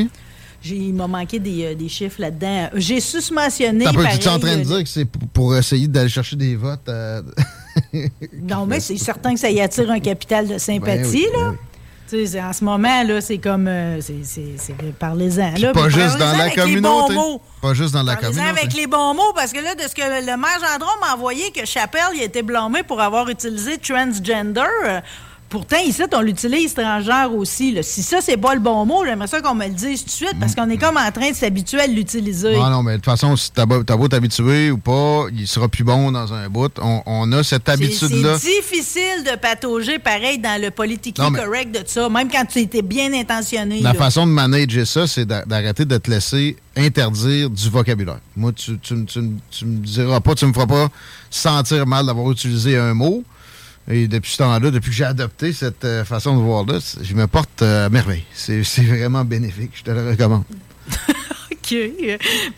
J'ai- 0.62 0.76
Il 0.76 0.94
m'a 0.94 1.06
manqué 1.06 1.38
des, 1.38 1.64
euh, 1.66 1.74
des 1.74 1.88
chiffres 1.88 2.20
là-dedans. 2.20 2.68
J'ai 2.74 3.00
susmentionné. 3.00 3.84
T'as 3.84 3.92
Tu 3.92 3.98
es 4.24 4.28
en 4.28 4.38
train 4.38 4.56
de 4.56 4.60
euh, 4.62 4.64
dire 4.64 4.82
que 4.82 4.88
c'est 4.88 5.04
pour, 5.04 5.54
essayer 5.56 5.86
d'aller 5.88 6.08
chercher 6.08 6.36
des 6.36 6.56
votes? 6.56 6.88
euh, 6.88 7.22
Non, 8.42 8.66
mais 8.66 8.80
c'est 8.80 8.96
certain 8.98 9.34
que 9.34 9.40
ça 9.40 9.50
y 9.50 9.60
attire 9.60 9.90
un 9.90 10.00
capital 10.00 10.46
de 10.48 10.58
sympathie, 10.58 11.26
Ben 11.32 11.36
oui, 11.36 11.40
là. 11.40 11.54
Tu 12.10 12.16
sais, 12.16 12.26
c'est- 12.26 12.42
en 12.42 12.52
ce 12.54 12.64
moment, 12.64 13.02
là, 13.04 13.20
c'est 13.20 13.36
comme. 13.36 13.68
euh, 13.68 14.00
c'est- 14.00 14.74
parlez-en. 14.98 15.52
Pas 15.74 15.88
juste 15.90 16.16
dans 16.18 16.32
la 16.36 16.50
communauté. 16.50 17.14
Pas 17.60 17.74
juste 17.74 17.92
dans 17.92 18.02
la 18.02 18.16
communauté. 18.16 18.48
avec 18.48 18.74
les 18.74 18.86
bons 18.86 19.12
mots, 19.14 19.32
parce 19.34 19.52
que 19.52 19.58
là, 19.62 19.74
de 19.74 19.82
ce 19.82 19.94
que 19.94 20.00
le 20.00 20.36
maire 20.38 20.58
Gendron 20.58 20.90
m'a 21.02 21.14
envoyé, 21.14 21.50
que 21.50 21.66
Chappelle 21.66 22.00
il 22.14 22.22
a 22.22 22.24
été 22.24 22.42
blâmé 22.42 22.82
pour 22.82 23.00
avoir 23.00 23.28
utilisé 23.28 23.76
transgender. 23.78 24.60
euh, 24.86 25.00
Pourtant, 25.48 25.78
ici, 25.78 26.02
on 26.14 26.20
l'utilise 26.20 26.74
transgenre 26.74 27.34
aussi. 27.34 27.72
là. 27.72 27.82
Si 27.82 28.02
ça, 28.02 28.18
c'est 28.20 28.36
pas 28.36 28.54
le 28.54 28.60
bon 28.60 28.84
mot, 28.84 29.02
j'aimerais 29.04 29.28
ça 29.28 29.40
qu'on 29.40 29.54
me 29.54 29.64
le 29.66 29.72
dise 29.72 30.00
tout 30.00 30.06
de 30.06 30.10
suite, 30.10 30.36
parce 30.38 30.54
qu'on 30.54 30.68
est 30.68 30.76
comme 30.76 30.98
en 30.98 31.10
train 31.10 31.30
de 31.30 31.34
s'habituer 31.34 31.80
à 31.80 31.86
l'utiliser. 31.86 32.54
Ah 32.62 32.68
non, 32.70 32.82
mais 32.82 32.92
de 32.92 32.96
toute 32.96 33.06
façon, 33.06 33.34
si 33.34 33.50
t'as 33.52 33.64
beau 33.64 34.08
t'habituer 34.08 34.70
ou 34.70 34.76
pas, 34.76 35.24
il 35.34 35.48
sera 35.48 35.68
plus 35.68 35.84
bon 35.84 36.12
dans 36.12 36.34
un 36.34 36.48
bout. 36.50 36.70
On, 36.82 37.02
on 37.06 37.32
a 37.32 37.42
cette 37.42 37.66
habitude-là. 37.68 38.38
C'est 38.38 38.48
difficile 38.60 39.24
de 39.24 39.36
patauger 39.38 39.98
pareil 39.98 40.38
dans 40.38 40.60
le 40.60 40.68
Non, 41.18 41.30
mais- 41.30 41.38
correct 41.38 41.70
de 41.72 41.80
ça, 41.86 42.08
même 42.10 42.28
quand 42.30 42.44
tu 42.44 42.58
étais 42.60 42.82
bien 42.82 43.12
intentionné. 43.14 43.80
La 43.80 43.92
là. 43.92 43.98
façon 43.98 44.26
de 44.26 44.32
manager 44.32 44.86
ça, 44.86 45.06
c'est 45.06 45.24
d'a- 45.24 45.44
d'arrêter 45.46 45.84
de 45.86 45.96
te 45.96 46.10
laisser 46.10 46.56
interdire 46.76 47.48
du 47.48 47.70
vocabulaire. 47.70 48.20
Moi, 48.36 48.52
tu, 48.52 48.78
tu, 48.78 48.94
tu 49.06 49.20
me 49.64 49.78
diras 49.84 50.20
pas, 50.20 50.34
tu 50.34 50.44
me 50.46 50.52
feras 50.52 50.66
pas 50.66 50.88
sentir 51.30 51.86
mal 51.86 52.06
d'avoir 52.06 52.30
utilisé 52.30 52.76
un 52.76 52.92
mot. 52.94 53.24
Et 53.90 54.06
depuis 54.06 54.32
ce 54.32 54.38
temps-là, 54.38 54.70
depuis 54.70 54.90
que 54.90 54.96
j'ai 54.96 55.04
adopté 55.04 55.52
cette 55.52 55.84
euh, 55.84 56.04
façon 56.04 56.36
de 56.36 56.42
voir-là, 56.42 56.78
je 57.00 57.14
me 57.14 57.26
porte 57.26 57.62
euh, 57.62 57.86
à 57.86 57.88
merveille. 57.88 58.24
C'est 58.34 58.62
vraiment 58.82 59.24
bénéfique. 59.24 59.70
Je 59.74 59.82
te 59.82 59.90
le 59.90 60.10
recommande. 60.10 60.44
OK. 61.52 61.74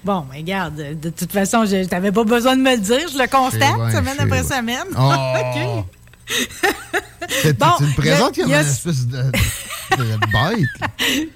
Bon, 0.04 0.26
mais 0.30 0.38
regarde, 0.38 0.98
de 1.00 1.10
toute 1.10 1.32
façon, 1.32 1.64
je 1.64 1.88
n'avais 1.88 2.10
pas 2.10 2.24
besoin 2.24 2.56
de 2.56 2.62
me 2.62 2.72
le 2.74 2.80
dire. 2.80 3.08
Je 3.12 3.18
le 3.18 3.28
constate 3.28 3.92
semaine 3.92 4.16
après 4.18 4.42
semaine. 4.42 4.86
Oh! 4.98 5.78
OK. 5.80 5.84
Bon, 7.58 7.66
tu 7.78 7.84
me 7.84 7.94
présentes 7.96 8.36
il 8.36 8.48
y 8.48 8.54
a- 8.54 8.62
une 8.62 8.66
espèce 8.66 9.06
de, 9.06 9.18
de 9.18 10.18
bête. 10.32 10.68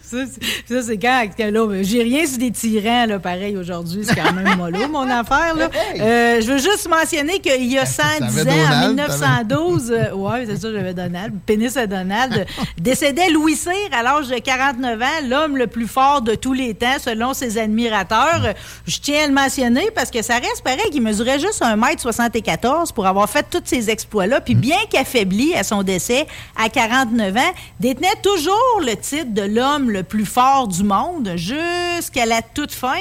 Ça, 0.02 0.82
c'est- 0.82 0.98
quand, 0.98 1.28
là, 1.38 1.82
j'ai 1.82 2.02
rien 2.02 2.26
sur 2.26 2.38
des 2.38 2.50
tyrans, 2.50 3.06
là, 3.06 3.18
pareil, 3.18 3.56
aujourd'hui. 3.56 4.04
C'est 4.04 4.14
quand 4.14 4.32
même 4.32 4.56
mollo, 4.56 4.88
mon 4.90 5.08
affaire, 5.10 5.54
là. 5.56 5.68
Euh, 6.00 6.40
je 6.40 6.46
veux 6.52 6.58
juste 6.58 6.88
mentionner 6.88 7.38
qu'il 7.40 7.66
y 7.66 7.78
a 7.78 7.84
110 7.86 8.22
ans, 8.22 8.40
en 8.40 8.44
Donald, 8.44 8.88
1912, 8.96 9.90
euh, 9.92 10.14
ouais, 10.14 10.46
c'est 10.46 10.56
ça, 10.60 10.72
j'avais 10.72 10.94
Donald, 10.94 11.34
pénis 11.44 11.76
à 11.76 11.86
Donald, 11.86 12.46
décédait 12.78 13.30
Louis 13.30 13.56
Cyr 13.56 13.72
à 13.92 14.02
l'âge 14.02 14.28
de 14.28 14.38
49 14.38 15.02
ans, 15.02 15.06
l'homme 15.28 15.56
le 15.56 15.66
plus 15.66 15.88
fort 15.88 16.22
de 16.22 16.34
tous 16.34 16.52
les 16.54 16.74
temps, 16.74 16.96
selon 17.00 17.34
ses 17.34 17.58
admirateurs. 17.58 18.54
Je 18.86 18.98
tiens 18.98 19.24
à 19.24 19.26
le 19.26 19.34
mentionner 19.34 19.90
parce 19.94 20.10
que 20.10 20.22
ça 20.22 20.34
reste 20.34 20.62
pareil 20.64 20.90
qu'il 20.90 21.02
mesurait 21.02 21.38
juste 21.40 21.62
1m74 21.62 22.92
pour 22.92 23.06
avoir 23.06 23.28
fait 23.28 23.44
tous 23.50 23.62
ces 23.64 23.90
exploits-là, 23.90 24.40
puis 24.40 24.54
bien 24.54 24.76
qu'affaibli 24.90 25.54
à 25.54 25.62
son 25.62 25.82
décès 25.82 26.26
à 26.56 26.68
49 26.68 27.36
ans, 27.36 27.40
détenait 27.80 28.08
toujours 28.22 28.80
le 28.80 28.94
titre 28.96 29.32
de 29.32 29.42
l'homme 29.42 29.90
le 29.90 30.02
plus 30.02 30.24
fort 30.26 30.68
du 30.68 30.82
monde 30.82 31.32
jusqu'à 31.36 32.26
la 32.26 32.42
toute 32.42 32.72
fin. 32.72 32.94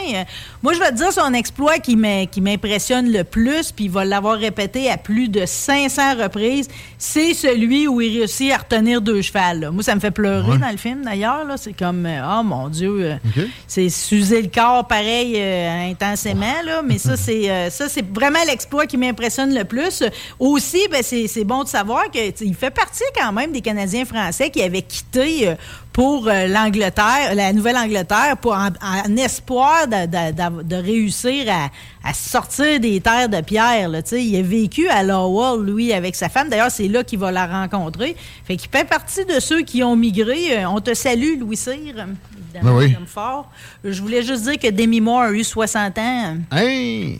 Moi, 0.61 0.73
je 0.73 0.79
vais 0.79 0.89
te 0.91 0.95
dire 0.95 1.11
son 1.11 1.33
exploit 1.33 1.77
qui 1.79 1.95
m'im- 1.95 2.25
qui 2.27 2.41
m'impressionne 2.41 3.11
le 3.11 3.23
plus, 3.23 3.71
puis 3.71 3.85
il 3.85 3.91
va 3.91 4.05
l'avoir 4.05 4.37
répété 4.37 4.89
à 4.89 4.97
plus 4.97 5.29
de 5.29 5.45
500 5.45 6.15
reprises, 6.21 6.67
c'est 6.97 7.33
celui 7.33 7.87
où 7.87 7.99
il 8.01 8.17
réussit 8.19 8.51
à 8.51 8.57
retenir 8.57 9.01
deux 9.01 9.21
chevals. 9.21 9.59
là. 9.59 9.71
Moi, 9.71 9.83
ça 9.83 9.95
me 9.95 9.99
fait 9.99 10.11
pleurer 10.11 10.57
dans 10.57 10.69
le 10.69 10.77
film, 10.77 11.03
d'ailleurs. 11.03 11.45
C'est 11.57 11.73
comme, 11.73 12.05
euh, 12.05 12.21
oh 12.39 12.43
mon 12.43 12.69
Dieu, 12.69 13.19
euh, 13.35 13.43
c'est 13.67 13.89
s'user 13.89 14.41
le 14.41 14.49
corps 14.49 14.87
pareil 14.87 15.33
euh, 15.37 15.89
intensément, 15.91 16.61
là. 16.65 16.81
mais 16.81 16.97
ça, 16.97 17.17
c'est 17.17 17.49
euh, 17.49 17.69
vraiment 18.13 18.39
l'exploit 18.47 18.85
qui 18.85 18.97
m'impressionne 18.97 19.53
le 19.53 19.63
plus. 19.65 20.03
Aussi, 20.39 20.79
ben, 20.91 21.01
c'est 21.03 21.27
c'est 21.27 21.43
bon 21.63 21.65
de 21.65 21.69
savoir 21.69 22.09
qu'il 22.11 22.55
fait 22.55 22.69
partie 22.69 23.03
quand 23.19 23.31
même 23.31 23.51
des 23.51 23.61
Canadiens 23.61 24.05
français 24.05 24.49
qui 24.49 24.61
avaient 24.61 24.81
quitté 24.81 25.47
euh, 25.47 25.55
pour 25.91 26.27
euh, 26.27 26.47
l'Angleterre, 26.47 27.35
la 27.35 27.53
Nouvelle-Angleterre, 27.53 28.37
pour 28.41 28.53
en, 28.53 28.67
en 28.81 29.15
espoir 29.17 29.87
de, 29.87 30.05
de- 30.07 30.31
de- 30.31 30.63
de 30.63 30.75
réussir 30.75 31.45
à, 31.51 31.69
à 32.07 32.13
sortir 32.13 32.79
des 32.79 32.99
terres 32.99 33.29
de 33.29 33.41
pierre. 33.41 33.89
Là, 33.89 33.99
il 34.11 34.35
a 34.35 34.41
vécu 34.41 34.87
à 34.89 35.03
Lowell, 35.03 35.63
lui, 35.65 35.93
avec 35.93 36.15
sa 36.15 36.29
femme. 36.29 36.49
D'ailleurs, 36.49 36.71
c'est 36.71 36.87
là 36.87 37.03
qu'il 37.03 37.19
va 37.19 37.31
la 37.31 37.45
rencontrer. 37.45 38.15
Fait 38.45 38.57
qu'il 38.57 38.69
fait 38.71 38.87
partie 38.87 39.25
de 39.25 39.39
ceux 39.39 39.61
qui 39.61 39.83
ont 39.83 39.95
migré. 39.95 40.63
Euh, 40.63 40.69
On 40.69 40.79
te 40.81 40.93
salue, 40.93 41.39
Louis 41.39 41.57
Cyr. 41.57 41.73
Évidemment, 41.75 42.15
Ben 42.63 42.71
oui. 42.75 42.95
fort. 43.05 43.49
Je 43.83 44.01
voulais 44.01 44.23
juste 44.23 44.43
dire 44.43 44.57
que 44.59 44.69
Demi 44.71 44.99
Moore 45.01 45.21
a 45.23 45.31
eu 45.31 45.43
60 45.43 45.97
ans. 45.99 46.37
Hey! 46.51 47.19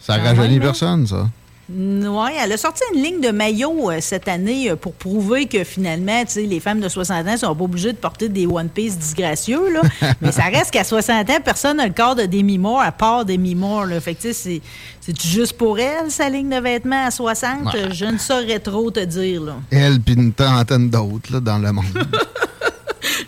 Ça 0.00 0.16
rajeunit 0.16 0.58
là. 0.58 0.64
personne, 0.66 1.06
ça. 1.06 1.28
Oui, 1.70 2.30
elle 2.38 2.52
a 2.52 2.56
sorti 2.58 2.82
une 2.94 3.02
ligne 3.02 3.20
de 3.22 3.30
maillot 3.30 3.90
euh, 3.90 3.98
cette 4.00 4.28
année 4.28 4.70
euh, 4.70 4.76
pour 4.76 4.92
prouver 4.92 5.46
que 5.46 5.64
finalement, 5.64 6.22
les 6.36 6.60
femmes 6.60 6.80
de 6.80 6.88
60 6.90 7.26
ans 7.26 7.36
sont 7.38 7.54
pas 7.56 7.64
obligées 7.64 7.92
de 7.92 7.96
porter 7.96 8.28
des 8.28 8.46
One 8.46 8.68
Piece 8.68 8.98
disgracieux, 8.98 9.72
là. 9.72 9.80
Mais 10.20 10.30
ça 10.30 10.42
reste 10.44 10.70
qu'à 10.72 10.84
60 10.84 11.30
ans, 11.30 11.38
personne 11.42 11.78
n'a 11.78 11.86
le 11.86 11.94
corps 11.94 12.16
de 12.16 12.26
Demi 12.26 12.58
Moore 12.58 12.82
à 12.82 12.92
part 12.92 13.24
Demi 13.24 13.54
Moore, 13.54 13.86
là. 13.86 13.98
Fait 14.00 14.14
que, 14.14 14.20
tu 14.22 14.34
sais, 14.34 14.60
c'est- 15.00 15.22
juste 15.26 15.54
pour 15.54 15.78
elle, 15.78 16.10
sa 16.10 16.28
ligne 16.28 16.50
de 16.50 16.60
vêtements 16.60 17.06
à 17.06 17.10
60? 17.10 17.64
Ouais. 17.72 17.80
Euh, 17.80 17.88
Je 17.92 18.04
ne 18.04 18.18
saurais 18.18 18.58
trop 18.58 18.90
te 18.90 19.00
dire, 19.00 19.40
là. 19.42 19.56
Elle 19.70 20.00
puis 20.00 20.14
une 20.14 20.34
trentaine 20.34 20.90
d'autres 20.90 21.40
dans 21.40 21.58
le 21.58 21.72
monde. 21.72 21.84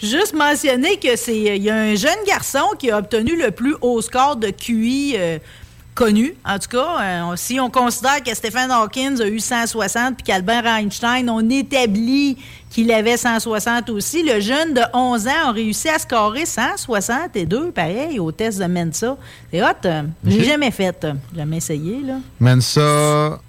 Juste 0.02 0.34
mentionner 0.34 0.98
que 0.98 1.16
c'est 1.16 1.36
il 1.38 1.62
y 1.62 1.70
a 1.70 1.74
un 1.76 1.94
jeune 1.94 2.18
garçon 2.26 2.64
qui 2.78 2.90
a 2.90 2.98
obtenu 2.98 3.36
le 3.36 3.50
plus 3.50 3.74
haut 3.80 4.00
score 4.02 4.36
de 4.36 4.48
QI 4.50 5.14
euh, 5.16 5.38
connu. 5.96 6.34
En 6.44 6.58
tout 6.60 6.68
cas, 6.68 7.00
euh, 7.00 7.32
si 7.36 7.58
on 7.58 7.68
considère 7.70 8.22
que 8.22 8.32
Stephen 8.34 8.70
Hawkins 8.70 9.16
a 9.20 9.26
eu 9.26 9.40
160 9.40 10.14
puis 10.16 10.22
qu'Albert 10.24 10.64
Einstein, 10.66 11.28
on 11.28 11.48
établit 11.50 12.36
qu'il 12.70 12.92
avait 12.92 13.16
160 13.16 13.90
aussi, 13.90 14.22
le 14.22 14.38
jeune 14.40 14.74
de 14.74 14.82
11 14.92 15.26
ans 15.26 15.48
a 15.48 15.52
réussi 15.52 15.88
à 15.88 15.98
scorer 15.98 16.46
162, 16.46 17.70
pareil, 17.72 18.20
au 18.20 18.30
test 18.30 18.58
de 18.60 18.66
Mensa. 18.66 19.16
C'est 19.50 19.62
hot. 19.62 19.66
euh, 19.86 20.02
J'ai 20.24 20.38
Ok. 20.40 20.44
jamais 20.44 20.70
fait, 20.70 21.04
euh, 21.04 21.14
jamais 21.34 21.56
essayé, 21.56 22.00
là. 22.06 22.18
Mensa, 22.38 23.40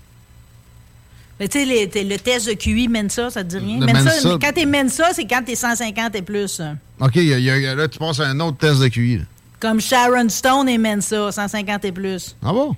Mais 1.40 1.48
tu 1.48 1.64
sais, 1.65 2.03
le 2.03 2.18
test 2.18 2.48
de 2.48 2.53
QI 2.53 2.88
Mensa, 2.88 3.30
ça 3.30 3.44
te 3.44 3.49
dit 3.49 3.57
rien? 3.60 3.78
Mensa, 3.80 4.03
Mensa. 4.03 4.30
quand 4.41 4.52
t'es 4.56 4.65
Mensa, 4.65 5.14
c'est 5.14 5.26
quand 5.26 5.44
t'es 5.45 5.53
150 5.56 6.15
et 6.15 6.22
plus. 6.24 6.61
OK, 6.99 7.15
y 7.18 7.32
a- 7.34 7.38
y 7.38 7.68
a- 7.68 7.76
là, 7.76 7.88
tu 7.88 7.99
passes 7.99 8.19
à 8.19 8.28
un 8.28 8.40
autre 8.40 8.57
test 8.57 8.80
de 8.82 8.88
QI. 8.88 9.18
là. 9.18 9.24
Comme 9.59 9.79
Sharon 9.81 10.29
Stone 10.29 10.69
et 10.69 10.77
Mensa, 10.77 11.31
150 11.31 11.85
et 11.85 11.91
plus. 11.91 12.35
Ah 12.43 12.51
bon? 12.53 12.75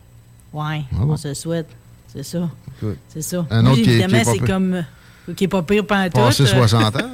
Ouais, 0.54 0.82
Ah 0.94 1.04
bon? 1.06 1.14
on 1.14 1.18
se 1.18 1.34
souhaite. 1.34 1.68
C'est 2.14 2.24
ça. 2.24 2.50
C'est 3.10 3.22
ça. 3.22 3.46
Un 3.50 3.66
autre 3.66 3.82
qui 3.82 3.90
évidemment, 3.92 4.24
c'est 4.24 4.40
comme. 4.40 4.74
euh, 4.74 5.34
qui 5.36 5.44
est 5.44 5.48
pas 5.48 5.62
pire 5.62 5.86
pantoute. 5.86 6.14
Passer 6.14 6.44
euh. 6.44 6.46
60 6.48 6.96
ans. 6.96 7.00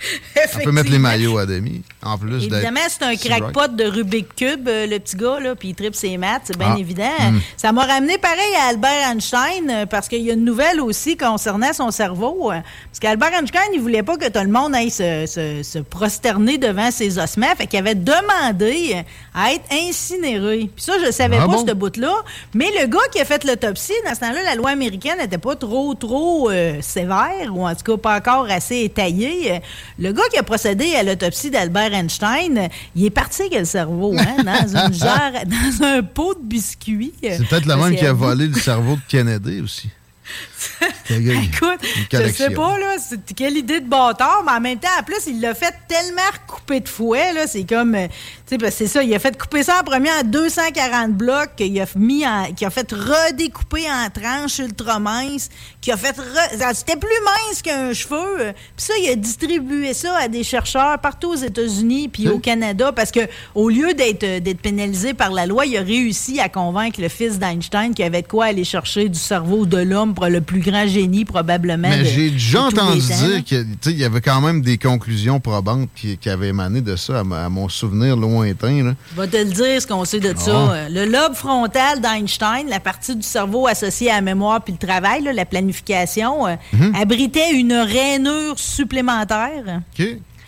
On 0.56 0.58
peut 0.64 0.72
mettre 0.72 0.90
les 0.90 0.98
maillots 0.98 1.38
à 1.38 1.46
demi. 1.46 1.82
En 2.02 2.16
plus. 2.16 2.36
Évidemment, 2.44 2.80
c'est 2.88 3.02
un 3.04 3.14
crackpot 3.16 3.68
de 3.68 3.84
Rubik 3.84 4.34
Cube, 4.34 4.66
euh, 4.68 4.86
le 4.86 4.98
petit 4.98 5.16
gars, 5.16 5.38
là, 5.40 5.54
puis 5.54 5.68
il 5.68 5.74
tripe 5.74 5.94
ses 5.94 6.16
maths, 6.16 6.42
c'est 6.46 6.56
bien 6.58 6.74
Ah. 6.76 6.78
évident. 6.78 7.04
Mm. 7.32 7.40
Ça 7.56 7.72
m'a 7.72 7.84
ramené 7.84 8.16
pareil 8.16 8.54
à 8.58 8.68
Albert 8.70 9.10
Einstein, 9.12 9.68
euh, 9.70 9.86
parce 9.86 10.08
qu'il 10.08 10.22
y 10.22 10.30
a 10.30 10.34
une 10.34 10.44
nouvelle 10.44 10.80
aussi 10.80 11.16
concernant 11.16 11.72
son 11.74 11.90
cerveau. 11.90 12.50
euh, 12.50 12.56
Parce 12.90 13.00
qu'Albert 13.00 13.32
Einstein, 13.38 13.60
il 13.74 13.80
voulait 13.80 14.02
pas 14.02 14.16
que 14.16 14.28
tout 14.28 14.40
le 14.42 14.50
monde 14.50 14.74
aille 14.74 14.90
se, 14.90 15.26
se- 15.26 15.62
se 15.62 15.78
prosterner 15.78 16.56
devant 16.58 16.90
ses 16.90 17.18
ossements, 17.18 17.54
fait 17.56 17.66
qu'il 17.66 17.78
avait 17.78 17.94
demandé 17.94 19.04
à 19.34 19.52
être 19.52 19.64
incinéré. 19.70 20.70
Puis 20.74 20.84
ça, 20.84 20.94
je 21.04 21.10
savais 21.12 21.36
Ah 21.38 21.46
pas, 21.46 21.52
bon? 21.52 21.66
ce 21.66 21.72
bout-là. 21.72 22.14
Mais 22.54 22.70
le 22.80 22.86
gars 22.86 22.98
qui 23.12 23.20
a 23.20 23.24
fait 23.24 23.44
l'autopsie, 23.44 23.92
dans 24.06 24.14
ce 24.14 24.20
temps-là, 24.20 24.42
la 24.42 24.54
loi 24.54 24.70
américaine 24.70 25.18
n'était 25.18 25.38
pas 25.38 25.54
trop, 25.56 25.94
trop 25.94 26.50
euh, 26.50 26.80
sévère, 26.80 27.50
ou 27.54 27.66
en 27.66 27.74
tout 27.74 27.84
cas 27.84 27.96
pas 27.98 28.16
encore 28.16 28.46
assez 28.50 28.80
étayée. 28.84 29.60
Le 30.00 30.12
gars 30.12 30.22
qui 30.32 30.38
a 30.38 30.42
procédé 30.42 30.94
à 30.94 31.02
l'autopsie 31.02 31.50
d'Albert 31.50 31.92
Einstein, 31.92 32.70
il 32.96 33.04
est 33.04 33.10
parti 33.10 33.42
avec 33.42 33.58
le 33.58 33.64
cerveau, 33.66 34.16
hein, 34.18 34.42
dans 34.42 34.86
une 34.86 34.94
jarre, 34.98 35.32
dans 35.44 35.84
un 35.84 36.02
pot 36.02 36.32
de 36.34 36.42
biscuits. 36.42 37.12
C'est 37.22 37.46
peut-être 37.46 37.66
le 37.66 37.76
même 37.76 37.94
qui 37.94 38.06
a 38.06 38.14
volé 38.14 38.46
le 38.46 38.58
cerveau 38.58 38.96
de 38.96 39.00
Kennedy 39.08 39.60
aussi. 39.60 39.90
Écoute, 41.42 41.80
je 42.12 42.32
sais 42.32 42.50
pas, 42.54 42.78
là, 42.78 42.96
c'est 42.98 43.34
quelle 43.34 43.56
idée 43.56 43.80
de 43.80 43.88
bâtard, 43.88 44.42
mais 44.44 44.52
en 44.52 44.60
même 44.60 44.78
temps, 44.78 44.88
en 44.98 45.02
plus, 45.02 45.26
il 45.26 45.40
l'a 45.40 45.54
fait 45.54 45.74
tellement 45.88 46.20
recouper 46.46 46.80
de 46.80 46.88
fouet, 46.88 47.32
là, 47.32 47.46
c'est 47.46 47.64
comme, 47.64 47.94
euh, 47.94 48.06
tu 48.08 48.14
sais, 48.46 48.58
parce 48.58 48.72
que 48.72 48.78
c'est 48.78 48.86
ça, 48.86 49.02
il 49.02 49.14
a 49.14 49.18
fait 49.18 49.36
couper 49.36 49.62
ça 49.62 49.80
en 49.80 49.84
premier 49.84 50.10
en 50.10 50.22
240 50.24 51.12
blocs, 51.12 51.56
qu'il 51.56 51.80
a 51.80 51.86
mis 51.96 52.26
en, 52.26 52.52
qu'il 52.52 52.66
a 52.66 52.70
fait 52.70 52.90
redécouper 52.92 53.84
en 53.90 54.08
tranches 54.10 54.58
ultra 54.58 54.98
minces, 54.98 55.48
qu'il 55.80 55.92
a 55.92 55.96
fait, 55.96 56.16
re- 56.16 56.58
ça, 56.58 56.74
c'était 56.74 56.96
plus 56.96 57.08
mince 57.24 57.62
qu'un 57.62 57.92
cheveu, 57.92 58.52
puis 58.76 58.84
ça, 58.84 58.94
il 59.02 59.08
a 59.10 59.16
distribué 59.16 59.94
ça 59.94 60.16
à 60.18 60.28
des 60.28 60.44
chercheurs 60.44 60.98
partout 60.98 61.30
aux 61.30 61.36
États-Unis 61.36 62.08
puis 62.08 62.28
au 62.28 62.38
Canada, 62.38 62.92
parce 62.92 63.10
que 63.10 63.20
au 63.54 63.68
lieu 63.68 63.94
d'être, 63.94 64.24
euh, 64.24 64.40
d'être 64.40 64.60
pénalisé 64.60 65.14
par 65.14 65.30
la 65.30 65.46
loi, 65.46 65.66
il 65.66 65.76
a 65.76 65.82
réussi 65.82 66.40
à 66.40 66.48
convaincre 66.48 67.00
le 67.00 67.08
fils 67.08 67.38
d'Einstein 67.38 67.94
qu'il 67.94 68.04
avait 68.04 68.22
de 68.22 68.26
quoi 68.28 68.46
aller 68.46 68.64
chercher 68.64 69.08
du 69.08 69.18
cerveau 69.18 69.66
de 69.66 69.78
l'homme 69.78 70.14
pour 70.14 70.26
le 70.26 70.40
plus 70.50 70.60
grand 70.60 70.84
génie, 70.88 71.24
probablement. 71.24 71.88
Mais 71.88 72.04
j'ai 72.04 72.28
déjà 72.30 72.62
entendu 72.62 72.98
dire 73.00 73.44
qu'il 73.44 73.96
y 73.96 74.04
avait 74.04 74.20
quand 74.20 74.40
même 74.40 74.62
des 74.62 74.78
conclusions 74.78 75.38
probantes 75.38 75.88
qui, 75.94 76.18
qui 76.18 76.28
avaient 76.28 76.48
émané 76.48 76.80
de 76.80 76.96
ça, 76.96 77.20
à, 77.20 77.48
mon 77.48 77.68
souvenir 77.68 78.16
lointain. 78.16 78.82
Là. 78.82 78.94
Je 79.14 79.20
vais 79.20 79.28
te 79.28 79.36
le 79.36 79.44
dire, 79.44 79.80
ce 79.80 79.86
qu'on 79.86 80.04
sait 80.04 80.18
de 80.18 80.34
ça. 80.36 80.72
Ah. 80.72 80.88
Le 80.90 81.04
lobe 81.04 81.34
frontal 81.34 82.00
d'Einstein, 82.00 82.68
la 82.68 82.80
partie 82.80 83.14
du 83.14 83.22
cerveau 83.22 83.68
associée 83.68 84.10
à 84.10 84.16
la 84.16 84.22
mémoire 84.22 84.60
puis 84.62 84.72
le 84.78 84.84
travail, 84.84 85.22
là, 85.22 85.32
la 85.32 85.44
planification, 85.46 86.48
euh, 86.48 86.56
Mhm. 86.72 86.94
abritait 87.00 87.52
une 87.52 87.72
rainure 87.74 88.58
supplémentaire. 88.58 89.82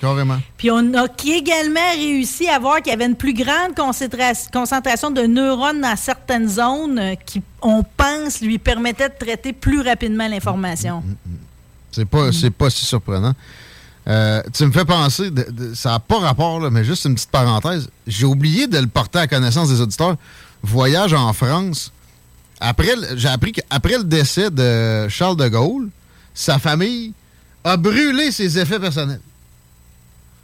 Carrément. 0.02 0.38
Puis 0.58 0.70
on 0.70 0.92
a 0.94 1.06
également 1.24 1.92
réussi 1.94 2.48
à 2.48 2.58
voir 2.58 2.78
qu'il 2.82 2.88
y 2.90 2.94
avait 2.94 3.06
une 3.06 3.14
plus 3.16 3.32
grande 3.32 3.72
concentra- 3.76 4.50
concentration 4.52 5.10
de 5.10 5.22
neurones 5.22 5.80
dans 5.80 5.96
certaines 5.96 6.48
zones 6.48 6.98
euh, 6.98 7.14
qui, 7.24 7.40
on 7.62 7.82
pense, 7.96 8.40
lui 8.42 8.58
permettaient 8.58 9.08
de 9.08 9.14
traiter 9.18 9.52
plus 9.52 9.80
rapidement 9.80 10.26
l'information. 10.28 11.02
C'est 11.92 12.04
pas, 12.04 12.32
c'est 12.32 12.50
pas 12.50 12.68
si 12.68 12.84
surprenant. 12.84 13.32
Euh, 14.08 14.42
tu 14.52 14.66
me 14.66 14.72
fais 14.72 14.84
penser, 14.84 15.30
de- 15.30 15.46
de- 15.50 15.74
ça 15.74 15.90
n'a 15.90 16.00
pas 16.00 16.18
rapport, 16.18 16.58
là, 16.58 16.68
mais 16.70 16.82
juste 16.84 17.04
une 17.04 17.14
petite 17.14 17.30
parenthèse. 17.30 17.88
J'ai 18.06 18.26
oublié 18.26 18.66
de 18.66 18.78
le 18.78 18.88
porter 18.88 19.20
à 19.20 19.26
connaissance 19.28 19.68
des 19.68 19.80
auditeurs. 19.80 20.16
Voyage 20.64 21.12
en 21.14 21.32
France. 21.32 21.92
Après, 22.60 22.94
j'ai 23.16 23.28
appris 23.28 23.52
qu'après 23.52 23.98
le 23.98 24.04
décès 24.04 24.50
de 24.50 25.08
Charles 25.08 25.36
de 25.36 25.46
Gaulle, 25.48 25.88
sa 26.34 26.58
famille 26.58 27.12
a 27.62 27.76
brûlé 27.76 28.32
ses 28.32 28.58
effets 28.58 28.80
personnels. 28.80 29.20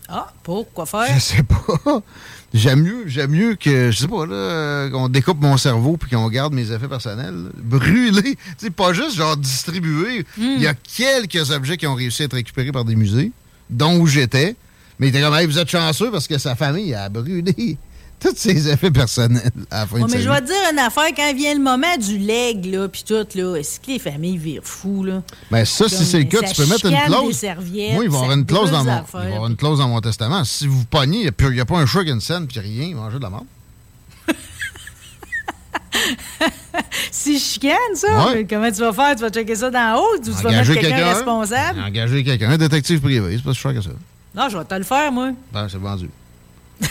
Ah, 0.08 0.32
pourquoi 0.42 0.86
faire? 0.86 1.14
Je 1.14 1.20
sais 1.20 1.42
pas. 1.42 2.02
J'aime 2.54 2.80
mieux, 2.82 3.02
j'aime 3.08 3.32
mieux 3.32 3.56
que, 3.56 3.90
je 3.90 3.98
sais 3.98 4.08
pas, 4.08 4.24
là, 4.24 4.88
qu'on 4.88 5.10
découpe 5.10 5.38
mon 5.38 5.58
cerveau 5.58 5.98
puis 5.98 6.08
qu'on 6.08 6.30
garde 6.30 6.54
mes 6.54 6.72
effets 6.72 6.88
personnels. 6.88 7.50
Brûler. 7.54 8.22
Tu 8.22 8.38
sais, 8.56 8.70
pas 8.70 8.94
juste 8.94 9.16
genre 9.16 9.36
distribuer. 9.36 10.24
Il 10.38 10.62
y 10.62 10.66
a 10.66 10.72
quelques 10.72 11.50
objets 11.50 11.76
qui 11.76 11.86
ont 11.86 11.94
réussi 11.94 12.22
à 12.22 12.24
être 12.24 12.32
récupérés 12.32 12.72
par 12.72 12.86
des 12.86 12.96
musées, 12.96 13.32
dont 13.68 13.98
où 13.98 14.06
j'étais. 14.06 14.56
Mais 14.98 15.08
il 15.08 15.10
était 15.10 15.20
comme, 15.20 15.34
Hey, 15.34 15.46
vous 15.46 15.58
êtes 15.58 15.68
chanceux 15.68 16.10
parce 16.10 16.26
que 16.26 16.38
sa 16.38 16.54
famille 16.54 16.94
a 16.94 17.10
brûlé 17.10 17.76
tous 18.20 18.34
ses 18.36 18.68
effets 18.68 18.90
personnels 18.90 19.50
à 19.70 19.80
la 19.80 19.86
fin 19.86 19.96
Ouais, 19.96 20.02
de 20.06 20.10
mais 20.10 20.20
je 20.20 20.28
vais 20.28 20.40
te 20.40 20.46
dire 20.46 20.56
une 20.72 20.78
affaire, 20.78 21.08
quand 21.16 21.34
vient 21.34 21.54
le 21.54 21.60
moment 21.60 21.96
du 21.96 22.18
leg, 22.18 22.64
là, 22.66 22.88
puis 22.88 23.04
tout, 23.06 23.26
là, 23.34 23.56
est-ce 23.56 23.78
que 23.80 23.86
les 23.88 23.98
familles 23.98 24.36
virent 24.38 24.62
fous, 24.64 25.04
là? 25.04 25.22
Ben 25.50 25.64
ça, 25.64 25.88
si 25.88 26.04
c'est 26.04 26.18
le 26.18 26.24
cas, 26.24 26.42
tu 26.42 26.54
peux 26.54 26.66
mettre 26.66 26.86
une 26.86 26.96
clause. 27.06 27.42
Moi, 27.44 27.54
il 27.70 27.94
va 27.94 28.02
y 28.02 28.06
avoir 28.06 28.32
une 28.32 28.46
clause 28.46 28.70
dans 28.70 28.84
mon, 28.84 29.02
il 29.04 29.12
va 29.12 29.34
avoir 29.34 29.46
une 29.46 29.56
clause 29.56 29.78
dans 29.78 29.88
mon 29.88 30.00
testament. 30.00 30.44
Si 30.44 30.66
vous 30.66 30.84
pognez, 30.84 31.18
il 31.40 31.52
n'y 31.52 31.60
a, 31.60 31.64
pas 31.64 31.76
un 31.78 31.86
choix 31.86 32.04
qu'une 32.04 32.20
scène, 32.20 32.46
puis 32.46 32.58
rien, 32.60 32.94
mangez 32.94 33.18
de 33.18 33.22
la 33.22 33.30
merde. 33.30 33.44
Si 37.10 37.38
chicane, 37.38 37.76
ça, 37.94 38.26
Ouais. 38.28 38.46
comment 38.48 38.70
tu 38.70 38.80
vas 38.80 38.92
faire? 38.92 39.16
Tu 39.16 39.22
vas 39.22 39.30
checker 39.30 39.56
ça 39.56 39.70
d'en 39.70 39.96
haut 39.96 40.14
ou 40.16 40.18
tu 40.22 40.30
vas 40.30 40.36
mettre 40.36 40.48
Engager 40.48 40.74
quelqu'un 40.74 40.88
quelqu'un. 40.96 41.14
responsable? 41.14 41.80
Engager 41.80 42.24
quelqu'un, 42.24 42.50
un 42.50 42.56
détective 42.58 43.00
privé, 43.00 43.36
c'est 43.36 43.42
pas 43.44 43.52
si 43.52 43.58
cher 43.60 43.74
que 43.74 43.80
ça. 43.80 43.90
Non, 44.34 44.48
je 44.48 44.58
vais 44.58 44.64
te 44.64 44.74
le 44.74 44.84
faire, 44.84 45.10
moi. 45.10 45.30
Ben, 45.52 45.68
c'est 45.68 45.78
vendu. 45.78 46.08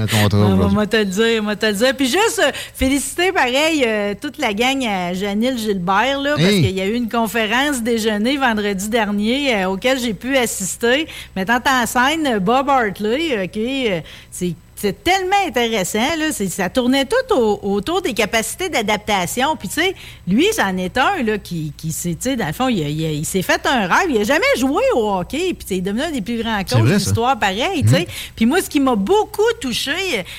Un 0.00 0.06
contrat 0.06 0.38
aujourd'hui. 0.38 0.74
moi 0.74 0.86
te 0.86 0.96
le 0.96 1.04
dire, 1.04 1.42
moi 1.42 1.56
te 1.56 1.66
le 1.66 1.72
dire. 1.72 1.96
Puis 1.96 2.06
juste 2.06 2.40
euh, 2.44 2.50
féliciter 2.74 3.32
pareil 3.32 3.84
euh, 3.86 4.14
toute 4.20 4.38
la 4.38 4.52
gang 4.54 4.84
à 4.86 5.12
Janine 5.14 5.56
Gilbert 5.56 6.20
là, 6.20 6.34
parce 6.36 6.50
qu'il 6.50 6.70
y 6.70 6.80
a 6.80 6.86
eu 6.86 6.94
une 6.94 7.08
conférence 7.08 7.82
déjeuner 7.82 8.36
vendredi 8.36 8.88
dernier 8.88 9.54
euh, 9.54 9.70
auquel 9.70 9.98
j'ai 9.98 10.14
pu 10.14 10.36
assister, 10.36 11.06
mettant 11.36 11.60
en 11.66 11.86
scène 11.86 12.26
euh, 12.26 12.40
Bob 12.40 12.68
Hartley, 12.68 13.44
ok, 13.44 13.56
euh, 13.56 14.00
c'est 14.30 14.54
c'est 14.82 15.02
tellement 15.04 15.36
intéressant, 15.46 15.98
là. 16.18 16.32
C'est- 16.32 16.48
Ça 16.48 16.68
tournait 16.68 17.06
tout 17.06 17.34
au- 17.34 17.60
autour 17.62 18.02
des 18.02 18.12
capacités 18.12 18.68
d'adaptation. 18.68 19.56
Puis, 19.56 19.68
tu 19.68 19.74
sais, 19.80 19.94
lui, 20.28 20.46
c'en 20.54 20.76
est 20.76 20.98
un, 20.98 21.22
là, 21.22 21.38
qui, 21.38 21.72
qui 21.76 21.92
s'est, 21.92 22.10
tu 22.10 22.30
sais, 22.30 22.36
dans 22.36 22.46
le 22.48 22.52
fond, 22.52 22.68
il, 22.68 22.78
il 22.80 23.24
s'est 23.24 23.42
fait 23.42 23.64
un 23.66 23.86
rêve. 23.86 24.10
Il 24.10 24.18
a 24.20 24.24
jamais 24.24 24.44
joué 24.58 24.82
au 24.94 25.10
hockey. 25.14 25.54
Puis, 25.54 25.66
il 25.70 25.76
est 25.78 25.80
devenu 25.80 26.02
un 26.02 26.10
des 26.10 26.20
plus 26.20 26.42
grands 26.42 26.58
coachs 26.58 26.78
de 26.80 26.94
l'histoire, 27.04 27.38
pareil. 27.38 27.82
Mhm. 27.82 28.04
Puis 28.36 28.44
moi, 28.46 28.60
ce 28.60 28.68
qui 28.68 28.80
m'a 28.80 28.94
beaucoup 28.96 29.42
touché, 29.60 29.92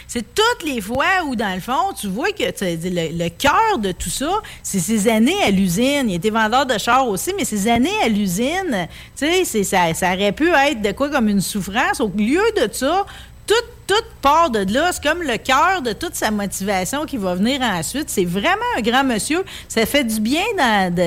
c'est 0.07 0.25
toutes 0.35 0.63
les 0.69 0.81
fois 0.81 1.05
où, 1.27 1.35
dans 1.35 1.53
le 1.55 1.61
fond, 1.61 1.93
tu 1.99 2.07
vois 2.07 2.31
que 2.31 2.43
le, 2.43 3.23
le 3.23 3.29
cœur 3.29 3.79
de 3.79 3.91
tout 3.91 4.09
ça, 4.09 4.41
c'est 4.61 4.79
ses 4.79 5.07
années 5.07 5.41
à 5.45 5.49
l'usine. 5.49 6.09
Il 6.09 6.15
était 6.15 6.29
vendeur 6.29 6.65
de 6.65 6.77
chars 6.77 7.07
aussi, 7.07 7.31
mais 7.37 7.45
ses 7.45 7.67
années 7.67 7.89
à 8.03 8.09
l'usine, 8.09 8.87
tu 9.17 9.45
sais, 9.45 9.63
ça, 9.63 9.93
ça 9.93 10.13
aurait 10.13 10.31
pu 10.31 10.49
être 10.49 10.81
de 10.81 10.91
quoi 10.91 11.09
comme 11.09 11.29
une 11.29 11.41
souffrance. 11.41 11.99
Au 12.01 12.11
lieu 12.15 12.41
de 12.57 12.67
ça, 12.71 13.05
tout, 13.47 13.53
tout 13.87 13.93
part 14.21 14.49
de 14.49 14.73
là. 14.73 14.91
C'est 14.91 15.03
comme 15.03 15.21
le 15.21 15.37
cœur 15.37 15.81
de 15.81 15.93
toute 15.93 16.15
sa 16.15 16.31
motivation 16.31 17.05
qui 17.05 17.17
va 17.17 17.35
venir 17.35 17.61
ensuite. 17.61 18.09
C'est 18.09 18.25
vraiment 18.25 18.61
un 18.77 18.81
grand 18.81 19.03
monsieur. 19.03 19.43
Ça 19.67 19.85
fait 19.85 20.03
du 20.03 20.19
bien 20.19 20.43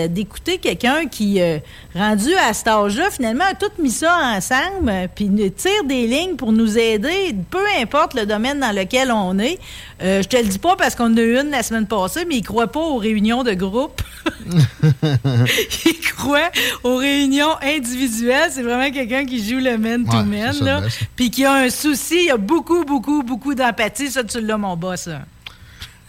d'écouter 0.09 0.59
quelqu'un 0.59 1.07
qui, 1.07 1.41
euh, 1.41 1.59
rendu 1.95 2.35
à 2.35 2.53
cet 2.53 2.69
âge-là, 2.69 3.11
finalement, 3.11 3.45
a 3.45 3.55
tout 3.55 3.71
mis 3.81 3.91
ça 3.91 4.17
ensemble, 4.37 4.89
euh, 4.89 5.07
puis 5.13 5.29
tire 5.57 5.85
des 5.85 6.07
lignes 6.07 6.37
pour 6.37 6.53
nous 6.53 6.79
aider, 6.79 7.35
peu 7.51 7.65
importe 7.81 8.15
le 8.15 8.27
domaine 8.27 8.61
dans 8.61 8.73
lequel 8.73 9.11
on 9.11 9.39
est. 9.39 9.59
Euh, 10.03 10.23
je 10.23 10.29
te 10.29 10.37
le 10.37 10.45
dis 10.45 10.59
pas 10.59 10.77
parce 10.77 10.95
qu'on 10.95 11.07
en 11.07 11.17
a 11.17 11.23
eu 11.23 11.39
une 11.39 11.51
la 11.51 11.63
semaine 11.63 11.87
passée, 11.87 12.25
mais 12.29 12.37
il 12.37 12.43
croit 12.43 12.67
pas 12.67 12.81
aux 12.81 12.97
réunions 12.99 13.43
de 13.45 13.53
groupe. 13.55 14.03
il 14.53 16.01
croit 16.17 16.51
aux 16.85 16.97
réunions 16.97 17.57
individuelles. 17.63 18.51
C'est 18.51 18.63
vraiment 18.63 18.91
quelqu'un 18.91 19.25
qui 19.25 19.43
joue 19.43 19.59
le 19.59 19.79
man-to-man, 19.79 20.55
Ouais. 20.67 20.89
Puis 21.15 21.31
qui 21.31 21.45
a 21.45 21.53
un 21.53 21.71
souci, 21.71 22.25
il 22.27 22.31
a 22.31 22.37
beaucoup, 22.37 22.66
beaucoup, 22.85 23.23
beaucoup 23.23 23.55
d'empathie. 23.55 24.11
Ça, 24.11 24.25
tu 24.25 24.41
l'as, 24.41 24.57
mon 24.57 24.77
boss. 24.77 25.07
là. 25.07 25.21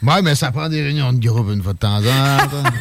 Ouais, 0.04 0.22
mais 0.22 0.36
ça 0.36 0.52
prend 0.52 0.70
des 0.70 0.82
réunions 0.84 1.12
de 1.12 1.26
groupe 1.26 1.50
une 1.52 1.64
fois 1.64 1.74
de 1.74 1.80
temps 1.80 1.98
en 1.98 2.02
temps. 2.02 2.70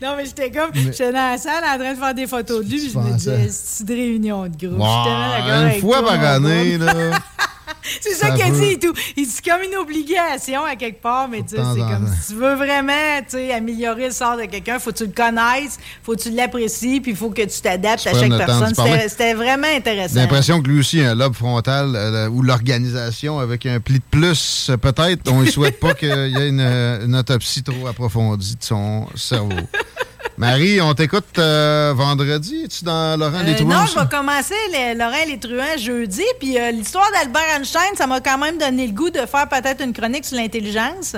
Non, 0.00 0.14
mais 0.16 0.24
j'étais 0.24 0.50
comme, 0.50 0.70
j'étais 0.72 1.12
dans 1.12 1.32
la 1.32 1.36
salle 1.36 1.64
en 1.64 1.78
train 1.78 1.92
de 1.92 1.98
faire 1.98 2.14
des 2.14 2.26
photos 2.26 2.64
de 2.64 2.70
lui, 2.70 2.78
puis 2.78 2.90
je 2.90 2.98
me 2.98 3.12
disais, 3.14 3.48
c'est 3.50 3.82
une 3.84 3.94
réunion 3.94 4.46
de 4.46 4.56
groupe? 4.66 4.78
Ouais, 4.80 5.74
une 5.76 5.80
fois 5.80 6.02
par 6.04 6.22
année, 6.22 6.78
là. 6.78 6.92
C'est 8.00 8.14
ça, 8.14 8.28
Ça 8.28 8.34
qu'il 8.34 8.42
a 8.44 8.50
dit 8.50 8.64
et 8.64 8.78
tout. 8.78 8.92
Il 9.16 9.26
dit 9.26 9.30
c'est 9.30 9.44
comme 9.44 9.62
une 9.62 9.76
obligation 9.76 10.64
à 10.64 10.76
quelque 10.76 11.00
part, 11.00 11.28
mais 11.28 11.42
tu 11.42 11.56
sais, 11.56 11.62
c'est 11.74 11.80
comme 11.80 12.08
si 12.20 12.28
tu 12.32 12.38
veux 12.38 12.54
vraiment 12.54 13.20
tu 13.28 13.36
sais, 13.36 13.52
améliorer 13.52 14.06
le 14.06 14.12
sort 14.12 14.36
de 14.36 14.44
quelqu'un, 14.44 14.78
faut 14.78 14.90
que 14.92 14.98
tu 14.98 15.06
le 15.06 15.12
connaisses, 15.12 15.78
faut 16.02 16.14
que 16.14 16.22
tu 16.22 16.30
l'apprécies, 16.30 17.00
puis 17.00 17.12
il 17.12 17.16
faut 17.16 17.30
que 17.30 17.42
tu 17.42 17.60
t'adaptes 17.60 18.06
à 18.06 18.12
chaque 18.12 18.36
personne. 18.36 18.74
C'était 19.08 19.34
vraiment 19.34 19.66
J'ai 19.70 19.76
intéressant. 19.76 20.16
l'impression 20.16 20.62
que 20.62 20.68
lui 20.68 20.80
aussi 20.80 21.00
a 21.02 21.10
un 21.10 21.14
lobe 21.14 21.34
frontal 21.34 21.92
euh, 21.94 22.28
ou 22.28 22.42
l'organisation 22.42 23.38
avec 23.38 23.66
un 23.66 23.80
pli 23.80 23.98
de 23.98 24.04
plus, 24.10 24.70
peut-être. 24.80 25.30
On 25.30 25.42
ne 25.42 25.50
souhaite 25.50 25.80
pas 25.80 25.94
qu'il 25.94 26.08
y 26.08 26.36
ait 26.38 26.48
une, 26.48 26.60
une 26.60 27.16
autopsie 27.16 27.62
trop 27.62 27.86
approfondie 27.86 28.56
de 28.56 28.64
son 28.64 29.06
cerveau. 29.14 29.52
Marie, 30.36 30.80
on 30.80 30.92
t'écoute 30.94 31.38
euh, 31.38 31.92
vendredi. 31.96 32.62
Es-tu 32.64 32.84
dans 32.84 33.16
Laurent 33.18 33.38
Euh, 33.38 33.42
Les 33.44 33.54
Truands? 33.54 33.68
non, 33.68 33.86
je 33.86 33.98
vais 34.00 34.08
commencer 34.08 34.54
les, 34.72 34.94
Laurent 34.94 35.24
les 35.28 35.38
truands 35.38 35.78
jeudi. 35.78 36.24
Puis 36.40 36.58
euh, 36.58 36.72
l'histoire 36.72 37.08
d'Albert 37.12 37.42
Einstein, 37.56 37.94
ça 37.96 38.06
m'a 38.08 38.20
quand 38.20 38.38
même 38.38 38.58
donné 38.58 38.86
le 38.88 38.92
goût 38.92 39.10
de 39.10 39.20
faire 39.26 39.48
peut-être 39.48 39.82
une 39.82 39.92
chronique 39.92 40.24
sur 40.24 40.36
l'intelligence. 40.36 41.14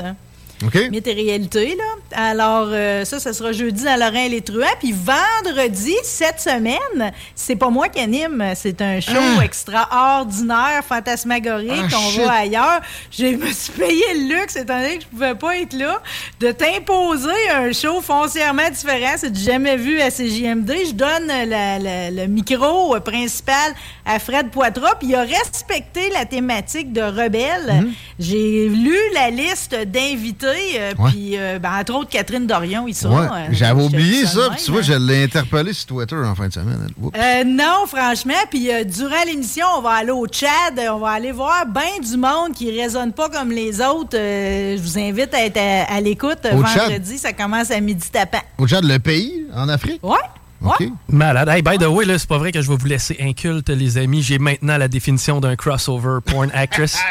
OK. 0.64 0.88
Mythe 0.90 1.06
et 1.06 1.12
réalité, 1.12 1.76
là. 1.76 1.84
Alors, 2.30 2.68
euh, 2.70 3.04
ça, 3.04 3.20
ça 3.20 3.32
sera 3.34 3.52
jeudi 3.52 3.84
dans 3.84 3.98
Laurent 4.00 4.24
et 4.24 4.28
les 4.30 4.40
Truands. 4.40 4.64
Puis 4.80 4.92
vendredi, 4.92 5.94
cette 6.02 6.40
semaine, 6.40 7.12
c'est 7.34 7.56
pas 7.56 7.68
moi 7.68 7.88
qui 7.88 8.00
anime. 8.00 8.52
C'est 8.54 8.80
un 8.80 9.00
show 9.00 9.12
Ah. 9.38 9.44
extraordinaire, 9.44 10.82
fantasmagorique. 10.88 11.70
Ah, 11.92 11.96
on 11.98 12.10
shit. 12.10 12.22
va 12.22 12.32
ailleurs. 12.32 12.80
Je 13.10 13.26
me 13.26 13.50
suis 13.52 13.72
payé 13.72 14.02
le 14.14 14.34
luxe, 14.40 14.56
étant 14.56 14.78
donné 14.80 14.96
que 14.96 15.02
je 15.02 15.08
pouvais 15.08 15.34
pas 15.34 15.56
être 15.58 15.74
là, 15.74 16.00
de 16.40 16.50
t'imposer 16.52 17.50
un 17.54 17.72
show 17.72 18.00
foncièrement 18.00 18.70
différent. 18.70 19.14
C'est 19.16 19.30
du 19.32 19.40
jamais 19.42 19.76
vu 19.76 20.00
à 20.00 20.10
CJMD. 20.10 20.72
Je 20.86 20.92
donne 20.92 21.26
la- 21.26 21.78
la- 21.78 22.10
le 22.10 22.26
micro 22.28 22.98
principal 23.00 23.74
à 24.06 24.18
Fred 24.18 24.50
Poitras. 24.50 24.94
Puis 24.98 25.08
il 25.08 25.14
a 25.14 25.22
respecté 25.22 26.08
la 26.14 26.24
thématique 26.24 26.92
de 26.92 27.02
Rebelle. 27.02 27.82
Mhm. 27.82 27.92
J'ai 28.18 28.68
lu 28.68 28.96
la 29.12 29.30
liste 29.30 29.74
d'invités. 29.74 30.45
Euh, 30.48 30.92
Ouais. 30.98 31.10
Puis, 31.10 31.38
euh, 31.38 31.58
ben, 31.58 31.78
entre 31.80 31.94
autres, 31.94 32.10
Catherine 32.10 32.46
Dorion, 32.46 32.86
ils 32.88 32.94
sont. 32.94 33.10
Ouais, 33.10 33.26
euh, 33.26 33.46
J'avais 33.50 33.82
oublié 33.82 34.26
ça. 34.26 34.50
puis 34.50 34.62
tu 34.64 34.70
même, 34.70 34.80
vois, 34.80 34.94
hein. 34.94 34.98
je 34.98 35.06
l'ai 35.06 35.24
interpellé 35.24 35.72
sur 35.72 35.86
Twitter 35.86 36.16
en 36.16 36.34
fin 36.34 36.48
de 36.48 36.52
semaine. 36.52 36.86
Euh, 37.16 37.44
non, 37.44 37.86
franchement. 37.86 38.34
Puis 38.50 38.68
durant 38.86 39.24
l'émission, 39.26 39.66
on 39.78 39.80
va 39.82 39.90
aller 39.90 40.10
au 40.10 40.26
Tchad. 40.26 40.78
On 40.90 40.98
va 40.98 41.10
aller 41.10 41.32
voir 41.32 41.66
bien 41.66 42.00
du 42.02 42.16
monde 42.16 42.52
qui 42.54 42.70
résonne 42.80 43.12
pas 43.12 43.28
comme 43.28 43.50
les 43.50 43.80
autres. 43.80 44.16
Je 44.16 44.80
vous 44.80 44.98
invite 44.98 45.32
à 45.34 45.44
être 45.44 45.58
à, 45.58 45.94
à 45.94 46.00
l'écoute 46.00 46.42
Tchad? 46.42 46.52
vendredi. 46.54 47.18
Ça 47.18 47.32
commence 47.32 47.70
à 47.70 47.80
midi 47.80 48.08
tapant. 48.10 48.42
Au 48.58 48.66
Tchad, 48.66 48.84
le 48.84 48.98
pays, 48.98 49.46
en 49.54 49.68
Afrique? 49.68 50.00
Ouais. 50.02 50.16
OK. 50.64 50.88
Malade. 51.08 51.48
Hey, 51.48 51.62
by 51.62 51.78
the 51.78 51.86
way, 51.86 52.04
là, 52.04 52.18
c'est 52.18 52.28
pas 52.28 52.38
vrai 52.38 52.50
que 52.52 52.62
je 52.62 52.68
vais 52.68 52.76
vous 52.76 52.86
laisser 52.86 53.16
inculte, 53.20 53.68
les 53.68 53.98
amis. 53.98 54.22
J'ai 54.22 54.38
maintenant 54.38 54.78
la 54.78 54.88
définition 54.88 55.40
d'un 55.40 55.56
crossover 55.56 56.18
porn 56.24 56.50
actress. 56.54 56.98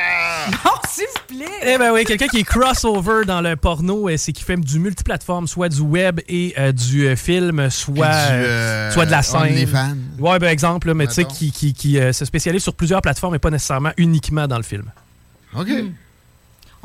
Non, 0.47 0.71
s'il 0.87 1.05
vous 1.05 1.37
plaît. 1.37 1.51
Eh 1.65 1.77
ben 1.79 1.91
oui, 1.91 2.05
quelqu'un 2.05 2.27
qui 2.27 2.37
est 2.37 2.43
crossover 2.43 3.25
dans 3.25 3.41
le 3.41 3.55
porno, 3.55 4.07
euh, 4.09 4.15
c'est 4.15 4.31
qui 4.31 4.43
fait 4.43 4.57
du 4.57 4.77
multiplateforme, 4.77 5.47
soit 5.47 5.69
du 5.69 5.81
web 5.81 6.19
et 6.27 6.53
euh, 6.59 6.71
du 6.71 7.07
euh, 7.07 7.15
film, 7.15 7.67
soit, 7.71 7.95
du, 7.95 8.31
euh, 8.31 8.91
soit 8.91 9.07
de 9.07 9.11
la 9.11 9.23
scène. 9.23 9.41
OnlyFans. 9.41 9.95
Ouais, 10.19 10.37
ben 10.37 10.49
exemple, 10.49 10.85
là, 10.89 10.93
mais 10.93 11.07
tu 11.07 11.13
sais, 11.13 11.25
qui, 11.25 11.51
qui, 11.51 11.73
qui, 11.73 11.99
euh, 11.99 12.13
se 12.13 12.25
spécialise 12.25 12.61
sur 12.61 12.75
plusieurs 12.75 13.01
plateformes 13.01 13.33
et 13.33 13.39
pas 13.39 13.49
nécessairement 13.49 13.89
uniquement 13.97 14.47
dans 14.47 14.57
le 14.57 14.63
film. 14.63 14.83
OK. 15.57 15.67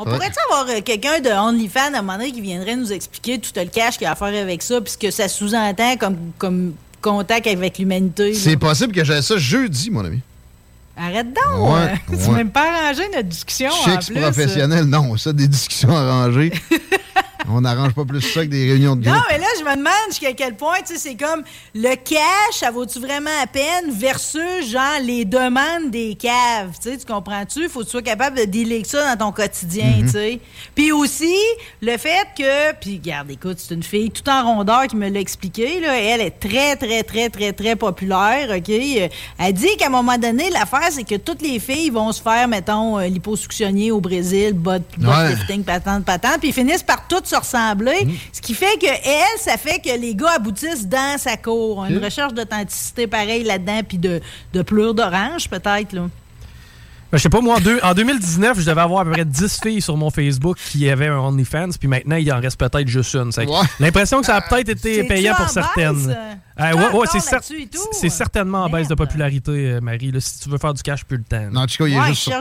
On 0.03 0.05
Ouais. 0.07 0.13
pourrait-tu 0.15 0.39
avoir 0.51 0.67
euh, 0.75 0.81
quelqu'un 0.83 1.21
de 1.21 1.29
OnlyFans 1.29 1.95
à 1.95 1.99
un 1.99 2.03
moment 2.03 2.17
donné 2.17 2.33
qui 2.33 2.41
viendrait 2.41 2.75
nous 2.77 2.91
expliquer 2.93 3.39
tout 3.39 3.51
le 3.55 3.67
cash 3.67 3.95
qu'il 3.99 4.05
y 4.05 4.07
a 4.07 4.13
à 4.13 4.15
faire 4.15 4.29
avec 4.43 4.63
ça, 4.63 4.81
puis 4.81 4.93
ce 4.93 4.99
que 4.99 5.11
ça 5.11 5.29
sous-entend 5.29 5.97
comme, 5.99 6.17
comme 6.39 6.73
contact 7.03 7.47
avec 7.47 7.77
l'humanité? 7.79 8.33
C'est 8.35 8.57
possible 8.57 8.93
que 8.95 9.05
j'aie 9.05 9.21
ça 9.23 9.37
jeudi, 9.37 9.91
mon 9.91 10.05
ami. 10.05 10.21
Arrête 10.97 11.29
donc! 11.29 11.71
Ouais, 11.75 11.81
euh, 11.83 11.97
Tu 12.09 12.31
ouais. 12.31 12.37
même 12.37 12.51
pas 12.51 12.65
arrangé 12.73 13.03
notre 13.15 13.29
discussion 13.29 13.69
en 13.71 13.91
Chicks 13.91 14.07
plus. 14.13 14.21
professionnels, 14.21 14.85
non. 14.85 15.17
Ça, 15.17 15.33
des 15.33 15.49
discussions 15.49 15.95
arrangées. 15.95 16.53
On 17.49 17.61
n'arrange 17.61 17.95
pas 17.95 18.05
plus 18.05 18.21
ça 18.21 18.45
que 18.45 18.51
des 18.51 18.71
réunions 18.73 18.97
de 18.97 19.05
Non, 19.07 19.13
groupe. 19.13 19.25
mais 19.31 19.39
là, 19.39 19.47
je 19.59 19.65
me 19.65 19.77
demande 19.77 19.93
jusqu'à 20.09 20.33
quel 20.33 20.57
point, 20.57 20.77
tu 20.87 20.95
sais, 20.95 20.99
c'est 20.99 21.15
comme 21.17 21.43
le 21.75 21.95
cash, 21.97 22.59
ça 22.61 22.71
vaut-tu 22.71 22.99
vraiment 23.01 23.31
la 23.41 23.47
peine 23.47 23.91
versus, 23.93 24.71
genre, 24.71 24.99
les 25.03 25.25
demandes 25.25 25.91
des 25.91 26.15
caves, 26.17 26.73
tu 26.83 26.91
sais, 26.91 26.99
tu 26.99 27.07
comprends-tu? 27.07 27.69
Faut 27.69 27.81
que 27.81 27.85
tu 27.87 27.91
sois 27.93 28.03
capable 28.03 28.39
de 28.39 28.45
dealer 28.45 28.83
ça 28.85 29.15
dans 29.15 29.27
ton 29.27 29.33
quotidien, 29.33 29.97
Mhm. 29.99 30.05
tu 30.07 30.11
sais. 30.13 30.41
Puis 30.75 30.93
aussi, 30.93 31.35
le 31.81 31.97
fait 31.97 32.27
que, 32.37 32.73
puis 32.81 33.01
regarde, 33.03 33.31
écoute, 33.31 33.59
c'est 33.59 33.75
une 33.75 33.83
fille 33.83 34.11
tout 34.11 34.29
en 34.29 34.43
rondeur 34.45 34.87
qui 34.87 34.97
me 34.97 35.09
l'a 35.09 35.21
expliqué, 35.21 35.81
là, 35.81 35.99
elle 35.99 36.21
est 36.21 36.39
très, 36.39 36.77
très, 36.77 37.03
très, 37.03 37.29
très, 37.31 37.53
très 37.53 37.77
populaire, 37.77 38.49
OK? 38.57 38.69
Euh, 38.71 39.09
Elle 39.39 39.53
dit 39.55 39.77
qu'à 39.79 39.87
un 39.87 39.91
moment 39.91 40.19
donné, 40.19 40.51
l'affaire, 40.51 40.89
c'est 40.91 41.05
que 41.05 41.17
toutes 41.17 41.43
les 41.43 41.59
filles 41.59 41.91
vont 41.91 42.13
se 42.13 42.21
faire, 42.23 42.47
mettons, 42.49 42.99
euh, 42.99 43.07
liposuctionner 43.07 43.91
au 43.91 44.01
Brésil, 44.01 44.53
bot, 44.53 44.79
bot 44.99 45.09
Ouais. 45.11 45.31
lifting, 45.35 45.65
patente, 45.65 46.05
patente, 46.05 46.39
puis 46.41 46.49
ils 46.49 46.55
finissent 46.55 46.83
par 46.83 47.07
toutes 47.09 47.27
se 47.31 47.37
ressembler. 47.37 48.05
Mm. 48.05 48.13
Ce 48.33 48.41
qui 48.41 48.55
fait 48.55 48.79
que 48.81 48.87
elle, 48.87 49.39
ça 49.39 49.57
fait 49.57 49.79
que 49.79 49.99
les 49.99 50.15
gars 50.15 50.33
aboutissent 50.37 50.87
dans 50.87 51.19
sa 51.19 51.37
cour. 51.37 51.85
Une 51.87 52.03
recherche 52.03 52.35
d'authenticité 52.35 53.07
pareil 53.07 53.45
là-dedans, 53.45 53.81
puis 53.87 53.99
de, 53.99 54.21
de 54.53 54.63
pleurs 54.63 54.95
d'orange, 54.95 55.49
peut-être. 55.49 55.93
là. 55.93 56.09
Ben, 57.13 57.19
je 57.19 57.23
sais 57.25 57.29
pas, 57.29 57.41
moi, 57.41 57.57
en, 57.57 57.61
deux- 57.61 57.81
en 57.83 57.93
2019, 57.93 58.61
je 58.61 58.67
devais 58.67 58.81
avoir 58.81 59.01
à 59.01 59.05
peu 59.05 59.11
près 59.11 59.25
10 59.25 59.61
filles 59.61 59.81
sur 59.83 59.97
mon 59.97 60.11
Facebook 60.11 60.57
qui 60.71 60.89
avaient 60.89 61.09
un 61.09 61.19
OnlyFans, 61.19 61.71
puis 61.79 61.89
maintenant, 61.89 62.15
il 62.17 62.33
en 62.33 62.41
reste 62.41 62.57
peut-être 62.59 62.87
juste 62.87 63.15
une. 63.17 63.33
L'impression 63.81 64.21
que 64.21 64.27
ça 64.27 64.37
a 64.37 64.41
peut-être 64.43 64.69
été 64.69 65.03
payant 65.09 65.35
pour 65.35 65.49
certaines. 65.49 66.11
euh? 66.11 66.35
Euh, 66.61 66.73
ouais, 66.93 67.07
c'est 67.11 67.19
cer- 67.19 67.43
certainement 68.11 68.65
en 68.65 68.69
baisse 68.71 68.87
de 68.87 68.95
popularité, 68.95 69.51
euh, 69.51 69.81
Marie. 69.81 70.13
là. 70.13 70.21
si 70.21 70.41
tu 70.41 70.51
veux 70.51 70.59
faire 70.59 70.75
du 70.75 70.83
cash, 70.83 71.05
plus 71.05 71.17
le 71.17 71.25
temps. 71.25 71.49
Non, 71.51 71.67
Chico, 71.67 71.87
il 71.87 71.95
est 71.95 71.97
juste 72.09 72.23
sur 72.23 72.33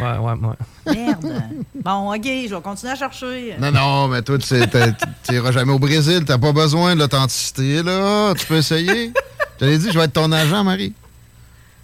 Ouais, 0.00 0.18
ouais, 0.18 0.32
ouais. 0.32 0.94
Merde. 0.94 1.42
bon, 1.84 2.12
OK, 2.14 2.24
je 2.24 2.54
vais 2.54 2.60
continuer 2.62 2.92
à 2.92 2.96
chercher. 2.96 3.54
Non, 3.60 3.70
non, 3.70 4.08
mais 4.08 4.22
toi, 4.22 4.38
tu 4.38 4.46
sais, 4.46 4.66
t'as- 4.66 4.92
tu 4.92 5.34
iras 5.34 5.52
jamais 5.52 5.72
au 5.72 5.78
Brésil. 5.78 6.24
T'as 6.26 6.38
pas 6.38 6.52
besoin 6.52 6.94
de 6.94 7.00
l'authenticité, 7.00 7.82
là. 7.82 8.32
Tu 8.36 8.46
peux 8.46 8.56
essayer. 8.56 9.12
Je 9.54 9.58
te 9.58 9.64
l'ai 9.66 9.78
dit, 9.78 9.92
je 9.92 9.98
vais 9.98 10.06
être 10.06 10.12
ton 10.14 10.32
agent, 10.32 10.64
Marie. 10.64 10.92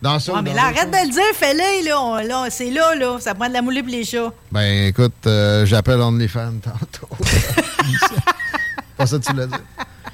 Dans 0.03 0.19
ça. 0.19 0.33
Ou 0.33 0.43
mais 0.43 0.55
là, 0.55 0.65
arrête 0.65 0.91
de 0.91 0.97
le 1.07 1.13
dire, 1.13 1.23
fais-le, 1.35 1.87
là. 1.89 2.01
On- 2.01 2.15
là, 2.17 2.47
c'est 2.51 2.71
là, 2.71 2.95
là. 2.95 3.19
Ça 3.21 3.35
prend 3.35 3.49
de 3.49 3.53
la 3.53 3.61
moulée 3.63 3.83
pour 3.83 3.93
les 3.93 4.05
chats. 4.05 4.33
Ben, 4.51 4.87
écoute, 4.87 5.13
euh, 5.27 5.67
j'appelle 5.67 6.01
OnlyFans 6.01 6.55
tantôt. 6.63 7.09
pas 8.97 9.07
ça 9.07 9.19
que 9.19 9.25
tu 9.25 9.33
l'as 9.35 9.47
dit. 9.47 9.55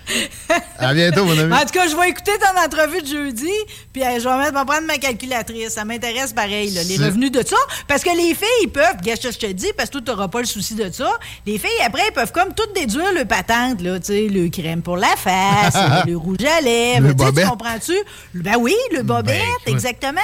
À 0.78 0.93
bientôt, 0.95 1.24
mon 1.24 1.39
ami. 1.39 1.53
En 1.53 1.61
tout 1.61 1.73
cas, 1.73 1.89
je 1.89 1.97
vais 1.97 2.11
écouter 2.11 2.33
ton 2.39 2.61
entrevue 2.61 3.01
de 3.03 3.07
jeudi, 3.07 3.51
puis 3.93 4.03
euh, 4.03 4.19
je 4.20 4.28
vais 4.28 4.37
mettre, 4.37 4.53
me 4.53 4.65
prendre 4.65 4.87
ma 4.87 4.99
calculatrice. 4.99 5.70
Ça 5.70 5.85
m'intéresse 5.85 6.33
pareil, 6.33 6.70
là, 6.70 6.83
les 6.85 6.97
revenus 6.99 7.33
de 7.33 7.43
ça. 7.45 7.57
Parce 7.89 8.03
que 8.03 8.11
les 8.11 8.35
filles, 8.35 8.47
ils 8.62 8.69
peuvent, 8.70 9.01
gars, 9.03 9.15
je 9.20 9.28
te 9.28 9.47
dis, 9.53 9.69
parce 9.77 9.89
que 9.89 9.99
toi, 9.99 10.03
tu 10.05 10.11
n'auras 10.12 10.28
pas 10.28 10.41
le 10.41 10.47
souci 10.47 10.74
de 10.74 10.91
ça. 10.93 11.11
Les 11.47 11.59
filles, 11.59 11.70
après, 11.85 12.03
ils 12.09 12.12
peuvent 12.12 12.33
comme 12.33 12.53
tout 12.55 12.66
déduire 12.74 13.12
le 13.12 13.24
patente, 13.24 13.81
là, 13.81 13.99
tu 13.99 14.07
sais, 14.07 14.28
le 14.28 14.49
crème 14.51 14.83
pour 14.83 14.97
la 14.97 15.15
face, 15.16 15.74
le 16.07 16.16
rouge 16.16 16.45
à 16.45 16.61
lèvres. 16.61 17.09
Le 17.09 17.15
tu 17.15 17.19
sais, 17.19 17.24
bobette. 17.24 17.45
tu 17.45 17.51
comprends-tu? 17.51 17.95
Ben 18.35 18.57
oui, 18.59 18.74
le 18.93 19.03
bobette, 19.03 19.41
écoute. 19.66 19.74
exactement. 19.74 20.20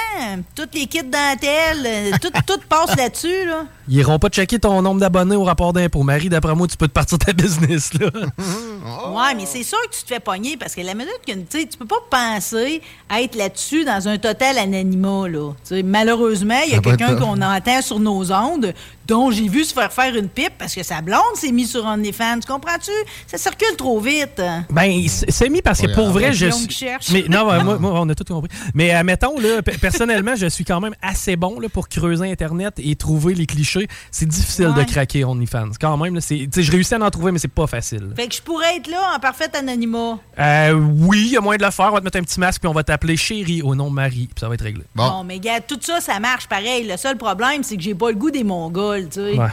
Toutes 0.55 0.75
les 0.75 0.85
kits 0.85 1.03
dentelles, 1.03 1.85
euh, 1.85 2.11
tout, 2.21 2.31
tout 2.45 2.59
passe 2.69 2.95
là-dessus, 2.95 3.45
là. 3.45 3.65
Ils 3.89 3.97
iront 3.97 4.17
pas 4.19 4.29
checker 4.29 4.59
ton 4.59 4.81
nombre 4.81 5.01
d'abonnés 5.01 5.35
au 5.35 5.43
rapport 5.43 5.73
d'impôt. 5.73 6.03
Marie, 6.03 6.29
d'après 6.29 6.55
moi, 6.55 6.67
tu 6.67 6.77
peux 6.77 6.87
te 6.87 6.93
partir 6.93 7.17
ta 7.17 7.33
business, 7.33 7.93
là. 7.95 8.07
Ouais, 8.07 9.35
mais 9.35 9.45
c'est 9.45 9.63
sûr 9.73 9.89
que 9.89 9.95
tu 9.95 10.03
te 10.03 10.07
fais 10.07 10.19
pogner 10.19 10.57
parce 10.57 10.75
que 10.75 10.81
la 10.81 10.93
minute 10.93 11.19
que 11.25 11.31
tu 11.31 11.77
peux 11.77 11.85
pas 11.85 12.03
penser 12.09 12.81
à 13.09 13.21
être 13.21 13.35
là-dessus 13.35 13.85
dans 13.85 14.07
un 14.07 14.17
total 14.17 14.57
anonymat 14.57 15.27
là. 15.27 15.53
Malheureusement, 15.83 16.59
il 16.65 16.73
y 16.73 16.75
a 16.75 16.79
quelqu'un 16.79 17.15
qu'on 17.15 17.41
entend 17.41 17.81
sur 17.81 17.99
nos 17.99 18.31
ondes 18.31 18.73
dont 19.07 19.31
j'ai 19.31 19.47
vu 19.47 19.63
se 19.63 19.73
faire 19.73 19.91
faire 19.91 20.15
une 20.15 20.29
pipe 20.29 20.53
parce 20.57 20.73
que 20.75 20.83
sa 20.83 21.01
blonde 21.01 21.19
s'est 21.35 21.51
mise 21.51 21.71
sur 21.71 21.85
OnlyFans. 21.85 22.39
Tu 22.39 22.51
comprends-tu? 22.51 22.91
Ça 23.27 23.37
circule 23.37 23.75
trop 23.77 23.99
vite. 23.99 24.41
Ben, 24.69 25.05
c'est 25.07 25.49
mis 25.49 25.61
parce 25.61 25.81
que 25.81 25.93
pour 25.93 26.09
vrai, 26.11 26.33
je 26.33 26.49
suis. 26.49 26.67
qui 26.67 26.73
cherche. 26.75 27.09
Mais 27.11 27.25
non, 27.29 27.45
moi, 27.63 27.77
moi, 27.79 27.91
on 28.01 28.09
a 28.09 28.15
tout 28.15 28.23
compris. 28.23 28.49
Mais 28.73 28.95
euh, 28.95 29.03
mettons, 29.03 29.37
là, 29.39 29.61
pe- 29.61 29.77
personnellement, 29.77 30.35
je 30.35 30.47
suis 30.47 30.65
quand 30.65 30.79
même 30.79 30.93
assez 31.01 31.35
bon 31.35 31.59
là, 31.59 31.69
pour 31.69 31.89
creuser 31.89 32.31
Internet 32.31 32.75
et 32.77 32.95
trouver 32.95 33.33
les 33.33 33.45
clichés. 33.45 33.87
C'est 34.11 34.27
difficile 34.27 34.73
de 34.75 34.83
craquer 34.83 35.23
OnlyFans. 35.25 35.71
Quand 35.79 35.97
même, 35.97 36.15
là, 36.15 36.21
je 36.21 36.71
réussis 36.71 36.93
à 36.95 36.99
en 36.99 37.09
trouver, 37.09 37.31
mais 37.31 37.39
c'est 37.39 37.47
pas 37.47 37.67
facile. 37.67 38.11
Fait 38.15 38.27
que 38.27 38.35
je 38.35 38.41
pourrais 38.41 38.77
être 38.77 38.87
là 38.87 39.13
en 39.15 39.19
parfait 39.19 39.49
anonymat. 39.55 40.19
Euh, 40.39 40.71
oui, 40.73 41.23
il 41.27 41.31
y 41.33 41.37
a 41.37 41.41
moyen 41.41 41.57
de 41.57 41.63
le 41.65 41.71
faire. 41.71 41.87
On 41.89 41.93
va 41.93 41.99
te 41.99 42.05
mettre 42.05 42.17
un 42.17 42.23
petit 42.23 42.39
masque 42.39 42.61
puis 42.61 42.67
on 42.69 42.73
va 42.73 42.83
t'appeler 42.83 43.17
chérie 43.17 43.61
au 43.61 43.75
nom 43.75 43.89
de 43.89 43.95
Marie. 43.95 44.27
Puis 44.27 44.39
ça 44.39 44.47
va 44.47 44.55
être 44.55 44.61
réglé. 44.63 44.83
Bon. 44.95 45.23
mais 45.23 45.39
gars, 45.39 45.59
tout 45.61 45.79
ça, 45.81 45.99
ça 46.01 46.19
marche 46.19 46.47
pareil. 46.47 46.87
Le 46.87 46.97
seul 46.97 47.17
problème, 47.17 47.63
c'est 47.63 47.75
que 47.75 47.81
j'ai 47.83 47.95
pas 47.95 48.09
le 48.09 48.15
goût 48.15 48.31
des 48.31 48.43
Mongols, 48.43 48.92
tu 49.01 49.07
sais. 49.13 49.37
Ouais. 49.37 49.47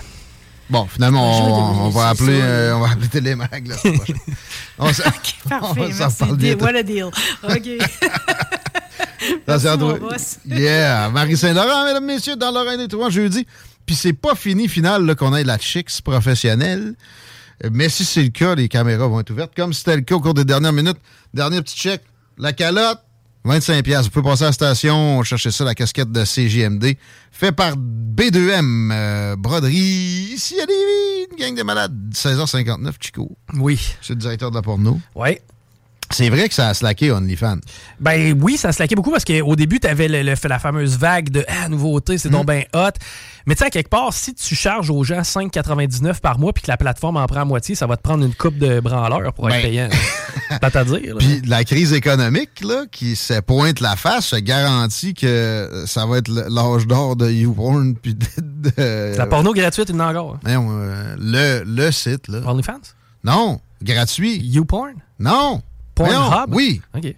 Bon, 0.68 0.86
finalement, 0.86 1.82
on, 1.82 1.86
on 1.86 1.88
va 1.90 2.10
appeler, 2.10 2.38
euh, 2.40 2.74
on 2.76 2.80
va 2.80 2.90
appeler 2.92 3.08
Télémag 3.08 3.66
la 3.66 3.76
semaine 3.76 3.96
prochaine. 3.96 4.16
On 4.78 4.92
s'en- 4.92 5.02
Parfait, 5.48 5.80
on 5.80 5.90
s'en 5.92 5.98
merci. 5.98 6.16
parle 6.18 6.36
Deal, 6.36 6.56
bientôt. 6.56 6.64
What 6.72 6.78
a 6.78 6.82
deal. 6.82 7.04
OK. 7.42 7.88
Merci, 9.46 9.66
boss. 9.76 10.38
Yeah! 10.46 11.10
Marie 11.10 11.36
Saint-Laurent, 11.36 11.84
mesdames, 11.84 12.04
messieurs, 12.06 12.36
dans 12.36 12.50
Lorraine 12.50 12.78
des 12.78 12.88
Trois 12.88 13.10
jeudi. 13.10 13.46
Puis 13.84 13.94
c'est 13.94 14.12
pas 14.12 14.34
fini, 14.34 14.68
final, 14.68 15.04
là, 15.04 15.14
qu'on 15.14 15.34
ait 15.34 15.44
la 15.44 15.58
Chicks 15.58 16.00
professionnelle. 16.02 16.94
Mais 17.70 17.88
si 17.88 18.04
c'est 18.04 18.22
le 18.22 18.30
cas, 18.30 18.54
les 18.54 18.68
caméras 18.68 19.08
vont 19.08 19.20
être 19.20 19.30
ouvertes, 19.30 19.52
comme 19.54 19.72
c'était 19.74 19.96
le 19.96 20.02
cas 20.02 20.14
au 20.14 20.20
cours 20.20 20.34
des 20.34 20.44
dernières 20.44 20.72
minutes. 20.72 20.96
Dernier 21.34 21.60
petit 21.62 21.76
check. 21.76 22.00
La 22.38 22.52
calotte, 22.54 23.00
25 23.44 23.82
pièces. 23.82 24.04
Vous 24.04 24.10
pouvez 24.10 24.28
passer 24.28 24.44
à 24.44 24.46
la 24.46 24.52
station, 24.52 25.22
chercher 25.22 25.50
ça, 25.50 25.64
la 25.64 25.74
casquette 25.74 26.12
de 26.12 26.24
CJMD. 26.24 26.96
Fait 27.32 27.52
par 27.52 27.76
B2M, 27.76 28.90
euh, 28.92 29.36
broderie, 29.36 30.32
ici 30.34 30.60
à 30.60 30.66
Lévis, 30.66 31.28
une 31.32 31.38
gang 31.38 31.56
de 31.56 31.62
malades. 31.62 31.96
16h59, 32.12 32.92
Chico. 33.00 33.36
Oui. 33.54 33.80
C'est 34.02 34.14
le 34.14 34.18
directeur 34.18 34.50
de 34.50 34.56
la 34.56 34.62
porno. 34.62 35.00
Ouais. 35.14 35.40
C'est 36.12 36.28
vrai 36.28 36.48
que 36.48 36.54
ça 36.54 36.68
a 36.68 36.74
slacké 36.74 37.12
OnlyFans. 37.12 37.60
Ben 38.00 38.36
oui, 38.42 38.56
ça 38.56 38.72
se 38.72 38.82
laquait 38.82 38.96
beaucoup 38.96 39.12
parce 39.12 39.24
qu'au 39.24 39.54
début, 39.54 39.78
tu 39.78 39.86
avais 39.86 40.08
la 40.08 40.58
fameuse 40.58 40.98
vague 40.98 41.30
de 41.30 41.44
ah, 41.46 41.68
nouveauté, 41.68 42.18
c'est 42.18 42.30
donc 42.30 42.46
bien 42.46 42.64
hot. 42.74 42.90
Mais 43.46 43.54
tu 43.54 43.60
sais, 43.60 43.66
à 43.66 43.70
quelque 43.70 43.88
part, 43.88 44.12
si 44.12 44.34
tu 44.34 44.54
charges 44.54 44.90
aux 44.90 45.02
gens 45.04 45.20
5,99 45.22 46.20
par 46.20 46.38
mois 46.38 46.52
puis 46.52 46.62
que 46.62 46.70
la 46.70 46.76
plateforme 46.76 47.16
en 47.16 47.26
prend 47.26 47.40
à 47.40 47.44
moitié, 47.44 47.74
ça 47.74 47.86
va 47.86 47.96
te 47.96 48.02
prendre 48.02 48.24
une 48.24 48.34
coupe 48.34 48.58
de 48.58 48.80
branleurs 48.80 49.32
pour 49.32 49.48
être 49.48 49.56
Ben. 49.56 49.62
payant. 49.62 49.88
Pas 50.60 50.70
à 50.74 50.84
dire. 50.84 51.16
Puis 51.18 51.40
la 51.46 51.64
crise 51.64 51.92
économique 51.92 52.60
là, 52.62 52.84
qui 52.90 53.16
se 53.16 53.40
pointe 53.40 53.80
la 53.80 53.96
face 53.96 54.26
se 54.26 54.36
garantit 54.36 55.14
que 55.14 55.84
ça 55.86 56.06
va 56.06 56.18
être 56.18 56.28
l'âge 56.28 56.86
d'or 56.86 57.16
de 57.16 57.30
YouPorn. 57.30 57.94
Puis 57.96 58.14
de, 58.14 58.26
de- 58.70 59.16
La 59.16 59.26
porno 59.26 59.52
gratuite, 59.52 59.88
il 59.90 59.94
y 59.94 59.98
en 59.98 60.00
a 60.00 60.10
encore. 60.10 60.38
Voyons, 60.42 60.68
euh, 60.72 61.14
le, 61.18 61.62
le 61.64 61.90
site. 61.92 62.28
là. 62.28 62.40
OnlyFans? 62.46 62.80
Non, 63.24 63.60
gratuit. 63.82 64.38
YouPorn? 64.38 64.94
Non. 65.18 65.62
Pornhub? 65.94 66.54
Oui. 66.54 66.80
OK. 66.96 67.14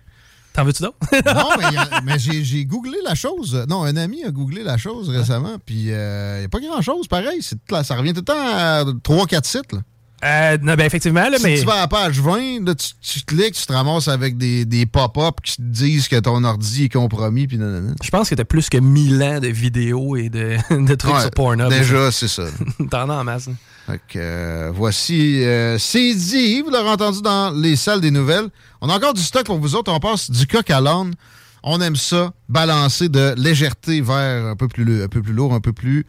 T'en 0.52 0.64
veux-tu 0.64 0.82
d'autres? 0.82 0.96
non, 1.34 2.02
mais, 2.04 2.12
a- 2.12 2.18
j'ai, 2.18 2.64
googlé 2.66 2.98
la 3.04 3.14
chose. 3.14 3.64
Non, 3.68 3.84
un 3.84 3.96
ami 3.96 4.22
a 4.24 4.30
googlé 4.30 4.62
la 4.62 4.76
chose 4.76 5.08
récemment, 5.08 5.56
puis 5.64 5.74
il 5.76 5.86
n'y 5.86 5.94
a 5.94 6.48
pas 6.50 6.60
grand-chose 6.60 7.08
pareil. 7.08 7.40
Là- 7.70 7.84
ça 7.84 7.96
revient 7.96 8.12
tout 8.12 8.20
le 8.20 8.24
temps 8.24 8.34
à 8.36 8.84
3-4 8.84 9.44
sites. 9.46 9.72
Là. 9.72 9.78
Euh, 10.24 10.56
non, 10.62 10.74
ben 10.74 10.84
effectivement, 10.86 11.28
là, 11.28 11.36
si 11.36 11.42
mais. 11.42 11.58
tu 11.58 11.64
vas 11.66 11.72
à 11.74 11.80
la 11.80 11.88
page 11.88 12.20
20, 12.20 12.64
là, 12.64 12.76
tu, 12.76 12.88
tu 13.00 13.20
cliques, 13.24 13.54
tu 13.54 13.66
te 13.66 13.72
ramasses 13.72 14.06
avec 14.06 14.36
des, 14.38 14.64
des 14.64 14.86
pop-up 14.86 15.40
qui 15.42 15.56
te 15.56 15.62
disent 15.62 16.06
que 16.06 16.14
ton 16.20 16.44
ordi 16.44 16.84
est 16.84 16.88
compromis, 16.92 17.48
puis. 17.48 17.58
Je 18.02 18.10
pense 18.10 18.28
que 18.30 18.36
t'as 18.36 18.44
plus 18.44 18.68
que 18.68 18.78
1000 18.78 19.20
ans 19.22 19.40
de 19.40 19.48
vidéos 19.48 20.14
et 20.16 20.28
de, 20.28 20.58
de 20.86 20.94
trucs 20.94 21.12
Ouais, 21.12 21.20
sur 21.22 21.30
Pornhub. 21.32 21.70
Déjà, 21.70 22.12
c'est 22.12 22.28
ça. 22.28 22.44
T'en 22.90 23.10
as 23.10 23.14
en 23.14 23.24
masse. 23.24 23.48
hein. 23.48 23.54
Que, 23.86 23.98
euh, 24.16 24.72
voici, 24.72 25.44
euh, 25.44 25.76
c'est 25.76 26.12
vous 26.62 26.70
l'aurez 26.70 26.90
entendu 26.90 27.20
dans 27.20 27.50
les 27.50 27.76
salles 27.76 28.00
des 28.00 28.10
nouvelles. 28.10 28.48
On 28.80 28.88
a 28.88 28.94
encore 28.94 29.12
du 29.12 29.22
stock 29.22 29.44
pour 29.44 29.58
vous 29.58 29.74
autres, 29.74 29.92
on 29.92 29.98
passe 29.98 30.30
du 30.30 30.46
coq 30.46 30.70
à 30.70 30.80
l'âne. 30.80 31.14
On 31.64 31.80
aime 31.80 31.96
ça, 31.96 32.32
balancer 32.48 33.08
de 33.08 33.34
légèreté 33.36 34.00
vers 34.00 34.46
un 34.46 34.56
peu 34.56 34.68
plus, 34.68 34.84
lourd, 34.84 35.52
un 35.52 35.60
peu 35.60 35.72
plus 35.72 36.06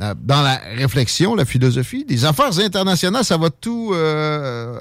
euh, 0.00 0.14
dans 0.20 0.42
la 0.42 0.56
réflexion, 0.76 1.34
la 1.34 1.44
philosophie. 1.44 2.04
Des 2.04 2.24
affaires 2.24 2.58
internationales, 2.58 3.24
ça 3.24 3.36
va 3.36 3.50
tout 3.50 3.92
euh, 3.94 4.80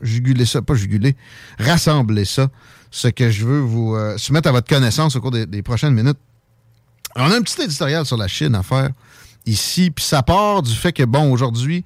juguler 0.00 0.46
ça, 0.46 0.62
pas 0.62 0.74
juguler, 0.74 1.16
rassembler 1.58 2.24
ça. 2.24 2.48
Ce 2.90 3.08
que 3.08 3.30
je 3.30 3.46
veux 3.46 3.60
vous 3.60 3.96
soumettre 4.18 4.50
à 4.50 4.52
votre 4.52 4.68
connaissance 4.68 5.16
au 5.16 5.20
cours 5.22 5.30
des, 5.30 5.46
des 5.46 5.62
prochaines 5.62 5.94
minutes. 5.94 6.18
On 7.16 7.30
a 7.30 7.36
un 7.36 7.42
petit 7.42 7.62
éditorial 7.62 8.04
sur 8.04 8.18
la 8.18 8.28
Chine 8.28 8.54
à 8.54 8.62
faire 8.62 8.90
ici, 9.46 9.90
puis 9.90 10.04
ça 10.04 10.22
part 10.22 10.62
du 10.62 10.74
fait 10.74 10.92
que, 10.92 11.02
bon, 11.02 11.32
aujourd'hui, 11.32 11.84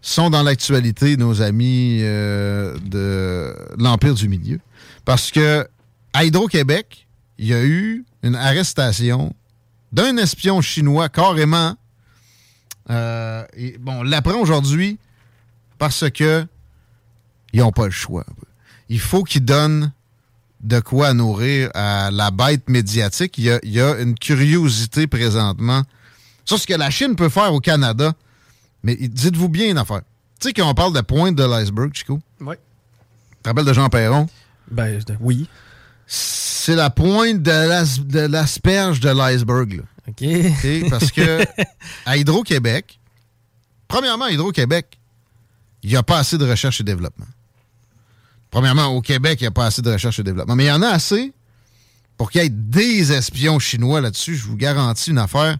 sont 0.00 0.30
dans 0.30 0.42
l'actualité 0.42 1.16
nos 1.16 1.42
amis 1.42 1.98
euh, 2.02 2.76
de 2.84 3.54
l'Empire 3.78 4.14
du 4.14 4.28
Milieu. 4.28 4.60
Parce 5.04 5.30
que 5.30 5.66
à 6.12 6.24
Hydro-Québec, 6.24 7.06
il 7.38 7.46
y 7.48 7.54
a 7.54 7.64
eu 7.64 8.04
une 8.22 8.34
arrestation 8.34 9.34
d'un 9.92 10.16
espion 10.16 10.60
chinois 10.60 11.08
carrément. 11.08 11.76
Euh, 12.90 13.44
bon, 13.80 14.00
on 14.00 14.02
l'apprend 14.02 14.40
aujourd'hui 14.40 14.98
parce 15.78 16.10
que 16.10 16.46
ils 17.52 17.60
n'ont 17.60 17.72
pas 17.72 17.86
le 17.86 17.90
choix. 17.92 18.24
Il 18.88 19.00
faut 19.00 19.24
qu'ils 19.24 19.44
donnent 19.44 19.92
de 20.60 20.80
quoi 20.80 21.14
nourrir 21.14 21.70
à 21.74 22.10
la 22.10 22.30
bête 22.30 22.68
médiatique. 22.68 23.38
Il 23.38 23.60
y 23.64 23.80
a 23.80 23.98
une 23.98 24.14
curiosité 24.14 25.06
présentement 25.06 25.82
sur 26.48 26.58
ce 26.58 26.66
que 26.66 26.72
la 26.74 26.88
Chine 26.90 27.14
peut 27.14 27.28
faire 27.28 27.52
au 27.52 27.60
Canada. 27.60 28.14
Mais 28.82 28.96
dites-vous 28.96 29.48
bien 29.50 29.68
une 29.70 29.76
affaire. 29.78 30.00
Tu 30.40 30.48
sais, 30.48 30.52
quand 30.54 30.68
on 30.68 30.72
parle 30.74 30.94
de 30.94 31.00
pointe 31.02 31.34
de 31.36 31.42
l'iceberg, 31.44 31.92
Chico, 31.92 32.20
Oui. 32.40 32.54
tu 32.56 33.42
te 33.42 33.48
rappelles 33.50 33.64
de 33.66 33.72
Jean 33.74 33.88
Perron? 33.90 34.28
Ben, 34.70 34.98
oui. 35.20 35.46
C'est 36.06 36.74
la 36.76 36.88
pointe 36.88 37.42
de 37.42 37.50
l'as- 37.50 37.98
de 38.00 38.20
l'asperge 38.20 39.00
de 39.00 39.10
l'iceberg. 39.10 39.74
là. 39.74 39.82
OK. 40.08 40.88
Parce 40.88 41.10
que 41.10 41.44
à 42.06 42.16
Hydro-Québec, 42.16 42.98
premièrement, 43.88 44.24
à 44.26 44.30
Hydro-Québec, 44.30 44.98
il 45.82 45.90
n'y 45.90 45.96
a 45.96 46.02
pas 46.02 46.18
assez 46.18 46.38
de 46.38 46.48
recherche 46.48 46.80
et 46.80 46.84
développement. 46.84 47.26
Premièrement, 48.50 48.86
au 48.86 49.02
Québec, 49.02 49.38
il 49.40 49.44
n'y 49.44 49.48
a 49.48 49.50
pas 49.50 49.66
assez 49.66 49.82
de 49.82 49.92
recherche 49.92 50.18
et 50.18 50.22
développement. 50.22 50.56
Mais 50.56 50.64
il 50.64 50.68
y 50.68 50.72
en 50.72 50.80
a 50.82 50.88
assez 50.88 51.32
pour 52.16 52.30
qu'il 52.30 52.42
y 52.42 52.46
ait 52.46 52.48
des 52.48 53.12
espions 53.12 53.58
chinois 53.58 54.00
là-dessus. 54.00 54.34
Je 54.36 54.44
vous 54.44 54.56
garantis 54.56 55.10
une 55.10 55.18
affaire. 55.18 55.58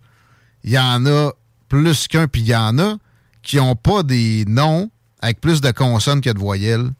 Il 0.64 0.70
y 0.70 0.78
en 0.78 1.06
a 1.06 1.32
plus 1.68 2.08
qu'un, 2.08 2.28
puis 2.28 2.42
il 2.42 2.48
y 2.48 2.56
en 2.56 2.78
a 2.78 2.96
qui 3.42 3.56
n'ont 3.56 3.76
pas 3.76 4.02
des 4.02 4.44
noms 4.46 4.90
avec 5.20 5.40
plus 5.40 5.60
de 5.60 5.70
consonnes 5.70 6.20
que 6.20 6.30
de 6.30 6.38
voyelles, 6.38 6.90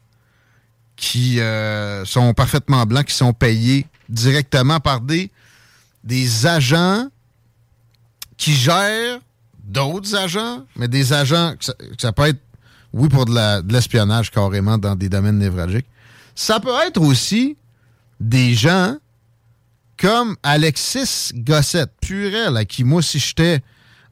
qui 0.97 1.41
euh, 1.41 2.05
sont 2.05 2.35
parfaitement 2.35 2.85
blancs, 2.85 3.07
qui 3.07 3.15
sont 3.15 3.33
payés 3.33 3.87
directement 4.09 4.81
par 4.81 5.01
des, 5.01 5.31
des 6.03 6.47
agents 6.47 7.09
qui 8.37 8.55
gèrent 8.55 9.21
d'autres 9.63 10.15
agents, 10.17 10.65
mais 10.77 10.89
des 10.89 11.13
agents, 11.13 11.55
que 11.59 11.65
ça, 11.99 12.13
peut 12.13 12.27
être, 12.27 12.41
oui, 12.93 13.09
pour 13.09 13.27
de 13.27 13.73
l'espionnage 13.73 14.31
carrément 14.31 14.79
dans 14.79 14.97
des 14.97 15.09
domaines 15.09 15.39
névralgiques. 15.39 15.87
Ça 16.35 16.59
peut 16.59 16.75
être 16.87 17.01
aussi 17.01 17.57
des 18.19 18.55
gens 18.55 18.97
comme 19.99 20.37
Alexis 20.43 21.33
Gossette, 21.35 21.93
Purel, 22.01 22.57
à 22.57 22.65
qui 22.65 22.85
moi, 22.85 23.03
si 23.03 23.19
j'étais 23.19 23.63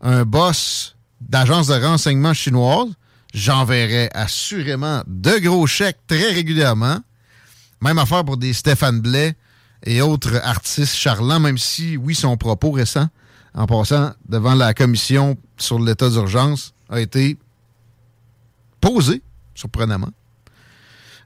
un 0.01 0.25
boss 0.25 0.97
d'agence 1.21 1.69
de 1.69 1.75
renseignement 1.75 2.35
chinoise, 2.35 2.89
j'enverrais 3.33 4.11
assurément 4.13 5.03
de 5.07 5.39
gros 5.39 5.67
chèques 5.67 6.01
très 6.07 6.33
régulièrement. 6.33 6.99
Même 7.81 7.99
affaire 7.99 8.25
pour 8.25 8.37
des 8.37 8.53
Stéphane 8.53 9.01
Blais 9.01 9.37
et 9.85 10.03
autres 10.03 10.41
artistes 10.43 10.95
charlants, 10.95 11.41
même 11.41 11.59
si, 11.59 11.97
oui, 11.97 12.15
son 12.15 12.37
propos 12.37 12.73
récent, 12.73 13.09
en 13.55 13.67
passant 13.67 14.13
devant 14.29 14.55
la 14.55 14.75
commission 14.75 15.37
sur 15.57 15.79
l'état 15.79 16.11
d'urgence, 16.11 16.75
a 16.91 17.01
été 17.01 17.39
posé, 18.81 19.23
surprenamment. 19.55 20.11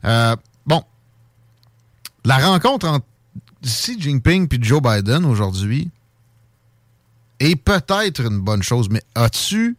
Euh, 0.04 0.36
bon, 0.66 0.82
la 2.24 2.38
rencontre 2.38 2.88
entre 2.88 3.06
Xi 3.64 4.00
Jinping 4.00 4.48
et 4.52 4.58
Joe 4.62 4.80
Biden 4.82 5.24
aujourd'hui 5.24 5.90
est 7.38 7.56
peut-être 7.56 8.20
une 8.20 8.40
bonne 8.40 8.62
chose, 8.62 8.88
mais 8.90 9.02
as-tu 9.14 9.76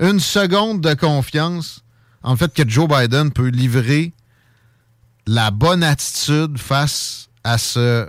une 0.00 0.20
seconde 0.20 0.80
de 0.80 0.94
confiance 0.94 1.82
en 2.22 2.36
fait 2.36 2.52
que 2.52 2.68
Joe 2.68 2.88
Biden 2.88 3.30
peut 3.32 3.48
livrer 3.48 4.12
la 5.26 5.50
bonne 5.50 5.82
attitude 5.82 6.58
face 6.58 7.28
à 7.44 7.58
ce 7.58 8.08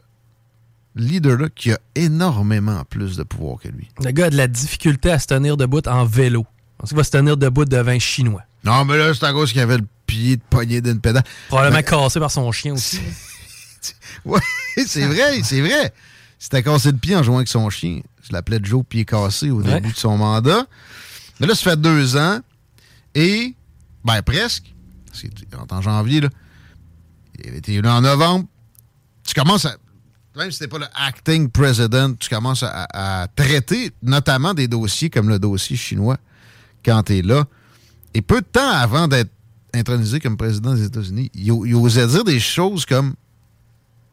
leader-là 0.96 1.48
qui 1.56 1.72
a 1.72 1.80
énormément 1.96 2.84
plus 2.90 3.16
de 3.18 3.24
pouvoir 3.24 3.60
que 3.60 3.68
lui? 3.70 3.90
Le 4.04 4.12
gars 4.12 4.26
a 4.26 4.30
de 4.30 4.38
la 4.38 4.48
difficulté 4.48 5.12
à 5.12 5.20
se 5.20 5.28
tenir 5.28 5.56
debout 5.58 5.88
en 5.88 6.06
vélo. 6.06 6.46
Parce 6.78 6.90
qu'il 6.90 6.98
va 6.98 7.04
se 7.04 7.12
tenir 7.12 7.38
debout 7.38 7.66
devant 7.66 7.92
un 7.92 8.00
Chinois. 8.00 8.42
Non, 8.64 8.86
mais 8.86 8.98
là, 8.98 9.14
c'est 9.14 9.24
à 9.26 9.34
cause 9.34 9.52
qu'il 9.52 9.62
avait 9.62 9.78
le 9.78 9.86
pied 10.08 10.38
de 10.38 10.42
poignet 10.50 10.82
d'une 10.82 11.00
pédale. 11.00 11.24
Probablement 11.48 11.78
Mais- 11.78 11.84
cassé 11.84 12.20
par 12.20 12.32
son 12.32 12.52
chien 12.52 12.74
aussi. 12.74 13.00
Oui, 14.26 14.40
c'est 14.86 15.06
vrai, 15.06 15.42
c'est 15.44 15.62
vrai. 15.62 15.94
C'était 16.40 16.64
cassé 16.64 16.92
le 16.92 16.98
pied 16.98 17.16
en 17.16 17.24
jouant 17.24 17.38
avec 17.38 17.48
son 17.48 17.70
chien. 17.70 18.02
Je 18.24 18.34
l'appelais 18.34 18.60
Joe 18.64 18.84
pied 18.88 19.06
cassé 19.06 19.50
au 19.52 19.62
Ouais. 19.62 19.76
début 19.76 19.92
de 19.94 19.98
son 19.98 20.18
mandat. 20.18 20.66
Mais 21.40 21.48
là, 21.48 21.56
ça 21.56 21.72
fait 21.72 21.80
deux 21.82 22.18
ans. 22.18 22.40
Et, 23.16 23.56
ben 24.04 24.22
presque, 24.22 24.74
parce 25.08 25.22
qu'il 25.22 25.30
est 25.32 25.72
en 25.74 25.82
janvier, 25.82 26.22
là, 26.22 26.30
il 27.40 27.48
avait 27.50 27.58
été 27.58 27.74
élu 27.74 27.88
en 27.88 28.02
novembre. 28.02 28.46
Tu 29.28 29.34
commences 29.34 29.66
à, 29.66 29.76
même 30.36 30.52
si 30.52 30.60
t'es 30.60 30.68
pas 30.68 30.78
le 30.80 30.86
acting 30.96 31.50
president, 31.50 32.14
tu 32.18 32.30
commences 32.30 32.64
à, 32.64 32.88
à 33.24 33.28
traiter 33.28 33.92
notamment 34.02 34.54
des 34.54 34.68
dossiers 34.68 35.10
comme 35.10 35.30
le 35.30 35.40
dossier 35.40 35.76
chinois 35.76 36.18
quand 36.86 37.04
t'es 37.04 37.22
là. 37.22 37.46
Et 38.14 38.22
peu 38.22 38.42
de 38.42 38.46
temps 38.46 38.70
avant 38.70 39.08
d'être 39.08 39.32
intronisé 39.74 40.20
comme 40.20 40.38
président 40.38 40.74
des 40.74 40.86
États-Unis, 40.86 41.30
il, 41.34 41.48
il 41.48 41.76
osait 41.76 42.08
dire 42.08 42.24
des 42.24 42.40
choses 42.40 42.86
comme 42.86 43.14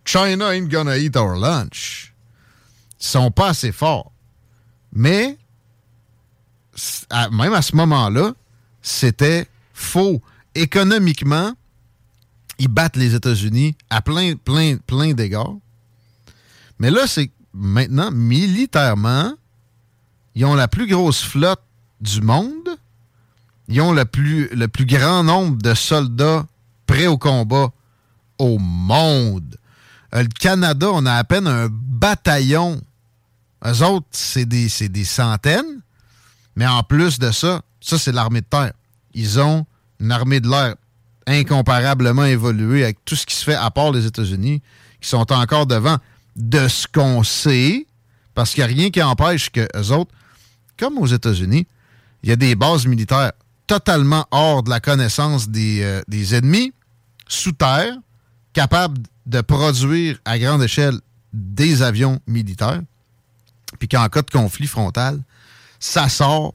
China 0.08 0.48
ain't 0.52 0.70
gonna 0.70 0.96
eat 0.96 1.16
our 1.16 1.36
lunch. 1.36 2.14
Ils 2.98 3.06
sont 3.06 3.30
pas 3.30 3.48
assez 3.48 3.72
forts. 3.72 4.10
Mais, 4.90 5.36
même 7.30 7.52
à 7.52 7.60
ce 7.60 7.76
moment-là, 7.76 8.32
c'était 8.80 9.46
faux. 9.74 10.22
Économiquement, 10.54 11.52
ils 12.58 12.68
battent 12.68 12.96
les 12.96 13.14
États-Unis 13.14 13.76
à 13.90 14.00
plein, 14.00 14.34
plein, 14.36 14.78
plein 14.78 15.12
d'égards. 15.12 15.58
Mais 16.78 16.90
là, 16.90 17.06
c'est 17.06 17.30
maintenant, 17.52 18.10
militairement, 18.10 19.34
ils 20.34 20.46
ont 20.46 20.54
la 20.54 20.68
plus 20.68 20.86
grosse 20.86 21.22
flotte 21.22 21.62
du 22.00 22.22
monde. 22.22 22.78
Ils 23.68 23.82
ont 23.82 23.92
le 23.92 24.06
plus, 24.06 24.48
le 24.54 24.68
plus 24.68 24.86
grand 24.86 25.22
nombre 25.22 25.60
de 25.60 25.74
soldats 25.74 26.46
prêts 26.86 27.08
au 27.08 27.18
combat 27.18 27.70
au 28.38 28.58
monde. 28.58 29.58
Euh, 30.14 30.22
le 30.22 30.28
Canada, 30.28 30.88
on 30.92 31.06
a 31.06 31.14
à 31.14 31.24
peine 31.24 31.46
un 31.46 31.68
bataillon. 31.70 32.80
Eux 33.66 33.82
autres, 33.82 34.06
c'est 34.10 34.46
des, 34.46 34.68
des 34.88 35.04
centaines. 35.04 35.82
Mais 36.56 36.66
en 36.66 36.82
plus 36.82 37.18
de 37.18 37.30
ça, 37.30 37.62
ça, 37.80 37.98
c'est 37.98 38.12
l'armée 38.12 38.40
de 38.40 38.46
terre. 38.46 38.72
Ils 39.14 39.40
ont 39.40 39.66
une 40.00 40.12
armée 40.12 40.40
de 40.40 40.48
l'air 40.48 40.74
incomparablement 41.26 42.24
évolué 42.24 42.84
avec 42.84 43.04
tout 43.04 43.16
ce 43.16 43.26
qui 43.26 43.34
se 43.34 43.44
fait 43.44 43.54
à 43.54 43.70
part 43.70 43.92
les 43.92 44.06
États-Unis, 44.06 44.62
qui 45.00 45.08
sont 45.08 45.30
encore 45.32 45.66
devant 45.66 45.98
de 46.36 46.68
ce 46.68 46.86
qu'on 46.86 47.22
sait, 47.22 47.86
parce 48.34 48.54
qu'il 48.54 48.64
n'y 48.64 48.70
a 48.70 48.74
rien 48.74 48.90
qui 48.90 49.02
empêche 49.02 49.50
que 49.50 49.68
eux 49.76 49.92
autres, 49.92 50.12
comme 50.78 50.98
aux 50.98 51.06
États-Unis, 51.06 51.66
il 52.22 52.28
y 52.30 52.32
a 52.32 52.36
des 52.36 52.54
bases 52.54 52.86
militaires 52.86 53.32
totalement 53.66 54.26
hors 54.30 54.62
de 54.62 54.70
la 54.70 54.80
connaissance 54.80 55.48
des, 55.48 55.82
euh, 55.82 56.02
des 56.08 56.34
ennemis, 56.34 56.72
sous 57.28 57.52
terre, 57.52 57.94
capables 58.52 59.02
de 59.28 59.40
produire 59.42 60.18
à 60.24 60.38
grande 60.38 60.62
échelle 60.62 60.98
des 61.32 61.82
avions 61.82 62.18
militaires, 62.26 62.80
puis 63.78 63.86
qu'en 63.86 64.08
cas 64.08 64.22
de 64.22 64.30
conflit 64.30 64.66
frontal, 64.66 65.22
ça 65.78 66.08
sort, 66.08 66.54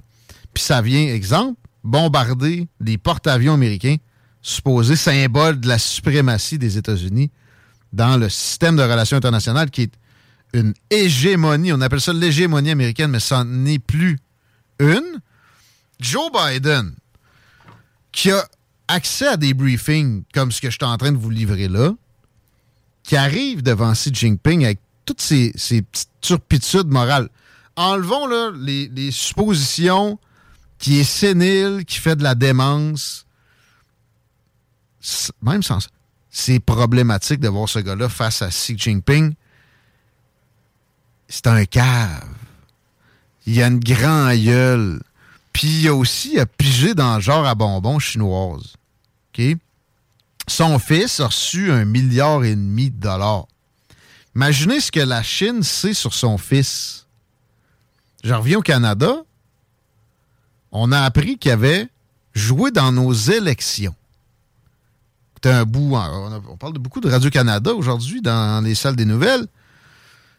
puis 0.54 0.64
ça 0.64 0.82
vient, 0.82 1.14
exemple, 1.14 1.60
bombarder 1.84 2.68
des 2.80 2.98
porte-avions 2.98 3.54
américains, 3.54 3.98
supposés 4.41 4.95
symbole 4.95 5.60
de 5.60 5.68
la 5.68 5.78
suprématie 5.78 6.58
des 6.58 6.78
États-Unis 6.78 7.32
dans 7.94 8.18
le 8.18 8.28
système 8.28 8.76
de 8.76 8.82
relations 8.82 9.18
internationales 9.18 9.70
qui 9.70 9.84
est 9.84 9.94
une 10.54 10.74
hégémonie. 10.90 11.72
On 11.72 11.82
appelle 11.82 12.02
ça 12.02 12.12
l'hégémonie 12.12 12.72
américaine, 12.72 13.12
mais 13.12 13.20
ça 13.20 13.44
n'est 13.44 13.80
plus 13.80 14.18
une. 14.80 15.22
Joe 16.00 16.32
Biden, 16.32 16.95
qui 18.12 18.32
a 18.32 18.44
accès 18.88 19.28
à 19.28 19.38
des 19.38 19.54
briefings 19.54 20.24
comme 20.34 20.52
ce 20.52 20.60
que 20.60 20.70
je 20.70 20.76
suis 20.76 20.86
en 20.86 20.98
train 20.98 21.12
de 21.12 21.18
vous 21.18 21.30
livrer 21.30 21.68
là, 21.68 21.94
qui 23.03 23.17
arrive 23.17 23.61
devant 23.61 23.93
Xi 23.93 24.13
Jinping 24.13 24.65
avec 24.65 24.80
toutes 25.05 25.21
ces, 25.21 25.51
petites 25.51 26.09
turpitudes 26.21 26.88
morales. 26.88 27.30
Enlevons 27.75 28.27
là, 28.27 28.51
les, 28.55 29.11
suppositions 29.11 30.17
qui 30.77 30.99
est 30.99 31.03
sénile, 31.03 31.84
qui 31.85 31.99
fait 31.99 32.15
de 32.15 32.23
la 32.23 32.35
démence. 32.35 33.25
Même 35.41 35.63
sans 35.63 35.81
ça, 35.81 35.89
c'est 36.30 36.59
problématique 36.59 37.39
de 37.39 37.49
voir 37.49 37.67
ce 37.67 37.80
gars-là 37.80 38.09
face 38.09 38.41
à 38.41 38.49
Xi 38.49 38.77
Jinping. 38.77 39.34
C'est 41.27 41.47
un 41.47 41.65
cave. 41.65 42.27
Il 43.45 43.61
a 43.61 43.67
une 43.67 43.80
grande 43.80 44.38
gueule. 44.38 45.01
Puis 45.51 45.67
il 45.67 45.88
a 45.88 45.95
aussi 45.95 46.39
a 46.39 46.45
pigé 46.45 46.95
dans 46.95 47.15
le 47.15 47.21
genre 47.21 47.45
à 47.45 47.53
bonbons 47.55 47.99
chinoise. 47.99 48.75
OK? 49.30 49.57
Son 50.48 50.80
fils 50.80 51.20
a 51.20 51.28
reçu 51.28 51.72
un 51.72 51.86
milliard 51.86 52.44
et 52.44 52.56
demi 52.56 52.91
de 52.91 52.99
dollars. 52.99 53.48
Imaginez 54.36 54.80
ce 54.80 54.91
que 54.91 54.99
la 54.99 55.24
Chine 55.24 55.64
sait 55.64 55.94
sur 55.94 56.14
son 56.14 56.38
fils. 56.38 57.07
Je 58.24 58.34
reviens 58.34 58.57
au 58.57 58.61
Canada. 58.61 59.24
On 60.72 60.91
a 60.91 61.02
appris 61.02 61.38
qu'il 61.38 61.52
avait 61.52 61.88
joué 62.34 62.72
dans 62.72 62.91
nos 62.91 63.14
élections. 63.14 63.95
C'est 65.44 65.52
un 65.52 65.65
bout. 65.65 65.95
on 65.95 66.57
parle 66.57 66.74
de 66.74 66.80
beaucoup 66.80 67.02
de 67.02 67.10
Radio-Canada 67.10 67.74
aujourd'hui 67.74 68.22
dans 68.22 68.64
les 68.64 68.76
salles 68.76 68.95
des 68.95 69.06
nouvelles. 69.06 69.45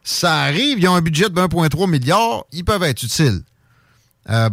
Ça 0.03 0.43
arrive, 0.43 0.79
ils 0.79 0.89
ont 0.89 0.95
un 0.95 1.03
budget 1.03 1.29
de 1.29 1.35
1,3 1.35 1.89
milliard, 1.89 2.45
ils 2.53 2.65
peuvent 2.65 2.83
être 2.83 3.03
utiles. 3.03 3.43
Euh, 4.29 4.51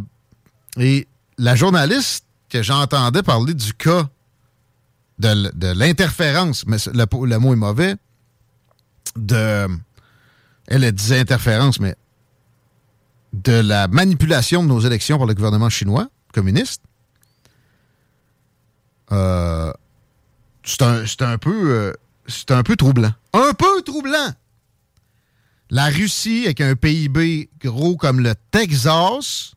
et 0.78 1.07
la 1.38 1.56
journaliste 1.56 2.26
que 2.49 2.61
j'entendais 2.61 3.23
parler 3.23 3.53
du 3.53 3.73
cas 3.73 4.07
de, 5.22 5.73
l'interférence, 5.73 6.65
mais 6.65 6.77
le, 6.93 7.38
mot 7.38 7.53
est 7.53 7.57
mauvais, 7.57 7.95
de. 9.15 9.68
Elle, 10.68 10.85
interférence, 10.85 11.80
mais 11.80 11.95
de 13.34 13.53
la 13.53 13.88
manipulation 13.88 14.64
de 14.64 14.68
nos 14.68 14.80
élections 14.80 15.18
par 15.18 15.27
le 15.27 15.34
gouvernement 15.34 15.69
chinois, 15.69 16.10
communiste. 16.34 16.81
Euh, 19.11 19.72
c'est 20.64 20.81
un, 20.81 21.06
c'est 21.06 21.22
un 21.22 21.38
peu. 21.38 21.72
euh, 21.72 21.93
c'est 22.27 22.52
un 22.52 22.64
peu 22.64 22.76
troublant. 22.76 23.14
Un 23.34 23.53
peu 23.53 23.81
troublant! 23.81 24.34
La 25.69 25.85
Russie, 25.85 26.43
avec 26.45 26.61
un 26.61 26.76
PIB 26.76 27.49
gros 27.61 27.95
comme 27.95 28.19
le 28.19 28.35
Texas, 28.52 29.53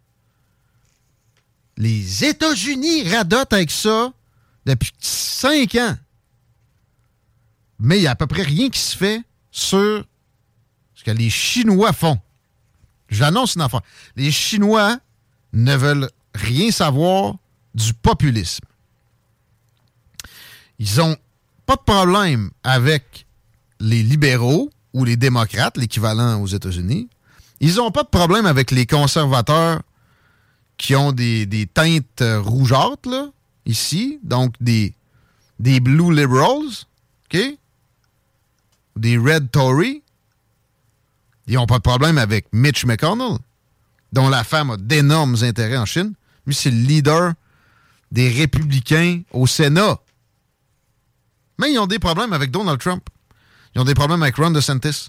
les 1.76 2.24
États-Unis 2.24 3.08
radotent 3.08 3.52
avec 3.52 3.70
ça 3.70 4.12
depuis 4.64 4.92
cinq 4.98 5.74
ans. 5.76 5.96
Mais 7.78 7.98
il 7.98 8.02
n'y 8.02 8.06
a 8.06 8.12
à 8.12 8.16
peu 8.16 8.26
près 8.26 8.42
rien 8.42 8.70
qui 8.70 8.78
se 8.78 8.96
fait 8.96 9.22
sur 9.50 10.04
ce 10.94 11.04
que 11.04 11.10
les 11.10 11.30
Chinois 11.30 11.92
font. 11.92 12.18
J'annonce 13.08 13.56
une 13.56 13.62
affaire. 13.62 13.82
Les 14.16 14.30
Chinois 14.30 14.98
ne 15.52 15.76
veulent 15.76 16.10
rien 16.34 16.70
savoir 16.70 17.36
du 17.74 17.92
populisme. 17.94 18.64
Ils 20.78 21.00
ont 21.00 21.16
pas 21.66 21.76
de 21.76 21.82
problème 21.82 22.50
avec 22.62 23.26
les 23.80 24.02
libéraux 24.02 24.70
ou 24.92 25.04
les 25.04 25.16
démocrates, 25.16 25.76
l'équivalent 25.76 26.40
aux 26.40 26.46
États-Unis. 26.46 27.08
Ils 27.60 27.76
n'ont 27.76 27.90
pas 27.90 28.02
de 28.02 28.08
problème 28.08 28.46
avec 28.46 28.70
les 28.70 28.86
conservateurs 28.86 29.82
qui 30.76 30.96
ont 30.96 31.12
des, 31.12 31.46
des 31.46 31.66
teintes 31.66 32.22
rougeâtres, 32.22 33.08
là, 33.08 33.28
ici, 33.66 34.18
donc 34.22 34.54
des, 34.60 34.94
des 35.58 35.80
blue 35.80 36.14
liberals, 36.14 36.86
OK? 37.26 37.38
Des 38.96 39.18
red 39.18 39.50
Tory. 39.50 40.02
Ils 41.46 41.54
n'ont 41.54 41.66
pas 41.66 41.78
de 41.78 41.82
problème 41.82 42.18
avec 42.18 42.46
Mitch 42.52 42.84
McConnell, 42.86 43.38
dont 44.12 44.28
la 44.28 44.44
femme 44.44 44.70
a 44.70 44.76
d'énormes 44.76 45.36
intérêts 45.42 45.76
en 45.76 45.84
Chine. 45.84 46.14
Lui, 46.46 46.54
c'est 46.54 46.70
le 46.70 46.78
leader 46.78 47.32
des 48.10 48.30
républicains 48.30 49.22
au 49.32 49.46
Sénat. 49.46 49.98
Mais 51.58 51.72
ils 51.72 51.78
ont 51.78 51.86
des 51.86 51.98
problèmes 51.98 52.32
avec 52.32 52.50
Donald 52.50 52.78
Trump. 52.80 53.08
Ils 53.74 53.80
ont 53.80 53.84
des 53.84 53.94
problèmes 53.94 54.22
avec 54.22 54.36
Ron 54.36 54.50
DeSantis. 54.50 55.08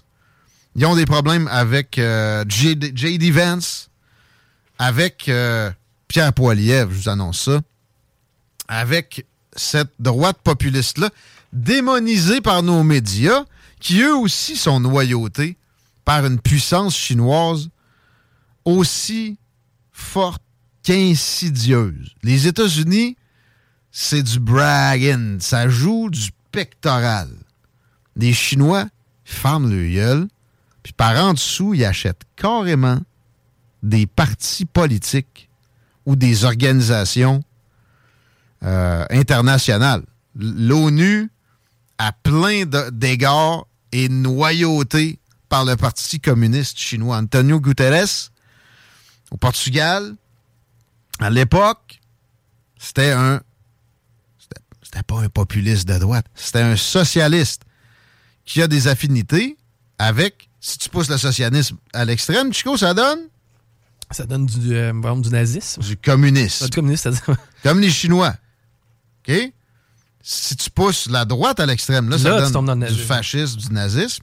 Ils 0.74 0.84
ont 0.84 0.96
des 0.96 1.06
problèmes 1.06 1.48
avec 1.48 1.98
euh, 1.98 2.44
J.D. 2.48 2.92
J.D. 2.94 3.30
Vance, 3.30 3.88
avec 4.78 5.28
euh, 5.28 5.70
Pierre 6.08 6.32
Poilievre, 6.32 6.90
je 6.92 6.96
vous 6.96 7.08
annonce 7.08 7.40
ça, 7.44 7.60
avec 8.68 9.26
cette 9.54 9.92
droite 9.98 10.38
populiste-là, 10.42 11.10
démonisée 11.52 12.40
par 12.40 12.62
nos 12.62 12.82
médias, 12.82 13.44
qui 13.80 14.00
eux 14.00 14.16
aussi 14.16 14.56
sont 14.56 14.80
noyautés 14.80 15.56
par 16.04 16.24
une 16.24 16.40
puissance 16.40 16.96
chinoise 16.96 17.68
aussi 18.64 19.38
forte 19.92 20.42
qu'insidieuse. 20.82 22.14
Les 22.22 22.46
États-Unis, 22.46 23.16
c'est 23.90 24.22
du 24.22 24.38
bragging, 24.38 25.40
ça 25.40 25.68
joue 25.68 26.10
du 26.10 26.30
pectoral. 26.52 27.30
Les 28.16 28.32
Chinois 28.32 28.86
ferment 29.24 29.68
le 29.68 29.88
gueule, 29.88 30.28
puis 30.82 30.92
par 30.92 31.16
en 31.16 31.34
dessous, 31.34 31.74
ils 31.74 31.84
achètent 31.84 32.24
carrément 32.36 33.00
des 33.82 34.06
partis 34.06 34.64
politiques 34.64 35.48
ou 36.04 36.14
des 36.14 36.44
organisations 36.44 37.42
euh, 38.66 39.04
internationales. 39.10 40.02
L'ONU, 40.34 41.30
à 41.98 42.12
plein 42.12 42.64
d'égards, 42.92 43.66
est 43.92 44.08
noyautée 44.10 45.18
par 45.48 45.64
le 45.64 45.76
Parti 45.76 46.20
communiste 46.20 46.78
chinois. 46.78 47.16
Antonio 47.18 47.60
Guterres, 47.60 48.30
au 49.30 49.36
Portugal, 49.36 50.14
à 51.20 51.30
l'époque, 51.30 52.00
c'était 52.78 53.12
un. 53.12 53.40
c'était- 54.38 55.02
pas 55.02 55.20
un 55.20 55.28
populiste 55.28 55.86
de 55.88 55.98
droite, 55.98 56.26
c'était 56.34 56.60
un 56.60 56.76
socialiste 56.76 57.62
qui 58.44 58.60
a 58.62 58.68
des 58.68 58.88
affinités 58.88 59.56
avec. 59.98 60.48
Si 60.60 60.78
tu 60.78 60.88
pousses 60.88 61.08
le 61.08 61.16
socialisme 61.18 61.76
à 61.92 62.04
l'extrême, 62.04 62.52
Chico, 62.52 62.76
ça 62.76 62.92
donne? 62.92 63.20
Ça 64.10 64.24
donne 64.24 64.46
du, 64.46 64.74
euh, 64.74 64.92
du 65.20 65.30
nazisme. 65.30 65.80
du 65.82 65.96
communisme. 65.96 66.64
Du 66.66 66.70
communiste. 66.70 67.08
Comme 67.62 67.80
les 67.80 67.90
Chinois. 67.90 68.34
OK? 69.28 69.52
Si 70.22 70.56
tu 70.56 70.70
pousses 70.70 71.08
la 71.08 71.24
droite 71.24 71.60
à 71.60 71.66
l'extrême, 71.66 72.08
là, 72.08 72.18
ça 72.18 72.24
Là, 72.30 72.30
dans 72.30 72.36
donne 72.36 72.52
du 72.80 72.94
fascisme, 73.02 73.58
du 73.58 73.72
nazisme. 73.72 74.22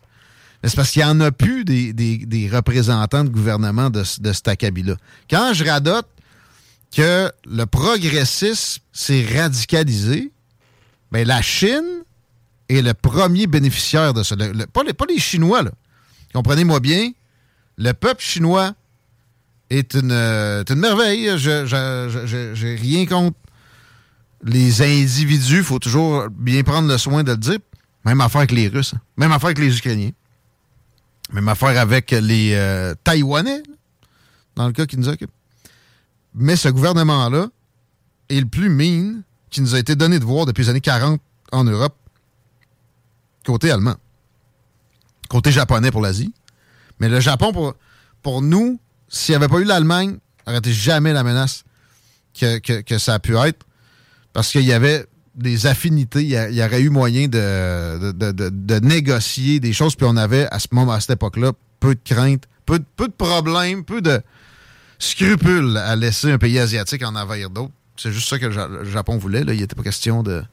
Mais 0.62 0.70
c'est 0.70 0.76
parce 0.76 0.92
qu'il 0.92 1.02
n'y 1.02 1.08
en 1.10 1.20
a 1.22 1.32
plus 1.32 1.64
des, 1.66 1.94
des- 1.94 2.18
des 2.26 2.50
représentants 2.50 3.24
de 3.24 3.30
gouvernement 3.30 3.90
de, 3.90 4.04
de 4.20 4.34
cet 4.34 4.48
acabit-là. 4.48 4.96
Quand 5.30 5.54
je 5.54 5.64
radote 5.66 6.08
que 6.96 7.32
le 7.46 7.66
progressisme 7.66 8.82
s'est 8.92 9.26
radicalisé, 9.38 10.32
ben 11.12 11.28
la 11.28 11.42
Chine 11.42 11.84
est 12.70 12.82
le 12.82 12.94
premier 12.94 13.48
bénéficiaire 13.48 14.14
de 14.14 14.24
ça. 14.24 14.36
Le- 14.36 14.52
le- 14.52 14.68
pas, 14.68 14.84
les, 14.84 14.94
pas 14.94 15.06
les 15.08 15.20
Chinois, 15.20 15.64
là. 15.64 15.72
Comprenez-moi 16.34 16.80
bien, 16.80 17.12
le 17.78 17.92
peuple 17.94 18.22
chinois 18.24 18.74
est 19.70 19.94
une, 19.94 20.12
euh, 20.12 20.62
est 20.62 20.70
une 20.72 20.80
merveille. 20.80 21.30
Je 21.38 22.52
j'ai 22.56 22.76
rien 22.76 23.06
contre 23.06 23.38
les 24.44 24.82
individus. 24.82 25.58
Il 25.58 25.64
faut 25.64 25.80
toujours 25.80 26.28
bien 26.30 26.64
prendre 26.64 26.88
le 26.88 26.98
soin 26.98 27.24
de 27.24 27.32
le 27.32 27.38
dire. 27.38 27.60
Même 28.06 28.22
affaire 28.22 28.40
avec 28.40 28.52
les 28.52 28.68
Russes. 28.68 28.94
hein. 28.96 29.02
Même 29.18 29.32
affaire 29.32 29.48
avec 29.48 29.60
les 29.60 29.76
Ukrainiens. 29.78 30.12
Même 31.32 31.48
affaire 31.48 31.80
avec 31.80 32.12
les 32.12 32.52
euh, 32.54 32.94
Taïwanais, 33.04 33.64
dans 34.56 34.68
le 34.68 34.74
cas 34.74 34.86
qui 34.86 34.98
nous 34.98 35.08
occupe. 35.08 35.32
Mais 36.36 36.56
ce 36.56 36.68
gouvernement-là 36.70 37.48
est 38.30 38.40
le 38.40 38.46
plus 38.46 38.70
mean 38.70 39.24
qui 39.50 39.62
nous 39.62 39.76
a 39.76 39.80
été 39.80 39.96
donné 39.96 40.20
de 40.20 40.26
voir 40.26 40.46
depuis 40.46 40.64
les 40.64 40.70
années 40.70 40.82
40 40.82 41.22
en 41.52 41.64
Europe, 41.64 41.96
côté 43.46 43.72
allemand. 43.72 43.96
Côté 45.30 45.52
japonais 45.52 45.92
pour 45.92 46.02
l'Asie. 46.02 46.34
Mais 47.00 47.08
le 47.10 47.20
Japon, 47.20 47.74
pour, 48.22 48.42
nous, 48.42 48.80
s'il 49.08 49.34
n'y 49.34 49.38
avait 49.38 49.48
pas 49.48 49.60
eu 49.60 49.64
l'Allemagne, 49.64 50.18
n'aurait 50.46 50.60
été 50.60 50.74
jamais 50.74 51.14
la 51.14 51.24
menace 51.24 51.64
que 52.34 52.98
ça 52.98 53.16
a 53.16 53.20
pu 53.20 53.36
être. 53.38 53.66
Parce 54.34 54.52
qu'il 54.52 54.64
y 54.66 54.74
avait 54.74 55.06
des 55.36 55.66
affinités, 55.66 56.24
il 56.24 56.30
y, 56.30 56.64
aurait 56.64 56.82
eu 56.82 56.90
moyen 56.90 57.28
de, 57.28 58.80
négocier 58.80 59.60
des 59.60 59.74
choses, 59.74 59.96
puis 59.96 60.06
on 60.10 60.18
avait 60.18 60.48
à 60.52 60.60
ce 60.60 60.68
moment, 60.72 60.92
à 60.92 61.00
cette 61.00 61.12
époque-là, 61.12 61.54
peu 61.80 61.96
de 61.96 62.02
crainte, 62.04 62.44
peu, 62.66 62.80
de- 62.80 63.08
problèmes, 63.18 63.84
peu 63.84 64.02
de 64.02 64.22
scrupules 65.00 65.78
à 65.78 65.96
laisser 65.96 66.32
un 66.32 66.38
pays 66.38 66.60
asiatique 66.60 67.04
en 67.04 67.16
envahir 67.16 67.50
d'autres. 67.50 67.74
C'est 67.98 68.12
juste 68.12 68.28
ça 68.30 68.40
que 68.40 68.46
le 68.46 68.52
Ja- 68.52 68.68
le 68.68 68.86
Japon 68.86 69.18
voulait. 69.18 69.42
Il 69.42 69.60
n'était 69.60 69.76
pas 69.76 69.84
question 69.84 70.24
de 70.24 70.44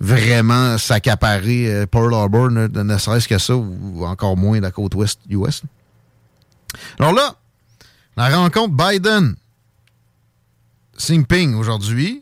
vraiment 0.00 0.78
s'accaparer 0.78 1.72
euh, 1.72 1.86
Pearl 1.86 2.12
Harbor, 2.12 2.50
ne, 2.50 2.66
ne 2.66 2.98
serait-ce 2.98 3.28
que 3.28 3.38
ça, 3.38 3.56
ou, 3.56 4.04
encore 4.04 4.36
moins 4.36 4.60
la 4.60 4.70
côte 4.72 4.94
ouest 4.96 5.20
US. 5.30 5.62
Alors 6.98 7.12
là, 7.12 7.36
la 8.16 8.28
rencontre 8.36 8.74
Biden 8.74 9.36
Xi 10.96 11.14
Jinping 11.14 11.54
aujourd'hui 11.54 12.21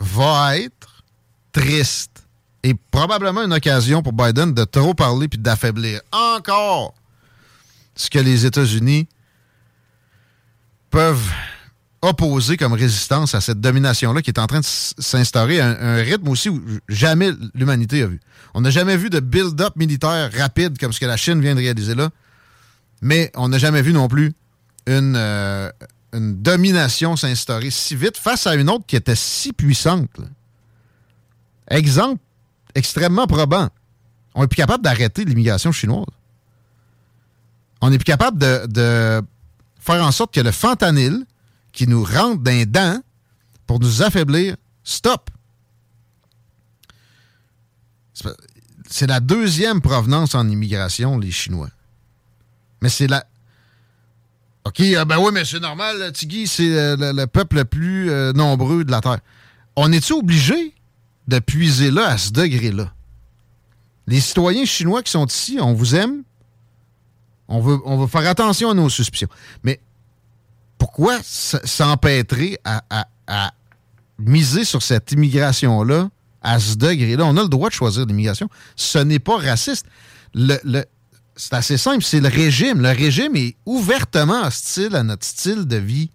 va 0.00 0.58
être 0.58 1.04
triste 1.52 2.26
et 2.62 2.74
probablement 2.90 3.42
une 3.42 3.52
occasion 3.52 4.02
pour 4.02 4.12
Biden 4.12 4.52
de 4.52 4.64
trop 4.64 4.94
parler 4.94 5.28
puis 5.28 5.38
d'affaiblir 5.38 6.00
encore 6.12 6.94
ce 7.94 8.10
que 8.10 8.18
les 8.18 8.46
États-Unis 8.46 9.08
peuvent 10.90 11.30
opposer 12.02 12.56
comme 12.56 12.72
résistance 12.72 13.34
à 13.34 13.40
cette 13.40 13.60
domination-là 13.60 14.22
qui 14.22 14.30
est 14.30 14.38
en 14.38 14.46
train 14.46 14.60
de 14.60 14.64
s'instaurer 14.64 15.60
à 15.60 15.68
un, 15.68 15.98
un 15.98 16.02
rythme 16.02 16.28
aussi 16.28 16.48
où 16.48 16.62
jamais 16.88 17.30
l'humanité 17.54 18.02
a 18.02 18.06
vu. 18.06 18.20
On 18.54 18.62
n'a 18.62 18.70
jamais 18.70 18.96
vu 18.96 19.10
de 19.10 19.20
build-up 19.20 19.76
militaire 19.76 20.30
rapide 20.32 20.78
comme 20.78 20.92
ce 20.92 21.00
que 21.00 21.06
la 21.06 21.16
Chine 21.16 21.40
vient 21.40 21.54
de 21.54 21.60
réaliser 21.60 21.94
là, 21.94 22.10
mais 23.02 23.30
on 23.34 23.48
n'a 23.48 23.58
jamais 23.58 23.82
vu 23.82 23.92
non 23.92 24.08
plus 24.08 24.32
une, 24.86 25.14
euh, 25.16 25.70
une 26.12 26.42
domination 26.42 27.16
s'instaurer 27.16 27.70
si 27.70 27.96
vite 27.96 28.16
face 28.16 28.46
à 28.46 28.54
une 28.54 28.68
autre 28.68 28.84
qui 28.86 28.96
était 28.96 29.16
si 29.16 29.52
puissante. 29.52 30.20
Exemple 31.68 32.20
extrêmement 32.74 33.26
probant. 33.26 33.68
On 34.34 34.42
n'est 34.42 34.48
plus 34.48 34.56
capable 34.56 34.84
d'arrêter 34.84 35.24
l'immigration 35.24 35.72
chinoise. 35.72 36.06
On 37.80 37.90
n'est 37.90 37.98
plus 37.98 38.04
capable 38.04 38.38
de, 38.38 38.66
de 38.66 39.22
faire 39.78 40.04
en 40.04 40.12
sorte 40.12 40.34
que 40.34 40.40
le 40.40 40.52
fentanyl 40.52 41.24
qui 41.72 41.86
nous 41.86 42.04
rentre 42.04 42.42
d'un 42.42 42.64
dent 42.64 43.00
pour 43.66 43.80
nous 43.80 44.02
affaiblir, 44.02 44.56
stop. 44.84 45.30
C'est 48.88 49.06
la 49.06 49.20
deuxième 49.20 49.80
provenance 49.80 50.34
en 50.34 50.48
immigration, 50.48 51.18
les 51.18 51.30
Chinois. 51.30 51.70
Mais 52.82 52.88
c'est 52.88 53.06
la. 53.06 53.24
OK, 54.64 54.80
euh, 54.80 55.04
ben 55.04 55.18
oui, 55.18 55.30
mais 55.32 55.44
c'est 55.44 55.60
normal, 55.60 56.12
Tigui, 56.12 56.46
c'est 56.46 56.76
euh, 56.76 56.96
le, 56.96 57.12
le 57.12 57.26
peuple 57.26 57.56
le 57.56 57.64
plus 57.64 58.10
euh, 58.10 58.32
nombreux 58.32 58.84
de 58.84 58.90
la 58.90 59.00
Terre. 59.00 59.20
On 59.76 59.90
est-tu 59.92 60.12
obligé 60.12 60.74
de 61.28 61.38
puiser 61.38 61.90
là 61.90 62.08
à 62.08 62.18
ce 62.18 62.30
degré-là? 62.30 62.92
Les 64.06 64.20
citoyens 64.20 64.64
chinois 64.64 65.02
qui 65.02 65.12
sont 65.12 65.26
ici, 65.26 65.58
on 65.60 65.72
vous 65.72 65.94
aime. 65.94 66.22
On 67.48 67.60
veut, 67.60 68.06
faire 68.06 68.28
attention 68.28 68.70
à 68.70 68.74
nos 68.74 68.88
suspicions. 68.88 69.28
Mais 69.64 69.80
pourquoi 70.78 71.18
s'empêtrer 71.22 72.58
à, 72.64 73.52
miser 74.18 74.64
sur 74.64 74.82
cette 74.82 75.10
immigration-là 75.12 76.10
à 76.42 76.60
ce 76.60 76.76
degré-là? 76.76 77.24
On 77.24 77.36
a 77.36 77.42
le 77.42 77.48
droit 77.48 77.68
de 77.68 77.74
choisir 77.74 78.06
l'immigration. 78.06 78.48
Ce 78.76 78.98
n'est 78.98 79.18
pas 79.18 79.36
raciste. 79.38 79.86
Le- 80.34 80.84
c'est 81.40 81.54
assez 81.54 81.76
simple, 81.78 82.04
c'est 82.04 82.20
le 82.20 82.28
régime. 82.28 82.80
Le 82.82 82.90
régime 82.90 83.34
est 83.36 83.56
ouvertement 83.66 84.42
hostile 84.46 84.94
à 84.94 85.02
notre 85.02 85.24
style 85.24 85.64
de 85.66 85.76
vie. 85.76 86.10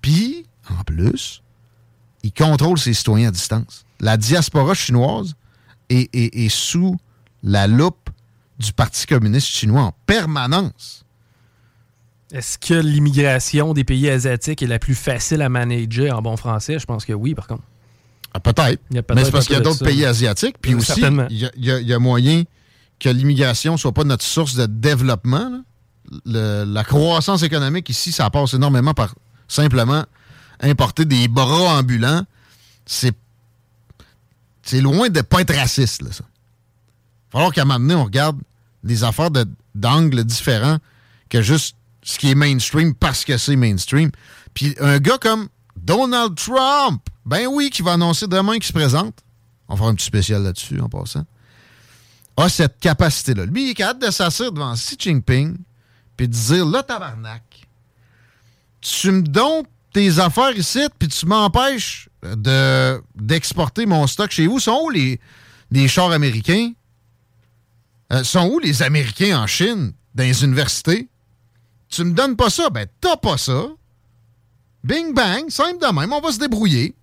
Puis, 0.00 0.46
en 0.70 0.82
plus, 0.84 1.42
il 2.22 2.32
contrôle 2.32 2.78
ses 2.78 2.94
citoyens 2.94 3.28
à 3.28 3.30
distance. 3.32 3.84
La 4.00 4.16
diaspora 4.16 4.74
chinoise 4.74 5.34
est, 5.88 6.08
est- 6.14 6.44
est 6.44 6.48
sous 6.48 6.96
la 7.42 7.66
loupe 7.66 8.10
du 8.58 8.72
Parti 8.72 9.06
communiste 9.06 9.48
chinois 9.48 9.82
en 9.82 9.94
permanence. 10.06 11.04
Est-ce 12.32 12.58
que 12.58 12.74
l'immigration 12.74 13.72
des 13.74 13.82
pays 13.84 14.08
asiatiques 14.08 14.62
est 14.62 14.66
la 14.68 14.78
plus 14.78 14.94
facile 14.94 15.42
à 15.42 15.48
manager 15.48 16.16
en 16.16 16.22
bon 16.22 16.36
français? 16.36 16.78
Je 16.78 16.86
pense 16.86 17.04
que 17.04 17.12
oui, 17.12 17.34
par 17.34 17.46
contre. 17.48 17.64
Ah, 18.32 18.38
peut-être. 18.38 18.80
Peut-être 18.88 19.14
Mais 19.16 19.24
c'est 19.24 19.30
parce 19.32 19.46
qu'il 19.46 19.56
y 19.56 19.58
a 19.58 19.62
d'autres 19.62 19.84
pays 19.84 20.04
asiatiques. 20.04 20.56
Puis 20.62 20.74
Euh, 20.74 20.78
aussi, 20.78 21.00
y, 21.00 21.34
y 21.34 21.50
il 21.56 21.64
y 21.88 21.92
a 21.92 21.98
moyen 21.98 22.44
que 23.00 23.08
l'immigration 23.08 23.76
soit 23.76 23.92
pas 23.92 24.04
notre 24.04 24.24
source 24.24 24.54
de 24.54 24.66
développement. 24.66 25.62
la 26.24 26.84
croissance 26.84 27.42
économique 27.42 27.88
ici, 27.88 28.12
ça 28.12 28.30
passe 28.30 28.54
énormément 28.54 28.94
par 28.94 29.14
simplement 29.48 30.04
importer 30.60 31.04
des 31.04 31.26
bras 31.28 31.78
ambulants. 31.78 32.24
C'est 32.86 33.16
c'est 34.62 34.80
loin 34.80 35.08
de 35.08 35.20
pas 35.22 35.40
être 35.40 35.54
raciste, 35.54 36.02
là, 36.02 36.12
ça. 36.12 36.24
Il 36.24 37.32
va 37.32 37.38
falloir 37.38 37.52
qu'à 37.52 37.62
un 37.62 37.64
moment 37.64 37.80
donné, 37.80 37.94
on 37.94 38.04
regarde 38.04 38.38
des 38.84 39.04
affaires 39.04 39.30
d'angles 39.74 40.24
différents 40.24 40.78
que 41.28 41.42
juste 41.42 41.76
ce 42.02 42.18
qui 42.18 42.30
est 42.30 42.34
mainstream 42.34 42.94
parce 42.94 43.24
que 43.24 43.38
c'est 43.38 43.56
mainstream. 43.56 44.10
Puis 44.54 44.74
un 44.80 44.98
gars 44.98 45.18
comme 45.18 45.48
Donald 45.76 46.34
Trump, 46.34 47.02
ben 47.24 47.46
oui, 47.46 47.70
qui 47.70 47.82
va 47.82 47.92
annoncer 47.92 48.26
demain 48.26 48.54
qu'il 48.54 48.64
se 48.64 48.72
présente. 48.72 49.14
On 49.68 49.74
va 49.74 49.78
faire 49.78 49.88
un 49.88 49.94
petit 49.94 50.06
spécial 50.06 50.42
là-dessus 50.42 50.80
en 50.80 50.88
passant. 50.88 51.24
A 52.40 52.48
cette 52.48 52.78
capacité-là. 52.80 53.44
Lui, 53.44 53.64
il 53.66 53.70
est 53.70 53.74
capable 53.74 54.06
de 54.06 54.10
s'asseoir 54.10 54.50
devant 54.50 54.72
Xi 54.72 54.96
Jinping 54.98 55.58
puis 56.16 56.28
de 56.28 56.32
dire 56.32 56.66
là, 56.66 56.82
tabarnak, 56.82 57.66
tu 58.80 59.10
me 59.10 59.22
donnes 59.22 59.64
tes 59.92 60.18
affaires 60.18 60.56
ici, 60.56 60.80
puis 60.98 61.08
tu 61.08 61.26
m'empêches 61.26 62.08
de, 62.22 63.02
d'exporter 63.14 63.86
mon 63.86 64.06
stock 64.06 64.30
chez 64.30 64.46
vous. 64.46 64.60
Sont 64.60 64.80
où 64.84 64.90
les, 64.90 65.20
les 65.70 65.88
chars 65.88 66.12
américains? 66.12 66.72
Euh, 68.12 68.24
sont 68.24 68.48
où 68.48 68.58
les 68.58 68.82
Américains 68.82 69.40
en 69.40 69.46
Chine, 69.46 69.92
dans 70.14 70.24
les 70.24 70.44
universités? 70.44 71.08
Tu 71.88 72.04
me 72.04 72.12
donnes 72.12 72.36
pas 72.36 72.50
ça? 72.50 72.70
Ben, 72.70 72.86
t'as 73.00 73.16
pas 73.16 73.38
ça. 73.38 73.68
Bing 74.84 75.14
bang, 75.14 75.48
simple 75.48 75.78
de 75.80 75.92
même, 75.92 76.12
on 76.12 76.20
va 76.20 76.32
se 76.32 76.38
débrouiller. 76.38 76.94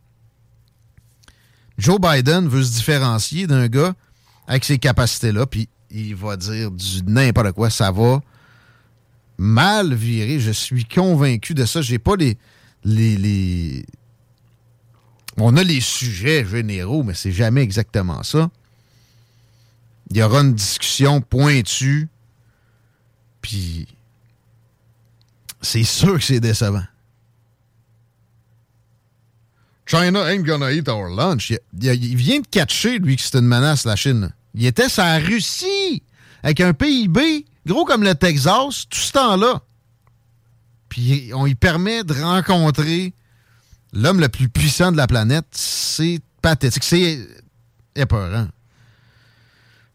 Joe 1.77 1.99
Biden 1.99 2.47
veut 2.47 2.63
se 2.63 2.73
différencier 2.73 3.47
d'un 3.47 3.67
gars 3.67 3.93
avec 4.47 4.63
ces 4.65 4.77
capacités-là, 4.77 5.45
puis 5.45 5.69
il 5.91 6.15
va 6.15 6.37
dire 6.37 6.71
du 6.71 7.03
n'importe 7.05 7.51
quoi. 7.53 7.69
Ça 7.69 7.91
va 7.91 8.21
mal 9.37 9.93
virer. 9.93 10.39
Je 10.39 10.51
suis 10.51 10.85
convaincu 10.85 11.53
de 11.53 11.65
ça. 11.65 11.81
J'ai 11.81 11.99
pas 11.99 12.15
les, 12.15 12.37
les, 12.83 13.17
les- 13.17 13.85
On 15.37 15.55
a 15.57 15.63
les 15.63 15.81
sujets 15.81 16.45
généraux, 16.45 17.03
mais 17.03 17.13
c'est 17.13 17.31
jamais 17.31 17.61
exactement 17.61 18.23
ça. 18.23 18.49
Il 20.09 20.17
y 20.17 20.23
aura 20.23 20.39
une 20.39 20.53
discussion 20.55 21.19
pointue, 21.21 22.07
puis 23.41 23.87
c'est 25.61 25.83
sûr 25.83 26.13
que 26.15 26.23
c'est 26.23 26.39
décevant. 26.39 26.83
China 29.85 30.21
ain't 30.29 30.43
gonna 30.43 30.71
eat 30.71 30.87
our 30.89 31.09
lunch. 31.09 31.49
Il, 31.49 31.59
il- 31.81 32.05
il 32.11 32.15
vient 32.15 32.39
de 32.39 32.47
catcher, 32.47 32.99
lui, 32.99 33.15
que 33.15 33.21
c'est 33.21 33.35
une 33.37 33.45
menace, 33.47 33.85
la 33.85 33.95
Chine. 33.95 34.33
Il 34.57 34.65
était 34.65 34.89
sa 34.89 35.19
Russie, 35.19 36.03
avec 36.43 36.59
un 36.61 36.73
PIB 36.73 37.45
gros 37.67 37.85
comme 37.85 38.03
le 38.03 38.15
Texas, 38.15 38.87
tout 38.89 38.97
ce 38.97 39.11
temps-là. 39.11 39.61
Puis 40.89 41.31
on 41.35 41.45
lui 41.45 41.55
permet 41.55 42.03
de 42.03 42.13
rencontrer 42.13 43.13
l'homme 43.93 44.19
le 44.19 44.29
plus 44.29 44.49
puissant 44.49 44.91
de 44.91 44.97
la 44.97 45.05
planète. 45.05 45.45
C'est 45.51 46.19
pathétique. 46.41 46.83
C'est 46.83 47.27
épeurant. 47.95 48.47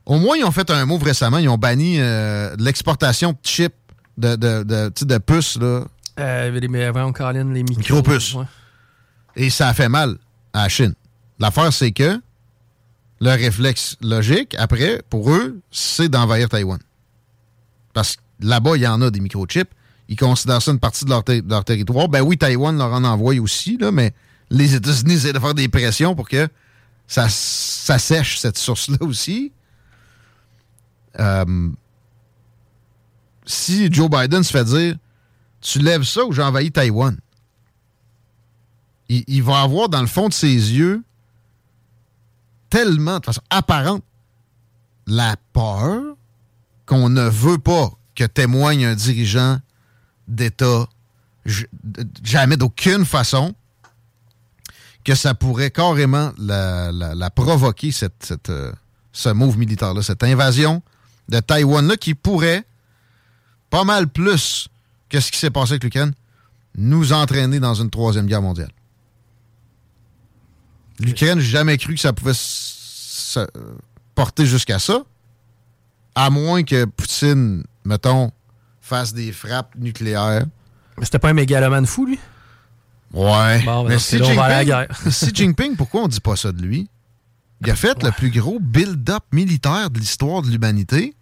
Au 0.04 0.18
moins, 0.18 0.36
ils 0.36 0.44
ont 0.44 0.50
fait 0.50 0.70
un 0.70 0.84
move 0.84 1.02
récemment. 1.02 1.38
Ils 1.38 1.48
ont 1.48 1.58
banni 1.58 1.96
euh, 1.98 2.54
l'exportation 2.58 3.32
de 3.32 3.38
chips, 3.42 3.74
de, 4.18 4.36
de, 4.36 4.62
de, 4.62 5.18
puces, 5.18 5.58
là, 5.58 5.84
Euh, 6.20 6.50
les, 6.50 6.68
mais 6.68 6.84
avant, 6.84 7.10
Colin, 7.12 7.52
les. 7.52 7.62
Micro-puces. 7.62 8.34
Ouais. 8.34 8.44
Et 9.34 9.48
ça 9.48 9.68
a 9.68 9.74
fait 9.74 9.88
mal 9.88 10.18
à 10.52 10.64
la 10.64 10.68
Chine. 10.68 10.94
L'affaire, 11.38 11.72
c'est 11.72 11.92
que 11.92 12.20
le 13.22 13.30
réflexe 13.30 13.96
logique, 14.00 14.56
après, 14.58 15.00
pour 15.08 15.30
eux, 15.30 15.60
c'est 15.70 16.08
d'envahir 16.08 16.48
Taïwan. 16.48 16.80
Parce 17.94 18.16
que 18.16 18.20
là-bas, 18.40 18.76
il 18.76 18.82
y 18.82 18.86
en 18.88 19.00
a 19.00 19.12
des 19.12 19.20
microchips. 19.20 19.70
Ils 20.08 20.16
considèrent 20.16 20.60
ça 20.60 20.72
une 20.72 20.80
partie 20.80 21.04
de 21.04 21.10
leur, 21.10 21.64
territoire. 21.64 22.08
Ben 22.08 22.22
oui, 22.22 22.36
Taïwan 22.36 22.76
leur 22.76 22.92
en 22.92 23.04
envoie 23.04 23.36
aussi, 23.36 23.78
là, 23.78 23.92
mais 23.92 24.12
les 24.50 24.74
États-Unis 24.74 25.14
essaient 25.14 25.32
de 25.32 25.38
faire 25.38 25.54
des 25.54 25.68
pressions 25.68 26.16
pour 26.16 26.28
que 26.28 26.48
ça, 27.06 27.28
sèche 27.28 28.38
cette 28.40 28.58
source-là 28.58 28.98
aussi. 29.02 29.52
Euh, 31.20 31.68
si 33.46 33.92
Joe 33.92 34.10
Biden 34.10 34.42
se 34.42 34.50
fait 34.50 34.64
dire 34.64 34.96
Tu 35.60 35.78
lèves 35.78 36.04
ça 36.04 36.24
ou 36.24 36.32
j'envahis 36.32 36.72
Taïwan 36.72 37.16
il 39.08 39.42
va 39.42 39.60
avoir 39.60 39.90
dans 39.90 40.00
le 40.00 40.06
fond 40.06 40.28
de 40.28 40.32
ses 40.32 40.48
yeux 40.48 41.02
tellement, 42.72 43.18
de 43.18 43.26
façon 43.26 43.42
apparente, 43.50 44.02
la 45.06 45.36
peur 45.52 46.16
qu'on 46.86 47.10
ne 47.10 47.28
veut 47.28 47.58
pas 47.58 47.90
que 48.14 48.24
témoigne 48.24 48.86
un 48.86 48.94
dirigeant 48.94 49.58
d'État 50.26 50.88
jamais 52.24 52.56
d'aucune 52.56 53.04
façon 53.04 53.54
que 55.04 55.14
ça 55.14 55.34
pourrait 55.34 55.70
carrément 55.70 56.32
la, 56.38 57.30
provoquer, 57.34 57.92
cette, 57.92 58.24
cette, 58.24 58.48
euh, 58.48 58.72
ce 59.12 59.28
move 59.28 59.58
militaire-là, 59.58 60.00
cette 60.00 60.22
invasion 60.22 60.82
de 61.28 61.40
Taïwan-là 61.40 61.98
qui 61.98 62.14
pourrait, 62.14 62.64
pas 63.68 63.84
mal 63.84 64.08
plus 64.08 64.68
que 65.10 65.20
ce 65.20 65.30
qui 65.30 65.38
s'est 65.38 65.50
passé 65.50 65.72
avec 65.72 65.84
l'Ukraine, 65.84 66.12
nous 66.78 67.12
entraîner 67.12 67.60
dans 67.60 67.74
une 67.74 67.90
troisième 67.90 68.26
guerre 68.26 68.40
mondiale. 68.40 68.70
L'Ukraine, 71.04 71.40
j'ai 71.40 71.50
jamais 71.50 71.76
cru 71.78 71.94
que 71.94 72.00
ça 72.00 72.12
pouvait 72.12 72.32
se 72.34 73.46
porter 74.14 74.46
jusqu'à 74.46 74.78
ça, 74.78 75.02
à 76.14 76.30
moins 76.30 76.62
que 76.62 76.84
Poutine, 76.84 77.64
mettons, 77.84 78.30
fasse 78.80 79.12
des 79.14 79.32
frappes 79.32 79.74
nucléaires. 79.76 80.44
Mais 80.98 81.04
c'était 81.04 81.18
pas 81.18 81.30
un 81.30 81.34
mégalomane 81.34 81.86
fou, 81.86 82.06
lui? 82.06 82.18
Ouais. 83.12 83.62
Bon, 83.62 83.84
ben, 83.84 83.88
mais 83.88 84.18
la 84.18 84.24
Jinping, 84.24 84.66
guerre. 84.66 84.88
Xi 85.08 85.30
Jinping, 85.34 85.76
pourquoi 85.76 86.02
on 86.02 86.08
dit 86.08 86.20
pas 86.20 86.36
ça 86.36 86.52
de 86.52 86.62
lui? 86.62 86.88
Il 87.60 87.70
a 87.70 87.76
fait 87.76 88.02
le 88.02 88.10
plus 88.10 88.30
gros 88.30 88.58
build-up 88.60 89.22
militaire 89.32 89.90
de 89.90 89.98
l'histoire 89.98 90.42
de 90.42 90.48
l'humanité. 90.50 91.14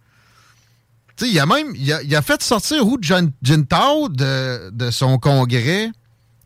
Tu 1.15 1.25
sais, 1.25 1.31
il 1.31 1.39
a 1.39 1.45
même 1.45 1.67
il 1.75 1.91
a, 1.93 2.01
il 2.01 2.15
a 2.15 2.21
fait 2.21 2.41
sortir 2.41 2.83
Hu 2.87 2.97
Jin- 3.01 3.31
Jintao 3.43 4.09
de, 4.09 4.71
de 4.71 4.89
son 4.89 5.17
congrès 5.19 5.91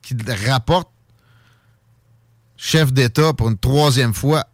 qui 0.01 0.15
rapporte 0.47 0.89
chef 2.57 2.93
d'État 2.93 3.33
pour 3.33 3.49
une 3.49 3.57
troisième 3.57 4.13
fois 4.13 4.45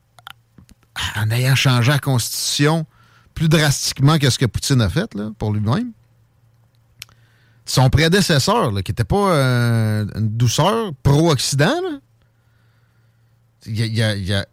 en 1.15 1.30
ayant 1.32 1.56
changé 1.56 1.91
la 1.91 1.99
constitution 1.99 2.86
plus 3.34 3.49
drastiquement 3.49 4.18
que 4.18 4.30
ce 4.30 4.38
que 4.38 4.45
Poutine 4.45 4.82
a 4.82 4.90
fait 4.90 5.14
là, 5.15 5.32
pour 5.38 5.53
lui-même. 5.53 5.91
Son 7.65 7.90
prédécesseur, 7.90 8.72
qui 8.84 8.91
n'était 8.91 9.03
pas 9.03 9.32
euh, 9.32 10.06
une 10.15 10.30
douceur 10.30 10.94
pro-Occident, 11.03 12.02
il 13.65 13.91
n'y 13.91 14.34
a, 14.34 14.45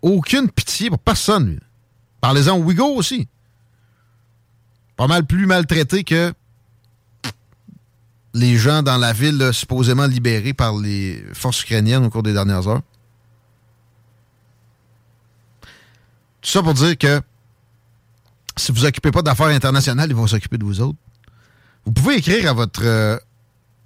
aucune 0.00 0.50
pitié 0.50 0.88
pour 0.88 1.00
personne. 1.00 1.60
Parlez-en 2.20 2.56
aux 2.56 2.96
aussi. 2.96 3.28
Pas 4.96 5.08
mal 5.08 5.26
plus 5.26 5.46
maltraités 5.46 6.04
que 6.04 6.32
les 8.34 8.56
gens 8.56 8.82
dans 8.82 8.96
la 8.96 9.12
ville 9.12 9.50
supposément 9.52 10.06
libérés 10.06 10.54
par 10.54 10.76
les 10.76 11.22
forces 11.34 11.62
ukrainiennes 11.62 12.04
au 12.04 12.10
cours 12.10 12.22
des 12.22 12.32
dernières 12.32 12.66
heures. 12.66 12.82
Tout 16.40 16.50
ça 16.50 16.62
pour 16.62 16.74
dire 16.74 16.96
que 16.98 17.20
si 18.56 18.72
vous 18.72 18.84
occupez 18.84 19.10
pas 19.10 19.22
d'affaires 19.22 19.46
internationales, 19.46 20.10
ils 20.10 20.16
vont 20.16 20.26
s'occuper 20.26 20.58
de 20.58 20.64
vous 20.64 20.80
autres. 20.80 20.98
Vous 21.84 21.92
pouvez 21.92 22.16
écrire 22.16 22.50
à 22.50 22.52
votre 22.52 22.82
euh, 22.84 23.16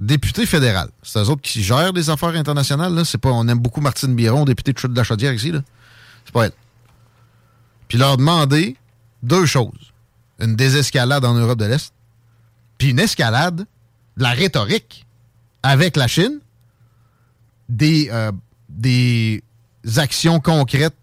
député 0.01 0.47
fédéral. 0.47 0.91
C'est 1.03 1.19
eux 1.19 1.31
autres 1.31 1.43
qui 1.43 1.63
gèrent 1.63 1.93
les 1.93 2.11
affaires 2.11 2.31
internationales. 2.31 3.03
Pas, 3.21 3.31
on 3.31 3.47
aime 3.49 3.59
beaucoup 3.59 3.81
Martine 3.81 4.15
Biron, 4.15 4.45
députée 4.45 4.73
de 4.73 4.79
Chute 4.79 4.93
de 4.93 4.97
la 4.97 5.05
Chaudière 5.05 5.33
ici. 5.33 5.53
C'est 6.25 6.33
pas 6.33 6.47
elle. 6.47 6.53
Puis 7.89 7.99
leur 7.99 8.17
demander 8.17 8.77
deux 9.23 9.47
choses. 9.47 9.93
Une 10.41 10.57
désescalade 10.57 11.25
en 11.25 11.35
Europe 11.35 11.59
de 11.59 11.65
l'Est, 11.65 11.95
puis 12.79 12.91
une 12.91 12.99
escalade 12.99 13.67
de 14.17 14.23
la 14.23 14.31
rhétorique 14.31 15.07
avec 15.63 15.97
la 15.97 16.09
Chine, 16.09 16.41
des, 17.69 18.09
euh, 18.11 18.33
des 18.69 19.43
actions 19.97 20.41
concrètes 20.41 20.95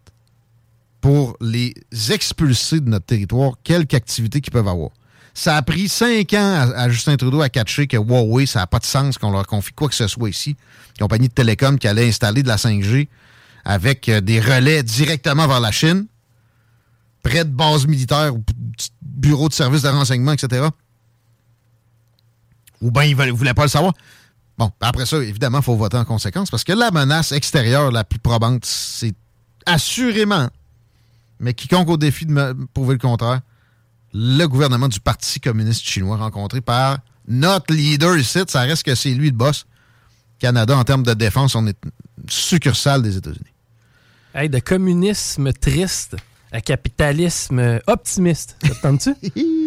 pour 1.02 1.36
les 1.42 1.74
expulser 2.12 2.80
de 2.80 2.90
notre 2.90 3.06
territoire, 3.06 3.54
quelque 3.64 3.94
activité 3.94 4.40
qu'ils 4.40 4.54
peuvent 4.54 4.68
avoir. 4.68 4.92
Ça 5.34 5.58
a 5.58 5.62
pris 5.62 5.90
cinq 5.90 6.34
ans 6.34 6.72
à, 6.76 6.90
Justin 6.90 7.18
Trudeau 7.18 7.42
à 7.42 7.50
catcher 7.50 7.88
que 7.88 7.98
Huawei, 7.98 8.46
ça 8.46 8.60
n'a 8.60 8.68
pas 8.68 8.80
de 8.80 8.86
sens 8.86 9.18
qu'on 9.18 9.32
leur 9.32 9.48
confie 9.48 9.74
quoi 9.74 9.90
que 9.90 9.96
ce 9.96 10.08
soit 10.08 10.30
ici. 10.30 10.56
Compagnie 11.00 11.28
de 11.28 11.34
télécom 11.34 11.80
qui 11.80 11.88
allait 11.88 12.08
installer 12.08 12.44
de 12.44 12.48
la 12.48 12.58
5G 12.58 13.08
avec 13.66 14.08
euh, 14.10 14.22
des 14.22 14.40
relais 14.40 14.84
directement 14.84 15.48
vers 15.48 15.60
la 15.60 15.72
Chine, 15.72 16.06
près 17.24 17.44
de 17.46 17.50
bases 17.50 17.88
militaires 17.88 18.36
ou 18.36 18.44
bureaux 19.02 19.50
de 19.50 19.54
services 19.54 19.82
de 19.82 19.90
renseignement, 19.90 20.34
etc. 20.34 20.68
Ou 22.84 22.92
bien 22.92 23.04
ils 23.04 23.16
ne 23.16 23.32
voulaient 23.32 23.54
pas 23.54 23.64
le 23.64 23.70
savoir. 23.70 23.94
Bon, 24.58 24.72
après 24.82 25.06
ça, 25.06 25.18
évidemment, 25.18 25.60
il 25.60 25.64
faut 25.64 25.76
voter 25.76 25.98
en 25.98 26.06
conséquence 26.06 26.52
parce 26.52 26.64
que 26.64 26.74
la 26.74 26.92
menace 26.92 27.32
extérieure 27.32 27.92
la 27.92 28.04
plus 28.04 28.20
probante, 28.20 28.66
c'est 28.66 29.16
assurément, 29.66 30.50
mais 31.40 31.54
quiconque 31.54 31.90
au 31.90 31.98
défi 31.98 32.26
de 32.26 32.32
me 32.32 32.54
prouver 32.74 32.94
le 32.94 33.00
contraire, 33.00 33.42
le 34.14 34.46
gouvernement 34.46 34.90
du 34.90 35.00
Parti 35.00 35.40
communiste 35.40 35.84
chinois 35.84 36.18
rencontré 36.18 36.62
par 36.62 37.00
notre 37.28 37.74
leader 37.74 38.18
ici, 38.18 38.40
ça 38.48 38.62
reste 38.62 38.84
que 38.84 38.94
c'est 38.96 39.14
lui 39.14 39.32
le 39.32 39.36
boss. 39.36 39.66
Canada, 40.38 40.78
en 40.78 40.84
termes 40.84 41.04
de 41.04 41.14
défense, 41.14 41.56
on 41.56 41.66
est 41.66 41.78
une 41.86 42.30
succursale 42.30 43.02
des 43.02 43.16
États-Unis. 43.18 43.54
Hey, 44.36 44.50
de 44.50 44.60
communisme 44.60 45.54
triste 45.54 46.18
à 46.52 46.60
capitalisme 46.60 47.80
optimiste. 47.88 48.58
Ça 48.62 48.76
te 48.76 48.82
tente-tu? 48.82 49.16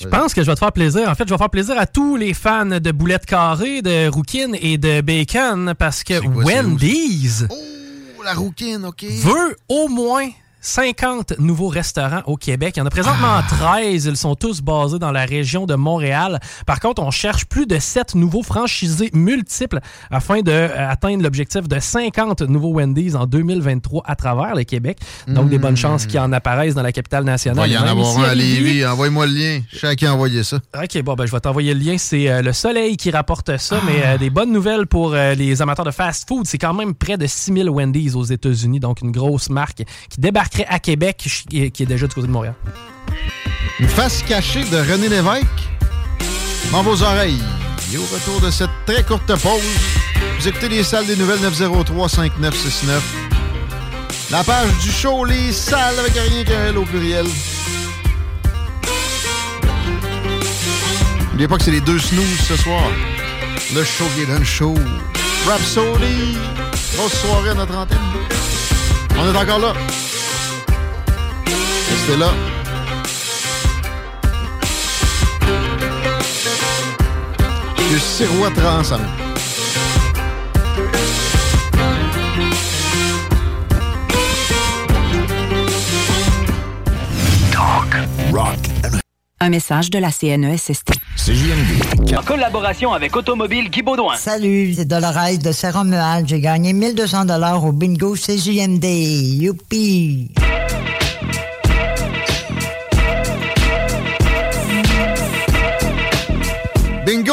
Je 0.00 0.08
pense 0.08 0.32
que 0.34 0.42
je 0.42 0.46
vais 0.46 0.54
te 0.54 0.58
faire 0.58 0.72
plaisir. 0.72 1.08
En 1.08 1.14
fait, 1.14 1.24
je 1.28 1.34
vais 1.34 1.38
faire 1.38 1.50
plaisir 1.50 1.78
à 1.78 1.86
tous 1.86 2.16
les 2.16 2.32
fans 2.34 2.64
de 2.66 2.92
boulettes 2.92 3.26
carrées, 3.26 3.82
de 3.82 4.08
rouquine 4.08 4.56
et 4.60 4.78
de 4.78 5.00
bacon 5.02 5.74
parce 5.78 6.02
que 6.02 6.18
quoi, 6.20 6.44
Wendy's 6.44 7.44
Oh, 7.50 8.22
la 8.24 8.32
rouquine, 8.34 8.86
OK. 8.86 9.04
veut 9.04 9.56
au 9.68 9.88
moins 9.88 10.28
50 10.62 11.38
nouveaux 11.40 11.68
restaurants 11.68 12.22
au 12.26 12.36
Québec. 12.36 12.74
Il 12.76 12.80
y 12.80 12.82
en 12.82 12.86
a 12.86 12.90
présentement 12.90 13.26
Ah. 13.28 13.44
13. 13.48 14.04
Ils 14.06 14.16
sont 14.16 14.34
tous 14.36 14.60
basés 14.62 14.98
dans 14.98 15.10
la 15.10 15.24
région 15.24 15.66
de 15.66 15.74
Montréal. 15.74 16.40
Par 16.66 16.80
contre, 16.80 17.02
on 17.02 17.10
cherche 17.10 17.44
plus 17.46 17.66
de 17.66 17.78
7 17.78 18.14
nouveaux 18.14 18.42
franchisés 18.42 19.10
multiples 19.12 19.80
afin 20.10 20.40
d'atteindre 20.40 21.22
l'objectif 21.22 21.66
de 21.68 21.78
50 21.80 22.42
nouveaux 22.42 22.72
Wendy's 22.74 23.14
en 23.16 23.26
2023 23.26 24.02
à 24.06 24.14
travers 24.16 24.54
le 24.54 24.62
Québec. 24.64 24.98
Donc, 25.26 25.48
des 25.48 25.58
bonnes 25.58 25.76
chances 25.76 26.06
qu'il 26.06 26.20
en 26.20 26.32
apparaissent 26.32 26.74
dans 26.74 26.82
la 26.82 26.92
capitale 26.92 27.22
Il 27.24 27.26
va 27.26 27.32
nationale. 27.32 27.70
y 27.70 27.76
en 27.76 27.82
avoir 27.82 28.18
un 28.20 28.22
à 28.24 28.34
Lévis. 28.34 28.86
Envoyez-moi 28.86 29.26
le 29.26 29.32
lien. 29.32 29.60
Chacun 29.72 30.10
a 30.10 30.14
envoyé 30.14 30.42
ça. 30.44 30.58
OK, 30.80 31.02
bon, 31.02 31.14
ben, 31.14 31.26
je 31.26 31.32
vais 31.32 31.40
t'envoyer 31.40 31.74
le 31.74 31.80
lien. 31.80 31.98
C'est 31.98 32.28
euh, 32.30 32.40
le 32.40 32.52
soleil 32.52 32.96
qui 32.96 33.10
rapporte 33.10 33.56
ça, 33.58 33.80
mais 33.84 34.00
euh, 34.04 34.18
des 34.18 34.30
bonnes 34.30 34.52
nouvelles 34.52 34.86
pour 34.86 35.14
euh, 35.14 35.34
les 35.34 35.60
amateurs 35.60 35.84
de 35.84 35.90
fast-food. 35.90 36.46
C'est 36.46 36.58
quand 36.58 36.72
même 36.74 36.94
près 36.94 37.16
de 37.18 37.26
6000 37.26 37.68
Wendy's 37.68 38.14
aux 38.14 38.24
États-Unis, 38.24 38.78
donc 38.80 39.00
une 39.02 39.10
grosse 39.10 39.50
marque 39.50 39.82
qui 40.08 40.20
à 40.68 40.78
Québec, 40.78 41.16
qui 41.48 41.62
est 41.62 41.86
déjà 41.86 42.06
du 42.06 42.14
côté 42.14 42.26
de 42.26 42.32
Montréal. 42.32 42.54
Une 43.80 43.88
face 43.88 44.22
cachée 44.22 44.64
de 44.64 44.76
René 44.76 45.08
Lévesque 45.08 45.46
dans 46.70 46.82
vos 46.82 47.02
oreilles. 47.02 47.42
Et 47.92 47.98
au 47.98 48.02
retour 48.02 48.40
de 48.40 48.50
cette 48.50 48.70
très 48.86 49.02
courte 49.02 49.26
pause, 49.26 49.60
vous 50.38 50.48
écoutez 50.48 50.68
les 50.68 50.82
salles 50.82 51.06
des 51.06 51.16
nouvelles 51.16 51.40
903-5969. 51.40 53.00
La 54.30 54.42
page 54.44 54.70
du 54.82 54.90
show 54.90 55.24
Les 55.24 55.52
salles 55.52 55.98
avec 55.98 56.14
rien 56.14 56.44
qu'un 56.44 56.76
au 56.76 56.84
pluriel. 56.84 57.26
N'oubliez 61.30 61.48
pas 61.48 61.58
que 61.58 61.64
c'est 61.64 61.70
les 61.70 61.80
deux 61.80 61.98
snooze 61.98 62.40
ce 62.48 62.56
soir. 62.56 62.84
Le 63.74 63.84
show 63.84 64.04
le 64.28 64.44
show. 64.44 64.74
Rhapsody. 65.46 66.36
Grosse 66.94 67.14
soirée 67.14 67.50
à 67.50 67.54
notre 67.54 67.76
antenne. 67.76 67.98
On 69.18 69.32
est 69.32 69.36
encore 69.36 69.58
là. 69.58 69.74
Restez 72.02 72.18
là. 72.18 72.30
Je 77.92 77.98
siroiterai 77.98 78.66
ensemble. 78.66 79.04
Rock. 88.32 88.56
Un 89.38 89.50
message 89.50 89.90
de 89.90 89.98
la 89.98 90.10
CNESST. 90.10 90.92
CJMD. 91.16 92.16
En 92.16 92.22
collaboration 92.22 92.92
avec 92.92 93.14
Automobile 93.14 93.70
Guy 93.70 93.82
Baudouin. 93.82 94.16
Salut, 94.16 94.74
c'est 94.74 94.86
Dolores 94.86 95.38
de 95.40 95.52
Saint-Romuald. 95.52 96.26
J'ai 96.26 96.40
gagné 96.40 96.72
1200 96.72 97.26
dollars 97.26 97.64
au 97.64 97.70
bingo 97.70 98.14
CJMD. 98.14 98.84
Youpi! 98.84 100.32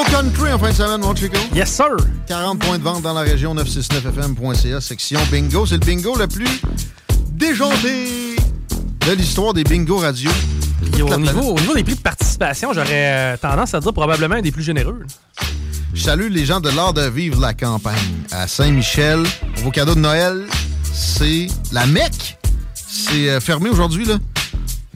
Country 0.03 0.53
en 0.53 0.59
fin 0.59 0.69
de 0.69 0.75
semaine, 0.75 1.01
mon 1.01 1.15
Chico. 1.15 1.37
Yes, 1.53 1.69
sir. 1.69 1.95
40 2.27 2.59
points 2.59 2.77
de 2.77 2.83
vente 2.83 3.01
dans 3.01 3.13
la 3.13 3.21
région 3.21 3.53
969fm.ca, 3.55 4.81
section 4.81 5.19
bingo. 5.31 5.65
C'est 5.65 5.75
le 5.75 5.79
bingo 5.79 6.15
le 6.17 6.27
plus 6.27 6.61
déjanté 7.31 8.35
de 9.07 9.11
l'histoire 9.13 9.53
des 9.53 9.63
bingo 9.63 9.97
radio. 9.97 10.31
Au, 11.01 11.17
niveau, 11.17 11.53
au 11.53 11.59
niveau 11.59 11.73
des 11.73 11.83
prix 11.83 11.95
de 11.95 12.01
participation, 12.01 12.71
j'aurais 12.73 13.33
euh, 13.33 13.37
tendance 13.37 13.73
à 13.73 13.79
dire 13.79 13.93
probablement 13.93 14.35
un 14.35 14.41
des 14.41 14.51
plus 14.51 14.63
généreux. 14.63 15.05
Je 15.93 16.03
salue 16.03 16.29
les 16.29 16.45
gens 16.45 16.59
de 16.59 16.69
l'art 16.69 16.93
de 16.93 17.01
vivre 17.09 17.39
la 17.41 17.53
campagne 17.53 17.95
à 18.31 18.47
Saint-Michel. 18.47 19.23
Vos 19.57 19.71
cadeaux 19.71 19.95
de 19.95 19.99
Noël, 19.99 20.45
c'est 20.93 21.47
la 21.71 21.85
Mecque. 21.85 22.37
C'est 22.73 23.29
euh, 23.29 23.39
fermé 23.39 23.69
aujourd'hui, 23.69 24.05
là. 24.05 24.15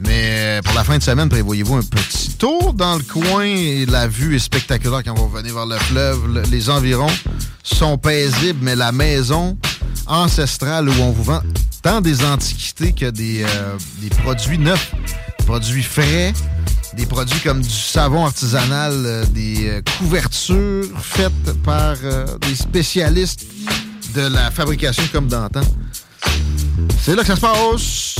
Mais 0.06 0.22
euh, 0.58 0.62
pour 0.62 0.74
la 0.74 0.84
fin 0.84 0.98
de 0.98 1.02
semaine, 1.02 1.28
prévoyez-vous 1.28 1.76
un 1.76 1.82
petit 1.82 2.30
tour 2.32 2.74
dans 2.74 2.96
le 2.96 3.02
coin 3.02 3.44
et 3.44 3.86
la 3.86 4.06
vue 4.06 4.36
est 4.36 4.40
spectaculaire 4.40 5.02
quand 5.04 5.14
vous 5.14 5.26
revenez 5.28 5.50
vers 5.52 5.66
le 5.66 5.76
fleuve. 5.78 6.26
Le- 6.34 6.42
les 6.50 6.68
environs 6.70 7.10
sont 7.62 7.96
paisibles, 7.96 8.58
mais 8.62 8.76
la 8.76 8.92
maison 8.92 9.56
ancestrale 10.06 10.88
où 10.88 10.92
on 11.00 11.10
vous 11.12 11.22
vend 11.24 11.40
tant 11.82 12.00
des 12.00 12.24
antiquités 12.24 12.92
que 12.92 13.10
des, 13.10 13.42
euh, 13.44 13.76
des 14.00 14.10
produits 14.10 14.58
neufs, 14.58 14.92
des 15.38 15.44
produits 15.46 15.82
frais, 15.82 16.32
des 16.94 17.06
produits 17.06 17.40
comme 17.40 17.62
du 17.62 17.68
savon 17.70 18.24
artisanal, 18.26 18.92
euh, 18.94 19.24
des 19.26 19.80
couvertures 19.98 20.86
faites 21.00 21.52
par 21.64 21.96
des 22.40 22.54
spécialistes 22.54 23.46
de 24.14 24.20
la 24.22 24.50
fabrication 24.50 25.02
comme 25.12 25.28
d'antan. 25.28 25.62
C'est 27.02 27.16
là 27.16 27.22
que 27.22 27.28
ça 27.28 27.36
se 27.36 27.40
passe. 27.40 28.14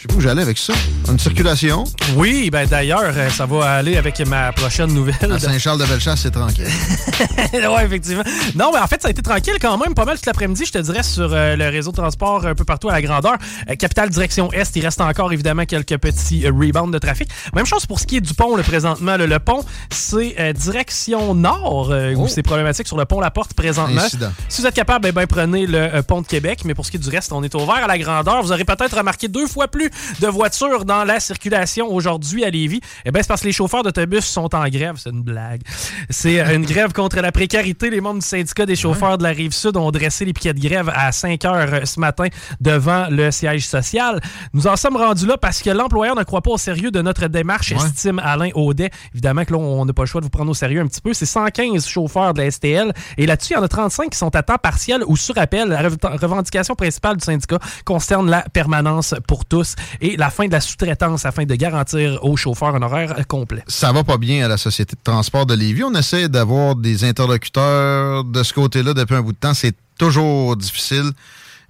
Je 0.00 0.04
sais 0.04 0.08
pas 0.08 0.14
où 0.14 0.20
j'allais 0.22 0.40
avec 0.40 0.56
ça. 0.56 0.72
Une 1.10 1.18
circulation? 1.18 1.84
Oui, 2.16 2.48
ben 2.48 2.66
d'ailleurs, 2.66 3.12
euh, 3.14 3.28
ça 3.28 3.44
va 3.44 3.70
aller 3.70 3.98
avec 3.98 4.18
ma 4.26 4.50
prochaine 4.50 4.94
nouvelle. 4.94 5.30
À 5.30 5.38
Saint-Charles-de-Bellechasse, 5.38 6.20
c'est 6.22 6.30
tranquille. 6.30 6.64
ouais, 7.52 7.84
effectivement. 7.84 8.22
Non, 8.54 8.70
mais 8.72 8.78
en 8.78 8.86
fait, 8.86 9.02
ça 9.02 9.08
a 9.08 9.10
été 9.10 9.20
tranquille 9.20 9.56
quand 9.60 9.76
même, 9.76 9.92
pas 9.92 10.06
mal 10.06 10.16
toute 10.16 10.24
l'après-midi, 10.24 10.64
je 10.64 10.72
te 10.72 10.78
dirais, 10.78 11.02
sur 11.02 11.34
euh, 11.34 11.54
le 11.54 11.68
réseau 11.68 11.90
de 11.90 11.96
transport 11.96 12.46
un 12.46 12.54
peu 12.54 12.64
partout 12.64 12.88
à 12.88 12.92
la 12.92 13.02
grandeur. 13.02 13.34
Euh, 13.68 13.74
capitale 13.74 14.08
direction 14.08 14.50
Est, 14.52 14.74
il 14.74 14.82
reste 14.82 15.02
encore 15.02 15.34
évidemment 15.34 15.66
quelques 15.66 15.98
petits 15.98 16.48
rebounds 16.48 16.94
de 16.94 16.98
trafic. 16.98 17.28
Même 17.54 17.66
chose 17.66 17.84
pour 17.84 18.00
ce 18.00 18.06
qui 18.06 18.16
est 18.16 18.22
du 18.22 18.32
pont, 18.32 18.56
là, 18.56 18.62
présentement. 18.62 19.18
le 19.18 19.38
pont, 19.38 19.62
c'est 19.90 20.54
direction 20.54 21.34
Nord, 21.34 21.92
où 22.16 22.26
c'est 22.26 22.42
problématique 22.42 22.86
sur 22.86 22.96
le 22.96 23.04
pont 23.04 23.20
La 23.20 23.30
Porte 23.30 23.52
présentement. 23.52 24.00
Incident. 24.00 24.32
Si 24.48 24.62
vous 24.62 24.66
êtes 24.66 24.74
capable, 24.74 25.08
eh 25.08 25.12
ben, 25.12 25.26
prenez 25.26 25.66
le 25.66 26.00
pont 26.00 26.22
de 26.22 26.26
Québec. 26.26 26.60
Mais 26.64 26.72
pour 26.72 26.86
ce 26.86 26.90
qui 26.90 26.96
est 26.96 27.00
du 27.00 27.10
reste, 27.10 27.34
on 27.34 27.42
est 27.42 27.54
ouvert 27.54 27.84
à 27.84 27.86
la 27.86 27.98
grandeur. 27.98 28.42
Vous 28.42 28.50
aurez 28.50 28.64
peut-être 28.64 28.96
remarqué 28.96 29.28
deux 29.28 29.46
fois 29.46 29.68
plus 29.68 29.90
de 30.20 30.26
voitures 30.28 30.84
dans 30.84 31.04
la 31.04 31.20
circulation 31.20 31.86
aujourd'hui 31.92 32.44
à 32.44 32.50
Lévis. 32.50 32.80
Eh 33.04 33.10
bien, 33.10 33.22
c'est 33.22 33.28
parce 33.28 33.40
que 33.42 33.46
les 33.46 33.52
chauffeurs 33.52 33.82
d'autobus 33.82 34.24
sont 34.24 34.54
en 34.54 34.68
grève. 34.68 34.94
C'est 34.96 35.10
une 35.10 35.22
blague. 35.22 35.62
C'est 36.08 36.40
euh, 36.40 36.54
une 36.56 36.64
grève 36.64 36.92
contre 36.92 37.20
la 37.20 37.32
précarité. 37.32 37.90
Les 37.90 38.00
membres 38.00 38.20
du 38.20 38.26
syndicat 38.26 38.66
des 38.66 38.76
chauffeurs 38.76 39.18
de 39.18 39.22
la 39.22 39.30
Rive-Sud 39.30 39.76
ont 39.76 39.90
dressé 39.90 40.24
les 40.24 40.32
piquets 40.32 40.54
de 40.54 40.60
grève 40.60 40.90
à 40.94 41.12
5 41.12 41.44
heures 41.44 41.74
euh, 41.74 41.84
ce 41.84 42.00
matin 42.00 42.26
devant 42.60 43.06
le 43.10 43.30
siège 43.30 43.66
social. 43.66 44.20
Nous 44.52 44.66
en 44.66 44.76
sommes 44.76 44.96
rendus 44.96 45.26
là 45.26 45.36
parce 45.36 45.62
que 45.62 45.70
l'employeur 45.70 46.16
ne 46.16 46.22
croit 46.24 46.42
pas 46.42 46.50
au 46.50 46.58
sérieux 46.58 46.90
de 46.90 47.00
notre 47.02 47.26
démarche, 47.28 47.72
estime 47.72 48.18
Alain 48.22 48.50
Audet. 48.54 48.90
Évidemment 49.14 49.44
que 49.44 49.52
là, 49.52 49.58
on 49.58 49.84
n'a 49.84 49.92
pas 49.92 50.02
le 50.02 50.06
choix 50.06 50.20
de 50.20 50.26
vous 50.26 50.30
prendre 50.30 50.50
au 50.50 50.54
sérieux 50.54 50.80
un 50.80 50.86
petit 50.86 51.00
peu. 51.00 51.12
C'est 51.14 51.26
115 51.26 51.86
chauffeurs 51.86 52.34
de 52.34 52.42
la 52.42 52.50
STL 52.50 52.92
et 53.16 53.26
là-dessus, 53.26 53.52
il 53.54 53.56
y 53.56 53.58
en 53.58 53.62
a 53.62 53.68
35 53.68 54.10
qui 54.10 54.18
sont 54.18 54.34
à 54.36 54.42
temps 54.42 54.58
partiel 54.58 55.02
ou 55.06 55.16
sur 55.16 55.36
appel. 55.38 55.68
La 55.68 55.82
rev- 55.82 55.96
revendication 56.02 56.74
principale 56.74 57.16
du 57.16 57.24
syndicat 57.24 57.58
concerne 57.84 58.28
la 58.30 58.42
permanence 58.42 59.14
pour 59.26 59.44
tous 59.44 59.74
et 60.00 60.16
la 60.16 60.30
fin 60.30 60.46
de 60.46 60.52
la 60.52 60.60
sous-traitance 60.60 61.24
afin 61.24 61.44
de 61.44 61.54
garantir 61.54 62.18
aux 62.24 62.36
chauffeurs 62.36 62.74
un 62.74 62.82
horaire 62.82 63.18
euh, 63.18 63.22
complet. 63.22 63.62
Ça 63.66 63.92
va 63.92 64.04
pas 64.04 64.18
bien 64.18 64.44
à 64.44 64.48
la 64.48 64.56
Société 64.56 64.96
de 64.96 65.02
transport 65.02 65.46
de 65.46 65.54
Lévis. 65.54 65.84
On 65.84 65.94
essaie 65.94 66.28
d'avoir 66.28 66.76
des 66.76 67.04
interlocuteurs 67.04 68.24
de 68.24 68.42
ce 68.42 68.52
côté-là 68.52 68.94
depuis 68.94 69.14
un 69.14 69.22
bout 69.22 69.32
de 69.32 69.38
temps. 69.38 69.54
C'est 69.54 69.76
toujours 69.98 70.56
difficile. 70.56 71.10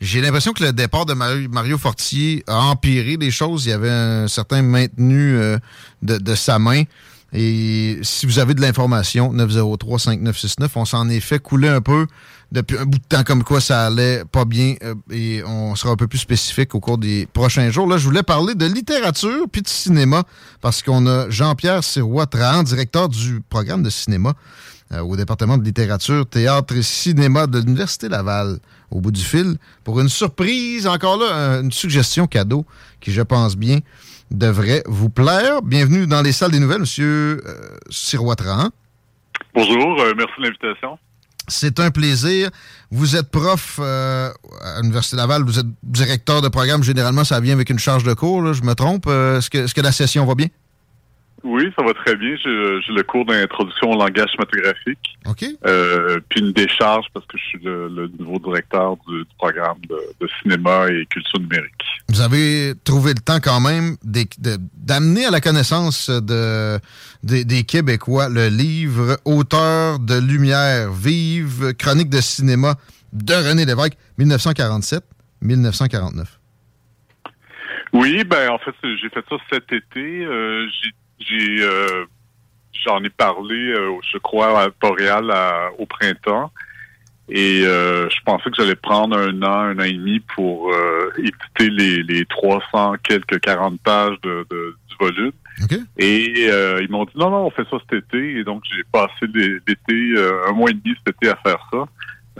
J'ai 0.01 0.20
l'impression 0.20 0.53
que 0.53 0.65
le 0.65 0.73
départ 0.73 1.05
de 1.05 1.12
Mario, 1.12 1.77
Fortier 1.77 2.43
a 2.47 2.57
empiré 2.57 3.19
les 3.19 3.31
choses. 3.31 3.66
Il 3.66 3.70
y 3.70 3.73
avait 3.73 3.91
un 3.91 4.28
certain 4.28 4.62
maintenu 4.62 5.37
euh, 5.37 5.59
de 6.03 6.35
sa 6.35 6.59
main. 6.59 6.85
Et 7.32 7.98
si 8.02 8.27
vous 8.27 8.39
avez 8.40 8.55
de 8.55 8.61
l'information, 8.61 9.32
903-5969, 9.35 10.69
on 10.74 10.85
s'en 10.85 11.09
est 11.09 11.20
fait 11.20 11.39
couler 11.39 11.69
un 11.69 11.81
peu 11.81 12.07
depuis 12.52 12.77
un 12.78 12.85
bout 12.85 12.98
de 12.98 13.05
temps 13.09 13.23
comme 13.23 13.44
quoi 13.44 13.61
ça 13.61 13.86
allait 13.86 14.24
pas 14.24 14.44
bien 14.44 14.74
euh, 14.82 14.94
et 15.12 15.43
on 15.44 15.77
sera 15.77 15.93
un 15.93 15.97
peu 15.97 16.09
plus 16.09 16.19
spécifique 16.19 16.74
au 16.74 16.81
cours 16.81 16.98
des 16.98 17.27
prochains 17.32 17.70
jours. 17.70 17.86
Là, 17.86 17.97
je 17.98 18.05
voulais 18.05 18.24
parler 18.24 18.55
de 18.57 18.66
littérature 18.66 19.47
puis 19.51 19.62
de 19.62 19.69
cinéma 19.69 20.24
parce 20.61 20.82
qu'on 20.82 21.07
a 21.07 21.31
Jean-Pierre 21.31 21.85
Sirois-Trahan, 21.85 22.65
directeur 22.65 23.09
du 23.09 23.40
programme 23.48 23.85
de 23.85 23.90
cinéma 23.90 24.35
euh, 24.93 24.98
au 25.01 25.16
département 25.16 25.57
de 25.59 25.62
littérature, 25.65 26.27
théâtre 26.27 26.74
et 26.74 26.82
cinéma 26.82 27.47
de 27.47 27.61
l'Université 27.61 28.09
Laval 28.09 28.59
au 28.90 29.01
bout 29.01 29.12
du 29.12 29.23
fil 29.23 29.55
pour 29.85 30.01
une 30.01 30.09
surprise, 30.09 30.89
encore 30.89 31.16
là, 31.19 31.32
un- 31.32 31.62
une 31.62 31.70
suggestion 31.73 32.27
cadeau 32.27 32.66
qui, 33.01 33.12
je 33.12 33.23
pense 33.23 33.57
bien, 33.57 33.78
devrait 34.31 34.82
vous 34.86 35.11
plaire. 35.11 35.62
Bienvenue 35.62 36.07
dans 36.07 36.23
les 36.23 36.32
salles 36.32 36.52
des 36.52 36.61
nouvelles, 36.61 36.81
Monsieur 36.81 37.43
euh. 37.47 37.77
Bonjour, 39.55 40.01
euh, 40.01 40.15
merci 40.16 40.35
de 40.39 40.43
l'invitation. 40.44 40.98
C'est 41.48 41.81
un 41.81 41.90
plaisir. 41.90 42.51
Vous 42.93 43.16
êtes 43.16 43.31
prof 43.31 43.81
euh, 43.82 44.31
à 44.62 44.81
l'Université 44.81 45.16
Laval, 45.16 45.43
vous 45.43 45.59
êtes 45.59 45.66
directeur 45.82 46.43
de 46.43 46.48
programme. 46.48 46.82
Généralement, 46.85 47.24
ça 47.24 47.40
vient 47.40 47.55
avec 47.55 47.70
une 47.70 47.78
charge 47.78 48.05
de 48.05 48.15
cours. 48.15 48.43
là. 48.43 48.52
Je 48.52 48.62
me 48.62 48.74
trompe. 48.74 49.07
Euh, 49.09 49.39
Est-ce 49.39 49.51
que, 49.51 49.59
est-ce 49.59 49.74
que 49.74 49.81
la 49.81 49.93
session 49.93 50.24
va 50.27 50.35
bien? 50.36 50.47
Oui, 51.43 51.73
ça 51.77 51.83
va 51.85 51.95
très 51.95 52.17
bien. 52.17 52.37
J'ai 52.37 52.81
j'ai 52.87 52.93
le 52.93 53.03
cours 53.03 53.25
d'introduction 53.25 53.91
au 53.91 53.99
langage 53.99 54.29
cinématographique. 54.31 55.17
OK. 55.27 55.45
Euh, 55.67 56.21
puis 56.29 56.41
une 56.41 56.53
décharge 56.53 57.07
parce 57.15 57.25
que 57.27 57.39
je 57.39 57.45
suis 57.45 57.59
le, 57.65 57.89
le 57.89 58.11
nouveau 58.19 58.39
directeur 58.39 58.97
du, 59.09 59.21
du 59.21 59.27
programme 59.39 59.79
de, 59.89 59.97
de 60.21 60.29
cinéma 60.43 60.87
et 60.91 61.07
culture 61.07 61.41
numérique. 61.41 61.83
Vous 62.09 62.21
avez 62.21 62.75
trouvé 62.85 63.15
le 63.15 63.21
temps 63.21 63.39
quand 63.43 63.61
même 63.61 63.97
d'amener 64.05 65.25
à 65.27 65.31
la 65.31 65.41
connaissance 65.41 66.11
de, 66.11 66.79
des- 67.23 67.45
des 67.45 67.62
Québécois 67.65 68.29
le 68.29 68.49
livre 68.49 69.17
Auteur 69.25 69.99
de 69.99 70.19
lumière 70.21 70.93
vive, 70.93 71.73
chronique 71.79 72.11
de 72.11 72.21
cinéma 72.21 72.75
de 73.12 73.33
René 73.35 73.65
Lévesque, 73.65 73.97
1947-1949. 75.43 76.25
Oui, 77.93 78.23
ben 78.25 78.51
en 78.51 78.59
fait, 78.59 78.71
j'ai 78.83 79.09
fait 79.09 79.25
ça 79.29 79.37
cet 79.53 79.73
été. 79.73 80.25
Euh, 80.25 80.67
j'ai- 80.69 80.91
j'ai 81.21 81.63
euh, 81.63 82.05
j'en 82.85 83.03
ai 83.05 83.11
parlé, 83.11 83.55
euh, 83.73 83.93
je 84.13 84.19
crois, 84.19 84.63
à 84.63 84.69
Boréal 84.81 85.31
à- 85.31 85.71
au 85.79 85.87
printemps. 85.87 86.51
Et 87.33 87.63
euh, 87.65 88.09
je 88.11 88.17
pensais 88.25 88.51
que 88.51 88.57
j'allais 88.57 88.75
prendre 88.75 89.17
un 89.17 89.41
an, 89.43 89.61
un 89.61 89.79
an 89.79 89.83
et 89.85 89.93
demi 89.93 90.19
pour 90.35 90.73
euh, 90.75 91.13
éditer 91.19 91.71
les, 91.71 92.03
les 92.03 92.25
300 92.27 92.95
quelques 93.05 93.39
40 93.41 93.81
pages 93.83 94.17
de, 94.23 94.45
de- 94.51 94.77
du 94.89 94.97
volume. 94.99 95.33
Et 95.99 96.47
euh, 96.49 96.81
ils 96.83 96.91
m'ont 96.91 97.05
dit 97.05 97.13
non, 97.15 97.31
non, 97.31 97.47
on 97.47 97.51
fait 97.51 97.63
ça 97.71 97.77
cet 97.89 98.05
été. 98.05 98.39
Et 98.39 98.43
donc 98.45 98.63
j'ai 98.75 98.83
passé 98.91 99.27
l'é- 99.33 99.59
l'été, 99.69 99.95
euh, 100.17 100.49
un 100.49 100.53
mois 100.53 100.71
et 100.71 100.75
demi 100.75 100.97
cet 101.07 101.15
été 101.17 101.31
à 101.31 101.37
faire 101.37 101.59
ça, 101.71 101.85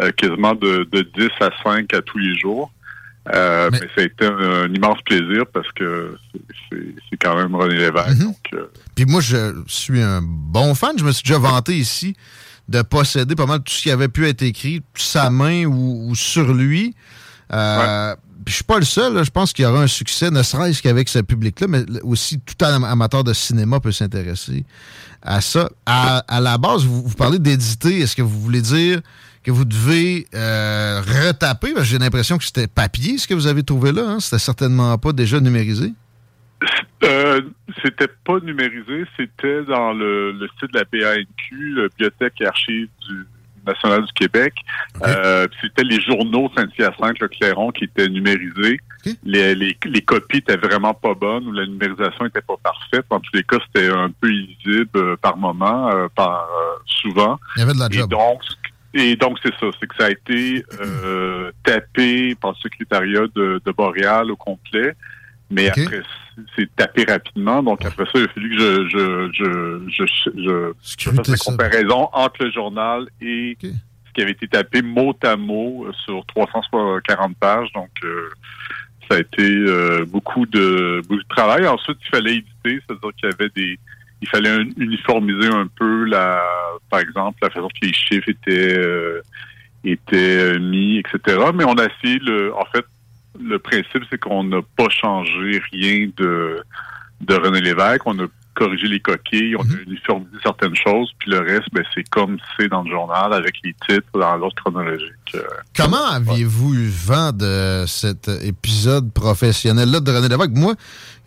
euh, 0.01 0.11
quasiment 0.13 0.55
de, 0.55 0.89
de 0.91 1.03
10 1.03 1.29
à 1.41 1.51
5 1.63 1.95
à 1.95 2.03
tous 2.03 2.19
les 2.19 2.37
jours. 2.37 2.73
Euh, 3.35 3.69
mais... 3.73 3.79
ça 3.81 3.87
a 3.99 4.03
été 4.03 4.27
un, 4.27 4.39
un 4.65 4.73
immense 4.75 4.99
plaisir 5.05 5.45
parce 5.53 5.71
que 5.73 6.17
c'est- 6.71 7.17
quand 7.21 7.37
même 7.37 7.55
René 7.55 7.75
Lévesque. 7.77 8.19
donc, 8.19 8.37
euh, 8.55 8.67
Puis 8.95 9.05
moi, 9.05 9.21
je 9.21 9.63
suis 9.67 10.01
un 10.01 10.21
bon 10.23 10.75
fan. 10.75 10.93
Je 10.99 11.05
me 11.05 11.13
suis 11.13 11.23
déjà 11.25 11.39
vanté 11.39 11.77
ici 11.77 12.17
de 12.69 12.81
posséder 12.83 13.35
pas 13.35 13.47
mal 13.47 13.59
tout 13.63 13.73
ce 13.75 13.83
qui 13.83 13.91
avait 13.91 14.09
pu 14.09 14.27
être 14.27 14.43
écrit 14.43 14.83
sa 14.95 15.29
main 15.29 15.65
ou, 15.67 16.09
ou 16.09 16.15
sur 16.15 16.55
lui. 16.55 16.95
Euh, 17.53 18.15
Puis 18.45 18.53
je 18.53 18.55
suis 18.57 18.65
pas 18.65 18.79
le 18.79 18.85
seul. 18.87 19.13
là. 19.15 19.23
Je 19.23 19.31
pense 19.31 19.53
qu'il 19.53 19.65
y 19.65 19.69
aura 19.69 19.83
un 19.83 19.87
succès, 19.87 20.31
ne 20.31 20.43
serait-ce 20.43 20.81
qu'avec 20.83 21.09
ce 21.11 21.19
public-là, 21.19 21.67
mais 21.69 21.85
aussi 22.03 22.41
tout 22.41 22.65
am- 22.65 22.85
amateur 22.85 23.23
de 23.23 23.35
cinéma 23.35 23.81
peut 23.81 23.93
s'intéresser 23.93 24.65
à 25.21 25.43
ça. 25.43 25.69
À, 25.85 26.19
à 26.27 26.41
la 26.41 26.57
base, 26.57 26.85
vous, 26.85 27.03
vous 27.03 27.15
parlez 27.17 27.39
d'éditer. 27.39 28.01
Est-ce 28.01 28.17
que 28.17 28.23
vous 28.23 28.41
voulez 28.41 28.63
dire 28.63 29.01
que 29.43 29.51
vous 29.51 29.65
devez 29.65 30.27
euh, 30.35 31.01
retaper? 31.01 31.73
Parce 31.73 31.87
que 31.87 31.93
J'ai 31.93 31.99
l'impression 31.99 32.39
que 32.39 32.45
c'était 32.45 32.67
papier, 32.67 33.19
ce 33.19 33.27
que 33.27 33.35
vous 33.35 33.47
avez 33.47 33.63
trouvé 33.63 33.93
là. 33.93 34.03
Hein? 34.09 34.21
C'était 34.21 34.39
certainement 34.39 34.97
pas 34.99 35.13
déjà 35.13 35.41
numérisé? 35.41 35.93
Euh, 37.03 37.41
c'était 37.83 38.11
pas 38.27 38.39
numérisé, 38.41 39.07
c'était 39.17 39.63
dans 39.65 39.93
le, 39.93 40.33
le 40.33 40.49
site 40.61 40.71
de 40.73 40.79
la 40.79 40.85
BANQ, 40.85 41.55
le 41.73 41.89
Bibliothèque 41.89 42.35
et 42.41 42.47
Archives 42.47 42.89
du 43.09 43.27
National 43.67 44.05
du 44.05 44.13
Québec. 44.13 44.53
Euh, 45.07 45.47
c'était 45.63 45.85
les 45.85 46.01
journaux 46.03 46.51
Saint-Hyacinthe, 46.55 47.19
le 47.21 47.29
Clairon, 47.29 47.71
qui 47.71 47.85
étaient 47.85 48.09
numérisés. 48.09 48.79
Les, 49.25 49.55
les, 49.55 49.77
les 49.87 50.03
copies 50.03 50.39
étaient 50.39 50.59
vraiment 50.59 50.93
pas 50.93 51.15
bonnes 51.15 51.47
ou 51.47 51.53
la 51.53 51.65
numérisation 51.65 52.27
était 52.27 52.43
pas 52.43 52.57
parfaite. 52.63 53.07
En 53.09 53.21
tous 53.21 53.35
les 53.35 53.45
cas, 53.45 53.57
c'était 53.67 53.89
un 53.89 54.11
peu 54.21 54.31
illisible 54.31 55.17
par 55.19 55.39
moment, 55.39 55.91
par 56.15 56.47
souvent. 56.85 57.39
Il 57.57 57.61
y 57.61 57.63
avait 57.63 57.73
de 57.73 57.79
la 57.79 57.87
Et 57.87 57.93
job. 57.99 58.11
donc, 58.11 58.41
et 58.93 59.17
donc 59.17 59.39
c'est 59.43 59.55
ça, 59.61 59.67
c'est 59.79 59.87
que 59.87 59.97
ça 59.97 60.07
a 60.07 60.11
été 60.11 60.65
euh, 60.81 61.53
tapé 61.63 62.35
par 62.35 62.53
le 62.53 62.57
secrétariat 62.57 63.27
de, 63.35 63.61
de 63.65 63.73
Boréal 63.73 64.31
au 64.31 64.37
complet, 64.37 64.95
mais 65.51 65.69
après 65.69 66.03
c'est 66.57 66.75
tapé 66.75 67.05
rapidement. 67.05 67.63
Donc 67.63 67.85
après 67.85 68.05
ça, 68.07 68.13
il 68.15 68.25
a 68.25 68.29
fallu 68.29 68.51
que 68.51 68.59
je 68.59 68.89
je 68.89 69.31
je 69.33 69.89
je, 69.89 70.05
je, 70.37 70.73
je 70.99 71.11
fasse 71.11 71.29
la 71.29 71.37
comparaison 71.37 72.09
entre 72.13 72.45
le 72.45 72.51
journal 72.51 73.07
et 73.21 73.57
ce 73.61 74.13
qui 74.15 74.23
avait 74.23 74.33
été 74.33 74.49
tapé 74.49 74.83
mot 74.83 75.15
à 75.23 75.37
mot 75.37 75.87
euh, 75.87 75.93
sur 76.05 76.25
340 76.27 77.37
pages. 77.37 77.73
Donc 77.75 77.91
euh, 78.05 78.31
ça 79.09 79.17
a 79.17 79.21
été 79.21 79.43
euh, 79.43 80.05
beaucoup 80.07 80.47
de 80.47 81.01
beaucoup 81.09 81.23
de 81.23 81.29
travail. 81.29 81.67
Ensuite, 81.67 81.99
il 82.05 82.09
fallait 82.09 82.37
éditer, 82.37 82.83
c'est-à-dire 82.87 83.11
qu'il 83.19 83.31
y 83.31 83.33
avait 83.33 83.51
des 83.55 83.79
il 84.23 84.29
fallait 84.29 84.51
un- 84.51 84.69
uniformiser 84.77 85.49
un 85.49 85.67
peu 85.67 86.05
la, 86.05 86.43
par 86.91 87.01
exemple, 87.01 87.39
la 87.43 87.51
façon 87.51 87.69
que 87.69 87.87
les 87.87 87.93
chiffres 87.93 88.29
étaient 88.29 88.79
euh, 88.79 89.21
étaient 89.85 90.17
euh, 90.55 90.59
mis, 90.59 90.99
etc. 90.99 91.39
Mais 91.55 91.65
on 91.65 91.75
a 91.75 91.87
essayé 91.87 92.19
le, 92.21 92.55
en 92.55 92.65
fait, 92.67 92.85
le 93.41 93.59
principe 93.59 94.05
c'est 94.11 94.19
qu'on 94.19 94.45
n'a 94.45 94.61
pas 94.77 94.89
changé 94.91 95.61
rien 95.73 96.09
de 96.17 96.63
de 97.23 97.35
René 97.35 97.61
Lévesque. 97.61 98.07
On 98.07 98.19
a 98.19 98.27
corrigé 98.61 98.89
les 98.89 99.01
coquilles, 99.01 99.57
on 99.57 99.63
a 99.63 99.83
uniformisé 99.87 100.37
certaines 100.43 100.77
choses, 100.77 101.11
puis 101.19 101.31
le 101.31 101.39
reste, 101.39 101.69
ben, 101.73 101.83
c'est 101.95 102.07
comme 102.11 102.37
c'est 102.59 102.69
dans 102.69 102.83
le 102.83 102.91
journal 102.91 103.33
avec 103.33 103.55
les 103.65 103.75
titres 103.89 104.07
dans 104.13 104.37
l'ordre 104.37 104.55
chronologique. 104.63 105.11
Euh, 105.35 105.41
Comment 105.75 106.05
aviez-vous 106.13 106.75
eu 106.75 106.89
vent 106.89 107.33
de 107.33 107.85
cet 107.87 108.29
épisode 108.29 109.11
professionnel-là 109.13 110.01
de 110.01 110.11
René 110.13 110.29
Lévesque? 110.29 110.51
Moi, 110.55 110.75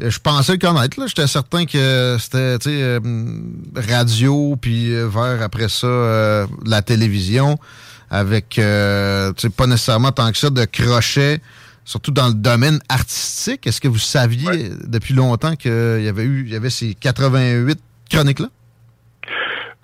euh, 0.01 0.11
je 0.11 0.19
pensais 0.19 0.53
le 0.53 0.59
connaître. 0.59 0.99
là. 0.99 1.07
J'étais 1.07 1.25
certain 1.27 1.65
que 1.65 2.17
c'était 2.19 2.57
euh, 2.67 2.99
radio, 3.75 4.55
puis 4.61 4.91
vers 4.91 5.41
après 5.41 5.69
ça, 5.69 5.87
euh, 5.87 6.45
la 6.65 6.83
télévision, 6.83 7.57
avec 8.11 8.59
euh, 8.59 9.33
tu 9.33 9.41
sais, 9.41 9.49
pas 9.49 9.65
nécessairement 9.65 10.11
tant 10.11 10.31
que 10.31 10.37
ça 10.37 10.51
de 10.51 10.65
crochet, 10.65 11.41
surtout 11.85 12.11
dans 12.11 12.27
le 12.27 12.33
domaine 12.33 12.79
artistique. 12.89 13.65
Est-ce 13.67 13.81
que 13.81 13.87
vous 13.87 13.97
saviez 13.99 14.69
depuis 14.85 15.13
longtemps 15.13 15.55
qu'il 15.55 15.71
y 16.03 16.07
avait 16.07 16.23
eu 16.23 16.43
il 16.45 16.51
y 16.51 16.55
avait 16.55 16.69
ces 16.69 16.93
88 16.95 17.79
chroniques-là? 18.09 18.47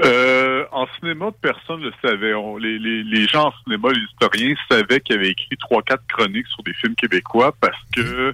Euh, 0.05 0.63
en 0.71 0.87
cinéma, 0.99 1.25
personne 1.41 1.81
ne 1.81 1.87
le 1.87 1.93
savait. 2.01 2.33
On- 2.33 2.57
les, 2.57 2.79
les, 2.79 3.03
les 3.03 3.27
gens 3.27 3.47
en 3.47 3.53
cinéma, 3.63 3.89
les 3.91 4.01
historiens, 4.01 4.55
savaient 4.69 5.01
qu'il 5.01 5.17
avait 5.17 5.29
écrit 5.31 5.57
trois, 5.59 5.81
quatre 5.81 6.03
chroniques 6.07 6.47
sur 6.47 6.63
des 6.63 6.73
films 6.73 6.95
québécois 6.95 7.53
parce 7.59 7.77
que 7.93 8.33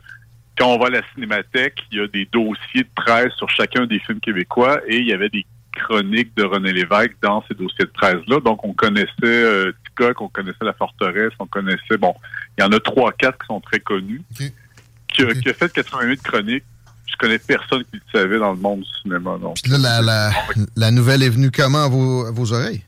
quand 0.58 0.68
on 0.68 0.78
va 0.80 0.88
à 0.88 0.90
la 0.92 1.02
cinémathèque, 1.14 1.80
il 1.92 1.98
y 1.98 2.02
a 2.02 2.08
des 2.08 2.28
dossiers 2.32 2.84
de 2.84 2.90
presse 2.96 3.34
sur 3.38 3.50
chacun 3.50 3.88
des 3.88 4.00
films 4.00 4.20
québécois 4.20 4.80
et 4.88 4.98
il 4.98 5.08
y 5.08 5.14
avait 5.14 5.30
des 5.30 5.46
chroniques 5.76 6.36
de 6.38 6.44
René 6.44 6.72
Lévesque 6.72 7.16
dans 7.22 7.44
ces 7.48 7.56
dossiers 7.56 7.86
de 7.86 7.90
presse-là. 7.92 8.40
Donc, 8.42 8.64
on 8.64 8.74
connaissait 8.74 9.10
euh, 9.24 9.72
Ticoc, 9.96 10.22
on 10.22 10.30
connaissait 10.30 10.64
La 10.64 10.74
Forteresse, 10.74 11.34
on 11.40 11.48
connaissait, 11.48 11.98
bon, 12.00 12.14
il 12.58 12.62
y 12.62 12.64
en 12.66 12.72
a 12.72 12.80
trois, 12.80 13.12
quatre 13.14 13.40
qui 13.40 13.48
sont 13.48 13.62
très 13.62 13.80
connus. 13.80 14.22
Qui, 14.36 15.24
a, 15.24 15.34
qui 15.34 15.50
a 15.50 15.54
fait 15.54 15.72
88 15.72 16.22
chroniques. 16.24 16.64
Je 17.08 17.16
connais 17.18 17.40
personne 17.40 17.84
qui 17.86 17.98
le 17.98 18.20
savait 18.20 18.40
dans 18.40 18.52
le 18.52 18.58
monde 18.58 18.82
du 18.82 18.90
cinéma. 19.02 19.38
Puis 19.62 19.72
là, 19.72 19.78
la, 19.78 20.02
la, 20.02 20.32
la 20.76 20.92
nouvelle 20.92 21.24
est 21.24 21.30
venue 21.30 21.52
comment 21.52 21.86
à 21.86 21.88
vos, 21.88 22.26
à 22.26 22.32
vos 22.32 22.52
oreilles? 22.52 22.84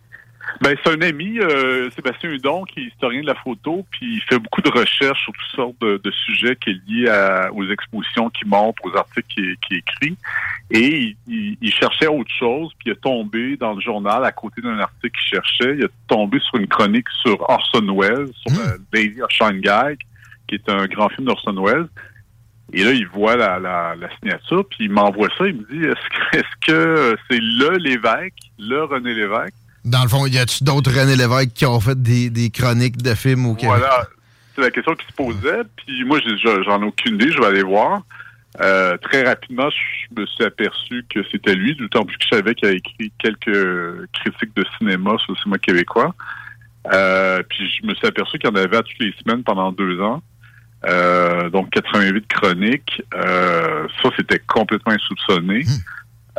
Ben, 0.61 0.75
c'est 0.83 0.91
un 0.91 1.01
ami, 1.01 1.39
euh, 1.39 1.89
Sébastien 1.91 2.29
Hudon, 2.31 2.63
qui 2.63 2.79
est 2.79 2.83
historien 2.83 3.21
de 3.21 3.27
la 3.27 3.35
photo, 3.35 3.85
puis 3.91 4.15
il 4.15 4.21
fait 4.21 4.39
beaucoup 4.39 4.61
de 4.61 4.69
recherches 4.69 5.21
sur 5.23 5.33
toutes 5.33 5.55
sortes 5.55 5.75
de, 5.81 5.99
de 6.03 6.11
sujets 6.11 6.55
qui 6.55 6.71
est 6.71 6.79
liés 6.87 7.09
à- 7.09 7.51
aux 7.53 7.69
expositions 7.69 8.29
qu'il 8.29 8.47
montre, 8.47 8.81
aux 8.85 8.95
articles 8.95 9.27
qu'il 9.61 9.77
écrit. 9.77 10.17
Et 10.71 10.87
il, 10.97 11.15
il- 11.27 11.57
il 11.61 11.71
cherchait 11.73 12.07
autre 12.07 12.31
chose, 12.37 12.71
puis 12.79 12.89
il 12.89 12.91
est 12.93 13.01
tombé 13.01 13.55
dans 13.57 13.73
le 13.73 13.81
journal, 13.81 14.23
à 14.25 14.31
côté 14.31 14.61
d'un 14.61 14.79
article 14.79 15.17
qu'il 15.19 15.37
cherchait, 15.37 15.75
il 15.77 15.83
est 15.83 15.91
tombé 16.07 16.39
sur 16.39 16.57
une 16.57 16.67
chronique 16.67 17.07
sur 17.21 17.39
Orson 17.49 17.85
Welles, 17.95 18.29
sur 18.47 18.59
la 18.63 18.73
Lady 18.93 19.21
of 19.21 19.29
Shanghai, 19.31 19.95
qui 20.47 20.55
est 20.55 20.69
un 20.69 20.85
grand 20.87 21.09
film 21.09 21.27
d'Orson 21.27 21.55
Welles. 21.63 21.87
Et 22.73 22.83
là, 22.83 22.91
il 22.91 23.07
voit 23.07 23.35
la, 23.37 23.59
la, 23.59 23.95
la 23.95 24.09
signature, 24.17 24.65
puis 24.67 24.85
il 24.85 24.91
m'envoie 24.91 25.29
ça. 25.37 25.45
Il 25.47 25.55
me 25.55 25.63
dit, 25.71 25.85
est-ce 25.87 26.09
que 26.09 26.37
est-ce 26.37 26.65
que 26.65 27.17
c'est 27.29 27.39
le 27.39 27.77
Lévesque, 27.77 28.33
le 28.59 28.83
René 28.83 29.13
Lévesque? 29.13 29.53
Dans 29.87 30.03
le 30.03 30.09
fond, 30.09 30.25
y 30.25 30.37
a-tu 30.37 30.63
d'autres 30.63 30.91
René 30.91 31.15
Lévesque 31.15 31.53
qui 31.53 31.65
ont 31.65 31.79
fait 31.79 32.01
des, 32.01 32.29
des 32.29 32.49
chroniques 32.49 32.97
de 32.97 33.13
films 33.13 33.55
Québec? 33.55 33.77
Voilà, 33.77 34.07
c'est 34.55 34.61
la 34.61 34.71
question 34.71 34.95
qui 34.95 35.05
se 35.07 35.13
posait. 35.13 35.63
Puis 35.77 36.03
moi, 36.03 36.19
j'en 36.65 36.81
ai 36.81 36.85
aucune 36.85 37.15
idée. 37.15 37.31
Je 37.31 37.39
vais 37.39 37.45
aller 37.45 37.63
voir. 37.63 38.01
Euh, 38.59 38.97
très 38.97 39.23
rapidement, 39.23 39.69
je 39.69 40.21
me 40.21 40.25
suis 40.25 40.43
aperçu 40.43 41.05
que 41.09 41.19
c'était 41.31 41.55
lui, 41.55 41.75
d'autant 41.75 42.05
plus 42.05 42.17
que 42.17 42.23
je 42.31 42.35
savais 42.37 42.55
qu'il 42.55 42.67
a 42.67 42.71
écrit 42.71 43.11
quelques 43.17 44.09
critiques 44.13 44.55
de 44.55 44.65
cinéma 44.77 45.15
sur 45.19 45.33
le 45.33 45.37
cinéma 45.37 45.57
québécois. 45.59 46.13
Euh, 46.91 47.43
puis 47.47 47.69
je 47.69 47.85
me 47.85 47.93
suis 47.93 48.07
aperçu 48.07 48.39
qu'il 48.39 48.49
y 48.49 48.53
en 48.53 48.55
avait 48.55 48.77
à 48.77 48.83
toutes 48.83 48.99
les 48.99 49.13
semaines 49.23 49.43
pendant 49.43 49.71
deux 49.71 50.01
ans. 50.01 50.21
Euh, 50.85 51.49
donc 51.49 51.69
88 51.71 52.27
chroniques. 52.27 53.03
Ça, 53.13 54.09
c'était 54.17 54.39
complètement 54.39 54.93
insoupçonné. 54.93 55.63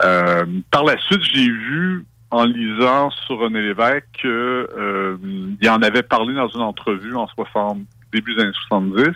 Euh, 0.05 0.45
par 0.71 0.85
la 0.85 0.99
suite, 0.99 1.23
j'ai 1.33 1.49
vu 1.49 2.05
en 2.31 2.45
lisant 2.45 3.11
sur 3.11 3.39
René 3.39 3.63
Lévesque 3.63 4.05
que 4.23 4.69
euh, 4.77 5.17
il 5.61 5.71
en 5.71 5.83
avait 5.83 6.03
parlé 6.03 6.35
dans 6.35 6.49
une 6.49 6.61
entrevue 6.61 7.15
en 7.15 7.27
60, 7.29 7.79
début 8.13 8.35
des 8.35 8.43
années 8.43 8.53
70, 8.69 9.15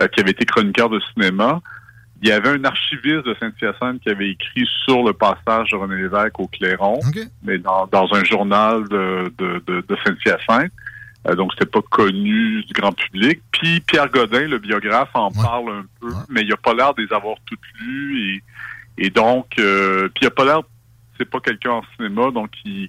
euh, 0.00 0.08
qui 0.08 0.20
avait 0.20 0.32
été 0.32 0.44
chroniqueur 0.44 0.88
de 0.88 1.00
cinéma. 1.12 1.60
Il 2.22 2.28
y 2.28 2.32
avait 2.32 2.50
un 2.50 2.64
archiviste 2.64 3.24
de 3.24 3.34
Saint-Hyacinthe 3.40 4.00
qui 4.02 4.10
avait 4.10 4.30
écrit 4.30 4.68
sur 4.84 5.02
le 5.02 5.12
passage 5.12 5.70
de 5.70 5.76
René 5.76 5.96
Lévesque 5.96 6.38
au 6.38 6.48
Clairon, 6.48 7.00
mais 7.42 7.58
dans, 7.58 7.86
dans 7.86 8.12
un 8.12 8.24
journal 8.24 8.86
de, 8.88 9.32
de, 9.38 9.62
de, 9.66 9.84
de 9.88 9.96
Saint-Hyacinthe. 10.04 10.72
Euh, 11.28 11.34
donc, 11.34 11.52
c'était 11.52 11.70
pas 11.70 11.82
connu 11.82 12.62
du 12.62 12.72
grand 12.72 12.92
public. 12.92 13.40
Puis 13.52 13.80
Pierre 13.80 14.10
Godin, 14.10 14.48
le 14.48 14.58
biographe, 14.58 15.10
en 15.14 15.30
parle 15.30 15.70
un 15.70 15.84
peu, 16.00 16.12
mais 16.28 16.42
il 16.42 16.52
a 16.52 16.56
pas 16.56 16.74
l'air 16.74 16.94
de 16.94 17.02
les 17.02 17.12
avoir 17.12 17.36
toutes 17.46 17.58
lues. 17.80 18.42
Et, 18.98 19.06
et 19.06 19.10
donc, 19.10 19.46
euh, 19.58 20.08
puis 20.14 20.24
il 20.24 20.26
a 20.26 20.30
pas 20.30 20.44
l'air, 20.44 20.60
c'est 21.20 21.28
pas 21.30 21.38
quelqu'un 21.40 21.72
en 21.72 21.82
cinéma, 21.96 22.30
donc 22.32 22.50
il, 22.64 22.88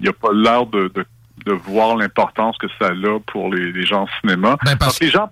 il 0.00 0.08
a 0.08 0.12
pas 0.12 0.32
l'air 0.32 0.64
de, 0.66 0.90
de, 0.94 1.04
de 1.44 1.52
voir 1.52 1.96
l'importance 1.96 2.56
que 2.58 2.68
ça 2.78 2.86
a 2.90 3.18
pour 3.26 3.52
les, 3.52 3.72
les 3.72 3.84
gens 3.84 4.02
en 4.04 4.08
cinéma. 4.20 4.56
Donc, 4.64 5.00
les 5.00 5.10
gens, 5.10 5.28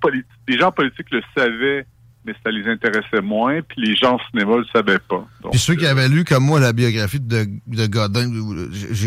les 0.49 0.59
gens 0.59 0.73
politiques 0.73 1.11
le 1.13 1.23
savaient, 1.37 1.87
mais 2.27 2.35
ça 2.45 2.51
les 2.51 2.69
intéressait 2.71 3.23
moins, 3.23 3.61
puis 3.63 3.81
les 3.87 3.95
gens 3.97 4.17
en 4.17 4.19
cinéma 4.31 4.57
le 4.57 4.67
savaient 4.75 4.99
pas. 4.99 5.25
Donc, 5.43 5.53
Puis 5.53 5.59
ceux 5.61 5.75
qui 5.77 5.87
avaient 5.87 6.09
lu 6.09 6.25
comme 6.25 6.45
moi 6.45 6.61
la 6.61 6.73
biographie 6.75 7.21
de, 7.21 7.47
de 7.67 7.87
Godin, 7.87 8.31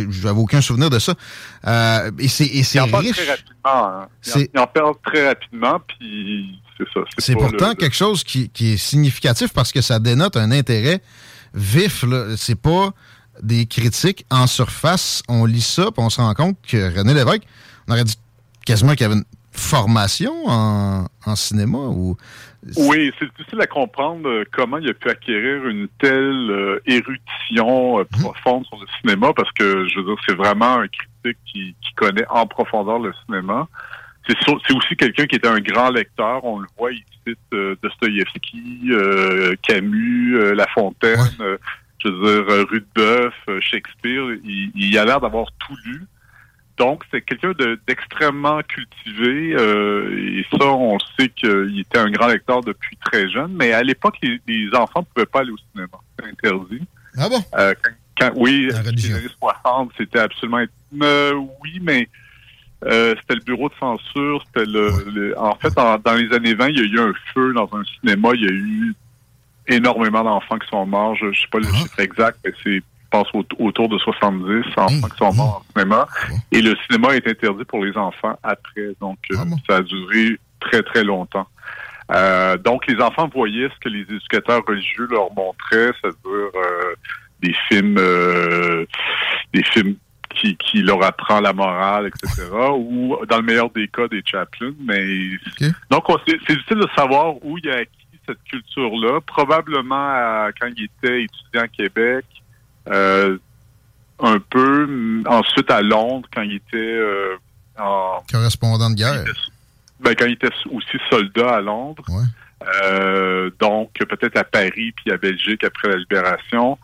j'avais 0.10 0.40
aucun 0.40 0.62
souvenir 0.62 0.90
de 0.90 0.98
ça. 0.98 1.14
Euh, 1.68 2.10
et 2.18 2.28
c'est 2.30 2.46
il 2.46 2.80
en 2.82 2.98
riche. 2.98 3.12
très 3.18 3.30
rapidement. 3.30 3.56
hein. 3.66 4.08
Il, 4.36 4.60
en, 4.60 4.90
en 4.90 4.94
très 5.06 5.28
rapidement, 5.28 5.80
puis 5.88 6.60
c'est 6.78 6.88
ça. 6.94 7.02
C'est 7.20 7.34
pourtant 7.34 7.70
le- 7.70 7.76
quelque 7.76 7.96
chose 7.96 8.24
qui, 8.24 8.50
qui 8.50 8.74
est 8.74 8.78
significatif 8.78 9.54
parce 9.54 9.72
que 9.72 9.82
ça 9.82 10.00
dénote 10.00 10.36
un 10.38 10.52
intérêt 10.52 11.02
vif. 11.54 12.04
C'est 12.36 12.60
pas 12.60 12.94
des 13.42 13.66
critiques 13.66 14.26
en 14.30 14.48
surface. 14.48 15.24
On 15.28 15.46
lit 15.46 15.62
ça, 15.62 15.92
puis 15.92 16.04
on 16.04 16.10
se 16.10 16.22
rend 16.22 16.34
compte 16.34 16.58
que 16.68 16.98
René 16.98 17.14
Lévesque, 17.14 17.44
on 17.88 17.94
aurait 17.94 18.04
dit 18.04 18.18
quasiment 18.66 18.92
qu'il 18.92 19.02
y 19.02 19.06
avait 19.06 19.16
une 19.16 19.26
formation 19.54 20.34
en, 20.48 21.06
en 21.26 21.36
cinéma 21.36 21.78
ou 21.78 22.18
Oui, 22.76 23.12
c'est 23.20 23.30
difficile 23.38 23.62
à 23.62 23.68
comprendre 23.68 24.28
euh, 24.28 24.44
comment 24.52 24.78
il 24.78 24.90
a 24.90 24.94
pu 24.94 25.10
acquérir 25.10 25.68
une 25.68 25.88
telle 26.00 26.50
euh, 26.50 26.82
érudition 26.88 28.00
euh, 28.00 28.04
profonde 28.06 28.66
sur 28.66 28.78
le 28.80 28.88
cinéma, 29.00 29.32
parce 29.36 29.52
que 29.52 29.88
je 29.88 30.00
veux 30.00 30.06
dire, 30.06 30.16
c'est 30.28 30.36
vraiment 30.36 30.80
un 30.80 30.88
critique 30.88 31.38
qui, 31.46 31.76
qui 31.82 31.94
connaît 31.96 32.26
en 32.30 32.48
profondeur 32.48 33.00
le 33.00 33.14
cinéma. 33.26 33.68
C'est 34.28 34.74
aussi 34.74 34.96
quelqu'un 34.96 35.26
qui 35.26 35.36
était 35.36 35.50
un 35.50 35.60
grand 35.60 35.90
lecteur. 35.90 36.46
On 36.46 36.60
le 36.60 36.68
voit, 36.78 36.94
il 36.94 37.04
cite 37.28 37.38
euh, 37.54 37.76
Dostoïevski, 37.84 38.90
Camus, 39.62 40.56
La 40.56 40.66
Fontaine, 40.68 41.20
je 42.04 42.10
veux 42.10 42.44
dire, 42.44 42.54
euh, 42.54 42.66
Rudebeuf, 42.70 43.34
Shakespeare. 43.62 44.24
Il, 44.44 44.72
il 44.76 44.98
a 44.98 45.06
l'air 45.06 45.20
d'avoir 45.22 45.48
tout 45.60 45.76
lu. 45.86 46.04
Donc, 46.78 47.04
c'est 47.12 47.22
quelqu'un 47.22 47.52
de- 47.52 47.80
d'extrêmement 47.88 48.62
cultivé. 48.64 49.54
euh, 49.56 50.40
et 50.40 50.46
ça, 50.58 50.66
on 50.66 50.98
sait 51.20 51.30
qu'il 51.30 51.80
était 51.80 52.00
un 52.00 52.10
grand 52.10 52.28
lecteur 52.28 52.62
depuis 52.62 52.98
très 52.98 53.30
jeune. 53.30 53.54
Mais 53.54 53.74
à 53.74 53.84
l'époque, 53.84 54.16
les, 54.24 54.40
les 54.48 54.70
enfants 54.76 55.02
ne 55.02 55.06
pouvaient 55.14 55.26
pas 55.28 55.42
aller 55.42 55.52
au 55.52 55.58
cinéma. 55.72 55.90
C'était 56.18 56.32
interdit. 56.32 56.82
Ah 57.18 57.30
bon? 57.30 57.44
Euh, 57.58 57.76
quand, 57.84 57.92
quand- 58.20 58.34
oui, 58.38 58.68
dans 58.70 58.82
les 58.82 59.14
années 59.14 59.28
60, 59.40 59.92
c'était 59.98 60.20
absolument... 60.20 60.64
Euh, 61.02 61.34
oui, 61.64 61.80
mais 61.82 62.10
c'était 62.82 63.36
le 63.36 63.42
bureau 63.46 63.70
de 63.70 63.76
censure. 63.80 64.44
C'était 64.48 64.66
le, 64.70 64.90
le- 65.14 65.40
En 65.40 65.56
fait, 65.56 65.78
en- 65.78 65.98
dans 66.00 66.16
les 66.16 66.34
années 66.34 66.56
20, 66.56 66.70
il 66.70 66.78
y 66.78 66.82
a 66.82 66.84
eu 66.86 67.00
un 67.00 67.14
feu 67.34 67.54
dans 67.54 67.70
un 67.74 67.84
cinéma. 68.00 68.30
Il 68.34 68.42
y 68.42 68.48
a 68.48 68.52
eu 68.52 68.94
énormément 69.68 70.24
d'enfants 70.24 70.58
qui 70.60 70.68
sont 70.70 70.86
morts. 70.86 71.16
Je 71.16 71.26
ne 71.26 71.34
sais 71.34 71.48
pas 71.52 71.60
le 71.60 71.66
chiffre 71.80 72.00
exact, 72.00 72.38
mais 72.46 72.52
c'est, 72.64 72.82
pense, 73.10 73.28
au- 73.34 73.46
autour 73.60 73.90
de 73.90 73.98
70 74.00 74.64
enfants 74.78 75.08
qui 75.10 75.18
sont 75.18 75.34
morts 75.34 75.64
en 75.68 75.80
cinéma. 75.80 76.08
Et 76.52 76.62
le 76.62 76.76
cinéma 76.88 77.16
est 77.16 77.28
interdit 77.28 77.64
pour 77.66 77.84
les 77.86 77.96
enfants 77.98 78.38
après. 78.44 78.96
Donc, 79.00 79.18
euh, 79.32 79.36
ça 79.70 79.78
a 79.78 79.82
duré 79.82 80.38
très, 80.60 80.82
très 80.84 81.04
longtemps. 81.04 81.48
Euh, 82.12 82.58
donc, 82.58 82.86
les 82.88 83.02
enfants 83.02 83.30
voyaient 83.34 83.70
ce 83.74 83.80
que 83.80 83.90
les 83.90 84.02
éducateurs 84.02 84.62
religieux 84.68 85.08
leur 85.10 85.32
montraient, 85.34 85.92
c'est-à-dire 86.02 86.52
euh, 86.56 86.96
des 87.42 87.56
films, 87.70 87.98
euh, 87.98 88.86
des 89.54 89.64
films 89.64 89.96
qui, 90.36 90.58
qui 90.58 90.82
leur 90.82 91.04
apprend 91.04 91.40
la 91.40 91.54
morale, 91.54 92.08
etc. 92.08 92.50
ou, 92.76 93.16
dans 93.30 93.38
le 93.38 93.44
meilleur 93.44 93.70
des 93.70 93.88
cas, 93.88 94.08
des 94.08 94.22
chaplains. 94.26 94.74
Mais 94.84 95.06
donc, 95.92 96.10
on- 96.10 96.18
c'est 96.28 96.38
difficile 96.40 96.78
de 96.78 96.88
savoir 96.96 97.36
où 97.46 97.58
il 97.58 97.70
a 97.70 97.76
acquis 97.78 98.03
cette 98.26 98.44
culture-là. 98.46 99.20
Probablement 99.26 99.96
à- 100.10 100.50
quand 100.60 100.68
il 100.76 100.86
était 100.86 101.24
étudiant 101.24 101.62
à 101.64 101.68
Québec, 101.68 102.26
euh, 102.90 103.38
un 104.20 104.40
peu. 104.40 104.86
mm, 104.88 105.24
Ensuite 105.28 105.70
à 105.72 105.82
Londres, 105.82 106.28
quand 106.34 106.42
il 106.42 106.56
était 106.56 106.78
euh, 106.78 107.36
en 107.78 108.22
correspondant 108.32 108.90
de 108.90 108.96
guerre. 108.96 109.24
ben, 110.00 110.14
quand 110.16 110.26
il 110.26 110.34
était 110.34 110.50
aussi 110.72 110.98
soldat 111.10 111.56
à 111.56 111.62
Londres. 111.62 112.04
Euh, 112.86 113.50
donc, 113.60 113.92
peut-être 113.94 114.38
à 114.38 114.44
Paris 114.46 114.94
puis 114.96 115.12
à 115.12 115.18
Belgique 115.18 115.64
après 115.66 115.90
la 115.90 115.98
libération. 115.98 116.78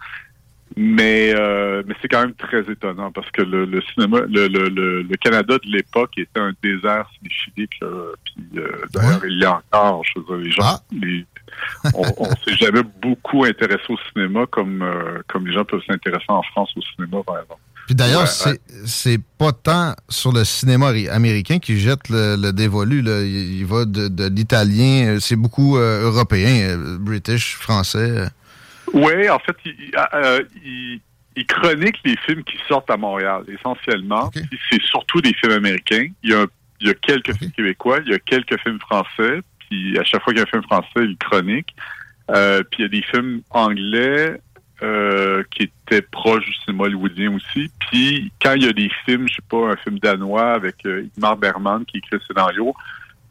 Mais, 0.77 1.33
euh, 1.35 1.83
mais 1.87 1.95
c'est 2.01 2.07
quand 2.07 2.21
même 2.21 2.33
très 2.35 2.61
étonnant 2.71 3.11
parce 3.11 3.29
que 3.31 3.41
le, 3.41 3.65
le 3.65 3.81
cinéma, 3.93 4.19
le, 4.29 4.47
le, 4.47 4.69
le, 4.69 5.17
Canada 5.17 5.55
de 5.63 5.71
l'époque 5.71 6.11
était 6.17 6.39
un 6.39 6.53
désert 6.63 7.09
cinéphilique. 7.17 7.73
Là, 7.81 7.87
puis 8.23 8.59
euh, 8.59 8.67
d'ailleurs, 8.93 9.25
il 9.25 9.39
y 9.39 9.45
a 9.45 9.61
encore, 9.73 10.03
je 10.05 10.19
veux 10.19 10.25
dire, 10.25 10.37
les 10.45 10.51
gens, 10.51 10.79
les- 10.91 11.25
on, 11.95 12.03
on 12.17 12.25
s'est 12.45 12.55
jamais 12.55 12.83
beaucoup 13.01 13.43
intéressé 13.45 13.83
au 13.89 13.97
cinéma 14.13 14.45
comme 14.49 14.81
euh, 14.81 15.21
comme 15.27 15.47
les 15.47 15.53
gens 15.53 15.65
peuvent 15.65 15.81
s'intéresser 15.87 16.25
en 16.29 16.43
France 16.43 16.69
au 16.77 16.81
cinéma, 16.81 17.23
par 17.25 17.39
exemple. 17.41 17.61
Puis 17.87 17.95
d'ailleurs, 17.95 18.21
Ouais, 18.21 18.27
c'est 18.27 18.61
c'est 18.85 19.19
pas 19.39 19.51
tant 19.51 19.95
sur 20.07 20.31
le 20.31 20.43
cinéma 20.45 20.89
ri- 20.91 21.09
américain 21.09 21.57
qui 21.57 21.79
jette 21.79 22.07
le, 22.09 22.35
le 22.39 22.53
dévolu. 22.53 23.01
Là. 23.01 23.21
Il, 23.23 23.57
il 23.57 23.65
va 23.65 23.85
de, 23.85 24.07
de 24.07 24.27
l'italien, 24.29 25.15
euh, 25.15 25.19
c'est 25.19 25.35
beaucoup 25.35 25.77
euh, 25.77 26.03
européen, 26.03 26.69
euh, 26.77 26.97
british, 26.99 27.55
français. 27.55 28.27
Euh. 28.95 28.99
Oui, 29.05 29.29
en 29.29 29.39
fait, 29.39 29.55
il, 29.65 29.75
il- 29.79 29.91
euh, 30.13 30.43
il- 30.63 31.01
il 31.35 31.45
chronique 31.45 31.97
les 32.03 32.17
films 32.25 32.43
qui 32.43 32.57
sortent 32.67 32.89
à 32.89 32.97
Montréal, 32.97 33.43
essentiellement. 33.47 34.29
Puis 34.29 34.59
C'est 34.69 34.81
surtout 34.81 35.21
des 35.21 35.33
films 35.35 35.53
américains. 35.53 36.07
Il 36.23 36.31
y 36.31 36.33
a, 36.33 36.45
il 36.81 36.87
y 36.87 36.89
a 36.89 36.93
quelques 36.95 37.33
films 37.37 37.51
québécois, 37.51 37.99
il 38.05 38.11
y 38.11 38.15
a 38.15 38.19
quelques 38.19 38.59
films 38.61 38.79
français. 38.79 39.39
Puis 39.69 39.97
à 39.97 40.03
chaque 40.03 40.21
fois 40.23 40.33
qu'il 40.33 40.39
y 40.39 40.43
a 40.43 40.47
un 40.47 40.51
film 40.51 40.63
français, 40.63 40.87
il 41.05 41.15
chronique. 41.17 41.73
Euh, 42.31 42.61
puis 42.63 42.79
il 42.79 42.81
y 42.83 42.85
a 42.85 42.89
des 42.89 43.01
films 43.03 43.41
anglais 43.51 44.39
euh, 44.81 45.43
qui 45.51 45.63
étaient 45.87 46.01
proches 46.01 46.45
du 46.45 46.53
cinéma 46.65 46.85
hollywoodien 46.85 47.33
aussi. 47.35 47.71
Puis 47.89 48.31
quand 48.41 48.53
il 48.53 48.63
y 48.65 48.67
a 48.69 48.73
des 48.73 48.89
films, 49.05 49.27
je 49.29 49.35
sais 49.35 49.41
pas, 49.49 49.71
un 49.71 49.75
film 49.77 49.99
danois 49.99 50.53
avec 50.53 50.75
euh, 50.85 51.03
Igmar 51.15 51.37
Bergman 51.37 51.85
qui 51.85 51.97
écrit 51.97 52.17
le 52.17 52.21
scénario, 52.27 52.73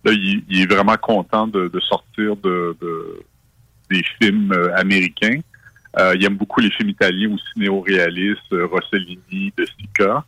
là, 0.05 0.13
il, 0.13 0.43
il 0.49 0.63
est 0.63 0.73
vraiment 0.73 0.97
content 0.97 1.47
de, 1.47 1.69
de 1.69 1.81
sortir 1.81 2.37
de, 2.37 2.77
de- 2.81 3.21
des 3.91 4.03
films 4.21 4.53
euh, 4.53 4.75
américains. 4.77 5.41
Euh, 5.97 6.15
il 6.17 6.25
aime 6.25 6.37
beaucoup 6.37 6.61
les 6.61 6.71
films 6.71 6.91
italiens 6.91 7.33
aussi 7.33 7.45
néo-réalistes, 7.57 8.53
euh, 8.53 8.67
Rossellini, 8.67 9.53
De 9.57 9.65
Sica. 9.65 10.23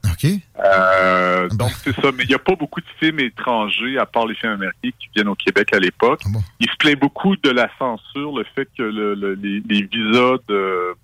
Euh, 0.58 1.48
donc 1.50 1.70
c'est 1.84 1.94
ça, 1.96 2.10
mais 2.16 2.24
il 2.24 2.28
n'y 2.28 2.34
a 2.34 2.38
pas 2.38 2.56
beaucoup 2.56 2.80
de 2.80 2.86
films 2.98 3.20
étrangers 3.20 3.98
à 3.98 4.06
part 4.06 4.26
les 4.26 4.34
films 4.34 4.52
américains 4.52 4.90
qui 4.98 5.08
viennent 5.14 5.28
au 5.28 5.34
Québec 5.34 5.72
à 5.74 5.78
l'époque. 5.78 6.22
Il 6.60 6.68
se 6.70 6.76
plaint 6.76 6.98
beaucoup 6.98 7.36
de 7.36 7.50
la 7.50 7.68
censure, 7.78 8.38
le 8.38 8.44
fait 8.54 8.68
que 8.76 8.82
le- 8.82 9.14
le- 9.14 9.34
les, 9.34 9.60
les 9.68 9.82
visas 9.82 10.36
de, 10.48 10.94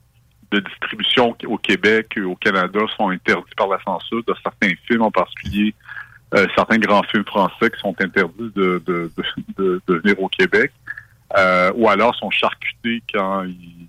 de 0.50 0.60
distribution 0.60 1.36
au 1.46 1.58
Québec 1.58 2.14
et 2.16 2.22
au 2.22 2.34
Canada 2.34 2.80
sont 2.96 3.10
interdits 3.10 3.54
par 3.56 3.68
la 3.68 3.78
censure 3.84 4.22
de 4.26 4.34
certains 4.42 4.72
films, 4.86 5.02
en 5.02 5.10
particulier 5.10 5.74
euh, 6.34 6.46
certains 6.56 6.78
grands 6.78 7.04
films 7.04 7.24
français 7.24 7.70
qui 7.70 7.78
sont 7.80 7.94
interdits 8.00 8.50
de 8.56 8.82
venir 9.86 10.20
au 10.20 10.28
Québec, 10.28 10.72
euh, 11.36 11.72
ou 11.74 11.88
alors 11.88 12.14
sont 12.16 12.30
charcutés 12.30 13.02
quand 13.12 13.44
ils, 13.44 13.86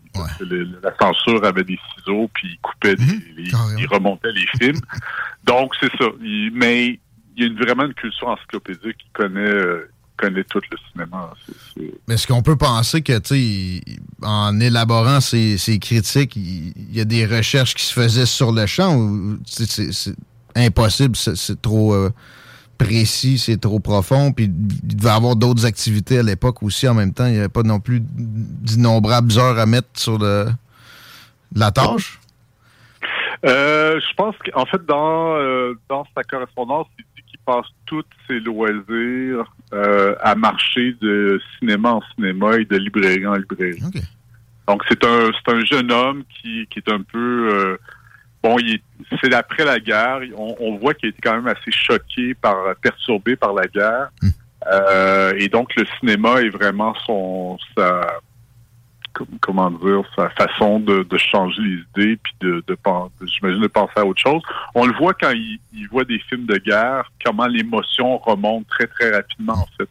la 0.82 0.92
censure 1.00 1.44
avait 1.46 1.64
des 1.64 1.78
ciseaux 1.96 2.30
puis 2.34 2.50
ils 2.54 2.60
coupaient, 2.60 2.96
des- 2.96 3.04
les- 3.38 3.52
ils 3.78 3.88
remontaient 3.88 4.32
les 4.32 4.48
films. 4.60 4.80
Donc 5.46 5.74
c'est 5.80 5.92
ça. 5.98 6.06
Il- 6.22 6.52
mais 6.54 7.00
il 7.36 7.44
y 7.44 7.44
a 7.44 7.48
une- 7.48 7.58
vraiment 7.58 7.86
une 7.86 7.94
culture 7.94 8.28
encyclopédique 8.28 8.98
qui 8.98 9.10
connaît 9.14 9.40
euh, 9.40 9.90
connaît 10.18 10.44
tout 10.46 10.60
le 10.72 10.78
cinéma. 10.92 11.32
Mais 12.08 12.16
est-ce 12.16 12.26
qu'on 12.26 12.42
peut 12.42 12.56
penser 12.56 13.04
que, 13.04 13.20
tu 13.20 13.84
en 14.24 14.60
élaborant 14.60 15.22
ces, 15.22 15.60
ces 15.60 15.78
critiques, 15.78 16.36
il 16.36 16.74
y 16.92 17.00
a 17.00 17.06
des 17.06 17.28
recherches 17.28 17.76
qui 17.76 17.86
se 17.86 17.94
faisaient 17.94 18.26
sur 18.26 18.52
le 18.52 18.66
champ 18.66 18.96
ou 18.98 19.38
c'est 19.46 20.16
impossible, 20.56 21.16
c'est 21.16 21.36
c'est 21.38 21.62
trop 21.62 21.94
euh, 21.94 22.10
précis, 22.78 23.38
c'est 23.38 23.60
trop 23.60 23.80
profond, 23.80 24.32
puis 24.32 24.46
il 24.46 24.96
devait 24.96 25.10
y 25.10 25.12
avoir 25.12 25.36
d'autres 25.36 25.66
activités 25.66 26.20
à 26.20 26.24
l'époque 26.24 26.64
aussi 26.64 26.88
en 26.88 26.94
même 26.94 27.14
temps. 27.14 27.26
Il 27.26 27.34
n'y 27.34 27.40
avait 27.40 27.50
pas 27.50 27.64
non 27.64 27.80
plus 27.80 28.00
d'innombrables 28.02 29.38
heures 29.38 29.60
à 29.60 29.66
mettre 29.66 29.88
sur 29.96 30.18
le, 30.18 30.46
la 31.56 31.72
tâche. 31.72 32.20
Euh, 33.46 34.00
je 34.00 34.16
pense 34.16 34.36
qu'en 34.46 34.66
fait, 34.66 34.84
dans, 34.86 35.36
euh, 35.36 35.74
dans 35.90 36.06
sa 36.16 36.24
correspondance, 36.24 36.88
il 36.98 37.06
dit 37.16 37.24
qu'il 37.30 37.40
passe 37.46 37.68
tous 37.86 38.04
ses 38.28 38.40
loisirs 38.40 39.46
euh, 39.74 40.16
à 40.22 40.36
marcher 40.36 40.96
de 41.02 41.40
cinéma 41.58 41.94
en 41.94 42.02
cinéma 42.16 42.58
et 42.58 42.66
de 42.66 42.78
librairie 42.78 43.28
en 43.28 43.36
librairie. 43.36 43.82
Donc, 44.68 44.84
c'est 44.90 45.04
un, 45.06 45.30
c'est 45.34 45.54
un 45.54 45.66
jeune 45.66 45.92
homme 45.92 46.24
qui, 46.42 46.68
qui 46.70 46.80
est 46.80 46.92
un 46.92 47.02
peu... 47.02 47.78
bon, 48.48 48.58
c'est 49.22 49.34
après 49.34 49.66
la 49.66 49.80
guerre. 49.80 50.22
On, 50.36 50.56
on 50.60 50.78
voit 50.78 50.94
qu'il 50.94 51.08
a 51.08 51.10
été 51.10 51.20
quand 51.22 51.36
même 51.36 51.48
assez 51.48 51.72
choqué, 51.72 52.34
par, 52.34 52.76
perturbé 52.82 53.36
par 53.36 53.54
la 53.54 53.68
guerre. 53.68 54.10
Euh, 54.72 55.34
et 55.38 55.48
donc, 55.50 55.76
le 55.76 55.86
cinéma 56.00 56.42
est 56.42 56.50
vraiment 56.50 56.94
son... 57.06 57.58
Sa, 57.76 58.20
com- 59.14 59.28
comment 59.42 59.72
dire, 59.72 60.04
sa 60.16 60.30
façon 60.30 60.80
de, 60.80 61.04
de 61.04 61.18
changer 61.18 61.62
les 61.62 61.80
idées, 62.04 62.20
puis 62.22 62.34
de, 62.42 62.64
de, 62.68 62.78
j'imagine, 63.26 63.62
de 63.62 63.68
penser 63.68 63.94
à 63.98 64.06
autre 64.06 64.22
chose. 64.22 64.42
On 64.76 64.86
le 64.86 64.94
voit 64.94 65.14
quand 65.14 65.32
il, 65.32 65.60
il 65.74 65.88
voit 65.90 66.06
des 66.06 66.20
films 66.20 66.46
de 66.46 66.58
guerre, 66.58 67.12
comment 67.26 67.48
l'émotion 67.48 68.18
remonte 68.18 68.68
très, 68.68 68.88
très 68.88 69.12
rapidement, 69.12 69.54
en 69.54 69.68
fait. 69.78 69.90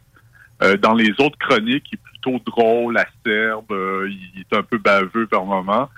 Euh, 0.62 0.76
dans 0.78 0.94
les 0.94 1.10
autres 1.18 1.38
chroniques, 1.38 1.86
il 1.92 1.96
est 1.96 2.02
plutôt 2.02 2.38
drôle, 2.50 2.96
acerbe, 2.96 3.70
euh, 3.70 4.08
il 4.08 4.40
est 4.40 4.56
un 4.56 4.62
peu 4.62 4.78
baveux 4.78 5.26
par 5.26 5.44
moment. 5.44 5.90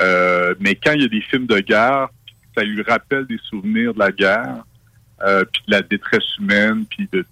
Euh, 0.00 0.54
mais 0.60 0.74
quand 0.74 0.92
il 0.92 1.02
y 1.02 1.04
a 1.04 1.08
des 1.08 1.20
films 1.20 1.46
de 1.46 1.58
guerre, 1.60 2.08
ça 2.56 2.62
lui 2.64 2.82
rappelle 2.82 3.26
des 3.26 3.38
souvenirs 3.48 3.94
de 3.94 3.98
la 3.98 4.10
guerre, 4.12 4.64
euh, 5.24 5.44
puis 5.50 5.62
de 5.68 5.72
la 5.72 5.82
détresse 5.82 6.36
humaine, 6.38 6.84
puis 6.88 7.08
de, 7.12 7.24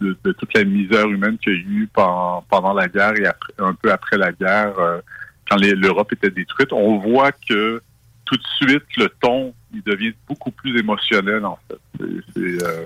de, 0.00 0.16
de 0.24 0.32
toute 0.32 0.54
la 0.54 0.64
misère 0.64 1.06
humaine 1.08 1.36
qu'il 1.38 1.52
y 1.52 1.56
a 1.56 1.58
eu 1.58 1.88
pendant, 1.92 2.42
pendant 2.48 2.72
la 2.72 2.88
guerre 2.88 3.14
et 3.20 3.26
après- 3.26 3.52
un 3.58 3.74
peu 3.74 3.92
après 3.92 4.16
la 4.18 4.32
guerre, 4.32 4.78
euh, 4.78 5.00
quand 5.48 5.56
l'Europe 5.56 6.12
était 6.12 6.30
détruite, 6.30 6.72
on 6.72 6.98
voit 6.98 7.32
que 7.32 7.80
tout 8.24 8.36
de 8.36 8.42
suite, 8.60 8.82
le 8.96 9.08
ton, 9.20 9.54
il 9.72 9.82
devient 9.82 10.12
beaucoup 10.28 10.50
plus 10.50 10.76
émotionnel, 10.78 11.44
en 11.44 11.58
fait. 11.68 11.78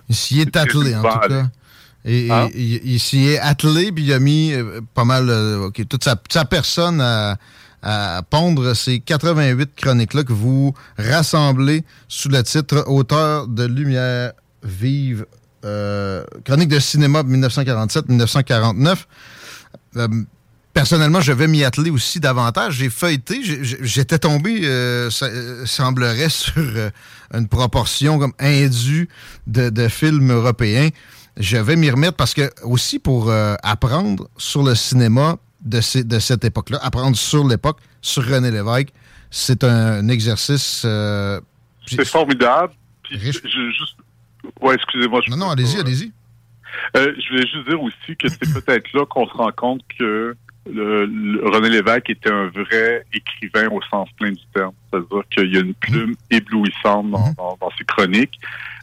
Il 0.08 0.14
s'y 0.14 0.40
est 0.40 0.54
attelé, 0.56 0.94
en 0.94 1.02
tout 1.02 1.08
cas. 1.28 1.46
Et- 2.04 2.30
Hein? 2.30 2.48
il, 2.54 2.80
il 2.84 3.00
s'y 3.00 3.28
est 3.28 3.38
attelé, 3.38 3.92
puis 3.92 4.04
il 4.04 4.12
a 4.12 4.18
mis 4.18 4.52
pas 4.94 5.04
mal, 5.04 5.28
euh, 5.30 5.66
OK, 5.66 5.86
toute 5.88 6.04
sa, 6.04 6.16
sa 6.30 6.44
personne 6.44 7.00
à, 7.00 7.36
à 7.82 8.22
pondre 8.28 8.74
ces 8.74 9.00
88 9.00 9.70
chroniques-là 9.76 10.24
que 10.24 10.32
vous 10.32 10.74
rassemblez 10.98 11.84
sous 12.08 12.28
le 12.28 12.42
titre 12.42 12.84
Auteur 12.86 13.48
de 13.48 13.64
lumière 13.64 14.32
vive, 14.62 15.26
euh, 15.64 16.24
chronique 16.44 16.68
de 16.68 16.78
cinéma 16.78 17.22
1947-1949. 17.22 18.96
Euh, 19.96 20.08
personnellement, 20.72 21.20
je 21.20 21.32
vais 21.32 21.48
m'y 21.48 21.64
atteler 21.64 21.90
aussi 21.90 22.20
davantage. 22.20 22.74
J'ai 22.74 22.90
feuilleté, 22.90 23.40
j'étais 23.42 24.18
tombé, 24.18 24.60
euh, 24.64 25.10
euh, 25.22 25.66
semblerait, 25.66 26.28
sur 26.30 26.54
euh, 26.56 26.90
une 27.34 27.48
proportion 27.48 28.18
comme 28.18 28.32
indue 28.38 29.08
de, 29.46 29.70
de 29.70 29.88
films 29.88 30.32
européens. 30.32 30.88
Je 31.36 31.56
vais 31.56 31.76
m'y 31.76 31.90
remettre 31.90 32.16
parce 32.16 32.34
que 32.34 32.50
aussi 32.64 32.98
pour 32.98 33.32
apprendre 33.62 34.28
sur 34.36 34.62
le 34.62 34.74
cinéma 34.74 35.36
de, 35.62 35.80
ces- 35.80 36.04
de 36.04 36.18
cette 36.18 36.44
époque-là, 36.44 36.78
apprendre 36.82 37.16
sur 37.16 37.46
l'époque, 37.46 37.78
sur 38.00 38.24
René 38.24 38.50
Lévesque, 38.50 38.88
c'est 39.30 39.62
un 39.64 40.08
exercice... 40.08 40.82
euh, 40.84 41.40
C'est 41.86 42.04
formidable. 42.06 42.72
Puis 43.04 43.18
je, 43.18 43.32
je- 43.32 43.70
juste... 43.78 43.96
Ouais, 44.60 44.74
excusez-moi. 44.74 45.20
Non, 45.28 45.36
non, 45.36 45.50
allez-y, 45.50 45.78
allez-y. 45.80 46.12
Euh, 46.96 47.12
je 47.18 47.28
voulais 47.30 47.46
juste 47.46 47.68
dire 47.68 47.80
aussi 47.82 48.16
que 48.18 48.28
c'est 48.28 48.52
peut-être 48.52 48.92
là 48.94 49.04
qu'on 49.06 49.26
se 49.26 49.32
rend 49.34 49.50
compte 49.52 49.82
que 49.98 50.34
le, 50.70 51.04
le- 51.06 51.48
René 51.48 51.68
Lévesque 51.68 52.10
était 52.10 52.30
un 52.30 52.46
vrai 52.48 53.04
écrivain 53.12 53.68
au 53.70 53.80
sens 53.90 54.08
plein 54.18 54.30
du 54.30 54.42
terme. 54.54 54.72
C'est-à-dire 54.90 55.22
qu'il 55.30 55.52
y 55.54 55.56
a 55.56 55.60
une 55.60 55.74
plume 55.74 56.14
éblouissante 56.30 57.10
dans, 57.10 57.32
dans- 57.36 57.58
dans 57.60 57.70
ses 57.76 57.84
chroniques, 57.84 58.38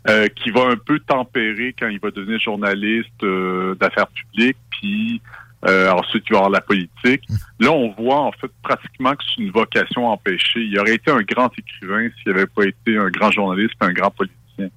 euh, 0.10 0.28
qui 0.28 0.52
va 0.52 0.68
un 0.68 0.76
peu 0.78 1.00
tempérer 1.00 1.74
quand 1.78 1.88
il 1.88 2.00
va 2.00 2.12
devenir 2.12 2.40
journaliste 2.40 3.10
euh, 3.24 3.74
d'affaires 3.76 4.08
publiques, 4.08 4.58
puis 4.70 5.22
euh, 5.66 5.92
ensuite 5.92 6.24
il 6.30 6.34
va 6.34 6.40
avoir 6.40 6.52
la 6.52 6.62
politique. 6.62 7.24
Là, 7.60 7.72
on 7.72 7.92
voit 7.94 8.22
en 8.22 8.32
fait 8.32 8.52
pratiquement 8.62 9.12
que 9.16 9.24
c'est 9.24 9.42
une 9.42 9.52
vocation 9.52 10.08
empêchée. 10.08 10.62
Il 10.62 10.80
aurait 10.80 10.96
été 10.96 11.10
un 11.10 11.22
grand 11.22 11.50
écrivain 11.58 12.10
s'il 12.22 12.32
n'avait 12.32 12.46
pas 12.46 12.66
été 12.66 12.98
un 12.98 13.10
grand 13.10 13.32
journaliste 13.32 13.74
et 13.82 13.86
un 13.86 13.94
grand 13.94 14.12
politicien. 14.12 14.70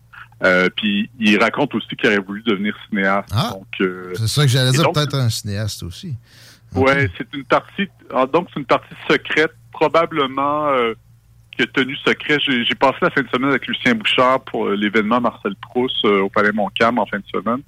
Euh, 0.43 0.71
puis 0.75 1.11
il 1.19 1.39
raconte 1.39 1.75
aussi 1.75 1.89
qu'il 1.97 2.09
aurait 2.09 2.19
voulu 2.19 2.43
devenir 2.43 2.75
cinéaste. 2.89 3.29
Donc, 3.31 3.67
euh, 3.83 4.15
C'est 4.17 4.29
ça 4.29 4.43
que 4.43 4.49
j'allais 4.49 4.71
dire, 4.71 4.91
peut-être 4.91 5.17
un 5.17 5.29
cinéaste 5.29 5.83
aussi. 5.83 6.15
Ouais, 6.75 7.11
c'est 7.19 7.27
une 7.35 7.45
partie. 7.45 7.89
ah, 8.15 8.27
donc, 8.27 8.49
c'est 8.55 8.61
une 8.61 8.67
partie 8.67 8.95
secrète, 9.11 9.53
probablement 9.73 10.69
qui 11.55 11.63
a 11.63 11.67
tenu 11.67 11.95
secret. 11.97 12.39
J'ai 12.47 12.75
passé 12.75 12.97
la 13.03 13.11
fin 13.11 13.21
de 13.21 13.29
semaine 13.29 13.51
avec 13.51 13.67
Lucien 13.67 13.95
Bouchard 13.95 14.41
pour 14.45 14.71
l'événement 14.71 15.21
Marcel 15.21 15.55
Proust 15.57 16.05
au 16.07 16.31
Palais 16.31 16.53
Montcalm 16.53 16.99
en 16.99 17.07
fin 17.07 17.19
de 17.19 17.25
semaine. 17.27 17.61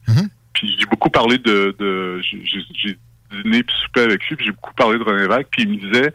Puis 0.55 0.74
j'ai 0.79 0.87
beaucoup 0.87 1.11
parlé 1.11 1.39
de. 1.39 1.74
de 1.79 2.20
j'ai- 2.23 2.99
dîné 3.43 3.62
puis 3.62 3.74
soupé 3.83 4.03
avec 4.03 4.29
lui, 4.29 4.37
puis 4.37 4.45
j'ai 4.47 4.53
beaucoup 4.53 4.74
parlé 4.74 4.99
de 4.99 5.05
René 5.05 5.23
Lévesque. 5.23 5.49
Puis 5.51 5.62
il 5.62 5.69
me 5.70 5.77
disait. 5.93 6.12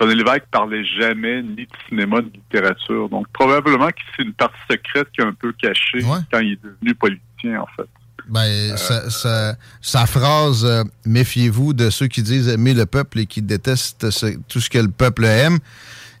René 0.00 0.14
Lévesque 0.14 0.44
parlait 0.52 0.84
jamais 0.84 1.42
ni 1.42 1.56
de 1.66 1.66
cinéma 1.88 2.20
ni 2.22 2.30
de 2.30 2.34
littérature. 2.36 3.08
Donc, 3.08 3.26
probablement 3.32 3.88
que 3.88 3.94
c'est 4.16 4.22
une 4.22 4.32
partie 4.32 4.56
secrète 4.70 5.08
qui 5.12 5.20
est 5.20 5.24
un 5.24 5.32
peu 5.32 5.52
cachée 5.52 6.02
quand 6.32 6.38
il 6.38 6.52
est 6.52 6.62
devenu 6.62 6.94
politicien, 6.94 7.60
en 7.62 7.66
fait. 7.76 7.88
Ben, 8.28 8.76
sa, 8.76 9.10
sa- 9.10 9.56
sa 9.80 10.06
phrase 10.06 10.64
euh, 10.64 10.84
Méfiez-vous 11.04 11.72
de 11.72 11.90
ceux 11.90 12.06
qui 12.06 12.22
disent 12.22 12.46
aimer 12.48 12.74
le 12.74 12.86
peuple 12.86 13.18
et 13.20 13.26
qui 13.26 13.42
détestent 13.42 14.10
ce- 14.10 14.38
tout 14.48 14.60
ce 14.60 14.70
que 14.70 14.78
le 14.78 14.90
peuple 14.90 15.24
aime 15.24 15.58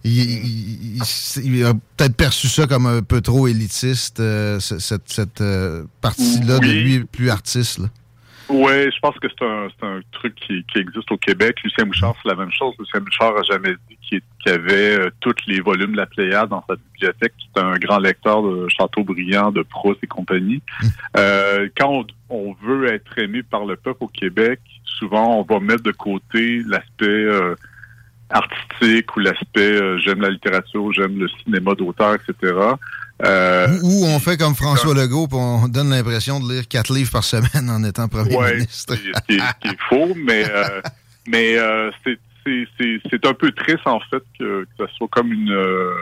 il, 0.04 0.12
il- 0.20 1.02
il- 1.02 1.54
il 1.56 1.64
a 1.64 1.74
peut-être 1.74 2.16
perçu 2.16 2.48
ça 2.48 2.66
comme 2.66 2.86
un 2.86 3.02
peu 3.02 3.20
trop 3.20 3.46
élitiste, 3.48 4.20
euh, 4.20 4.58
ce- 4.60 4.78
cette, 4.78 5.08
cette, 5.08 5.40
euh, 5.40 5.84
partie-là 6.00 6.58
de 6.58 6.66
Oui. 6.66 6.82
lui 6.82 7.04
plus 7.04 7.30
artiste. 7.30 7.78
là. 7.78 7.86
Oui, 8.50 8.90
je 8.90 8.98
pense 9.02 9.14
que 9.18 9.26
c'est 9.28 9.44
un, 9.84 10.00
truc 10.10 10.34
qui, 10.36 10.64
qui 10.72 10.78
existe 10.78 11.12
au 11.12 11.18
Québec. 11.18 11.56
Lucien 11.62 11.84
Bouchard, 11.84 12.14
c'est 12.22 12.30
la 12.30 12.34
même 12.34 12.50
chose. 12.50 12.74
Lucien 12.78 13.00
Bouchard 13.00 13.36
a 13.36 13.42
jamais 13.42 13.74
dit 13.90 13.98
qu'il 14.08 14.22
avait 14.50 14.98
euh, 14.98 15.10
tous 15.20 15.34
les 15.46 15.60
volumes 15.60 15.92
de 15.92 15.98
la 15.98 16.06
Pléiade 16.06 16.48
dans 16.48 16.64
sa 16.66 16.76
bibliothèque. 16.76 17.34
C'est 17.54 17.60
un 17.62 17.74
grand 17.74 17.98
lecteur 17.98 18.42
de 18.42 18.66
Chateaubriand, 18.70 19.52
de 19.52 19.60
Proust 19.60 19.98
et 20.02 20.06
compagnie. 20.06 20.62
Euh, 21.18 21.68
quand 21.76 21.90
on, 21.90 22.06
on 22.34 22.56
veut 22.66 22.90
être 22.90 23.18
aimé 23.18 23.42
par 23.42 23.66
le 23.66 23.76
peuple 23.76 24.04
au 24.04 24.08
Québec, 24.08 24.60
souvent 24.98 25.40
on 25.40 25.42
va 25.42 25.60
mettre 25.60 25.82
de 25.82 25.92
côté 25.92 26.62
l'aspect 26.66 27.04
euh, 27.04 27.54
artistique 28.30 29.16
ou 29.16 29.20
l'aspect 29.20 29.80
euh, 29.80 29.98
j'aime 30.04 30.20
la 30.20 30.30
littérature, 30.30 30.92
j'aime 30.92 31.18
le 31.18 31.28
cinéma 31.42 31.74
d'auteur, 31.74 32.14
etc. 32.14 32.54
Euh, 33.24 33.66
Ou 33.82 34.04
on 34.06 34.18
fait 34.20 34.36
comme 34.36 34.54
François 34.54 34.94
Legault, 34.94 35.26
puis 35.26 35.38
on 35.40 35.66
donne 35.66 35.90
l'impression 35.90 36.38
de 36.38 36.52
lire 36.52 36.68
quatre 36.68 36.92
livres 36.94 37.10
par 37.10 37.24
semaine 37.24 37.68
en 37.68 37.82
étant 37.82 38.06
premier 38.08 38.36
Ouais, 38.36 38.54
ministre. 38.58 38.94
est- 38.94 38.98
ce 38.98 39.20
qui 39.60 39.68
est, 39.68 39.78
faux, 39.88 40.14
mais 40.16 40.44
euh, 40.50 40.80
mais 41.26 41.56
euh, 41.58 41.90
c'est 42.04 42.18
c'est- 42.44 42.66
c'est 42.78 43.00
c'est 43.10 43.26
un 43.26 43.34
peu 43.34 43.50
triste 43.52 43.86
en 43.86 44.00
fait 44.10 44.22
que, 44.38 44.64
que 44.78 44.86
ce 44.86 44.94
soit 44.94 45.08
comme 45.10 45.32
une 45.32 45.50
euh, 45.52 45.94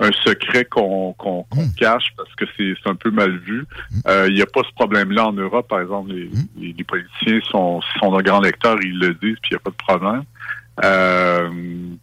un 0.00 0.10
secret 0.24 0.64
qu'on 0.64 1.12
qu'on 1.12 1.44
qu'on 1.44 1.68
cache 1.78 2.06
parce 2.16 2.34
que 2.34 2.44
c'est 2.56 2.74
c'est 2.82 2.90
un 2.90 2.96
peu 2.96 3.10
mal 3.12 3.38
vu. 3.38 3.64
Euh, 4.08 4.26
Il 4.28 4.34
n'y 4.34 4.42
a 4.42 4.46
pas 4.46 4.62
ce 4.68 4.74
problème-là 4.74 5.28
en 5.28 5.32
Europe, 5.32 5.68
par 5.68 5.80
exemple. 5.80 6.10
Les, 6.12 6.28
les, 6.58 6.72
les 6.72 6.84
politiciens 6.84 7.38
sont 7.52 7.80
sont 8.00 8.10
de 8.16 8.20
grands 8.22 8.40
lecteurs, 8.40 8.78
ils 8.82 8.98
le 8.98 9.14
disent, 9.14 9.36
puis 9.42 9.50
il 9.52 9.54
n'y 9.54 9.56
a 9.58 9.60
pas 9.60 9.70
de 9.70 9.76
problème. 9.76 10.24
Euh, 10.82 11.50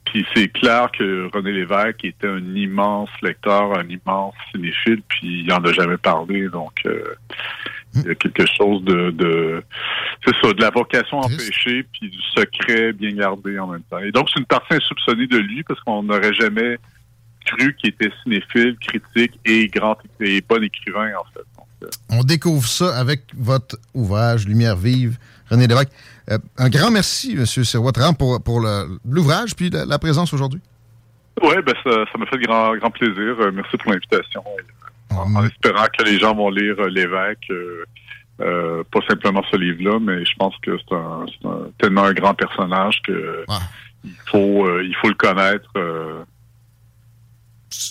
puis 0.05 0.25
c'est 0.35 0.47
clair 0.49 0.89
que 0.91 1.29
René 1.33 1.51
Lévesque 1.51 2.05
était 2.05 2.27
un 2.27 2.55
immense 2.55 3.09
lecteur, 3.21 3.77
un 3.77 3.87
immense 3.87 4.35
cinéphile, 4.51 5.01
puis 5.07 5.43
il 5.43 5.51
en 5.51 5.63
a 5.63 5.73
jamais 5.73 5.97
parlé, 5.97 6.47
donc 6.49 6.73
euh, 6.85 7.15
il 7.95 8.03
y 8.03 8.09
a 8.09 8.15
quelque 8.15 8.45
chose 8.45 8.83
de, 8.83 9.09
de 9.11 9.63
c'est 10.25 10.35
ça, 10.41 10.53
de 10.53 10.61
la 10.61 10.69
vocation 10.69 11.19
empêchée, 11.19 11.83
puis 11.91 12.09
du 12.09 12.21
secret 12.35 12.93
bien 12.93 13.11
gardé 13.13 13.57
en 13.57 13.67
même 13.67 13.81
temps. 13.89 13.99
Et 13.99 14.11
donc 14.11 14.29
c'est 14.31 14.39
une 14.39 14.45
partie 14.45 14.75
insoupçonnée 14.75 15.27
de 15.27 15.37
lui 15.37 15.63
parce 15.63 15.79
qu'on 15.81 16.03
n'aurait 16.03 16.33
jamais 16.33 16.77
cru 17.45 17.75
qu'il 17.75 17.89
était 17.89 18.11
cinéphile, 18.23 18.77
critique 18.79 19.39
et 19.45 19.67
grand 19.67 19.97
et 20.19 20.41
bon 20.47 20.63
écrivain 20.63 21.11
en 21.19 21.25
fait. 21.33 21.45
Donc, 21.57 21.67
euh, 21.83 21.87
On 22.09 22.23
découvre 22.23 22.67
ça 22.67 22.95
avec 22.95 23.21
votre 23.35 23.77
ouvrage 23.95 24.47
Lumière 24.47 24.75
vive, 24.75 25.17
René 25.49 25.67
Lévesque. 25.67 25.89
Euh, 26.31 26.37
un 26.57 26.69
grand 26.69 26.91
merci, 26.91 27.33
M. 27.37 27.45
Sirois-Tran, 27.45 28.13
pour, 28.13 28.41
pour 28.43 28.61
l'ouvrage 29.05 29.55
puis 29.55 29.69
la, 29.69 29.85
la 29.85 29.99
présence 29.99 30.33
aujourd'hui. 30.33 30.61
Ouais, 31.41 31.61
ben 31.61 31.73
ça, 31.83 31.91
ça 32.11 32.17
m'a 32.17 32.25
fait 32.25 32.37
grand, 32.39 32.75
grand 32.75 32.91
plaisir. 32.91 33.35
Euh, 33.39 33.51
merci 33.53 33.77
pour 33.77 33.91
l'invitation. 33.91 34.43
En, 35.11 35.35
en 35.35 35.45
espérant 35.45 35.85
que 35.97 36.03
les 36.03 36.19
gens 36.19 36.35
vont 36.35 36.49
lire 36.49 36.75
euh, 36.79 36.89
l'évêque, 36.89 37.39
euh, 37.49 37.83
euh, 38.41 38.83
pas 38.91 38.99
simplement 39.09 39.41
ce 39.49 39.55
livre-là, 39.57 39.99
mais 39.99 40.23
je 40.25 40.33
pense 40.37 40.53
que 40.61 40.77
c'est 40.77 40.95
un, 40.95 41.25
c'est 41.27 41.47
un- 41.47 41.71
tellement 41.79 42.03
un 42.03 42.13
grand 42.13 42.33
personnage 42.33 43.01
que 43.05 43.43
il 44.03 44.11
faut, 44.27 44.65
euh, 44.67 44.83
il 44.83 44.95
faut 45.01 45.07
le 45.09 45.15
connaître. 45.15 45.69
euh, 45.77 46.23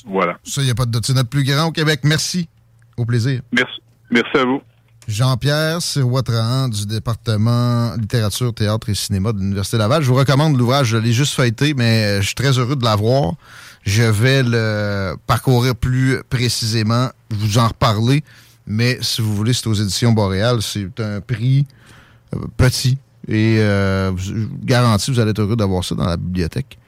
voilà. 0.07 0.39
Ça, 0.45 0.61
il 0.63 0.65
n'y 0.65 0.71
a 0.71 0.75
pas 0.75 0.87
de 0.87 0.91
doute. 0.91 1.07
C'est 1.07 1.15
notre 1.15 1.29
plus 1.31 1.45
grand 1.45 1.67
au 1.69 1.73
Québec. 1.73 2.01
Merci. 2.05 2.49
Au 2.97 3.05
plaisir. 3.05 3.41
Merci. 3.53 3.81
Merci 4.11 4.37
à 4.39 4.45
vous. 4.45 4.63
Jean-Pierre 5.09 5.81
Sirois-Trahan 5.81 6.69
du 6.69 6.85
département 6.85 7.95
littérature, 7.97 8.53
théâtre 8.53 8.91
et 8.91 8.95
cinéma 8.95 9.33
de 9.33 9.39
l'Université 9.39 9.79
Laval. 9.79 10.03
Je 10.03 10.09
vous 10.09 10.15
recommande 10.15 10.59
l'ouvrage. 10.59 10.89
Je 10.89 10.99
l'ai 10.99 11.15
juste 11.15 11.33
feuilleté, 11.33 11.73
mais 11.73 12.05
euh, 12.05 12.21
je 12.21 12.27
suis 12.27 12.35
très 12.35 12.59
heureux 12.59 12.77
de 12.77 12.85
l'avoir. 12.85 13.33
Je 13.85 14.03
vais 14.03 14.43
le 14.43 15.17
parcourir 15.27 15.75
plus 15.75 16.23
précisément, 16.29 17.09
vous 17.31 17.57
en 17.57 17.69
reparler. 17.69 18.23
Mais 18.67 18.99
si 19.01 19.23
vous 19.23 19.35
voulez, 19.35 19.55
c'est 19.55 19.67
aux 19.67 19.73
éditions 19.73 20.13
Boréal. 20.13 20.61
C'est 20.61 21.01
un 21.01 21.23
prix 21.23 21.67
euh, 22.35 22.41
petit. 22.59 22.99
Et 23.27 23.61
euh, 23.61 24.15
je 24.19 24.35
vous 24.35 24.59
garantis, 24.63 25.11
vous 25.11 25.21
allez 25.21 25.31
être 25.31 25.41
heureux 25.41 25.57
d'avoir 25.57 25.83
ça 25.85 25.95
dans 25.95 26.05
la 26.05 26.19
bibliothèque. 26.19 26.79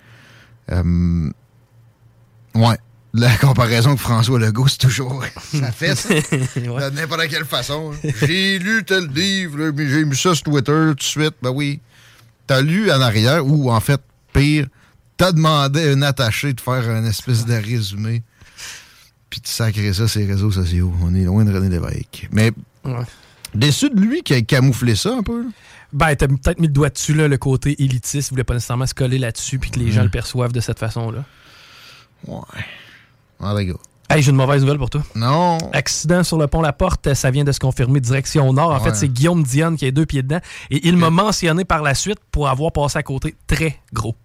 Ouais. 2.54 2.78
La 3.12 3.36
comparaison 3.36 3.88
avec 3.90 4.00
François 4.00 4.38
Legault, 4.38 4.68
c'est 4.68 4.78
toujours. 4.78 5.24
Ça 5.52 5.72
fait 5.72 5.96
ça. 5.96 6.08
De 6.10 6.90
n'importe 6.94 7.26
quelle 7.28 7.44
façon. 7.44 7.92
hein. 7.92 8.10
J'ai 8.22 8.58
lu 8.60 8.84
tel 8.84 9.06
livre, 9.08 9.72
j'ai 9.76 10.04
mis 10.04 10.14
ça 10.16 10.34
sur 10.34 10.44
Twitter 10.44 10.72
tout 10.90 10.94
de 10.94 11.02
suite. 11.02 11.34
Ben 11.42 11.50
oui. 11.50 11.80
T'as 12.46 12.60
lu 12.62 12.90
en 12.92 13.00
arrière, 13.00 13.44
ou 13.46 13.70
en 13.70 13.80
fait, 13.80 14.00
pire, 14.32 14.66
t'as 15.16 15.32
demandé 15.32 15.88
à 15.88 15.92
un 15.92 16.02
attaché 16.02 16.52
de 16.52 16.60
faire 16.60 16.88
un 16.88 17.04
espèce 17.04 17.44
de 17.44 17.54
résumé. 17.54 18.22
Puis 19.28 19.40
tu 19.40 19.50
sacré 19.50 19.92
ça 19.92 20.06
sur 20.08 20.20
les 20.20 20.26
réseaux 20.26 20.50
sociaux. 20.52 20.92
On 21.02 21.14
est 21.14 21.24
loin 21.24 21.44
de 21.44 21.52
René 21.52 21.68
Lévesque. 21.68 22.28
Mais 22.32 22.52
déçu 23.54 23.90
de 23.90 24.00
lui 24.00 24.22
qui 24.22 24.34
a 24.34 24.40
camouflé 24.42 24.94
ça 24.96 25.14
un 25.16 25.22
peu. 25.22 25.42
là. 25.42 25.48
Ben, 25.92 26.14
t'as 26.14 26.28
peut-être 26.28 26.60
mis 26.60 26.68
le 26.68 26.72
doigt 26.72 26.90
dessus, 26.90 27.14
là, 27.14 27.26
le 27.26 27.38
côté 27.38 27.74
élitiste. 27.82 28.28
Il 28.28 28.30
voulait 28.30 28.44
pas 28.44 28.54
nécessairement 28.54 28.86
se 28.86 28.94
coller 28.94 29.18
là-dessus 29.18 29.58
puis 29.58 29.70
que 29.72 29.78
les 29.80 29.90
gens 29.90 30.04
le 30.04 30.08
perçoivent 30.10 30.52
de 30.52 30.60
cette 30.60 30.78
façon-là. 30.78 31.24
Ouais. 32.26 32.38
Ah, 33.42 33.54
gars. 33.62 33.74
Hey, 34.08 34.22
j'ai 34.22 34.30
une 34.30 34.36
mauvaise 34.36 34.62
nouvelle 34.62 34.78
pour 34.78 34.90
toi. 34.90 35.02
Non. 35.14 35.58
Accident 35.72 36.24
sur 36.24 36.36
le 36.36 36.48
pont 36.48 36.62
La 36.62 36.72
Porte, 36.72 37.14
ça 37.14 37.30
vient 37.30 37.44
de 37.44 37.52
se 37.52 37.60
confirmer 37.60 38.00
direction 38.00 38.52
nord. 38.52 38.70
En 38.70 38.78
Ouais. 38.78 38.80
fait, 38.90 38.96
c'est 38.96 39.08
Guillaume 39.08 39.44
Dionne 39.44 39.76
qui 39.76 39.86
a 39.86 39.92
deux 39.92 40.04
pieds 40.06 40.22
dedans. 40.22 40.40
Et 40.70 40.86
il 40.88 40.96
m'a 40.96 41.10
mentionné 41.10 41.64
par 41.64 41.82
la 41.82 41.94
suite 41.94 42.18
pour 42.32 42.48
avoir 42.48 42.72
passé 42.72 42.98
à 42.98 43.04
côté 43.04 43.36
très 43.46 43.78
gros. 43.92 44.16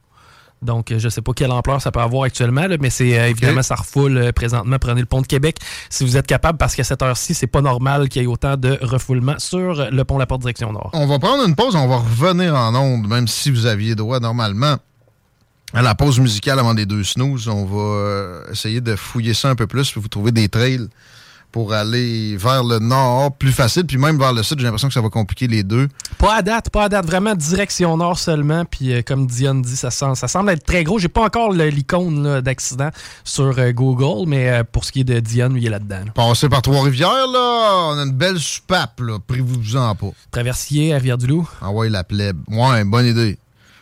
Donc, 0.64 0.92
euh, 0.92 0.98
je 0.98 1.10
sais 1.10 1.22
pas 1.22 1.34
quelle 1.34 1.52
ampleur 1.52 1.80
ça 1.82 1.92
peut 1.92 2.00
avoir 2.00 2.24
actuellement, 2.24 2.66
là, 2.66 2.78
mais 2.80 2.90
c'est 2.90 3.20
euh, 3.20 3.30
évidemment, 3.30 3.62
ça 3.62 3.76
refoule 3.76 4.18
euh, 4.18 4.32
présentement. 4.32 4.78
Prenez 4.80 5.02
le 5.02 5.06
pont 5.06 5.22
de 5.22 5.28
Québec 5.28 5.58
si 5.92 6.04
vous 6.04 6.18
êtes 6.18 6.26
capable, 6.26 6.58
parce 6.58 6.74
qu'à 6.74 6.84
cette 6.84 7.04
heure-ci, 7.04 7.36
c'est 7.36 7.46
pas 7.46 7.62
normal 7.62 8.10
qu'il 8.10 8.24
y 8.24 8.26
ait 8.26 8.28
autant 8.28 8.58
de 8.58 8.80
refoulement 8.82 9.36
sur 9.38 9.92
le 9.92 10.04
pont 10.06 10.18
La 10.18 10.26
Porte 10.26 10.42
direction 10.42 10.72
nord. 10.72 10.90
On 10.94 11.06
va 11.06 11.20
prendre 11.20 11.48
une 11.48 11.54
pause, 11.56 11.76
on 11.76 11.88
va 11.88 11.98
revenir 11.98 12.56
en 12.56 12.74
onde, 12.74 13.08
même 13.08 13.28
si 13.28 13.52
vous 13.52 13.68
aviez 13.68 13.94
droit 13.94 14.20
normalement 14.20 14.78
à 15.74 15.82
la 15.82 15.96
pause 15.96 16.20
musicale 16.20 16.60
avant 16.60 16.74
des 16.74 16.86
deux 16.86 17.04
snooze. 17.04 17.48
On 17.48 17.66
va 17.66 17.78
euh, 17.82 18.52
essayer 18.52 18.82
de 18.82 18.96
fouiller 18.96 19.34
ça 19.34 19.50
un 19.50 19.56
peu 19.56 19.68
plus, 19.68 19.92
puis 19.92 20.00
vous 20.02 20.08
trouver 20.08 20.32
des 20.32 20.48
trails 20.50 20.88
pour 21.52 21.72
aller 21.72 22.36
vers 22.36 22.66
le 22.66 22.80
nord 22.80 23.32
plus 23.32 23.54
facile, 23.54 23.86
puis 23.86 23.98
même 23.98 24.20
vers 24.20 24.34
le 24.34 24.44
sud, 24.44 24.60
j'ai 24.60 24.66
l'impression 24.66 24.90
que 24.90 24.94
ça 24.94 25.00
va 25.00 25.08
compliquer 25.08 25.48
les 25.48 25.64
deux. 25.64 25.88
Pas 26.18 26.36
à 26.36 26.42
date, 26.42 26.70
pas 26.70 26.84
à 26.84 26.90
date. 26.90 27.06
Vraiment 27.06 27.34
direction 27.34 27.96
nord 27.96 28.20
seulement. 28.20 28.66
Puis 28.66 28.92
euh, 28.94 29.02
comme 29.02 29.26
Dion 29.26 29.56
dit, 29.56 29.78
ça, 29.78 29.90
sent- 29.90 30.16
ça 30.16 30.28
semble 30.28 30.50
être 30.50 30.66
très 30.66 30.84
gros. 30.84 31.00
J'ai 31.00 31.08
pas 31.08 31.22
encore 31.24 31.54
l'icône 31.54 32.42
d'accident 32.42 32.90
sur 33.24 33.58
euh, 33.58 33.72
Google, 33.72 34.28
mais 34.30 34.50
euh, 34.50 34.64
pour 34.70 34.84
ce 34.84 34.92
qui 34.92 35.00
est 35.00 35.04
de 35.06 35.18
Dion, 35.22 35.54
il 35.56 35.66
est 35.66 35.70
là-dedans. 35.70 36.02
là. 36.06 36.12
Passer 36.14 36.50
par 36.50 36.62
Trois-Rivières, 36.62 37.10
là, 37.32 37.72
on 37.94 38.00
a 38.00 38.04
une 38.04 38.12
belle 38.12 38.38
soupape, 38.38 39.00
là, 39.00 39.20
privez-vous-en 39.26 39.96
pas. 39.96 40.12
Traversier 40.32 40.94
à 40.94 40.98
Rivière-du-Loup. 40.98 41.50
Ah 41.62 41.72
ouais, 41.72 41.88
la 41.88 42.04
plèbe. 42.04 42.38
Ouais, 42.50 42.84
bonne 42.84 43.06
idée. 43.06 43.38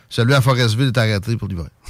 Celui 0.10 0.36
à 0.36 0.42
Forestville 0.42 0.90
est 0.90 0.98
arrêté 1.00 1.36
pour 1.38 1.48
l'hiver. 1.48 1.66